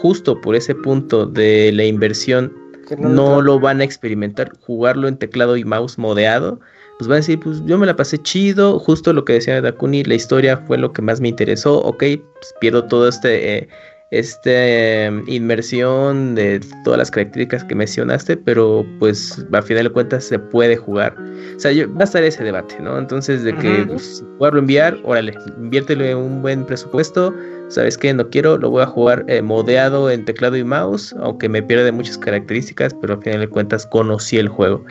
justo 0.02 0.40
por 0.42 0.56
ese 0.56 0.76
punto 0.76 1.26
de 1.26 1.72
la 1.74 1.86
inversión 1.86 2.54
no, 2.98 3.42
lo 3.42 3.60
van 3.60 3.80
a 3.80 3.86
experimentar, 3.86 4.52
jugarlo 4.60 5.08
en 5.08 5.18
teclado 5.18 5.56
y 5.56 5.64
mouse 5.64 5.98
modeado, 5.98 6.60
pues 6.98 7.08
van 7.08 7.16
a 7.16 7.20
decir, 7.20 7.40
pues 7.40 7.64
yo 7.66 7.78
me 7.78 7.86
la 7.86 7.96
pasé 7.96 8.18
chido, 8.18 8.78
justo 8.80 9.14
lo 9.14 9.24
que 9.24 9.34
decía 9.34 9.62
Dakuni, 9.62 10.04
la 10.04 10.16
historia 10.16 10.58
fue 10.68 10.78
lo 10.78 10.92
que 10.92 11.02
más 11.02 11.22
me 11.22 11.30
interesó, 11.30 11.80
ok, 11.80 12.00
pues 12.00 12.54
pierdo 12.60 12.86
todo 12.86 13.08
este, 13.08 13.58
eh, 13.58 13.70
este 14.12 15.08
eh, 15.08 15.24
inmersión 15.28 16.36
de 16.36 16.60
todas 16.84 16.98
las 16.98 17.10
características 17.10 17.64
que 17.64 17.76
mencionaste, 17.76 18.36
pero 18.36 18.86
pues 19.00 19.44
a 19.54 19.62
final 19.62 19.86
de 19.86 19.90
cuentas 19.90 20.26
se 20.26 20.38
puede 20.38 20.76
jugar. 20.76 21.16
O 21.56 21.60
sea, 21.60 21.72
yo- 21.72 21.92
va 21.94 22.02
a 22.02 22.04
estar 22.04 22.22
ese 22.24 22.44
debate, 22.44 22.76
¿no? 22.82 22.98
Entonces, 23.00 23.44
de 23.44 23.56
que 23.56 23.86
pues, 23.88 24.24
jugarlo 24.38 24.60
en 24.60 24.66
VR, 24.66 25.00
órale, 25.04 25.34
inviértele 25.58 26.14
un 26.14 26.42
buen 26.42 26.66
presupuesto, 26.66 27.34
¿sabes 27.70 27.98
qué? 27.98 28.14
No 28.14 28.30
quiero, 28.30 28.58
lo 28.58 28.70
voy 28.70 28.84
a 28.84 28.88
jugar 28.88 29.24
eh, 29.30 29.42
modeado 29.42 30.12
en 30.12 30.26
teclado 30.26 30.58
y 30.58 30.64
mouse, 30.66 31.16
aunque 31.22 31.48
me 31.48 31.64
pierde 31.64 31.92
muchas 31.94 32.18
características, 32.18 32.94
pero 32.94 33.14
al 33.14 33.22
final 33.24 33.40
de 33.40 33.48
cuentas 33.48 33.88
conocí 33.88 34.38
el 34.38 34.50
juego. 34.50 34.84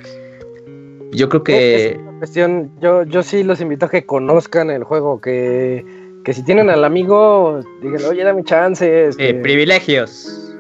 Yo 1.13 1.29
creo 1.29 1.43
Es 1.49 1.93
que... 1.93 1.99
una 2.01 2.19
cuestión, 2.21 2.71
yo, 2.81 3.03
yo 3.03 3.23
sí 3.23 3.43
los 3.43 3.61
invito 3.61 3.87
a 3.87 3.91
que 3.91 4.07
conozcan 4.07 4.71
el 4.71 4.85
juego, 4.85 5.21
que, 5.21 5.85
que 6.25 6.33
si 6.33 6.43
tienen 6.43 6.71
al 6.71 6.85
amigo, 6.85 7.61
digan, 7.83 8.05
oye, 8.05 8.25
dame 8.25 8.45
chance. 8.45 9.09
este, 9.09 9.31
eh, 9.31 9.35
privilegios. 9.35 10.53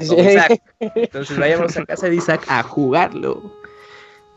Sí. 0.00 0.14
Isaac. 0.16 0.62
Entonces 0.80 1.38
vayamos 1.38 1.76
a 1.76 1.84
casa 1.84 2.08
de 2.08 2.16
Isaac 2.16 2.44
a 2.48 2.62
jugarlo. 2.62 3.52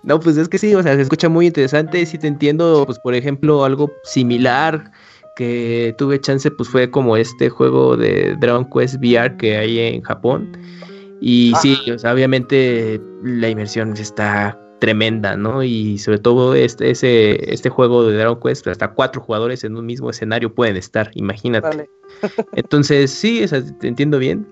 No, 0.04 0.20
pues 0.20 0.38
es 0.38 0.50
que 0.50 0.58
sí, 0.58 0.74
o 0.74 0.82
sea, 0.82 0.96
se 0.96 1.02
escucha 1.02 1.30
muy 1.30 1.48
interesante, 1.48 2.06
sí 2.06 2.18
te 2.18 2.28
entiendo, 2.28 2.84
pues 2.86 2.98
por 3.00 3.14
ejemplo, 3.14 3.64
algo 3.64 3.92
similar 4.04 4.92
que 5.36 5.94
tuve 5.98 6.20
chance, 6.20 6.50
pues 6.52 6.70
fue 6.70 6.90
como 6.90 7.16
este 7.16 7.50
juego 7.50 7.96
de 7.96 8.36
Dragon 8.40 8.68
Quest 8.70 8.96
VR 8.96 9.38
que 9.38 9.58
hay 9.58 9.80
en 9.80 10.02
Japón. 10.02 10.58
Y 11.22 11.54
sí, 11.62 11.78
o 11.92 12.00
sea, 12.00 12.14
obviamente 12.14 13.00
la 13.24 13.50
inmersión 13.50 13.96
está 13.96 14.60
tremenda, 14.82 15.38
¿no? 15.38 15.62
Y 15.64 15.99
sobre 15.99 16.18
todo 16.18 16.56
este, 16.56 16.90
ese, 16.90 17.53
este 17.53 17.70
juego 17.70 18.03
de 18.08 18.18
Dragon 18.18 18.40
Quest, 18.41 18.66
hasta 18.68 18.90
cuatro 18.94 19.22
jugadores 19.22 19.64
en 19.64 19.78
un 19.78 19.86
mismo 19.86 20.10
escenario 20.10 20.53
pueden 20.53 20.76
estar, 20.76 21.12
imagínate. 21.14 21.88
Entonces, 22.56 23.12
sí, 23.12 23.44
o 23.44 23.48
sea, 23.48 23.64
te 23.80 23.88
entiendo 23.88 24.18
bien. 24.18 24.45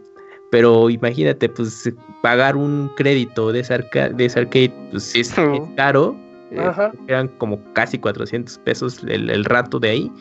Pero 0.51 0.89
imagínate, 0.89 1.49
pues, 1.49 1.91
pagar 2.23 2.55
un 2.55 2.89
crédito 2.95 3.51
de 3.51 3.59
ese, 3.61 3.73
arca- 3.73 4.09
de 4.09 4.25
ese 4.25 4.39
arcade, 4.39 4.73
pues 4.91 5.15
es, 5.15 5.33
caro. 5.75 6.15
eh, 6.51 6.71
eran 7.07 7.27
como 7.39 7.59
casi 7.73 7.97
400 7.99 8.57
pesos 8.59 9.03
el, 9.07 9.29
el 9.29 9.45
rato 9.45 9.79
de 9.79 9.89
ahí. 9.89 10.11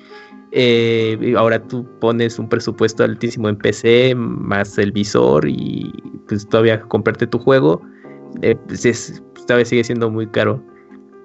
Eh, 0.53 1.35
ahora 1.37 1.63
tú 1.63 1.87
pones 2.01 2.39
un 2.39 2.49
presupuesto 2.49 3.05
altísimo 3.05 3.49
en 3.51 3.57
PC, 3.57 4.15
más 4.17 4.77
el 4.79 4.93
visor 4.93 5.47
y 5.47 5.93
pues 6.29 6.47
todavía 6.49 6.81
comprarte 6.81 7.27
tu 7.27 7.39
juego, 7.39 7.83
eh, 8.43 8.55
pues 8.67 8.85
es, 8.87 9.23
todavía 9.49 9.65
sigue 9.65 9.83
siendo 9.83 10.11
muy 10.11 10.29
caro. 10.29 10.63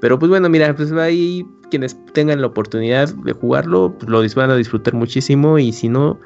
Pero 0.01 0.17
pues 0.17 0.29
bueno, 0.29 0.49
mira, 0.49 0.73
pues 0.75 0.91
ahí 0.93 1.45
quienes 1.69 1.97
tengan 2.13 2.41
la 2.41 2.47
oportunidad 2.47 3.13
de 3.13 3.33
jugarlo, 3.33 3.95
pues 3.97 4.09
lo 4.09 4.23
van 4.41 4.49
a 4.51 4.55
disfrutar 4.55 4.93
muchísimo 4.93 5.59
y 5.59 5.71
si 5.71 5.89
no, 5.89 6.19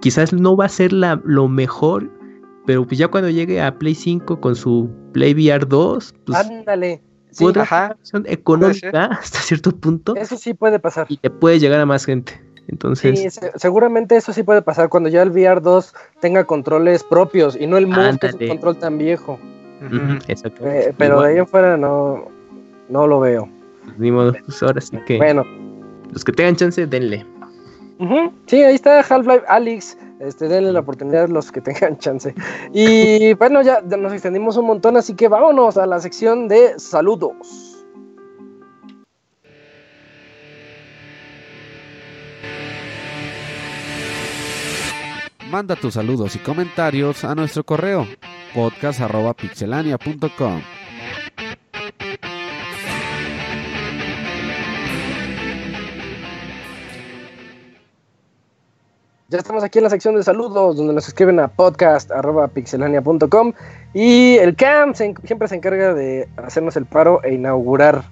quizás 0.00 0.32
no 0.32 0.56
va 0.56 0.64
a 0.64 0.68
ser 0.68 0.92
la, 0.92 1.20
lo 1.24 1.48
mejor, 1.48 2.10
pero 2.66 2.86
pues 2.86 2.98
ya 2.98 3.08
cuando 3.08 3.30
llegue 3.30 3.60
a 3.60 3.78
Play 3.78 3.94
5 3.94 4.40
con 4.40 4.56
su 4.56 4.90
Play 5.12 5.34
VR 5.34 5.66
2, 5.66 6.14
pues 6.24 6.38
Ándale. 6.38 7.02
Sí, 7.30 7.44
podrá 7.44 7.62
ajá. 7.62 7.96
económica 8.26 9.06
hasta 9.06 9.38
cierto 9.38 9.70
punto 9.74 10.14
eso 10.16 10.36
sí 10.36 10.52
puede 10.52 10.78
pasar. 10.78 11.06
y 11.08 11.16
te 11.16 11.30
puede 11.30 11.58
llegar 11.58 11.80
a 11.80 11.86
más 11.86 12.04
gente. 12.04 12.42
Entonces, 12.68 13.18
Sí, 13.18 13.30
se- 13.30 13.52
seguramente 13.56 14.16
eso 14.16 14.32
sí 14.32 14.42
puede 14.42 14.62
pasar 14.62 14.88
cuando 14.88 15.08
ya 15.08 15.22
el 15.22 15.30
VR 15.30 15.60
2 15.60 15.94
tenga 16.20 16.44
controles 16.44 17.02
propios 17.02 17.56
y 17.60 17.66
no 17.66 17.76
el 17.76 17.86
Move, 17.86 18.18
que 18.20 18.26
es 18.28 18.34
un 18.34 18.48
control 18.48 18.76
tan 18.78 18.98
viejo. 18.98 19.38
Eh, 19.88 20.94
pero 20.96 21.20
de 21.20 21.28
ahí 21.28 21.38
en 21.38 21.46
fuera 21.46 21.76
no, 21.76 22.28
no 22.88 23.06
lo 23.06 23.20
veo. 23.20 23.48
Ni 23.98 24.10
modo, 24.10 24.32
pues 24.44 24.62
ahora 24.62 24.80
sí 24.80 24.96
que 25.06 25.16
Bueno, 25.16 25.44
los 26.12 26.24
que 26.24 26.32
tengan 26.32 26.56
chance, 26.56 26.86
denle. 26.86 27.26
Sí, 28.46 28.62
ahí 28.62 28.74
está 28.74 29.00
Half-Life 29.00 29.44
Alyx. 29.48 29.96
Este, 30.20 30.46
denle 30.46 30.72
la 30.72 30.80
oportunidad 30.80 31.24
a 31.24 31.28
los 31.28 31.50
que 31.50 31.60
tengan 31.60 31.98
chance. 31.98 32.34
Y 32.72 33.34
bueno, 33.38 33.62
ya 33.62 33.80
nos 33.80 34.12
extendimos 34.12 34.56
un 34.56 34.66
montón, 34.66 34.96
así 34.96 35.14
que 35.14 35.28
vámonos 35.28 35.76
a 35.76 35.86
la 35.86 36.00
sección 36.00 36.48
de 36.48 36.78
saludos. 36.78 37.84
Manda 45.50 45.76
tus 45.76 45.94
saludos 45.94 46.34
y 46.36 46.38
comentarios 46.38 47.24
a 47.24 47.34
nuestro 47.34 47.62
correo 47.62 48.06
podcast.pixelania.com. 48.54 50.62
Ya 59.32 59.38
estamos 59.38 59.64
aquí 59.64 59.78
en 59.78 59.84
la 59.84 59.90
sección 59.90 60.14
de 60.14 60.22
saludos, 60.22 60.76
donde 60.76 60.92
nos 60.92 61.08
escriben 61.08 61.40
a 61.40 61.48
podcast.pixelania.com 61.48 63.54
y 63.94 64.36
el 64.36 64.54
CAM 64.54 64.94
se 64.94 65.14
siempre 65.24 65.48
se 65.48 65.54
encarga 65.54 65.94
de 65.94 66.28
hacernos 66.36 66.76
el 66.76 66.84
paro 66.84 67.24
e 67.24 67.32
inaugurar. 67.32 68.04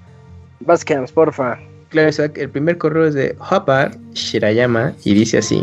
Vas 0.60 0.83
Cams, 0.83 1.12
porfa. 1.12 1.59
Claro, 1.91 2.09
Isaac, 2.09 2.39
el 2.39 2.49
primer 2.49 2.78
correo 2.78 3.07
es 3.07 3.12
de 3.12 3.36
Hopar 3.51 3.99
Shirayama 4.15 4.94
y 5.05 5.12
dice 5.12 5.36
así: 5.36 5.62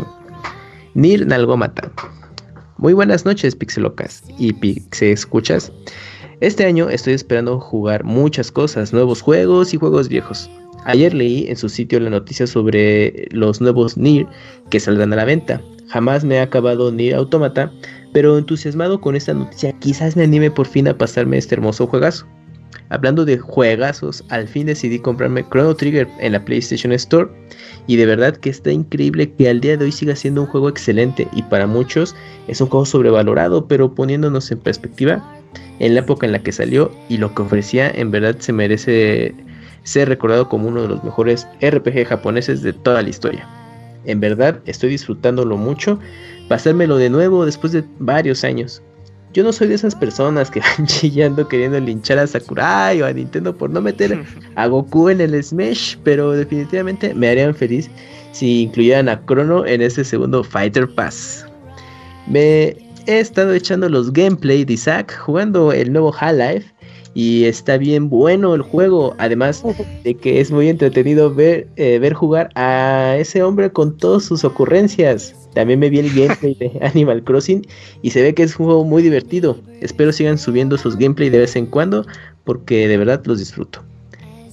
Nir 0.94 1.26
Nalgómata. 1.26 1.90
Muy 2.78 2.92
buenas 2.92 3.24
noches, 3.24 3.56
Pixelocas 3.56 4.22
y 4.38 4.52
Pixe 4.52 5.10
Escuchas. 5.10 5.72
Este 6.40 6.64
año 6.64 6.88
estoy 6.88 7.14
esperando 7.14 7.58
jugar 7.58 8.04
muchas 8.04 8.52
cosas, 8.52 8.92
nuevos 8.92 9.20
juegos 9.20 9.74
y 9.74 9.78
juegos 9.78 10.08
viejos. 10.08 10.48
Ayer 10.84 11.12
leí 11.12 11.48
en 11.48 11.56
su 11.56 11.68
sitio 11.68 11.98
la 11.98 12.10
noticia 12.10 12.46
sobre 12.46 13.26
los 13.32 13.60
nuevos 13.60 13.96
Nier 13.96 14.28
que 14.70 14.78
saldrán 14.78 15.12
a 15.12 15.16
la 15.16 15.24
venta. 15.24 15.60
Jamás 15.88 16.22
me 16.22 16.38
ha 16.38 16.44
acabado 16.44 16.92
Nier 16.92 17.16
Automata, 17.16 17.72
pero 18.12 18.38
entusiasmado 18.38 19.00
con 19.00 19.16
esta 19.16 19.34
noticia 19.34 19.72
quizás 19.80 20.16
me 20.16 20.22
anime 20.22 20.52
por 20.52 20.68
fin 20.68 20.86
a 20.86 20.96
pasarme 20.96 21.36
este 21.36 21.56
hermoso 21.56 21.88
juegazo. 21.88 22.26
Hablando 22.90 23.24
de 23.24 23.38
juegazos, 23.38 24.24
al 24.30 24.48
fin 24.48 24.66
decidí 24.66 24.98
comprarme 24.98 25.44
Chrono 25.50 25.74
Trigger 25.74 26.08
en 26.20 26.32
la 26.32 26.44
PlayStation 26.44 26.92
Store 26.92 27.28
y 27.86 27.96
de 27.96 28.06
verdad 28.06 28.36
que 28.36 28.50
está 28.50 28.70
increíble 28.70 29.30
que 29.32 29.48
al 29.48 29.60
día 29.60 29.76
de 29.76 29.84
hoy 29.84 29.92
siga 29.92 30.16
siendo 30.16 30.42
un 30.42 30.46
juego 30.46 30.68
excelente 30.68 31.28
y 31.32 31.42
para 31.42 31.66
muchos 31.66 32.16
es 32.46 32.60
un 32.60 32.68
juego 32.68 32.86
sobrevalorado, 32.86 33.66
pero 33.66 33.94
poniéndonos 33.94 34.50
en 34.50 34.58
perspectiva, 34.58 35.22
en 35.80 35.94
la 35.94 36.00
época 36.00 36.26
en 36.26 36.32
la 36.32 36.42
que 36.42 36.52
salió 36.52 36.90
y 37.08 37.18
lo 37.18 37.34
que 37.34 37.42
ofrecía, 37.42 37.90
en 37.90 38.10
verdad 38.10 38.36
se 38.38 38.52
merece 38.52 39.34
ser 39.82 40.08
recordado 40.08 40.48
como 40.48 40.68
uno 40.68 40.82
de 40.82 40.88
los 40.88 41.04
mejores 41.04 41.46
RPG 41.60 42.06
japoneses 42.06 42.62
de 42.62 42.72
toda 42.72 43.02
la 43.02 43.08
historia. 43.08 43.46
En 44.04 44.20
verdad 44.20 44.60
estoy 44.66 44.90
disfrutándolo 44.90 45.56
mucho, 45.56 45.98
pasármelo 46.48 46.96
de 46.96 47.10
nuevo 47.10 47.44
después 47.44 47.72
de 47.72 47.84
varios 47.98 48.44
años. 48.44 48.82
Yo 49.38 49.44
no 49.44 49.52
soy 49.52 49.68
de 49.68 49.76
esas 49.76 49.94
personas 49.94 50.50
que 50.50 50.58
van 50.78 50.84
chillando 50.88 51.46
queriendo 51.46 51.78
linchar 51.78 52.18
a 52.18 52.26
Sakurai 52.26 53.00
o 53.00 53.06
a 53.06 53.12
Nintendo 53.12 53.56
por 53.56 53.70
no 53.70 53.80
meter 53.80 54.20
a 54.56 54.66
Goku 54.66 55.10
en 55.10 55.20
el 55.20 55.40
Smash, 55.40 55.94
pero 56.02 56.32
definitivamente 56.32 57.14
me 57.14 57.28
harían 57.28 57.54
feliz 57.54 57.88
si 58.32 58.62
incluyeran 58.62 59.08
a 59.08 59.24
Chrono 59.26 59.64
en 59.64 59.80
ese 59.80 60.02
segundo 60.02 60.42
Fighter 60.42 60.92
Pass. 60.92 61.46
Me 62.26 62.76
he 63.06 63.20
estado 63.20 63.52
echando 63.52 63.88
los 63.88 64.12
gameplay 64.12 64.64
de 64.64 64.72
Isaac 64.72 65.16
jugando 65.16 65.70
el 65.70 65.92
nuevo 65.92 66.12
Half-Life 66.18 66.74
y 67.14 67.44
está 67.44 67.78
bien 67.78 68.10
bueno 68.10 68.56
el 68.56 68.62
juego, 68.62 69.14
además 69.18 69.62
de 70.02 70.16
que 70.16 70.40
es 70.40 70.50
muy 70.50 70.68
entretenido 70.68 71.32
ver, 71.32 71.68
eh, 71.76 72.00
ver 72.00 72.12
jugar 72.12 72.50
a 72.56 73.14
ese 73.16 73.44
hombre 73.44 73.70
con 73.70 73.96
todas 73.96 74.24
sus 74.24 74.42
ocurrencias. 74.42 75.32
También 75.58 75.80
me 75.80 75.90
vi 75.90 75.98
el 75.98 76.14
gameplay 76.14 76.54
de 76.54 76.78
Animal 76.86 77.24
Crossing 77.24 77.66
y 78.02 78.10
se 78.10 78.22
ve 78.22 78.32
que 78.32 78.44
es 78.44 78.56
un 78.60 78.66
juego 78.66 78.84
muy 78.84 79.02
divertido. 79.02 79.58
Espero 79.80 80.12
sigan 80.12 80.38
subiendo 80.38 80.78
sus 80.78 80.96
gameplay 80.96 81.30
de 81.30 81.38
vez 81.38 81.56
en 81.56 81.66
cuando 81.66 82.06
porque 82.44 82.86
de 82.86 82.96
verdad 82.96 83.22
los 83.24 83.40
disfruto. 83.40 83.82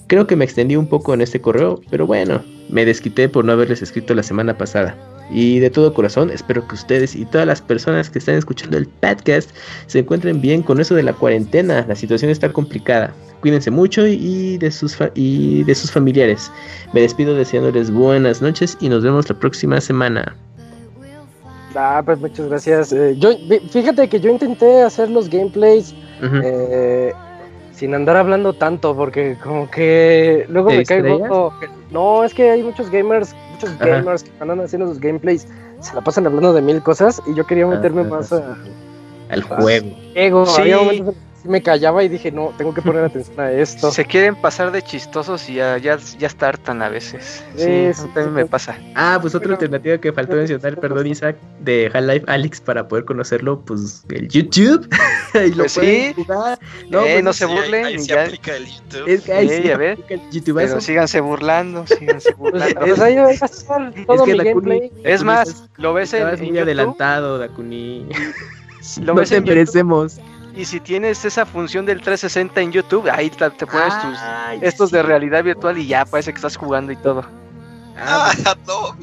Creo 0.08 0.26
que 0.26 0.36
me 0.36 0.46
extendí 0.46 0.76
un 0.76 0.88
poco 0.88 1.14
en 1.14 1.22
este 1.22 1.40
correo, 1.40 1.80
pero 1.92 2.08
bueno, 2.08 2.44
me 2.70 2.86
desquité 2.86 3.30
por 3.30 3.46
no 3.46 3.52
haberles 3.52 3.84
escrito 3.84 4.16
la 4.16 4.24
semana 4.24 4.58
pasada. 4.58 4.98
Y 5.30 5.60
de 5.60 5.70
todo 5.70 5.94
corazón, 5.94 6.32
espero 6.32 6.68
que 6.68 6.74
ustedes 6.74 7.16
y 7.16 7.26
todas 7.26 7.46
las 7.46 7.62
personas 7.62 8.10
que 8.10 8.18
están 8.18 8.34
escuchando 8.34 8.76
el 8.76 8.88
podcast 8.88 9.52
se 9.86 10.00
encuentren 10.00 10.42
bien 10.42 10.64
con 10.64 10.80
eso 10.80 10.96
de 10.96 11.04
la 11.04 11.14
cuarentena. 11.14 11.86
La 11.88 11.96
situación 11.96 12.32
está 12.32 12.52
complicada. 12.52 13.14
Cuídense 13.42 13.70
mucho 13.70 14.08
y 14.08 14.58
de 14.58 14.72
sus, 14.72 14.98
y 15.14 15.64
de 15.66 15.76
sus 15.76 15.92
familiares. 15.92 16.52
Me 16.94 17.02
despido 17.02 17.36
deseándoles 17.36 17.92
buenas 17.92 18.42
noches 18.42 18.76
y 18.82 18.90
nos 18.90 19.04
vemos 19.04 19.30
la 19.30 19.38
próxima 19.38 19.80
semana. 19.80 20.36
Ah, 21.76 22.02
pues 22.06 22.20
muchas 22.20 22.48
gracias. 22.48 22.94
Eh, 22.94 23.16
yo, 23.18 23.32
fíjate 23.70 24.08
que 24.08 24.20
yo 24.20 24.30
intenté 24.30 24.82
hacer 24.82 25.10
los 25.10 25.30
gameplays 25.30 25.94
eh, 26.44 27.12
sin 27.74 27.94
andar 27.94 28.16
hablando 28.16 28.54
tanto, 28.54 28.96
porque 28.96 29.38
como 29.44 29.70
que 29.70 30.46
luego 30.48 30.70
¿Te 30.70 30.78
me 30.78 30.86
caigo. 30.86 31.54
No, 31.92 32.24
es 32.24 32.34
que 32.34 32.50
hay 32.50 32.64
muchos 32.64 32.90
gamers, 32.90 33.36
muchos 33.52 33.70
Ajá. 33.72 33.86
gamers 33.86 34.24
que 34.24 34.32
andan 34.40 34.62
haciendo 34.62 34.88
sus 34.88 35.00
gameplays, 35.00 35.48
se 35.82 35.94
la 35.94 36.02
pasan 36.02 36.26
hablando 36.26 36.54
de 36.54 36.62
mil 36.62 36.82
cosas 36.82 37.22
y 37.28 37.36
yo 37.36 37.46
quería 37.46 37.68
meterme 37.68 38.02
Ajá. 38.02 38.10
más 38.10 38.32
a 38.32 38.58
Al 39.30 39.44
juego. 39.44 39.90
ego. 40.16 40.46
Sí. 40.46 40.62
Había 40.62 40.78
momentos 40.78 41.16
me 41.46 41.62
callaba 41.62 42.04
y 42.04 42.10
dije, 42.10 42.32
no, 42.32 42.54
tengo 42.58 42.74
que 42.74 42.82
poner 42.82 43.04
atención 43.06 43.40
a 43.40 43.52
esto. 43.52 43.92
Se 43.92 44.04
quieren 44.06 44.36
pasar 44.36 44.72
de 44.72 44.82
chistosos 44.82 45.48
y 45.50 45.56
ya, 45.56 45.78
ya, 45.78 45.98
ya 46.18 46.28
está 46.28 46.50
hartan 46.50 46.82
a 46.82 46.90
veces. 46.90 47.44
Sí, 47.56 47.64
Sí, 47.64 47.72
eso 47.72 48.02
sí, 48.04 48.08
también 48.14 48.30
sí. 48.30 48.36
me 48.36 48.46
pasa. 48.46 48.78
Ah, 48.96 49.18
pues 49.22 49.34
otra 49.36 49.46
Pero- 49.46 49.54
alternativa 49.56 49.98
que 50.00 50.12
faltó 50.12 50.36
mencionar, 50.36 50.80
perdón 50.80 51.08
Isaac, 51.08 51.38
de 51.60 51.90
Half-Life 51.94 52.26
Alyx 52.28 52.62
para 52.62 52.88
poder 52.88 53.06
conocerlo, 53.06 53.62
pues 53.62 54.04
el 54.10 54.28
YouTube. 54.28 54.88
y 55.36 55.50
lo 55.52 55.64
Pues 55.64 55.72
sí. 55.74 56.14
jugar. 56.16 56.60
Eh, 56.62 56.90
pues, 56.92 57.24
no 57.24 57.30
es- 57.30 57.36
se 57.38 57.46
ahí- 57.46 57.56
burlen 57.56 57.86
ahí 57.86 57.96
y 57.96 58.00
se 58.00 58.06
ya. 58.08 58.24
aplica 58.24 58.56
el 58.56 58.66
YouTube. 58.66 59.08
Es 59.08 59.22
que 59.22 59.34
ahí 59.34 59.50
Sí, 59.50 59.62
sí, 59.64 59.72
a 59.72 59.78
ver. 59.78 60.00
el 60.10 60.22
YouTubeazo. 60.32 60.70
Pero 60.70 60.82
síganse 60.82 61.20
burlando, 61.22 61.86
síganse 61.88 62.32
Pues, 62.38 62.52
burlando. 62.52 62.80
pues 62.82 63.00
ahí 63.00 63.16
va 63.16 63.28
a 63.28 63.32
estar 63.32 63.94
todo 64.06 64.24
que 64.26 64.34
mi 64.34 64.40
Dakuni- 64.40 64.44
gameplay. 64.46 64.92
Es 65.04 65.24
más, 65.24 65.66
lo 65.78 65.94
ves 65.94 66.14
en, 66.14 66.26
muy 66.28 66.38
YouTube, 66.38 66.60
adelantado, 66.62 67.38
Dakuni. 67.38 68.08
lo 69.02 69.14
no 69.14 69.16
ves 69.20 69.30
te 69.30 69.38
en 69.38 69.44
YouTube, 69.44 69.56
merecemos. 69.56 70.20
Y 70.56 70.66
si 70.66 70.80
tienes 70.80 71.24
esa 71.26 71.46
función 71.46 71.86
del 71.86 72.02
360 72.02 72.62
en 72.62 72.72
YouTube, 72.72 73.10
ahí 73.12 73.30
te, 73.30 73.50
te 73.52 73.68
pones 73.68 73.94
tus 74.02 74.18
Ay, 74.20 74.60
estos 74.62 74.92
de 74.92 75.02
sí. 75.02 75.06
realidad 75.06 75.44
virtual 75.44 75.78
y 75.78 75.88
ya 75.88 76.06
parece 76.06 76.32
que 76.32 76.38
estás 76.38 76.56
jugando 76.58 76.92
y 76.92 76.96
todo. 76.98 77.26
Ah, 77.98 78.32
Ah, 78.46 78.56
no. 78.68 78.96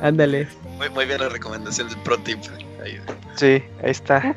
ándale. 0.00 0.48
Muy, 0.78 0.90
muy 0.90 1.06
bien 1.06 1.20
la 1.20 1.28
recomendación 1.28 1.88
del 1.88 1.98
pro 1.98 2.18
tip. 2.18 2.38
Ahí. 2.84 3.00
Sí, 3.34 3.62
ahí 3.82 3.90
está. 3.90 4.34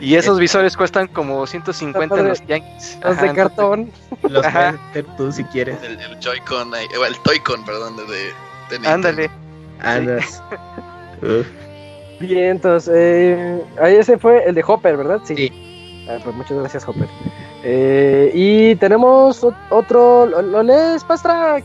Y 0.00 0.14
esos 0.16 0.38
visores 0.38 0.76
cuestan 0.76 1.08
como 1.08 1.46
150 1.46 2.18
en 2.20 2.28
los 2.28 2.44
Yankees. 2.46 2.98
Los 3.02 3.20
de 3.20 3.32
cartón. 3.34 3.92
Los 4.22 4.44
Ajá. 4.46 4.70
puedes 4.72 4.80
hacer 4.90 5.16
tú 5.16 5.32
si 5.32 5.44
quieres. 5.44 5.82
El, 5.82 6.00
el 6.00 6.18
Joy-Con, 6.20 6.74
ahí- 6.74 6.86
o 6.98 7.04
el 7.04 7.18
Toy-Con, 7.20 7.64
perdón, 7.64 7.96
de, 7.96 8.02
de 8.04 8.32
Nintendo. 8.72 8.90
Ándale. 8.90 9.30
Andas. 9.80 10.42
Uf. 11.22 11.46
Bien, 12.26 12.44
entonces, 12.50 12.92
eh, 12.96 13.60
ahí 13.80 13.96
ese 13.96 14.18
fue 14.18 14.44
el 14.46 14.54
de 14.54 14.64
Hopper, 14.66 14.96
¿verdad? 14.96 15.20
Sí. 15.26 15.34
Sí. 15.36 15.52
Ah, 16.08 16.18
pues 16.22 16.34
muchas 16.36 16.58
gracias, 16.58 16.86
Hopper. 16.86 17.08
Eh, 17.62 18.30
y 18.34 18.76
tenemos 18.76 19.42
ot- 19.42 19.56
otro, 19.70 20.26
¿lo, 20.26 20.42
lo 20.42 20.62
lees, 20.62 21.02
Pastra? 21.04 21.62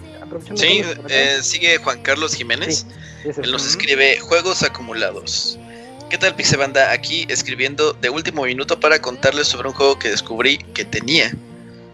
Sí, 0.56 0.82
eh, 1.10 1.40
sigue 1.42 1.78
Juan 1.78 2.02
Carlos 2.02 2.36
Jiménez. 2.36 2.86
Sí, 3.24 3.30
ese 3.30 3.42
Él 3.42 3.52
nos 3.52 3.68
escribe 3.68 4.20
juegos 4.20 4.64
acumulados. 4.64 5.60
¿Qué 6.10 6.18
tal 6.18 6.36
Pixebanda? 6.36 6.92
Aquí 6.92 7.26
escribiendo 7.30 7.94
de 7.94 8.10
último 8.10 8.44
minuto 8.44 8.80
para 8.80 9.00
contarles 9.02 9.48
sobre 9.48 9.68
un 9.68 9.74
juego 9.74 10.00
que 10.00 10.10
descubrí 10.10 10.58
que 10.74 10.86
tenía. 10.86 11.32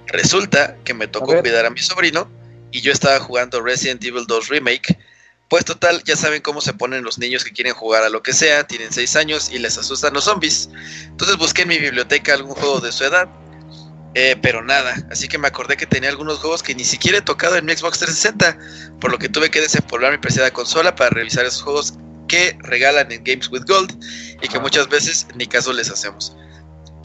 Resulta 0.07 0.75
que 0.83 0.93
me 0.93 1.07
tocó 1.07 1.27
cuidar 1.41 1.65
a 1.65 1.69
mi 1.69 1.79
sobrino 1.79 2.27
y 2.71 2.81
yo 2.81 2.91
estaba 2.91 3.19
jugando 3.19 3.61
Resident 3.61 4.03
Evil 4.03 4.25
2 4.27 4.49
Remake. 4.49 4.97
Pues 5.47 5.63
total, 5.63 6.03
ya 6.03 6.15
saben 6.15 6.41
cómo 6.41 6.59
se 6.59 6.73
ponen 6.73 7.03
los 7.03 7.19
niños 7.19 7.43
que 7.43 7.51
quieren 7.51 7.73
jugar 7.73 8.03
a 8.03 8.09
lo 8.09 8.23
que 8.23 8.33
sea, 8.33 8.65
tienen 8.65 8.91
6 8.91 9.15
años 9.15 9.51
y 9.51 9.59
les 9.59 9.77
asustan 9.77 10.13
los 10.13 10.23
zombies. 10.23 10.69
Entonces 11.03 11.37
busqué 11.37 11.61
en 11.63 11.67
mi 11.67 11.77
biblioteca 11.77 12.33
algún 12.33 12.55
juego 12.55 12.79
de 12.79 12.91
su 12.91 13.03
edad, 13.03 13.29
eh, 14.15 14.35
pero 14.41 14.63
nada. 14.63 14.95
Así 15.11 15.27
que 15.27 15.37
me 15.37 15.47
acordé 15.47 15.77
que 15.77 15.85
tenía 15.85 16.09
algunos 16.09 16.39
juegos 16.39 16.63
que 16.63 16.73
ni 16.73 16.83
siquiera 16.83 17.19
he 17.19 17.21
tocado 17.21 17.57
en 17.57 17.65
mi 17.65 17.75
Xbox 17.75 17.99
360, 17.99 18.57
por 18.99 19.11
lo 19.11 19.19
que 19.19 19.29
tuve 19.29 19.51
que 19.51 19.61
desempolvar 19.61 20.11
mi 20.11 20.17
preciada 20.17 20.51
consola 20.51 20.95
para 20.95 21.11
revisar 21.11 21.45
esos 21.45 21.61
juegos 21.61 21.93
que 22.27 22.57
regalan 22.61 23.11
en 23.11 23.23
Games 23.23 23.47
with 23.51 23.65
Gold 23.67 23.93
y 24.41 24.47
que 24.47 24.59
muchas 24.59 24.89
veces 24.89 25.27
ni 25.35 25.45
caso 25.45 25.71
les 25.73 25.91
hacemos. 25.91 26.35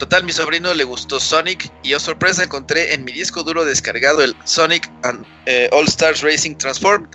Total, 0.01 0.23
mi 0.23 0.31
sobrino 0.31 0.73
le 0.73 0.83
gustó 0.83 1.19
Sonic 1.19 1.71
y 1.83 1.93
oh 1.93 1.99
sorpresa 1.99 2.43
encontré 2.43 2.95
en 2.95 3.03
mi 3.03 3.11
disco 3.11 3.43
duro 3.43 3.63
descargado 3.63 4.23
el 4.23 4.35
Sonic 4.45 4.91
and, 5.03 5.23
eh, 5.45 5.69
All 5.71 5.85
Stars 5.85 6.23
Racing 6.23 6.55
Transformed 6.55 7.07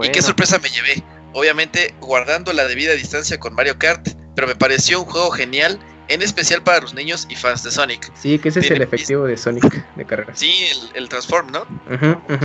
y 0.00 0.08
qué 0.10 0.22
sorpresa 0.22 0.60
me 0.60 0.68
llevé. 0.68 1.02
Obviamente 1.32 1.92
guardando 1.98 2.52
la 2.52 2.68
debida 2.68 2.92
distancia 2.92 3.40
con 3.40 3.52
Mario 3.54 3.76
Kart, 3.80 4.10
pero 4.36 4.46
me 4.46 4.54
pareció 4.54 5.00
un 5.00 5.06
juego 5.06 5.32
genial, 5.32 5.80
en 6.06 6.22
especial 6.22 6.62
para 6.62 6.78
los 6.78 6.94
niños 6.94 7.26
y 7.28 7.34
fans 7.34 7.64
de 7.64 7.72
Sonic. 7.72 8.12
Sí, 8.14 8.38
que 8.38 8.50
ese 8.50 8.60
es 8.60 8.70
el 8.70 8.82
efectivo 8.82 9.26
de 9.26 9.36
Sonic 9.36 9.84
de 9.96 10.06
carreras. 10.06 10.38
Sí, 10.38 10.68
el, 10.70 11.02
el 11.02 11.08
Transform, 11.08 11.50
¿no? 11.50 11.66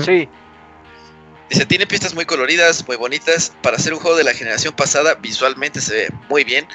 Sí, 0.04 0.28
Dice, 1.50 1.66
tiene 1.68 1.86
pistas 1.86 2.16
muy 2.16 2.26
coloridas, 2.26 2.88
muy 2.88 2.98
bonitas. 2.98 3.54
Para 3.62 3.78
hacer 3.78 3.94
un 3.94 4.00
juego 4.00 4.18
de 4.18 4.24
la 4.24 4.34
generación 4.34 4.74
pasada, 4.74 5.14
visualmente 5.16 5.80
se 5.80 5.94
ve 5.94 6.08
muy 6.28 6.44
bien. 6.44 6.68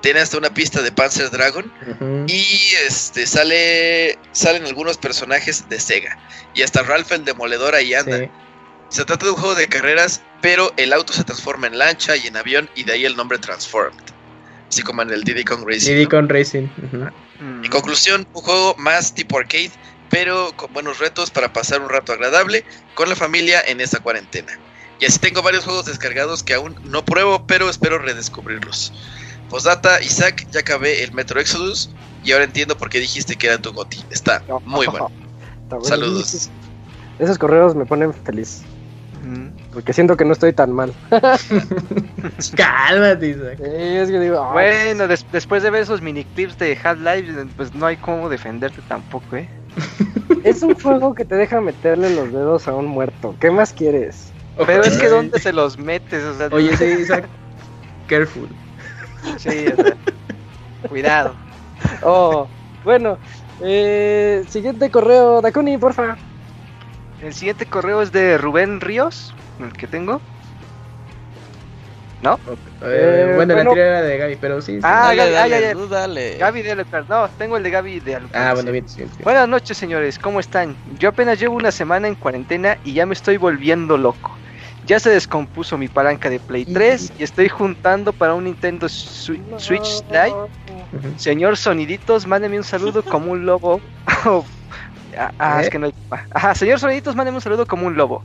Tiene 0.00 0.20
hasta 0.20 0.38
una 0.38 0.52
pista 0.52 0.82
de 0.82 0.92
Panzer 0.92 1.30
Dragon. 1.30 1.72
Y 2.28 2.74
este 2.86 3.26
sale 3.26 4.18
salen 4.32 4.64
algunos 4.66 4.98
personajes 4.98 5.68
de 5.68 5.80
Sega. 5.80 6.18
Y 6.54 6.62
hasta 6.62 6.82
Ralph 6.82 7.10
el 7.12 7.24
Demoledor 7.24 7.74
ahí 7.74 7.94
anda. 7.94 8.18
Sí. 8.18 8.30
Se 8.88 9.04
trata 9.04 9.26
de 9.26 9.32
un 9.32 9.38
juego 9.38 9.54
de 9.54 9.68
carreras, 9.68 10.22
pero 10.40 10.72
el 10.76 10.92
auto 10.92 11.12
se 11.12 11.24
transforma 11.24 11.66
en 11.66 11.78
lancha 11.78 12.16
y 12.16 12.28
en 12.28 12.36
avión, 12.36 12.70
y 12.76 12.84
de 12.84 12.92
ahí 12.92 13.04
el 13.04 13.16
nombre 13.16 13.38
Transformed. 13.38 14.00
Así 14.68 14.82
como 14.82 15.02
en 15.02 15.10
el 15.10 15.24
Diddy 15.24 15.44
Kong 15.44 15.64
Racing. 15.66 15.94
Diddy 15.94 16.06
Racing. 16.06 16.68
Mm. 17.40 17.64
En 17.64 17.70
conclusión, 17.70 18.26
un 18.32 18.42
juego 18.42 18.74
más 18.78 19.12
tipo 19.14 19.38
arcade, 19.38 19.72
pero 20.08 20.52
con 20.56 20.72
buenos 20.72 20.98
retos 20.98 21.30
para 21.30 21.52
pasar 21.52 21.80
un 21.80 21.88
rato 21.88 22.12
agradable 22.12 22.64
con 22.94 23.08
la 23.08 23.16
familia 23.16 23.60
en 23.66 23.80
esta 23.80 23.98
cuarentena. 23.98 24.58
Y 24.98 25.04
así 25.04 25.18
tengo 25.18 25.42
varios 25.42 25.64
juegos 25.64 25.86
descargados 25.86 26.42
que 26.42 26.54
aún 26.54 26.76
no 26.84 27.04
pruebo, 27.04 27.46
pero 27.46 27.68
espero 27.68 27.98
redescubrirlos. 27.98 28.92
Postdata, 29.48 30.00
Isaac, 30.02 30.46
ya 30.50 30.60
acabé 30.60 31.02
el 31.04 31.12
Metro 31.12 31.40
Exodus 31.40 31.90
y 32.22 32.32
ahora 32.32 32.44
entiendo 32.44 32.76
por 32.76 32.88
qué 32.90 32.98
dijiste 33.00 33.36
que 33.36 33.46
era 33.46 33.58
tu 33.58 33.72
goti. 33.72 34.02
Está 34.10 34.42
muy 34.64 34.86
bueno. 34.86 35.10
Está 35.62 35.76
bueno. 35.76 35.84
Saludos. 35.88 36.50
Esos 37.18 37.38
correos 37.38 37.74
me 37.74 37.86
ponen 37.86 38.12
feliz. 38.12 38.62
Mm. 39.24 39.48
Porque 39.72 39.92
siento 39.92 40.16
que 40.16 40.24
no 40.24 40.32
estoy 40.32 40.52
tan 40.52 40.72
mal. 40.72 40.92
Cálmate, 42.56 43.28
Isaac. 43.28 43.60
Es 43.60 44.10
que 44.10 44.20
digo, 44.20 44.52
Bueno, 44.52 45.08
des- 45.08 45.26
después 45.32 45.62
de 45.62 45.70
ver 45.70 45.82
esos 45.82 46.00
mini 46.00 46.24
clips 46.24 46.58
de 46.58 46.78
Half-Life, 46.82 47.46
pues 47.56 47.74
no 47.74 47.86
hay 47.86 47.96
cómo 47.96 48.28
defenderte 48.28 48.82
tampoco, 48.88 49.36
¿eh? 49.36 49.48
es 50.44 50.62
un 50.62 50.74
juego 50.74 51.14
que 51.14 51.24
te 51.24 51.34
deja 51.34 51.60
meterle 51.60 52.14
los 52.14 52.32
dedos 52.32 52.68
a 52.68 52.74
un 52.74 52.86
muerto. 52.86 53.34
¿Qué 53.40 53.50
más 53.50 53.72
quieres? 53.72 54.32
Pero 54.66 54.84
es 54.84 54.96
que 54.96 55.08
¿dónde 55.08 55.38
se 55.38 55.52
los 55.52 55.78
metes? 55.78 56.22
O 56.24 56.34
sea, 56.36 56.48
Oye, 56.50 56.76
sí, 56.76 56.84
Isaac. 56.84 57.26
Careful. 58.06 58.48
Sí, 59.38 59.66
o 59.66 59.76
sea, 59.76 59.96
cuidado. 60.88 61.34
Oh, 62.02 62.48
bueno. 62.84 63.18
Eh, 63.62 64.44
siguiente 64.48 64.90
correo, 64.90 65.40
Dakuni, 65.40 65.78
porfa. 65.78 66.16
El 67.20 67.32
siguiente 67.32 67.66
correo 67.66 68.02
es 68.02 68.12
de 68.12 68.36
Rubén 68.38 68.80
Ríos, 68.80 69.34
el 69.58 69.72
que 69.72 69.86
tengo. 69.86 70.20
¿No? 72.22 72.40
Eh, 72.46 72.56
Eh, 72.82 73.32
bueno, 73.36 73.54
la 73.54 73.60
anterior 73.60 73.86
era 73.86 74.02
de 74.02 74.18
Gaby, 74.18 74.36
pero 74.36 74.60
sí. 74.60 74.72
sí. 74.72 74.80
Ah, 74.82 75.06
dale, 75.14 75.16
Gaby, 75.16 75.32
dale, 75.32 75.60
ya, 75.60 75.60
ya. 75.68 75.72
tú 75.72 75.88
dale. 75.88 76.36
Gaby 76.38 76.62
de 76.62 76.72
Alucard. 76.72 77.08
No, 77.08 77.28
tengo 77.38 77.56
el 77.56 77.62
de 77.62 77.70
Gaby 77.70 78.00
de 78.00 78.14
Alucard. 78.16 78.42
Ah, 78.42 78.54
bueno, 78.54 78.72
bien, 78.72 78.88
sí, 78.88 79.04
sí. 79.16 79.22
Buenas 79.22 79.48
noches, 79.48 79.76
señores. 79.76 80.18
¿Cómo 80.18 80.40
están? 80.40 80.76
Yo 80.98 81.10
apenas 81.10 81.38
llevo 81.38 81.56
una 81.56 81.70
semana 81.70 82.08
en 82.08 82.14
cuarentena 82.14 82.78
y 82.84 82.94
ya 82.94 83.06
me 83.06 83.14
estoy 83.14 83.36
volviendo 83.36 83.96
loco. 83.96 84.36
Ya 84.86 85.00
se 85.00 85.10
descompuso 85.10 85.76
mi 85.76 85.88
palanca 85.88 86.30
de 86.30 86.38
Play 86.38 86.64
3 86.64 87.12
y 87.18 87.24
estoy 87.24 87.48
juntando 87.48 88.12
para 88.12 88.34
un 88.34 88.44
Nintendo 88.44 88.86
Swi- 88.86 89.42
Switch 89.58 90.02
Lite. 90.10 91.16
Señor 91.18 91.56
Soniditos, 91.56 92.26
mándeme 92.26 92.56
un 92.56 92.64
saludo 92.64 93.02
como 93.04 93.32
un 93.32 93.44
lobo. 93.46 93.80
ah, 95.18 95.32
ah, 95.38 95.60
es 95.60 95.66
¿Eh? 95.66 95.70
que 95.70 95.78
no 95.80 95.86
hay- 95.86 95.94
Ajá, 96.30 96.54
señor 96.54 96.78
Soniditos, 96.78 97.16
mándeme 97.16 97.36
un 97.38 97.42
saludo 97.42 97.66
como 97.66 97.86
un 97.86 97.96
lobo. 97.96 98.22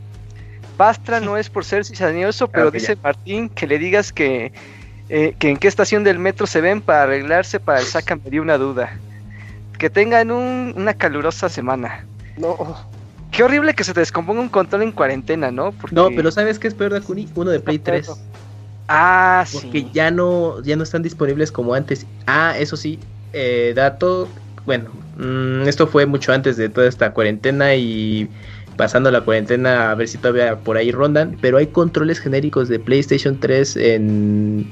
Pastra 0.78 1.20
no 1.20 1.36
es 1.38 1.50
por 1.50 1.66
ser 1.66 1.84
cizañoso, 1.86 2.48
pero 2.48 2.70
dice 2.72 2.96
Martín 3.02 3.50
que 3.50 3.66
le 3.68 3.78
digas 3.80 4.14
que, 4.14 4.52
eh, 5.10 5.36
que 5.40 5.50
en 5.50 5.58
qué 5.58 5.68
estación 5.68 6.04
del 6.04 6.20
metro 6.20 6.46
se 6.48 6.62
ven 6.62 6.82
para 6.82 7.04
arreglarse 7.04 7.60
para 7.60 7.80
el 7.80 7.86
saca 7.88 8.16
me 8.16 8.30
dio 8.30 8.42
una 8.42 8.58
duda. 8.58 8.98
Que 9.80 9.90
tengan 9.90 10.30
un- 10.30 10.74
una 10.78 10.94
calurosa 10.94 11.50
semana. 11.50 12.06
No. 12.38 12.56
Qué 13.32 13.44
horrible 13.44 13.74
que 13.74 13.84
se 13.84 13.94
te 13.94 14.02
descomponga 14.02 14.42
un 14.42 14.50
control 14.50 14.84
en 14.84 14.92
cuarentena, 14.92 15.52
¿no? 15.52 15.72
Porque... 15.72 15.96
No, 15.96 16.10
pero 16.10 16.32
¿sabes 16.32 16.60
qué 16.60 16.68
es 16.68 16.74
peor, 16.74 16.92
Dakuni? 16.92 17.30
Uno 17.36 17.52
de 17.52 17.60
Play 17.60 17.80
3. 17.80 18.10
Ah, 18.88 19.46
Porque 19.52 19.80
sí. 19.80 19.90
ya 19.94 20.12
no, 20.12 20.62
ya 20.64 20.76
no 20.76 20.84
están 20.84 21.02
disponibles 21.02 21.52
como 21.52 21.74
antes. 21.74 22.06
Ah, 22.28 22.56
eso 22.60 22.76
sí, 22.76 23.00
eh, 23.32 23.72
dato, 23.74 24.28
bueno, 24.66 24.90
mm, 25.18 25.68
esto 25.68 25.88
fue 25.88 26.06
mucho 26.06 26.34
antes 26.34 26.58
de 26.58 26.68
toda 26.68 26.88
esta 26.88 27.14
cuarentena 27.14 27.74
y 27.76 28.30
pasando 28.76 29.10
la 29.12 29.22
cuarentena 29.22 29.92
a 29.92 29.96
ver 29.96 30.10
si 30.10 30.18
todavía 30.18 30.58
por 30.58 30.76
ahí 30.76 30.92
rondan, 30.92 31.38
pero 31.40 31.58
hay 31.58 31.68
controles 31.68 32.20
genéricos 32.20 32.68
de 32.68 32.80
PlayStation 32.80 33.40
3 33.40 33.78
en, 33.78 34.72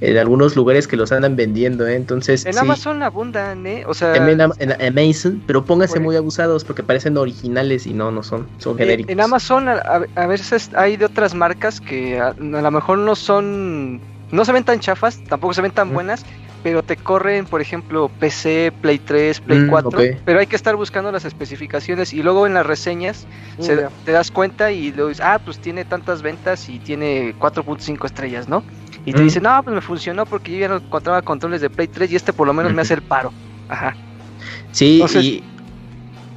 en 0.00 0.16
algunos 0.16 0.56
lugares 0.56 0.88
que 0.88 0.96
los 0.96 1.12
andan 1.12 1.36
vendiendo, 1.36 1.86
¿eh? 1.86 1.94
entonces 1.94 2.42
En 2.42 2.52
sí, 2.52 2.58
Amazon 2.58 3.02
abundan, 3.02 3.66
¿eh? 3.66 3.84
O 3.86 3.94
sea, 3.94 4.14
también 4.14 4.40
en 4.58 4.98
Amazon, 4.98 5.42
pero 5.46 5.64
pónganse 5.64 6.00
muy 6.00 6.16
abusados 6.16 6.64
porque 6.64 6.82
parecen 6.82 7.16
originales 7.16 7.86
y 7.86 7.92
no, 7.92 8.10
no 8.10 8.22
son, 8.22 8.48
son 8.58 8.76
genéricos. 8.76 9.12
en 9.12 9.20
Amazon 9.20 9.68
a, 9.68 10.26
veces 10.26 10.70
hay 10.74 10.96
de 10.96 11.04
otras 11.04 11.34
marcas 11.34 11.80
que 11.80 12.18
a, 12.18 12.28
a 12.28 12.34
lo 12.38 12.70
mejor 12.70 12.98
no 12.98 13.14
son, 13.14 14.00
no 14.32 14.44
se 14.44 14.52
ven 14.52 14.64
tan 14.64 14.80
chafas, 14.80 15.22
tampoco 15.28 15.54
se 15.54 15.62
ven 15.62 15.70
tan 15.70 15.92
buenas, 15.92 16.24
pero 16.62 16.82
te 16.82 16.96
corren, 16.96 17.46
por 17.46 17.60
ejemplo, 17.60 18.08
PC, 18.18 18.72
Play 18.80 18.98
3, 18.98 19.40
Play 19.40 19.60
Mm, 19.60 19.70
4, 19.70 20.00
ok. 20.00 20.22
pero 20.24 20.40
hay 20.40 20.46
que 20.46 20.56
estar 20.56 20.76
buscando 20.76 21.10
las 21.12 21.24
especificaciones 21.24 22.12
y 22.12 22.22
luego 22.22 22.46
en 22.46 22.54
las 22.54 22.66
reseñas 22.66 23.26
se- 23.58 23.76
Ya. 23.76 23.90
te 24.04 24.12
das 24.12 24.30
cuenta 24.30 24.70
y 24.72 24.92
luego 24.92 25.08
dices, 25.08 25.24
ah, 25.24 25.40
pues 25.44 25.58
tiene 25.60 25.84
tantas 25.84 26.22
ventas 26.22 26.68
y 26.68 26.78
tiene 26.80 27.34
4.5 27.38 28.06
estrellas, 28.06 28.48
¿no? 28.48 28.64
Y 29.04 29.12
te 29.12 29.20
Mm. 29.20 29.24
dicen, 29.24 29.42
no, 29.42 29.62
pues 29.62 29.74
me 29.74 29.80
funcionó 29.80 30.26
porque 30.26 30.52
yo 30.52 30.58
ya 30.58 30.68
no 30.68 30.76
encontraba 30.76 31.22
controles 31.22 31.60
de 31.60 31.70
Play 31.70 31.88
3 31.88 32.10
y 32.12 32.16
este 32.16 32.32
por 32.32 32.46
lo 32.46 32.52
menos 32.52 32.72
me 32.72 32.82
hace 32.82 32.94
el 32.94 33.02
paro. 33.02 33.34
Ajá. 33.68 33.96
Sí, 34.70 34.94
Entonces- 35.00 35.24
y, 35.24 35.50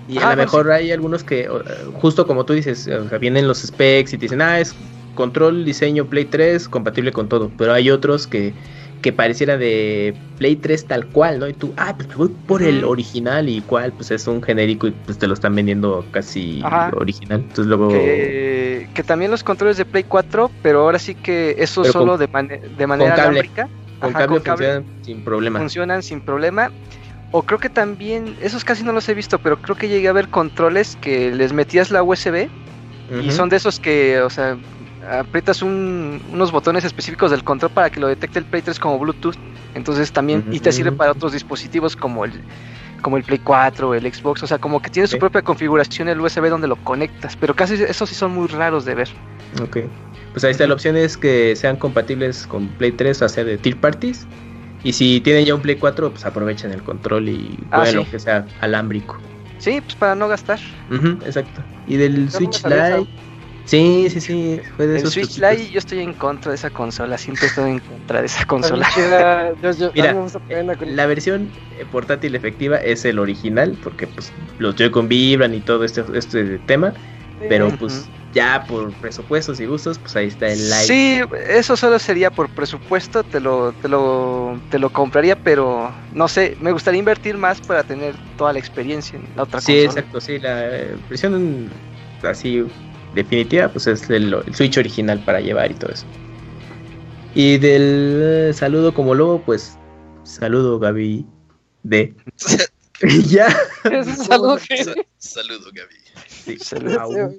y 0.08 0.17
Ajá, 0.17 0.32
a 0.32 0.35
lo 0.35 0.42
mejor 0.43 0.72
hay 0.72 0.92
algunos 0.92 1.24
que, 1.24 1.48
justo 1.93 2.25
como 2.27 2.45
tú 2.45 2.53
dices, 2.53 2.88
o 2.88 3.08
sea, 3.09 3.17
vienen 3.17 3.48
los 3.48 3.61
specs 3.61 4.14
y 4.14 4.17
te 4.17 4.25
dicen, 4.25 4.42
ah, 4.42 4.59
es 4.59 4.75
control, 5.14 5.64
diseño 5.66 6.09
Play 6.09 6.25
3, 6.25 6.67
compatible 6.67 7.11
con 7.11 7.30
todo. 7.30 7.53
Pero 7.56 7.74
hay 7.74 7.90
otros 7.92 8.27
que, 8.27 8.56
que 9.03 9.11
pareciera 9.11 9.57
de 9.57 10.17
Play 10.38 10.56
3 10.56 10.88
tal 10.88 11.06
cual, 11.07 11.38
¿no? 11.38 11.48
Y 11.48 11.53
tú, 11.53 11.73
ah, 11.77 11.93
pues 11.95 12.09
me 12.09 12.15
voy 12.15 12.30
por 12.48 12.64
el 12.64 12.83
original 12.85 13.49
y 13.49 13.61
cual, 13.61 13.93
pues 13.93 14.09
es 14.11 14.25
un 14.27 14.41
genérico 14.41 14.88
y 14.88 14.91
pues 14.91 15.19
te 15.19 15.27
lo 15.27 15.33
están 15.33 15.53
vendiendo 15.53 16.07
casi 16.09 16.61
Ajá. 16.64 16.90
original. 16.95 17.41
Entonces 17.41 17.65
luego... 17.67 17.90
que, 17.91 18.88
que 18.93 19.03
también 19.03 19.30
los 19.30 19.43
controles 19.43 19.77
de 19.77 19.85
Play 19.85 20.03
4, 20.03 20.49
pero 20.61 20.80
ahora 20.82 20.99
sí 20.99 21.15
que 21.15 21.56
eso 21.59 21.82
Pero 21.82 21.93
solo 21.93 22.11
con- 22.14 22.19
de, 22.19 22.27
mane- 22.30 22.61
de 22.77 22.88
manera 22.88 23.15
cable. 23.15 23.40
alámbrica. 23.40 23.67
Con 23.99 24.09
Ajá, 24.11 24.19
cable 24.25 24.40
funcionan 24.40 24.85
sin 25.01 25.23
problema. 25.23 25.59
funcionan 25.59 26.01
sin 26.01 26.22
problema. 26.22 26.72
O 27.32 27.43
creo 27.43 27.59
que 27.59 27.69
también, 27.69 28.38
esos 28.41 28.64
casi 28.64 28.83
no 28.83 28.93
los 28.93 29.09
he 29.09 29.14
visto, 29.14 29.38
pero 29.40 29.57
creo 29.57 29.75
que 29.75 29.90
llegué 29.90 30.07
a 30.07 30.14
ver 30.14 30.30
controles 30.30 30.95
que 31.01 31.32
les 31.32 31.51
metías 31.51 31.91
la 31.91 32.03
USB 32.03 32.49
y 33.22 33.32
son 33.32 33.49
de 33.49 33.57
esos 33.57 33.80
que, 33.80 34.22
o 34.22 34.30
sea, 34.30 34.57
aprietas 35.09 35.61
un- 35.61 36.22
unos 36.32 36.51
botones 36.51 36.83
específicos 36.85 37.32
del 37.32 37.43
control 37.43 37.72
para 37.72 37.90
que 37.90 37.99
lo 37.99 38.07
detecte 38.07 38.40
el 38.40 38.45
Play 38.45 38.61
3 38.61 38.80
como 38.80 38.99
Bluetooth. 38.99 39.35
Entonces 39.75 40.11
también, 40.11 40.45
y 40.51 40.59
te 40.59 40.72
sirve 40.72 40.91
para 40.91 41.11
otros 41.11 41.33
dispositivos 41.33 41.95
como 41.95 42.25
el 42.25 42.32
como 43.01 43.17
el 43.17 43.23
Play 43.25 43.40
4, 43.40 43.93
el 43.95 44.14
Xbox, 44.14 44.43
o 44.43 44.48
sea, 44.48 44.59
como 44.59 44.82
que 44.82 44.90
tiene 44.90 45.07
su 45.07 45.17
propia 45.17 45.41
configuración 45.41 46.07
el 46.07 46.22
USB 46.22 46.48
donde 46.48 46.69
lo 46.69 46.77
conectas, 46.77 47.35
pero 47.35 47.53
casi 47.53 47.73
esos 47.73 48.07
sí 48.07 48.15
son 48.15 48.32
muy 48.33 48.48
raros 48.48 48.85
de 48.85 48.95
ver. 48.95 49.09
Ok. 49.61 49.80
Pues 50.32 50.45
ahí 50.45 50.51
está, 50.51 50.65
la 50.67 50.73
opción 50.75 50.95
es 50.95 51.17
que 51.17 51.53
sean 51.57 51.75
compatibles 51.75 52.48
con 52.48 52.69
Play 52.69 52.93
3, 52.93 53.22
o 53.22 53.27
sea, 53.27 53.43
de 53.43 53.57
third 53.57 53.75
parties. 53.82 54.25
Y 54.85 54.93
si 54.93 55.19
tienen 55.19 55.43
ya 55.43 55.53
un 55.53 55.61
Play 55.61 55.75
4, 55.75 56.11
pues 56.11 56.25
aprovechen 56.25 56.72
el 56.72 56.82
control 56.82 57.27
y 57.27 57.59
Ah, 57.72 57.85
sí. 57.85 57.95
lo 57.95 58.09
que 58.09 58.19
sea 58.19 58.45
alámbrico. 58.61 59.17
Sí, 59.57 59.82
pues 59.82 59.95
para 59.95 60.15
no 60.15 60.30
gastar. 60.30 60.59
Exacto. 61.25 61.61
Y 61.88 61.98
del 61.98 62.25
no 62.25 62.32
Switch. 62.32 62.64
Lite. 62.64 63.06
Sí, 63.66 64.08
sí, 64.09 64.19
sí. 64.22 64.61
Fue 64.75 64.88
de 64.88 64.95
El 64.95 65.00
esos 65.00 65.14
Switch. 65.14 65.38
Lite 65.38 65.69
yo 65.72 65.80
estoy 65.80 66.00
en 66.00 66.14
contra 66.14 66.51
de 66.51 66.56
esa 66.56 66.69
consola, 66.69 67.17
siempre 67.17 67.48
estoy 67.48 67.72
en 67.72 67.80
contra 67.80 68.19
de 68.19 68.25
esa 68.27 68.45
consola. 68.45 68.88
yo- 69.61 69.72
yo- 69.72 69.92
Mira, 69.95 70.14
con- 70.77 70.95
La 70.95 71.06
versión 71.06 71.51
eh, 71.72 71.85
portátil 71.85 72.35
efectiva 72.35 72.77
es 72.77 73.06
el 73.06 73.19
original, 73.19 73.77
porque 73.82 74.08
pues 74.08 74.32
los 74.58 74.75
Joy-Con 74.75 75.08
vibran 75.08 75.53
y 75.53 75.61
todo 75.61 75.83
este, 75.83 76.03
este 76.14 76.59
tema. 76.59 76.93
Pero 77.40 77.69
pues 77.77 78.09
ya 78.33 78.66
por 78.67 78.93
presupuestos 78.93 79.59
y 79.59 79.66
gustos, 79.66 80.00
pues 80.00 80.16
ahí 80.16 80.27
está 80.27 80.48
el 80.48 80.59
Lite. 80.69 80.85
Sí, 80.85 81.22
eso 81.48 81.75
solo 81.75 82.00
sería 82.00 82.30
por 82.30 82.50
presupuesto, 82.50 83.24
te 83.24 83.40
lo, 83.40 83.74
te 83.74 83.88
lo, 83.90 84.61
te 84.69 84.80
lo 84.80 84.90
compraría, 84.90 85.35
pero 85.35 85.93
no 86.11 86.27
sé, 86.27 86.56
me 86.59 86.72
gustaría 86.72 87.00
invertir 87.00 87.38
más 87.38 87.59
para 87.61 87.83
tener 87.83 88.16
toda 88.38 88.53
la 88.53 88.59
experiencia 88.59 89.19
en 89.19 89.27
la 89.35 89.43
otra 89.43 89.59
Sí, 89.59 89.74
consola. 89.83 90.00
exacto, 90.01 90.22
sí, 90.22 90.40
la 90.40 90.75
eh, 90.75 90.95
versión 91.09 91.69
así 92.22 92.64
definitiva, 93.16 93.69
pues 93.69 93.88
es 93.88 94.09
el, 94.09 94.33
el 94.33 94.56
Switch 94.56 94.77
original 94.77 95.19
para 95.25 95.40
llevar 95.42 95.72
y 95.72 95.75
todo 95.75 95.92
eso. 95.92 96.06
Y 97.35 97.58
del 97.58 98.19
eh, 98.50 98.53
saludo 98.53 98.93
como 98.93 99.16
lobo, 99.16 99.42
pues 99.42 99.77
saludo 100.24 100.80
Gaby 100.80 101.25
de 101.83 102.14
ya. 103.27 103.48
Ese 103.85 104.11
es 104.11 104.30
algo 104.30 104.58
que- 104.58 104.83
Sa- 104.83 104.93
Saludo, 105.17 105.69
Gaby. 105.74 105.95
Sí, 106.27 106.58
Saludo. 106.59 107.33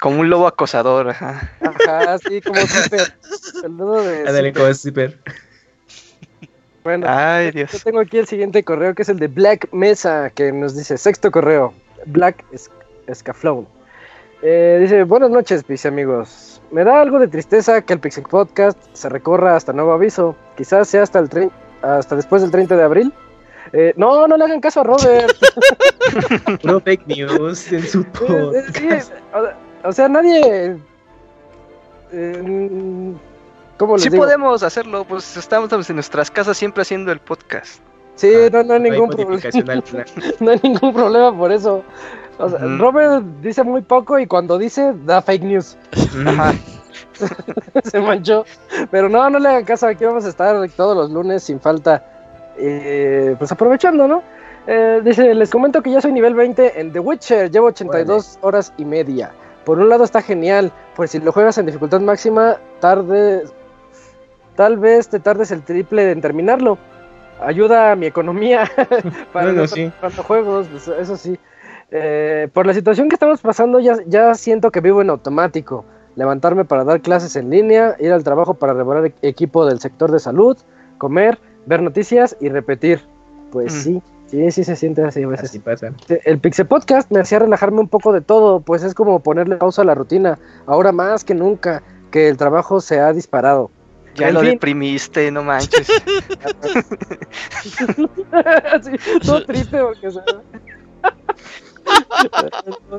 Como 0.00 0.20
un 0.20 0.30
lobo 0.30 0.46
acosador, 0.46 1.08
ajá. 1.10 1.50
Ajá, 1.60 2.18
sí, 2.18 2.40
como 2.40 2.60
super. 2.60 3.14
Saludo 3.60 4.02
de. 4.02 4.18
Ándale, 4.20 4.52
como 4.52 4.66
es 4.68 4.80
super. 4.80 5.18
Bueno, 6.84 7.06
Ay, 7.08 7.46
yo 7.46 7.52
Dios. 7.66 7.82
tengo 7.82 8.00
aquí 8.00 8.18
el 8.18 8.26
siguiente 8.26 8.62
correo 8.62 8.94
que 8.94 9.02
es 9.02 9.08
el 9.08 9.18
de 9.18 9.26
Black 9.28 9.68
Mesa, 9.72 10.30
que 10.30 10.52
nos 10.52 10.76
dice: 10.76 10.96
sexto 10.98 11.30
correo, 11.30 11.74
Black 12.06 12.44
es 12.52 12.70
Scaflown. 13.12 13.66
Eh, 14.46 14.76
dice, 14.82 15.04
buenas 15.04 15.30
noches, 15.30 15.64
mis 15.68 15.86
amigos. 15.86 16.60
Me 16.70 16.84
da 16.84 17.00
algo 17.00 17.18
de 17.18 17.28
tristeza 17.28 17.80
que 17.80 17.94
el 17.94 18.00
Pixel 18.00 18.24
Podcast 18.24 18.78
se 18.92 19.08
recorra 19.08 19.56
hasta 19.56 19.72
nuevo 19.72 19.92
aviso. 19.92 20.36
Quizás 20.56 20.86
sea 20.88 21.02
hasta 21.02 21.18
el 21.18 21.30
trein- 21.30 21.50
hasta 21.80 22.14
después 22.16 22.42
del 22.42 22.50
30 22.50 22.76
de 22.76 22.82
abril. 22.82 23.12
Eh, 23.72 23.94
no, 23.96 24.26
no 24.28 24.36
le 24.36 24.44
hagan 24.44 24.60
caso 24.60 24.80
a 24.80 24.84
Robert. 24.84 25.34
No 26.62 26.80
fake 26.80 27.06
news 27.06 27.72
en 27.72 27.82
su 27.86 28.00
Eh, 28.02 28.04
eh, 28.54 28.62
sí, 28.74 28.82
podcast. 28.82 29.12
o, 29.82 29.88
o 29.88 29.92
sea, 29.92 30.08
nadie... 30.08 30.76
eh, 32.12 33.14
¿Cómo 33.78 33.98
Sí 33.98 34.10
digo? 34.10 34.22
podemos 34.24 34.62
hacerlo, 34.62 35.04
pues 35.04 35.36
estamos 35.38 35.72
en 35.88 35.96
nuestras 35.96 36.30
casas 36.30 36.56
siempre 36.58 36.82
haciendo 36.82 37.10
el 37.10 37.18
podcast. 37.20 37.80
Sí, 38.16 38.30
Ah, 38.34 38.50
no, 38.52 38.62
no 38.62 38.74
hay 38.74 38.80
No 38.80 38.84
hay 38.84 38.90
ningún 38.90 39.08
problema. 39.10 39.40
no 40.40 40.50
hay 40.50 40.60
ningún 40.62 40.92
problema 40.94 41.36
por 41.36 41.50
eso. 41.50 41.82
O 42.38 42.48
sea. 42.48 42.58
Robert 42.58 43.24
dice 43.42 43.62
muy 43.62 43.82
poco 43.82 44.18
y 44.18 44.26
cuando 44.26 44.58
dice 44.58 44.94
da 45.04 45.22
fake 45.22 45.42
news. 45.44 45.76
Ajá. 46.26 46.52
Se 47.84 48.00
manchó. 48.00 48.44
Pero 48.90 49.08
no, 49.08 49.28
no 49.30 49.38
le 49.38 49.48
hagan 49.48 49.64
caso. 49.64 49.86
Aquí 49.86 50.04
vamos 50.04 50.24
a 50.24 50.28
estar 50.28 50.68
todos 50.70 50.96
los 50.96 51.10
lunes 51.10 51.42
sin 51.42 51.60
falta. 51.60 52.04
eh, 52.56 53.34
pues 53.38 53.50
aprovechando, 53.52 54.06
¿no? 54.06 54.22
Eh, 54.66 55.02
dice, 55.04 55.34
les 55.34 55.50
comento 55.50 55.82
que 55.82 55.90
ya 55.90 56.00
soy 56.00 56.12
nivel 56.12 56.34
20 56.34 56.80
en 56.80 56.92
The 56.92 57.00
Witcher. 57.00 57.50
Llevo 57.50 57.66
82 57.66 58.38
horas 58.40 58.72
y 58.76 58.84
media. 58.84 59.32
Por 59.64 59.78
un 59.78 59.88
lado 59.88 60.04
está 60.04 60.22
genial. 60.22 60.72
Pues 60.94 61.10
si 61.10 61.18
lo 61.20 61.32
juegas 61.32 61.58
en 61.58 61.66
dificultad 61.66 62.00
máxima, 62.00 62.56
tarde, 62.80 63.44
tal 64.56 64.78
vez 64.78 65.08
te 65.08 65.20
tardes 65.20 65.50
el 65.50 65.62
triple 65.62 66.10
en 66.10 66.20
terminarlo. 66.20 66.78
Ayuda 67.40 67.92
a 67.92 67.96
mi 67.96 68.06
economía 68.06 68.70
para 69.32 69.46
Bueno, 69.46 69.62
no 69.62 69.66
sí. 69.66 69.92
juegos, 70.26 70.68
pues, 70.70 70.88
eso 70.88 71.16
sí. 71.16 71.38
Eh, 71.96 72.48
por 72.52 72.66
la 72.66 72.74
situación 72.74 73.08
que 73.08 73.14
estamos 73.14 73.40
pasando, 73.40 73.78
ya, 73.78 73.96
ya 74.06 74.34
siento 74.34 74.72
que 74.72 74.80
vivo 74.80 75.00
en 75.00 75.10
automático. 75.10 75.84
Levantarme 76.16 76.64
para 76.64 76.82
dar 76.82 77.00
clases 77.00 77.36
en 77.36 77.50
línea, 77.50 77.94
ir 78.00 78.12
al 78.12 78.24
trabajo 78.24 78.54
para 78.54 78.72
reparar 78.74 79.06
e- 79.06 79.14
equipo 79.22 79.64
del 79.64 79.78
sector 79.80 80.10
de 80.10 80.18
salud, 80.18 80.56
comer, 80.98 81.38
ver 81.66 81.82
noticias 81.82 82.36
y 82.40 82.48
repetir. 82.48 83.00
Pues 83.52 83.72
Mm. 83.72 83.78
sí, 83.78 84.02
sí, 84.26 84.50
sí 84.50 84.64
se 84.64 84.74
siente 84.74 85.02
así 85.04 85.22
a 85.22 85.28
veces. 85.28 85.50
Así 85.50 85.60
pasa. 85.60 85.92
El 86.24 86.40
Pixel 86.40 86.66
Podcast 86.66 87.10
me 87.12 87.20
hacía 87.20 87.38
relajarme 87.38 87.78
un 87.78 87.88
poco 87.88 88.12
de 88.12 88.20
todo, 88.20 88.58
pues 88.60 88.82
es 88.82 88.92
como 88.94 89.20
ponerle 89.20 89.54
pausa 89.56 89.82
a 89.82 89.84
la 89.84 89.94
rutina. 89.94 90.38
Ahora 90.66 90.90
más 90.90 91.22
que 91.22 91.34
nunca, 91.34 91.82
que 92.10 92.28
el 92.28 92.36
trabajo 92.36 92.80
se 92.80 92.98
ha 92.98 93.12
disparado. 93.12 93.70
Ya 94.16 94.28
En 94.28 94.34
lo 94.34 94.40
fin. 94.40 94.50
deprimiste, 94.50 95.30
no 95.30 95.42
manches. 95.44 95.86
Sí, 98.82 98.90
todo 99.24 99.44
triste 99.44 99.78
porque 99.80 100.10
se... 100.10 100.20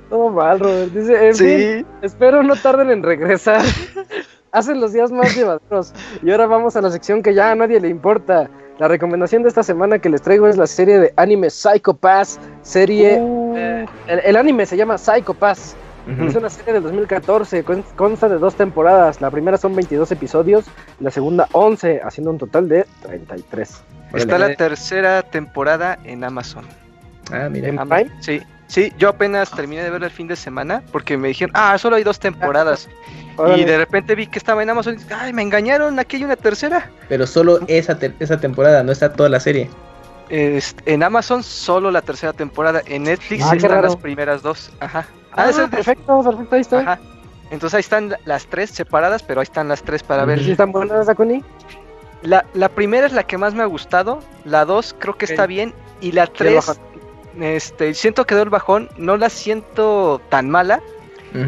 todo 0.09 0.29
mal, 0.29 0.59
Robert. 0.59 0.91
Dice, 0.91 1.27
en 1.29 1.35
fin, 1.35 1.85
espero 2.01 2.43
no 2.43 2.55
tarden 2.55 2.91
en 2.91 3.03
regresar. 3.03 3.61
Hacen 4.51 4.79
los 4.79 4.93
días 4.93 5.11
más 5.11 5.35
llevaderos. 5.35 5.93
Y 6.23 6.31
ahora 6.31 6.45
vamos 6.47 6.75
a 6.75 6.81
la 6.81 6.89
sección 6.91 7.21
que 7.21 7.33
ya 7.33 7.51
a 7.51 7.55
nadie 7.55 7.79
le 7.79 7.89
importa. 7.89 8.49
La 8.77 8.87
recomendación 8.89 9.41
de 9.43 9.49
esta 9.49 9.63
semana 9.63 9.99
que 9.99 10.09
les 10.09 10.21
traigo 10.21 10.47
es 10.47 10.57
la 10.57 10.67
serie 10.67 10.99
de 10.99 11.13
anime 11.17 11.49
Psycho 11.49 11.93
Pass. 11.93 12.39
Serie. 12.61 13.17
eh, 13.21 13.85
el, 14.07 14.19
el 14.19 14.35
anime 14.35 14.65
se 14.65 14.75
llama 14.77 14.97
Psycho 14.97 15.33
Pass. 15.33 15.75
Es 16.21 16.35
una 16.35 16.51
serie 16.51 16.73
del 16.73 16.83
2014, 16.83 17.63
con- 17.63 17.81
consta 17.95 18.29
de 18.29 18.37
dos 18.37 18.53
temporadas. 18.53 19.21
La 19.21 19.31
primera 19.31 19.57
son 19.57 19.73
22 19.75 20.11
episodios, 20.11 20.65
la 20.99 21.09
segunda 21.09 21.47
11, 21.51 21.99
haciendo 22.03 22.29
un 22.29 22.37
total 22.37 22.69
de 22.69 22.85
33. 23.01 23.81
Está 24.13 24.37
la 24.37 24.53
tercera 24.53 25.23
temporada 25.23 25.97
en 26.03 26.23
Amazon. 26.23 26.63
Ah, 27.31 27.49
mira. 27.49 27.69
¿En 27.69 27.79
Am- 27.79 27.89
Prime? 27.89 28.11
Sí, 28.19 28.39
sí, 28.67 28.91
yo 28.97 29.09
apenas 29.09 29.51
terminé 29.51 29.83
de 29.83 29.89
verla 29.89 30.07
el 30.07 30.13
fin 30.13 30.27
de 30.27 30.35
semana 30.35 30.81
porque 30.91 31.17
me 31.17 31.27
dijeron, 31.29 31.51
ah, 31.55 31.77
solo 31.77 31.95
hay 31.95 32.03
dos 32.03 32.19
temporadas. 32.19 32.89
Órale. 33.37 33.61
Y 33.61 33.65
de 33.65 33.77
repente 33.77 34.15
vi 34.15 34.27
que 34.27 34.39
estaba 34.39 34.63
en 34.63 34.69
Amazon 34.69 34.93
y 34.93 34.97
dije, 34.97 35.13
ay, 35.13 35.33
me 35.33 35.41
engañaron, 35.41 35.99
aquí 35.99 36.15
hay 36.17 36.23
una 36.23 36.35
tercera. 36.37 36.89
Pero 37.09 37.27
solo 37.27 37.59
esa, 37.67 37.97
te- 37.99 38.13
esa 38.19 38.39
temporada, 38.39 38.81
no 38.83 38.91
está 38.93 39.11
toda 39.13 39.27
la 39.29 39.39
serie. 39.39 39.69
Es- 40.29 40.75
en 40.85 41.03
Amazon 41.03 41.43
solo 41.43 41.91
la 41.91 42.01
tercera 42.01 42.33
temporada, 42.33 42.81
en 42.85 43.03
Netflix 43.03 43.43
Ah, 43.43 43.55
están 43.55 43.81
las 43.81 43.95
primeras 43.97 44.41
dos. 44.41 44.71
Ajá. 44.79 45.05
Ah, 45.33 45.51
Ah, 45.53 45.67
perfecto, 45.69 46.23
perfecto, 46.23 46.55
ahí 46.55 46.61
está. 46.61 46.79
Ajá. 46.79 46.99
Entonces 47.51 47.75
ahí 47.75 47.81
están 47.81 48.15
las 48.25 48.47
tres 48.47 48.71
separadas, 48.71 49.21
pero 49.21 49.41
ahí 49.41 49.43
están 49.43 49.67
las 49.67 49.83
tres 49.83 50.01
para 50.01 50.25
ver. 50.25 50.43
¿Sí 50.43 50.51
están 50.51 50.71
buenas, 50.71 51.05
Dakuni? 51.05 51.43
La, 52.23 52.43
la 52.53 52.69
primera 52.69 53.05
es 53.05 53.11
la 53.13 53.23
que 53.23 53.37
más 53.37 53.53
me 53.53 53.61
ha 53.61 53.67
gustado, 53.67 54.19
la 54.45 54.65
dos 54.65 54.95
creo 54.97 55.15
que 55.15 55.25
está 55.25 55.45
bien 55.45 55.73
y 56.01 56.11
la 56.13 56.25
tres. 56.25 56.65
Este, 57.39 57.93
siento 57.93 58.25
que 58.25 58.35
dio 58.35 58.43
el 58.43 58.49
bajón, 58.49 58.89
no 58.97 59.17
la 59.17 59.29
siento 59.29 60.21
tan 60.29 60.49
mala, 60.49 60.81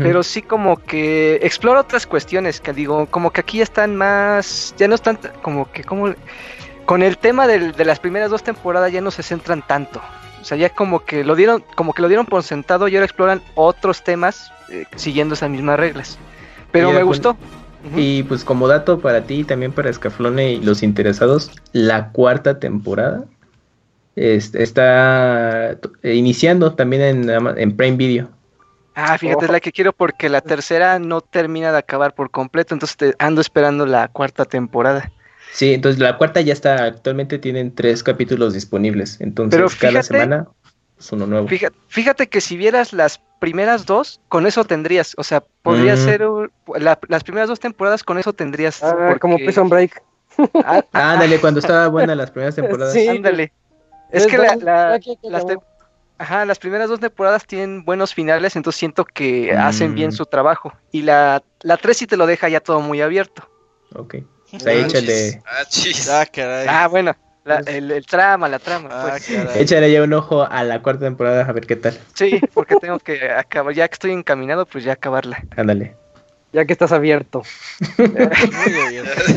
pero 0.03 0.21
sí 0.21 0.41
como 0.41 0.75
que 0.83 1.35
explora 1.41 1.79
otras 1.79 2.05
cuestiones 2.05 2.59
que 2.59 2.73
digo, 2.73 3.05
como 3.05 3.31
que 3.31 3.39
aquí 3.39 3.61
están 3.61 3.95
más, 3.95 4.75
ya 4.77 4.87
no 4.89 4.95
están 4.95 5.17
como 5.41 5.71
que 5.71 5.85
como 5.85 6.13
con 6.85 7.03
el 7.03 7.17
tema 7.17 7.47
del- 7.47 7.71
de 7.71 7.85
las 7.85 7.99
primeras 7.99 8.29
dos 8.29 8.43
temporadas 8.43 8.91
ya 8.91 8.99
no 8.99 9.11
se 9.11 9.23
centran 9.23 9.65
tanto. 9.65 10.01
O 10.41 10.43
sea, 10.43 10.57
ya 10.57 10.69
como 10.69 11.05
que 11.05 11.23
lo 11.23 11.35
dieron, 11.35 11.63
como 11.75 11.93
que 11.93 12.01
lo 12.01 12.09
dieron 12.09 12.25
por 12.25 12.43
sentado 12.43 12.89
y 12.89 12.95
ahora 12.95 13.05
exploran 13.05 13.41
otros 13.55 14.03
temas 14.03 14.51
eh, 14.69 14.85
siguiendo 14.95 15.35
esas 15.35 15.49
mismas 15.49 15.79
reglas. 15.79 16.17
Pero 16.71 16.87
me 16.91 17.03
gustó. 17.03 17.37
Y 17.95 18.23
pues 18.23 18.43
como 18.43 18.67
dato 18.67 18.99
para 18.99 19.23
ti 19.23 19.35
y 19.35 19.43
también 19.45 19.71
para 19.71 19.89
Escaflone 19.89 20.51
y 20.53 20.61
los 20.61 20.83
interesados, 20.83 21.51
la 21.71 22.09
cuarta 22.11 22.59
temporada 22.59 23.23
es- 24.17 24.53
está 24.55 25.71
eh, 26.03 26.13
iniciando 26.15 26.73
también 26.73 27.01
en, 27.01 27.29
en 27.57 27.77
Prime 27.77 27.97
Video. 27.97 28.29
Ah, 28.95 29.15
fíjate, 29.17 29.45
es 29.45 29.51
la 29.51 29.59
que 29.59 29.71
quiero 29.71 29.93
porque 29.93 30.27
la 30.27 30.41
tercera 30.41 30.97
no 30.97 31.21
termina 31.21 31.71
de 31.71 31.77
acabar 31.77 32.15
por 32.15 32.31
completo, 32.31 32.73
entonces 32.73 32.97
te 32.97 33.15
ando 33.19 33.41
esperando 33.41 33.85
la 33.85 34.07
cuarta 34.07 34.43
temporada. 34.45 35.11
Sí, 35.53 35.73
entonces 35.75 36.01
la 36.01 36.17
cuarta 36.17 36.41
ya 36.41 36.51
está, 36.53 36.83
actualmente 36.83 37.37
tienen 37.37 37.73
tres 37.75 38.01
capítulos 38.01 38.53
disponibles, 38.55 39.21
entonces 39.21 39.55
Pero 39.55 39.69
cada 39.79 40.01
semana 40.01 40.47
es 40.99 41.11
uno 41.11 41.27
nuevo. 41.27 41.47
Fíjate, 41.47 41.77
fíjate 41.87 42.27
que 42.27 42.41
si 42.41 42.57
vieras 42.57 42.91
las 42.91 43.21
primeras 43.39 43.85
dos, 43.85 44.19
con 44.29 44.47
eso 44.47 44.65
tendrías, 44.65 45.13
o 45.17 45.23
sea, 45.23 45.43
podría 45.61 45.93
Mm. 45.93 45.97
ser 45.97 46.25
la- 46.79 46.99
las 47.07 47.23
primeras 47.23 47.49
dos 47.49 47.59
temporadas 47.59 48.03
con 48.03 48.17
eso 48.17 48.33
tendrías. 48.33 48.81
Ah, 48.83 48.95
porque- 48.97 49.19
como 49.19 49.37
Prison 49.37 49.69
Break. 49.69 50.01
Ah, 50.65 50.83
Ah, 50.93 51.13
ándale, 51.13 51.39
cuando 51.39 51.59
estaba 51.59 51.87
buena 51.87 52.15
las 52.15 52.31
primeras 52.31 52.55
temporadas. 52.81 52.93
Sí. 52.93 53.07
ándale. 53.07 53.51
Es 54.09 54.23
Es 54.23 54.27
que 54.31 54.37
la, 54.37 54.55
la- 54.55 54.99
las, 55.23 55.45
ajá, 56.17 56.45
las 56.45 56.59
primeras 56.59 56.89
dos 56.89 56.99
temporadas 56.99 57.45
tienen 57.45 57.83
buenos 57.85 58.13
finales, 58.13 58.55
entonces 58.55 58.79
siento 58.79 59.05
que 59.05 59.51
hacen 59.53 59.95
bien 59.95 60.09
Mm. 60.09 60.13
su 60.13 60.25
trabajo. 60.25 60.73
Y 60.91 61.01
la, 61.03 61.43
la 61.61 61.77
tres 61.77 61.97
sí 61.97 62.07
te 62.07 62.17
lo 62.17 62.25
deja 62.25 62.49
ya 62.49 62.59
todo 62.59 62.79
muy 62.81 63.01
abierto. 63.01 63.49
Ok. 63.95 64.15
O 64.53 64.59
sea, 64.59 64.73
échale, 64.73 65.41
Ah, 65.45 65.65
chis. 65.67 66.07
Ah, 66.09 66.25
caray. 66.25 66.67
Ah, 66.69 66.87
bueno, 66.87 67.13
la- 67.43 67.59
el, 67.65 67.91
el 67.91 68.05
trama, 68.05 68.47
la 68.47 68.59
trama. 68.59 68.89
Ah, 68.91 69.09
pues. 69.17 69.55
échale 69.57 69.91
ya 69.91 70.01
un 70.03 70.13
ojo 70.13 70.43
a 70.49 70.63
la 70.63 70.81
cuarta 70.81 71.05
temporada 71.05 71.43
a 71.43 71.51
ver 71.51 71.67
qué 71.67 71.75
tal. 71.75 71.97
Sí, 72.13 72.39
porque 72.53 72.75
tengo 72.77 72.97
que 72.99 73.29
acabar, 73.29 73.73
ya 73.73 73.87
que 73.87 73.93
estoy 73.93 74.11
encaminado, 74.11 74.65
pues 74.65 74.83
ya 74.85 74.93
acabarla. 74.93 75.43
Ándale. 75.57 75.95
Ya 76.53 76.65
que 76.65 76.73
estás 76.73 76.91
abierto. 76.93 77.41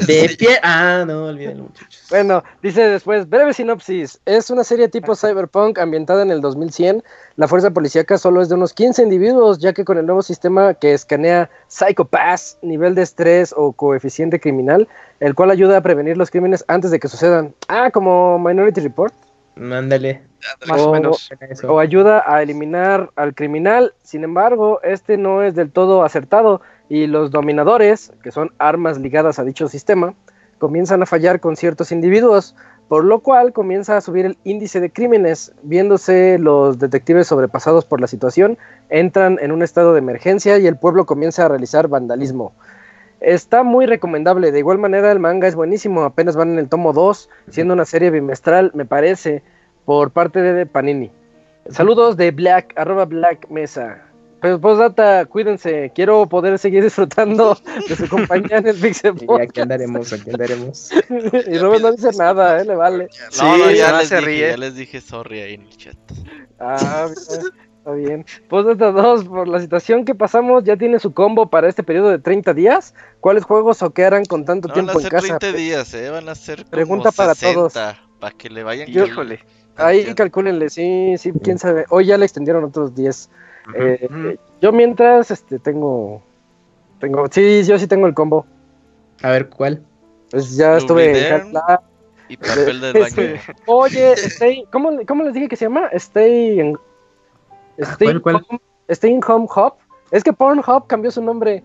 De 0.06 0.34
pie. 0.38 0.58
Ah, 0.62 1.04
no, 1.06 1.26
olvídenlo, 1.26 1.64
muchachos. 1.64 2.06
Bueno, 2.08 2.42
dice 2.62 2.88
después, 2.88 3.28
breve 3.28 3.52
sinopsis. 3.52 4.20
Es 4.24 4.50
una 4.50 4.64
serie 4.64 4.88
tipo 4.88 5.14
cyberpunk 5.16 5.78
ambientada 5.78 6.22
en 6.22 6.30
el 6.30 6.40
2100. 6.40 7.02
La 7.36 7.48
fuerza 7.48 7.70
policíaca 7.70 8.16
solo 8.18 8.40
es 8.42 8.48
de 8.48 8.54
unos 8.54 8.72
15 8.74 9.02
individuos, 9.02 9.58
ya 9.58 9.72
que 9.72 9.84
con 9.84 9.98
el 9.98 10.06
nuevo 10.06 10.22
sistema 10.22 10.74
que 10.74 10.92
escanea 10.94 11.50
Psycho 11.68 12.04
Pass, 12.04 12.58
nivel 12.62 12.94
de 12.94 13.02
estrés 13.02 13.52
o 13.56 13.72
coeficiente 13.72 14.38
criminal, 14.40 14.88
el 15.18 15.34
cual 15.34 15.50
ayuda 15.50 15.78
a 15.78 15.82
prevenir 15.82 16.16
los 16.16 16.30
crímenes 16.30 16.64
antes 16.68 16.90
de 16.90 17.00
que 17.00 17.08
sucedan. 17.08 17.54
Ah, 17.68 17.90
como 17.90 18.38
Minority 18.38 18.80
Report. 18.80 19.12
Mándale. 19.56 20.22
Más 20.66 20.80
O- 20.80 20.90
o 20.90 20.92
menos. 20.94 21.28
O 21.68 21.80
ayuda 21.80 22.24
a 22.26 22.40
eliminar 22.42 23.10
al 23.16 23.34
criminal. 23.34 23.92
Sin 24.02 24.24
embargo, 24.24 24.80
este 24.82 25.16
no 25.18 25.42
es 25.42 25.54
del 25.54 25.70
todo 25.70 26.02
acertado 26.02 26.62
y 26.90 27.06
los 27.06 27.30
dominadores, 27.30 28.12
que 28.22 28.32
son 28.32 28.50
armas 28.58 28.98
ligadas 28.98 29.38
a 29.38 29.44
dicho 29.44 29.68
sistema, 29.68 30.12
comienzan 30.58 31.02
a 31.02 31.06
fallar 31.06 31.38
con 31.40 31.56
ciertos 31.56 31.92
individuos, 31.92 32.56
por 32.88 33.04
lo 33.04 33.20
cual 33.20 33.52
comienza 33.52 33.96
a 33.96 34.00
subir 34.00 34.26
el 34.26 34.36
índice 34.42 34.80
de 34.80 34.90
crímenes, 34.90 35.54
viéndose 35.62 36.36
los 36.38 36.80
detectives 36.80 37.28
sobrepasados 37.28 37.84
por 37.84 38.00
la 38.00 38.08
situación, 38.08 38.58
entran 38.88 39.38
en 39.40 39.52
un 39.52 39.62
estado 39.62 39.92
de 39.92 40.00
emergencia 40.00 40.58
y 40.58 40.66
el 40.66 40.76
pueblo 40.76 41.06
comienza 41.06 41.46
a 41.46 41.48
realizar 41.48 41.86
vandalismo. 41.86 42.52
Está 43.20 43.62
muy 43.62 43.86
recomendable, 43.86 44.50
de 44.50 44.58
igual 44.58 44.78
manera 44.78 45.12
el 45.12 45.20
manga 45.20 45.46
es 45.46 45.54
buenísimo, 45.54 46.02
apenas 46.02 46.34
van 46.34 46.50
en 46.50 46.58
el 46.58 46.68
tomo 46.68 46.92
2, 46.92 47.30
siendo 47.50 47.74
una 47.74 47.84
serie 47.84 48.10
bimestral, 48.10 48.72
me 48.74 48.84
parece, 48.84 49.44
por 49.84 50.10
parte 50.10 50.42
de 50.42 50.66
Panini. 50.66 51.12
Saludos 51.68 52.16
de 52.16 52.32
Black, 52.32 52.72
arroba 52.76 53.04
Black 53.04 53.48
Mesa. 53.48 54.09
Pues 54.40 54.58
postdata, 54.58 55.26
cuídense, 55.26 55.92
quiero 55.94 56.26
poder 56.28 56.58
seguir 56.58 56.82
disfrutando 56.84 57.56
de 57.88 57.96
su 57.96 58.08
compañía 58.08 58.58
en 58.58 58.68
el 58.68 58.76
Pixel 58.76 59.12
Y 59.14 59.16
aquí 59.16 59.26
Podcast. 59.26 59.58
andaremos, 59.58 60.12
aquí 60.12 60.30
andaremos. 60.30 60.90
Y 61.48 61.58
Robert 61.58 61.82
no 61.82 61.92
dice 61.92 62.10
nada, 62.18 62.60
eh, 62.60 62.64
le 62.64 62.74
vale. 62.76 63.08
No, 63.38 63.58
no, 63.58 63.68
Sí, 63.68 63.76
ya 63.76 63.92
no 63.92 63.98
les 63.98 64.08
se 64.08 64.16
dije, 64.16 64.26
ríe. 64.26 64.50
ya 64.50 64.56
les 64.56 64.74
dije 64.74 65.00
sorry 65.00 65.40
ahí 65.40 65.54
en 65.54 65.62
el 65.62 65.76
chat. 65.76 65.96
Ah, 66.58 67.06
mira. 67.08 67.42
Está 67.78 67.92
bien. 67.92 68.26
Postdata 68.48 68.92
2, 68.92 69.24
por 69.24 69.48
la 69.48 69.58
situación 69.60 70.04
que 70.04 70.14
pasamos, 70.14 70.64
ya 70.64 70.76
tiene 70.76 70.98
su 70.98 71.14
combo 71.14 71.48
para 71.48 71.66
este 71.68 71.82
periodo 71.82 72.10
de 72.10 72.18
30 72.18 72.52
días. 72.52 72.94
¿Cuáles 73.20 73.44
juegos 73.44 73.82
o 73.82 73.90
qué 73.90 74.04
harán 74.04 74.26
con 74.26 74.44
tanto 74.44 74.68
No 74.68 74.74
van 74.74 74.84
tiempo 74.84 74.98
a 74.98 75.02
en 75.02 75.08
ser 75.08 75.12
casa? 75.12 75.38
30 75.38 75.56
días, 75.58 75.94
¿eh? 75.94 76.10
Van 76.10 76.28
a 76.28 76.34
ser 76.34 76.58
como 76.58 76.70
Pregunta 76.70 77.10
para 77.10 77.34
60, 77.34 77.54
todos. 77.54 77.72
Para 78.20 78.36
que 78.36 78.50
le 78.50 78.62
vayan. 78.62 78.86
Híjole. 78.90 79.40
Ahí 79.76 80.14
calcúlenle, 80.14 80.68
sí, 80.68 81.14
sí, 81.16 81.32
quién 81.42 81.58
sabe. 81.58 81.86
Hoy 81.88 82.04
ya 82.04 82.18
le 82.18 82.26
extendieron 82.26 82.64
otros 82.64 82.94
10. 82.94 83.30
Eh, 83.74 84.36
yo 84.60 84.72
mientras, 84.72 85.30
este, 85.30 85.58
tengo, 85.58 86.22
tengo, 86.98 87.26
sí, 87.30 87.62
yo 87.64 87.78
sí 87.78 87.86
tengo 87.86 88.06
el 88.06 88.14
combo. 88.14 88.46
A 89.22 89.30
ver, 89.30 89.48
¿cuál? 89.48 89.82
Pues 90.30 90.56
ya 90.56 90.76
estuve 90.76 91.28
en. 91.36 91.52
Y 92.28 92.36
papel 92.36 92.80
del 92.80 92.96
Este, 92.96 93.32
baño. 93.32 93.40
Oye, 93.66 94.12
stay, 94.16 94.64
¿cómo, 94.70 94.90
¿cómo 95.06 95.24
les 95.24 95.34
dije 95.34 95.48
que 95.48 95.56
se 95.56 95.64
llama? 95.64 95.88
Stay 95.92 96.60
en, 96.60 96.78
stay, 97.78 98.06
¿cuál, 98.06 98.22
cuál? 98.22 98.46
Home, 98.48 98.60
Stay 98.88 99.10
in 99.12 99.20
Home 99.26 99.46
Hub. 99.54 99.74
Es 100.10 100.24
que 100.24 100.32
Pornhub 100.32 100.86
cambió 100.86 101.10
su 101.10 101.22
nombre. 101.22 101.62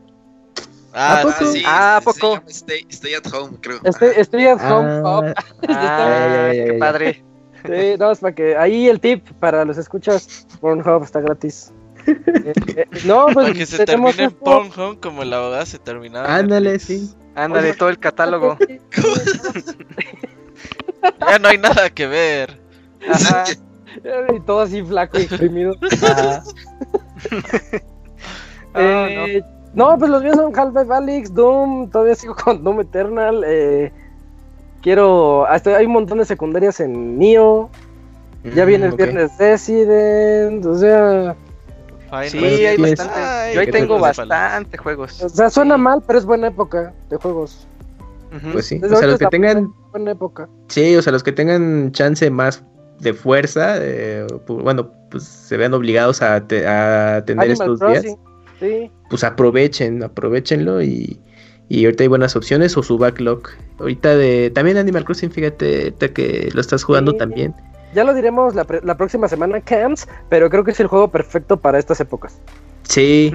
Ah, 0.93 1.19
¿A 1.19 1.21
poco? 1.23 1.45
sí. 1.51 1.63
Ah, 1.65 1.97
¿a 1.97 2.01
se 2.01 2.05
poco? 2.05 2.41
Stay, 2.47 2.85
Stay 2.89 3.13
at 3.15 3.25
home, 3.33 3.57
creo. 3.61 3.79
Stay, 3.83 4.11
Stay 4.21 4.47
at 4.47 4.59
Home 4.61 4.89
Ah, 4.89 5.01
Hub. 5.03 5.33
Ah, 5.69 6.49
qué 6.51 6.77
padre. 6.79 7.23
Sí, 7.65 7.95
no, 7.99 8.11
es 8.11 8.19
para 8.19 8.33
que 8.33 8.55
ahí 8.55 8.87
el 8.87 8.99
tip 8.99 9.27
para 9.39 9.65
los 9.65 9.77
escuchas, 9.77 10.47
Pornhub 10.61 11.03
está 11.03 11.19
gratis. 11.19 11.73
Eh, 12.07 12.53
eh, 12.75 12.85
no, 13.05 13.25
pues 13.25 13.35
Para 13.35 13.53
que 13.53 13.65
se 13.65 13.85
termine 13.85 14.23
en. 14.25 14.31
Pornhub 14.31 14.99
como 14.99 15.23
la 15.23 15.37
abogada 15.37 15.65
se 15.65 15.79
terminaba. 15.79 16.35
Ándale, 16.35 16.77
sí. 16.79 17.13
Ándale, 17.35 17.73
todo 17.73 17.89
el 17.89 17.99
catálogo. 17.99 18.57
Ya 21.19 21.39
no 21.39 21.47
hay 21.49 21.57
nada 21.57 21.89
que 21.89 22.07
ver. 22.07 22.59
Ajá. 23.09 23.43
Y 24.35 24.39
todo 24.41 24.59
así 24.61 24.83
flaco 24.83 25.17
y 25.17 25.21
exprimido. 25.23 25.75
Ajá. 26.03 26.43
Ah, 28.77 29.07
Eh, 29.09 29.41
no. 29.73 29.97
pues 29.97 30.11
los 30.11 30.21
míos 30.21 30.35
son 30.35 30.51
Half-Life 30.53 30.93
Alyx, 30.93 31.33
Doom, 31.33 31.89
todavía 31.89 32.13
sigo 32.15 32.35
con 32.35 32.61
Doom 32.61 32.81
Eternal. 32.81 33.41
eh, 33.47 33.93
quiero. 34.81 35.45
Hasta 35.47 35.77
hay 35.77 35.85
un 35.85 35.93
montón 35.93 36.17
de 36.17 36.25
secundarias 36.25 36.81
en 36.81 37.17
Nioh. 37.17 37.69
Ya 38.53 38.65
viene 38.65 38.87
el 38.87 38.91
Mm, 38.91 38.93
ok. 38.95 38.97
viernes 38.97 39.31
Resident. 39.39 40.65
O 40.65 40.75
sea, 40.77 41.35
Final 42.05 42.29
Sí, 42.29 42.39
Pues, 42.39 42.51
hay 42.53 42.75
tienes- 42.75 42.97
bastante. 42.97 43.19
Ay, 43.19 43.53
Yo 43.55 43.59
ahí 43.59 43.65
¿qué 43.65 43.71
tengo 43.71 43.95
te 43.95 44.01
bastante 44.01 44.77
juegos. 44.77 45.21
o 45.23 45.29
sea, 45.29 45.49
suena 45.49 45.75
Sí. 45.75 45.81
mal, 45.81 46.03
pero 46.05 46.19
es 46.19 46.25
buena 46.25 46.47
época 46.47 46.93
de 47.09 47.17
juegos. 47.17 47.67
Pues 48.51 48.65
sí. 48.65 48.79
Desde 48.79 48.95
O 48.95 48.99
sea, 48.99 49.07
los 49.07 49.17
que 49.19 49.27
tengan, 49.27 49.73
Buena 49.91 50.11
época. 50.11 50.49
sí, 50.67 50.95
o 50.97 51.01
sea, 51.01 51.13
los 51.13 51.23
que 51.23 51.31
tengan 51.31 51.91
chance 51.93 52.29
más 52.29 52.63
de 52.99 53.13
fuerza, 53.13 53.75
eh, 53.79 54.27
bueno, 54.47 54.91
pues 55.09 55.23
se 55.23 55.55
vean 55.55 55.73
obligados 55.73 56.21
a, 56.21 56.45
te- 56.45 56.67
a 56.67 57.17
atender 57.17 57.51
Animal 57.51 57.71
estos 57.73 57.79
días. 58.03 58.17
Sí. 58.59 58.89
pues 59.09 59.23
aprovechen, 59.23 60.01
aprovechenlo 60.03 60.81
y, 60.81 61.19
y 61.69 61.85
ahorita 61.85 62.03
hay 62.03 62.07
buenas 62.07 62.35
opciones 62.35 62.75
o 62.77 62.83
su 62.83 62.97
backlog. 62.97 63.43
Ahorita 63.79 64.15
de 64.15 64.49
también 64.49 64.77
Animal 64.77 65.03
Crossing, 65.05 65.31
fíjate, 65.31 65.79
ahorita 65.83 66.07
que 66.13 66.49
lo 66.53 66.61
estás 66.61 66.83
jugando 66.83 67.11
Sí. 67.11 67.17
también. 67.17 67.53
Ya 67.95 68.03
lo 68.03 68.13
diremos 68.13 68.53
la, 68.53 68.65
pre- 68.65 68.81
la 68.83 68.95
próxima 68.97 69.27
semana, 69.27 69.61
Camps, 69.61 70.07
pero 70.29 70.49
creo 70.49 70.63
que 70.63 70.71
es 70.71 70.79
el 70.79 70.87
juego 70.87 71.07
perfecto 71.09 71.57
para 71.57 71.79
estas 71.79 71.99
épocas. 72.01 72.39
Sí, 72.83 73.33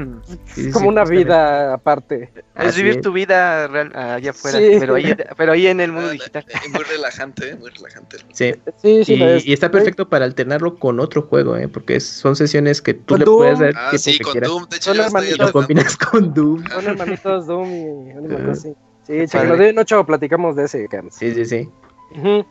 sí, 0.54 0.68
Es 0.68 0.72
como 0.72 0.84
sí, 0.84 0.88
una 0.90 1.02
vida 1.04 1.74
aparte. 1.74 2.30
Es 2.54 2.76
vivir 2.76 2.96
es. 2.96 3.00
tu 3.00 3.10
vida 3.12 3.66
real- 3.66 3.90
allá 3.96 4.30
afuera, 4.30 4.58
Sí. 4.58 4.76
pero, 4.78 4.94
ahí, 4.94 5.16
pero 5.36 5.52
ahí 5.52 5.66
en 5.66 5.80
el 5.80 5.90
mundo 5.90 6.10
Ah, 6.10 6.12
digital. 6.12 6.44
eh, 6.48 6.68
Muy 6.72 6.84
relajante, 6.84 7.48
eh, 7.50 7.56
muy 7.56 7.70
relajante. 7.70 8.18
Sí. 8.32 8.52
Sí, 8.76 9.04
sí, 9.04 9.14
Y, 9.14 9.22
es. 9.24 9.46
y 9.46 9.52
está 9.52 9.70
perfecto 9.72 10.08
para 10.08 10.24
alternarlo 10.24 10.76
con 10.78 11.00
otro 11.00 11.22
juego, 11.22 11.56
¿eh? 11.56 11.66
porque 11.66 11.98
son 11.98 12.36
sesiones 12.36 12.80
que 12.80 12.94
tú 12.94 13.14
Con 13.14 13.18
le 13.20 13.24
Doom. 13.24 13.38
puedes 13.38 13.58
dar 13.58 13.72
Ah, 13.76 13.98
sí, 13.98 14.20
con 14.20 14.32
quieras. 14.32 14.50
Doom. 14.50 14.66
De 14.68 14.76
hecho, 14.76 14.92
Y 14.94 15.36
lo 15.38 15.52
combinas 15.52 15.96
con 15.96 16.32
Doom. 16.32 16.64
Son 16.68 16.86
hermanitos 16.86 17.46
Doom 17.48 17.68
y. 17.72 18.28
Crossing. 18.36 18.74
Sí, 19.02 19.12
Padre. 19.12 19.26
chequenlo. 19.26 19.56
De 19.56 19.72
noche 19.72 20.04
platicamos 20.04 20.54
de 20.54 20.64
ese, 20.66 20.86
Camps. 20.86 21.16
Sí, 21.16 21.34
sí, 21.34 21.44
sí. 21.44 21.68
Ujú. 22.16 22.44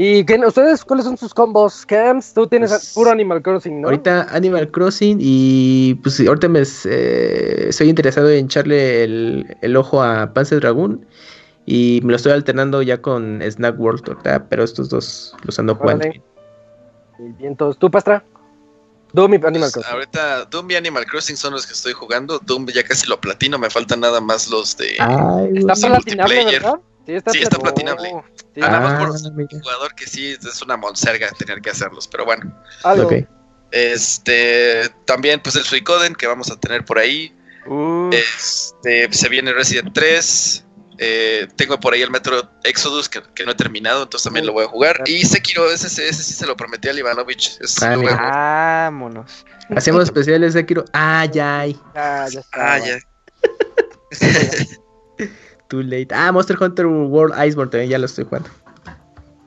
¿Y 0.00 0.24
qué, 0.24 0.38
ustedes 0.46 0.84
cuáles 0.84 1.06
son 1.06 1.16
sus 1.16 1.34
combos, 1.34 1.84
Camps? 1.84 2.32
Tú 2.32 2.46
tienes 2.46 2.70
Pues, 2.70 2.92
puro 2.94 3.10
Animal 3.10 3.42
Crossing, 3.42 3.80
¿no? 3.80 3.88
Ahorita 3.88 4.28
Animal 4.30 4.70
Crossing 4.70 5.18
y 5.20 5.94
pues 5.96 6.20
ahorita 6.20 6.46
me 6.48 6.62
eh, 6.84 7.66
estoy 7.68 7.88
interesado 7.88 8.30
en 8.30 8.44
echarle 8.44 9.02
el, 9.02 9.56
el 9.60 9.76
ojo 9.76 10.00
a 10.00 10.32
Panzer 10.32 10.60
Dragoon 10.60 11.04
y 11.66 12.00
me 12.04 12.10
lo 12.12 12.16
estoy 12.16 12.30
alternando 12.30 12.80
ya 12.80 13.02
con 13.02 13.42
Snack 13.42 13.76
World, 13.78 14.04
ahorita, 14.06 14.48
pero 14.48 14.62
estos 14.62 14.88
dos 14.88 15.34
los 15.42 15.58
ando 15.58 15.74
jugando. 15.74 16.04
Órale. 16.04 16.22
Y 17.18 17.32
bien, 17.32 17.56
todos. 17.56 17.76
¿Tú, 17.76 17.90
Pastra? 17.90 18.24
Doom 19.12 19.32
y 19.32 19.36
Animal 19.38 19.58
Pues, 19.60 19.72
Crossing. 19.72 19.92
ahorita 19.92 20.44
Doom 20.44 20.70
y 20.70 20.74
Animal 20.76 21.06
Crossing 21.06 21.36
son 21.36 21.54
los 21.54 21.66
que 21.66 21.72
estoy 21.72 21.92
jugando. 21.92 22.38
Doom 22.38 22.66
ya 22.68 22.84
casi 22.84 23.08
lo 23.08 23.20
platino, 23.20 23.58
me 23.58 23.68
faltan 23.68 23.98
nada 23.98 24.20
más 24.20 24.48
los 24.48 24.76
de 24.76 24.94
Ay, 25.00 25.50
Está 25.56 25.74
platinable, 25.74 26.36
multiplayer. 26.36 26.62
¿verdad? 26.62 26.78
Sí, 27.08 27.14
está, 27.14 27.30
Sí, 27.32 27.38
está 27.42 27.56
plat- 27.56 27.62
platinable. 27.62 28.10
Sí, 28.54 28.60
Ah, 28.62 28.68
nada 28.68 28.80
más 28.80 29.22
por 29.22 29.32
mira. 29.32 29.48
jugador 29.62 29.94
que 29.94 30.06
sí 30.06 30.32
es 30.46 30.60
una 30.60 30.76
monserga 30.76 31.30
tener 31.30 31.62
que 31.62 31.70
hacerlos, 31.70 32.06
pero 32.06 32.26
bueno. 32.26 32.54
algo. 32.84 33.06
Ok. 33.06 33.14
Este, 33.70 34.90
también 35.06 35.40
pues 35.42 35.56
el 35.56 35.64
Suicoden 35.64 36.14
que 36.14 36.26
vamos 36.26 36.50
a 36.50 36.56
tener 36.60 36.84
por 36.84 36.98
ahí. 36.98 37.34
Uh, 37.66 38.10
Este, 38.12 39.10
se 39.10 39.28
viene 39.30 39.54
Resident 39.54 39.94
3. 39.94 40.66
eh, 40.98 41.48
tengo 41.56 41.80
por 41.80 41.94
ahí 41.94 42.02
el 42.02 42.10
Metro 42.10 42.50
Exodus 42.64 43.08
que, 43.08 43.22
que 43.34 43.46
no 43.46 43.52
he 43.52 43.54
terminado, 43.54 44.02
entonces 44.02 44.24
también 44.24 44.44
lo 44.44 44.52
voy 44.52 44.64
a 44.66 44.68
jugar. 44.68 45.00
Y 45.06 45.24
Sekiro, 45.24 45.70
ese, 45.70 45.86
ese, 45.86 46.08
ese 46.10 46.22
sí 46.22 46.34
se 46.34 46.44
lo 46.46 46.56
prometí 46.56 46.88
al 46.90 46.98
Ivanovich. 46.98 47.56
Ah, 47.80 48.88
vámonos. 48.90 49.46
Hacemos 49.74 50.02
especiales 50.04 50.52
de 50.52 50.66
Kiro. 50.66 50.84
Ah, 50.92 51.24
ya. 51.24 51.64
Ah, 51.94 52.26
ya 52.30 52.40
está. 52.40 52.74
Ah, 52.74 52.78
ya. 52.80 52.98
Too 55.68 55.82
late. 55.82 56.08
Ah, 56.12 56.32
Monster 56.32 56.56
Hunter 56.60 56.86
World 56.86 57.34
Iceborne 57.46 57.70
también 57.70 57.90
ya 57.90 57.98
lo 57.98 58.06
estoy 58.06 58.24
jugando. 58.24 58.48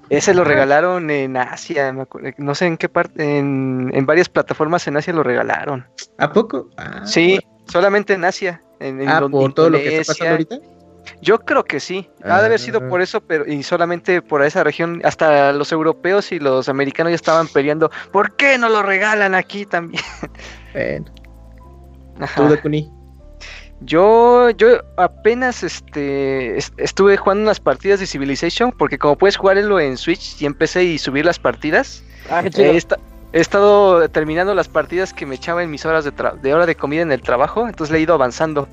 Ese 0.09 0.33
lo 0.33 0.43
regalaron 0.43 1.09
en 1.09 1.37
Asia, 1.37 1.93
me 1.93 2.01
acuerdo, 2.01 2.31
no 2.37 2.53
sé 2.53 2.65
en 2.65 2.75
qué 2.75 2.89
parte, 2.89 3.37
en, 3.39 3.89
en 3.93 4.05
varias 4.05 4.27
plataformas 4.27 4.85
en 4.87 4.97
Asia 4.97 5.13
lo 5.13 5.23
regalaron. 5.23 5.85
¿A 6.17 6.33
poco? 6.33 6.69
Ah, 6.75 7.01
Sí, 7.05 7.39
solamente 7.71 8.13
en 8.13 8.25
Asia. 8.25 8.61
En, 8.81 9.01
en 9.01 9.07
Ah, 9.07 9.21
por 9.29 9.53
todo 9.53 9.69
lo 9.69 9.77
que 9.77 9.99
está 9.99 10.11
pasando 10.11 10.31
ahorita. 10.33 10.57
Yo 11.21 11.39
creo 11.39 11.63
que 11.63 11.79
sí. 11.79 12.09
Ha 12.25 12.39
de 12.41 12.45
haber 12.47 12.59
sido 12.59 12.81
Ah. 12.83 12.89
por 12.89 13.01
eso, 13.01 13.21
pero 13.21 13.45
y 13.47 13.63
solamente 13.63 14.21
por 14.21 14.43
esa 14.43 14.63
región. 14.65 15.01
Hasta 15.05 15.53
los 15.53 15.71
europeos 15.71 16.31
y 16.33 16.39
los 16.39 16.67
americanos 16.67 17.11
ya 17.11 17.15
estaban 17.15 17.47
peleando. 17.47 17.89
¿Por 18.11 18.35
qué 18.35 18.57
no 18.57 18.67
lo 18.69 18.83
regalan 18.83 19.33
aquí 19.33 19.65
también? 19.65 20.03
Bueno, 20.73 21.05
Ajá. 22.19 22.41
tú, 22.41 22.49
Dakuni. 22.49 22.91
Yo, 23.83 24.51
yo 24.51 24.67
apenas 24.97 25.63
este 25.63 26.57
est- 26.57 26.73
estuve 26.79 27.17
jugando 27.17 27.43
unas 27.43 27.59
partidas 27.59 27.99
de 27.99 28.05
Civilization, 28.05 28.71
porque 28.71 28.97
como 28.99 29.17
puedes 29.17 29.37
jugarlo 29.37 29.79
en 29.79 29.97
Switch 29.97 30.39
y 30.41 30.45
empecé 30.45 30.83
y 30.83 30.97
subir 30.99 31.25
las 31.25 31.39
partidas, 31.39 32.03
Ah, 32.29 32.43
qué 32.43 32.51
chido. 32.51 32.71
he, 32.71 32.77
esta- 32.77 32.99
he 33.33 33.39
estado 33.39 34.07
terminando 34.09 34.53
las 34.53 34.67
partidas 34.67 35.13
que 35.13 35.25
me 35.25 35.35
echaba 35.35 35.63
en 35.63 35.71
mis 35.71 35.83
horas 35.85 36.05
de, 36.05 36.13
tra- 36.13 36.39
de 36.39 36.53
hora 36.53 36.65
de 36.67 36.75
comida 36.75 37.01
en 37.01 37.11
el 37.11 37.21
trabajo, 37.21 37.67
entonces 37.67 37.91
le 37.91 37.97
he 37.97 38.01
ido 38.01 38.13
avanzando. 38.13 38.67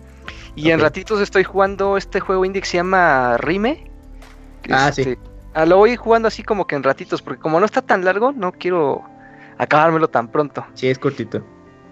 Y 0.55 0.71
en 0.73 0.81
ratitos 0.81 1.21
estoy 1.21 1.45
jugando 1.45 1.97
este 1.97 2.21
juego 2.21 2.45
indie 2.45 2.61
que 2.61 2.69
se 2.69 2.77
llama 2.79 3.37
Rime. 3.39 3.91
Ah, 4.71 4.89
este, 4.89 5.05
sí. 5.05 5.19
ah, 5.55 5.65
lo 5.65 5.77
voy 5.79 5.97
jugando 5.97 6.29
así 6.29 6.43
como 6.43 6.67
que 6.67 6.75
en 6.77 6.83
ratitos, 6.83 7.23
porque 7.23 7.41
como 7.41 7.61
no 7.61 7.65
está 7.67 7.81
tan 7.81 8.05
largo, 8.05 8.33
no 8.33 8.53
quiero 8.53 9.05
acabármelo 9.57 10.09
tan 10.09 10.29
pronto. 10.29 10.67
Sí, 10.75 10.89
es 10.89 10.99
cortito. 10.99 11.43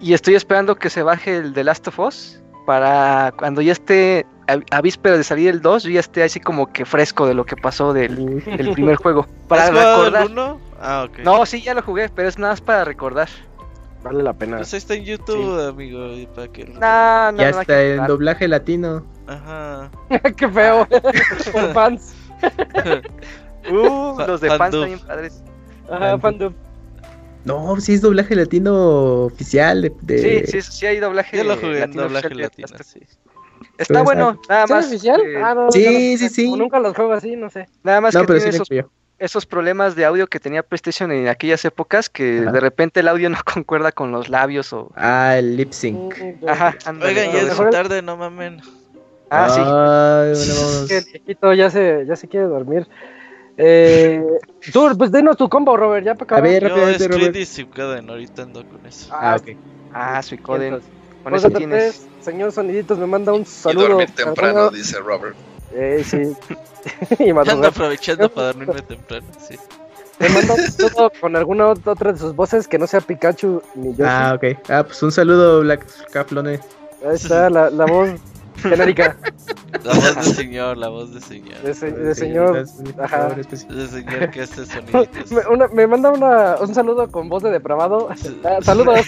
Y 0.00 0.12
estoy 0.12 0.34
esperando 0.34 0.74
que 0.76 0.90
se 0.90 1.02
baje 1.02 1.36
el 1.38 1.52
The 1.54 1.64
Last 1.64 1.88
of 1.88 1.98
Us 2.00 2.42
para 2.66 3.32
cuando 3.38 3.62
ya 3.62 3.72
esté 3.72 4.26
a, 4.48 4.58
a 4.76 4.80
víspera 4.82 5.16
de 5.16 5.24
salir 5.24 5.48
el 5.48 5.62
2, 5.62 5.84
yo 5.84 5.90
ya 5.90 6.00
esté 6.00 6.22
así 6.22 6.40
como 6.40 6.72
que 6.72 6.84
fresco 6.84 7.26
de 7.26 7.34
lo 7.34 7.46
que 7.46 7.56
pasó 7.56 7.92
del, 7.92 8.44
del 8.44 8.72
primer 8.72 8.96
juego. 8.96 9.26
Para 9.48 9.64
¿Has 9.64 9.70
jugado 9.70 10.06
el 10.06 10.12
recordar. 10.12 10.30
uno? 10.30 10.60
Ah, 10.80 11.06
ok. 11.08 11.18
No, 11.20 11.46
sí, 11.46 11.62
ya 11.62 11.72
lo 11.74 11.82
jugué, 11.82 12.08
pero 12.08 12.28
es 12.28 12.38
nada 12.38 12.52
más 12.52 12.60
para 12.60 12.84
recordar. 12.84 13.28
Vale 14.02 14.22
la 14.22 14.32
pena. 14.34 14.58
Pues 14.58 14.72
ahí 14.74 14.78
está 14.78 14.94
en 14.94 15.04
YouTube, 15.04 15.68
amigo. 15.68 16.12
y 16.12 16.26
para 16.26 16.48
que 16.48 16.64
No, 16.66 17.32
no, 17.32 17.38
ya 17.38 17.50
no 17.52 17.60
está 17.60 17.82
en 17.82 18.06
doblaje 18.06 18.46
latino. 18.46 19.04
Ajá. 19.26 19.90
qué 20.36 20.48
feo. 20.48 20.86
Por 21.52 21.72
fans. 21.72 22.14
Uh, 23.70 24.18
los 24.26 24.40
de 24.40 24.50
fans 24.56 24.70
también 24.70 25.00
padres. 25.00 25.42
Ajá, 25.90 26.18
fandom. 26.18 26.52
No, 27.46 27.80
sí 27.80 27.94
es 27.94 28.02
doblaje 28.02 28.34
latino 28.34 29.24
oficial 29.26 29.82
de... 29.82 29.92
de- 30.02 30.42
Sí, 30.42 30.60
sí, 30.60 30.62
sí 30.62 30.86
hay 30.86 30.98
doblaje. 30.98 31.36
Yo 31.36 31.44
lo 31.44 31.54
jugué 31.56 31.74
en 31.74 31.80
latino 31.80 32.02
doblaje 32.02 32.26
oficial 32.26 32.38
de 32.38 32.44
latino, 32.44 32.78
sí. 32.84 33.00
Está 33.78 33.94
Pues, 33.94 34.04
bueno, 34.04 34.38
nada 34.48 34.66
¿Sí 34.66 34.72
es 34.72 34.78
más. 34.78 34.86
oficial? 34.86 35.20
eh, 35.24 35.40
Ah, 35.42 35.54
no, 35.54 35.70
Sí, 35.70 35.84
no- 35.84 36.18
sí, 36.18 36.28
sí. 36.28 36.56
nunca 36.56 36.80
los 36.80 36.96
juego 36.96 37.12
así, 37.12 37.36
no 37.36 37.50
sé. 37.50 37.68
Nada 37.82 38.00
más 38.00 38.14
No, 38.14 38.22
que 38.22 38.26
pero 38.26 38.38
tiene 38.38 38.52
sí 38.52 38.56
esos, 38.56 38.68
esos 39.18 39.46
problemas 39.46 39.94
de 39.96 40.04
audio 40.04 40.26
que 40.26 40.40
tenía 40.40 40.62
PlayStation 40.62 41.12
en 41.12 41.28
aquellas 41.28 41.64
épocas 41.64 42.08
que 42.10 42.40
Ajá. 42.40 42.52
de 42.52 42.60
repente 42.60 43.00
el 43.00 43.08
audio 43.08 43.30
no 43.30 43.38
concuerda 43.44 43.92
con 43.92 44.12
los 44.12 44.28
labios 44.28 44.72
o... 44.72 44.90
Ah, 44.96 45.36
el 45.38 45.56
lip 45.56 45.72
sync. 45.72 46.14
Ajá, 46.48 46.74
ándale, 46.84 47.26
Oigan, 47.26 47.32
ya 47.46 47.52
es 47.52 47.70
tarde, 47.70 48.02
no 48.02 48.16
mamen. 48.16 48.60
Ah, 49.30 49.48
sí. 49.48 49.60
Ay, 49.60 50.34
bueno, 50.34 50.54
vamos. 50.60 50.88
Que 50.88 50.98
el 50.98 51.04
viejito 51.04 51.52
ya 51.54 51.70
se, 51.70 52.04
ya 52.06 52.16
se 52.16 52.28
quiere 52.28 52.46
dormir. 52.46 52.86
Eh, 53.56 54.22
tú, 54.72 54.88
pues 54.98 55.10
denos 55.10 55.36
tu 55.36 55.48
combo, 55.48 55.76
Robert, 55.76 56.04
ya 56.04 56.14
para 56.14 56.24
A 56.24 56.38
acabar. 56.38 56.42
ver, 56.42 56.62
Yo 56.62 56.68
rápidamente, 56.68 57.04
es 57.04 57.10
Robert. 57.10 57.30
Creed 57.32 57.42
y 57.42 57.46
Suikoden, 57.46 58.10
ahorita 58.10 58.42
ando 58.42 58.64
con 58.68 58.84
eso. 58.86 59.06
Ah, 59.10 59.36
ok. 59.36 59.56
Ah, 59.92 60.22
Suicoden. 60.22 60.74
Entonces, 60.74 60.90
Con 61.22 61.34
eso 61.34 61.50
tienes. 61.50 62.08
Señor 62.20 62.52
Soniditos, 62.52 62.98
me 62.98 63.06
manda 63.06 63.32
un 63.32 63.42
Y 63.42 63.46
saludo. 63.46 63.88
dormir 63.88 64.10
temprano, 64.14 64.70
dice 64.70 64.98
Robert. 64.98 65.36
Eh, 65.72 66.02
sí. 66.04 66.18
y 67.18 67.30
Ando 67.30 67.66
aprovechando 67.68 68.28
para 68.30 68.48
dormirme 68.48 68.82
temprano, 68.82 69.26
sí. 69.38 69.56
Me 70.18 70.28
manda 70.28 70.54
un 70.54 70.66
saludo 70.66 71.10
con 71.20 71.36
alguna 71.36 71.68
ot- 71.72 71.86
otra 71.86 72.12
de 72.12 72.18
sus 72.18 72.34
voces 72.34 72.66
que 72.66 72.78
no 72.78 72.86
sea 72.86 73.00
Pikachu 73.00 73.62
ni 73.74 73.90
Yoshi. 73.90 74.02
Ah, 74.04 74.34
ok. 74.36 74.58
Ah, 74.68 74.84
pues 74.84 75.02
un 75.02 75.12
saludo, 75.12 75.60
Black 75.60 75.84
Caflone. 76.10 76.60
Ahí 77.04 77.14
está 77.14 77.50
la, 77.50 77.70
la 77.70 77.84
voz 77.86 78.10
genérica 78.62 79.16
La 79.84 79.94
voz 79.94 80.16
de 80.16 80.22
señor, 80.34 80.76
la 80.76 80.88
voz 80.88 81.14
de 81.14 81.20
señor. 81.20 81.60
de, 81.62 81.74
se- 81.74 81.90
de 81.92 82.14
señor. 82.14 82.64
Ajá. 83.00 83.28
De 83.34 83.88
señor 83.88 84.30
que 84.30 84.42
hace 84.42 84.66
soniditos. 84.66 85.30
Me, 85.32 85.40
una- 85.52 85.68
me 85.68 85.86
manda 85.86 86.10
una, 86.10 86.56
un 86.60 86.74
saludo 86.74 87.10
con 87.10 87.28
voz 87.28 87.42
de 87.42 87.50
depravado. 87.50 88.08
Ah, 88.44 88.58
saludos. 88.62 89.00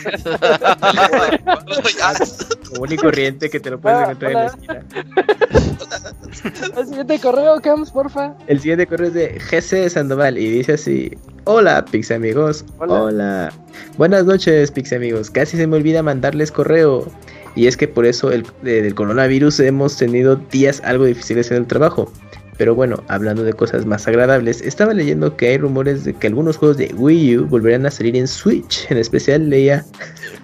Común 2.72 2.92
y 2.92 2.96
corriente 2.96 3.50
que 3.50 3.60
te 3.60 3.70
lo 3.70 3.80
puedes 3.80 3.98
Ah, 3.98 4.02
encontrar 4.04 4.32
en 4.32 4.38
la 4.38 4.46
esquina. 4.46 4.84
El 6.76 6.86
siguiente 6.86 7.18
correo, 7.20 7.60
Cams, 7.60 7.90
porfa. 7.90 8.34
El 8.46 8.60
siguiente 8.60 8.86
correo 8.86 9.08
es 9.08 9.14
de 9.14 9.38
GC 9.40 9.88
Sandoval 9.90 10.38
y 10.38 10.48
dice 10.50 10.74
así: 10.74 11.10
Hola, 11.44 11.84
Pix 11.84 12.10
amigos. 12.10 12.64
Hola. 12.78 13.02
Hola. 13.02 13.52
Buenas 13.96 14.24
noches, 14.24 14.70
Pix 14.70 14.92
amigos. 14.92 15.30
Casi 15.30 15.56
se 15.56 15.66
me 15.66 15.76
olvida 15.76 16.02
mandarles 16.02 16.52
correo. 16.52 17.06
Y 17.54 17.66
es 17.66 17.76
que 17.76 17.88
por 17.88 18.06
eso 18.06 18.30
el, 18.30 18.44
de- 18.62 18.82
del 18.82 18.94
coronavirus 18.94 19.60
hemos 19.60 19.96
tenido 19.96 20.36
días 20.36 20.80
algo 20.84 21.04
difíciles 21.04 21.50
en 21.50 21.58
el 21.58 21.66
trabajo. 21.66 22.12
Pero 22.56 22.74
bueno, 22.74 23.04
hablando 23.06 23.44
de 23.44 23.52
cosas 23.52 23.86
más 23.86 24.08
agradables, 24.08 24.60
estaba 24.62 24.92
leyendo 24.92 25.36
que 25.36 25.46
hay 25.46 25.58
rumores 25.58 26.04
de 26.04 26.12
que 26.12 26.26
algunos 26.26 26.56
juegos 26.56 26.76
de 26.76 26.92
Wii 26.92 27.38
U 27.38 27.46
volverán 27.46 27.86
a 27.86 27.90
salir 27.92 28.16
en 28.16 28.26
Switch. 28.26 28.84
En 28.90 28.98
especial 28.98 29.48
leía 29.48 29.84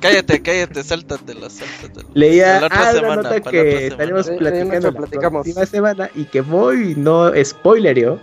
Cállate, 0.00 0.40
cállate, 0.40 0.84
sáltatelo, 0.84 1.50
sáltatelo. 1.50 2.08
Leía 2.14 2.60
la 2.60 2.66
otra 2.66 2.78
ah, 2.78 2.82
una 2.82 2.92
semana, 3.00 3.16
nota 3.22 3.40
que 3.40 3.40
otra 3.40 3.70
semana. 3.70 3.86
estaremos 3.88 4.30
platicando 4.30 4.90
la 4.92 5.08
próxima 5.32 5.66
semana 5.66 6.10
y 6.14 6.24
que 6.26 6.40
voy 6.40 6.94
no 6.96 7.32
spoilerio. 7.44 8.20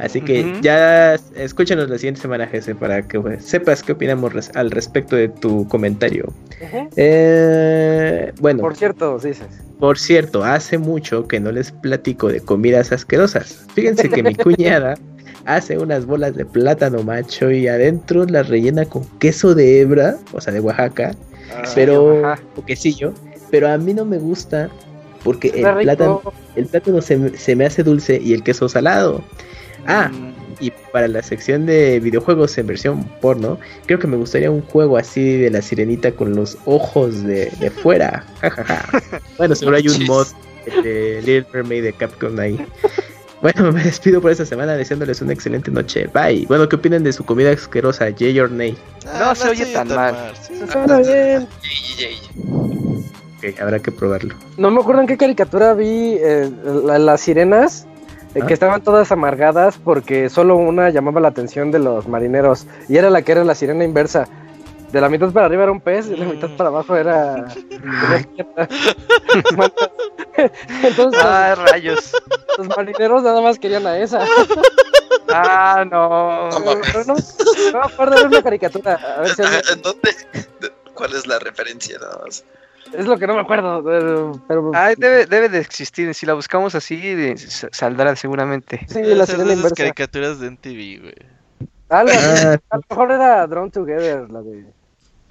Así 0.00 0.20
que 0.20 0.54
ya 0.62 1.14
escúchanos 1.36 1.88
la 1.90 1.98
siguiente 1.98 2.20
semana, 2.20 2.46
Jesse, 2.46 2.74
para 2.78 3.02
que 3.02 3.20
pues, 3.20 3.44
sepas 3.44 3.82
qué 3.82 3.92
opinamos 3.92 4.32
res- 4.32 4.50
al 4.54 4.70
respecto 4.70 5.16
de 5.16 5.28
tu 5.28 5.68
comentario. 5.68 6.32
Ujú. 6.60 6.88
Eh, 6.96 8.32
bueno, 8.40 8.60
Por 8.60 8.70
por... 8.72 8.78
cierto, 8.78 9.18
dices. 9.18 9.46
cierto, 9.96 10.44
hace 10.44 10.78
mucho 10.78 11.26
que 11.28 11.40
no 11.40 11.52
les 11.52 11.72
platico 11.72 12.28
de 12.28 12.40
comidas 12.40 12.92
asquerosas. 12.92 13.66
Fíjense 13.74 14.08
que 14.08 14.22
mi 14.22 14.34
cuñada 14.36 14.94
hace 15.44 15.78
unas 15.78 16.06
bolas 16.06 16.34
de 16.36 16.44
plátano 16.44 17.02
macho 17.02 17.50
y 17.50 17.68
adentro 17.68 18.24
las 18.24 18.48
rellena 18.48 18.84
con 18.84 19.04
queso 19.18 19.54
de 19.54 19.80
hebra, 19.80 20.16
o 20.32 20.40
sea, 20.40 20.52
de 20.52 20.60
Oaxaca, 20.60 21.14
pero 21.74 22.24
ajá. 22.26 22.42
o 22.56 22.64
quesillo, 22.64 23.12
pero 23.50 23.68
a 23.68 23.76
mí 23.76 23.92
no 23.92 24.04
me 24.04 24.18
gusta 24.18 24.70
porque 25.24 25.48
el 25.48 25.62
plátano, 25.82 26.20
el 26.56 26.66
plátano 26.66 27.00
se 27.00 27.56
me 27.56 27.66
hace 27.66 27.82
dulce 27.82 28.20
y 28.22 28.32
el 28.32 28.42
queso 28.42 28.68
salado. 28.68 29.22
Ah, 29.86 30.08
Mm, 30.12 30.32
y 30.60 30.70
para 30.92 31.08
la 31.08 31.22
sección 31.22 31.66
de 31.66 31.98
videojuegos 31.98 32.56
en 32.58 32.66
versión 32.68 33.04
porno, 33.20 33.58
creo 33.86 33.98
que 33.98 34.06
me 34.06 34.16
gustaría 34.16 34.50
un 34.50 34.62
juego 34.62 34.96
así 34.96 35.38
de 35.38 35.50
la 35.50 35.60
sirenita 35.62 36.12
con 36.12 36.36
los 36.36 36.56
ojos 36.66 37.22
de, 37.24 37.50
de 37.58 37.70
fuera. 37.70 38.24
Bueno, 39.38 39.54
seguro 39.56 39.76
hay 39.78 39.88
un 39.88 40.04
mod 40.06 40.26
de 40.84 41.20
Little 41.24 41.46
Mermaid 41.52 41.82
de 41.82 41.92
Capcom 41.94 42.38
ahí. 42.38 42.64
Bueno, 43.40 43.72
me 43.72 43.82
despido 43.82 44.20
por 44.20 44.30
esta 44.30 44.46
semana 44.46 44.74
deseándoles 44.76 45.20
una 45.20 45.32
excelente 45.32 45.68
noche. 45.72 46.06
Bye. 46.14 46.46
Bueno, 46.46 46.68
¿qué 46.68 46.76
opinan 46.76 47.02
de 47.02 47.12
su 47.12 47.24
comida 47.24 47.50
asquerosa, 47.50 48.06
Jay 48.16 48.38
or 48.38 48.52
Nay? 48.52 48.76
No 49.18 49.34
se 49.34 49.48
oye 49.48 49.66
tan 49.72 49.88
mal. 49.88 50.14
sí. 50.40 50.54
Se 50.58 50.70
suena 50.70 50.98
bien. 50.98 51.48
Yay, 51.98 51.98
yay. 51.98 53.52
Ok, 53.52 53.60
habrá 53.60 53.80
que 53.80 53.90
probarlo. 53.90 54.36
No 54.56 54.70
me 54.70 54.80
acuerdo 54.80 55.00
en 55.00 55.08
qué 55.08 55.16
caricatura 55.16 55.74
vi 55.74 56.16
eh, 56.20 56.48
la- 56.84 57.00
las 57.00 57.20
sirenas. 57.22 57.88
Eh, 58.34 58.40
¿Ah? 58.42 58.46
Que 58.46 58.54
estaban 58.54 58.82
todas 58.82 59.10
amargadas 59.12 59.78
porque 59.82 60.28
solo 60.30 60.56
una 60.56 60.90
llamaba 60.90 61.20
la 61.20 61.28
atención 61.28 61.70
de 61.70 61.78
los 61.78 62.08
marineros 62.08 62.66
y 62.88 62.96
era 62.96 63.10
la 63.10 63.22
que 63.22 63.32
era 63.32 63.44
la 63.44 63.54
sirena 63.54 63.84
inversa. 63.84 64.26
De 64.92 65.00
la 65.00 65.08
mitad 65.08 65.30
para 65.32 65.46
arriba 65.46 65.62
era 65.62 65.72
un 65.72 65.80
pez 65.80 66.06
y 66.06 66.10
de 66.10 66.16
la 66.18 66.26
mitad 66.26 66.50
para 66.56 66.68
abajo 66.68 66.94
era. 66.96 67.46
Entonces 70.82 71.20
Ah, 71.22 71.54
rayos. 71.70 72.12
los 72.58 72.68
marineros 72.76 73.22
nada 73.22 73.40
más 73.40 73.58
querían 73.58 73.86
a 73.86 73.98
esa. 73.98 74.24
Ah, 75.28 75.84
no. 75.90 76.50
No 76.50 76.58
no, 76.58 76.74
no 76.74 77.14
me 77.78 77.86
acuerdo, 77.86 78.16
era 78.18 78.28
una 78.28 78.42
caricatura. 78.42 78.94
A 79.16 79.20
ver 79.22 79.34
si 79.34 79.42
alguien- 79.42 79.62
¿En 79.72 79.82
dónde? 79.82 80.14
¿Cuál 80.94 81.14
es 81.14 81.26
la 81.26 81.38
referencia 81.38 81.98
nada 81.98 82.18
más? 82.24 82.44
Es 82.96 83.06
lo 83.06 83.18
que 83.18 83.26
no 83.26 83.34
me 83.34 83.40
acuerdo. 83.40 83.82
Pero, 83.84 84.32
pero- 84.48 84.70
Ay, 84.74 84.94
debe, 84.98 85.26
debe 85.26 85.48
de 85.48 85.58
existir. 85.58 86.12
Si 86.14 86.26
la 86.26 86.34
buscamos 86.34 86.74
así, 86.74 87.34
saldrá 87.72 88.14
seguramente. 88.16 88.84
sí, 88.88 89.02
la 89.02 89.24
de 89.26 89.52
inversa. 89.54 89.74
caricaturas 89.74 90.40
de 90.40 90.50
MTV, 90.50 91.00
güey. 91.00 91.14
Algo 91.88 92.10
así. 92.12 92.46
Ah, 92.46 92.58
A 92.70 92.76
lo 92.76 92.82
mejor 92.88 93.12
era 93.12 93.46
Drawn 93.46 93.70
Together, 93.70 94.30
la 94.30 94.42
de. 94.42 94.64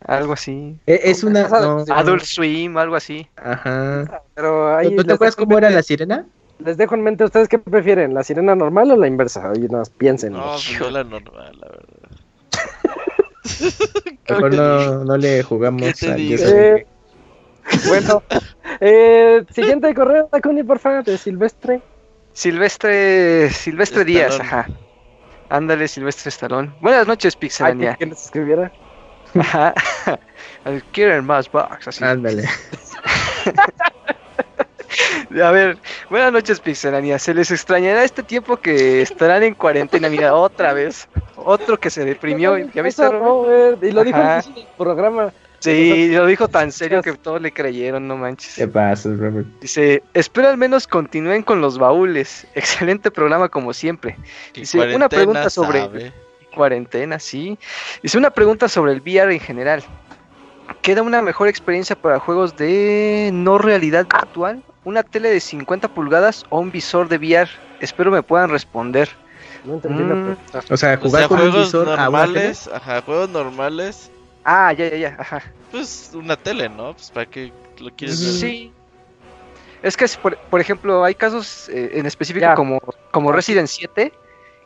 Algo 0.05 0.33
así. 0.33 0.79
e- 0.87 0.99
es 1.03 1.23
una. 1.23 1.47
no, 1.47 1.85
Adult 1.89 2.23
Swim, 2.23 2.77
algo 2.77 2.95
así. 2.95 3.27
Ajá. 3.35 4.21
Pero 4.33 4.75
ahí 4.75 4.89
¿No 4.95 5.03
te 5.03 5.13
acuerdas 5.13 5.35
cómo 5.35 5.57
era 5.57 5.69
la 5.69 5.83
sirena? 5.83 6.25
Les 6.59 6.77
dejo 6.77 6.93
en 6.95 7.01
mente, 7.01 7.23
¿ustedes 7.23 7.47
qué 7.47 7.57
prefieren? 7.57 8.13
¿La 8.13 8.23
sirena 8.23 8.55
normal 8.55 8.91
o 8.91 8.95
la 8.95 9.07
inversa? 9.07 9.49
Oye, 9.49 9.67
no, 9.69 9.81
piensen. 9.97 10.33
No, 10.33 10.51
pues 10.51 10.63
yo 10.65 10.89
la 10.91 11.03
normal, 11.03 11.57
la 11.59 11.67
verdad. 11.67 11.87
Mejor 14.29 14.53
no, 14.55 15.03
no 15.03 15.17
le 15.17 15.41
jugamos 15.43 15.81
¿Qué 15.81 15.93
te 15.93 16.11
al 16.11 16.17
digo? 16.17 16.43
Bueno, 17.87 18.23
eh, 18.79 19.43
siguiente 19.53 19.93
correo, 19.93 20.27
Takuni, 20.31 20.63
porfa, 20.63 21.01
de 21.01 21.17
Silvestre. 21.17 21.81
Silvestre, 22.33 23.49
Silvestre 23.49 24.05
Díaz, 24.05 24.39
ajá. 24.39 24.67
Ándale, 25.49 25.87
Silvestre 25.87 26.29
Estalón. 26.29 26.73
Buenas 26.79 27.05
noches, 27.07 27.35
Pixelania. 27.35 27.95
que 27.97 28.05
nos 28.05 28.23
escribiera. 28.23 28.71
Ajá. 29.37 29.73
Quieren 30.91 31.25
más 31.25 31.51
box, 31.51 31.87
así. 31.89 32.03
Ándale. 32.03 32.47
A 35.41 35.51
ver, 35.51 35.77
buenas 36.09 36.33
noches, 36.33 36.59
Pixelania. 36.59 37.17
Se 37.17 37.33
les 37.33 37.51
extrañará 37.51 38.03
este 38.03 38.23
tiempo 38.23 38.57
que 38.57 39.01
estarán 39.01 39.43
en 39.43 39.53
cuarentena. 39.55 40.09
Mira, 40.09 40.35
otra 40.35 40.73
vez. 40.73 41.07
Otro 41.35 41.79
que 41.79 41.89
se 41.89 42.03
deprimió. 42.03 42.57
¿Ya 42.57 42.81
viste, 42.81 43.07
Robert? 43.09 43.81
Y 43.81 43.91
lo 43.91 44.03
dijo 44.03 44.17
en 44.17 44.27
el 44.27 44.67
programa. 44.77 45.31
Sí, 45.61 46.09
lo 46.09 46.25
dijo 46.25 46.47
tan 46.47 46.71
serio 46.71 47.01
que 47.03 47.13
todos 47.13 47.41
le 47.41 47.51
creyeron, 47.53 48.07
no 48.07 48.17
manches. 48.17 48.55
¿Qué 48.55 48.67
pasa, 48.67 49.09
Robert? 49.15 49.47
Dice, 49.61 50.01
espero 50.13 50.49
al 50.49 50.57
menos 50.57 50.87
continúen 50.87 51.43
con 51.43 51.61
los 51.61 51.77
baúles. 51.77 52.45
Excelente 52.55 53.11
programa 53.11 53.47
como 53.47 53.71
siempre. 53.71 54.17
Dice, 54.53 54.95
una 54.95 55.07
pregunta 55.07 55.49
sobre- 55.49 55.79
sabe. 55.81 56.13
Cuarentena, 56.55 57.17
sí. 57.19 57.57
Dice 58.03 58.17
una 58.17 58.29
pregunta 58.31 58.67
sobre 58.67 58.91
el 58.91 58.99
VR 59.01 59.33
en 59.33 59.39
general. 59.39 59.83
¿Queda 60.81 61.01
una 61.01 61.21
mejor 61.21 61.47
experiencia 61.47 61.95
para 61.95 62.19
juegos 62.19 62.57
de 62.57 63.29
no 63.31 63.57
realidad 63.57 64.05
virtual? 64.11 64.61
¿Una 64.83 65.03
tele 65.03 65.29
de 65.29 65.39
50 65.39 65.87
pulgadas 65.89 66.43
o 66.49 66.59
un 66.59 66.71
visor 66.71 67.07
de 67.07 67.17
VR? 67.17 67.49
Espero 67.79 68.09
me 68.11 68.23
puedan 68.23 68.49
responder. 68.49 69.09
No 69.63 69.75
entendí 69.75 70.01
la 70.03 70.15
Mm. 70.15 70.23
pregunta. 70.25 70.63
O 70.73 70.77
sea, 70.77 70.95
O 70.95 70.97
jugar 71.03 71.21
sea, 71.21 71.27
con 71.29 71.37
un 71.39 71.43
juegos 71.51 71.65
visor 71.67 71.87
a 71.87 71.95
normales, 71.97 72.67
ajá, 72.73 73.01
juegos 73.03 73.29
normales, 73.29 74.11
Ah, 74.43 74.73
ya, 74.73 74.89
ya, 74.89 74.97
ya, 74.97 75.15
ajá. 75.19 75.41
pues 75.71 76.11
una 76.13 76.35
tele, 76.35 76.67
¿no? 76.69 76.93
Pues 76.93 77.11
para 77.11 77.25
qué 77.27 77.51
lo 77.79 77.89
quieres 77.91 78.19
ver. 78.21 78.33
Sí. 78.51 78.73
Es 79.83 79.97
que, 79.97 80.05
por, 80.21 80.37
por 80.37 80.59
ejemplo, 80.61 81.03
hay 81.03 81.15
casos 81.15 81.67
eh, 81.69 81.91
en 81.95 82.05
específico 82.05 82.45
Ya. 82.45 82.55
como, 82.55 82.79
como 83.11 83.31
Resident 83.31 83.67
7, 83.67 84.11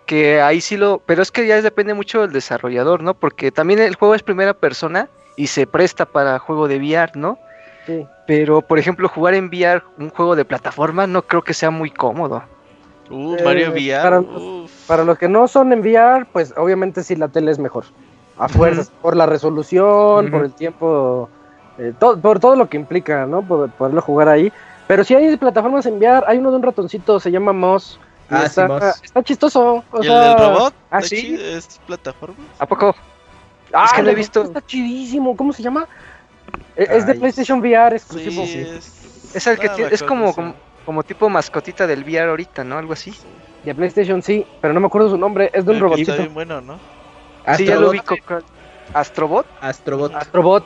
que 0.06 0.42
ahí 0.42 0.60
sí 0.62 0.76
lo... 0.78 1.00
Pero 1.06 1.22
es 1.22 1.32
que 1.32 1.48
ya 1.48 1.62
depende 1.62 1.94
mucho 1.94 2.22
del 2.22 2.32
desarrollador, 2.34 3.02
¿no? 3.02 3.14
Porque 3.14 3.52
también 3.52 3.80
el 3.80 3.96
juego 3.96 4.14
es 4.16 4.24
primera 4.24 4.54
persona 4.54 5.08
y 5.38 5.48
se 5.48 5.68
presta 5.68 6.06
para 6.06 6.38
juego 6.40 6.68
de 6.68 6.78
VR, 6.80 7.12
¿no? 7.16 7.40
Sí. 7.86 8.06
Pero, 8.28 8.62
por 8.62 8.78
ejemplo, 8.80 9.08
jugar 9.08 9.36
en 9.36 9.48
VR 9.48 9.84
un 9.98 10.10
juego 10.10 10.36
de 10.36 10.44
plataforma 10.44 11.08
no 11.08 11.22
creo 11.22 11.42
que 11.44 11.54
sea 11.54 11.70
muy 11.70 11.92
cómodo. 11.92 12.44
Uh, 13.10 13.36
Eh, 13.36 13.44
Mario 13.44 13.72
VR. 13.72 14.02
para-. 14.04 14.24
Para 14.88 15.04
los 15.06 15.18
que 15.18 15.30
no 15.30 15.48
son 15.48 15.72
en 15.72 15.80
VR, 15.80 16.26
pues 16.32 16.54
obviamente 16.58 17.04
sí 17.04 17.16
la 17.16 17.28
tele 17.30 17.52
es 17.52 17.60
mejor. 17.60 17.86
A 18.38 18.50
fuerzas, 18.50 18.92
por 19.02 19.16
la 19.16 19.26
resolución, 19.26 20.30
por 20.30 20.44
el 20.44 20.54
tiempo, 20.54 21.30
eh, 21.78 21.94
por 22.00 22.40
todo 22.40 22.56
lo 22.56 22.68
que 22.68 22.78
implica, 22.78 23.26
¿no? 23.26 23.42
Poder- 23.42 23.70
poderlo 23.72 24.02
jugar 24.02 24.28
ahí. 24.30 24.52
Pero 24.88 25.04
si 25.04 25.16
hay 25.16 25.36
plataformas 25.38 25.86
en 25.86 25.96
VR, 25.98 26.26
hay 26.28 26.38
uno 26.38 26.52
de 26.52 26.58
un 26.58 26.64
ratoncito, 26.64 27.20
se 27.20 27.32
llama 27.32 27.54
Moss. 27.54 28.00
Ah, 28.30 28.42
sí, 28.42 28.46
está, 28.48 28.68
Moss. 28.68 28.84
está 29.04 29.24
chistoso. 29.24 29.84
o 29.92 30.02
¿Y 30.02 30.06
sea, 30.06 30.32
el 30.32 30.38
del 30.38 30.48
robot? 30.48 30.74
¿ah, 30.92 30.98
¿Está 31.00 31.08
sí? 31.08 31.38
¿Es 31.40 31.80
plataforma? 31.88 32.36
¿A 32.60 32.66
poco? 32.66 32.96
Ah, 33.74 33.86
Es 33.86 33.94
que 33.94 34.04
lo 34.04 34.12
he 34.12 34.16
visto. 34.16 34.44
Está 34.44 34.62
chidísimo. 34.62 35.36
¿Cómo 35.36 35.54
se 35.54 35.64
llama? 35.64 35.88
Eh, 36.76 36.88
Es 36.90 37.06
de 37.06 37.14
Ay. 37.14 37.20
PlayStation 37.20 37.60
VR 37.60 37.96
exclusivo. 37.96 38.46
Sí, 38.46 38.60
es... 38.60 38.92
Es 39.34 39.48
el 39.48 39.58
que 39.60 39.68
tiene, 39.70 39.94
es 39.94 40.02
como, 40.02 40.34
como, 40.34 40.54
como 40.86 41.04
tipo 41.04 41.30
mascotita 41.30 41.86
del 41.88 42.04
VR 42.04 42.30
ahorita, 42.30 42.64
¿no? 42.64 42.78
Algo 42.78 42.94
así. 42.94 43.14
De 43.64 43.74
PlayStation 43.76 44.22
sí, 44.22 44.46
pero 44.62 44.74
no 44.74 44.80
me 44.80 44.88
acuerdo 44.88 45.10
su 45.10 45.18
nombre. 45.18 45.50
Es 45.54 45.66
de 45.66 45.72
un 45.74 45.80
robotito. 45.80 46.12
Está 46.12 46.24
bien 46.24 46.34
bueno, 46.34 46.62
¿no? 46.62 46.78
Sí, 47.58 47.66
ya 47.66 47.80
lo 47.80 47.92
Astrobot. 47.92 48.46
¿Astrobot? 48.94 49.46
Astrobot. 49.62 50.16
Astrobot. 50.16 50.66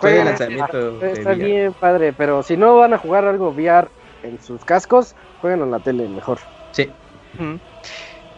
Fue 0.00 0.20
el 0.20 0.24
lanzamiento 0.24 1.04
Está 1.04 1.32
bien 1.32 1.72
padre, 1.72 2.12
pero 2.12 2.42
si 2.42 2.56
no 2.56 2.76
van 2.76 2.94
a 2.94 2.98
jugar 2.98 3.24
algo 3.24 3.50
VR 3.50 3.88
en 4.22 4.40
sus 4.40 4.64
cascos, 4.64 5.14
jueguen 5.40 5.62
en 5.62 5.70
la 5.70 5.80
tele 5.80 6.08
mejor. 6.08 6.38
Sí. 6.72 6.90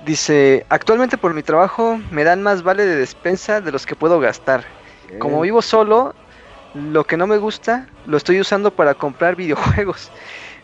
Dice, 0.05 0.67
actualmente 0.69 1.19
por 1.19 1.35
mi 1.35 1.43
trabajo 1.43 1.99
me 2.11 2.25
dan 2.25 2.43
más 2.43 2.63
vale 2.63 2.85
de 2.85 2.97
despensa 2.97 3.61
de 3.61 3.73
los 3.73 3.87
que 3.87 3.97
puedo 3.97 4.21
gastar. 4.21 4.65
Como 5.19 5.41
vivo 5.41 5.63
solo, 5.63 6.15
lo 6.75 7.05
que 7.05 7.17
no 7.17 7.27
me 7.27 7.37
gusta 7.37 7.87
lo 8.07 8.17
estoy 8.17 8.41
usando 8.41 8.71
para 8.71 8.95
comprar 8.95 9.37
videojuegos. 9.37 10.11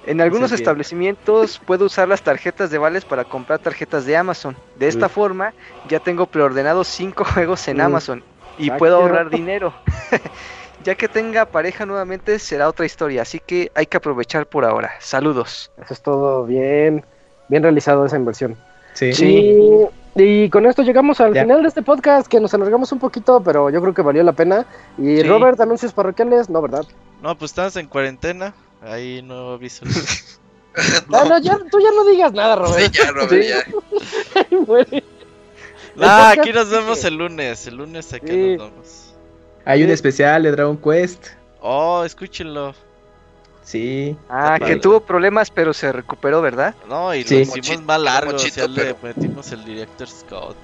En 0.06 0.20
algunos 0.20 0.50
establecimientos 0.52 1.58
puedo 1.66 1.84
usar 1.86 2.08
las 2.08 2.22
tarjetas 2.22 2.70
de 2.70 2.78
vales 2.78 3.04
para 3.04 3.24
comprar 3.24 3.58
tarjetas 3.58 4.06
de 4.06 4.16
Amazon. 4.16 4.56
De 4.78 4.88
esta 4.88 5.08
forma 5.08 5.52
ya 5.88 6.00
tengo 6.00 6.26
preordenados 6.26 6.88
cinco 6.88 7.24
juegos 7.34 7.66
en. 7.68 7.80
Amazon 7.80 8.22
y 8.58 8.70
Ah, 8.70 8.76
puedo 8.76 8.96
ahorrar 8.96 9.30
dinero. 9.30 9.72
ya 10.84 10.94
que 10.94 11.08
tenga 11.08 11.44
pareja 11.46 11.84
nuevamente 11.86 12.38
será 12.38 12.68
otra 12.68 12.86
historia, 12.86 13.22
así 13.22 13.40
que 13.40 13.70
hay 13.74 13.86
que 13.86 13.96
aprovechar 13.98 14.46
por 14.46 14.64
ahora. 14.64 14.92
Saludos. 15.00 15.70
Eso 15.82 15.94
es 15.94 16.02
todo 16.02 16.44
bien, 16.44 17.04
bien 17.48 17.62
realizado 17.62 18.04
esa 18.06 18.16
inversión. 18.16 18.56
Sí. 18.94 19.12
Sí. 19.12 19.88
Y, 20.16 20.22
y 20.22 20.50
con 20.50 20.66
esto 20.66 20.82
llegamos 20.82 21.20
al 21.20 21.32
Ya. 21.34 21.42
final 21.42 21.62
de 21.62 21.68
este 21.68 21.82
podcast, 21.82 22.26
que 22.26 22.40
nos 22.40 22.52
alargamos 22.54 22.90
un 22.92 22.98
poquito, 22.98 23.40
pero 23.42 23.70
yo 23.70 23.80
creo 23.80 23.94
que 23.94 24.02
valió 24.02 24.22
la 24.22 24.32
pena. 24.32 24.66
Y 24.98 25.18
Sí. 25.18 25.22
Robert, 25.22 25.60
anuncios 25.60 25.92
parroquiales, 25.92 26.50
no, 26.50 26.60
¿verdad? 26.60 26.84
No, 27.22 27.36
pues 27.36 27.50
estamos 27.52 27.76
en 27.76 27.86
cuarentena. 27.86 28.52
Ahí 28.82 29.22
no 29.22 29.52
aviso. 29.52 29.84
No, 31.08 31.24
no, 31.24 31.38
ya, 31.40 31.58
tú 31.68 31.80
ya 31.80 31.90
no 31.96 32.04
digas 32.04 32.32
nada, 32.32 32.54
Sí, 32.54 32.62
Robert. 32.62 32.92
ya, 32.92 33.10
Robert, 33.10 33.42
ya. 33.42 34.56
Muere. 34.66 35.04
Ah, 36.00 36.30
aquí 36.38 36.52
nos 36.52 36.70
vemos 36.70 37.02
el 37.04 37.14
lunes. 37.16 37.66
El 37.66 37.74
lunes 37.76 38.12
aquí 38.12 38.28
Sí. 38.28 38.56
nos 38.56 38.70
vemos. 38.70 39.14
Hay 39.64 39.82
un 39.82 39.88
Sí. 39.88 39.94
especial 39.94 40.44
de 40.44 40.52
Dragon 40.52 40.76
Quest. 40.76 41.26
Oh, 41.60 42.04
escúchenlo. 42.04 42.72
Sí. 43.64 44.16
Ah, 44.28 44.58
que 44.64 44.76
tuvo 44.76 45.00
problemas 45.00 45.50
pero 45.50 45.74
se 45.74 45.90
recuperó, 45.90 46.40
¿verdad? 46.40 46.74
No, 46.88 47.12
y 47.16 47.24
Sí. 47.24 47.44
lo 47.44 47.56
hicimos 47.56 47.82
más 47.84 48.00
largo. 48.00 48.32
mochito, 48.32 48.64
o 48.64 48.68
sea, 48.68 48.84
le 48.84 48.94
metimos 49.02 49.50
el 49.50 49.64
Director 49.64 50.08
Scott 50.08 50.56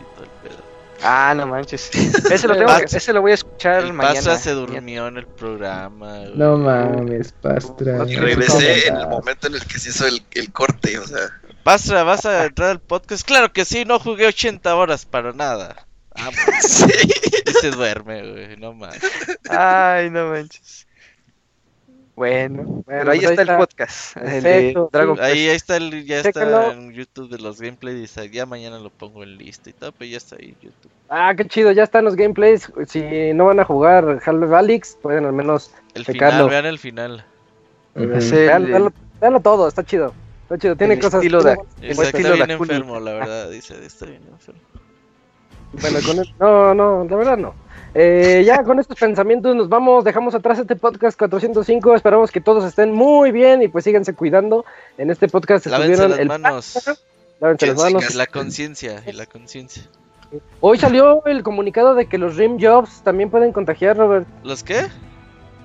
Ah, 1.02 1.34
no 1.36 1.46
manches. 1.46 1.90
Ese 2.30 2.48
lo, 2.48 2.56
tengo 2.56 2.72
ese 2.74 3.12
lo 3.12 3.20
voy 3.20 3.32
a 3.32 3.34
escuchar 3.34 3.84
El 3.84 3.92
mañana. 3.92 4.14
Pastra 4.14 4.38
se 4.38 4.52
durmió 4.52 5.06
en 5.08 5.18
el 5.18 5.26
programa. 5.26 6.18
güey. 6.20 6.32
No 6.36 6.56
mames, 6.56 7.32
Pastra. 7.32 8.04
Y 8.08 8.16
regresé 8.16 8.88
en 8.88 8.96
el 8.96 9.08
momento 9.08 9.46
en 9.46 9.54
el 9.54 9.64
que 9.66 9.78
se 9.78 9.90
hizo 9.90 10.06
el, 10.06 10.22
el 10.32 10.52
corte, 10.52 10.98
o 10.98 11.06
sea. 11.06 11.20
Pastra, 11.62 12.02
¿vas 12.04 12.24
a 12.26 12.44
entrar 12.44 12.70
al 12.70 12.80
podcast? 12.80 13.26
Claro 13.26 13.52
que 13.52 13.64
sí, 13.64 13.84
no 13.84 13.98
jugué 13.98 14.26
80 14.26 14.74
horas 14.74 15.04
para 15.04 15.32
nada. 15.32 15.86
Ah, 16.14 16.30
Sí. 16.62 16.86
y 17.46 17.50
se 17.60 17.70
duerme, 17.70 18.30
güey, 18.30 18.56
no 18.56 18.72
más. 18.72 18.96
Ay, 19.50 20.08
no 20.10 20.28
manches. 20.30 20.85
Bueno, 22.16 22.82
pero 22.86 23.12
ahí 23.12 23.18
pues 23.18 23.28
ahí 23.28 23.34
está 23.34 23.42
el 23.42 23.48
está. 23.50 23.58
podcast. 23.58 24.16
El 24.16 24.22
de 24.24 24.30
Perfecto, 24.40 24.88
Dragon 24.90 25.16
sí. 25.18 25.22
Ahí, 25.22 25.46
está 25.48 25.76
el, 25.76 26.04
ya 26.06 26.22
Chéquenlo. 26.22 26.60
está 26.62 26.72
en 26.72 26.92
YouTube 26.94 27.28
de 27.28 27.38
los 27.38 27.60
gameplays. 27.60 28.00
dice, 28.00 28.30
Ya 28.30 28.46
mañana 28.46 28.78
lo 28.78 28.88
pongo 28.88 29.22
en 29.22 29.36
lista 29.36 29.68
y 29.68 29.74
todo, 29.74 29.92
pero 29.92 30.10
ya 30.10 30.16
está 30.16 30.36
ahí 30.36 30.56
en 30.58 30.68
YouTube. 30.70 30.90
Ah, 31.10 31.34
qué 31.36 31.44
chido, 31.46 31.72
ya 31.72 31.82
están 31.82 32.04
los 32.06 32.16
gameplays. 32.16 32.72
Si 32.88 33.02
no 33.34 33.44
van 33.44 33.60
a 33.60 33.64
jugar 33.64 34.18
Half-Life 34.24 34.54
Alyx, 34.56 34.98
pueden 35.02 35.26
al 35.26 35.34
menos 35.34 35.72
El 35.94 36.06
Checarlo. 36.06 36.46
final, 36.46 36.50
vean 36.50 36.66
el 36.66 36.78
final. 36.78 37.24
El- 37.94 38.06
veanlo, 38.08 38.68
veanlo- 38.68 38.92
veanlo 39.20 39.40
todo, 39.40 39.68
está 39.68 39.84
chido. 39.84 40.14
Está 40.44 40.56
chido, 40.58 40.74
tiene 40.76 40.94
El 40.94 41.00
cosas. 41.00 41.14
estilo 41.20 41.42
de- 41.42 41.58
está 41.82 42.02
estilo 42.04 42.32
bien 42.34 42.50
enfermo, 42.50 42.98
la 42.98 43.12
verdad. 43.12 43.50
Dice, 43.50 43.84
está 43.84 44.06
bien 44.06 44.22
enfermo. 44.32 44.60
Bueno, 45.82 45.98
con 46.06 46.18
el- 46.20 46.34
no, 46.40 46.74
no, 46.74 47.04
la 47.04 47.16
verdad 47.16 47.36
no. 47.36 47.54
Eh, 47.98 48.44
ya 48.44 48.62
con 48.62 48.78
estos 48.78 48.98
pensamientos 48.98 49.56
nos 49.56 49.70
vamos, 49.70 50.04
dejamos 50.04 50.34
atrás 50.34 50.58
este 50.58 50.76
podcast 50.76 51.18
405. 51.18 51.94
Esperamos 51.94 52.30
que 52.30 52.42
todos 52.42 52.62
estén 52.64 52.92
muy 52.92 53.32
bien 53.32 53.62
y 53.62 53.68
pues 53.68 53.84
síganse 53.84 54.12
cuidando. 54.12 54.66
En 54.98 55.10
este 55.10 55.28
podcast 55.28 55.64
Lávense 55.64 55.92
estuvieron 55.92 56.10
las 56.10 56.20
el 56.20 56.28
manos. 56.28 57.00
Lávense 57.40 57.66
las 57.68 57.76
manos. 57.78 58.14
la 58.14 58.26
conciencia, 58.26 59.02
y 59.06 59.12
la 59.12 59.24
conciencia. 59.24 59.82
Hoy 60.60 60.78
salió 60.78 61.24
el 61.24 61.42
comunicado 61.42 61.94
de 61.94 62.04
que 62.04 62.18
los 62.18 62.36
rim 62.36 62.58
jobs 62.60 63.00
también 63.02 63.30
pueden 63.30 63.52
contagiar, 63.52 63.96
Robert. 63.96 64.26
¿Los 64.44 64.62
qué? 64.62 64.80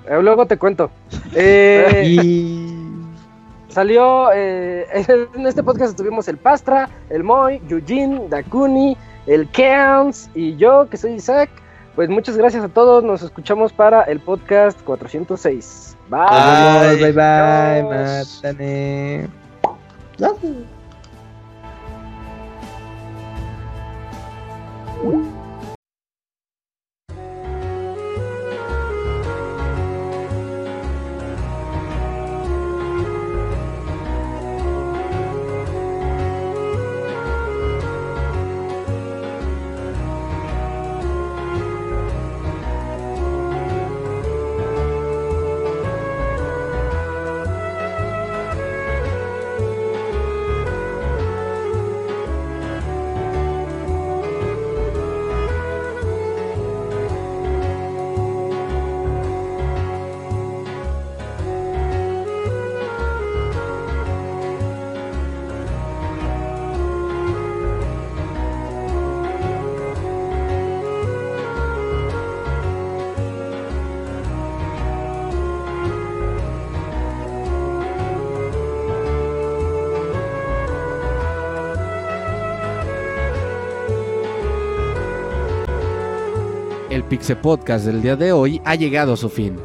Eh, 0.09 0.21
luego 0.21 0.45
te 0.45 0.57
cuento. 0.57 0.89
Eh, 1.35 2.03
Y... 2.05 2.77
Salió, 3.67 4.31
eh, 4.33 4.85
en 5.35 5.47
este 5.47 5.63
podcast 5.63 5.91
estuvimos 5.91 6.29
el 6.29 6.37
Pastra, 6.37 6.89
el 7.09 7.23
Moy, 7.23 7.61
Eugene, 7.69 8.27
Dakuni, 8.29 8.95
el 9.27 9.49
Keans 9.49 10.29
y 10.33 10.55
yo, 10.55 10.87
que 10.89 10.95
soy 10.95 11.13
Isaac. 11.13 11.49
Pues 12.01 12.09
muchas 12.09 12.35
gracias 12.35 12.63
a 12.63 12.67
todos, 12.67 13.03
nos 13.03 13.21
escuchamos 13.21 13.73
para 13.73 14.01
el 14.01 14.19
podcast 14.19 14.81
406. 14.81 15.95
Bye. 16.09 16.97
Bye 16.97 17.11
bye. 17.11 17.77
El 25.03 25.40
Pixe 87.21 87.35
Podcast 87.35 87.85
del 87.85 88.01
día 88.01 88.15
de 88.15 88.31
hoy 88.31 88.59
ha 88.65 88.73
llegado 88.73 89.13
a 89.13 89.17
su 89.17 89.29
fin. 89.29 89.55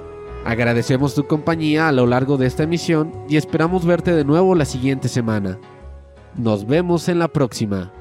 Agradecemos 0.44 1.14
tu 1.14 1.26
compañía 1.26 1.88
a 1.88 1.92
lo 1.92 2.04
largo 2.04 2.36
de 2.36 2.44
esta 2.46 2.64
emisión 2.64 3.10
y 3.30 3.38
esperamos 3.38 3.86
verte 3.86 4.12
de 4.12 4.26
nuevo 4.26 4.54
la 4.54 4.66
siguiente 4.66 5.08
semana. 5.08 5.58
Nos 6.36 6.66
vemos 6.66 7.08
en 7.08 7.18
la 7.18 7.28
próxima. 7.28 7.94